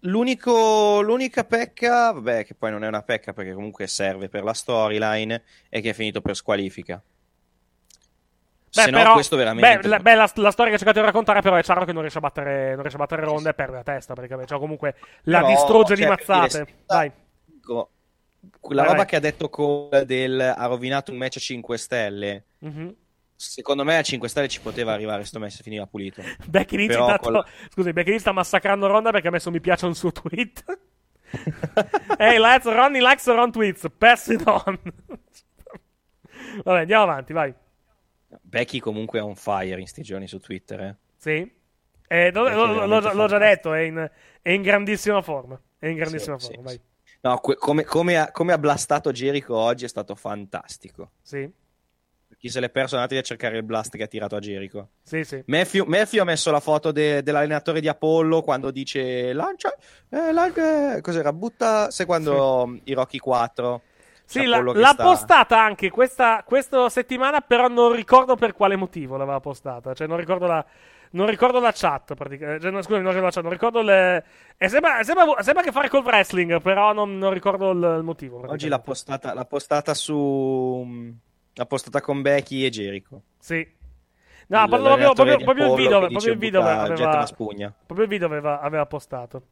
L'unico, 0.00 1.00
l'unica 1.00 1.44
pecca, 1.44 2.12
vabbè, 2.12 2.44
che 2.44 2.54
poi 2.54 2.70
non 2.70 2.84
è 2.84 2.88
una 2.88 3.02
pecca 3.02 3.32
perché 3.32 3.52
comunque 3.54 3.86
serve 3.86 4.28
per 4.28 4.44
la 4.44 4.52
storyline, 4.52 5.42
è 5.68 5.80
che 5.80 5.90
è 5.90 5.92
finito 5.94 6.20
per 6.20 6.36
squalifica. 6.36 7.02
Se 8.68 8.90
no, 8.90 8.98
però- 8.98 9.12
questo 9.14 9.36
veramente. 9.36 9.78
Beh, 9.80 9.88
la, 9.88 9.98
beh, 9.98 10.14
la- 10.14 10.30
la 10.34 10.50
storia 10.50 10.70
che 10.70 10.74
ho 10.76 10.78
cercato 10.78 11.00
di 11.00 11.06
raccontare, 11.06 11.40
però, 11.40 11.56
è 11.56 11.62
chiaro 11.62 11.84
che 11.86 11.92
non 11.92 12.02
riesce 12.02 12.18
a 12.18 12.20
battere, 12.20 12.70
non 12.72 12.80
riesce 12.80 12.96
a 12.96 13.00
battere 13.00 13.22
Ronda 13.24 13.50
e 13.50 13.54
perde 13.54 13.76
la 13.76 13.82
testa, 13.82 14.12
praticamente. 14.12 14.50
Cioè, 14.50 14.60
comunque, 14.60 14.94
la 15.22 15.38
Però, 15.40 15.48
distrugge 15.50 15.94
di 15.94 16.02
cioè, 16.02 16.10
dire, 16.14 16.24
mazzate. 16.28 16.50
se- 16.50 16.66
Dai. 16.84 17.10
Dico, 17.44 17.90
Quella 18.60 18.82
Vai, 18.82 18.90
roba 18.90 19.02
vai. 19.02 19.10
che 19.10 19.16
ha 19.16 19.20
detto 19.20 19.48
Cole 19.48 20.04
del 20.04 20.40
ha 20.40 20.66
rovinato 20.66 21.10
un 21.10 21.16
match 21.18 21.36
a 21.38 21.40
5 21.40 21.76
stelle. 21.78 22.44
Mhm. 22.58 22.94
Secondo 23.36 23.84
me 23.84 23.98
a 23.98 24.02
5 24.02 24.28
stelle 24.28 24.48
ci 24.48 24.60
poteva 24.60 24.92
arrivare 24.92 25.24
sto 25.24 25.46
se 25.48 25.62
finiva 25.62 25.86
pulito. 25.86 26.22
Con 27.18 27.32
la- 27.32 27.46
scusi, 27.70 27.92
Becky 27.92 28.08
Lynch 28.08 28.22
sta 28.22 28.32
massacrando 28.32 28.86
Ronda 28.86 29.10
perché 29.10 29.28
ha 29.28 29.30
messo 29.30 29.50
mi 29.50 29.60
piace 29.60 29.84
un 29.86 29.94
suo 29.94 30.10
tweet. 30.10 30.64
hey, 32.18 32.38
let's 32.38 32.64
Ronnie 32.64 33.00
likes 33.02 33.26
her 33.26 33.36
on 33.36 33.50
tweets. 33.52 33.86
Pass 33.98 34.28
it 34.28 34.42
on. 34.46 34.78
Vabbè, 36.64 36.80
andiamo 36.80 37.02
avanti, 37.02 37.32
vai. 37.32 37.52
Becky 38.40 38.78
comunque 38.78 39.18
è 39.18 39.22
on 39.22 39.36
fire 39.36 39.78
in 39.80 39.86
sti 39.86 40.02
giorni 40.02 40.26
su 40.26 40.38
Twitter. 40.38 40.80
Eh. 40.80 40.96
Sì. 41.16 41.52
Eh, 42.08 42.30
lo- 42.32 42.46
è 42.48 42.54
lo- 42.54 42.86
l'ho, 42.86 43.26
già- 43.26 43.38
detto, 43.38 43.72
è 43.72 43.80
in, 43.80 44.10
è 44.40 44.50
in 44.50 44.62
grandissima 44.62 45.20
forma. 45.22 45.60
È 45.78 45.86
in 45.88 45.96
grandissima 45.96 46.38
Sì, 46.38 46.52
forma, 46.54 46.70
sì, 46.70 46.76
vai. 46.76 46.84
No, 47.22 47.38
que- 47.40 47.56
come, 47.56 47.84
come 47.84 48.16
ha, 48.16 48.30
come 48.30 48.52
ha 48.52 48.58
blastato 48.58 49.10
Jericho 49.12 49.56
oggi 49.56 49.84
è 49.84 49.88
stato 49.88 50.14
fantastico. 50.14 51.10
Sì, 51.20 51.50
chi 52.38 52.48
se 52.50 52.60
l'è 52.60 52.68
perso, 52.70 52.96
andate 52.96 53.16
a 53.18 53.22
cercare 53.22 53.56
il 53.56 53.62
blast 53.62 53.96
che 53.96 54.02
ha 54.02 54.06
tirato 54.06 54.36
a 54.36 54.40
Jericho. 54.40 54.88
sì, 55.02 55.24
sì. 55.24 55.42
Matthew, 55.46 55.84
Matthew 55.86 56.20
ha 56.20 56.24
messo 56.24 56.50
la 56.50 56.60
foto 56.60 56.92
de- 56.92 57.22
dell'allenatore 57.22 57.80
di 57.80 57.88
Apollo 57.88 58.42
quando 58.42 58.70
dice 58.70 59.32
lancia, 59.32 59.74
eh, 60.10 60.32
lan- 60.32 60.52
eh, 60.96 61.00
cos'era, 61.00 61.32
butta, 61.32 61.90
sai 61.90 62.04
quando 62.06 62.66
mm, 62.66 62.76
i 62.84 62.92
Rocky 62.92 63.18
4 63.18 63.82
Sì, 64.24 64.44
la- 64.44 64.60
l'ha 64.60 64.88
sta- 64.92 65.02
postata 65.02 65.60
anche 65.62 65.88
questa, 65.90 66.42
questa 66.44 66.88
settimana, 66.88 67.40
però 67.40 67.68
non 67.68 67.92
ricordo 67.92 68.34
per 68.36 68.52
quale 68.52 68.76
motivo 68.76 69.16
l'aveva 69.16 69.40
postata. 69.40 69.94
Cioè, 69.94 70.06
non 70.06 70.16
ricordo 70.18 70.46
la, 70.46 70.64
non 71.12 71.26
ricordo 71.28 71.60
la 71.60 71.72
chat. 71.72 72.14
praticamente. 72.14 72.60
Cioè, 72.60 72.70
no, 72.72 72.82
scusami, 72.82 73.02
non 73.04 73.12
ricordo 73.12 73.26
la 73.28 73.32
chat, 73.32 73.42
non 73.44 73.52
ricordo 73.52 73.82
le. 73.82 74.24
eh, 74.58 74.68
sembra, 74.68 75.02
sembra, 75.04 75.42
sembra 75.42 75.62
che 75.62 75.70
fare 75.72 75.88
col 75.88 76.02
wrestling, 76.04 76.60
però 76.60 76.92
non, 76.92 77.16
non 77.18 77.32
ricordo 77.32 77.70
il, 77.70 77.94
il 77.98 78.02
motivo. 78.02 78.42
Oggi 78.46 78.68
l'ha 78.68 78.80
postata, 78.80 79.32
l'ha 79.32 79.44
postata 79.44 79.94
su 79.94 81.14
mm, 81.56 81.58
l'ha 81.58 81.66
postata 81.66 82.00
con 82.00 82.22
Becky 82.22 82.64
e 82.64 82.70
Jerico. 82.70 83.22
Sì. 83.38 83.66
No, 84.48 84.62
Il- 84.62 84.68
proprio, 84.68 85.12
proprio- 85.12 85.36
proprio 85.44 85.66
il 85.66 85.74
video, 85.76 85.98
proprio 86.08 86.32
il 86.32 86.38
video 86.38 86.60
aveva, 86.60 86.82
proprio 87.86 88.02
il 88.04 88.08
video 88.10 88.26
aveva, 88.26 88.60
aveva 88.60 88.86
postato. 88.86 89.42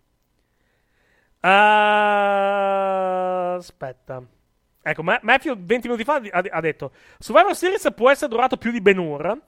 Ah, 2.24 3.54
aspetta. 3.54 4.22
Ecco, 4.86 5.02
Ma- 5.02 5.18
Matthew 5.22 5.56
20 5.58 5.88
minuti 5.88 6.04
fa 6.04 6.20
ha, 6.30 6.42
ha 6.50 6.60
detto 6.60 6.92
Survivor 7.18 7.56
Series 7.56 7.90
può 7.96 8.10
essere 8.10 8.28
durato 8.30 8.58
più 8.58 8.70
di 8.70 8.82
Ben 8.82 8.98
Hur 8.98 9.38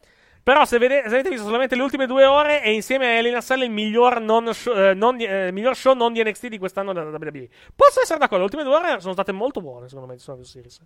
però 0.43 0.65
se, 0.65 0.79
vede- 0.79 1.03
se 1.03 1.09
avete 1.09 1.29
visto 1.29 1.45
solamente 1.45 1.75
le 1.77 1.83
ultime 1.83 2.07
due 2.07 2.25
ore 2.25 2.61
è 2.63 2.69
insieme 2.69 3.07
a 3.07 3.11
Elena 3.11 3.41
Sell 3.41 3.63
il 3.63 3.71
miglior, 3.71 4.21
non 4.21 4.55
show, 4.55 4.75
eh, 4.75 4.95
non 4.95 5.17
di- 5.17 5.25
eh, 5.25 5.51
miglior 5.53 5.75
show 5.77 5.93
non 5.95 6.13
di 6.13 6.23
NXT 6.23 6.47
di 6.47 6.59
quest'anno 6.59 6.93
della 6.93 7.11
WWE. 7.11 7.49
Posso 7.75 8.01
essere 8.01 8.19
d'accordo, 8.19 8.39
le 8.39 8.45
ultime 8.45 8.63
due 8.63 8.75
ore 8.77 9.01
sono 9.01 9.13
state 9.13 9.33
molto 9.33 9.61
buone 9.61 9.89
secondo 9.89 10.09
me 10.09 10.15
di 10.15 10.21
Survivor 10.21 10.47
Series. 10.49 10.81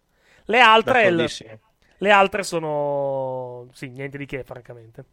Le 0.51 0.61
altre, 0.61 1.07
il- 1.07 1.61
le 1.99 2.11
altre 2.11 2.43
sono... 2.43 3.69
Sì, 3.73 3.89
niente 3.89 4.19
di 4.19 4.27
che, 4.27 4.43
francamente. 4.43 5.05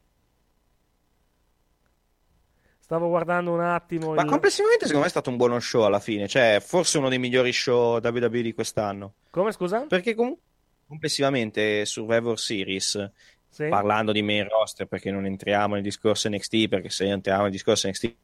Stavo 2.79 3.07
guardando 3.09 3.51
un 3.51 3.59
attimo. 3.59 4.13
Ma 4.13 4.23
il- 4.23 4.29
complessivamente 4.29 4.85
secondo 4.85 5.01
me 5.01 5.07
è 5.07 5.11
stato 5.11 5.29
un 5.29 5.35
buono 5.37 5.59
show 5.59 5.83
alla 5.83 5.99
fine, 5.99 6.27
cioè 6.27 6.59
forse 6.61 6.97
uno 6.97 7.09
dei 7.09 7.19
migliori 7.19 7.51
show 7.51 7.99
WWE 7.99 8.41
di 8.41 8.53
quest'anno. 8.53 9.15
Come 9.29 9.51
scusa? 9.51 9.81
Perché 9.87 10.15
comunque 10.15 10.41
complessivamente 10.87 11.85
Survivor 11.85 12.39
Series, 12.39 13.11
Sì. 13.49 13.67
parlando 13.67 14.13
di 14.13 14.21
main 14.21 14.47
roster, 14.47 14.87
perché 14.87 15.11
non 15.11 15.25
entriamo 15.25 15.73
nel 15.73 15.83
discorso 15.83 16.29
NXT, 16.29 16.67
perché 16.69 16.89
se 16.89 17.09
entriamo 17.09 17.43
nel 17.43 17.51
discorso 17.51 17.87
NXT, 17.89 18.15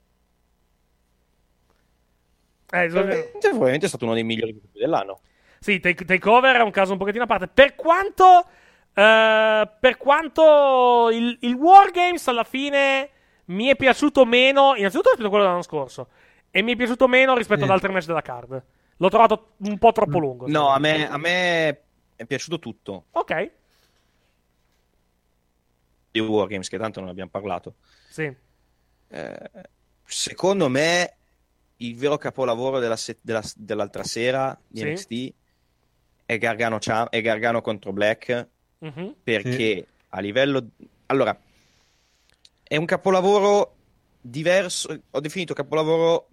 Eh, 2.72 2.88
probabilmente 2.88 3.86
è 3.86 3.90
stato 3.90 4.06
uno 4.06 4.14
dei 4.14 4.24
migliori 4.24 4.60
dell'anno. 4.72 5.20
Sì, 5.64 5.80
take, 5.80 6.04
Takeover 6.04 6.58
è 6.58 6.62
un 6.62 6.72
caso 6.72 6.92
un 6.92 6.98
pochettino 6.98 7.24
a 7.24 7.28
parte. 7.28 7.48
Per 7.48 7.76
quanto. 7.76 8.46
eh, 8.94 9.70
per 9.80 9.98
quanto 9.98 11.10
il, 11.12 11.38
il 11.42 11.54
Wargames 11.56 12.28
alla 12.28 12.44
fine 12.44 13.10
mi 13.46 13.68
è 13.68 13.76
piaciuto 13.78 14.26
meno. 14.26 14.76
Innanzitutto 14.76 15.10
rispetto 15.10 15.26
a 15.28 15.30
quello 15.30 15.44
dell'anno 15.46 15.62
scorso. 15.64 16.10
E 16.52 16.62
mi 16.62 16.74
è 16.74 16.76
piaciuto 16.76 17.08
meno 17.08 17.36
rispetto 17.36 17.62
Sì. 17.62 17.66
ad 17.66 17.72
altri 17.72 17.92
match 17.94 18.06
della 18.06 18.22
card. 18.22 18.64
L'ho 18.98 19.10
trovato 19.10 19.54
un 19.60 19.78
po' 19.80 19.92
troppo 19.94 20.20
lungo. 20.20 20.48
No, 20.50 20.68
a 20.70 20.80
me, 20.80 21.08
a 21.10 21.18
me 21.18 21.82
è 22.16 22.26
piaciuto 22.26 22.60
tutto 22.60 23.06
Ok, 23.12 23.52
di 26.12 26.20
Wargames, 26.20 26.70
che 26.70 26.78
tanto 26.78 27.00
non 27.00 27.10
abbiamo 27.10 27.30
parlato. 27.30 27.76
sì. 28.10 28.32
Eh, 29.10 29.52
secondo 30.06 30.70
me 30.70 31.16
il 31.78 31.96
vero 31.96 32.18
capolavoro 32.18 32.80
della 32.80 32.96
se- 32.96 33.20
della- 33.22 33.44
dell'altra 33.56 34.04
sera 34.04 34.58
di 34.68 34.80
Sì. 34.80 34.86
NXT 34.88 35.34
è 36.34 36.38
Gargano, 36.38 36.78
Cham- 36.80 37.10
è 37.10 37.22
Gargano 37.22 37.62
contro 37.62 37.92
Black 37.94 38.48
Mhm. 38.80 39.16
perché 39.24 39.86
a 40.10 40.20
livello 40.20 40.68
allora 41.08 41.38
è 42.64 42.76
un 42.76 42.86
capolavoro 42.86 43.76
diverso 44.20 45.00
ho 45.10 45.20
definito 45.20 45.54
capolavoro 45.54 46.28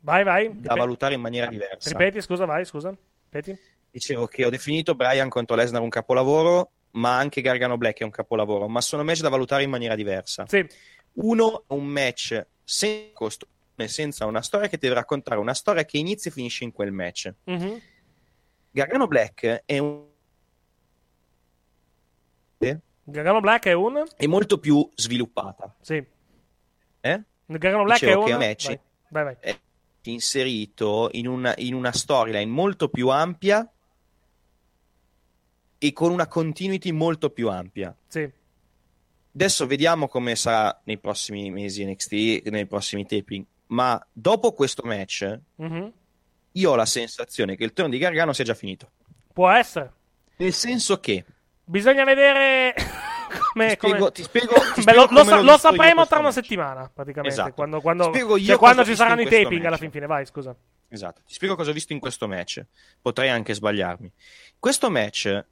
Vai, 0.00 0.22
vai. 0.24 0.50
da 0.60 0.74
valutare 0.74 1.14
in 1.14 1.20
maniera 1.20 1.46
diversa 1.46 1.90
Ripeti, 1.90 2.20
scusa, 2.22 2.44
vai, 2.44 2.64
scusa. 2.64 2.94
Ripeti. 3.30 3.58
dicevo 3.90 4.26
che 4.26 4.44
ho 4.44 4.50
definito 4.50 4.94
Brian 4.94 5.28
contro 5.28 5.56
Lesnar 5.56 5.82
un 5.82 5.88
capolavoro 5.88 6.70
ma 6.92 7.16
anche 7.18 7.40
Gargano 7.40 7.76
Black 7.76 8.00
è 8.00 8.04
un 8.04 8.10
capolavoro 8.10 8.68
ma 8.68 8.80
sono 8.80 9.02
match 9.04 9.20
da 9.20 9.28
valutare 9.28 9.62
in 9.64 9.70
maniera 9.70 9.94
diversa 9.94 10.44
Sì. 10.46 10.66
uno 11.14 11.64
è 11.66 11.72
un 11.72 11.84
match 11.86 12.46
senza 12.64 13.10
costruzione 13.12 13.56
senza 13.86 14.26
una 14.26 14.42
storia 14.42 14.66
che 14.68 14.78
deve 14.78 14.94
raccontare 14.94 15.38
una 15.38 15.54
storia 15.54 15.84
che 15.84 15.98
inizia 15.98 16.30
e 16.30 16.34
finisce 16.34 16.64
in 16.64 16.72
quel 16.72 16.90
match 16.90 17.32
Mhm. 17.44 17.80
Gargano 18.70 19.06
Black 19.06 19.62
è 19.64 19.78
un 19.78 20.06
Gargano 23.04 23.40
Black 23.40 23.66
è 23.66 23.72
un. 23.72 24.04
è 24.16 24.26
molto 24.26 24.58
più 24.58 24.86
sviluppata 24.94 25.74
Sì. 25.80 25.94
eh? 27.00 27.22
Gargano 27.46 27.84
Black 27.84 28.00
Dicevo 28.00 28.26
è 28.26 28.32
un. 28.32 28.38
match 28.38 28.66
Vai, 28.66 28.78
vai. 29.08 29.24
vai. 29.24 29.36
è 29.40 29.58
inserito 30.02 31.08
in 31.12 31.26
una, 31.26 31.54
in 31.58 31.72
una 31.74 31.92
storyline 31.92 32.50
molto 32.50 32.88
più 32.90 33.08
ampia 33.08 33.70
e 35.78 35.92
con 35.92 36.10
una 36.10 36.26
continuity 36.26 36.90
molto 36.90 37.30
più 37.30 37.48
ampia. 37.48 37.94
Sì. 38.08 38.28
Adesso 39.34 39.66
vediamo 39.66 40.08
come 40.08 40.34
sarà 40.34 40.78
nei 40.84 40.98
prossimi 40.98 41.50
mesi 41.50 41.84
NXT, 41.84 42.48
nei 42.48 42.66
prossimi 42.66 43.06
taping. 43.06 43.44
Ma 43.68 44.04
dopo 44.12 44.52
questo 44.52 44.82
match, 44.84 45.38
Mhm. 45.56 45.92
io 46.52 46.70
ho 46.70 46.74
la 46.74 46.86
sensazione 46.86 47.56
che 47.56 47.64
il 47.64 47.72
turno 47.72 47.90
di 47.90 47.98
Gargano 47.98 48.32
sia 48.32 48.44
già 48.44 48.54
finito. 48.54 48.90
Può 49.32 49.48
essere. 49.50 49.92
Nel 50.36 50.52
senso 50.52 51.00
che 51.00 51.24
Bisogna 51.64 52.04
vedere 52.04 52.72
come. 53.52 53.66
Ti 53.68 53.74
spiego- 53.76 53.96
come- 53.98 54.10
ti 54.12 54.22
spiego- 54.22 54.54
ti 54.74 54.82
Beh, 54.84 54.94
lo, 54.94 55.06
lo 55.10 55.22
sa- 55.22 55.40
lo 55.42 55.58
sapremo 55.58 56.06
tra 56.06 56.16
una 56.18 56.28
match. 56.28 56.34
settimana, 56.40 56.90
praticamente. 56.92 57.34
Esatto. 57.36 57.52
Quando, 57.52 57.80
quando, 57.82 58.10
cioè, 58.14 58.56
quando 58.56 58.84
ci 58.86 58.96
saranno 58.96 59.20
i 59.20 59.28
taping 59.28 59.62
alla 59.66 59.76
fin 59.76 59.90
fine. 59.90 60.06
Vai, 60.06 60.24
scusa. 60.24 60.56
Esatto, 60.88 61.20
ti 61.26 61.34
spiego 61.34 61.54
cosa 61.56 61.68
ho 61.68 61.74
visto 61.74 61.92
in 61.92 61.98
questo 62.00 62.26
match. 62.26 62.64
Potrei 63.02 63.28
anche 63.28 63.52
sbagliarmi. 63.52 64.10
Questo 64.58 64.88
match 64.90 65.44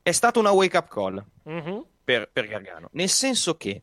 è 0.00 0.12
stato 0.12 0.40
una 0.40 0.50
wake 0.52 0.78
up 0.78 0.88
call 0.88 1.22
Mhm. 1.42 1.84
per, 2.02 2.30
per 2.32 2.46
Gargano, 2.48 2.88
nel 2.92 3.10
senso 3.10 3.58
che 3.58 3.82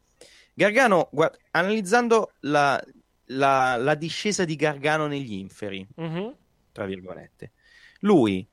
Gargano, 0.56 1.10
guard- 1.12 1.38
analizzando 1.52 2.32
la, 2.40 2.84
la- 3.32 3.76
la 3.78 3.96
discesa 3.96 4.46
di 4.46 4.56
Gargano 4.56 5.08
negli 5.08 5.34
inferi, 5.34 5.86
Mhm. 5.96 6.36
tra 6.72 6.86
virgolette, 6.86 7.52
lui 8.02 8.48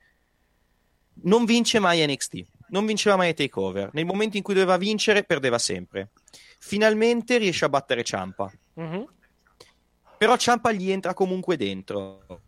non 1.23 1.45
vince 1.45 1.79
mai 1.79 2.05
NXT, 2.07 2.47
non 2.69 2.87
vinceva 2.87 3.17
mai 3.17 3.35
Takeover. 3.35 3.91
Nei 3.93 4.05
momenti 4.05 4.37
in 4.37 4.43
cui 4.43 4.55
doveva 4.55 4.77
vincere, 4.77 5.25
perdeva 5.25 5.59
sempre. 5.59 6.11
Finalmente 6.61 7.39
riesce 7.39 7.65
a 7.65 7.69
battere 7.69 8.05
Ciampa. 8.05 8.51
Mhm. 8.75 9.07
Però 10.19 10.37
Ciampa 10.37 10.73
gli 10.73 10.91
entra 10.91 11.15
comunque 11.15 11.57
dentro 11.57 12.43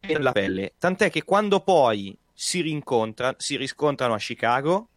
nella 0.00 0.32
pelle. 0.32 0.74
Tant'è 0.78 1.10
che 1.10 1.22
quando 1.22 1.60
poi 1.60 2.16
si 2.32 2.60
rincontra, 2.60 3.34
si 3.38 3.56
riscontrano 3.56 4.14
a 4.14 4.18
Chicago, 4.18 4.88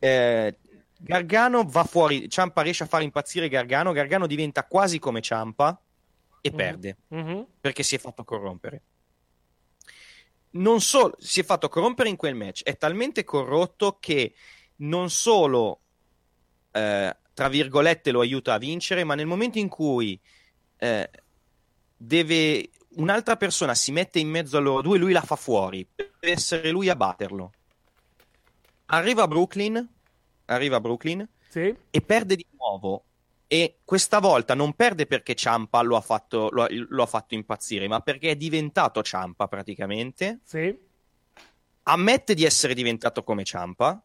eh, 0.00 0.56
Gargano 1.00 1.64
va 1.64 1.84
fuori, 1.84 2.28
Ciampa 2.28 2.62
riesce 2.62 2.82
a 2.82 2.86
far 2.86 3.02
impazzire 3.02 3.48
Gargano, 3.48 3.92
Gargano 3.92 4.26
diventa 4.26 4.64
quasi 4.64 4.98
come 4.98 5.20
Ciampa 5.20 5.80
e 6.40 6.50
perde 6.52 6.96
Mhm. 7.08 7.46
perché 7.60 7.82
si 7.82 7.94
è 7.94 7.98
fatto 7.98 8.24
corrompere. 8.24 8.82
Non 10.50 10.80
solo 10.80 11.14
si 11.18 11.40
è 11.40 11.44
fatto 11.44 11.68
corrompere 11.68 12.08
in 12.08 12.16
quel 12.16 12.34
match, 12.34 12.62
è 12.64 12.76
talmente 12.76 13.22
corrotto 13.24 13.98
che 14.00 14.34
non 14.76 15.10
solo 15.10 15.80
eh, 16.72 17.16
tra 17.32 17.48
virgolette 17.48 18.10
lo 18.10 18.20
aiuta 18.20 18.54
a 18.54 18.58
vincere, 18.58 19.04
ma 19.04 19.14
nel 19.14 19.26
momento 19.26 19.58
in 19.58 19.68
cui 19.68 20.18
eh, 20.78 21.10
deve 21.96 22.70
un'altra 22.96 23.36
persona 23.36 23.74
si 23.74 23.92
mette 23.92 24.18
in 24.18 24.28
mezzo 24.28 24.56
a 24.56 24.60
loro 24.60 24.82
due, 24.82 24.98
lui 24.98 25.12
la 25.12 25.22
fa 25.22 25.36
fuori, 25.36 25.86
per 25.94 26.10
essere 26.20 26.70
lui 26.70 26.88
a 26.88 26.96
batterlo. 26.96 27.52
Arriva 28.86 29.22
a 29.22 29.28
Brooklyn, 29.28 29.88
arriva 30.48 30.76
a 30.76 30.80
Brooklyn 30.80 31.26
Sì. 31.48 31.74
e 31.90 32.00
perde 32.02 32.36
di 32.36 32.46
nuovo. 32.56 33.04
E 33.46 33.78
questa 33.84 34.18
volta 34.18 34.54
non 34.54 34.74
perde 34.74 35.06
perché 35.06 35.34
Ciampa 35.34 35.80
lo 35.80 35.96
ha 35.96 36.02
fatto, 36.02 36.50
lo, 36.50 36.66
lo 36.70 37.02
ha 37.02 37.06
fatto 37.06 37.34
impazzire, 37.34 37.88
ma 37.88 38.00
perché 38.00 38.30
è 38.32 38.36
diventato 38.36 39.02
Ciampa 39.02 39.48
praticamente. 39.48 40.40
Sì. 40.44 40.76
Ammette 41.84 42.34
di 42.34 42.44
essere 42.44 42.74
diventato 42.74 43.24
come 43.24 43.44
Ciampa, 43.44 44.02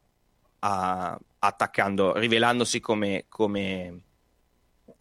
a- 0.59 1.19
attaccando, 1.39 2.15
rivelandosi 2.17 2.79
come, 2.79 3.25
come, 3.27 4.01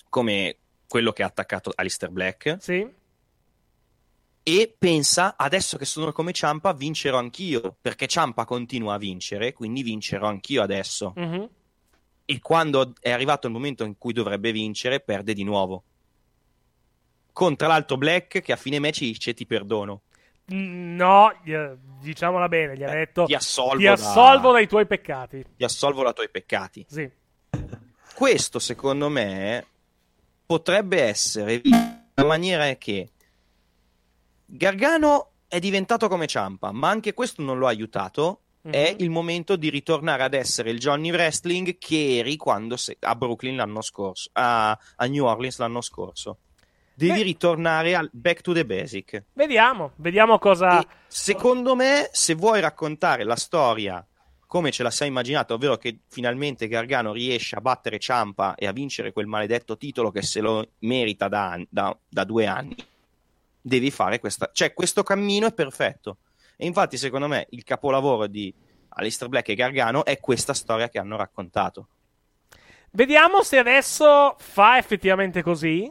come 0.09 0.57
quello 0.89 1.13
che 1.13 1.23
ha 1.23 1.27
attaccato 1.27 1.71
Alistair 1.77 2.11
Black. 2.11 2.57
Sì. 2.61 2.85
E 4.45 4.75
pensa, 4.77 5.35
adesso 5.37 5.77
che 5.77 5.85
sono 5.85 6.11
come 6.13 6.33
Ciampa, 6.33 6.73
vincerò 6.73 7.19
anch'io, 7.19 7.77
perché 7.81 8.07
Ciampa 8.09 8.45
continua 8.45 8.95
a 8.95 8.99
vincere, 8.99 9.53
quindi 9.53 9.83
vincerò 9.83 10.27
anch'io 10.27 10.63
adesso. 10.63 11.13
Mhm. 11.17 11.49
E 12.25 12.41
quando 12.41 12.93
è 13.01 13.11
arrivato 13.11 13.47
il 13.47 13.53
momento 13.53 13.85
in 13.85 13.97
cui 13.99 14.13
dovrebbe 14.13 14.51
vincere, 14.53 15.01
perde 15.01 15.33
di 15.35 15.45
nuovo. 15.45 15.85
Con 17.33 17.57
tra 17.57 17.69
l'altro 17.69 17.97
Black 17.97 18.41
che 18.43 18.53
a 18.53 18.57
fine 18.57 18.79
match 18.79 19.01
dice 19.01 19.33
ti 19.33 19.47
perdono. 19.47 20.03
Mm, 20.53 20.97
No, 20.97 21.33
diciamola 22.01 22.49
bene, 22.49 22.77
gli 22.77 22.83
ha 22.83 22.91
detto 22.91 23.23
Eh, 23.23 23.27
ti 23.27 23.35
assolvo 23.35 23.77
ti 23.79 23.85
da- 23.85 23.93
assolvo 23.93 24.53
dai 24.53 24.67
tuoi 24.67 24.87
peccati. 24.87 25.45
Ti 25.57 25.65
assolvo 25.65 26.03
da 26.03 26.13
tuoi 26.13 26.29
peccati. 26.31 26.85
Sì. 26.89 27.09
Questo, 28.15 28.59
secondo 28.59 29.09
me, 29.09 29.65
potrebbe 30.45 31.01
essere 31.03 31.61
la 32.15 32.25
maniera 32.25 32.75
che 32.77 33.11
Gargano 34.55 35.31
è 35.49 35.59
diventato 35.59 36.09
come 36.09 36.27
Ciampa, 36.27 36.73
ma 36.73 36.91
anche 36.91 37.15
questo 37.15 37.41
non 37.41 37.59
lo 37.59 37.67
ha 37.67 37.71
aiutato. 37.71 38.41
È 38.63 38.95
il 38.99 39.11
momento 39.11 39.57
di 39.57 39.71
ritornare 39.71 40.23
ad 40.23 40.35
essere 40.35 40.71
il 40.71 40.79
Johnny 40.79 41.11
Wrestling 41.11 41.79
che 41.79 42.19
eri 42.19 42.37
quando 42.37 42.77
se- 42.77 42.97
a 43.01 43.17
Brooklyn 43.17 43.57
l'anno 43.57 43.81
scorso, 43.81 44.29
a, 44.35 44.71
a 44.97 45.07
New 45.07 45.25
Orleans 45.25 45.59
l'anno 45.59 45.81
scorso. 45.81 46.39
Devi 46.95 47.19
Beh. 47.19 47.23
ritornare 47.25 47.95
al 47.97 48.09
back 48.13 48.43
to 48.43 48.53
the 48.53 48.65
basic. 48.65 49.25
Vediamo, 49.33 49.93
vediamo 49.97 50.39
cosa. 50.39 50.85
Secondo 51.09 51.75
me, 51.75 52.09
se 52.13 52.35
vuoi 52.35 52.61
raccontare 52.61 53.25
la 53.25 53.35
storia 53.37 54.07
come 54.47 54.71
ce 54.71 54.83
la 54.83 54.91
sei 54.91 55.09
immaginata, 55.09 55.55
ovvero 55.55 55.77
che 55.79 56.01
finalmente 56.09 56.69
Gargano 56.69 57.13
riesce 57.13 57.57
a 57.57 57.61
battere 57.63 57.99
Ciampa 57.99 58.55
e 58.55 58.67
a 58.67 58.73
vincere 58.73 59.11
quel 59.11 59.27
maledetto 59.27 59.77
titolo 59.79 60.11
che 60.13 60.21
se 60.23 60.41
lo 60.41 60.73
merita 60.81 61.27
da, 61.29 61.59
da- 61.69 61.99
da 62.07 62.25
due 62.25 62.47
anni, 62.47 62.77
devi 63.63 63.91
fare 63.91 64.19
questa. 64.19 64.51
Cioè, 64.53 64.75
questo 64.75 65.03
cammino 65.03 65.47
è 65.47 65.55
perfetto. 65.55 66.19
E 66.57 66.67
infatti, 66.67 66.97
secondo 66.97 67.29
me, 67.29 67.47
il 67.51 67.65
capolavoro 67.65 68.27
di 68.27 68.53
Alistair 68.91 69.31
Black 69.31 69.49
e 69.49 69.55
Gargano 69.55 70.05
è 70.05 70.19
questa 70.21 70.53
storia 70.53 70.89
che 70.89 70.99
hanno 70.99 71.17
raccontato. 71.17 71.89
Vediamo 72.91 73.43
se 73.43 73.57
adesso 73.57 74.37
fa 74.39 74.77
effettivamente 74.77 75.43
così 75.43 75.91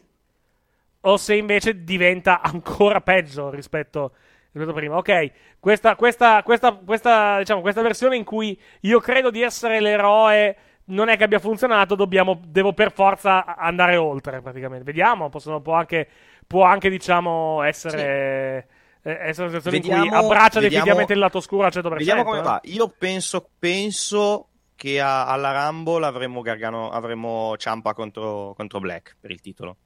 o 1.01 1.17
se 1.17 1.35
invece 1.35 1.83
diventa 1.83 2.41
ancora 2.41 3.01
peggio 3.01 3.49
rispetto, 3.49 4.13
rispetto 4.51 4.69
a 4.69 4.79
prima. 4.79 4.97
Ok, 4.97 5.31
questa, 5.59 5.95
questa, 5.95 6.43
questa, 6.43 6.73
questa, 6.73 7.39
diciamo, 7.39 7.61
questa 7.61 7.81
versione 7.81 8.17
in 8.17 8.23
cui 8.23 8.59
io 8.81 8.99
credo 8.99 9.31
di 9.31 9.41
essere 9.41 9.79
l'eroe 9.79 10.57
non 10.85 11.09
è 11.09 11.17
che 11.17 11.23
abbia 11.23 11.39
funzionato, 11.39 11.95
dobbiamo, 11.95 12.39
devo 12.45 12.73
per 12.73 12.91
forza 12.91 13.55
andare 13.55 13.95
oltre 13.95 14.41
praticamente. 14.41 14.83
Vediamo, 14.83 15.29
possono, 15.29 15.61
può, 15.61 15.73
anche, 15.73 16.07
può 16.51 16.63
anche, 16.63 16.89
diciamo, 16.89 17.63
essere... 17.63 18.67
eh, 19.03 19.17
Essere 19.29 19.47
una 19.47 19.59
situazione 19.59 19.77
in 19.77 19.83
cui 19.83 19.91
Vediamo- 19.93 20.17
abbraccia 20.17 20.59
vediamo- 20.59 20.59
definitivamente 20.59 21.13
il 21.13 21.19
lato 21.19 21.37
oscuro 21.39 21.65
al 21.65 21.71
100%. 21.73 21.97
Vediamo 21.97 22.23
come 22.23 22.37
eh. 22.37 22.41
va. 22.43 22.59
Io 22.65 22.93
penso, 22.95 23.49
penso 23.57 24.49
che 24.75 24.99
a- 25.01 25.25
alla 25.25 25.65
Rumble 25.65 26.05
avremo, 26.05 26.41
Gargano, 26.41 26.91
avremo 26.91 27.55
Ciampa 27.57 27.93
contro, 27.93 28.53
contro 28.55 28.79
Black 28.79 29.15
per 29.19 29.31
il 29.31 29.41
titolo. 29.41 29.77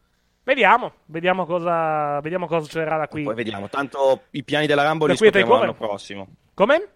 Vediamo, 0.43 0.91
vediamo 1.05 1.45
cosa, 1.45 2.19
vediamo 2.19 2.45
cosa 2.45 2.65
succederà 2.65 2.97
da 2.97 3.07
qui. 3.07 3.23
Poi 3.23 3.35
vediamo. 3.35 3.69
Tanto 3.69 4.23
i 4.31 4.43
piani 4.43 4.67
della 4.67 4.83
Rumble 4.87 5.07
Da 5.07 5.13
li 5.13 5.17
scopriremo 5.19 5.57
l'anno 5.59 5.73
prossimo. 5.75 6.27
Come? 6.53 6.87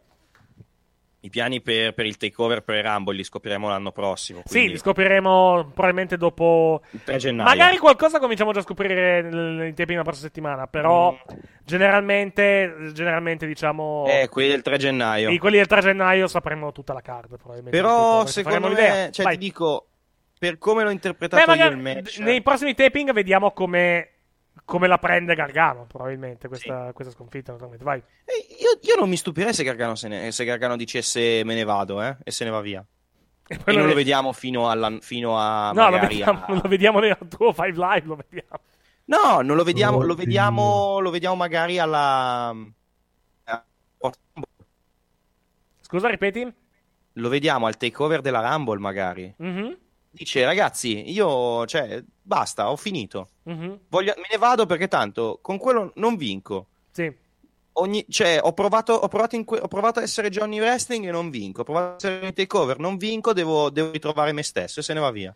I 1.21 1.29
piani 1.29 1.59
per, 1.61 1.93
per 1.93 2.05
il 2.05 2.15
takeover 2.15 2.61
per 2.61 2.85
Rumble 2.85 3.15
li 3.15 3.23
scopriremo 3.25 3.67
l'anno 3.67 3.91
prossimo. 3.91 4.41
Sì, 4.45 4.51
quindi 4.51 4.71
li 4.71 4.77
scopriremo 4.77 5.71
probabilmente 5.73 6.15
dopo. 6.15 6.81
il 6.91 7.01
3 7.03 7.17
gennaio. 7.17 7.49
Magari 7.49 7.77
qualcosa 7.77 8.19
cominciamo 8.19 8.53
già 8.53 8.59
a 8.59 8.63
scoprire 8.63 9.21
nei 9.21 9.73
tempi 9.73 9.91
della 9.91 10.03
prossima 10.03 10.27
settimana. 10.27 10.67
Però, 10.67 11.17
generalmente, 11.65 12.91
generalmente 12.93 13.45
diciamo. 13.45 14.05
Mm. 14.07 14.09
Eh, 14.09 14.29
quelli 14.29 14.49
del 14.49 14.61
3 14.61 14.77
gennaio. 14.77 15.29
i- 15.29 15.37
quelli 15.37 15.57
del 15.57 15.67
3 15.67 15.81
gennaio 15.81 16.27
sapremo 16.27 16.71
tutta 16.71 16.93
la 16.93 17.01
card. 17.01 17.37
Probabilmente. 17.37 17.77
Però 17.77 18.25
secondo 18.25 18.69
me, 18.69 19.09
cioè, 19.11 19.29
ti 19.31 19.37
dico, 19.37 19.87
per 20.39 20.57
come 20.57 20.83
l'ho 20.83 20.89
interpretato 20.89 21.51
Beh, 21.51 21.57
io 21.57 21.67
il 21.67 21.77
match, 21.77 22.19
nei 22.19 22.41
prossimi 22.41 22.73
taping 22.73 23.11
vediamo 23.11 23.51
come, 23.51 24.09
come 24.69 24.87
la 24.87 24.99
prende 24.99 25.33
Gargano. 25.33 25.85
Probabilmente 25.87 26.47
questa, 26.47 26.93
questa 26.93 27.11
sconfitta. 27.11 27.51
Naturalmente. 27.51 27.83
Vai. 27.83 27.97
io, 27.97 28.77
io 28.81 28.95
non 28.99 29.09
mi 29.09 29.17
stupirei 29.17 29.51
se 29.53 29.63
Gargano, 29.63 29.95
se 29.95 30.07
ne- 30.07 30.31
se 30.31 30.45
Gargano 30.45 30.75
dicesse 30.77 31.41
me 31.43 31.55
ne 31.55 31.63
vado, 31.63 32.01
eh, 32.03 32.17
e 32.23 32.29
se 32.31 32.43
ne 32.45 32.51
va 32.51 32.61
via. 32.61 32.85
E, 33.47 33.57
poi 33.57 33.73
non 33.73 33.77
lo 33.83 33.89
lo 33.89 33.95
ve- 33.95 33.95
vediamo 33.95 34.31
fino, 34.31 34.69
alla, 34.69 34.95
fino 35.01 35.37
a 35.39 35.71
No, 35.71 35.89
lo 35.89 35.97
vediamo, 35.99 36.45
a- 36.45 36.53
lo 36.61 36.69
vediamo 36.69 36.99
nel 36.99 37.17
tuo 37.27 37.51
5 37.51 37.71
live. 37.71 38.05
Lo 38.05 38.15
vediamo. 38.15 38.59
No, 39.05 39.41
non 39.41 39.55
lo 39.55 39.63
vediamo, 39.63 39.97
lo 39.97 40.03
Oddio. 40.13 40.15
vediamo, 40.17 40.99
lo 40.99 41.09
vediamo 41.09 41.35
magari 41.35 41.79
alla... 41.79 42.55
Scusa, 45.81 46.09
ripeti? 46.09 46.53
Lo 47.13 47.29
vediamo 47.29 47.65
al 47.65 47.75
takeover 47.77 48.21
della 48.21 48.47
Rumble 48.47 48.77
magari. 48.79 49.33
Mhm, 49.37 49.77
Dice, 50.11 50.43
ragazzi, 50.43 51.09
io, 51.11 51.65
cioè, 51.67 52.03
basta, 52.21 52.71
ho 52.71 52.75
finito. 52.75 53.29
mhm. 53.43 53.79
Voglio- 53.89 54.13
me 54.17 54.27
ne 54.31 54.37
vado 54.37 54.65
perché 54.65 54.87
tanto 54.87 55.39
con 55.41 55.57
quello 55.57 55.91
non 55.95 56.15
vinco. 56.15 56.67
Sì. 56.91 57.11
Ogni- 57.73 58.05
cioè, 58.09 58.39
ho 58.41 58.51
provato, 58.53 58.93
ho, 58.93 59.07
provato 59.07 59.41
que- 59.43 59.59
ho 59.59 59.67
provato 59.67 59.99
a 59.99 60.01
essere 60.03 60.29
Johnny 60.29 60.59
Wrestling 60.59 61.05
e 61.05 61.11
non 61.11 61.29
vinco. 61.29 61.61
Ho 61.61 61.63
provato 61.63 61.91
a 61.91 61.95
essere 62.09 62.27
in 62.27 62.33
takeover, 62.33 62.79
non 62.79 62.97
vinco, 62.97 63.33
devo, 63.33 63.69
devo 63.69 63.91
ritrovare 63.91 64.31
me 64.33 64.43
stesso 64.43 64.79
e 64.79 64.83
se 64.83 64.93
ne 64.93 64.99
va 64.99 65.11
via. 65.11 65.33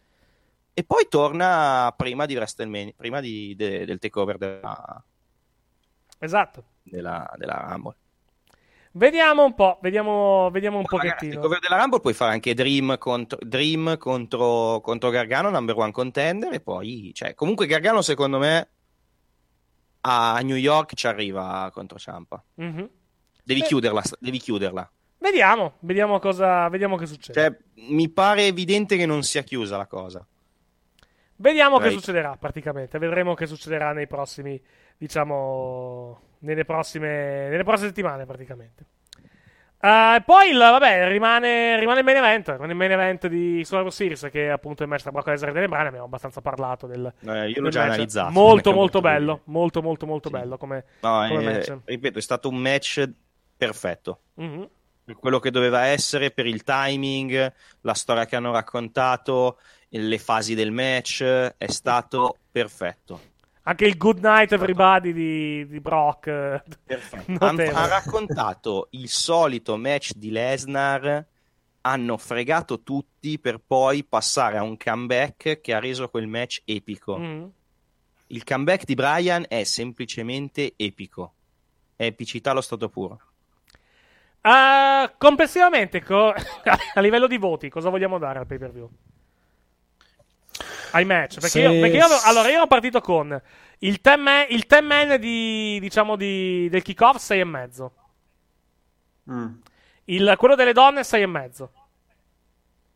E 0.74 0.84
poi 0.84 1.08
torna 1.08 1.94
prima 1.96 2.26
di 2.26 2.36
WrestleMania, 2.36 2.94
prima 2.98 3.22
di- 3.22 3.54
de- 3.56 3.86
del 3.86 4.00
takeover 4.00 4.38
della, 4.38 5.04
Esatto. 6.20 6.64
della, 6.82 7.32
della 7.38 7.68
Rumble. 7.70 7.96
Vediamo 8.96 9.44
un 9.44 9.56
po', 9.56 9.80
vediamo, 9.82 10.50
vediamo 10.52 10.78
un 10.78 10.84
al 10.84 10.90
pochettino. 10.90 11.34
takeover 11.34 11.60
della 11.60 11.78
Rumble 11.78 12.00
puoi 12.00 12.14
fare 12.14 12.32
anche 12.34 12.54
Dream 12.54 12.98
contro, 13.00 13.40
Dream 13.42 13.98
contro, 13.98 14.82
contro 14.82 15.10
Gargano, 15.10 15.50
number 15.50 15.76
one 15.76 15.92
contender, 15.92 16.54
e 16.54 16.60
poi, 16.60 17.10
cioè, 17.14 17.34
comunque 17.34 17.66
Gargano 17.66 18.04
secondo 18.04 18.38
me 18.38 18.70
a 20.02 20.40
New 20.42 20.56
York 20.56 20.94
ci 20.94 21.08
arriva 21.08 21.70
contro 21.74 21.98
Ciampa. 21.98 22.44
Mhm. 22.56 22.90
Devi 23.44 23.62
Beh. 23.62 23.66
chiuderla, 23.66 24.02
devi 24.20 24.38
chiuderla. 24.38 24.92
Vediamo, 25.18 25.74
vediamo 25.80 26.20
cosa, 26.20 26.70
vediamo 26.70 26.96
che 26.96 27.08
succede. 27.08 27.40
Cioè, 27.40 27.58
mi 27.92 28.10
pare 28.10 28.46
evidente 28.46 28.96
che 28.96 29.08
non 29.08 29.24
sia 29.24 29.42
chiusa 29.42 29.76
la 29.76 29.88
cosa. 29.88 30.24
Vediamo 31.38 31.78
che 31.78 31.86
Right. 31.86 31.98
succederà 32.00 32.38
praticamente. 32.38 33.00
Vedremo 33.00 33.34
che 33.34 33.48
succederà 33.48 33.92
nei 33.92 34.06
prossimi, 34.06 34.62
diciamo, 34.98 36.22
nelle 36.44 36.64
prossime, 36.66 37.50
nelle 37.50 37.64
prossime 37.64 37.88
settimane 37.90 38.26
praticamente. 38.26 38.86
Eh, 39.80 40.22
poi 40.26 40.50
il, 40.52 40.58
vabbè, 40.58 41.10
rimane, 41.10 41.78
rimane 41.78 42.00
il 42.00 42.06
main 42.06 42.16
event, 42.18 42.56
con 42.56 42.70
il 42.70 42.76
main 42.76 42.92
event 42.92 43.28
di 43.28 43.66
Survivor 43.66 43.92
Series 43.92 44.30
che 44.32 44.46
è 44.46 44.50
appunto 44.50 44.82
il 44.84 44.88
match 44.88 45.02
tra 45.02 45.12
Brock 45.12 45.28
Lesnar 45.28 45.50
e 45.50 45.54
Daniel 45.54 45.88
abbiamo 45.88 46.06
abbastanza 46.06 46.40
parlato 46.40 46.88
del, 46.88 47.12
Eh, 47.20 47.50
io 47.50 47.62
l'ho 47.62 47.68
già 47.70 47.82
match. 47.82 47.90
analizzato. 47.92 48.32
Molto 48.32 48.72
molto 48.72 49.02
bello, 49.02 49.42
molto 49.46 49.82
molto 49.82 50.06
molto 50.06 50.30
bello 50.30 50.58
come, 50.58 50.86
No, 51.02 51.26
come 51.28 51.42
eh, 51.42 51.44
match. 51.54 51.78
ripeto, 51.84 52.18
è 52.18 52.22
stato 52.22 52.48
un 52.48 52.56
match 52.56 53.10
perfetto. 53.58 54.20
Mhm. 54.36 54.70
Per 55.04 55.18
quello 55.18 55.40
che 55.40 55.52
doveva 55.52 55.84
essere, 55.88 56.32
per 56.32 56.46
il 56.46 56.64
timing, 56.64 57.52
la 57.82 57.94
storia 57.94 58.26
che 58.26 58.38
hanno 58.38 58.54
raccontato, 58.54 59.60
le 59.90 60.18
fasi 60.18 60.56
del 60.56 60.72
match, 60.72 61.24
è 61.24 61.68
stato 61.68 62.38
perfetto. 62.50 63.20
Anche 63.66 63.86
il 63.86 63.98
Good 63.98 64.20
Night 64.20 64.52
Everybody 64.52 65.14
di, 65.14 65.68
di 65.68 65.80
Brock. 65.80 66.28
Han- 66.28 66.62
notevole. 67.28 67.70
ha 67.70 67.88
raccontato 67.88 68.88
il 68.92 69.08
solito 69.08 69.78
match 69.78 70.14
di 70.16 70.32
Lesnar, 70.32 71.26
hanno 71.82 72.18
fregato 72.18 72.82
tutti 72.82 73.40
per 73.40 73.62
poi 73.66 74.04
passare 74.04 74.58
a 74.58 74.64
un 74.64 74.76
comeback 74.76 75.62
che 75.62 75.74
ha 75.74 75.80
reso 75.80 76.10
quel 76.10 76.28
match 76.28 76.62
epico. 76.66 77.18
Mhm. 77.18 77.52
Il 78.28 78.44
comeback 78.44 78.86
di 78.86 78.96
Bryan 78.96 79.46
è 79.48 79.64
semplicemente 79.64 80.74
epico. 80.76 81.34
È 81.96 82.04
epicità 82.04 82.52
allo 82.52 82.62
stato 82.62 82.90
puro. 82.90 83.20
Ah, 84.42 85.14
complessivamente, 85.18 86.04
co- 86.04 86.34
a 86.96 87.00
livello 87.00 87.28
di 87.28 87.38
voti, 87.38 87.70
cosa 87.70 87.90
vogliamo 87.90 88.18
dare 88.18 88.40
al 88.40 88.46
pay 88.46 88.58
per 88.58 88.72
view? 88.72 88.90
Ai 90.94 91.06
match. 91.06 91.40
Perché, 91.40 91.48
Se- 91.50 91.62
io, 91.62 91.80
perché 91.80 91.98
io 91.98 92.06
avevo- 92.06 92.22
allora, 92.24 92.50
io 92.50 92.56
ero 92.58 92.68
partito 92.68 93.02
con 93.02 93.30
il 93.80 94.00
10 94.02 94.18
man, 94.22 94.46
il 94.50 94.66
10 94.68 94.82
man 94.86 95.20
di, 95.20 95.80
diciamo, 95.80 96.16
di, 96.16 96.70
del 96.70 96.82
kickoff 96.82 97.18
6 97.18 97.40
e 97.40 97.44
mezzo. 97.46 97.94
Mm, 99.30 99.54
Il, 100.06 100.34
quello 100.38 100.56
delle 100.56 100.74
donne 100.74 101.04
6 101.04 101.22
e 101.22 101.28
mezzo. 101.28 101.72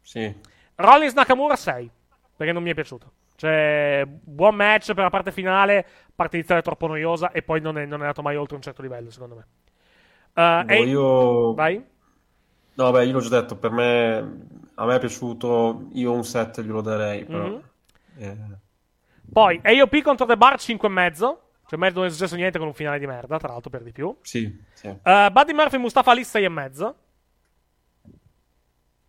sì. 0.01 0.33
Rollins 0.75 1.13
Nakamura 1.13 1.55
6. 1.55 1.89
Perché 2.35 2.53
non 2.53 2.61
mi 2.61 2.69
è 2.69 2.73
piaciuto. 2.75 3.11
Cioè, 3.35 4.03
buon 4.07 4.55
match 4.55 4.93
per 4.93 5.03
la 5.03 5.09
parte 5.09 5.31
finale. 5.31 5.85
Parte 6.15 6.37
iniziale 6.37 6.61
troppo 6.61 6.87
noiosa. 6.87 7.31
E 7.31 7.41
poi 7.41 7.61
non 7.61 7.77
è, 7.77 7.85
non 7.85 7.99
è 7.99 8.01
andato 8.01 8.21
mai 8.21 8.35
oltre 8.35 8.55
un 8.55 8.61
certo 8.61 8.81
livello, 8.83 9.09
secondo 9.09 9.35
me. 9.35 9.45
Uh, 10.33 10.65
Boh, 10.65 10.83
e- 10.83 10.83
io... 10.83 11.53
Vai. 11.55 11.83
No, 12.75 12.91
beh, 12.91 13.05
io 13.05 13.13
l'ho 13.13 13.19
già 13.21 13.41
detto, 13.41 13.55
per 13.57 13.71
me, 13.71 14.17
a 14.75 14.85
me 14.85 14.95
è 14.95 14.99
piaciuto, 14.99 15.87
io 15.93 16.11
un 16.13 16.23
7 16.23 16.63
glielo 16.63 16.81
darei, 16.81 17.25
però... 17.25 17.47
Mhm. 17.47 17.61
Eh, 18.17 18.37
Poi 19.31 19.59
AOP 19.63 20.01
contro 20.01 20.25
The 20.25 20.37
Bar 20.37 20.59
5 20.59 20.87
e 20.87 20.91
mezzo. 20.91 21.41
Cioè, 21.67 21.77
mezzo 21.77 21.99
non 21.99 22.07
è 22.07 22.11
successo 22.11 22.35
niente 22.35 22.57
con 22.59 22.67
un 22.67 22.73
finale 22.73 22.97
di 22.97 23.05
merda, 23.07 23.37
tra 23.37 23.49
l'altro, 23.49 23.69
per 23.69 23.83
di 23.83 23.91
più. 23.91 24.15
sì, 24.21 24.63
sì. 24.73 24.87
Uh, 24.87 25.29
Buddy 25.31 25.51
Murphy 25.53 25.77
Mustafa 25.77 26.11
Ali 26.11 26.23
6 26.23 26.43
e 26.45 26.49
mezzo. 26.49 26.95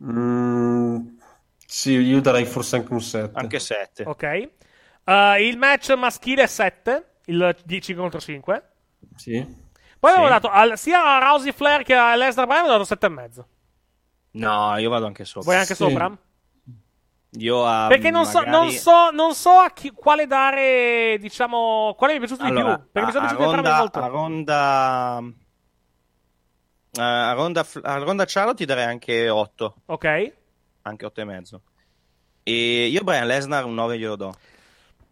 Mm, 0.03 1.07
sì, 1.67 1.93
io 1.93 2.21
darei 2.21 2.45
forse 2.45 2.77
anche 2.77 2.93
un 2.93 3.01
7. 3.01 3.39
Anche 3.39 3.59
7. 3.59 4.05
Ok. 4.07 4.49
Uh, 5.05 5.41
il 5.41 5.57
match 5.57 5.91
maschile 5.95 6.47
7. 6.47 7.05
Il 7.27 7.57
10 7.65 7.95
contro 7.95 8.21
5. 8.21 8.63
Sì. 9.17 9.67
Poi 9.99 10.11
Sì. 10.13 10.17
avevo 10.19 10.29
dato 10.33 10.49
al- 10.49 10.79
sia 10.79 11.17
a 11.17 11.19
Rousey 11.19 11.53
Flair 11.53 11.83
che 11.83 11.95
a 11.95 12.15
Lesnar 12.17 12.47
Bryan 12.47 12.61
avevo 12.65 12.75
dato 12.79 12.89
7 12.89 13.07
e 13.07 13.09
mezzo. 13.09 13.49
No, 14.33 14.77
io 14.79 14.89
vado 14.91 15.07
anche 15.07 15.25
sopra. 15.25 15.43
Vuoi 15.51 15.57
anche 15.57 15.75
Sì. 15.75 15.83
sopra? 15.85 16.17
Io 17.33 17.65
a 17.65 17.87
Perché 17.89 18.11
non 18.11 18.25
so, 18.25 18.39
magari- 18.39 18.57
non 18.57 18.71
so, 18.71 19.11
non 19.11 19.35
so 19.35 19.51
a 19.51 19.71
chi- 19.71 19.91
quale 19.93 20.27
dare, 20.27 21.19
diciamo, 21.21 21.95
quale 21.97 22.15
mi 22.15 22.19
è 22.19 22.27
piaciuto 22.27 22.45
Allora, 22.45 22.75
di 22.77 22.83
più. 22.83 22.91
Perché 22.93 23.07
mi 23.07 23.13
sono 23.13 23.25
a, 23.27 23.29
a 23.29 23.35
piaciuti 23.37 23.57
entrambi 23.57 23.69
Ronda, 23.69 23.79
molto. 23.79 23.99
a 23.99 24.07
Ronda 24.07 25.23
eh, 26.99 27.03
a 27.03 27.33
Ronda 27.33 27.67
a 27.83 27.99
Ronda 27.99 28.25
Charlotte 28.27 28.57
ti 28.57 28.65
darei 28.65 28.85
anche 28.85 29.29
8 29.29 29.75
Ok. 29.87 30.33
anche 30.83 31.05
8 31.05 31.21
e 31.21 31.25
mezzo 31.25 31.63
e 32.43 32.87
io 32.87 33.03
Brian 33.03 33.27
Lesnar 33.27 33.65
un 33.67 33.75
9 33.75 33.99
glielo 33.99 34.17
do 34.17 34.35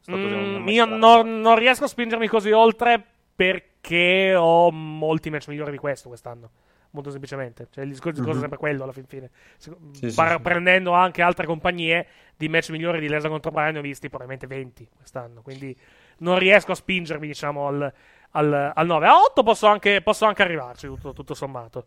Mm, 0.08 0.68
io 0.68 0.84
non, 0.84 1.40
non 1.40 1.56
riesco 1.58 1.82
a 1.82 1.88
spingermi 1.88 2.28
così 2.28 2.52
oltre 2.52 3.04
perché 3.34 4.36
ho 4.36 4.70
molti 4.70 5.30
match 5.30 5.48
migliori 5.48 5.72
di 5.72 5.78
questo 5.78 6.06
quest'anno. 6.08 6.50
Molto 6.96 7.10
semplicemente. 7.10 7.68
Cioè, 7.70 7.84
il 7.84 7.90
discorso, 7.90 8.20
discorso 8.20 8.30
è 8.30 8.34
Mhm. 8.34 8.40
sempre 8.40 8.58
quello 8.58 8.82
alla 8.84 8.92
fin 8.92 9.04
fine. 9.04 9.30
Se- 9.58 9.76
Sì, 9.92 10.08
sì, 10.08 10.14
par- 10.16 10.36
sì. 10.36 10.40
Prendendo 10.40 10.92
anche 10.92 11.20
altre 11.20 11.44
compagnie 11.44 12.06
di 12.34 12.48
match 12.48 12.70
migliori 12.70 13.00
di 13.00 13.08
Lesnar 13.08 13.30
contro 13.30 13.50
Brian, 13.50 13.72
ne 13.74 13.80
ho 13.80 13.82
visti 13.82 14.08
probabilmente 14.08 14.46
20 14.46 14.88
quest'anno. 14.96 15.42
Quindi 15.42 15.76
non 16.18 16.38
riesco 16.38 16.72
a 16.72 16.74
spingermi, 16.74 17.26
diciamo, 17.26 17.66
al, 17.66 17.92
al, 18.30 18.72
al 18.74 18.86
9. 18.86 19.06
A 19.06 19.18
8 19.20 19.42
posso 19.42 19.66
anche, 19.66 20.00
posso 20.00 20.24
anche 20.24 20.40
arrivarci, 20.42 20.86
tutto, 20.86 21.12
tutto 21.12 21.34
sommato. 21.34 21.84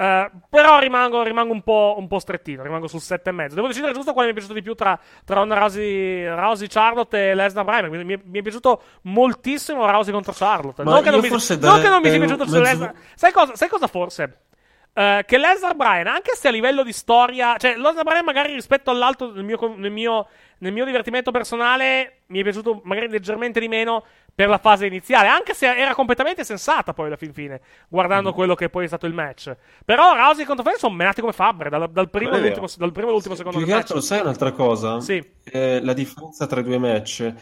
Eh, 0.00 0.30
però 0.48 0.78
rimango, 0.78 1.24
rimango 1.24 1.52
un, 1.52 1.62
po', 1.62 1.96
un 1.98 2.06
po' 2.06 2.20
strettino, 2.20 2.62
rimango 2.62 2.86
sul 2.86 3.00
7,5. 3.00 3.54
Devo 3.56 3.66
decidere 3.66 3.92
giusto 3.92 4.12
quale 4.12 4.26
mi 4.28 4.32
è 4.32 4.36
piaciuto 4.36 4.54
di 4.56 4.62
più 4.62 4.74
tra, 4.76 4.96
tra 5.24 5.34
Ronda 5.34 5.56
Rousey, 5.58 6.24
Rousey, 6.28 6.68
Charlotte 6.68 7.30
e 7.30 7.34
Lesnar. 7.34 7.88
Quindi 7.88 8.04
mi, 8.04 8.14
è- 8.14 8.20
mi 8.24 8.38
è 8.38 8.42
piaciuto 8.42 8.80
moltissimo 9.02 9.84
Rousey 9.90 10.12
contro 10.12 10.32
Charlotte. 10.32 10.84
Ma 10.84 10.92
Non 10.92 11.02
che, 11.02 11.10
non 11.10 11.18
mi, 11.20 11.28
non 11.28 11.80
che 11.80 11.88
non 11.88 12.00
mi 12.00 12.10
sia 12.10 12.18
piaciuto 12.20 12.46
su 12.46 12.60
Lesnar. 12.60 12.94
Sai 13.16 13.32
cosa, 13.32 13.56
sai 13.56 13.68
cosa 13.68 13.88
forse? 13.88 14.42
Eh, 14.92 15.24
che 15.26 15.38
Lesnar 15.38 15.76
Bryan, 15.76 16.08
anche 16.08 16.34
se 16.34 16.48
a 16.48 16.50
livello 16.50 16.82
di 16.82 16.92
storia, 16.92 17.56
cioè 17.56 17.76
Lesnar 17.76 18.02
Bryan 18.04 18.24
magari 18.24 18.52
rispetto 18.54 18.90
all'altro 18.90 19.30
nel 19.30 19.44
mio, 19.44 19.74
nel 19.76 19.92
mio, 19.92 20.26
nel 20.58 20.72
mio 20.72 20.84
divertimento 20.84 21.30
personale 21.30 22.22
mi 22.26 22.40
è 22.40 22.42
piaciuto 22.42 22.80
magari 22.84 23.08
leggermente 23.08 23.60
di 23.60 23.68
meno 23.68 24.04
per 24.34 24.48
la 24.48 24.58
fase 24.58 24.86
iniziale, 24.86 25.28
anche 25.28 25.52
se 25.54 25.66
era 25.66 25.94
completamente 25.94 26.42
sensata 26.44 26.94
poi 26.94 27.06
alla 27.06 27.16
fin 27.16 27.32
fine, 27.32 27.60
Mm. 27.60 27.84
guardando 27.88 28.32
quello 28.32 28.54
che 28.54 28.68
poi 28.70 28.84
è 28.84 28.86
stato 28.88 29.06
il 29.06 29.12
match. 29.14 29.54
Però 29.84 30.14
Rousey 30.14 30.44
contro 30.44 30.62
Flair 30.64 30.78
sono 30.78 30.94
menati 30.94 31.20
come 31.20 31.32
fabbre, 31.32 31.68
dal, 31.70 31.90
dal 31.90 32.08
primo, 32.10 32.32
all'ultimo, 32.32 32.66
dal 32.76 32.92
primo 32.92 33.08
all'ultimo 33.08 33.34
secondo 33.34 33.58
Più 33.58 33.66
che 33.66 33.72
del 33.72 33.80
altro, 33.82 33.96
match. 33.96 34.06
sai 34.06 34.20
un'altra 34.20 34.52
cosa? 34.52 35.00
Sì. 35.00 35.24
Eh, 35.44 35.80
la 35.82 35.92
differenza 35.92 36.46
tra 36.46 36.60
i 36.60 36.64
due 36.64 36.78
match, 36.78 37.32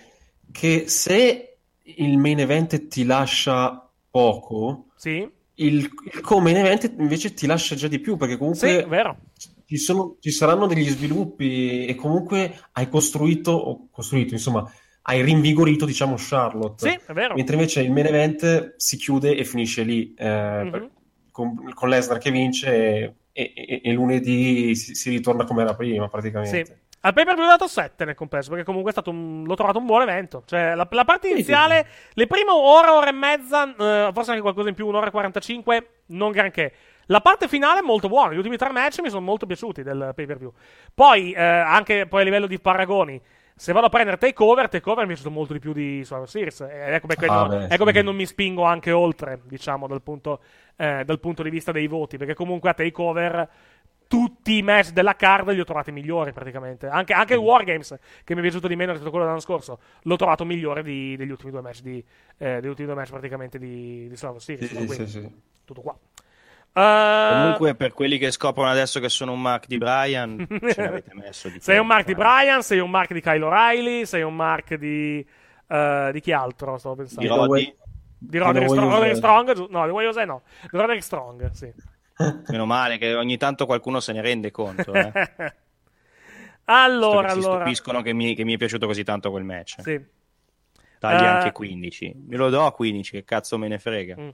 che 0.52 0.88
se 0.88 1.56
il 1.82 2.18
main 2.18 2.40
event 2.40 2.88
ti 2.88 3.04
lascia 3.04 3.86
poco, 4.10 4.86
Sì, 4.94 5.26
il, 5.56 5.76
il 6.12 6.20
co-main 6.20 6.56
event 6.56 6.94
invece 6.98 7.34
ti 7.34 7.46
lascia 7.46 7.74
già 7.74 7.88
di 7.88 7.98
più, 7.98 8.16
perché 8.16 8.34
sì, 8.34 8.38
comunque 8.38 8.84
vero. 8.88 9.16
ci, 9.64 9.76
sono- 9.78 10.16
ci 10.20 10.30
saranno 10.30 10.66
degli 10.66 10.88
sviluppi 10.88 11.86
e 11.86 11.94
comunque 11.94 12.58
hai 12.72 12.88
costruito, 12.88 13.52
o 13.52 13.88
costruito, 13.90 14.34
insomma, 14.34 14.70
hai 15.02 15.22
rinvigorito, 15.22 15.86
diciamo, 15.86 16.14
Charlotte. 16.18 16.88
Sì, 16.88 16.98
è 17.06 17.12
vero. 17.12 17.34
Mentre 17.34 17.54
invece 17.54 17.80
il 17.82 17.92
main 17.92 18.06
event 18.06 18.74
si 18.76 18.96
chiude 18.96 19.36
e 19.36 19.44
finisce 19.44 19.82
lì, 19.82 20.12
eh, 20.16 20.62
Mhm. 20.64 20.70
per- 20.70 20.90
con, 21.30 21.72
con 21.74 21.88
Lesnar 21.90 22.18
che 22.18 22.30
vince 22.30 23.16
e, 23.32 23.52
e- 23.54 23.80
e 23.84 23.92
lunedì 23.92 24.74
si, 24.74 24.94
si 24.94 25.10
ritorna 25.10 25.44
come 25.44 25.62
era 25.62 25.74
prima, 25.74 26.08
praticamente. 26.08 26.64
Sì. 26.64 26.72
Al 27.00 27.12
pay 27.12 27.24
per 27.24 27.34
view 27.34 27.44
ho 27.44 27.48
dato 27.48 27.68
7 27.68 28.04
nel 28.04 28.14
complesso, 28.16 28.50
perché 28.50 28.64
comunque 28.64 28.90
è 28.90 28.92
stato 28.92 29.10
un- 29.10 29.44
l'ho 29.46 29.54
trovato 29.54 29.78
un 29.78 29.86
buon 29.86 30.02
evento. 30.02 30.42
Cioè, 30.44 30.74
la, 30.74 30.86
la 30.90 31.04
parte 31.04 31.28
iniziale, 31.28 31.86
le 32.14 32.26
prime 32.26 32.50
ora, 32.50 32.94
ora 32.94 33.08
e 33.08 33.12
mezza, 33.12 33.64
eh, 33.68 34.10
forse 34.12 34.30
anche 34.30 34.42
qualcosa 34.42 34.68
in 34.68 34.74
più, 34.74 34.86
un'ora 34.88 35.06
e 35.06 35.10
45, 35.12 35.88
non 36.06 36.32
granché. 36.32 36.72
La 37.06 37.20
parte 37.20 37.46
finale 37.46 37.78
è 37.78 37.82
molto 37.82 38.08
buona. 38.08 38.32
Gli 38.32 38.36
ultimi 38.38 38.56
tre 38.56 38.72
match 38.72 39.00
mi 39.02 39.08
sono 39.10 39.20
molto 39.24 39.46
piaciuti 39.46 39.84
del 39.84 40.10
pay 40.16 40.26
per 40.26 40.38
view. 40.38 40.52
Poi, 40.92 41.30
eh, 41.32 41.40
anche 41.40 42.06
poi 42.08 42.22
a 42.22 42.24
livello 42.24 42.48
di 42.48 42.58
paragoni, 42.58 43.20
se 43.54 43.72
vado 43.72 43.86
a 43.86 43.88
prendere 43.88 44.18
Takeover, 44.18 44.68
Takeover 44.68 45.04
mi 45.06 45.12
è 45.12 45.14
piaciuto 45.14 45.30
molto 45.32 45.52
di 45.52 45.60
più 45.60 45.72
di 45.72 46.02
Survivor 46.04 46.28
Series. 46.28 46.60
Ed 46.62 46.92
ecco 46.94 47.06
perché, 47.06 47.26
Ah, 47.26 47.46
non, 47.46 47.48
beh, 47.50 47.64
ecco 47.66 47.76
sì. 47.76 47.84
perché 47.84 48.02
non 48.02 48.16
mi 48.16 48.26
spingo 48.26 48.64
anche 48.64 48.90
oltre, 48.90 49.38
diciamo, 49.44 49.86
dal 49.86 50.02
punto, 50.02 50.40
eh, 50.74 51.04
dal 51.04 51.20
punto 51.20 51.44
di 51.44 51.50
vista 51.50 51.70
dei 51.70 51.86
voti. 51.86 52.16
Perché 52.16 52.34
comunque 52.34 52.70
a 52.70 52.74
Takeover 52.74 53.48
tutti 54.08 54.56
i 54.56 54.62
match 54.62 54.90
della 54.90 55.16
card 55.16 55.50
li 55.50 55.60
ho 55.60 55.64
trovati 55.64 55.92
migliori 55.92 56.32
praticamente. 56.32 56.86
Anche, 56.86 57.12
anche 57.12 57.34
il 57.34 57.40
Wargames, 57.40 57.96
che 58.24 58.34
mi 58.34 58.40
è 58.40 58.42
piaciuto 58.42 58.68
di 58.68 58.76
meno 58.76 58.92
rispetto 58.92 59.08
a 59.08 59.10
quello 59.10 59.24
dell'anno 59.24 59.44
scorso, 59.44 59.78
l'ho 60.02 60.16
trovato 60.16 60.44
migliore 60.44 60.82
di- 60.82 61.16
degli 61.16 61.30
ultimi 61.30 61.50
due 61.50 61.60
match 61.60 61.80
di, 61.80 62.04
eh, 62.38 62.60
degli 62.60 62.68
ultimi 62.68 62.86
due 62.86 62.96
match 62.96 63.10
praticamente 63.10 63.58
di, 63.58 64.08
di 64.08 64.16
Survivor 64.16 64.42
Series. 64.42 64.70
Sì, 64.70 64.86
sì, 64.88 64.94
sì, 64.94 65.06
sì. 65.06 65.30
Tutto 65.64 65.80
qua. 65.80 65.96
Eh, 66.72 67.28
comunque 67.32 67.74
per 67.74 67.92
quelli 67.94 68.18
che 68.18 68.30
scoprono 68.30 68.68
adesso 68.68 69.00
che 69.00 69.08
sono 69.08 69.32
un 69.32 69.40
Mark 69.40 69.66
di 69.66 69.78
Brian 69.78 70.46
ce 70.70 70.82
l'avete 70.82 71.14
messo 71.14 71.48
di 71.48 71.58
sei 71.58 71.78
un 71.78 71.86
mark 71.86 72.04
di 72.04 72.12
eh. 72.12 72.16
Brian, 72.16 72.62
sei 72.62 72.80
un 72.80 72.90
mark 72.90 73.14
di 73.14 73.22
Kyle 73.22 73.42
O'Reilly, 73.42 74.04
sei 74.04 74.20
un 74.20 74.36
mark 74.36 74.74
di... 74.74 75.26
eh, 75.68 76.10
di 76.12 76.20
chi 76.20 76.32
altro 76.32 76.76
stavo 76.76 76.96
pensando? 76.96 77.22
Di 77.22 77.34
Roddy. 77.34 77.76
Di 78.18 78.38
Roderick, 78.38 78.70
Strong, 78.70 78.90
Roderick. 78.90 79.16
Strong, 79.16 79.68
no, 79.68 79.84
di 79.86 79.90
Way 79.90 80.04
Jose 80.04 80.24
no, 80.24 80.42
di 80.62 80.68
Roderick 80.76 81.02
Strong, 81.02 81.50
sì. 81.52 81.72
Meno 82.48 82.64
male 82.66 82.98
che 82.98 83.14
ogni 83.14 83.36
tanto 83.36 83.66
qualcuno 83.66 84.00
se 84.00 84.12
ne 84.12 84.20
rende 84.22 84.50
conto 84.50 84.92
eh. 84.94 85.12
allora, 86.64 87.28
si 87.30 87.38
allora, 87.38 87.60
stupiscono 87.60 88.02
che 88.02 88.12
mi, 88.12 88.34
che 88.34 88.44
mi 88.44 88.54
è 88.54 88.56
piaciuto 88.56 88.86
così 88.86 89.04
tanto 89.04 89.30
quel 89.30 89.44
match 89.44 89.80
sì. 89.82 90.00
tagli 90.98 91.22
Eh, 91.22 91.26
anche 91.26 91.52
15 91.52 92.24
glielo 92.28 92.48
do 92.48 92.64
a 92.64 92.72
15 92.72 93.10
che 93.10 93.24
cazzo 93.24 93.58
me 93.58 93.68
ne 93.68 93.78
frega 93.78 94.16
Mm. 94.18 94.28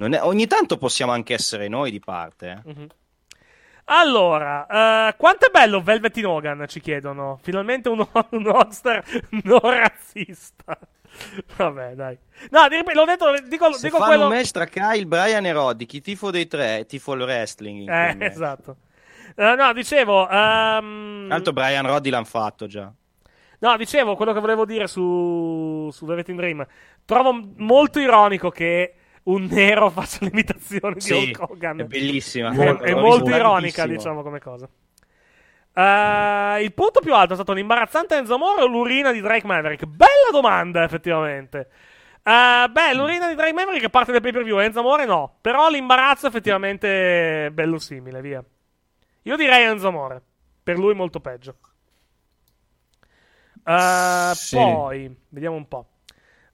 Non 0.00 0.14
è- 0.14 0.22
ogni 0.22 0.46
tanto 0.46 0.78
possiamo 0.78 1.12
anche 1.12 1.34
essere 1.34 1.68
noi 1.68 1.90
di 1.90 2.00
parte 2.00 2.62
eh. 2.64 2.72
Mhm. 2.72 2.86
Allora, 3.92 5.08
eh, 5.08 5.16
quanto 5.16 5.48
è 5.48 5.50
bello 5.50 5.82
Velvet 5.82 6.16
in 6.18 6.26
Hogan, 6.26 6.64
ci 6.68 6.80
chiedono. 6.80 7.40
Finalmente 7.42 7.88
un, 7.90 7.98
un 8.30 8.42
non 9.42 9.60
razzista. 9.60 10.78
Vabbè, 11.56 11.94
dai. 11.94 12.18
No, 12.50 12.68
di 12.68 12.76
l'ho 12.94 13.04
detto, 13.04 13.32
dico, 13.48 13.72
se 13.72 13.86
dico 13.86 13.98
fanno 13.98 14.08
quello... 14.10 14.26
un 14.28 14.32
match 14.34 14.50
tra 14.50 14.66
Kyle, 14.66 15.06
Brian 15.06 15.44
e 15.46 15.52
Roddy 15.52 15.86
chi 15.86 16.00
tifo 16.00 16.30
dei 16.30 16.46
tre 16.46 16.86
tifo 16.86 17.12
il 17.14 17.22
wrestling 17.22 17.80
Eh, 17.88 18.14
match. 18.16 18.22
esatto. 18.32 18.76
Eh, 19.36 19.54
no, 19.54 19.72
dicevo... 19.72 20.28
ehm, 20.28 21.28
Tanto 21.28 21.52
Brian 21.52 21.86
Roddy 21.86 22.10
l'hanno 22.10 22.24
fatto 22.24 22.66
già 22.66 22.92
No, 23.62 23.76
dicevo 23.76 24.16
quello 24.16 24.32
che 24.32 24.40
volevo 24.40 24.64
dire 24.64 24.86
su, 24.86 25.90
su 25.92 26.06
Velvet 26.06 26.28
in 26.30 26.36
Dream. 26.36 26.66
Trovo 27.04 27.38
molto 27.56 28.00
ironico 28.00 28.48
che 28.50 28.94
un 29.24 29.44
nero 29.50 29.90
faccia 29.90 30.24
l'imitazione 30.24 30.94
di 30.94 31.00
Sì, 31.02 31.12
Hulk 31.12 31.40
Hogan. 31.42 31.80
è 31.80 31.84
bellissima. 31.84 32.50
È, 32.50 32.54
Molto- 32.54 32.82
è 32.84 32.94
molto 32.94 33.28
ironica, 33.30 33.86
diciamo, 33.86 34.22
come 34.22 34.40
cosa. 34.40 34.66
Eh, 35.72 36.62
il 36.62 36.72
punto 36.74 37.00
più 37.00 37.14
alto 37.14 37.32
è 37.32 37.36
stato 37.36 37.52
l'imbarazzante 37.52 38.16
Enzo 38.16 38.38
Moro 38.38 38.62
o 38.62 38.66
l'urina 38.66 39.12
di 39.12 39.20
Drake 39.20 39.46
Maverick? 39.46 39.84
Bella 39.86 40.30
domanda, 40.32 40.82
effettivamente. 40.82 41.68
Eh, 42.22 42.66
beh, 42.70 42.94
l'urina 42.94 43.28
di 43.28 43.34
Drake 43.34 43.52
Maverick 43.52 43.86
è 43.86 43.90
parte 43.90 44.12
del 44.12 44.20
pay 44.20 44.32
per 44.32 44.44
view, 44.44 44.58
Enzo 44.58 44.80
Amore 44.80 45.04
no. 45.06 45.36
Però 45.40 45.68
l'imbarazzo 45.70 46.26
effettivamente 46.26 47.46
è 47.46 47.50
bello 47.50 47.78
simile, 47.78 48.20
via. 48.20 48.44
Io 49.22 49.36
direi 49.36 49.64
Enzo 49.64 49.88
Amore. 49.88 50.22
Per 50.62 50.76
lui 50.78 50.94
molto 50.94 51.20
peggio. 51.20 51.56
Eh, 53.64 54.32
Sì. 54.34 54.56
Poi, 54.56 55.16
vediamo 55.28 55.56
un 55.56 55.68
po'. 55.68 55.86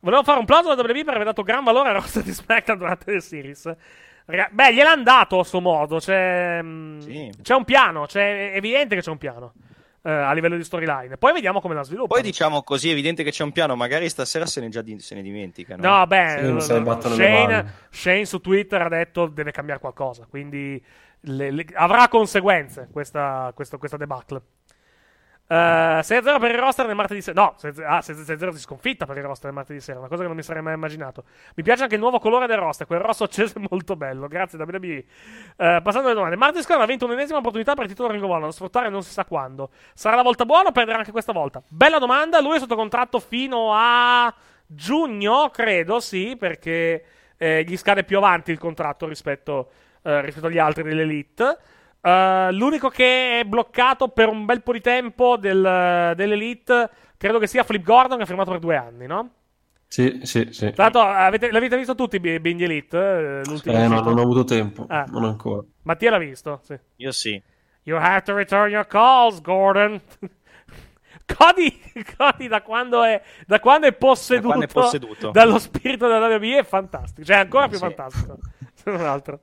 Volevo 0.01 0.23
fare 0.23 0.39
un 0.39 0.45
plauso 0.45 0.71
alla 0.71 0.81
WWE 0.81 1.05
per 1.05 1.15
aver 1.15 1.27
dato 1.27 1.43
gran 1.43 1.65
valore 1.65 1.89
al 1.89 1.97
roster 1.97 2.23
di 2.23 2.31
SmackDown 2.31 2.79
durante 2.79 3.13
le 3.13 3.21
series. 3.21 3.75
Beh, 4.27 4.75
gliel'hanno 4.75 5.03
dato 5.05 5.39
a 5.39 5.45
suo 5.45 5.61
modo. 5.61 5.99
C'è, 5.99 6.61
mm, 6.63 7.01
c'è 7.43 7.55
un 7.55 7.65
piano. 7.65 8.07
C'è, 8.07 8.53
è 8.53 8.57
evidente 8.57 8.95
che 8.97 9.01
c'è 9.01 9.11
un 9.11 9.19
piano. 9.19 9.53
eh, 10.03 10.11
a 10.13 10.33
livello 10.35 10.57
di 10.57 10.63
storyline. 10.63 11.17
Poi 11.17 11.33
vediamo 11.33 11.61
come 11.61 11.75
la 11.75 11.83
sviluppa. 11.83 12.15
Poi 12.15 12.23
diciamo 12.23 12.63
così, 12.63 12.89
è 12.91 12.93
evidente 12.93 13.25
che 13.25 13.33
c'è 13.33 13.43
un 13.43 13.51
piano, 13.51 13.75
magari 13.75 14.09
stasera 14.09 14.47
se 14.47 14.61
ne, 14.61 14.69
già 14.69 14.81
di- 14.81 15.01
se 15.01 15.17
ne 15.17 15.23
dimenticano. 15.23 15.83
No, 15.83 16.07
beh, 16.07 16.29
Sì, 16.29 16.37
che 16.37 16.43
le 17.09 17.15
Shane. 17.17 17.73
Shane 17.91 18.25
su 18.25 18.41
Twitter 18.41 18.83
ha 18.83 18.89
detto 18.89 19.27
deve 19.27 19.51
cambiare 19.51 19.81
qualcosa, 19.81 20.25
quindi 20.31 20.81
le- 21.23 21.51
le- 21.51 21.67
avrà 21.75 22.07
conseguenze 22.07 22.87
questa, 22.93 23.51
questo- 23.53 23.79
questa 23.79 23.97
debacle. 23.97 24.41
Uh, 25.49 26.03
6-0 26.03 26.41
per 26.41 26.51
il 26.51 26.59
roster 26.59 26.87
nel 26.87 26.97
martedì 26.97 27.23
sera. 27.23 27.41
No, 27.41 27.55
6 27.57 27.73
ah, 27.85 27.99
6-0 28.01 28.51
di 28.51 28.59
sconfitta 28.59 29.07
per 29.07 29.17
il 29.17 29.23
roster 29.23 29.47
nel 29.47 29.55
martedì 29.55 29.81
sera. 29.81 30.01
Una 30.01 30.09
cosa 30.09 30.23
che 30.23 30.27
non 30.27 30.37
mi 30.37 30.43
sarei 30.43 30.63
mai 30.63 30.75
immaginato. 30.75 31.25
Mi 31.55 31.63
piace 31.63 31.85
anche 31.85 31.95
il 31.95 32.01
nuovo 32.01 32.19
colore 32.19 32.47
del 32.47 32.59
roster. 32.59 32.87
Quel 32.87 32.99
rosso 32.99 33.25
acceso 33.25 33.59
è 33.59 33.63
molto 33.71 33.95
bello. 33.95 34.27
Grazie, 34.27 34.59
WWE. 34.59 35.05
Uh, 35.57 35.83
passando 35.83 36.07
alle 36.07 36.15
domande. 36.15 36.37
Martin 36.37 36.63
Scorn 36.63 36.81
ha 36.81 36.87
vinto 36.87 37.05
un'ennesima 37.05 37.39
opportunità 37.39 37.75
per 37.75 37.85
il 37.85 37.91
titolo 37.91 38.11
Ring 38.11 38.23
of 38.25 38.31
Honor. 38.31 38.53
Sfruttare 38.53 38.89
non 38.89 39.03
si 39.03 39.13
sa 39.13 39.25
quando. 39.25 39.71
Sarà 39.95 40.17
la 40.17 40.23
volta 40.23 40.45
buona 40.45 40.71
o 40.71 40.73
perderà 40.73 40.99
anche 40.99 41.13
questa 41.13 41.33
volta? 41.33 41.63
Bella 41.69 41.99
domanda. 41.99 42.41
Lui 42.41 42.57
è 42.57 42.59
sotto 42.59 42.75
contratto 42.75 43.21
fino 43.21 43.71
a 43.73 44.35
giugno, 44.67 45.51
credo, 45.51 46.01
sì, 46.01 46.37
perché 46.37 47.05
eh, 47.37 47.63
gli 47.65 47.77
scade 47.77 48.03
più 48.03 48.17
avanti 48.17 48.51
il 48.51 48.59
contratto 48.59 49.07
rispetto, 49.07 49.71
eh, 50.03 50.23
rispetto 50.23 50.47
agli 50.47 50.59
altri 50.59 50.83
dell'Elite. 50.83 51.59
Uh, 52.07 52.53
l'unico 52.53 52.89
che 52.89 53.41
è 53.41 53.45
bloccato 53.45 54.09
per 54.09 54.29
un 54.29 54.45
bel 54.45 54.63
po' 54.63 54.73
di 54.73 54.81
tempo 54.81 55.37
del- 55.37 56.13
dell'Elite 56.15 56.89
credo 57.17 57.41
che 57.41 57.49
sia 57.49 57.65
Flip 57.65 57.83
Gordon 57.83 58.17
che 58.19 58.23
ha 58.23 58.27
firmato 58.27 58.51
per 58.53 58.61
due 58.61 58.77
anni, 58.77 59.07
no? 59.07 59.31
Sì, 59.89 60.21
sì, 60.23 60.49
sì. 60.53 60.71
Tra 60.73 60.85
l'altro 60.85 61.01
avete- 61.03 61.51
l'avete 61.51 61.77
visto 61.77 61.97
tutti 61.97 62.21
B- 62.21 62.39
Bing 62.39 62.61
Elite? 62.61 62.97
eh, 62.97 63.41
l'ultimo 63.47 63.77
Eh, 63.77 63.89
no, 63.89 64.01
non 64.03 64.19
ho 64.19 64.23
avuto 64.23 64.45
tempo, 64.45 64.87
Ah. 64.89 65.05
non 65.09 65.25
ancora. 65.25 65.63
Mattia 65.83 66.11
l'ha 66.13 66.19
visto? 66.19 66.61
Sì. 66.63 66.79
Io 66.97 67.11
sì. 67.11 67.43
You 67.83 67.99
have 68.01 68.23
to 68.23 68.35
return 68.35 68.71
your 68.71 68.87
calls, 68.87 69.41
Gordon. 69.41 70.01
Cody, 71.37 71.81
Cody 72.17 72.47
da, 72.47 72.63
quando 72.63 73.03
è, 73.03 73.21
da 73.47 73.59
quando 73.59 73.87
è 73.89 73.93
posseduto, 73.93 74.47
Da 74.49 74.55
quando 74.55 74.65
è 74.67 74.73
posseduto. 74.73 75.31
dallo 75.33 75.59
spirito 75.59 76.07
della 76.07 76.27
WWE 76.29 76.59
è 76.59 76.65
fantastico. 76.65 77.27
Cioè, 77.27 77.37
è 77.37 77.41
ancora 77.41 77.67
più 77.67 77.79
Sì. 77.79 77.83
fantastico. 77.85 78.39
Se 78.75 78.91
non 78.93 79.01
altro. 79.05 79.41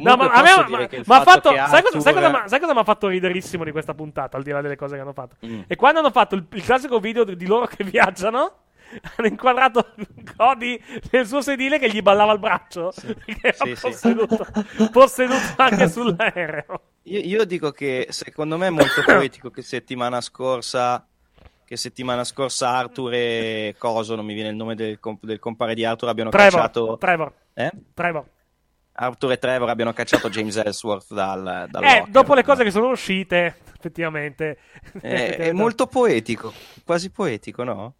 No, 0.00 0.16
ma 0.16 0.30
a 0.30 0.42
me 0.42 0.88
che 0.88 1.02
ha 1.06 1.22
fatto 1.22 1.50
che 1.50 1.56
Sai 1.56 1.82
cosa, 1.82 2.00
sai 2.00 2.12
cosa 2.14 2.48
sai 2.48 2.60
cosa 2.60 2.72
mi 2.74 2.80
ha 2.80 2.84
fatto 2.84 3.08
riderissimo 3.08 3.64
di 3.64 3.72
questa 3.72 3.94
puntata? 3.94 4.36
Al 4.36 4.42
di 4.42 4.50
là 4.50 4.60
delle 4.60 4.76
cose 4.76 4.94
che 4.96 5.00
hanno 5.00 5.12
fatto. 5.12 5.36
Mm. 5.46 5.62
E 5.66 5.76
quando 5.76 6.00
hanno 6.00 6.10
fatto 6.10 6.34
il, 6.34 6.44
il 6.52 6.62
classico 6.62 6.98
video 7.00 7.24
di, 7.24 7.46
loro 7.46 7.66
che 7.66 7.84
viaggiano. 7.84 8.58
Hanno 9.16 9.26
inquadrato 9.26 9.94
Cody 10.36 10.80
nel 11.10 11.26
suo 11.26 11.40
sedile 11.40 11.80
che 11.80 11.90
gli 11.90 12.00
ballava 12.00 12.32
il 12.32 12.38
braccio. 12.38 12.92
Che 13.24 13.38
era 13.40 13.52
Sì, 13.64 13.74
sì. 13.74 13.80
posseduto, 13.80 14.46
posseduto 14.92 15.54
anche 15.56 15.88
sull'aereo. 15.88 16.80
Io, 17.04 17.20
io 17.20 17.44
dico 17.44 17.72
che 17.72 18.06
secondo 18.10 18.56
me 18.56 18.68
è 18.68 18.70
molto 18.70 19.02
poetico 19.04 19.50
che 19.50 19.62
settimana 19.62 20.20
scorsa 20.20 21.04
che 21.64 21.76
settimana 21.76 22.24
scorsa 22.24 22.68
Arthur 22.70 23.14
e 23.14 23.74
Coso, 23.78 24.14
non 24.14 24.26
mi 24.26 24.34
viene 24.34 24.50
il 24.50 24.54
nome 24.56 24.74
del, 24.74 25.00
comp- 25.00 25.24
del 25.24 25.38
compare 25.38 25.74
di 25.74 25.84
Arthur, 25.84 26.10
abbiano 26.10 26.30
Trevor, 26.30 26.50
cacciato 26.52 26.96
Trevor. 26.98 27.32
Eh? 27.54 27.70
Trevor. 27.94 28.24
Arthur 28.96 29.32
e 29.32 29.38
Trevor 29.38 29.68
abbiano 29.68 29.92
cacciato 29.92 30.28
James 30.28 30.56
Ellsworth 30.56 31.12
dal, 31.12 31.66
dal 31.68 31.82
Eh, 31.82 31.96
locker. 31.98 32.08
dopo 32.10 32.34
le 32.34 32.44
cose 32.44 32.62
che 32.64 32.70
sono 32.70 32.90
uscite, 32.90 33.56
effettivamente. 33.76 34.58
È, 35.00 35.36
è 35.36 35.52
molto 35.52 35.86
poetico, 35.86 36.52
quasi 36.84 37.10
poetico, 37.10 37.64
no? 37.64 37.94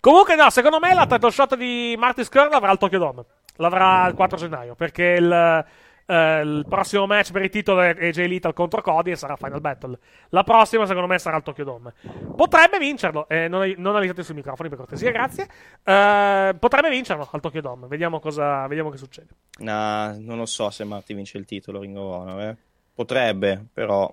Comunque, 0.00 0.34
no, 0.36 0.50
secondo 0.50 0.78
me 0.78 0.92
la 0.94 1.06
title 1.08 1.30
shot 1.30 1.56
di 1.56 1.94
Marty 1.98 2.22
Skrull 2.24 2.50
l'avrà 2.50 2.70
al 2.70 2.78
Tokyo 2.78 2.98
Dome. 2.98 3.24
L'avrà 3.56 4.06
il 4.06 4.14
4 4.14 4.36
gennaio. 4.36 4.74
Perché 4.74 5.16
il, 5.18 5.64
eh, 6.06 6.40
il 6.40 6.64
prossimo 6.68 7.06
match 7.06 7.32
per 7.32 7.42
il 7.42 7.50
titolo 7.50 7.80
è 7.80 8.10
Jay 8.10 8.28
Little 8.28 8.52
contro 8.52 8.80
Cody 8.80 9.10
e 9.10 9.16
sarà 9.16 9.36
Final 9.36 9.60
Battle. 9.60 9.98
La 10.30 10.44
prossima, 10.44 10.86
secondo 10.86 11.08
me, 11.08 11.18
sarà 11.18 11.36
al 11.36 11.42
Tokyo 11.42 11.64
Dome. 11.64 11.94
Potrebbe 12.34 12.78
vincerlo. 12.78 13.28
Eh, 13.28 13.48
non, 13.48 13.72
non 13.76 13.96
alisate 13.96 14.22
sui 14.22 14.34
microfoni, 14.34 14.68
per 14.68 14.78
cortesia, 14.78 15.10
grazie. 15.10 15.48
Eh, 15.82 16.56
potrebbe 16.58 16.90
vincerlo 16.90 17.28
al 17.30 17.40
Tokyo 17.40 17.60
Dome. 17.60 17.86
Vediamo 17.88 18.20
cosa 18.20 18.66
vediamo 18.66 18.90
che 18.90 18.96
succede. 18.96 19.28
Nah, 19.58 20.16
non 20.18 20.38
lo 20.38 20.46
so 20.46 20.70
se 20.70 20.84
Marty 20.84 21.14
vince 21.14 21.38
il 21.38 21.44
titolo 21.44 21.80
Ring 21.80 21.96
of 21.96 22.12
Honor, 22.12 22.40
eh. 22.40 22.56
Potrebbe, 22.94 23.66
però 23.72 24.12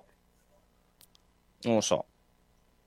non 1.62 1.74
lo 1.74 1.80
so. 1.80 2.04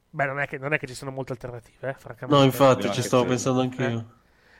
Beh, 0.09 0.25
non 0.25 0.39
è 0.39 0.47
che, 0.47 0.57
non 0.57 0.73
è 0.73 0.79
che 0.79 0.87
ci 0.87 0.93
sono 0.93 1.11
molte 1.11 1.31
alternative, 1.31 1.89
eh, 1.89 1.93
francamente. 1.93 2.35
No, 2.35 2.43
infatti, 2.43 2.91
ci 2.91 3.01
stavo 3.01 3.25
pensando 3.25 3.61
anch'io. 3.61 4.15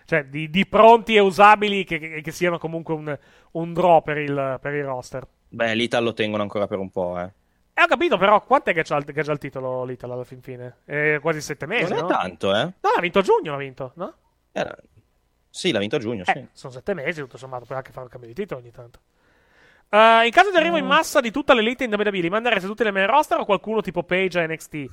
Eh. 0.08 0.22
Cioè, 0.22 0.26
di, 0.26 0.50
di 0.50 0.66
pronti 0.66 1.16
e 1.16 1.20
usabili 1.20 1.84
che, 1.84 2.00
che- 2.00 2.22
che 2.22 2.32
siano 2.32 2.58
comunque 2.58 2.94
un, 2.94 3.18
un 3.52 3.74
draw 3.74 4.02
per 4.02 4.18
il, 4.18 4.58
per 4.62 4.74
il 4.74 4.86
roster. 4.86 5.28
Beh, 5.50 5.76
l'Ital 5.76 6.04
lo 6.04 6.14
tengono 6.14 6.44
ancora 6.44 6.66
per 6.68 6.80
un 6.80 6.90
po', 6.90 7.20
eh. 7.20 7.30
E 7.74 7.84
ho 7.84 7.88
capito, 7.88 8.18
però, 8.18 8.42
quant'è 8.44 8.74
che 8.74 8.84
c'ha, 8.84 9.02
che 9.04 9.22
c'ha 9.24 9.32
il 9.34 9.38
titolo 9.38 9.84
l'Italia 9.84 10.16
alla 10.16 10.24
fin 10.24 10.42
fine? 10.42 10.78
Eh, 10.86 11.20
quasi 11.22 11.42
sette 11.42 11.66
mesi, 11.68 11.90
Non 11.92 11.98
è 12.00 12.02
no? 12.02 12.08
tanto, 12.08 12.56
eh. 12.56 12.64
No, 12.64 12.90
l'ha 12.96 13.02
vinto 13.02 13.20
a 13.20 13.22
giugno, 13.22 13.52
l'ha 13.52 13.58
vinto, 13.58 13.92
no? 13.96 14.14
Era- 14.54 14.76
Sì, 15.50 15.72
l'ha 15.72 15.80
vinto 15.80 15.98
a 15.98 16.00
giugno, 16.00 16.24
sì. 16.24 16.32
Eh, 16.32 16.48
sono 16.54 16.72
sette 16.74 16.94
mesi, 16.94 17.20
tutto 17.22 17.38
sommato, 17.38 17.66
puoi 17.66 17.78
anche 17.78 17.92
fare 17.92 18.06
un 18.06 18.10
cambio 18.12 18.30
di 18.30 18.36
titolo 18.36 18.62
ogni 18.62 18.72
tanto. 18.72 19.00
Eh, 19.90 20.26
in 20.26 20.32
caso 20.32 20.52
di 20.52 20.58
arrivo 20.58 20.78
in 20.78 20.86
massa 20.86 21.20
di 21.22 21.32
tutta 21.32 21.54
l'elite 21.54 21.84
in 21.84 21.94
WWE, 21.94 22.20
li 22.20 22.30
mandereste 22.30 22.68
tutti 22.68 22.84
nel 22.84 22.94
main 22.94 23.08
roster 23.08 23.40
o 23.40 23.46
qualcuno 23.46 23.82
tipo 23.82 24.04
Page 24.04 24.40
a 24.40 24.48
NXT? 24.48 24.86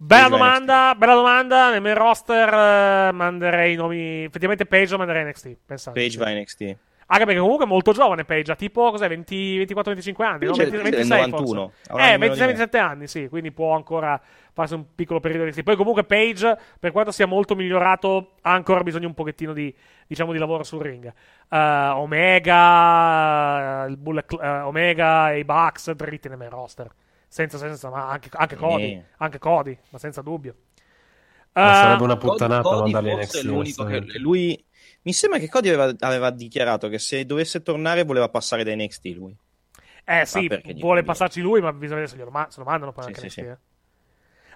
Bella 0.00 0.28
domanda, 0.28 0.94
bella 0.96 1.14
domanda. 1.14 1.70
Nel 1.70 1.80
main 1.80 1.96
roster 1.96 2.48
eh, 2.48 3.12
manderei 3.12 3.72
i 3.72 3.76
nomi. 3.76 4.24
Effettivamente 4.24 4.64
Page 4.64 4.92
lo 4.92 4.98
manderei 4.98 5.24
NXT. 5.24 5.56
Pensate. 5.66 6.00
Page 6.00 6.18
va 6.18 6.30
in 6.30 6.38
NXT. 6.38 6.76
Anche 7.10 7.24
perché 7.24 7.40
comunque 7.40 7.64
è 7.64 7.68
molto 7.68 7.92
giovane 7.92 8.26
Page, 8.26 8.52
ha 8.52 8.54
tipo 8.54 8.90
cos'è, 8.90 9.08
20 9.08 9.64
24-25 9.64 10.22
anni, 10.22 10.44
no? 10.44 10.50
Page 10.52 10.62
è 10.62 10.70
20 10.70 10.70
del 10.70 10.82
26 10.82 11.20
91, 11.30 11.60
forse. 11.60 11.90
avrà 11.90 12.06
Eh, 12.06 12.12
almeno 12.12 12.34
di 12.34 12.40
me. 12.40 12.46
26-27 12.52 12.78
anni, 12.78 13.06
sì, 13.06 13.28
quindi 13.28 13.50
può 13.50 13.74
ancora 13.74 14.20
farsi 14.52 14.74
un 14.74 14.84
piccolo 14.94 15.18
periodo 15.18 15.50
di 15.50 15.62
Poi 15.62 15.74
comunque 15.76 16.04
Page, 16.04 16.58
per 16.78 16.92
quanto 16.92 17.10
sia 17.10 17.24
molto 17.24 17.56
migliorato, 17.56 18.32
ha 18.42 18.52
ancora 18.52 18.82
bisogno 18.82 19.06
un 19.06 19.14
pochettino 19.14 19.54
di, 19.54 19.74
diciamo, 20.06 20.32
di 20.32 20.38
lavoro 20.38 20.64
sul 20.64 20.82
ring. 20.82 21.10
Eh, 21.48 21.56
Omega, 21.94 23.86
il 23.88 23.96
Bullet 23.96 24.30
eh, 24.38 24.48
Omega 24.60 25.32
e 25.32 25.38
i 25.38 25.44
Bucks 25.44 25.90
dritti 25.92 26.28
nel 26.28 26.36
main 26.36 26.50
roster. 26.50 26.90
Senza, 27.28 27.58
senza, 27.58 27.90
ma 27.90 28.08
anche, 28.10 28.28
anche 28.32 28.56
Cody, 28.56 28.94
Eh. 28.94 29.04
anche 29.18 29.38
Cody, 29.38 29.78
ma 29.90 29.98
senza 29.98 30.22
dubbio. 30.22 30.54
Ma 31.60 31.72
Eh, 31.72 31.72
sarebbe 31.72 32.02
una 32.04 32.16
puttanata 32.16 32.76
Cody 32.76 32.76
mandarli 32.76 33.10
NXT. 33.14 33.36
è 33.38 33.42
l'unico 33.42 33.84
che 33.84 34.18
lui 34.18 34.64
mi 35.02 35.12
sembra 35.12 35.38
che 35.38 35.48
Cody 35.48 35.68
aveva, 35.68 35.94
aveva 36.06 36.30
dichiarato 36.30 36.88
che 36.88 36.98
se 36.98 37.24
dovesse 37.26 37.62
tornare 37.62 38.04
voleva 38.04 38.28
passare 38.28 38.64
da 38.64 38.74
NXT 38.74 39.06
lui. 39.14 39.36
Eh 40.04 40.24
sì, 40.26 40.50
vuole 40.78 41.02
passarci 41.04 41.40
lui, 41.40 41.60
ma 41.60 41.72
bisogna 41.72 42.00
vedere 42.00 42.08
se, 42.08 42.16
glielo 42.16 42.30
ma- 42.30 42.50
se 42.50 42.58
lo 42.60 42.64
mandano 42.64 42.92
poi 42.92 43.04
Sì, 43.04 43.06
anche 43.06 43.20
sì, 43.20 43.28
NXT, 43.28 43.40
sì. 43.40 43.42
eh. 43.42 43.58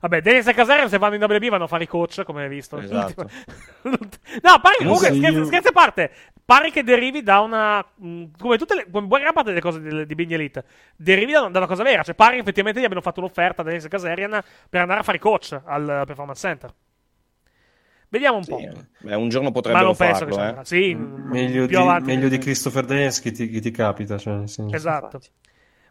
Vabbè, 0.02 0.20
Dennis 0.20 0.48
e 0.48 0.52
Casarian 0.52 0.88
se 0.88 0.98
vanno 0.98 1.14
in 1.14 1.22
WWE 1.22 1.48
vanno 1.48 1.64
a 1.64 1.68
fare 1.68 1.84
i 1.84 1.86
coach, 1.86 2.24
come 2.24 2.42
hai 2.42 2.48
visto. 2.48 2.76
Esatto. 2.76 3.22
no, 3.82 4.00
pare 4.60 4.76
Non 4.80 4.96
comunque, 4.96 5.14
scherzi, 5.14 5.44
scherzi 5.44 5.68
a 5.68 5.72
parte, 5.72 6.10
pare 6.44 6.72
che 6.72 6.82
derivi 6.82 7.22
da 7.22 7.38
una... 7.38 7.78
mh, 7.78 8.24
come 8.36 8.58
tutte 8.58 8.74
le... 8.74 8.90
come 8.90 9.06
buona 9.06 9.22
gran 9.22 9.32
parte 9.32 9.50
delle 9.50 9.60
cose 9.60 9.80
di, 9.80 10.04
di 10.04 10.14
Big 10.16 10.32
Elite, 10.32 10.64
derivi 10.96 11.30
da, 11.30 11.42
da 11.42 11.58
una 11.58 11.68
cosa 11.68 11.84
vera. 11.84 12.02
Cioè, 12.02 12.16
pare 12.16 12.34
che 12.34 12.40
effettivamente 12.40 12.80
gli 12.80 12.84
abbiano 12.84 13.00
fatto 13.00 13.20
un'offerta 13.20 13.62
a 13.62 13.64
Dennis 13.64 13.84
e 13.84 13.88
Casarian 13.88 14.42
per 14.68 14.80
andare 14.80 14.98
a 14.98 15.02
fare 15.04 15.18
i 15.18 15.20
coach 15.20 15.60
al 15.64 16.02
Performance 16.04 16.40
Center. 16.40 16.74
Vediamo 18.08 18.38
un 18.38 18.44
po'. 18.44 18.60
Beh, 18.98 19.14
un 19.14 19.28
giorno 19.28 19.50
Ma 19.50 19.54
potrebbero 19.54 19.90
che 19.90 19.94
farlo, 19.94 20.60
eh. 20.60 20.64
Sì, 20.64 20.94
Meglio, 20.94 21.66
più 21.66 21.78
di, 21.78 22.04
meglio 22.04 22.28
di 22.28 22.38
Christopher 22.38 22.84
Dance 22.84 23.22
che 23.22 23.30
ti, 23.30 23.48
che 23.48 23.60
ti 23.60 23.70
capita. 23.70 24.18
Cioè, 24.18 24.34
nel 24.34 24.48
senso. 24.48 24.74
Esatto. 24.74 25.20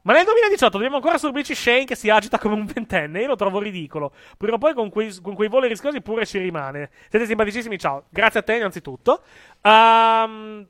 Ma 0.04 0.14
nel 0.14 0.24
2018 0.26 0.72
dobbiamo 0.74 0.96
ancora 0.96 1.18
subirci 1.18 1.54
Shane 1.54 1.86
che 1.86 1.96
si 1.96 2.10
agita 2.10 2.40
come 2.40 2.56
un 2.56 2.66
ventenne. 2.66 3.22
Io 3.22 3.28
lo 3.28 3.36
trovo 3.36 3.60
ridicolo. 3.60 4.14
Prima 4.38 4.56
o 4.56 4.58
poi 4.58 4.74
con 4.74 4.90
quei, 4.90 5.14
con 5.22 5.36
quei 5.36 5.48
voli 5.48 5.68
rischiosi 5.68 6.02
pure 6.02 6.26
ci 6.26 6.40
rimane. 6.40 6.90
Siete 7.10 7.26
simpaticissimi, 7.26 7.78
ciao. 7.78 8.06
Grazie 8.10 8.40
a 8.40 8.44
te 8.44 8.56
innanzitutto. 8.56 9.22
Ehm, 9.62 10.68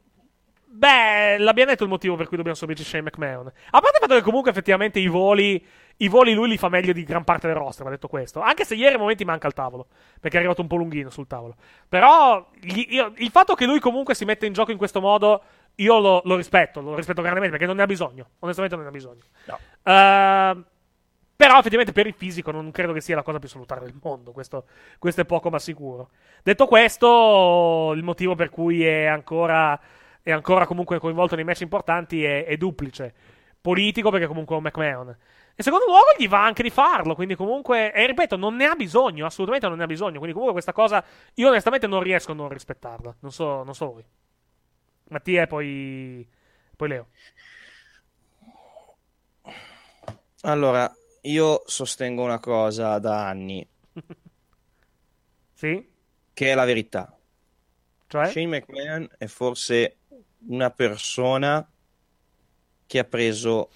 beh, 0.66 1.38
l'abbiamo 1.38 1.72
detto 1.72 1.84
il 1.84 1.90
motivo 1.90 2.16
per 2.16 2.28
cui 2.28 2.36
dobbiamo 2.36 2.58
subirci 2.58 2.84
Shane 2.84 3.04
McMahon. 3.04 3.48
A 3.48 3.80
parte 3.80 3.98
il 3.98 4.02
fatto 4.02 4.16
che 4.16 4.22
comunque 4.22 4.52
effettivamente 4.52 5.00
i 5.00 5.08
voli... 5.08 5.66
I 6.02 6.08
voli 6.08 6.34
lui 6.34 6.48
li 6.50 6.58
fa 6.58 6.68
meglio 6.68 6.94
di 6.94 7.04
gran 7.04 7.24
parte 7.24 7.46
del 7.46 7.56
roster, 7.56 7.84
va 7.84 7.92
detto 7.92 8.08
questo. 8.08 8.40
Anche 8.42 8.66
se 8.66 8.74
ieri 8.74 8.96
a 8.96 8.98
momenti 8.98 9.24
manca 9.24 9.46
il 9.46 9.54
tavolo. 9.54 9.86
Perché 10.20 10.38
è 10.38 10.40
arrivato 10.40 10.62
un 10.62 10.68
po' 10.68 10.76
lunghino 10.76 11.12
sul 11.12 11.28
tavolo. 11.28 11.56
Però 11.88 12.50
gli- 12.60 12.88
io- 12.90 13.14
il 13.18 13.30
fatto 13.30 13.54
che 13.54 13.66
lui 13.66 13.80
comunque 13.80 14.16
si 14.16 14.26
mette 14.26 14.48
in 14.48 14.54
gioco 14.54 14.72
in 14.72 14.78
questo 14.78 15.00
modo, 15.00 15.44
io 15.76 16.00
lo, 16.00 16.22
lo 16.26 16.36
rispetto, 16.36 16.82
lo 16.82 16.96
rispetto 16.96 17.22
grandemente 17.22 17.52
perché 17.52 17.66
non 17.66 17.78
ne 17.78 17.84
ha 17.84 17.88
bisogno. 17.88 18.30
Onestamente 18.40 18.76
non 18.76 18.84
ne 18.84 18.90
ha 18.90 18.94
bisogno. 18.94 19.22
Ehm, 19.84 20.66
però 21.36 21.58
effettivamente 21.58 21.92
per 21.92 22.06
il 22.06 22.14
fisico 22.14 22.52
non 22.52 22.70
credo 22.70 22.94
che 22.94 23.02
sia 23.02 23.16
la 23.16 23.24
cosa 23.24 23.40
più 23.40 23.50
salutare 23.50 23.86
del 23.86 23.98
mondo. 24.00 24.32
Questo, 24.32 24.66
questo 25.00 25.22
è 25.22 25.26
poco 25.26 25.50
ma 25.50 25.58
sicuro. 25.58 26.10
Detto 26.44 26.68
questo, 26.68 27.94
il 27.96 28.04
motivo 28.04 28.36
per 28.36 28.50
cui 28.50 28.86
è 28.86 29.06
ancora, 29.06 29.80
è 30.22 30.32
ancora 30.32 30.68
comunque 30.68 31.00
coinvolto 31.00 31.36
nei 31.36 31.44
match 31.44 31.62
importanti 31.62 32.24
è, 32.24 32.46
è 32.46 32.58
duplice. 32.58 33.14
Politico 33.60 34.12
perché 34.12 34.28
comunque 34.28 34.56
è 34.56 34.60
un 34.60 34.66
McMahon. 34.66 35.18
E 35.56 35.64
secondo 35.64 35.86
luogo 35.86 36.14
gli 36.16 36.28
va 36.28 36.44
anche 36.44 36.62
di 36.62 36.70
farlo. 36.70 37.16
Quindi 37.16 37.36
comunque, 37.36 37.92
e 37.92 38.06
ripeto, 38.06 38.36
non 38.36 38.56
ne 38.56 38.66
ha 38.66 38.76
bisogno. 38.76 39.26
Assolutamente 39.26 39.68
non 39.68 39.78
ne 39.78 39.84
ha 39.84 39.88
bisogno. 39.88 40.20
Quindi 40.20 40.34
comunque 40.34 40.54
questa 40.54 40.74
cosa 40.74 41.04
io 41.34 41.48
onestamente 41.48 41.88
non 41.88 42.04
riesco 42.04 42.34
a 42.34 42.36
non 42.36 42.50
rispettarla. 42.50 43.16
Non 43.20 43.32
so, 43.32 43.64
non 43.64 43.74
so 43.74 43.94
voi. 43.94 44.06
Mattia 45.12 45.44
e 45.44 45.48
poi, 45.48 46.28
poi 46.76 46.88
Leo. 46.88 47.08
Allora, 50.42 50.92
io 51.24 51.64
sostengo 51.66 52.24
una 52.24 52.40
cosa 52.40 52.98
da 52.98 53.28
anni, 53.28 53.68
Sì? 55.54 55.86
che 56.34 56.52
è 56.52 56.56
la 56.56 56.64
verità. 56.64 57.14
Cioè? 58.08 58.30
Shane 58.30 58.48
McMahon 58.48 59.10
è 59.18 59.26
forse 59.28 59.98
una 60.48 60.72
persona 60.72 61.70
che 62.88 63.00
ha 63.00 63.04
preso 63.04 63.70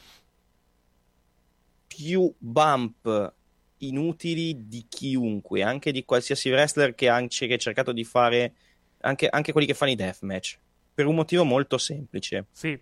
più 1.86 2.34
bump 2.38 3.34
inutili 3.80 4.68
di 4.68 4.86
chiunque, 4.88 5.64
anche 5.64 5.92
di 5.92 6.06
qualsiasi 6.06 6.50
wrestler 6.50 6.96
che 6.96 7.10
ha, 7.10 7.28
cercato 7.28 7.92
di 7.92 8.06
fare, 8.06 8.54
anche, 9.02 9.28
anche 9.28 9.52
quelli 9.52 9.68
che 9.68 9.74
fanno 9.74 9.92
i 9.92 9.96
deathmatch, 9.96 10.60
per 10.96 11.06
un 11.06 11.14
motivo 11.16 11.44
molto 11.44 11.78
semplice. 11.78 12.46
Sì. 12.52 12.80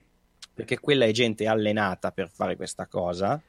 Perché 0.53 0.80
quella 0.80 1.06
è 1.06 1.11
gente 1.11 1.48
allenata 1.48 2.11
per 2.11 2.30
fare 2.30 2.56
questa 2.56 2.85
cosa. 2.88 3.41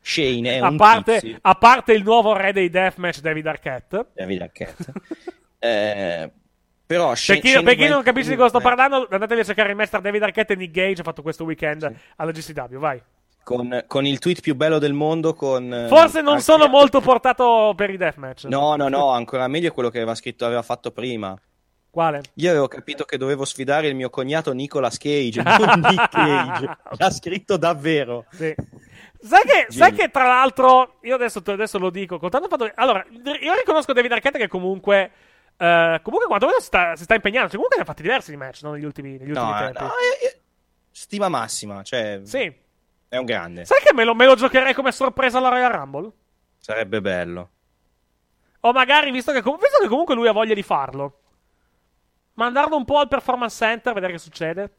Shane 0.00 0.56
è 0.56 0.58
A 0.60 0.68
un 0.68 0.76
parte, 0.76 1.18
tizio- 1.18 1.38
a 1.40 1.54
parte 1.56 1.92
il 1.94 2.02
nuovo 2.04 2.34
re 2.36 2.52
dei 2.52 2.70
deathmatch, 2.70 3.20
David 3.20 3.46
Arquette. 3.46 4.06
David 4.14 4.42
Arquette. 4.42 4.92
Eh, 5.64 6.30
però 6.86 7.08
Per 7.08 7.16
Shane- 7.18 7.40
chi, 7.40 7.48
Shane 7.48 7.64
per 7.64 7.76
chi 7.76 7.88
non 7.88 8.02
capisce 8.02 8.28
di 8.28 8.36
cosa 8.36 8.50
sto 8.50 8.58
comunque- 8.60 8.82
parlando, 8.84 9.08
andatevi 9.10 9.40
a 9.40 9.44
cercare 9.44 9.70
il 9.70 9.76
master 9.76 10.02
David 10.02 10.22
Arquette 10.24 10.52
e 10.52 10.56
Nick 10.56 10.72
Gage. 10.72 11.00
Ha 11.00 11.04
fatto 11.04 11.22
questo 11.22 11.44
weekend 11.44 11.90
alla 12.16 12.30
GCW. 12.32 12.76
Vai. 12.78 13.02
con, 13.42 13.82
con 13.86 14.04
il 14.04 14.18
tweet 14.18 14.42
più 14.42 14.54
bello 14.54 14.78
del 14.78 14.92
mondo 14.92 15.32
con 15.32 15.72
eh, 15.72 15.88
Forse 15.88 16.20
non 16.20 16.40
sono 16.42 16.66
molto 16.68 17.00
portato 17.00 17.72
per 17.76 17.88
i 17.90 17.96
deathmatch. 17.96 18.44
no 18.44 18.76
no 18.76 18.88
no 18.88 19.08
ancora 19.10 19.48
meglio 19.48 19.70
quello 19.72 19.88
che 19.90 19.98
aveva 19.98 20.14
scritto 20.14 20.44
aveva 20.46 20.62
fatto 20.62 20.92
prima 20.92 21.34
Quale? 21.94 22.22
io 22.34 22.50
avevo 22.50 22.66
capito 22.66 23.04
che 23.04 23.16
dovevo 23.16 23.44
sfidare 23.44 23.86
il 23.86 23.94
mio 23.94 24.10
cognato 24.10 24.52
Nicolas 24.52 24.98
Cage 24.98 25.40
non 25.46 25.78
Nick 25.88 26.08
Cage 26.10 26.76
l'ha 26.98 27.10
scritto 27.10 27.56
davvero 27.56 28.26
Sì. 28.32 28.52
Sai 29.20 29.42
che, 29.44 29.66
sai 29.70 29.92
che 29.92 30.10
tra 30.10 30.24
l'altro, 30.26 30.98
io 31.02 31.14
adesso, 31.14 31.40
adesso 31.46 31.78
lo 31.78 31.88
dico, 31.88 32.18
con 32.18 32.28
tanto 32.28 32.48
fatto. 32.48 32.70
Allora, 32.74 33.06
io 33.40 33.54
riconosco 33.54 33.92
David 33.94 34.12
Arquette 34.12 34.36
che 34.38 34.48
comunque. 34.48 35.10
eh, 35.56 36.00
comunque, 36.02 36.26
quantomeno 36.28 36.58
si 36.58 36.66
sta, 36.66 36.94
si 36.94 37.04
sta 37.04 37.14
impegnando. 37.14 37.46
Cioè, 37.46 37.54
comunque 37.54 37.76
ne 37.78 37.82
ha 37.84 37.86
fatti 37.86 38.02
diversi 38.02 38.32
di 38.32 38.36
match 38.36 38.62
no, 38.64 38.72
negli 38.72 38.84
ultimi, 38.84 39.12
negli 39.12 39.30
ultimi 39.30 39.50
no, 39.50 39.56
tempi. 39.56 39.78
no, 39.82 39.86
eh, 39.88 40.26
eh, 40.26 40.40
stima 40.90 41.28
massima 41.30 41.82
cioè 41.82 42.20
Sì. 42.24 42.52
è 43.08 43.16
un 43.16 43.24
grande 43.24 43.64
Sai 43.64 43.78
che 43.82 43.94
me 43.94 44.04
lo, 44.04 44.14
me 44.14 44.26
lo 44.26 44.34
giocherei 44.34 44.74
come 44.74 44.92
sorpresa 44.92 45.38
alla 45.38 45.48
Royal 45.48 45.72
Rumble? 45.72 46.10
sarebbe 46.58 47.00
bello 47.00 47.50
O 48.60 48.72
magari, 48.72 49.10
visto 49.10 49.32
che, 49.32 49.40
visto 49.42 49.78
che 49.80 49.88
comunque 49.88 50.14
lui 50.14 50.28
ha 50.28 50.32
voglia 50.32 50.54
di 50.54 50.62
farlo, 50.62 51.20
mandarlo 52.34 52.76
un 52.76 52.84
po' 52.84 52.98
al 52.98 53.08
performance 53.08 53.56
center, 53.64 53.92
vedere 53.92 54.12
che 54.12 54.18
succede. 54.18 54.70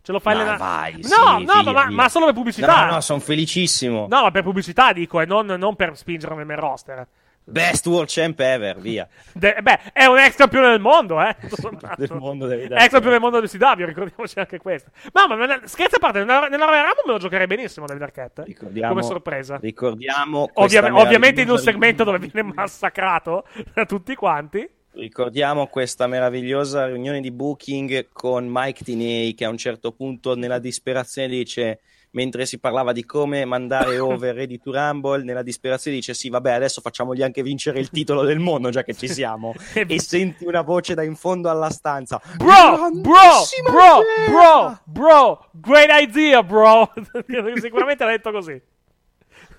Ce 0.00 0.12
lo 0.12 0.20
fai 0.20 0.34
Ma 0.36 0.40
allenare? 0.40 0.58
vai, 0.58 0.92
No, 0.94 1.00
sì, 1.00 1.44
no, 1.44 1.62
via, 1.62 1.72
ma, 1.72 1.86
via. 1.86 1.96
ma 1.96 2.08
solo 2.08 2.24
per 2.26 2.34
pubblicità. 2.34 2.86
no 2.86 2.92
no 2.92 3.00
sono 3.00 3.20
felicissimo 3.20 4.06
No, 4.08 4.22
ma 4.22 4.30
per 4.30 4.42
pubblicità 4.42 4.92
dico, 4.92 5.20
e 5.20 5.26
non, 5.26 5.44
non 5.46 5.76
per 5.76 5.96
spingerlo 5.96 6.34
nel 6.36 6.56
roster. 6.56 7.06
best 7.44 7.86
world 7.86 8.08
champ 8.10 8.38
ever 8.40 8.78
via 8.78 9.06
De- 9.34 9.58
beh, 9.60 9.92
è 9.92 10.04
un 10.06 10.18
ex 10.18 10.36
campione 10.36 10.68
del 10.70 10.80
mondo, 10.80 11.20
eh. 11.20 11.36
del 11.96 12.12
mondo 12.12 12.46
David 12.46 12.72
Ex 12.72 12.88
campione 12.88 13.10
del 13.10 13.20
mondo 13.20 13.40
del 13.40 13.50
CW, 13.50 13.84
ricordiamoci 13.84 14.38
anche 14.38 14.58
questo. 14.58 14.90
No, 15.12 15.26
ma 15.36 15.60
è- 15.60 15.66
scherzi 15.66 15.96
a 15.96 15.98
parte, 15.98 16.20
nella, 16.20 16.46
nella 16.48 16.64
Royal 16.66 16.84
Rumble 16.84 17.02
me 17.06 17.12
lo 17.12 17.18
giocherei 17.18 17.46
benissimo 17.46 17.84
David 17.84 18.02
Arquette. 18.02 18.44
Ricordiamo- 18.44 18.88
Come 18.90 19.02
sorpresa. 19.02 19.58
ricordiamo 19.60 20.48
Ovvia- 20.54 20.94
ovviamente 20.94 21.42
in 21.42 21.50
un 21.50 21.58
segmento 21.58 22.04
dove 22.04 22.18
viene 22.18 22.50
massacrato 22.54 23.44
da 23.74 23.84
tutti 23.84 24.14
quanti. 24.14 24.66
Ricordiamo 24.98 25.68
questa 25.68 26.08
meravigliosa 26.08 26.86
riunione 26.86 27.20
di 27.20 27.30
booking 27.30 28.08
con 28.12 28.48
Mike 28.48 28.82
Tinei 28.82 29.32
che 29.32 29.44
a 29.44 29.48
un 29.48 29.56
certo 29.56 29.92
punto 29.92 30.34
nella 30.34 30.58
disperazione 30.58 31.28
dice, 31.28 31.78
mentre 32.10 32.46
si 32.46 32.58
parlava 32.58 32.90
di 32.90 33.04
come 33.04 33.44
mandare 33.44 33.96
over 34.02 34.34
Ready 34.34 34.58
to 34.58 34.72
Rumble, 34.72 35.22
nella 35.22 35.44
disperazione 35.44 35.98
dice 35.98 36.14
sì 36.14 36.30
vabbè 36.30 36.50
adesso 36.50 36.80
facciamogli 36.80 37.22
anche 37.22 37.44
vincere 37.44 37.78
il 37.78 37.90
titolo 37.90 38.24
del 38.24 38.40
mondo 38.40 38.70
già 38.70 38.82
che 38.82 38.92
ci 38.94 39.06
siamo 39.06 39.54
e 39.72 40.00
senti 40.00 40.44
una 40.44 40.62
voce 40.62 40.94
da 40.94 41.04
in 41.04 41.14
fondo 41.14 41.48
alla 41.48 41.70
stanza 41.70 42.20
Bro, 42.36 42.90
bro, 42.94 43.22
bro, 43.70 44.02
bro, 44.28 44.80
bro, 44.82 45.50
great 45.52 45.90
idea, 46.02 46.42
bro. 46.42 46.92
Sicuramente 47.60 48.04
l'ha 48.04 48.10
detto 48.10 48.32
così. 48.32 48.60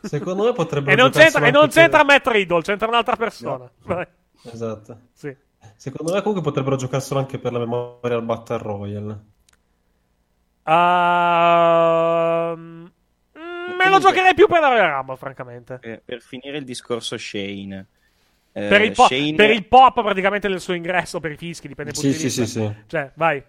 Secondo 0.02 0.44
me 0.44 0.52
potrebbero 0.52 0.92
E 0.92 0.96
non 1.00 1.12
c'entra, 1.12 1.48
e 1.48 1.52
non 1.52 1.70
c'entra 1.70 2.04
Matt 2.04 2.28
Riddle, 2.28 2.62
c'entra 2.62 2.90
un'altra 2.90 3.16
persona. 3.16 3.72
Vai. 3.86 4.06
Esatto. 4.44 5.00
Sì. 5.14 5.36
Secondo 5.76 6.14
me 6.14 6.20
comunque 6.22 6.44
potrebbero 6.44 6.76
giocarselo 6.76 7.20
anche 7.20 7.38
per 7.38 7.52
la 7.52 7.60
Memorial 7.60 8.24
Battle 8.24 8.58
Royale. 8.58 9.20
Mm, 12.58 12.86
me 13.78 13.90
lo 13.90 14.00
giocherei 14.00 14.34
più 14.34 14.48
per 14.48 14.62
la 14.62 14.70
Royal 14.70 14.90
Rumble, 14.90 15.18
francamente. 15.18 15.80
per, 15.80 16.02
per 16.04 16.22
finire 16.22 16.58
il 16.58 16.64
discorso 16.64 17.18
Shane 17.18 17.88
eh, 18.52 18.68
Per 18.68 18.82
il, 18.82 18.92
po- 18.92 19.08
Shane- 19.08 19.36
per 19.36 19.52
il 19.52 19.66
pop 19.68 20.02
praticamente 20.02 20.48
del 20.48 20.60
suo 20.60 20.74
ingresso, 20.74 21.20
per 21.20 21.32
i 21.32 21.38
fischi, 21.38 21.68
dipende 21.68 21.94
Sì, 21.94 22.14
sì, 22.14 22.30
sì, 22.30 22.46
sì. 22.46 22.72
Cioè, 22.88 23.12
vai. 23.16 23.44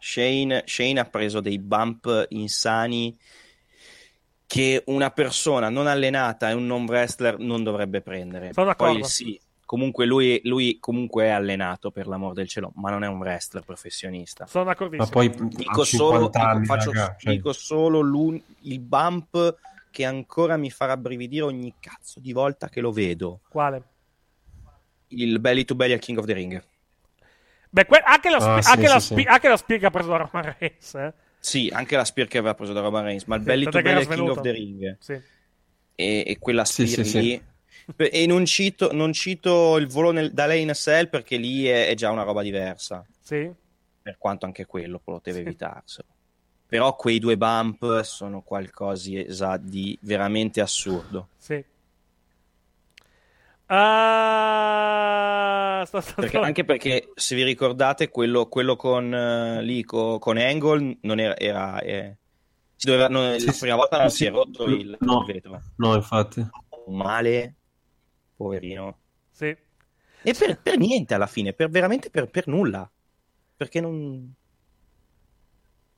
Shane, 0.00 0.62
Shane 0.66 1.00
ha 1.00 1.04
preso 1.04 1.40
dei 1.40 1.58
bump 1.58 2.26
insani 2.30 3.16
che 4.46 4.82
una 4.86 5.10
persona 5.10 5.68
non 5.68 5.86
allenata 5.86 6.48
e 6.48 6.54
un 6.54 6.66
non 6.66 6.84
wrestler 6.84 7.38
non 7.38 7.62
dovrebbe 7.62 8.00
prendere. 8.00 8.52
Sono 8.52 8.66
d'accordo. 8.66 9.00
Poi 9.00 9.04
sì, 9.08 9.38
comunque 9.68 10.06
lui, 10.06 10.40
lui 10.44 10.78
comunque 10.80 11.24
è 11.26 11.28
allenato 11.28 11.90
per 11.90 12.06
l'amor 12.06 12.32
del 12.32 12.48
cielo, 12.48 12.72
ma 12.76 12.88
non 12.88 13.04
è 13.04 13.06
un 13.06 13.18
wrestler 13.18 13.62
professionista. 13.64 14.46
Sono 14.46 14.64
d'accordissimo. 14.64 15.04
Ma 15.04 15.10
poi 15.10 15.28
Dico 15.50 15.84
solo, 15.84 16.30
50 16.30 16.40
anni, 16.48 16.60
dico, 16.62 16.72
faccio- 16.74 16.92
raga, 16.92 17.16
cioè- 17.18 17.32
dico 17.34 17.52
solo 17.52 18.00
il 18.62 18.80
bump 18.80 19.58
che 19.90 20.04
ancora 20.06 20.56
mi 20.56 20.70
fa 20.70 20.86
rabbrividire 20.86 21.42
ogni 21.44 21.74
cazzo 21.78 22.18
di 22.18 22.32
volta 22.32 22.70
che 22.70 22.80
lo 22.80 22.92
vedo. 22.92 23.42
Quale? 23.50 23.82
Il 25.08 25.38
belly 25.38 25.66
to 25.66 25.74
belly 25.74 25.92
al 25.92 25.98
King 25.98 26.16
of 26.16 26.24
the 26.24 26.32
Ring. 26.32 26.64
Beh, 27.68 27.84
que- 27.84 28.02
anche, 28.02 28.30
la 28.30 28.36
Ah, 28.38 28.62
spi- 28.62 28.62
sì, 28.62 28.70
anche, 28.70 28.88
la 28.88 29.00
sì, 29.00 29.06
spi- 29.12 29.20
sì. 29.22 29.26
anche 29.28 29.48
la 29.48 29.56
Spear 29.58 29.80
che 29.80 29.86
ha 29.86 29.90
preso 29.90 30.08
da 30.08 30.16
Roman 30.16 30.56
Reigns, 30.58 30.94
eh. 30.94 31.12
Sì, 31.40 31.68
anche 31.70 31.94
la 31.94 32.06
Spear 32.06 32.26
che 32.26 32.38
aveva 32.38 32.54
preso 32.54 32.72
da 32.72 32.80
Roman 32.80 33.04
Reigns, 33.04 33.24
ma 33.24 33.34
il 33.34 33.42
Sì, 33.42 33.46
belly 33.48 33.64
to 33.64 33.82
belly 33.82 34.00
al 34.00 34.08
King 34.08 34.28
of 34.30 34.40
the 34.40 34.50
Ring. 34.50 34.96
Sì. 34.98 35.12
e, 35.94 36.24
e 36.26 36.38
quella 36.38 36.64
Spear 36.64 37.04
sì, 37.04 37.20
lì. 37.20 37.44
E 37.96 38.26
non 38.26 38.44
cito, 38.44 38.92
non 38.92 39.12
cito 39.12 39.76
il 39.78 39.86
volo 39.88 40.10
nel- 40.10 40.32
da 40.32 40.46
lei 40.46 40.62
in 40.62 40.72
SL 40.74 41.08
perché 41.08 41.36
lì 41.36 41.66
è, 41.66 41.88
è 41.88 41.94
già 41.94 42.10
una 42.10 42.22
roba 42.22 42.42
diversa. 42.42 43.04
Sì. 43.20 43.50
Per 44.02 44.16
quanto 44.18 44.44
anche 44.46 44.66
quello 44.66 45.00
poteva 45.02 45.38
evitarselo. 45.38 46.06
Però 46.66 46.94
quei 46.96 47.18
due 47.18 47.36
bump 47.38 48.02
sono 48.02 48.42
qualcosa 48.42 49.56
di 49.58 49.98
veramente 50.02 50.60
assurdo. 50.60 51.28
Sì. 51.38 51.64
Ah, 53.70 55.82
sto- 55.86 56.00
sto- 56.00 56.14
Perché- 56.16 56.36
sto- 56.38 56.46
anche 56.46 56.64
perché, 56.64 57.10
se 57.14 57.34
vi 57.34 57.42
ricordate, 57.42 58.08
quello, 58.08 58.46
quello 58.48 58.76
con, 58.76 59.12
eh, 59.14 59.62
lì, 59.62 59.82
co- 59.84 60.18
con 60.18 60.36
Angle 60.38 60.98
non 61.02 61.18
era. 61.20 61.36
era, 61.36 61.80
eh, 61.80 62.16
si 62.76 62.86
doveva- 62.86 63.08
non- 63.08 63.38
Sì, 63.38 63.46
la 63.46 63.52
sì. 63.52 63.60
prima 63.60 63.76
volta 63.76 63.98
non 63.98 64.10
Sì, 64.10 64.16
si 64.16 64.24
è 64.26 64.30
rotto 64.30 64.66
sì. 64.66 64.74
il, 64.74 64.96
No. 65.00 65.24
il 65.26 65.32
vetro. 65.32 65.60
No, 65.76 65.94
infatti. 65.94 66.46
Male, 66.88 67.54
poverino. 68.38 68.96
Sì. 69.30 69.46
E 70.22 70.32
per, 70.32 70.60
per 70.60 70.78
niente 70.78 71.14
alla 71.14 71.26
fine, 71.26 71.52
per, 71.52 71.68
veramente 71.68 72.08
per, 72.10 72.30
per 72.30 72.46
nulla. 72.46 72.90
Perché 73.56 73.80
non. 73.80 74.32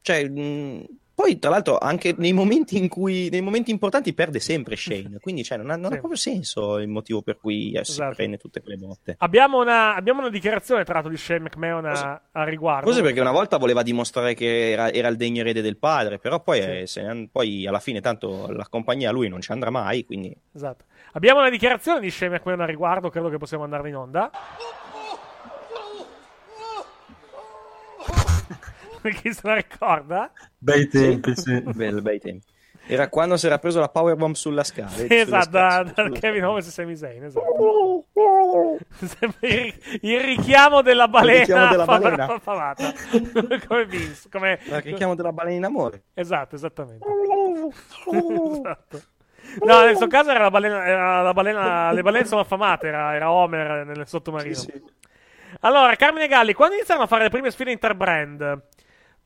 Cioè, 0.00 0.28
mh, 0.28 0.86
poi 1.20 1.38
tra 1.38 1.50
l'altro 1.50 1.76
anche 1.78 2.14
nei 2.16 2.32
momenti 2.32 2.78
in 2.78 2.88
cui, 2.88 3.28
nei 3.30 3.42
momenti 3.42 3.70
importanti 3.70 4.14
perde 4.14 4.40
sempre 4.40 4.74
Shane, 4.76 5.18
quindi 5.20 5.44
cioè, 5.44 5.58
non, 5.58 5.70
ha, 5.70 5.76
non 5.76 5.86
ha 5.86 5.94
Sì. 5.94 5.98
proprio 5.98 6.16
senso 6.18 6.78
il 6.78 6.88
motivo 6.88 7.20
per 7.22 7.36
cui 7.38 7.72
eh, 7.72 7.84
si 7.84 7.90
Esatto. 7.92 8.14
prende 8.14 8.38
tutte 8.38 8.62
quelle 8.62 8.76
botte. 8.78 9.16
Abbiamo 9.18 9.60
una, 9.60 9.94
abbiamo 9.94 10.20
una 10.20 10.30
dichiarazione 10.30 10.82
tra 10.84 10.94
l'altro 10.94 11.10
di 11.10 11.18
Shane 11.18 11.40
McMahon 11.40 11.84
a, 11.86 12.20
a 12.32 12.44
riguardo. 12.44 12.86
Forse 12.86 13.02
perché 13.02 13.20
una 13.20 13.32
volta 13.32 13.58
voleva 13.58 13.82
dimostrare 13.82 14.34
che 14.34 14.70
era, 14.70 14.90
era 14.92 15.08
il 15.08 15.16
degno 15.16 15.40
erede 15.40 15.60
del 15.60 15.76
padre, 15.76 16.18
però 16.18 16.40
poi, 16.42 16.60
eh, 16.60 16.86
se 16.86 17.02
ne- 17.02 17.28
poi 17.30 17.66
alla 17.66 17.80
fine 17.80 18.00
tanto 18.00 18.50
la 18.50 18.66
compagnia 18.70 19.10
a 19.10 19.12
lui 19.12 19.28
non 19.28 19.40
ci 19.40 19.52
andrà 19.52 19.70
mai, 19.70 20.04
quindi 20.04 20.34
Esatto. 20.54 20.84
Abbiamo 21.12 21.40
una 21.40 21.50
dichiarazione 21.50 22.00
di 22.00 22.10
Shane 22.10 22.36
McMahon 22.36 22.60
a 22.60 22.66
riguardo, 22.66 23.10
credo 23.10 23.28
che 23.28 23.36
possiamo 23.36 23.64
andarla 23.64 23.88
in 23.88 23.96
onda. 23.96 24.30
Chi 29.02 29.32
se 29.32 29.40
la 29.42 29.54
ricorda? 29.54 30.30
Bei 30.58 30.88
tempi, 30.88 31.34
sì. 31.36 31.60
Bel- 31.74 32.02
bei 32.02 32.18
tempi. 32.18 32.46
Era 32.86 33.08
quando 33.08 33.36
si 33.36 33.46
era 33.46 33.58
preso 33.58 33.78
la 33.78 33.88
powerbomb 33.88 34.34
sulla 34.34 34.64
scala. 34.64 34.88
Sì, 35.06 35.06
esatto, 35.14 35.50
da, 35.50 35.82
da 35.84 36.04
sulle 36.04 36.18
Kevin 36.18 36.44
Owens 36.44 36.66
e 36.66 36.70
Sami 36.70 36.96
Zayn, 36.96 37.24
esatto. 37.24 38.06
Il, 39.40 39.74
il 40.02 40.20
richiamo 40.20 40.82
della 40.82 41.06
balena, 41.06 41.38
richiamo 41.40 41.70
della 41.70 41.84
fa- 41.84 41.98
balena. 41.98 42.26
fa- 42.26 42.38
famata. 42.40 42.92
come 43.68 43.86
Vince, 43.86 44.28
come... 44.30 44.58
scale. 44.64 44.82
Che 44.82 44.92
chiamo 44.94 45.14
della 45.14 45.32
balena 45.32 45.56
in 45.56 45.64
amore. 45.64 46.02
Esatto, 46.14 46.54
esattamente. 46.56 47.06
esatto. 48.10 49.02
No, 49.64 49.84
nel 49.84 49.96
suo 49.96 50.06
caso 50.06 50.30
era 50.30 50.40
la 50.40 50.50
balena, 50.50 50.84
era 50.86 51.22
la 51.22 51.32
balena 51.32 51.92
le 51.92 52.02
balene 52.02 52.24
sono 52.24 52.40
affamate, 52.42 52.88
era, 52.88 53.14
era 53.14 53.30
Homer 53.30 53.86
nel 53.86 54.06
sottomarino. 54.06 54.62
Allora, 55.60 55.94
Carmine 55.96 56.28
Galli, 56.28 56.52
quando 56.52 56.74
iniziarono 56.74 57.06
a 57.06 57.08
fare 57.08 57.24
le 57.24 57.30
prime 57.30 57.50
sfide 57.50 57.72
interbrand, 57.72 58.62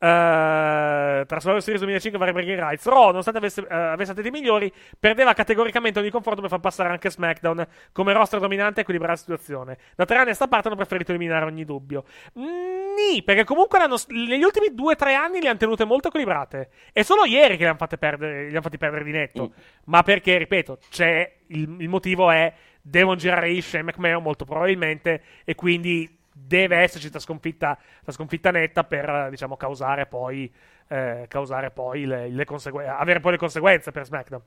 eh, 0.04 1.04
Uh, 1.14 1.24
tra 1.26 1.40
Survivor 1.40 1.62
Series 1.62 1.80
2005 1.80 2.18
e 2.18 2.18
vari 2.18 2.32
Breaking 2.32 2.58
Rights. 2.58 2.84
Raw, 2.86 3.06
nonostante 3.06 3.38
avesse, 3.38 3.60
uh, 3.60 3.66
avesse 3.68 4.12
attenti 4.12 4.30
migliori, 4.30 4.72
perdeva 4.98 5.32
categoricamente 5.32 5.98
ogni 5.98 6.10
confronto 6.10 6.40
per 6.40 6.50
far 6.50 6.60
passare 6.60 6.90
anche 6.90 7.10
SmackDown 7.10 7.66
come 7.92 8.12
roster 8.12 8.40
dominante 8.40 8.80
e 8.80 8.82
equilibrare 8.82 9.14
la 9.14 9.18
situazione. 9.18 9.78
Da 9.94 10.04
tre 10.04 10.18
anni 10.18 10.30
a 10.30 10.34
sta 10.34 10.48
parte 10.48 10.68
hanno 10.68 10.76
preferito 10.76 11.10
eliminare 11.10 11.44
ogni 11.44 11.64
dubbio. 11.64 12.04
Nì, 12.34 13.22
perché 13.22 13.44
comunque 13.44 13.78
l'hanno- 13.78 13.98
negli 14.08 14.42
ultimi 14.42 14.74
due 14.74 14.92
o 14.92 14.96
tre 14.96 15.14
anni 15.14 15.40
le 15.40 15.48
hanno 15.48 15.58
tenute 15.58 15.84
molto 15.84 16.08
equilibrate. 16.08 16.70
È 16.92 17.02
solo 17.02 17.24
ieri 17.24 17.56
che 17.56 17.62
le 17.62 17.68
hanno 17.70 17.78
fatte 17.78 17.98
perdere, 17.98 18.44
li 18.44 18.52
hanno 18.52 18.62
fatti 18.62 18.78
perdere 18.78 19.04
di 19.04 19.12
netto. 19.12 19.52
Ma 19.86 20.02
perché, 20.02 20.36
ripeto, 20.36 20.78
c'è 20.90 21.32
il, 21.48 21.76
il 21.78 21.88
motivo 21.88 22.30
è 22.30 22.52
devono 22.86 23.16
girare 23.16 23.50
Ish 23.50 23.74
e 23.74 23.82
McMahon 23.82 24.22
molto 24.22 24.44
probabilmente 24.44 25.22
e 25.44 25.54
quindi 25.54 26.18
deve 26.36 26.78
esserci 26.78 27.10
la 27.12 27.20
sconfitta, 27.20 27.78
sconfitta 28.08 28.50
netta 28.50 28.82
per 28.82 29.28
diciamo 29.30 29.56
causare 29.56 30.06
poi, 30.06 30.52
eh, 30.88 31.26
causare 31.28 31.70
poi 31.70 32.04
le, 32.04 32.28
le 32.28 32.44
conseguen- 32.44 32.88
avere 32.88 33.20
poi 33.20 33.32
le 33.32 33.38
conseguenze 33.38 33.92
per 33.92 34.04
SmackDown. 34.04 34.42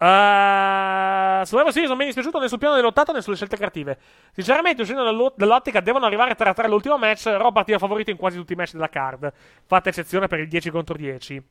Uh, 0.00 1.44
Survivor 1.44 1.72
Series 1.72 1.90
non 1.90 1.98
mi 1.98 2.04
è 2.04 2.06
dispiaciuto 2.06 2.40
né 2.40 2.48
sul 2.48 2.56
piano 2.56 2.74
dell'ottato 2.74 3.12
né 3.12 3.20
sulle 3.20 3.36
scelte 3.36 3.56
creative. 3.56 3.98
Sinceramente, 4.32 4.80
uscendo 4.80 5.04
dall'o- 5.04 5.34
dall'ottica, 5.36 5.80
devono 5.80 6.06
arrivare 6.06 6.34
3-3 6.34 6.64
all'ultimo 6.64 6.96
match. 6.96 7.26
Raw 7.26 7.52
partiva 7.52 7.78
favorito 7.78 8.10
in 8.10 8.16
quasi 8.16 8.38
tutti 8.38 8.54
i 8.54 8.56
match 8.56 8.72
della 8.72 8.88
card. 8.88 9.30
Fatta 9.66 9.90
eccezione 9.90 10.26
per 10.26 10.38
il 10.38 10.48
10 10.48 10.70
contro 10.70 10.96
10. 10.96 11.42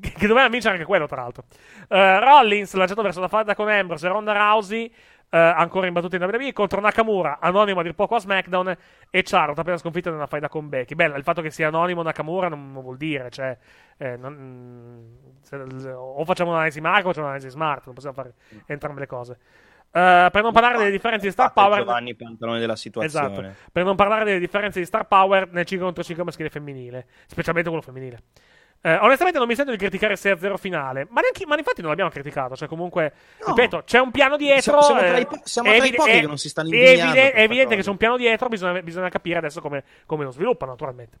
Che 0.00 0.26
doveva 0.26 0.48
vincere 0.48 0.74
anche 0.74 0.86
quello, 0.86 1.06
tra 1.06 1.20
l'altro. 1.20 1.44
Uh, 1.88 2.18
Rollins 2.20 2.72
lanciato 2.74 3.02
verso 3.02 3.20
la 3.20 3.28
falda 3.28 3.54
con 3.54 3.68
Ambrose 3.68 4.06
e 4.06 4.08
Ronda 4.08 4.32
Rousey. 4.32 4.90
Uh, 5.30 5.36
ancora 5.36 5.86
imbattuta 5.86 6.16
in 6.16 6.22
WWE 6.22 6.52
contro 6.52 6.80
Nakamura, 6.80 7.38
anonimo 7.40 7.80
a 7.80 7.82
dir 7.82 7.94
poco 7.94 8.14
a 8.14 8.20
SmackDown. 8.20 8.76
E 9.10 9.22
Charlotte 9.22 9.60
appena 9.60 9.76
sconfitta 9.76 10.10
nella 10.10 10.26
faida 10.26 10.48
con 10.48 10.68
Becky. 10.68 10.94
Bella, 10.94 11.16
il 11.16 11.22
fatto 11.22 11.42
che 11.42 11.50
sia 11.50 11.68
anonimo 11.68 12.02
Nakamura 12.02 12.48
non, 12.48 12.72
non 12.72 12.82
vuol 12.82 12.96
dire, 12.96 13.30
cioè, 13.30 13.56
eh, 13.96 14.16
non- 14.16 15.36
se- 15.42 15.56
o 15.56 16.24
facciamo 16.24 16.50
un'analisi 16.50 16.80
macro 16.80 17.04
o 17.04 17.08
facciamo 17.08 17.26
un'analisi 17.26 17.50
smart, 17.50 17.86
non 17.86 17.94
possiamo 17.94 18.16
fare 18.16 18.34
entrambe 18.66 19.00
le 19.00 19.06
cose. 19.06 19.38
Uh, 19.90 20.28
per 20.30 20.42
non 20.42 20.52
parlare 20.52 20.76
delle 20.76 20.90
differenze 20.90 21.26
di 21.26 21.32
star 21.32 21.50
power, 21.54 21.78
Giovanni 21.78 22.14
Pantalone 22.14 22.58
della 22.60 22.76
situazione. 22.76 23.38
Esatto. 23.38 23.70
Per 23.72 23.84
non 23.84 23.96
parlare 23.96 24.24
delle 24.24 24.38
differenze 24.38 24.78
di 24.78 24.84
star 24.84 25.06
power 25.06 25.50
nel 25.50 25.64
5 25.64 25.86
contro 25.86 26.04
5 26.04 26.24
maschile 26.24 26.48
e 26.48 26.50
femminile, 26.50 27.06
specialmente 27.26 27.70
quello 27.70 27.84
femminile. 27.84 28.22
Eh, 28.80 28.94
onestamente 28.94 29.38
non 29.38 29.48
mi 29.48 29.56
sento 29.56 29.72
di 29.72 29.76
criticare 29.76 30.12
il 30.12 30.18
6-0 30.22 30.56
finale, 30.56 31.06
ma, 31.10 31.20
neanche, 31.20 31.44
ma 31.46 31.56
infatti 31.56 31.80
non 31.80 31.90
l'abbiamo 31.90 32.10
criticato. 32.10 32.54
Cioè, 32.54 32.68
comunque, 32.68 33.12
ripeto, 33.44 33.82
c'è 33.84 33.98
un 33.98 34.10
piano 34.12 34.36
dietro. 34.36 34.80
Siamo- 34.80 34.82
siamo 34.82 35.00
tra 35.00 35.16
eh, 35.16 35.20
i 35.20 35.26
po- 35.26 35.40
siamo 35.42 35.68
è 35.68 35.76
tra 35.76 35.84
i 35.84 35.88
evide- 35.88 35.96
pochi 35.96 36.10
è- 36.10 36.20
che 36.20 36.26
non 36.26 36.38
si 36.38 36.48
stanno 36.48 36.70
è 36.70 36.74
indignando 36.76 37.12
È 37.12 37.20
questa 37.20 37.40
evidente 37.40 37.76
che 37.76 37.82
c'è 37.82 37.90
un 37.90 37.96
piano 37.96 38.16
dietro, 38.16 38.48
bisogna, 38.48 38.80
bisogna 38.82 39.08
capire 39.08 39.38
adesso 39.38 39.60
come, 39.60 39.82
come 40.06 40.24
lo 40.24 40.30
sviluppa, 40.30 40.66
naturalmente. 40.66 41.18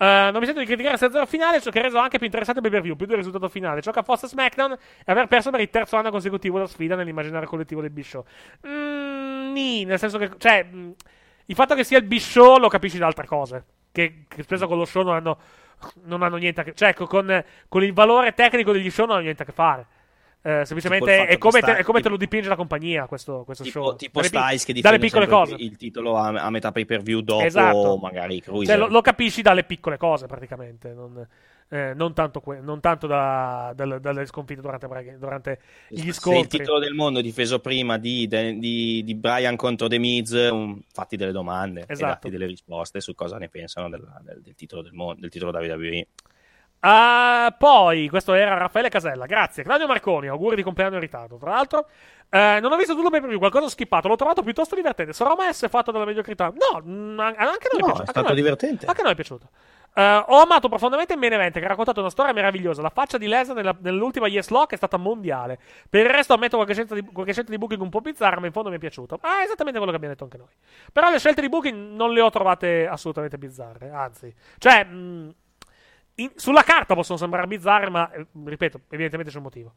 Eh, 0.00 0.28
non 0.30 0.38
mi 0.38 0.44
sento 0.44 0.60
di 0.60 0.66
criticare 0.66 0.94
il 0.94 1.00
6-0 1.00 1.26
finale, 1.26 1.60
ciò 1.60 1.70
che 1.70 1.78
ha 1.80 1.82
reso 1.82 1.98
anche 1.98 2.16
più 2.18 2.26
interessante 2.26 2.60
il 2.60 2.66
pay-per-view, 2.66 2.96
più 2.96 3.06
del 3.06 3.16
risultato 3.16 3.48
finale. 3.48 3.82
Ciò 3.82 3.90
che 3.90 3.98
ha 3.98 4.02
fosse 4.02 4.26
SmackDown 4.28 4.76
è 5.04 5.10
aver 5.10 5.26
perso 5.26 5.50
per 5.50 5.60
il 5.60 5.70
terzo 5.70 5.96
anno 5.96 6.10
consecutivo 6.10 6.56
la 6.58 6.66
sfida 6.66 6.94
nell'immaginario 6.94 7.48
collettivo 7.48 7.80
del 7.82 7.90
Bishow. 7.90 8.24
Mm, 8.66 9.52
nì, 9.52 9.84
nel 9.84 9.98
senso 9.98 10.16
che, 10.18 10.30
cioè, 10.38 10.64
mm, 10.64 10.90
il 11.46 11.54
fatto 11.54 11.74
che 11.74 11.84
sia 11.84 11.98
il 11.98 12.04
Bishow 12.04 12.58
lo 12.58 12.68
capisci 12.68 12.96
da 12.98 13.06
altre 13.06 13.26
cose. 13.26 13.64
Che, 13.90 14.24
che 14.28 14.42
spesso 14.42 14.68
con 14.68 14.78
lo 14.78 14.84
show 14.84 15.02
non 15.02 15.14
hanno, 15.14 15.38
non 16.04 16.22
hanno 16.22 16.36
niente 16.36 16.60
a 16.60 16.64
che 16.64 16.74
Cioè, 16.74 16.94
con, 16.94 17.44
con 17.68 17.82
il 17.82 17.92
valore 17.92 18.32
tecnico 18.34 18.72
degli 18.72 18.90
show 18.90 19.04
non 19.06 19.14
hanno 19.16 19.24
niente 19.24 19.42
a 19.42 19.46
che 19.46 19.52
fare. 19.52 19.86
Eh, 20.40 20.64
semplicemente 20.64 21.26
è 21.26 21.36
come, 21.36 21.60
te, 21.60 21.76
è 21.78 21.82
come 21.82 22.00
te 22.00 22.08
lo 22.08 22.16
dipinge 22.16 22.48
la 22.48 22.54
compagnia 22.56 23.06
questo, 23.06 23.42
questo 23.44 23.64
Tipo, 23.64 23.82
show. 23.82 23.96
tipo 23.96 24.20
Dalle 24.20 24.28
Styles 24.28 24.64
che 24.64 24.80
dalle 24.80 24.98
piccole 24.98 25.26
cose. 25.26 25.56
il 25.58 25.76
titolo 25.76 26.16
a, 26.16 26.28
a 26.28 26.48
metà 26.50 26.70
pay 26.70 26.84
per 26.84 27.02
view 27.02 27.20
dopo 27.20 27.42
Esatto. 27.44 27.98
magari 28.00 28.40
Cruiser. 28.40 28.76
Cioè, 28.76 28.86
lo, 28.86 28.90
lo 28.92 29.00
capisci 29.00 29.42
dalle 29.42 29.64
piccole 29.64 29.96
cose, 29.96 30.26
praticamente. 30.26 30.92
Non, 30.92 31.26
eh, 31.70 31.92
non 31.94 32.14
tanto, 32.14 32.40
que- 32.40 32.60
non 32.60 32.80
tanto 32.80 33.06
da- 33.06 33.72
dal- 33.74 34.00
dalle 34.00 34.24
sconfitte 34.26 34.60
durante, 34.60 34.86
durante 35.18 35.60
gli 35.88 36.00
Se 36.00 36.06
il 36.06 36.14
scontri. 36.14 36.58
titolo 36.58 36.78
del 36.78 36.94
mondo 36.94 37.18
è 37.18 37.22
difeso 37.22 37.58
prima 37.60 37.98
di, 37.98 38.26
di, 38.26 39.02
di 39.04 39.14
Brian 39.14 39.56
contro 39.56 39.86
The 39.86 39.98
Miz, 39.98 40.30
um, 40.50 40.80
fatti 40.92 41.16
delle 41.16 41.32
domande 41.32 41.80
e 41.82 41.84
Esatto. 41.88 42.12
datti 42.12 42.30
delle 42.30 42.46
risposte 42.46 43.00
su 43.00 43.14
cosa 43.14 43.36
ne 43.38 43.48
pensano 43.48 43.88
della- 43.88 44.18
del, 44.22 44.40
del 44.40 44.54
titolo 44.54 44.82
del 44.82 44.92
mondo, 44.92 45.20
del 45.20 45.30
titolo 45.30 45.50
WWE. 45.56 46.06
Ah, 46.80 47.52
poi, 47.58 48.08
questo 48.08 48.34
era 48.34 48.56
Raffaele 48.56 48.88
Casella. 48.88 49.26
Grazie. 49.26 49.64
Claudio 49.64 49.88
Marconi, 49.88 50.28
auguri 50.28 50.54
di 50.54 50.62
compleanno 50.62 50.94
in 50.94 51.00
ritardo. 51.00 51.36
Tra 51.36 51.50
l'altro, 51.50 51.88
eh, 52.30 52.60
non 52.62 52.70
ho 52.70 52.76
visto 52.76 52.94
tutto 52.94 53.10
per 53.10 53.18
preview, 53.18 53.38
qualcosa 53.40 53.64
ho 53.64 53.68
skippato. 53.68 54.06
L'ho 54.06 54.14
trovato 54.14 54.42
piuttosto 54.42 54.76
divertente. 54.76 55.12
Sarà 55.12 55.34
mai 55.36 55.52
fatto 55.52 55.90
dalla 55.90 56.04
mediocrità? 56.04 56.52
No, 56.54 56.76
an- 56.76 57.18
anche 57.18 57.36
a 57.36 57.44
noi 57.44 57.50
No, 57.50 57.56
è 57.56 57.58
piaciuto. 57.58 57.92
è 57.94 57.98
Anche 57.98 58.10
stato 58.10 58.26
noi- 58.28 58.36
divertente. 58.36 58.86
Anche 58.86 59.00
a 59.00 59.02
noi 59.02 59.12
è 59.12 59.16
piaciuto. 59.16 59.48
Eh, 59.98 60.24
ho 60.28 60.40
amato 60.42 60.68
profondamente 60.68 61.14
event 61.14 61.58
che 61.58 61.64
ha 61.64 61.68
raccontato 61.68 61.98
una 61.98 62.08
storia 62.10 62.32
meravigliosa. 62.32 62.82
La 62.82 62.88
faccia 62.90 63.18
di 63.18 63.26
Lesnar 63.26 63.56
nella- 63.56 63.76
nell'ultima 63.80 64.28
Yes 64.28 64.48
Lock 64.50 64.74
è 64.74 64.76
stata 64.76 64.96
mondiale. 64.96 65.58
Per 65.90 66.04
il 66.04 66.08
resto 66.08 66.34
ammetto 66.34 66.54
qualche 66.54 66.72
scelta, 66.72 66.94
di, 66.94 67.02
qualche 67.02 67.32
scelta 67.32 67.50
di 67.50 67.58
booking 67.58 67.80
un 67.82 67.88
po' 67.88 68.00
bizzarra, 68.00 68.38
ma 68.38 68.46
in 68.46 68.52
fondo 68.52 68.70
mi 68.70 68.76
è 68.76 68.78
piaciuto. 68.78 69.18
Ah, 69.22 69.40
è 69.40 69.44
esattamente 69.44 69.78
quello 69.78 69.90
che 69.90 69.96
abbiamo 69.96 70.14
detto 70.14 70.22
anche 70.22 70.36
noi. 70.38 70.54
Però 70.92 71.10
le 71.10 71.18
scelte 71.18 71.40
di 71.40 71.48
booking 71.48 71.96
non 71.96 72.12
le 72.12 72.20
ho 72.20 72.30
trovate 72.30 72.86
assolutamente 72.86 73.38
bizzarre. 73.38 73.90
Anzi, 73.90 74.32
cioè, 74.58 74.84
mh, 74.84 75.34
in- 76.16 76.32
sulla 76.36 76.62
carta 76.62 76.94
possono 76.94 77.18
sembrare 77.18 77.48
bizzarre, 77.48 77.90
ma 77.90 78.08
eh, 78.12 78.24
ripeto, 78.44 78.82
evidentemente 78.90 79.32
c'è 79.32 79.38
un 79.38 79.42
motivo. 79.42 79.74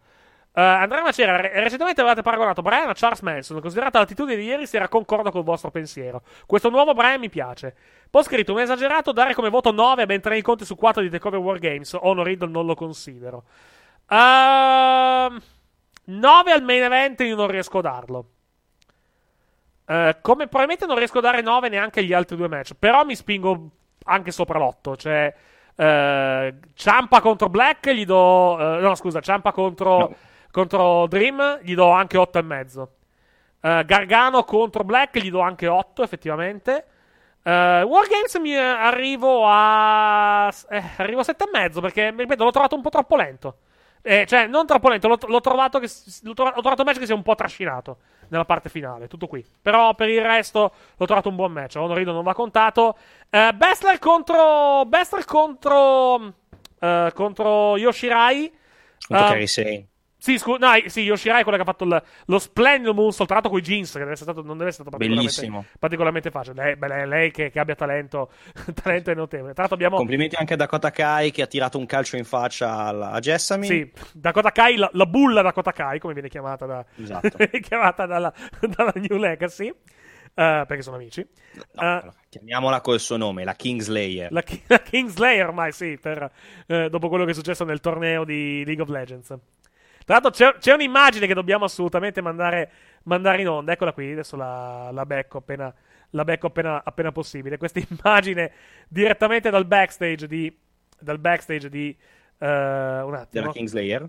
Uh, 0.53 0.59
Andrea 0.59 1.01
Macera, 1.01 1.37
re- 1.37 1.61
recentemente 1.61 2.01
avevate 2.01 2.21
paragonato 2.21 2.61
Brian 2.61 2.89
a 2.89 2.93
Charles 2.93 3.21
Manson. 3.21 3.61
Considerata 3.61 3.99
l'attitudine 3.99 4.37
di 4.37 4.45
ieri, 4.45 4.67
si 4.67 4.75
era 4.75 4.89
concordo 4.89 5.31
col 5.31 5.43
vostro 5.43 5.71
pensiero. 5.71 6.23
Questo 6.45 6.69
nuovo 6.69 6.93
Brian 6.93 7.19
mi 7.21 7.29
piace. 7.29 7.73
Poi 8.09 8.23
scritto 8.23 8.51
un 8.51 8.59
esagerato 8.59 9.13
dare 9.13 9.33
come 9.33 9.49
voto 9.49 9.71
9 9.71 10.01
a 10.01 10.05
ben 10.05 10.19
3 10.19 10.35
incontri 10.35 10.65
su 10.65 10.75
4 10.75 11.01
di 11.01 11.09
Takeover 11.09 11.39
War 11.39 11.59
Games. 11.59 11.93
Honor 11.93 12.25
Riddle 12.25 12.49
non 12.49 12.65
lo 12.65 12.75
considero. 12.75 13.43
Ehm, 14.09 15.41
9 16.03 16.51
al 16.51 16.63
main 16.63 16.83
event 16.83 17.21
io 17.21 17.35
non 17.35 17.47
riesco 17.47 17.77
a 17.77 17.81
darlo. 17.81 18.25
Eh, 19.85 20.17
come 20.21 20.47
probabilmente 20.47 20.85
non 20.85 20.97
riesco 20.97 21.19
a 21.19 21.21
dare 21.21 21.41
9 21.41 21.69
neanche 21.69 22.01
agli 22.01 22.11
altri 22.11 22.35
due 22.35 22.49
match. 22.49 22.73
Però 22.77 23.05
mi 23.05 23.15
spingo 23.15 23.69
anche 24.03 24.31
sopra 24.31 24.59
l'8. 24.59 24.97
Cioè, 24.97 25.33
eh, 25.75 26.55
Ciampa 26.73 27.21
contro 27.21 27.47
Black 27.47 27.89
gli 27.91 28.05
do. 28.05 28.57
no, 28.79 28.95
scusa, 28.95 29.21
Ciampa 29.21 29.53
contro, 29.53 30.13
contro 30.51 31.07
Dream 31.07 31.59
gli 31.61 31.73
do 31.75 31.89
anche 31.91 32.17
8 32.17 32.39
e 32.39 32.41
mezzo. 32.43 32.91
Eh, 33.61 33.83
Gargano 33.85 34.43
contro 34.43 34.83
Black 34.83 35.17
gli 35.19 35.29
do 35.29 35.39
anche 35.41 35.67
8, 35.67 36.03
effettivamente. 36.03 36.85
Eh, 37.43 37.81
Wargames 37.83 38.35
mi 38.39 38.55
arrivo 38.55 39.43
a. 39.47 40.53
eh, 40.69 40.83
arrivo 40.97 41.21
a 41.21 41.23
7 41.23 41.43
e 41.45 41.49
mezzo 41.51 41.81
perché, 41.81 42.11
ripeto, 42.15 42.43
l'ho 42.43 42.51
trovato 42.51 42.75
un 42.75 42.81
po' 42.81 42.89
troppo 42.89 43.15
lento. 43.15 43.57
Eh, 44.03 44.25
cioè, 44.27 44.47
non 44.47 44.65
troppo 44.65 44.89
lento, 44.89 45.07
l'ho, 45.07 45.17
l'ho 45.27 45.41
trovato 45.41 45.77
che, 45.77 45.87
l'ho, 46.23 46.33
trova- 46.33 46.53
ho 46.55 46.61
trovato 46.61 46.81
un 46.81 46.87
match 46.87 46.97
che 46.99 47.05
si 47.05 47.11
è 47.11 47.15
un 47.15 47.21
po' 47.21 47.35
trascinato 47.35 47.97
nella 48.29 48.45
parte 48.45 48.67
finale, 48.69 49.07
tutto 49.07 49.27
qui. 49.27 49.45
Però 49.61 49.93
per 49.93 50.09
il 50.09 50.21
resto 50.23 50.71
l'ho 50.97 51.05
trovato 51.05 51.29
un 51.29 51.35
buon 51.35 51.51
match. 51.51 51.75
Honorido 51.75 52.11
non 52.11 52.23
va 52.23 52.33
contato. 52.33 52.97
Eh, 53.29 53.51
Bessler 53.53 53.99
contro. 53.99 54.85
Bessler 54.87 55.23
contro. 55.25 56.33
eh, 56.79 57.11
contro 57.13 57.77
Yoshirai. 57.77 58.51
Contro 59.07 59.25
Eh, 59.25 59.29
Kairi 59.29 59.47
Sane. 59.47 59.87
Sì, 60.23 60.37
scu- 60.37 60.59
no, 60.59 60.69
sì, 60.85 61.01
Yoshirai 61.01 61.39
è 61.39 61.41
quello 61.41 61.57
che 61.57 61.63
ha 61.63 61.65
fatto 61.65 61.83
il- 61.83 62.03
lo 62.27 62.37
splendido 62.37 62.93
moonsault, 62.93 63.25
tra 63.25 63.39
l'altro 63.39 63.49
con 63.49 63.59
i 63.59 63.63
jeans, 63.63 63.91
che 63.93 63.97
deve 63.99 64.11
essere 64.11 64.31
stato, 64.31 64.45
non 64.45 64.55
deve 64.55 64.69
essere 64.69 64.87
stato 64.87 64.95
particolarmente, 64.95 65.69
particolarmente 65.79 66.29
facile. 66.29 66.63
Lei, 66.63 66.75
beh, 66.75 67.05
lei, 67.07 67.31
che, 67.31 67.49
che 67.49 67.59
abbia 67.59 67.73
talento, 67.73 68.29
talento 68.83 69.09
è 69.09 69.15
notevole. 69.15 69.53
Tra 69.53 69.61
l'altro 69.63 69.75
abbiamo... 69.75 69.95
Complimenti 69.97 70.35
anche 70.35 70.53
a 70.53 70.57
Dakota 70.57 70.91
Kai 70.91 71.31
che 71.31 71.41
ha 71.41 71.47
tirato 71.47 71.79
un 71.79 71.87
calcio 71.87 72.17
in 72.17 72.23
faccia 72.25 72.71
alla- 72.77 73.09
a 73.09 73.19
Jessamy. 73.19 73.65
Sì, 73.65 73.91
Dakota 74.13 74.51
Kai, 74.51 74.75
la, 74.75 74.89
la 74.93 75.05
bulla 75.07 75.41
Dakota 75.41 75.71
Kai, 75.71 75.97
come 75.97 76.13
viene 76.13 76.29
chiamata, 76.29 76.67
da, 76.67 76.85
Esatto. 76.97 77.29
viene 77.37 77.59
chiamata 77.59 78.05
dalla, 78.05 78.31
dalla 78.59 78.93
New 78.95 79.17
Legacy, 79.17 79.69
eh, 79.69 79.73
perché 80.67 80.83
sono 80.83 80.97
amici. 80.97 81.21
Eh, 81.21 82.01
Chiamiamola 82.29 82.79
col 82.81 82.99
suo 82.99 83.17
nome, 83.17 83.43
la 83.43 83.55
Kingslayer. 83.55 84.31
la, 84.31 84.43
la 84.67 84.79
Kingslayer 84.81 85.47
ormai, 85.47 85.71
sì, 85.71 85.97
per, 85.99 86.31
eh, 86.67 86.89
dopo 86.89 87.09
quello 87.09 87.25
che 87.25 87.31
è 87.31 87.33
successo 87.33 87.63
nel 87.65 87.79
torneo 87.79 88.23
di 88.23 88.63
League 88.65 88.83
of 88.83 88.89
Legends. 88.89 89.35
Tra 90.11 90.19
l'altro 90.19 90.45
c'è, 90.45 90.57
c'è 90.57 90.73
un'immagine 90.73 91.25
che 91.25 91.33
dobbiamo 91.33 91.63
assolutamente 91.63 92.19
mandare, 92.19 92.69
mandare 93.03 93.39
in 93.39 93.47
onda, 93.47 93.71
eccola 93.71 93.93
qui, 93.93 94.11
adesso 94.11 94.35
la, 94.35 94.89
la 94.91 95.05
becco 95.05 95.37
appena, 95.37 95.73
la 96.09 96.25
becco 96.25 96.47
appena, 96.47 96.83
appena 96.83 97.13
possibile. 97.13 97.55
Questa 97.55 97.79
immagine 97.87 98.51
direttamente 98.89 99.49
dal 99.49 99.65
backstage 99.65 100.27
di... 100.27 100.53
Dal 100.99 101.17
backstage 101.17 101.69
di 101.69 101.97
eh, 102.39 102.45
un 102.45 103.13
attimo. 103.13 103.25
Della 103.29 103.51
Kingslayer. 103.53 104.01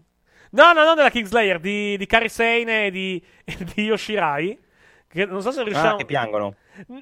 No, 0.50 0.72
no, 0.72 0.82
non 0.82 0.96
della 0.96 1.08
Kingslayer, 1.08 1.60
di, 1.60 1.96
di 1.96 2.06
Kairi 2.06 2.28
Sane 2.28 2.86
e 2.86 2.90
di, 2.90 3.24
di 3.72 3.82
Yoshirai. 3.84 4.58
Che 5.06 5.24
non 5.24 5.40
so 5.40 5.52
se 5.52 5.62
riusciamo... 5.62 5.94
Ah, 5.94 5.96
che 5.96 6.04
piangono. 6.04 6.56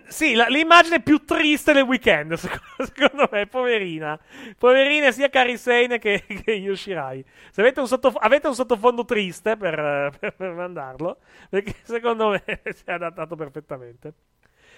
Sì, 0.09 0.35
la- 0.35 0.49
l'immagine 0.49 1.01
più 1.01 1.25
triste 1.25 1.73
del 1.73 1.85
weekend, 1.85 2.35
secondo, 2.39 2.85
secondo 2.93 3.29
me, 3.31 3.47
poverina. 3.47 4.19
Poverina 4.59 5.13
sia 5.13 5.29
Kairi 5.29 5.57
Sane 5.57 5.99
che, 5.99 6.25
che 6.45 6.53
Yoshirai. 6.53 7.25
Se 7.51 7.61
avete 7.61 7.81
un, 7.81 7.87
sottof- 7.87 8.19
avete 8.21 8.49
un 8.49 8.55
sottofondo 8.55 9.05
triste 9.05 9.57
per, 9.57 9.77
per- 10.19 10.35
per 10.35 10.51
mandarlo, 10.53 11.19
perché 11.49 11.75
secondo 11.83 12.31
me 12.31 12.43
si 12.73 12.83
è 12.85 12.93
adattato 12.93 13.37
perfettamente. 13.37 14.13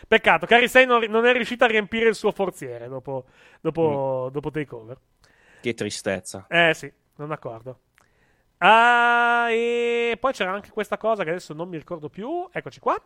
Peccato, 0.07 0.47
Kairi 0.47 0.69
Sane 0.69 0.85
non, 0.85 1.03
non 1.09 1.25
è 1.27 1.33
riuscita 1.33 1.65
a 1.65 1.69
riempire 1.69 2.09
il 2.09 2.15
suo 2.15 2.33
forziere 2.33 2.89
dopo, 2.89 3.25
dopo, 3.61 4.27
Mm. 4.29 4.33
dopo 4.33 4.51
Takeover. 4.51 4.99
Che 5.61 5.75
tristezza. 5.75 6.47
Eh 6.49 6.75
sì, 6.75 6.93
non 7.17 7.29
d'accordo. 7.29 7.79
Ah, 8.59 9.47
e 9.51 10.17
poi 10.21 10.33
c'era 10.33 10.53
anche 10.53 10.71
questa 10.71 10.97
cosa 10.97 11.25
che 11.25 11.31
adesso 11.31 11.55
non 11.55 11.69
mi 11.69 11.77
ricordo 11.79 12.09
più. 12.09 12.49
Eccoci 12.53 12.79
qua. 12.81 13.01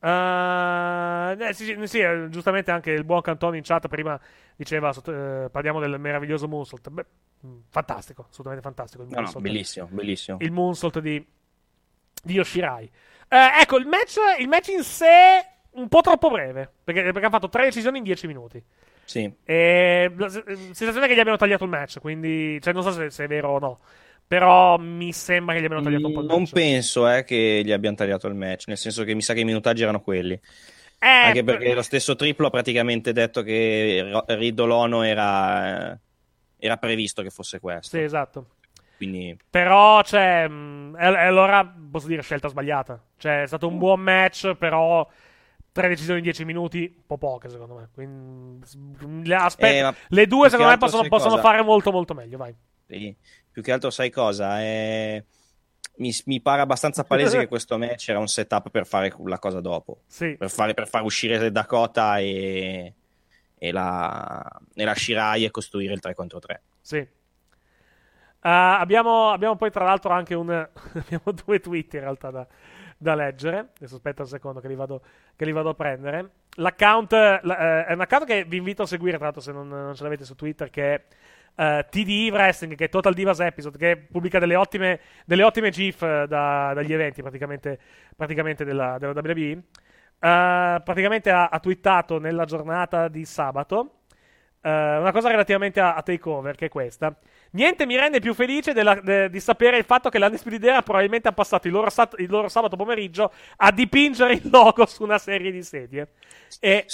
Ah, 0.00 1.36
eh, 1.38 1.52
sì, 1.52 1.64
sì, 1.64 1.86
sì, 1.86 1.98
eh, 1.98 2.28
giustamente 2.30 2.70
anche 2.70 2.92
il 2.92 3.04
buon 3.04 3.20
Cantone 3.20 3.56
in 3.56 3.62
chat 3.64 3.88
prima 3.88 4.18
diceva 4.54 4.90
eh, 4.90 5.48
parliamo 5.50 5.80
del 5.80 5.98
meraviglioso 5.98 6.46
Moonsault. 6.46 6.88
Beh, 6.90 7.06
mh, 7.40 7.48
fantastico, 7.68 8.26
assolutamente 8.28 8.62
fantastico. 8.62 9.02
Il 9.02 9.08
No, 9.10 9.20
no, 9.20 9.32
bellissimo, 9.40 9.88
bellissimo. 9.90 10.38
il 10.40 10.52
Moonsault 10.52 11.00
di, 11.00 11.24
di 12.22 12.32
Yoshirai. 12.32 12.90
Eh, 13.28 13.50
ecco, 13.60 13.76
il 13.76 13.86
match, 13.86 14.16
il 14.38 14.48
match 14.48 14.68
in 14.68 14.82
sé 14.82 15.46
un 15.70 15.88
po' 15.88 16.00
troppo 16.00 16.30
breve 16.30 16.70
perché, 16.82 17.02
perché 17.12 17.26
ha 17.26 17.30
fatto 17.30 17.48
tre 17.48 17.64
decisioni 17.64 17.98
in 17.98 18.04
10 18.04 18.26
minuti. 18.26 18.62
Sì. 19.04 19.32
E 19.44 20.12
la 20.16 20.28
se- 20.28 20.44
sensazione 20.46 21.06
che 21.08 21.14
gli 21.14 21.20
abbiano 21.20 21.38
tagliato 21.38 21.64
il 21.64 21.70
match, 21.70 21.98
quindi 22.00 22.60
cioè, 22.60 22.72
non 22.72 22.82
so 22.82 22.92
se, 22.92 23.10
se 23.10 23.24
è 23.24 23.26
vero 23.26 23.50
o 23.50 23.58
no. 23.58 23.80
Però 24.28 24.76
mi 24.78 25.12
sembra 25.12 25.54
che 25.54 25.62
gli 25.62 25.64
abbiano 25.64 25.82
tagliato 25.82 26.06
un 26.06 26.12
po' 26.12 26.20
il 26.20 26.26
Non 26.26 26.40
match. 26.40 26.52
penso 26.52 27.08
eh, 27.10 27.24
che 27.24 27.62
gli 27.64 27.72
abbiano 27.72 27.96
tagliato 27.96 28.26
il 28.26 28.34
match, 28.34 28.66
nel 28.68 28.76
senso 28.76 29.02
che 29.04 29.14
mi 29.14 29.22
sa 29.22 29.32
che 29.34 29.40
i 29.40 29.44
minutaggi 29.44 29.82
erano 29.82 30.00
quelli. 30.02 30.34
Eh, 31.00 31.06
Anche 31.06 31.44
per- 31.44 31.56
perché 31.58 31.74
lo 31.74 31.82
stesso 31.82 32.14
triplo 32.14 32.48
ha 32.48 32.50
praticamente 32.50 33.12
detto 33.12 33.42
che 33.42 34.04
Ridolono 34.26 35.02
era, 35.02 35.98
era 36.58 36.76
previsto 36.76 37.22
che 37.22 37.30
fosse 37.30 37.58
questo. 37.58 37.96
Sì, 37.96 38.02
esatto. 38.02 38.56
Quindi 38.96 39.36
Però, 39.48 40.02
cioè, 40.02 40.46
allora 40.96 41.64
posso 41.90 42.06
dire 42.06 42.22
scelta 42.22 42.48
sbagliata. 42.48 43.02
Cioè, 43.16 43.42
è 43.42 43.46
stato 43.46 43.66
un 43.68 43.78
buon 43.78 44.00
match, 44.00 44.54
però 44.56 45.08
tre 45.72 45.88
decisioni 45.88 46.18
in 46.18 46.24
10 46.24 46.44
minuti, 46.44 46.92
un 46.96 47.06
po' 47.06 47.16
poche 47.18 47.48
secondo 47.48 47.74
me. 47.76 47.88
Quindi, 47.94 49.32
aspetta- 49.32 49.90
Eh, 49.90 49.94
le 50.08 50.26
due 50.26 50.50
secondo 50.50 50.70
me 50.72 50.78
possono, 50.78 51.06
possono 51.08 51.38
fare 51.38 51.62
molto 51.62 51.92
molto 51.92 52.14
meglio, 52.14 52.36
vai. 52.36 52.54
sì, 52.86 53.14
più 53.58 53.66
che 53.66 53.72
altro 53.72 53.90
sai 53.90 54.08
cosa? 54.08 54.60
Eh, 54.60 55.24
mi, 55.96 56.12
mi 56.26 56.40
pare 56.40 56.60
abbastanza 56.60 57.02
palese 57.02 57.38
che 57.38 57.48
questo 57.48 57.76
match 57.76 58.08
era 58.08 58.20
un 58.20 58.28
setup 58.28 58.70
per 58.70 58.86
fare 58.86 59.12
la 59.24 59.40
cosa 59.40 59.60
dopo. 59.60 60.02
Sì. 60.06 60.36
Per, 60.36 60.48
fare, 60.48 60.74
per 60.74 60.86
far 60.86 61.02
uscire 61.02 61.50
Dakota 61.50 62.18
e, 62.18 62.94
e, 63.58 63.72
la, 63.72 64.60
e 64.72 64.84
la 64.84 64.94
Shirai 64.94 65.44
e 65.44 65.50
costruire 65.50 65.92
il 65.92 65.98
3 65.98 66.14
contro 66.14 66.38
3. 66.38 66.62
Sì. 66.80 67.04
Ah, 68.40 68.78
abbiamo, 68.78 69.30
abbiamo 69.30 69.56
poi 69.56 69.72
tra 69.72 69.84
l'altro 69.84 70.12
anche 70.12 70.34
un... 70.34 70.50
abbiamo 70.94 71.32
due 71.44 71.58
tweet 71.58 71.94
in 71.94 72.00
realtà 72.00 72.30
da, 72.30 72.46
da 72.96 73.16
leggere. 73.16 73.70
Adesso 73.76 73.96
aspetta 73.96 74.22
un 74.22 74.28
secondo 74.28 74.60
che 74.60 74.68
li 74.68 74.76
vado, 74.76 75.02
che 75.34 75.44
li 75.44 75.50
vado 75.50 75.70
a 75.70 75.74
prendere. 75.74 76.30
L'account 76.58 77.10
la- 77.10 77.58
eh, 77.58 77.86
è 77.86 77.92
un 77.94 78.02
account 78.02 78.24
che 78.24 78.44
vi 78.44 78.58
invito 78.58 78.82
a 78.82 78.86
seguire, 78.86 79.16
tra 79.16 79.24
l'altro 79.24 79.42
se 79.42 79.50
non, 79.50 79.66
non 79.66 79.96
ce 79.96 80.04
l'avete 80.04 80.24
su 80.24 80.36
Twitter, 80.36 80.70
che 80.70 80.94
è 80.94 81.04
eh, 81.58 81.86
TDI 81.90 82.30
Wrestling, 82.30 82.76
che 82.76 82.84
è 82.84 82.88
Total 82.88 83.12
Divas 83.12 83.40
Episode, 83.40 83.78
che 83.78 83.96
pubblica 83.96 84.38
delle 84.38 84.54
ottime, 84.54 85.00
delle 85.26 85.42
ottime 85.42 85.70
GIF 85.70 86.02
eh, 86.02 86.26
da- 86.28 86.72
dagli 86.74 86.92
eventi 86.92 87.20
praticamente, 87.22 87.78
praticamente 88.16 88.64
della, 88.64 88.96
della 88.98 89.12
WWE. 89.14 89.62
Eh, 90.20 90.80
praticamente 90.84 91.30
ha, 91.30 91.48
ha 91.48 91.58
twittato 91.60 92.18
nella 92.18 92.44
giornata 92.44 93.08
di 93.08 93.24
sabato 93.24 93.92
eh, 94.60 94.70
una 94.98 95.12
cosa 95.12 95.28
relativamente 95.30 95.80
a, 95.80 95.94
a 95.94 96.02
Takeover, 96.02 96.54
che 96.56 96.66
è 96.66 96.68
questa. 96.68 97.16
Niente 97.52 97.86
mi 97.86 97.96
rende 97.96 98.20
più 98.20 98.34
felice 98.34 98.72
della- 98.72 99.00
de- 99.00 99.30
di 99.30 99.40
sapere 99.40 99.78
il 99.78 99.84
fatto 99.84 100.08
che 100.10 100.18
l'Undisputed 100.18 100.62
Era 100.64 100.82
probabilmente 100.82 101.28
ha 101.28 101.32
passato 101.32 101.66
il 101.66 101.72
loro, 101.72 101.90
sat- 101.90 102.18
il 102.18 102.28
loro 102.30 102.48
sabato 102.48 102.76
pomeriggio 102.76 103.32
a 103.56 103.70
dipingere 103.72 104.34
il 104.34 104.48
logo 104.50 104.86
su 104.86 105.02
una 105.02 105.18
serie 105.18 105.50
di 105.50 105.62
sedie. 105.62 106.08
E... 106.60 106.84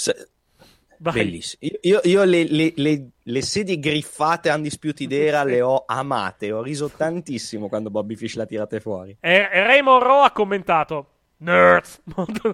Vai. 0.99 1.13
Bellissimo. 1.13 1.69
Io, 1.81 1.99
io- 2.03 2.23
le, 2.23 2.43
le- 2.45 2.73
le- 2.75 3.07
le 3.21 3.41
sedie 3.41 3.79
griffate 3.79 4.49
Undisputed 4.49 5.11
Era 5.11 5.43
le 5.43 5.61
ho 5.61 5.83
amate. 5.85 6.51
Ho 6.51 6.61
riso 6.61 6.89
tantissimo 6.89 7.67
quando 7.67 7.89
Bobby 7.89 8.15
Fish 8.15 8.35
l'ha 8.35 8.45
tirate 8.45 8.79
fuori. 8.79 9.15
E, 9.19 9.33
e 9.51 9.63
Ray 9.63 9.81
Monroe 9.81 10.25
ha 10.25 10.31
commentato 10.31 11.09
Nerds 11.37 12.01
molto, 12.15 12.53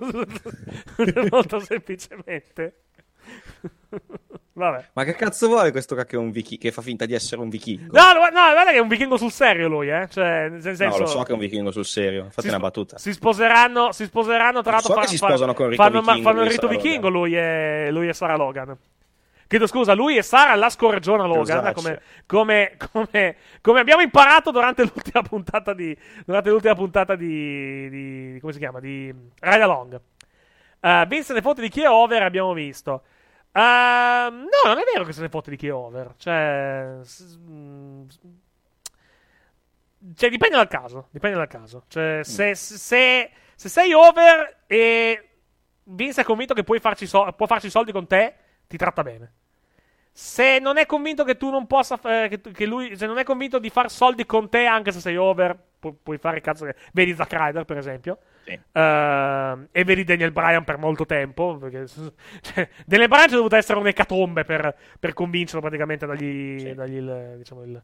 molto 1.29 1.59
semplicemente. 1.59 2.75
Vabbè. 4.69 4.85
Ma 4.93 5.03
che 5.03 5.13
cazzo 5.15 5.47
vuole 5.47 5.71
questo 5.71 5.95
qua 5.95 6.03
che, 6.05 6.15
è 6.15 6.19
un 6.19 6.29
vichi- 6.31 6.57
che 6.57 6.71
fa 6.71 6.81
finta 6.81 7.05
di 7.05 7.13
essere 7.13 7.41
un 7.41 7.49
vichingo? 7.49 7.97
No, 7.97 8.13
no, 8.13 8.19
no, 8.19 8.29
guarda 8.29 8.71
che 8.71 8.77
è 8.77 8.79
un 8.79 8.87
vichingo 8.87 9.17
sul 9.17 9.31
serio 9.31 9.67
lui, 9.67 9.89
eh. 9.89 10.07
Cioè, 10.09 10.49
nel 10.49 10.61
senso, 10.61 10.85
No, 10.85 10.97
lo 10.97 11.05
so 11.07 11.23
che 11.23 11.31
è 11.31 11.33
un 11.33 11.39
vichingo 11.39 11.71
sul 11.71 11.85
serio. 11.85 12.23
Infatti 12.25 12.41
Si 12.43 12.47
una 12.47 12.59
battuta. 12.59 12.97
Si 12.97 13.11
sposeranno, 13.13 13.91
si 13.91 14.05
sposeranno 14.05 14.61
tra 14.61 14.79
So 14.79 14.89
l'altro. 14.89 14.93
che 14.95 15.01
fa- 15.01 15.07
si 15.07 15.17
fa- 15.17 15.27
sposano 15.27 15.53
con 15.53 15.65
il 15.65 15.71
rito 15.71 15.83
fanno, 15.83 16.01
ma- 16.01 16.11
vichingo, 16.13 16.29
fanno 16.29 16.41
il 16.41 16.47
e 16.47 16.51
rito 16.51 16.67
vichingo 16.67 17.09
lui 17.09 17.35
e, 17.35 17.87
lui 17.91 18.07
e 18.07 18.13
Sara 18.13 18.35
Logan. 18.35 18.77
Chiedo 19.47 19.67
scusa, 19.67 19.93
lui 19.93 20.15
e 20.15 20.21
Sara 20.21 20.55
la 20.55 20.69
scorreggiona 20.69 21.25
Logan, 21.25 21.73
come, 21.73 21.99
come, 22.25 22.77
come, 22.91 23.35
come 23.59 23.79
abbiamo 23.81 24.01
imparato 24.01 24.49
durante 24.51 24.83
l'ultima 24.83 25.21
puntata 25.23 25.73
di. 25.73 25.93
Durante 26.25 26.49
l'ultima 26.49 26.73
puntata 26.75 27.15
di. 27.15 27.89
di- 27.89 28.37
come 28.39 28.53
si 28.53 28.59
chiama? 28.59 28.79
Di 28.79 29.13
Ride 29.39 29.61
Along. 29.63 29.99
Uh, 30.79 31.05
Vince 31.05 31.33
le 31.33 31.41
foto 31.41 31.59
di 31.61 31.67
chi 31.69 31.81
è 31.81 31.89
over 31.89 32.23
abbiamo 32.23 32.53
visto. 32.53 33.03
Ehm, 33.53 34.33
no, 34.43 34.69
non 34.69 34.77
è 34.79 34.83
vero 34.91 35.03
che 35.03 35.11
se 35.13 35.21
ne 35.21 35.29
fotte 35.29 35.49
di 35.49 35.57
chi 35.57 35.67
è 35.67 35.73
over. 35.73 36.13
Cioè. 36.17 36.99
s- 37.03 37.37
mm, 37.39 38.07
cioè, 40.15 40.29
dipende 40.29 40.55
dal 40.55 40.67
caso. 40.67 41.07
Dipende 41.11 41.37
dal 41.37 41.47
caso. 41.47 41.83
Cioè, 41.87 42.21
se, 42.23 42.55
se- 42.55 43.31
se 43.55 43.69
sei 43.69 43.93
over 43.93 44.63
e 44.67 45.29
Vince 45.83 46.21
è 46.21 46.23
convinto 46.23 46.53
che 46.53 46.63
puoi 46.63 46.79
farci 46.79 47.05
so- 47.07 47.31
può 47.33 47.45
farci 47.45 47.69
soldi 47.69 47.91
con 47.91 48.07
te, 48.07 48.35
ti 48.67 48.77
tratta 48.77 49.03
bene. 49.03 49.33
Se 50.13 50.59
non 50.59 50.77
è 50.77 50.85
convinto 50.85 51.23
che 51.23 51.37
tu 51.37 51.49
non 51.49 51.67
possa. 51.67 51.99
eh, 52.03 52.27
che, 52.29 52.41
tu- 52.41 52.51
che 52.51 52.65
lui. 52.65 52.95
Se 52.97 53.05
non 53.05 53.17
è 53.17 53.23
convinto 53.23 53.59
di 53.59 53.69
far 53.69 53.89
soldi 53.89 54.25
con 54.25 54.49
te, 54.49 54.65
anche 54.65 54.91
se 54.91 54.99
sei 54.99 55.15
over, 55.17 55.57
pu- 55.79 55.97
puoi 56.03 56.17
fare 56.17 56.41
cazzo 56.41 56.65
che. 56.65 56.75
Vedi 56.93 57.13
Zack 57.15 57.31
Ryder, 57.33 57.63
per 57.65 57.77
esempio. 57.77 58.17
Ehm, 58.73 59.67
e 59.71 59.83
vedi 59.83 60.03
Daniel 60.03 60.31
Bryan 60.31 60.63
per 60.63 60.77
molto 60.77 61.05
tempo. 61.05 61.57
Perché, 61.57 61.87
cioè, 61.87 62.69
Daniel 62.85 63.07
Bryan 63.09 63.27
c'è 63.27 63.35
dovuta 63.35 63.57
essere 63.57 63.79
un'ecatombe 63.79 64.43
per, 64.43 64.75
per 64.99 65.13
convincerlo 65.13 65.61
praticamente 65.61 66.05
a 66.05 66.07
dargli, 66.09 66.71
dargli 66.73 66.95
il. 66.97 67.33
Diciamo 67.37 67.63
il. 67.63 67.81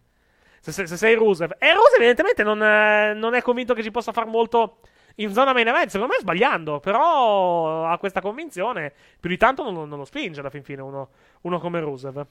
Se, 0.60 0.72
se- 0.74 0.88
se 0.88 0.98
sei 0.98 1.16
Rusev. 1.16 1.56
E 1.60 1.74
Rusev, 1.74 1.96
evidentemente, 1.98 2.44
non, 2.44 2.62
eh, 2.62 3.14
non 3.14 3.36
è 3.36 3.42
convinto 3.42 3.74
che 3.74 3.84
ci 3.84 3.92
possa 3.92 4.12
far 4.12 4.26
molto 4.26 4.80
in 5.20 5.32
zona 5.34 5.54
main 5.54 5.68
event. 5.68 5.90
Secondo 5.90 6.14
me 6.14 6.20
sbagliando. 6.20 6.80
Però 6.80 7.86
ha 7.88 7.98
questa 7.98 8.22
convinzione. 8.22 8.92
Più 9.20 9.30
di 9.30 9.38
tanto 9.38 9.70
non, 9.70 9.88
non 9.88 9.98
lo 10.00 10.06
spinge 10.06 10.40
alla 10.40 10.50
fin 10.50 10.64
fine 10.64 10.82
uno, 10.82 11.10
uno 11.42 11.60
come 11.60 11.80
Rusev. 11.80 12.26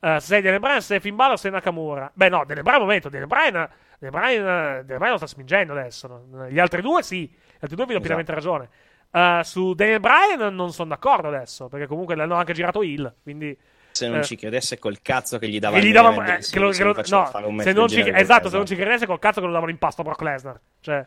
Se 0.00 0.20
sei 0.20 0.42
Daniel 0.42 0.60
Bryan, 0.60 0.80
se 0.80 0.86
sei 0.86 1.00
Finn 1.00 1.16
Balor, 1.16 1.38
sei 1.38 1.50
Nakamura. 1.50 2.10
Beh, 2.14 2.28
no, 2.28 2.44
Daniel 2.44 2.62
Bryan, 2.62 2.80
momento. 2.80 3.08
Daniel 3.08 3.26
Bryan, 3.28 3.52
Daniel 3.98 4.20
Bryan, 4.20 4.44
Daniel 4.44 4.84
Bryan 4.98 5.10
lo 5.10 5.16
sta 5.16 5.26
spingendo 5.26 5.72
adesso. 5.72 6.22
no? 6.30 6.48
Gli 6.48 6.58
altri 6.60 6.82
due, 6.82 7.02
sì. 7.02 7.26
Gli 7.26 7.58
altri 7.60 7.74
due 7.76 7.86
vi 7.86 7.92
do 7.94 7.98
pienamente 8.00 8.32
ragione. 8.32 8.68
Eh, 9.10 9.40
su 9.42 9.74
Daniel 9.74 9.98
Bryan 10.00 10.54
non 10.54 10.72
sono 10.72 10.90
d'accordo 10.90 11.26
adesso. 11.28 11.66
Perché 11.68 11.86
comunque 11.86 12.14
l'hanno 12.14 12.36
anche 12.36 12.52
girato 12.52 12.82
Hill. 12.82 13.12
Quindi. 13.22 13.58
Se 13.90 14.06
non 14.06 14.18
eh, 14.20 14.22
ci 14.24 14.36
credesse 14.36 14.78
col 14.78 15.00
cazzo 15.02 15.38
che 15.38 15.48
gli 15.48 15.58
dava 15.58 15.80
che 15.80 15.86
gli 15.86 15.92
dava, 15.92 16.36
eh, 16.36 16.38
che 16.38 16.60
lo- 16.60 16.70
che 16.70 16.84
lo- 16.84 16.94
no, 16.94 17.60
se 17.60 17.72
non 17.72 17.88
ci, 17.88 18.08
esatto, 18.08 18.48
se 18.48 18.56
non 18.56 18.66
ci 18.66 18.76
credesse 18.76 19.06
col 19.06 19.18
cazzo 19.18 19.40
che 19.40 19.46
lo 19.46 19.52
davano 19.52 19.72
in 19.72 19.78
pasto 19.78 20.02
a 20.02 20.04
Brock 20.04 20.20
Lesnar. 20.22 20.60
Cioè, 20.80 21.04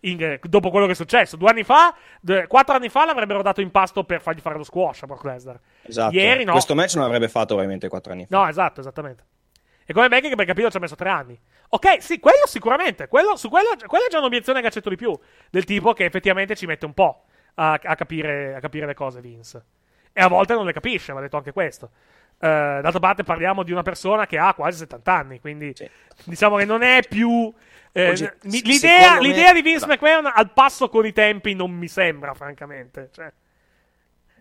in- 0.00 0.22
eh, 0.22 0.40
dopo 0.42 0.70
quello 0.70 0.86
che 0.86 0.92
è 0.92 0.94
successo, 0.94 1.36
due 1.36 1.50
anni 1.50 1.64
fa, 1.64 1.94
due- 2.20 2.46
quattro 2.46 2.74
anni 2.74 2.88
fa 2.88 3.04
l'avrebbero 3.04 3.42
dato 3.42 3.60
in 3.60 3.70
pasto 3.70 4.04
per 4.04 4.20
fargli 4.20 4.40
fare 4.40 4.56
lo 4.56 4.64
squash 4.64 5.02
a 5.02 5.06
Brock 5.06 5.24
Lesnar. 5.24 5.58
Esatto. 5.82 6.14
Ieri 6.14 6.44
no. 6.44 6.52
Questo 6.52 6.74
match 6.74 6.94
non 6.94 7.04
avrebbe 7.04 7.28
fatto 7.28 7.54
ovviamente 7.54 7.88
4 7.88 8.12
anni 8.12 8.26
fa. 8.26 8.36
No, 8.38 8.48
esatto, 8.48 8.80
esattamente. 8.80 9.24
E 9.84 9.92
come 9.92 10.08
Becky 10.08 10.28
che 10.28 10.34
per 10.34 10.46
capirlo 10.46 10.68
ci 10.70 10.76
ha 10.76 10.80
messo 10.80 10.96
tre 10.96 11.08
anni. 11.08 11.38
Ok, 11.68 12.02
sì, 12.02 12.18
quello 12.18 12.46
sicuramente. 12.46 13.06
Quello, 13.06 13.36
su 13.36 13.48
quello, 13.48 13.68
quella 13.86 14.06
è 14.06 14.08
già 14.08 14.18
un'obiezione 14.18 14.60
che 14.60 14.66
accetto 14.66 14.88
di 14.88 14.96
più. 14.96 15.16
Del 15.48 15.64
tipo 15.64 15.92
che 15.92 16.04
effettivamente 16.04 16.56
ci 16.56 16.66
mette 16.66 16.86
un 16.86 16.92
po' 16.92 17.24
a, 17.54 17.78
a 17.80 17.94
capire, 17.94 18.56
a 18.56 18.60
capire 18.60 18.86
le 18.86 18.94
cose, 18.94 19.20
Vince. 19.20 19.64
E 20.12 20.20
a 20.20 20.28
volte 20.28 20.54
non 20.54 20.64
le 20.64 20.72
capisce, 20.72 21.12
va 21.12 21.20
detto 21.20 21.36
anche 21.36 21.52
questo. 21.52 21.90
Eh, 22.38 22.48
d'altra 22.48 22.98
parte 22.98 23.22
parliamo 23.22 23.62
di 23.62 23.70
una 23.70 23.82
persona 23.82 24.26
che 24.26 24.38
ha 24.38 24.54
quasi 24.54 24.78
70 24.78 25.12
anni, 25.12 25.40
quindi 25.40 25.72
diciamo 26.24 26.56
che 26.56 26.64
non 26.64 26.82
è 26.82 27.00
più... 27.08 27.52
eh, 27.96 28.08
Oggi- 28.10 28.30
mi- 28.44 28.60
l'idea, 28.62 29.00
secondo 29.00 29.22
me- 29.22 29.28
l'idea 29.28 29.52
di 29.52 29.62
Vince 29.62 29.86
McMahon 29.86 30.30
al 30.32 30.52
passo 30.52 30.88
con 30.88 31.06
i 31.06 31.12
tempi 31.12 31.54
non 31.54 31.70
mi 31.72 31.88
sembra, 31.88 32.34
francamente. 32.34 33.08
Cioè, 33.12 33.32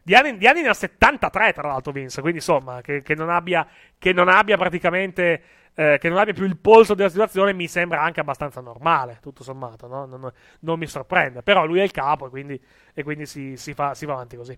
di 0.03 0.13
anni, 0.13 0.37
di 0.37 0.45
anni 0.47 0.61
ne 0.61 0.69
ha 0.69 0.73
73, 0.73 1.53
tra 1.53 1.67
l'altro, 1.67 1.91
Vince. 1.91 2.21
Quindi, 2.21 2.39
insomma, 2.39 2.81
che, 2.81 3.01
che 3.01 3.15
non 3.15 3.29
abbia, 3.29 3.67
che 3.97 4.13
non 4.13 4.27
abbia 4.29 4.57
praticamente. 4.57 5.41
eh, 5.77 5.97
che 5.99 6.07
non 6.09 6.17
abbia 6.19 6.33
più 6.33 6.45
il 6.45 6.57
polso 6.57 6.93
della 6.93 7.09
situazione 7.09 7.51
mi 7.51 7.67
sembra 7.67 8.01
anche 8.01 8.21
abbastanza 8.21 8.61
normale, 8.61 9.17
tutto 9.21 9.43
sommato, 9.43 9.87
no? 9.87 10.05
non, 10.05 10.31
non 10.61 10.79
mi 10.79 10.87
sorprende. 10.87 11.41
Però 11.43 11.65
lui 11.65 11.79
è 11.79 11.83
il 11.83 11.91
capo 11.91 12.27
e 12.27 12.29
quindi, 12.29 12.61
e 12.93 13.03
quindi 13.03 13.25
si, 13.25 13.57
si 13.57 13.73
fa, 13.73 13.93
si 13.93 14.05
va 14.05 14.13
avanti 14.13 14.37
così. 14.37 14.57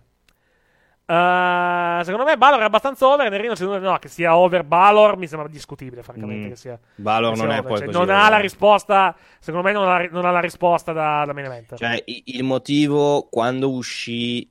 Eh, 1.10 2.00
secondo 2.04 2.24
me 2.26 2.36
Balor 2.36 2.60
è 2.60 2.64
abbastanza 2.64 3.06
over. 3.06 3.30
Nel 3.30 3.40
Rino 3.40 3.54
c'è 3.54 3.64
uno- 3.64 3.78
no, 3.78 3.98
che 3.98 4.08
sia 4.08 4.36
over 4.36 4.62
Balor 4.62 5.16
mi 5.16 5.26
sembra 5.26 5.48
discutibile, 5.48 6.02
francamente. 6.02 6.46
Mm. 6.46 6.50
Che 6.50 6.56
sia, 6.56 6.78
Balor 6.96 7.30
che 7.30 7.36
sia 7.38 7.46
non 7.46 7.54
è 7.54 7.58
over. 7.60 7.68
poi 7.70 7.78
Cioè, 7.78 7.86
così 7.86 7.98
Non 7.98 8.10
ha 8.10 8.28
la 8.28 8.38
risposta. 8.38 9.16
Secondo 9.40 9.66
me, 9.66 9.72
non 9.72 9.88
ha, 9.88 10.06
non 10.10 10.24
ha 10.26 10.30
la 10.30 10.40
risposta 10.40 10.92
da, 10.92 11.24
da 11.24 11.32
main 11.32 11.46
event. 11.46 11.76
Cioè, 11.76 12.02
il 12.06 12.44
motivo 12.44 13.26
quando 13.30 13.70
uscì 13.70 14.50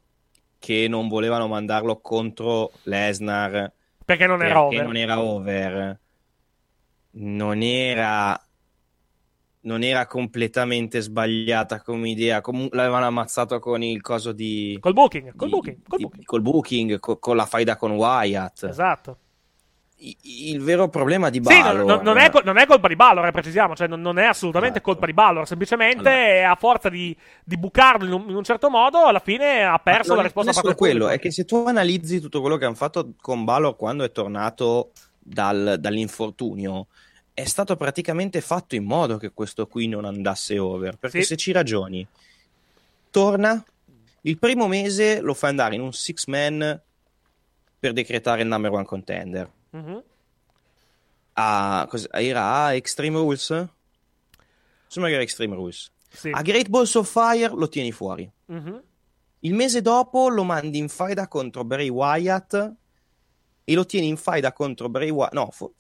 che 0.58 0.88
non 0.90 1.08
volevano 1.08 1.48
mandarlo 1.48 2.00
contro 2.02 2.72
Lesnar 2.84 3.72
Perché 4.04 4.26
non 4.26 4.42
era 4.42 4.60
perché 4.62 4.76
over. 4.76 4.84
non 4.86 4.96
era 4.96 5.20
over, 5.22 6.00
non 7.12 7.62
era 7.62 8.47
non 9.68 9.84
era 9.84 10.08
completamente 10.08 11.02
sbagliata 11.02 11.82
come 11.82 12.10
idea. 12.10 12.40
Comunque 12.42 12.78
l'avevano 12.78 13.06
ammazzato 13.06 13.60
con 13.60 13.84
il 13.84 14.02
coso 14.02 14.32
di 14.32 14.78
Col 14.80 14.94
booking, 14.94 15.36
col 15.36 15.48
di- 15.50 15.54
booking, 15.54 15.78
col 15.88 15.98
di- 15.98 16.04
booking. 16.06 16.26
col 16.26 16.42
booking, 16.42 17.00
co- 17.00 17.18
con 17.20 17.36
la 17.36 17.46
faida 17.46 17.76
con 17.76 17.92
Wyatt. 17.92 18.64
Esatto. 18.64 19.18
Il 20.22 20.62
vero 20.62 20.90
problema 20.90 21.30
di 21.32 21.42
Sì, 21.44 21.60
Balor 21.60 21.76
non, 21.78 21.86
non- 21.88 22.04
non 22.04 22.18
è, 22.20 22.30
non 22.44 22.58
è 22.60 22.68
colpa 22.68 22.88
di 22.88 22.96
Balor, 22.96 23.26
eh, 23.26 23.32
precisiamo, 23.32 23.76
cioè 23.76 23.88
non, 23.88 24.00
non 24.00 24.20
è 24.20 24.26
assolutamente 24.26 24.78
Esatto. 24.78 24.92
colpa 24.92 25.08
di 25.08 25.14
Balor, 25.14 25.48
semplicemente 25.48 26.44
a 26.44 26.54
forza 26.54 26.88
di, 26.88 27.18
di 27.44 27.58
bucarlo 27.58 28.06
in 28.06 28.12
un, 28.14 28.30
in 28.30 28.36
un 28.36 28.44
certo 28.44 28.70
modo, 28.70 29.06
alla 29.06 29.18
fine 29.20 29.64
ha 29.64 29.80
perso 29.80 30.14
la 30.14 30.22
risposta 30.22 30.52
non 30.52 30.60
è 30.60 30.62
solo 30.64 30.76
pubblico. 30.76 30.98
quello, 31.00 31.12
è 31.12 31.18
che 31.20 31.32
se 31.32 31.46
tu 31.46 31.64
analizzi 31.66 32.22
tutto 32.22 32.42
quello 32.42 32.58
che 32.58 32.66
hanno 32.66 32.76
fatto 32.76 33.14
con 33.20 33.44
Balor 33.44 33.76
quando 33.76 34.04
è 34.04 34.12
tornato 34.12 34.92
dal- 35.18 35.78
dall'infortunio, 35.80 36.88
è 37.40 37.46
stato 37.46 37.76
praticamente 37.76 38.42
fatto 38.42 38.74
in 38.74 38.84
modo 38.84 39.18
che 39.18 39.32
questo 39.32 39.68
qui 39.68 39.88
non 39.88 40.06
andasse 40.06 40.58
over. 40.58 40.98
Perché 40.98 41.20
Sì. 41.22 41.28
se 41.28 41.38
ci 41.38 41.52
ragioni, 41.52 42.06
torna, 43.12 43.64
il 44.22 44.40
primo 44.40 44.68
mese 44.68 45.20
lo 45.22 45.36
fa 45.36 45.48
andare 45.48 45.76
in 45.76 45.82
un 45.82 45.94
six 45.94 46.26
man 46.26 46.82
per 47.80 47.94
decretare 47.94 48.42
il 48.42 48.48
number 48.48 48.72
one 48.72 48.86
contender. 48.86 49.48
Mhm. 49.70 50.04
A, 51.34 51.86
cos- 51.88 52.08
era 52.12 52.64
a 52.66 52.74
Extreme 52.74 53.18
Rules? 53.18 53.68
Che 54.88 55.00
era 55.00 55.22
Extreme 55.22 55.54
Rules. 55.54 55.92
Sì. 56.10 56.32
A 56.34 56.42
Great 56.42 56.70
Balls 56.70 56.96
of 56.96 57.08
Fire 57.08 57.54
lo 57.54 57.70
tieni 57.70 57.92
fuori. 57.92 58.28
Mhm. 58.46 58.82
Il 59.42 59.54
mese 59.54 59.84
dopo 59.84 60.28
lo 60.30 60.44
mandi 60.44 60.80
in 60.80 60.90
faida 60.90 61.28
contro 61.28 61.64
Bray 61.64 61.90
Wyatt 61.90 62.74
e 63.64 63.74
lo 63.76 63.86
tieni 63.86 64.08
in 64.08 64.18
faida 64.18 64.52
contro 64.54 64.90
Bray 64.90 65.12
Wyatt. 65.12 65.34
No, 65.34 65.50
fu- 65.52 65.72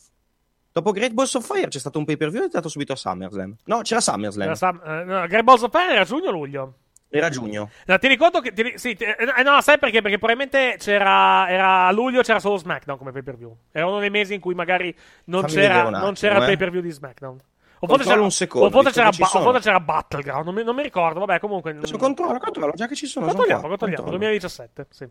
dopo 0.79 0.91
Great 0.91 1.13
Balls 1.13 1.33
of 1.35 1.45
Fire 1.45 1.67
c'è 1.67 1.79
stato 1.79 1.97
un 1.99 2.05
pay 2.05 2.17
per 2.17 2.29
view 2.29 2.41
ed 2.41 2.47
è 2.47 2.51
stato 2.51 2.69
subito 2.69 2.93
a 2.93 2.95
SummerSlam. 2.95 3.55
No, 3.65 3.81
c'era 3.81 3.99
SummerSlam. 4.01 4.45
Era 4.45 4.55
Sam- 4.55 4.81
eh, 4.85 5.03
no, 5.03 5.27
Great 5.27 5.43
Balls 5.43 5.61
of 5.63 5.71
Fire 5.71 5.93
era 5.93 6.03
giugno 6.03 6.27
o 6.29 6.31
luglio? 6.31 6.73
Era 7.09 7.29
giugno. 7.29 7.69
No, 7.85 7.97
ti 7.99 8.07
ricordo 8.09 8.41
che. 8.41 8.51
ti- 8.51 8.73
sì, 8.75 8.93
ti- 8.95 9.05
eh, 9.05 9.41
no, 9.43 9.61
sai 9.61 9.77
perché? 9.79 10.01
Perché 10.01 10.17
probabilmente 10.17 10.75
c'era. 10.77 11.49
Era 11.49 11.87
a 11.87 11.91
luglio 11.91 12.21
c'era 12.21 12.39
solo 12.39 12.57
SmackDown 12.57 12.97
come 12.97 13.11
pay 13.13 13.21
per 13.23 13.37
view. 13.37 13.55
Era 13.71 13.87
uno 13.87 13.99
dei 13.99 14.09
mesi 14.09 14.33
in 14.33 14.41
cui 14.41 14.53
magari 14.53 14.93
non 15.25 15.41
Fammi 15.43 15.53
c'era, 15.53 15.89
non 15.89 16.13
c'era 16.15 16.35
eh. 16.43 16.45
pay 16.47 16.57
per 16.57 16.69
view 16.69 16.81
di 16.81 16.91
SmackDown. 16.91 17.37
O 17.79 17.87
forse 17.87 18.09
c'era, 18.09 18.21
un 18.21 18.31
secondo, 18.31 18.67
o 18.67 18.69
forse 18.71 18.91
c'era, 18.91 19.09
ba- 19.11 19.23
o 19.25 19.27
sono. 19.29 19.43
forse 19.45 19.59
c'era 19.61 19.79
Battleground, 19.79 20.45
non 20.45 20.53
mi, 20.55 20.63
non 20.63 20.75
mi 20.75 20.81
ricordo. 20.83 21.19
Vabbè, 21.19 21.39
comunque. 21.39 21.71
Adesso 21.71 21.95
controllo, 21.97 22.39
controllo, 22.39 22.73
già 22.75 22.87
che 22.87 22.95
ci 22.95 23.05
sono. 23.05 23.25
sono 23.27 23.37
Controlliamo, 23.37 23.61
qua. 23.61 23.69
controlliamo. 23.69 24.03
Controllo. 24.03 24.29
2017, 24.31 24.87
sì. 24.89 25.07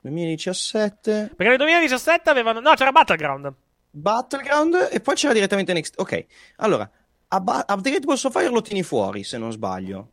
2017. 0.00 1.32
Perché 1.36 1.48
nel 1.48 1.56
2017 1.56 2.28
avevano. 2.30 2.60
No, 2.60 2.74
c'era 2.74 2.92
Battleground. 2.92 3.52
Battleground 3.90 4.88
e 4.92 5.00
poi 5.00 5.14
c'era 5.14 5.32
direttamente 5.32 5.72
Next. 5.72 5.94
Ok, 5.98 6.24
allora, 6.56 6.88
a, 7.28 7.40
ba- 7.40 7.64
a 7.66 7.76
Great 7.76 8.04
Balls 8.04 8.24
of 8.24 8.32
Fire 8.32 8.48
lo 8.48 8.62
tieni 8.62 8.82
fuori, 8.82 9.24
se 9.24 9.38
non 9.38 9.50
sbaglio. 9.52 10.10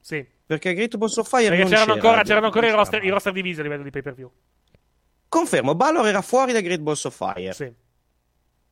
Sì. 0.00 0.24
Perché 0.46 0.74
Great 0.74 0.96
Balls 0.96 1.16
of 1.16 1.28
Fire 1.28 1.48
Perché 1.48 1.62
non 1.62 1.70
c'erano 1.70 1.94
c'era. 1.94 2.06
ancora, 2.06 2.22
c'erano 2.22 2.46
ancora 2.46 2.66
i, 2.68 2.70
roster, 2.70 3.04
i 3.04 3.08
roster 3.08 3.32
divisi 3.32 3.60
a 3.60 3.62
livello 3.64 3.82
di 3.82 3.90
pay 3.90 4.02
per 4.02 4.14
view. 4.14 4.30
Confermo, 5.28 5.74
Balor 5.74 6.06
era 6.06 6.22
fuori 6.22 6.52
da 6.52 6.60
Great 6.60 6.80
Balls 6.80 7.04
of 7.04 7.16
Fire. 7.16 7.52
Sì. 7.52 7.72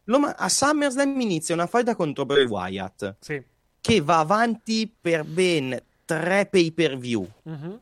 Ma- 0.04 0.34
a 0.36 0.48
SummerSlam 0.48 1.20
inizia 1.20 1.54
una 1.54 1.66
faida 1.66 1.96
contro 1.96 2.24
Bray 2.26 2.44
Wyatt. 2.46 3.16
Sì. 3.20 3.42
Che 3.80 4.00
va 4.00 4.18
avanti 4.20 4.94
per 5.00 5.24
ben 5.24 5.82
tre 6.04 6.46
pay 6.46 6.70
per 6.72 6.96
view. 6.96 7.28
Mhm. 7.42 7.80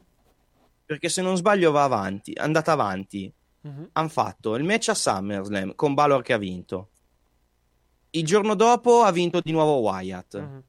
Perché 0.87 1.09
se 1.09 1.21
non 1.23 1.37
sbaglio 1.37 1.71
va 1.71 1.85
avanti, 1.85 2.33
è 2.33 2.41
andata 2.41 2.73
avanti. 2.73 3.33
Mhm. 3.63 3.89
Hanno 3.93 4.09
fatto 4.09 4.55
il 4.57 4.65
match 4.65 4.89
a 4.89 4.95
SummerSlam 4.95 5.75
con 5.75 5.95
Balor 5.95 6.23
che 6.23 6.33
ha 6.33 6.39
vinto. 6.39 6.89
Il 8.11 8.25
giorno 8.25 8.55
dopo 8.55 9.03
ha 9.03 9.11
vinto 9.11 9.41
di 9.41 9.53
nuovo 9.53 9.79
Wyatt. 9.79 10.39
Mhm. 10.39 10.63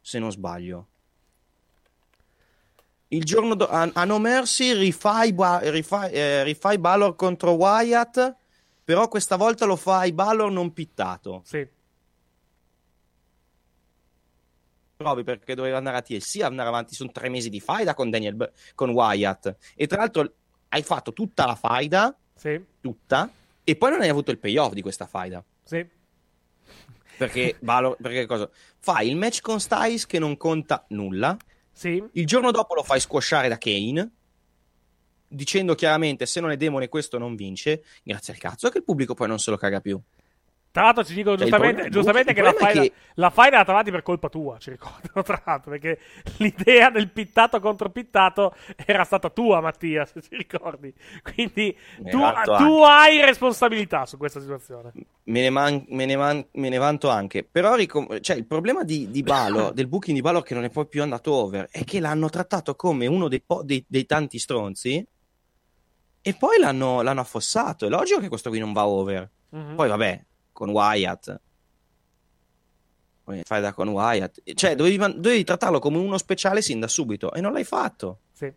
Se 0.00 0.18
non 0.18 0.30
sbaglio. 0.30 0.88
Il 3.08 3.24
giorno 3.24 3.54
dopo 3.54 3.72
a, 3.72 3.88
a 3.92 4.04
No 4.04 4.18
Mercy 4.18 4.72
rifai, 4.76 5.32
Ba- 5.32 5.60
rifai, 5.70 6.12
eh, 6.12 6.42
rifai 6.42 6.78
Balor 6.78 7.14
contro 7.14 7.52
Wyatt. 7.52 8.34
Però 8.84 9.08
questa 9.08 9.36
volta 9.36 9.64
lo 9.64 9.76
fai 9.76 10.12
Balor 10.12 10.50
non 10.50 10.72
pittato. 10.72 11.40
Sì. 11.44 11.66
Provi 14.96 15.22
perché 15.22 15.54
doveva 15.54 15.78
andare 15.78 15.96
a 15.96 16.02
TLC, 16.02 16.42
andare 16.42 16.68
avanti. 16.68 16.94
Sono 16.94 17.10
tre 17.12 17.28
mesi 17.28 17.48
di 17.48 17.60
faida 17.60 17.94
con 17.94 18.10
Daniel 18.10 18.52
con 18.74 18.90
Wyatt. 18.90 19.56
E 19.74 19.86
tra 19.86 19.98
l'altro 19.98 20.32
hai 20.74 20.82
fatto 20.82 21.12
tutta 21.12 21.46
la 21.46 21.54
faida. 21.54 22.16
Sì. 22.34 22.60
Tutta. 22.80 23.30
E 23.62 23.76
poi 23.76 23.90
non 23.90 24.00
hai 24.00 24.08
avuto 24.08 24.30
il 24.30 24.38
payoff 24.38 24.72
di 24.72 24.82
questa 24.82 25.06
faida. 25.06 25.42
Sì. 25.62 25.86
Perché 27.16 27.56
Balor, 27.60 27.96
perché 28.00 28.26
cosa? 28.26 28.50
Fai 28.80 29.08
il 29.08 29.16
match 29.16 29.40
con 29.40 29.60
Styles 29.60 30.04
che 30.06 30.18
non 30.18 30.36
conta 30.36 30.84
nulla. 30.88 31.36
Sì. 31.70 32.02
Il 32.12 32.26
giorno 32.26 32.50
dopo 32.50 32.74
lo 32.74 32.82
fai 32.82 32.98
squashare 32.98 33.48
da 33.48 33.56
Kane. 33.56 34.10
Dicendo 35.28 35.74
chiaramente 35.74 36.26
se 36.26 36.40
non 36.40 36.50
è 36.50 36.56
demone 36.56 36.88
questo 36.88 37.18
non 37.18 37.36
vince. 37.36 37.84
Grazie 38.02 38.32
al 38.32 38.40
cazzo 38.40 38.68
che 38.68 38.78
il 38.78 38.84
pubblico 38.84 39.14
poi 39.14 39.28
non 39.28 39.38
se 39.38 39.50
lo 39.50 39.56
caga 39.56 39.80
più. 39.80 40.00
Tra 40.74 40.82
l'altro 40.82 41.04
ci 41.04 41.14
dicono 41.14 41.36
Cioè, 41.36 41.46
giustamente, 41.46 41.88
giustamente 41.88 42.32
che 42.32 42.42
la 42.42 42.52
faida, 42.52 42.80
che- 42.80 42.92
la 43.14 43.30
faida 43.30 43.50
è 43.50 43.54
andata 43.58 43.70
avanti 43.70 43.92
per 43.92 44.02
colpa 44.02 44.28
tua, 44.28 44.58
ci 44.58 44.70
ricordano 44.70 45.22
tra 45.22 45.40
l'altro, 45.46 45.70
perché 45.70 46.00
l'idea 46.38 46.90
del 46.90 47.10
pittato 47.12 47.60
contro 47.60 47.90
pittato 47.90 48.52
era 48.84 49.04
stata 49.04 49.30
tua 49.30 49.60
Mattia, 49.60 50.04
se 50.04 50.20
ci 50.20 50.34
ricordi. 50.36 50.92
Quindi 51.22 51.76
Ne 52.00 52.10
tu, 52.10 52.18
vanto 52.18 52.56
tu 52.56 52.82
hai 52.82 53.20
responsabilità 53.24 54.04
su 54.04 54.16
questa 54.16 54.40
situazione. 54.40 54.90
Me 55.26 55.40
ne, 55.42 55.50
man- 55.50 55.84
me 55.90 56.06
ne 56.06 56.16
man- 56.16 56.44
me 56.54 56.68
ne 56.68 56.76
vanto 56.78 57.08
anche. 57.08 57.44
Però 57.44 57.76
ricom- 57.76 58.18
cioè, 58.18 58.34
il 58.34 58.44
problema 58.46 58.82
di, 58.82 59.08
di 59.12 59.22
Balor, 59.22 59.70
del 59.74 59.86
booking 59.86 60.16
di 60.16 60.22
Balor 60.22 60.42
che 60.42 60.54
non 60.54 60.64
è 60.64 60.70
poi 60.70 60.88
più 60.88 61.02
andato 61.02 61.32
over, 61.34 61.68
è 61.70 61.84
che 61.84 62.00
l'hanno 62.00 62.28
trattato 62.28 62.74
come 62.74 63.06
uno 63.06 63.28
dei, 63.28 63.40
po- 63.40 63.62
dei- 63.62 63.84
dei 63.86 64.06
tanti 64.06 64.40
stronzi 64.40 65.06
e 66.20 66.34
poi 66.34 66.58
l'hanno, 66.58 67.00
l'hanno 67.02 67.20
affossato. 67.20 67.86
È 67.86 67.88
logico 67.88 68.18
che 68.18 68.28
questo 68.28 68.50
qui 68.50 68.58
non 68.58 68.72
va 68.72 68.88
over. 68.88 69.30
Mhm. 69.50 69.76
Poi 69.76 69.88
vabbè, 69.88 70.24
con 70.54 70.70
Wyatt. 70.70 71.40
Poi 73.24 73.42
fai 73.44 73.60
da 73.60 73.72
con 73.72 73.88
Wyatt. 73.88 74.54
Cioè, 74.54 74.74
dovevi, 74.74 74.96
dovevi 74.96 75.44
trattarlo 75.44 75.78
come 75.78 75.98
uno 75.98 76.16
speciale 76.16 76.62
sin 76.62 76.80
da 76.80 76.88
subito 76.88 77.32
e 77.32 77.40
non 77.40 77.52
l'hai 77.52 77.64
fatto. 77.64 78.20
Sì. 78.32 78.52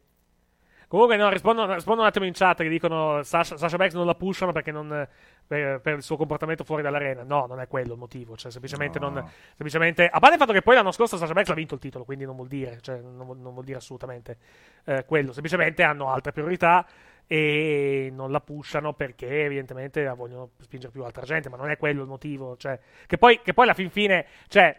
Comunque, 0.89 1.17
no, 1.17 1.29
rispondo, 1.29 1.73
rispondo 1.73 2.01
un 2.01 2.07
attimo 2.07 2.25
in 2.25 2.33
chat 2.33 2.61
che 2.61 2.69
dicono 2.69 3.21
Sasha, 3.23 3.57
Sasha 3.57 3.75
Banks 3.75 3.95
non 3.95 4.05
la 4.05 4.15
pushano 4.15 4.53
perché 4.53 4.71
non, 4.71 5.07
per, 5.45 5.81
per 5.81 5.95
il 5.95 6.03
suo 6.03 6.15
comportamento 6.15 6.63
fuori 6.63 6.81
dall'arena. 6.81 7.23
No, 7.23 7.45
non 7.45 7.59
è 7.59 7.67
quello 7.67 7.93
il 7.93 7.99
motivo. 7.99 8.37
Cioè, 8.37 8.51
semplicemente 8.51 8.99
non. 8.99 9.25
Semplicemente, 9.55 10.07
a 10.07 10.19
parte 10.19 10.35
il 10.35 10.41
fatto 10.41 10.53
che 10.53 10.61
poi 10.61 10.75
l'anno 10.75 10.91
scorso 10.91 11.17
Sasha 11.17 11.33
Banks 11.33 11.49
ha 11.49 11.55
vinto 11.55 11.73
il 11.73 11.79
titolo, 11.79 12.03
quindi 12.05 12.25
non 12.25 12.35
vuol 12.35 12.47
dire, 12.47 12.79
cioè, 12.81 12.99
non, 12.99 13.25
vuol, 13.25 13.37
non 13.37 13.53
vuol 13.53 13.65
dire 13.65 13.77
assolutamente 13.77 14.37
eh, 14.85 15.05
quello. 15.05 15.31
Semplicemente 15.31 15.83
hanno 15.83 16.09
altre 16.09 16.31
priorità 16.31 16.85
e 17.27 18.09
non 18.13 18.31
la 18.31 18.39
pushano 18.39 18.93
perché 18.93 19.43
evidentemente 19.43 20.01
la 20.03 20.13
vogliono 20.13 20.51
spingere 20.59 20.91
più 20.91 21.03
altra 21.03 21.25
gente, 21.25 21.49
ma 21.49 21.57
non 21.57 21.69
è 21.69 21.77
quello 21.77 22.01
il 22.01 22.07
motivo. 22.07 22.55
Cioè, 22.55 22.79
che 23.05 23.17
poi, 23.17 23.41
che 23.43 23.53
poi 23.53 23.65
alla 23.65 23.73
fin 23.73 23.89
fine, 23.89 24.25
cioè, 24.47 24.75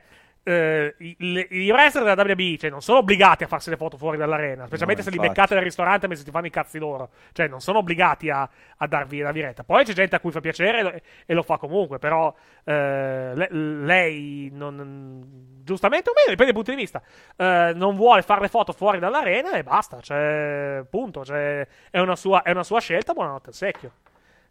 eh, 0.49 0.95
i, 0.99 1.17
i 1.51 1.71
wrestler 1.71 2.05
della 2.05 2.23
WWE 2.23 2.57
cioè, 2.57 2.71
non 2.71 2.81
sono 2.81 2.99
obbligati 2.99 3.45
a 3.45 3.47
farsi 3.47 3.69
le 3.69 3.77
foto 3.77 3.99
fuori 3.99 4.17
dall'arena, 4.17 4.67
specialmente 4.67 5.03
No, 5.03 5.11
se 5.11 5.15
li 5.15 5.21
beccate 5.21 5.55
al 5.55 5.63
ristorante 5.63 6.07
mentre 6.07 6.25
si 6.25 6.31
fanno 6.31 6.47
i 6.47 6.51
cazzi 6.51 6.79
loro. 6.79 7.11
Cioè, 7.33 7.49
non 7.49 7.61
sono 7.61 7.79
obbligati 7.79 8.31
a, 8.31 8.49
a 8.79 8.87
darvi 8.87 9.19
la 9.19 9.33
diretta. 9.33 9.63
Poi 9.63 9.85
c'è 9.85 9.93
gente 9.93 10.17
a 10.17 10.21
cui 10.21 10.31
fa 10.31 10.41
piacere 10.41 10.79
e 10.79 10.83
lo, 10.83 10.93
e 11.27 11.35
lo 11.35 11.43
fa 11.43 11.59
comunque, 11.59 11.99
però 11.99 12.35
eh, 12.65 13.33
le- 13.35 13.49
lei 13.51 14.51
non. 14.53 15.57
Giustamente 15.65 16.09
o 16.09 16.13
meno, 16.15 16.31
dipende 16.31 16.53
dal 16.53 16.63
punto 16.63 16.71
di 16.71 16.77
vista. 16.77 17.03
eh, 17.37 17.73
non 17.75 17.95
vuole 17.97 18.23
fare 18.23 18.41
le 18.41 18.49
foto 18.49 18.73
fuori 18.73 18.99
dall'arena 18.99 19.53
e 19.53 19.63
basta. 19.63 20.01
Cioè, 20.01 20.83
punto. 20.89 21.25
Cioè, 21.25 21.67
è, 21.91 21.99
una 21.99 22.17
sua, 22.17 22.43
è 22.43 22.51
una 22.51 22.65
sua 22.65 22.81
scelta. 22.81 23.13
Buonanotte 23.13 23.49
al 23.51 23.55
secchio. 23.55 23.93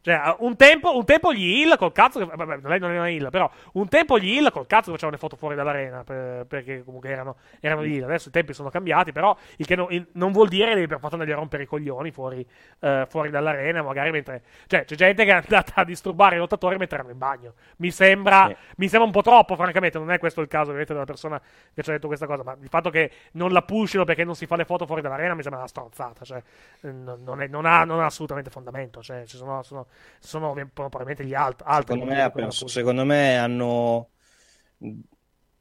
Cioè, 0.08 0.36
un 0.40 0.56
tempo, 0.56 0.96
un 0.96 1.04
tempo 1.04 1.34
gli 1.34 1.44
Hill 1.60 1.76
col 1.76 1.92
cazzo. 1.92 2.20
che- 2.20 2.34
Vabbè, 2.34 2.60
lei 2.64 2.80
non 2.80 2.92
era 2.92 3.10
Hill, 3.10 3.30
però 3.30 3.52
un 3.74 3.90
tempo 3.90 4.18
gli 4.18 4.30
Hill 4.38 4.52
col 4.52 4.66
cazzo 4.66 4.90
facevano 4.92 5.12
le 5.12 5.18
foto 5.18 5.36
fuori 5.36 5.54
dall'arena. 5.56 6.06
per- 6.06 6.46
perché 6.46 6.82
comunque 6.86 7.10
erano, 7.10 7.36
erano 7.60 7.84
gli 7.84 7.96
Hill. 7.96 8.04
Adesso 8.04 8.30
i 8.30 8.32
tempi 8.32 8.54
sono 8.54 8.70
cambiati, 8.70 9.12
però 9.12 9.36
il 9.58 9.66
che 9.66 9.76
non, 9.76 9.88
il- 9.90 10.08
non 10.14 10.32
vuol 10.32 10.48
dire 10.48 10.74
che 10.76 10.88
per 10.88 11.00
forza 11.00 11.16
andare 11.16 11.34
a 11.34 11.36
rompere 11.36 11.64
i 11.64 11.66
coglioni 11.66 12.12
fuori, 12.12 12.48
eh, 12.80 13.06
fuori 13.10 13.30
dall'arena. 13.30 13.82
Magari 13.82 14.12
mentre. 14.12 14.44
Cioè, 14.68 14.86
c'è 14.86 14.96
gente 14.96 15.26
che 15.26 15.32
è 15.32 15.34
andata 15.34 15.74
a 15.76 15.84
disturbare 15.84 16.36
i 16.36 16.40
lottatori 16.40 16.78
mentre 16.78 16.96
erano 17.00 17.12
in 17.12 17.18
bagno. 17.18 17.54
Mi 17.80 17.92
sembra, 17.92 18.46
mi 18.78 18.88
sembra 18.88 19.08
un 19.08 19.12
po' 19.12 19.22
troppo, 19.22 19.56
francamente. 19.58 19.98
Non 20.00 20.12
è 20.12 20.20
questo 20.20 20.40
il 20.40 20.48
caso, 20.48 20.66
ovviamente, 20.68 20.94
della 20.94 21.06
persona 21.06 21.38
che 21.74 21.84
ci 21.84 21.90
ha 21.90 21.94
detto 21.94 22.08
questa 22.08 22.26
cosa. 22.28 22.44
Ma 22.44 22.56
il 22.62 22.70
fatto 22.70 22.90
che 22.90 23.12
non 23.34 23.52
la 23.52 23.62
pushino 23.62 24.06
perché 24.06 24.24
non 24.24 24.36
si 24.36 24.46
fa 24.46 24.56
le 24.56 24.64
foto 24.64 24.86
fuori 24.86 25.02
dall'arena 25.02 25.34
mi 25.34 25.42
sembra 25.42 25.60
una 25.60 25.68
stronzata. 25.70 26.24
Cioè, 26.24 26.42
non, 26.84 27.24
non 27.26 27.42
è- 27.42 27.48
non 27.48 27.66
ha, 27.66 27.84
non 27.84 28.00
ha 28.00 28.06
assolutamente 28.06 28.50
fondamento. 28.50 29.02
Cioè, 29.02 29.26
ci 29.26 29.36
sono, 29.36 29.64
sono, 29.64 29.88
sono 30.20 30.54
probabilmente 30.74 31.26
gli 31.26 31.34
alt- 31.34 31.62
altri. 31.66 31.94
Secondo 32.00 32.14
me, 32.14 32.32
pushano. 32.32 32.68
secondo 32.70 33.06
me 33.06 33.38
hanno. 33.38 34.10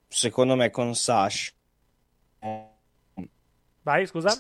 Secondo 0.09 0.57
me 0.57 0.71
con 0.71 0.95
Sash. 0.95 1.55
Vai, 3.83 4.07
scusa. 4.07 4.31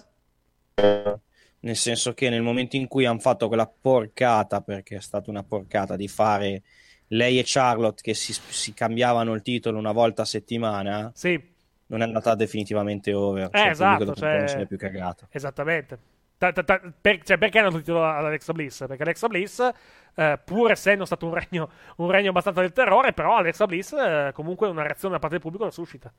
nel 1.60 1.76
senso 1.76 2.12
che 2.15 2.28
nel 2.28 2.42
momento 2.42 2.76
in 2.76 2.86
cui 2.86 3.05
hanno 3.07 3.18
fatto 3.18 3.49
quella 3.49 3.66
porcata, 3.66 4.60
perché 4.60 4.97
è 4.97 5.00
stata 5.00 5.31
una 5.31 5.42
porcata, 5.42 5.97
di 5.97 6.07
fare 6.08 6.62
lei 7.08 7.39
e 7.39 7.42
Charlotte 7.44 8.02
che 8.02 8.15
si, 8.15 8.33
si 8.33 8.73
cambiavano 8.75 9.33
il 9.34 9.42
titolo 9.42 9.78
una 9.78 9.92
volta 9.92 10.23
a 10.23 10.25
settimana, 10.26 11.10
Sì. 11.15 11.41
non 11.86 12.00
è 12.02 12.05
andata 12.05 12.34
definitivamente 12.34 13.12
over. 13.12 13.44
Eh, 13.47 13.50
Cioè, 13.57 13.65
il 13.66 13.70
esatto, 13.70 14.02
un 14.02 14.08
po' 14.10 14.15
cioè- 14.15 14.39
non 14.39 14.49
se 14.49 14.57
n'è 14.57 14.66
più 14.66 14.76
cagato. 14.78 15.26
Esattamente. 15.31 15.99
Ta- 16.39 16.52
ta- 16.52 16.62
ta- 16.65 16.81
per- 17.00 17.23
cioè, 17.23 17.39
perché 17.39 17.58
hanno 17.58 17.70
titolo 17.70 18.05
ad 18.05 18.24
Alexa 18.24 18.52
Bliss? 18.52 18.86
Perché 18.86 19.02
Alexa 19.02 19.26
Bliss, 19.28 19.70
eh, 20.15 20.39
pur 20.44 20.70
essendo 20.70 21.05
stato 21.06 21.26
un 21.26 21.34
regno, 21.34 21.70
un 21.97 22.10
regno 22.10 22.28
abbastanza 22.31 22.60
del 22.60 22.73
terrore, 22.73 23.12
però 23.12 23.36
Alexa 23.36 23.66
Bliss 23.66 23.92
eh, 23.92 24.32
comunque 24.34 24.68
una 24.68 24.82
reazione 24.82 25.15
da 25.15 25.20
parte 25.20 25.36
del 25.36 25.42
pubblico 25.42 25.65
la 25.65 25.70
suscita. 25.70 26.12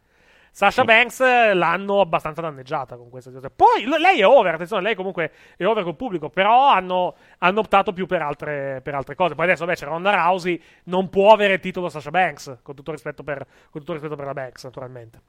Sasha 0.50 0.84
Banks 0.84 1.20
eh, 1.20 1.54
l'hanno 1.54 2.00
abbastanza 2.02 2.42
danneggiata 2.42 2.96
con 2.98 3.12
questa 3.12 3.30
situazione. 3.30 3.54
Poi 3.56 3.86
l- 3.86 4.02
lei 4.02 4.22
è 4.22 4.26
over, 4.26 4.56
attenzione, 4.56 4.82
lei 4.82 4.96
comunque 4.96 5.32
è 5.56 5.64
over 5.66 5.84
col 5.84 5.96
pubblico, 5.96 6.30
però 6.30 6.70
hanno, 6.70 7.16
hanno 7.40 7.60
optato 7.60 7.94
più 7.94 8.08
per 8.08 8.24
altre, 8.24 8.82
per 8.82 8.96
altre 8.96 9.14
cose. 9.14 9.36
Poi 9.36 9.46
adesso, 9.46 9.66
c'è 9.68 9.86
Ronda 9.86 10.16
Rousey, 10.16 10.60
non 10.86 11.10
può 11.10 11.32
avere 11.32 11.54
il 11.54 11.60
titolo 11.60 11.90
Sasha 11.90 12.10
Banks, 12.10 12.58
con 12.64 12.74
tutto 12.74 12.92
rispetto 12.92 13.24
per, 13.24 13.46
con 13.70 13.82
tutto 13.82 13.94
rispetto 13.94 14.16
per 14.16 14.26
la 14.26 14.34
Banks, 14.34 14.64
naturalmente. 14.64 15.22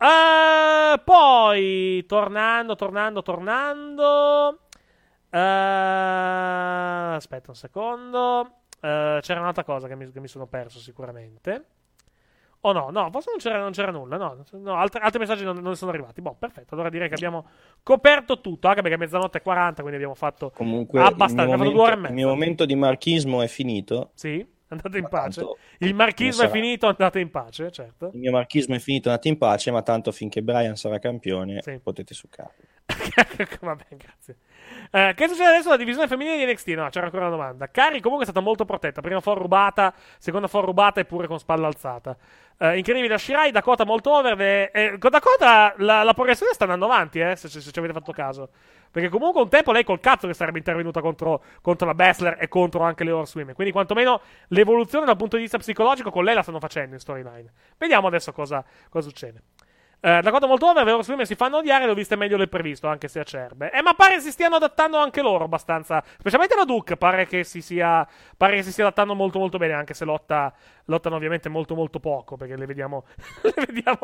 Eh, 0.00 1.00
poi, 1.04 2.04
tornando, 2.06 2.74
tornando, 2.76 3.22
tornando. 3.22 4.58
eh, 5.30 5.38
aspetta 7.14 7.50
un 7.50 7.56
secondo. 7.56 8.52
Eh, 8.80 9.18
c'era 9.22 9.40
un'altra 9.40 9.64
cosa 9.64 9.88
che 9.88 9.96
mi, 9.96 10.10
che 10.12 10.20
mi 10.20 10.28
sono 10.28 10.46
perso 10.46 10.78
sicuramente. 10.78 11.64
O 12.62 12.72
no, 12.72 12.90
no, 12.90 13.08
forse 13.12 13.30
non 13.30 13.38
c'era, 13.38 13.58
non 13.60 13.70
c'era 13.72 13.90
nulla. 13.92 14.16
No, 14.16 14.44
no, 14.50 14.74
altri, 14.74 15.00
altri 15.00 15.20
messaggi 15.20 15.44
non, 15.44 15.56
non 15.58 15.76
sono 15.76 15.90
arrivati. 15.90 16.20
Boh, 16.20 16.34
perfetto. 16.38 16.74
Allora 16.74 16.90
direi 16.90 17.08
che 17.08 17.14
abbiamo 17.14 17.46
coperto 17.82 18.40
tutto. 18.40 18.66
Anche 18.68 18.80
perché 18.82 18.96
è 18.96 18.98
mezzanotte 18.98 19.38
e 19.38 19.42
40, 19.42 19.80
quindi 19.80 19.96
abbiamo 19.96 20.14
fatto 20.16 20.50
Comunque, 20.50 21.00
abbastanza. 21.00 21.54
il 21.54 21.60
mio, 21.60 21.72
momento, 21.72 22.08
il 22.08 22.14
mio 22.14 22.28
momento 22.28 22.64
di 22.64 22.74
marchismo 22.74 23.42
è 23.42 23.46
finito. 23.46 24.10
Sì, 24.14 24.44
andate 24.68 24.98
in 24.98 25.08
pace. 25.08 25.42
Il 25.78 25.94
marchismo 25.94 26.44
è 26.44 26.48
finito, 26.50 26.86
andate 26.86 27.20
in 27.20 27.30
pace, 27.30 27.70
certo. 27.70 28.10
Il 28.12 28.18
mio 28.20 28.32
marchismo 28.32 28.74
è 28.74 28.78
finito, 28.78 29.08
andate 29.08 29.28
in 29.28 29.38
pace, 29.38 29.70
ma 29.70 29.82
tanto 29.82 30.12
finché 30.12 30.42
Brian 30.42 30.76
sarà 30.76 30.98
campione 30.98 31.60
Sì. 31.62 31.78
potete 31.82 32.14
succarlo. 32.14 32.52
Vabbè, 33.60 33.84
grazie. 33.96 34.36
Eh, 34.90 35.12
che 35.14 35.28
succede 35.28 35.48
adesso 35.48 35.68
alla 35.68 35.76
divisione 35.76 36.08
femminile 36.08 36.44
di 36.44 36.50
NXT? 36.52 36.68
No, 36.68 36.88
c'era 36.88 37.06
ancora 37.06 37.26
una 37.26 37.36
domanda. 37.36 37.68
Cari 37.70 38.00
comunque 38.00 38.26
è 38.26 38.30
stata 38.30 38.44
molto 38.44 38.64
protetta. 38.64 39.00
Prima 39.00 39.20
for 39.20 39.38
rubata, 39.38 39.92
seconda 40.18 40.46
for 40.48 40.64
rubata 40.64 41.00
e 41.00 41.04
pure 41.04 41.26
con 41.26 41.38
spalla 41.38 41.66
alzata. 41.66 42.16
Eh, 42.60 42.78
incredibile 42.78 43.12
da 43.12 43.18
Shirai, 43.18 43.50
Dakota 43.50 43.84
molto 43.84 44.10
over. 44.12 44.36
le- 44.36 44.70
eh, 44.70 44.98
con 44.98 45.10
Dakota 45.10 45.74
la, 45.78 46.02
la 46.02 46.14
progressione 46.14 46.52
sta 46.52 46.64
andando 46.64 46.86
avanti, 46.86 47.20
eh, 47.20 47.36
se, 47.36 47.48
se- 47.48 47.60
se 47.60 47.70
ci 47.70 47.78
avete 47.78 47.92
fatto 47.94 48.12
caso. 48.12 48.48
Perché 48.90 49.08
comunque 49.10 49.42
un 49.42 49.48
tempo 49.50 49.70
lei 49.72 49.84
col 49.84 50.00
cazzo 50.00 50.26
che 50.26 50.34
sarebbe 50.34 50.58
intervenuta 50.58 51.00
contro, 51.02 51.42
contro 51.60 51.86
la 51.86 51.94
Bessler 51.94 52.36
e 52.40 52.48
contro 52.48 52.82
anche 52.82 53.04
le 53.04 53.10
Horsewomen. 53.10 53.54
Quindi 53.54 53.72
quantomeno 53.72 54.20
l'evoluzione 54.48 55.04
dal 55.04 55.16
punto 55.16 55.36
di 55.36 55.42
vista 55.42 55.58
psicologico 55.58 56.10
con 56.10 56.24
lei 56.24 56.34
la 56.34 56.42
stanno 56.42 56.58
facendo 56.60 56.94
in 56.94 57.00
storyline. 57.00 57.52
Vediamo 57.76 58.06
adesso 58.06 58.32
cosa, 58.32 58.64
cosa 58.88 59.06
succede. 59.08 59.42
Eh, 60.00 60.20
Dakota 60.22 60.46
molto 60.46 60.66
over, 60.66 60.84
le 60.84 60.92
Horsewomen 60.92 61.26
si 61.26 61.34
fanno 61.34 61.56
odiare, 61.56 61.84
le 61.84 61.90
ho 61.90 61.94
viste 61.94 62.14
meglio 62.14 62.36
del 62.36 62.48
previsto, 62.48 62.86
anche 62.86 63.08
se 63.08 63.18
acerbe. 63.18 63.72
Eh, 63.72 63.82
ma 63.82 63.94
pare 63.94 64.20
si 64.20 64.30
stiano 64.30 64.56
adattando 64.56 64.96
anche 64.96 65.20
loro 65.20 65.44
abbastanza. 65.44 66.02
Specialmente 66.18 66.54
la 66.54 66.64
Duke, 66.64 66.96
pare 66.96 67.26
che 67.26 67.42
si 67.42 67.60
sia, 67.60 68.06
pare 68.36 68.56
che 68.56 68.62
si 68.62 68.70
stia 68.70 68.84
adattando 68.84 69.14
molto 69.14 69.40
molto 69.40 69.58
bene, 69.58 69.72
anche 69.72 69.94
se 69.94 70.04
lotta, 70.04 70.52
lottano 70.84 71.16
ovviamente 71.16 71.48
molto 71.48 71.74
molto 71.74 71.98
poco, 71.98 72.36
perché 72.36 72.56
le 72.56 72.66
vediamo, 72.66 73.06
le 73.42 73.66
vediamo 73.66 73.98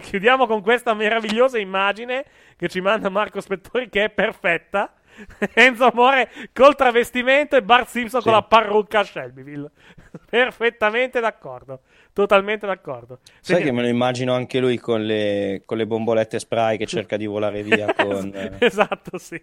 Chiudiamo 0.00 0.46
con 0.46 0.62
questa 0.62 0.94
meravigliosa 0.94 1.58
immagine 1.58 2.24
che 2.56 2.68
ci 2.68 2.80
manda 2.80 3.10
Marco 3.10 3.40
Spettori, 3.40 3.90
che 3.90 4.04
è 4.04 4.10
perfetta. 4.10 4.92
Enzo 5.54 5.86
Amore 5.86 6.30
col 6.52 6.76
travestimento 6.76 7.56
e 7.56 7.62
Bart 7.62 7.88
Simpson 7.88 8.22
con 8.22 8.32
la 8.32 8.42
parrucca 8.42 9.00
a 9.00 9.04
Shelbyville. 9.04 9.70
Perfettamente 10.30 11.20
d'accordo. 11.20 11.80
Totalmente 12.18 12.66
d'accordo. 12.66 13.20
Sai 13.22 13.54
Senti- 13.54 13.62
che 13.62 13.70
me 13.70 13.82
lo 13.82 13.86
immagino 13.86 14.34
anche 14.34 14.58
lui 14.58 14.76
con 14.76 15.04
le, 15.04 15.62
con 15.64 15.76
le 15.76 15.86
bombolette 15.86 16.40
spray 16.40 16.76
che 16.76 16.84
cerca 16.84 17.16
di 17.16 17.26
volare 17.26 17.62
via 17.62 17.94
con... 17.94 18.32
eh, 18.34 18.56
esatto, 18.58 19.18
sì. 19.18 19.40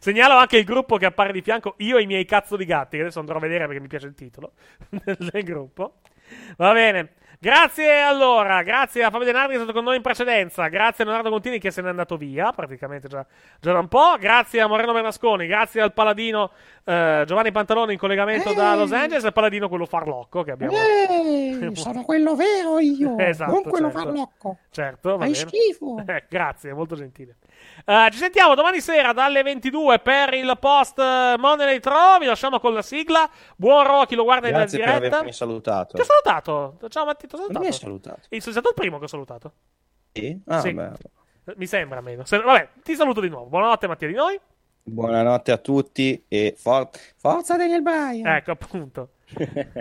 Segnalo 0.00 0.38
anche 0.38 0.56
il 0.56 0.64
gruppo 0.64 0.96
che 0.96 1.04
appare 1.04 1.32
di 1.32 1.42
fianco, 1.42 1.74
io 1.80 1.98
e 1.98 2.02
i 2.04 2.06
miei 2.06 2.24
cazzo 2.24 2.56
di 2.56 2.64
gatti, 2.64 2.96
che 2.96 3.02
adesso 3.02 3.18
andrò 3.18 3.36
a 3.36 3.40
vedere 3.40 3.66
perché 3.66 3.82
mi 3.82 3.88
piace 3.88 4.06
il 4.06 4.14
titolo 4.14 4.52
del, 4.88 5.18
del 5.18 5.42
gruppo. 5.42 5.96
Va 6.56 6.72
bene. 6.72 7.12
Grazie 7.38 8.00
allora, 8.00 8.62
grazie 8.62 9.02
a 9.02 9.10
Fabio 9.10 9.26
Denardi 9.26 9.48
che 9.48 9.58
è 9.58 9.62
stato 9.62 9.72
con 9.72 9.82
noi 9.82 9.96
in 9.96 10.02
precedenza, 10.02 10.68
grazie 10.68 11.02
a 11.02 11.06
Leonardo 11.08 11.28
Contini 11.28 11.58
che 11.58 11.72
se 11.72 11.82
n'è 11.82 11.88
andato 11.88 12.16
via, 12.16 12.52
praticamente 12.52 13.08
già, 13.08 13.26
già 13.60 13.72
da 13.72 13.80
un 13.80 13.88
po', 13.88 14.16
grazie 14.16 14.60
a 14.60 14.68
Moreno 14.68 14.92
Bernasconi, 14.92 15.48
grazie 15.48 15.80
al 15.80 15.92
paladino 15.92 16.52
eh, 16.84 17.22
Giovanni 17.26 17.52
Pantalone 17.52 17.92
in 17.92 17.98
collegamento 17.98 18.52
da 18.52 18.74
Los 18.74 18.92
Angeles, 18.92 19.22
e 19.24 19.26
al 19.28 19.32
paladino 19.32 19.68
quello 19.68 19.86
farlocco 19.86 20.42
che 20.42 20.50
abbiamo... 20.50 20.72
Ehi, 20.76 21.70
sono 21.76 22.02
quello 22.02 22.34
vero 22.34 22.78
io, 22.78 23.16
Esatto, 23.20 23.52
non 23.52 23.62
quello 23.62 23.90
certo. 23.90 23.98
farlocco. 23.98 24.58
Certo, 24.70 25.10
va 25.10 25.18
Fai 25.18 25.32
bene. 25.32 25.46
schifo. 25.48 26.02
Eh, 26.12 26.24
grazie, 26.28 26.72
molto 26.72 26.94
gentile. 26.96 27.36
Eh, 27.84 28.08
ci 28.10 28.18
sentiamo 28.18 28.54
domani 28.54 28.80
sera 28.80 29.12
dalle 29.12 29.42
22 29.42 30.00
per 30.00 30.34
il 30.34 30.56
post 30.58 30.98
Monday 30.98 31.66
Night 31.66 31.86
Raw. 31.86 32.18
Vi 32.18 32.26
lasciamo 32.26 32.58
con 32.60 32.74
la 32.74 32.82
sigla. 32.82 33.28
Buon 33.56 34.04
chi 34.06 34.14
lo 34.16 34.24
guarda 34.24 34.48
in 34.48 34.54
Grazie 34.54 34.78
per 34.78 34.88
diretta. 34.94 35.14
avermi 35.16 35.32
salutato. 35.32 35.94
Ti 35.94 36.00
ho 36.00 36.04
salutato. 36.04 36.78
Ciao 36.88 37.04
Matteo, 37.04 37.28
ti 37.28 37.34
ho 37.36 37.38
Non 37.38 37.60
mi 37.60 37.66
hai 37.66 37.72
salutato. 37.72 37.80
salutato. 37.80 38.20
E 38.28 38.40
sei 38.40 38.52
stato 38.52 38.68
il 38.70 38.74
primo 38.74 38.98
che 38.98 39.04
ho 39.04 39.08
salutato. 39.08 39.52
Sì? 40.12 40.40
Ah, 40.46 40.60
Sì. 40.60 40.72
beh. 40.72 40.90
Mi 41.56 41.66
sembra 41.66 42.00
meno. 42.00 42.24
Se- 42.24 42.38
vabbè, 42.40 42.68
ti 42.82 42.94
saluto 42.94 43.20
di 43.20 43.28
nuovo. 43.28 43.46
Buonanotte 43.46 43.86
Mattia 43.86 44.08
di 44.08 44.14
noi. 44.14 44.38
Buonanotte 44.84 45.52
a 45.52 45.58
tutti 45.58 46.24
e 46.26 46.54
for- 46.56 46.88
forza 47.16 47.56
Daniel 47.56 47.82
Bryan. 47.82 48.26
Ecco, 48.26 48.50
appunto. 48.50 49.10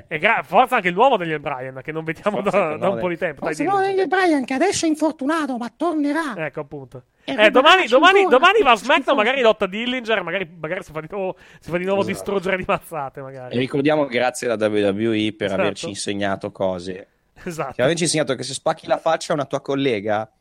e 0.07 0.17
gra- 0.19 0.43
forza 0.43 0.75
anche 0.75 0.89
il 0.89 0.93
nuovo 0.93 1.17
Daniel 1.17 1.39
Bryan, 1.39 1.81
che 1.81 1.91
non 1.91 2.03
vediamo 2.05 2.41
Forza 2.41 2.57
da, 2.69 2.77
da 2.77 2.89
un 2.89 2.99
po' 2.99 3.09
di 3.09 3.17
tempo. 3.17 3.43
Dai, 3.45 3.55
dillo. 3.55 3.71
no 3.71 3.79
Daniel 3.81 4.07
Bryan 4.07 4.45
che 4.45 4.53
adesso 4.53 4.85
è 4.85 4.87
infortunato 4.87 5.57
ma 5.57 5.73
tornerà. 5.75 6.35
Ecco 6.45 6.59
appunto. 6.61 7.03
E 7.25 7.33
Eh, 7.37 7.49
domani, 7.49 7.87
domani, 7.87 8.25
domani 8.27 8.61
va 8.61 8.71
a 8.71 8.75
SmackDown, 8.75 9.17
magari 9.17 9.41
lotta 9.41 9.65
Dillinger, 9.65 10.21
magari, 10.23 10.49
magari 10.59 10.83
si 10.83 10.91
fa 10.91 11.01
di 11.01 11.07
nuovo, 11.09 11.35
si 11.59 11.69
fa 11.71 11.77
di 11.77 11.83
nuovo 11.85 12.01
Esatto. 12.01 12.15
distruggere 12.15 12.57
di 12.57 12.63
mazzate, 12.67 13.21
magari. 13.21 13.55
E 13.55 13.59
ricordiamo 13.59 14.05
grazie 14.05 14.49
alla 14.49 14.67
WWE 14.67 15.33
per 15.35 15.47
Esatto. 15.47 15.61
averci 15.61 15.87
insegnato 15.89 16.51
cose. 16.51 17.07
Esatto. 17.43 17.73
Che 17.73 17.81
averci 17.81 18.03
insegnato 18.03 18.35
che 18.35 18.43
se 18.43 18.53
spacchi 18.53 18.85
la 18.87 18.97
faccia 18.97 19.31
a 19.33 19.35
una 19.35 19.45
tua 19.45 19.61
collega 19.61 20.31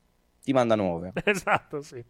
ti 0.43 0.53
manda 0.53 0.77
nuove. 0.77 1.13
Esatto, 1.25 1.81
sì. 1.83 2.05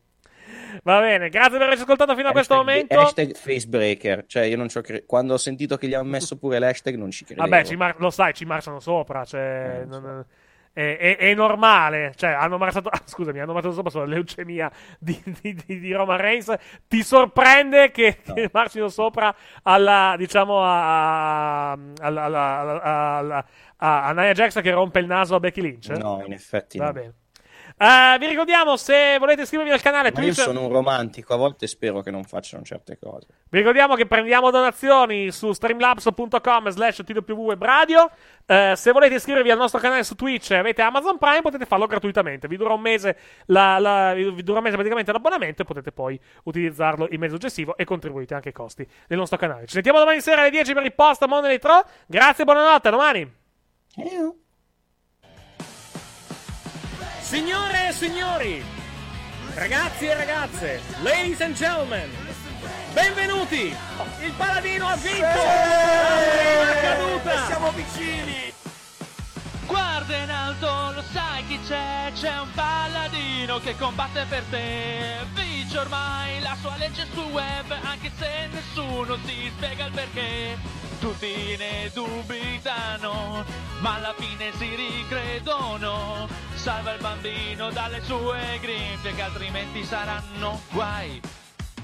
Va 0.82 1.00
bene, 1.00 1.28
grazie 1.28 1.52
per 1.52 1.62
averci 1.62 1.82
ascoltato 1.82 2.14
fino 2.16 2.28
a 2.28 2.32
questo 2.32 2.54
Hashtag- 2.54 2.68
momento. 2.74 2.98
Hashtag 3.00 3.34
facebreaker. 3.36 4.24
Cioè, 4.26 4.44
io 4.44 4.56
non 4.56 4.68
ci 4.68 4.78
ho 4.78 4.80
cre- 4.80 5.04
Quando 5.06 5.34
ho 5.34 5.38
sentito 5.38 5.76
che 5.76 5.86
gli 5.88 5.94
hanno 5.94 6.08
messo 6.08 6.36
pure 6.38 6.58
l'hashtag, 6.58 6.94
non 6.96 7.10
ci 7.10 7.24
credevo. 7.24 7.48
Vabbè, 7.48 7.64
ci 7.64 7.76
mar- 7.76 7.96
lo 7.98 8.10
sai, 8.10 8.32
ci 8.34 8.44
marciano 8.44 8.80
sopra, 8.80 9.24
cioè, 9.24 9.84
non- 9.86 10.24
è, 10.72 10.96
è- 10.98 11.16
è 11.16 11.34
normale, 11.34 12.12
cioè, 12.14 12.30
hanno 12.30 12.56
marciato, 12.56 12.88
ah, 12.90 13.00
scusami, 13.04 13.40
hanno 13.40 13.52
marciato 13.52 13.74
sopra 13.74 13.90
sulla 13.90 14.04
leucemia 14.04 14.70
di, 15.00 15.20
di, 15.42 15.52
di, 15.66 15.80
di 15.80 15.92
Roman 15.92 16.16
Reigns, 16.18 16.54
ti 16.86 17.02
sorprende 17.02 17.90
che, 17.90 18.18
che 18.22 18.48
marcino 18.52 18.88
sopra 18.88 19.34
alla, 19.64 20.14
diciamo, 20.16 20.62
a, 20.62 21.72
alla, 21.72 22.22
alla- 22.22 22.82
alla- 23.16 23.46
a, 23.82 24.04
a 24.06 24.12
Nia 24.12 24.32
Jax 24.32 24.60
che 24.62 24.70
rompe 24.70 25.00
il 25.00 25.06
naso 25.06 25.34
a 25.34 25.40
Becky 25.40 25.60
Lynch? 25.60 25.88
No, 25.88 26.22
in 26.24 26.32
effetti 26.32 26.78
Va 26.78 26.86
no. 26.86 26.92
bene. 26.92 27.14
Eh, 27.83 28.18
vi 28.18 28.26
ricordiamo, 28.26 28.76
se 28.76 29.17
volete 29.18 29.41
iscrivervi 29.42 29.73
al 29.73 29.81
canale 29.81 30.12
Ma 30.12 30.20
io 30.20 30.26
Twitch... 30.34 30.42
sono 30.42 30.65
un 30.67 30.68
romantico, 30.70 31.33
a 31.33 31.39
volte 31.39 31.67
spero 31.67 32.02
che 32.02 32.10
non 32.10 32.25
facciano 32.25 32.62
certe 32.62 32.99
cose. 32.99 33.26
Vi 33.49 33.57
ricordiamo 33.57 33.94
che 33.94 34.05
prendiamo 34.05 34.50
donazioni 34.50 35.31
su 35.31 35.50
streamlabs.com 35.52 36.68
slash 36.68 37.02
twwebradio. 37.05 38.10
Eh, 38.44 38.75
se 38.76 38.92
volete 38.92 39.15
iscrivervi 39.15 39.50
al 39.50 39.57
nostro 39.57 39.81
canale 39.81 40.05
su 40.05 40.15
Twitch 40.15 40.50
e 40.50 40.57
avete 40.57 40.83
Amazon 40.83 41.17
Prime 41.17 41.41
potete 41.41 41.65
farlo 41.65 41.86
gratuitamente. 41.86 42.49
Vi 42.49 42.59
dura 42.59 42.75
un 42.75 42.83
mese, 42.83 43.17
la- 43.47 43.78
la- 43.78 44.12
vi 44.12 44.42
dura 44.42 44.59
un 44.59 44.65
mese 44.65 44.75
praticamente 44.76 45.10
l'abbonamento 45.10 45.62
e 45.62 45.65
potete 45.65 45.91
poi 45.91 46.20
utilizzarlo 46.44 47.09
il 47.10 47.18
mese 47.18 47.33
successivo 47.33 47.78
e 47.78 47.84
contribuite 47.84 48.34
anche 48.34 48.49
ai 48.49 48.55
costi 48.55 48.86
del 49.07 49.17
nostro 49.17 49.39
canale. 49.39 49.65
Ci 49.67 49.73
sentiamo 49.73 49.99
domani 50.00 50.20
sera 50.20 50.42
alle 50.42 50.50
10 50.50 50.75
per 50.75 50.84
il 50.84 50.92
post 50.92 51.25
Monday 51.25 51.52
Night 51.52 51.65
Raw. 51.65 51.83
Grazie, 52.07 52.44
buonanotte, 52.44 52.89
a 52.89 52.91
domani. 52.91 53.33
Signore 57.31 57.91
e 57.91 57.92
signori, 57.92 58.65
ragazzi 59.55 60.07
e 60.07 60.15
ragazze, 60.15 60.83
ladies 61.00 61.41
and 61.41 61.55
gentlemen, 61.55 62.10
benvenuti! 62.92 63.73
Il 64.20 64.33
paladino 64.36 64.89
ha 64.89 64.97
vinto! 64.97 65.20
La 65.20 66.18
prima 66.26 66.81
caduta! 66.81 67.47
Siamo 67.47 67.70
vicini! 67.70 68.52
Guarda 69.65 70.17
in 70.17 70.28
alto, 70.28 70.92
lo 70.92 71.05
sai 71.12 71.47
chi 71.47 71.60
c'è? 71.68 72.10
C'è 72.17 72.36
un 72.41 72.50
paladino 72.52 73.60
che 73.60 73.76
combatte 73.76 74.26
per 74.28 74.42
te. 74.50 75.18
Vince 75.33 75.78
ormai 75.78 76.41
la 76.41 76.57
sua 76.60 76.75
legge 76.78 77.07
sul 77.12 77.31
web, 77.31 77.70
anche 77.84 78.10
se 78.18 78.49
nessuno 78.50 79.17
si 79.25 79.52
spiega 79.55 79.84
il 79.84 79.92
perché. 79.92 80.59
Tutti 81.00 81.56
ne 81.56 81.90
dubitano, 81.94 83.42
ma 83.78 83.94
alla 83.94 84.14
fine 84.18 84.52
si 84.58 84.74
ricredono. 84.74 86.28
Salva 86.54 86.92
il 86.92 87.00
bambino 87.00 87.70
dalle 87.70 88.02
sue 88.02 88.58
grinfie, 88.60 89.14
che 89.14 89.22
altrimenti 89.22 89.82
saranno 89.82 90.60
guai. 90.70 91.18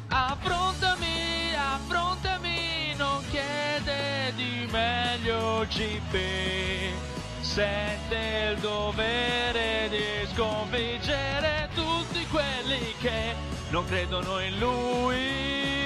Affrontami, 0.08 1.54
affrontami, 1.56 2.94
non 2.98 3.24
chiede 3.30 4.34
di 4.36 4.68
meglio 4.70 5.66
GP. 5.66 6.92
Sente 7.40 8.52
il 8.52 8.58
dovere 8.60 9.88
di 9.88 10.28
sconfiggere 10.34 11.70
tutti 11.74 12.26
quelli 12.26 12.94
che 13.00 13.34
non 13.70 13.86
credono 13.86 14.40
in 14.40 14.58
lui. 14.58 15.85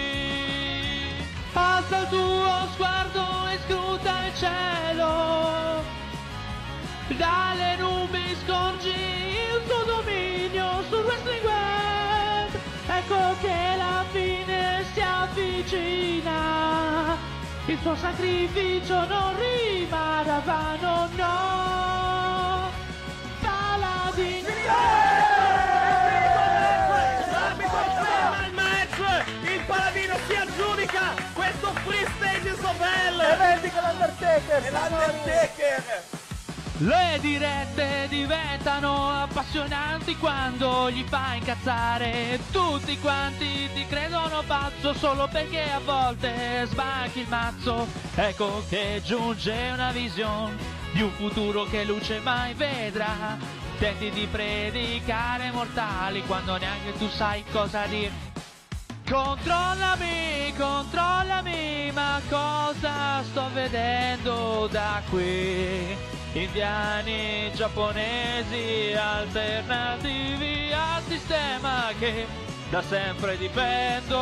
Alza 1.53 1.99
il 1.99 2.09
tuo 2.09 2.69
sguardo 2.73 3.47
e 3.49 3.59
scruta 3.67 4.27
il 4.27 4.35
cielo. 4.37 5.83
Dalle 7.09 7.77
nubi 7.77 8.37
scorgi 8.45 8.89
il 8.89 9.63
tuo 9.67 9.83
dominio 9.85 10.83
sul 10.89 11.05
wrestling 11.05 11.45
web. 11.45 12.51
Ecco 12.87 13.37
che 13.41 13.75
la 13.77 14.05
fine 14.11 14.85
si 14.93 15.01
avvicina. 15.01 16.39
Il 17.67 17.81
tuo 17.83 17.97
sacrificio 17.97 19.07
non 19.07 19.35
rimarrà 19.37 20.41
vano, 20.45 21.09
no. 21.17 22.71
Paladin. 23.41 24.47
Stage 32.71 32.77
so 32.77 32.79
bello! 32.79 33.23
E 33.23 33.37
vendica 33.37 33.81
l'Undertaker! 33.81 34.65
E 34.65 34.71
l'Undertaker! 34.71 36.19
Le 36.83 37.19
dirette 37.21 38.07
diventano 38.09 39.11
appassionanti 39.11 40.17
quando 40.17 40.91
gli 40.91 41.05
fa 41.07 41.35
incazzare 41.35 42.41
Tutti 42.51 42.99
quanti 42.99 43.69
ti 43.75 43.87
credono 43.87 44.43
pazzo 44.47 44.95
solo 44.95 45.29
perché 45.31 45.71
a 45.71 45.81
volte 45.81 46.65
sbanchi 46.65 47.21
il 47.21 47.29
mazzo 47.29 47.87
Ecco 48.15 48.65
che 48.71 49.03
giunge 49.05 49.71
una 49.75 49.93
visione 49.93 50.57
di 50.93 51.03
un 51.03 51.11
futuro 51.11 51.65
che 51.65 51.85
luce 51.85 52.19
mai 52.21 52.55
vedrà 52.55 53.37
Tenti 53.79 54.09
di 54.09 54.27
predicare 54.27 55.51
mortali 55.51 56.23
quando 56.23 56.57
neanche 56.57 56.95
tu 56.95 57.11
sai 57.11 57.45
cosa 57.53 57.85
dire 57.85 58.30
Controllami, 59.11 60.55
controllami, 60.57 61.91
ma 61.93 62.21
cosa 62.29 63.25
sto 63.25 63.51
vedendo 63.53 64.69
da 64.71 65.03
qui? 65.11 65.97
Indiani, 66.35 67.51
giapponesi, 67.53 68.95
alternativi 68.95 70.73
al 70.73 71.03
sistema 71.09 71.91
che 71.99 72.25
da 72.71 72.81
sempre 72.83 73.37
difendo. 73.37 74.17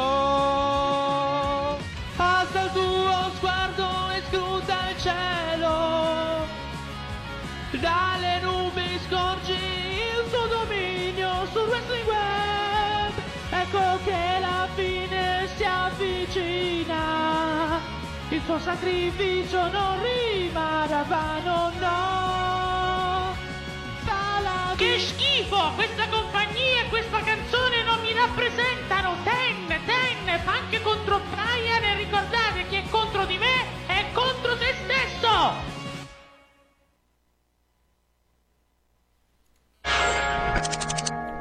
Alza 2.16 2.62
il 2.62 2.70
tuo 2.72 3.30
sguardo 3.36 4.10
e 4.10 4.22
scruta 4.30 4.88
il 4.88 4.98
cielo. 4.98 6.46
Dalle 7.72 8.40
nubi 8.40 8.98
scorgi 9.06 9.52
il 9.52 10.30
tuo 10.30 10.46
dominio 10.46 11.46
sul 11.52 11.68
wrestling 11.68 12.06
web. 12.06 12.67
Ecco 13.60 13.98
che 14.04 14.38
la 14.40 14.68
fine 14.74 15.48
si 15.56 15.64
avvicina. 15.64 16.96
Il 18.28 18.44
tuo 18.44 18.58
sacrificio 18.60 19.68
non 19.68 20.00
rimarrà 20.00 21.02
vano, 21.02 21.72
no. 21.80 23.34
Paladin. 24.04 24.76
Che 24.76 24.98
schifo! 25.00 25.72
Questa 25.74 26.06
compagnia 26.08 26.82
e 26.82 26.88
questa 26.88 27.20
canzone 27.20 27.82
non 27.82 28.00
mi 28.00 28.12
rappresentano! 28.12 29.16
Ten, 29.24 29.66
ten, 29.66 30.40
fa 30.44 30.52
anche 30.52 30.80
contro 30.80 31.20
Brian 31.30 31.82
e 31.82 31.96
ricordate 31.96 32.64
chi 32.68 32.76
è 32.76 32.84
contro 32.88 33.24
di 33.26 33.38
me 33.38 33.64
è 33.86 34.04
contro 34.12 34.56
se 34.56 34.74
stesso! 34.84 35.77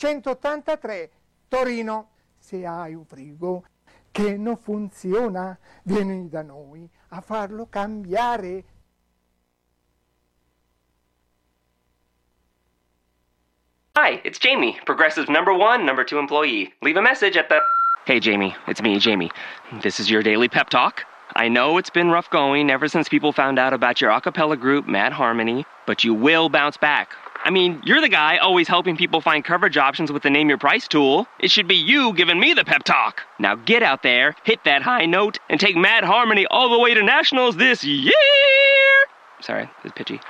183, 0.00 1.10
Torino. 1.48 2.08
Se 2.38 2.64
hai 2.64 2.94
un 2.94 3.04
frigo 3.04 3.64
che 4.10 4.38
non 4.38 4.56
funziona, 4.56 5.58
vieni 5.82 6.26
da 6.30 6.40
noi 6.42 6.88
a 7.10 7.20
farlo 7.20 7.66
cambiare. 7.68 8.64
Hi, 13.94 14.22
it's 14.24 14.38
Jamie, 14.38 14.80
Progressive 14.86 15.28
number 15.28 15.52
one, 15.52 15.84
number 15.84 16.02
two 16.02 16.18
employee. 16.18 16.72
Leave 16.80 16.96
a 16.96 17.02
message 17.02 17.36
at 17.36 17.50
the. 17.50 17.60
Hey, 18.06 18.20
Jamie, 18.20 18.56
it's 18.66 18.80
me, 18.80 18.98
Jamie. 18.98 19.30
This 19.82 20.00
is 20.00 20.08
your 20.08 20.22
daily 20.22 20.48
pep 20.48 20.70
talk. 20.70 21.04
I 21.36 21.48
know 21.48 21.76
it's 21.76 21.90
been 21.90 22.08
rough 22.10 22.30
going 22.30 22.70
ever 22.70 22.88
since 22.88 23.06
people 23.06 23.32
found 23.32 23.58
out 23.58 23.74
about 23.74 24.00
your 24.00 24.10
a 24.12 24.20
cappella 24.22 24.56
group, 24.56 24.88
Mad 24.88 25.12
Harmony, 25.12 25.66
but 25.86 26.02
you 26.04 26.14
will 26.14 26.48
bounce 26.48 26.78
back. 26.78 27.14
I 27.42 27.50
mean, 27.50 27.80
you're 27.84 28.00
the 28.02 28.08
guy 28.08 28.36
always 28.36 28.68
helping 28.68 28.96
people 28.96 29.20
find 29.20 29.42
coverage 29.42 29.78
options 29.78 30.12
with 30.12 30.22
the 30.22 30.30
Name 30.30 30.48
Your 30.48 30.58
Price 30.58 30.86
tool. 30.86 31.26
It 31.40 31.50
should 31.50 31.66
be 31.66 31.74
you 31.74 32.12
giving 32.12 32.38
me 32.38 32.52
the 32.52 32.64
pep 32.64 32.84
talk. 32.84 33.22
Now 33.38 33.54
get 33.54 33.82
out 33.82 34.02
there, 34.02 34.34
hit 34.44 34.62
that 34.64 34.82
high 34.82 35.06
note, 35.06 35.38
and 35.48 35.58
take 35.58 35.74
Mad 35.74 36.04
Harmony 36.04 36.46
all 36.50 36.68
the 36.68 36.78
way 36.78 36.92
to 36.92 37.02
nationals 37.02 37.56
this 37.56 37.82
year! 37.82 38.12
Sorry, 39.40 39.70
it's 39.84 39.94
pitchy. 39.94 40.20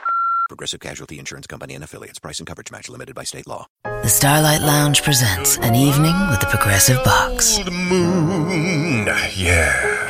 Progressive 0.48 0.80
Casualty 0.80 1.18
Insurance 1.18 1.46
Company 1.46 1.74
and 1.74 1.82
affiliates. 1.82 2.18
Price 2.18 2.38
and 2.38 2.46
coverage 2.46 2.70
match 2.70 2.88
limited 2.88 3.14
by 3.14 3.24
state 3.24 3.46
law. 3.46 3.66
The 3.84 4.08
Starlight 4.08 4.60
Lounge 4.60 5.02
presents 5.02 5.58
an 5.58 5.74
evening 5.74 6.14
with 6.28 6.40
the 6.40 6.46
Progressive 6.46 7.02
Box. 7.04 7.58
Moon. 7.70 9.06
Yeah. 9.36 10.09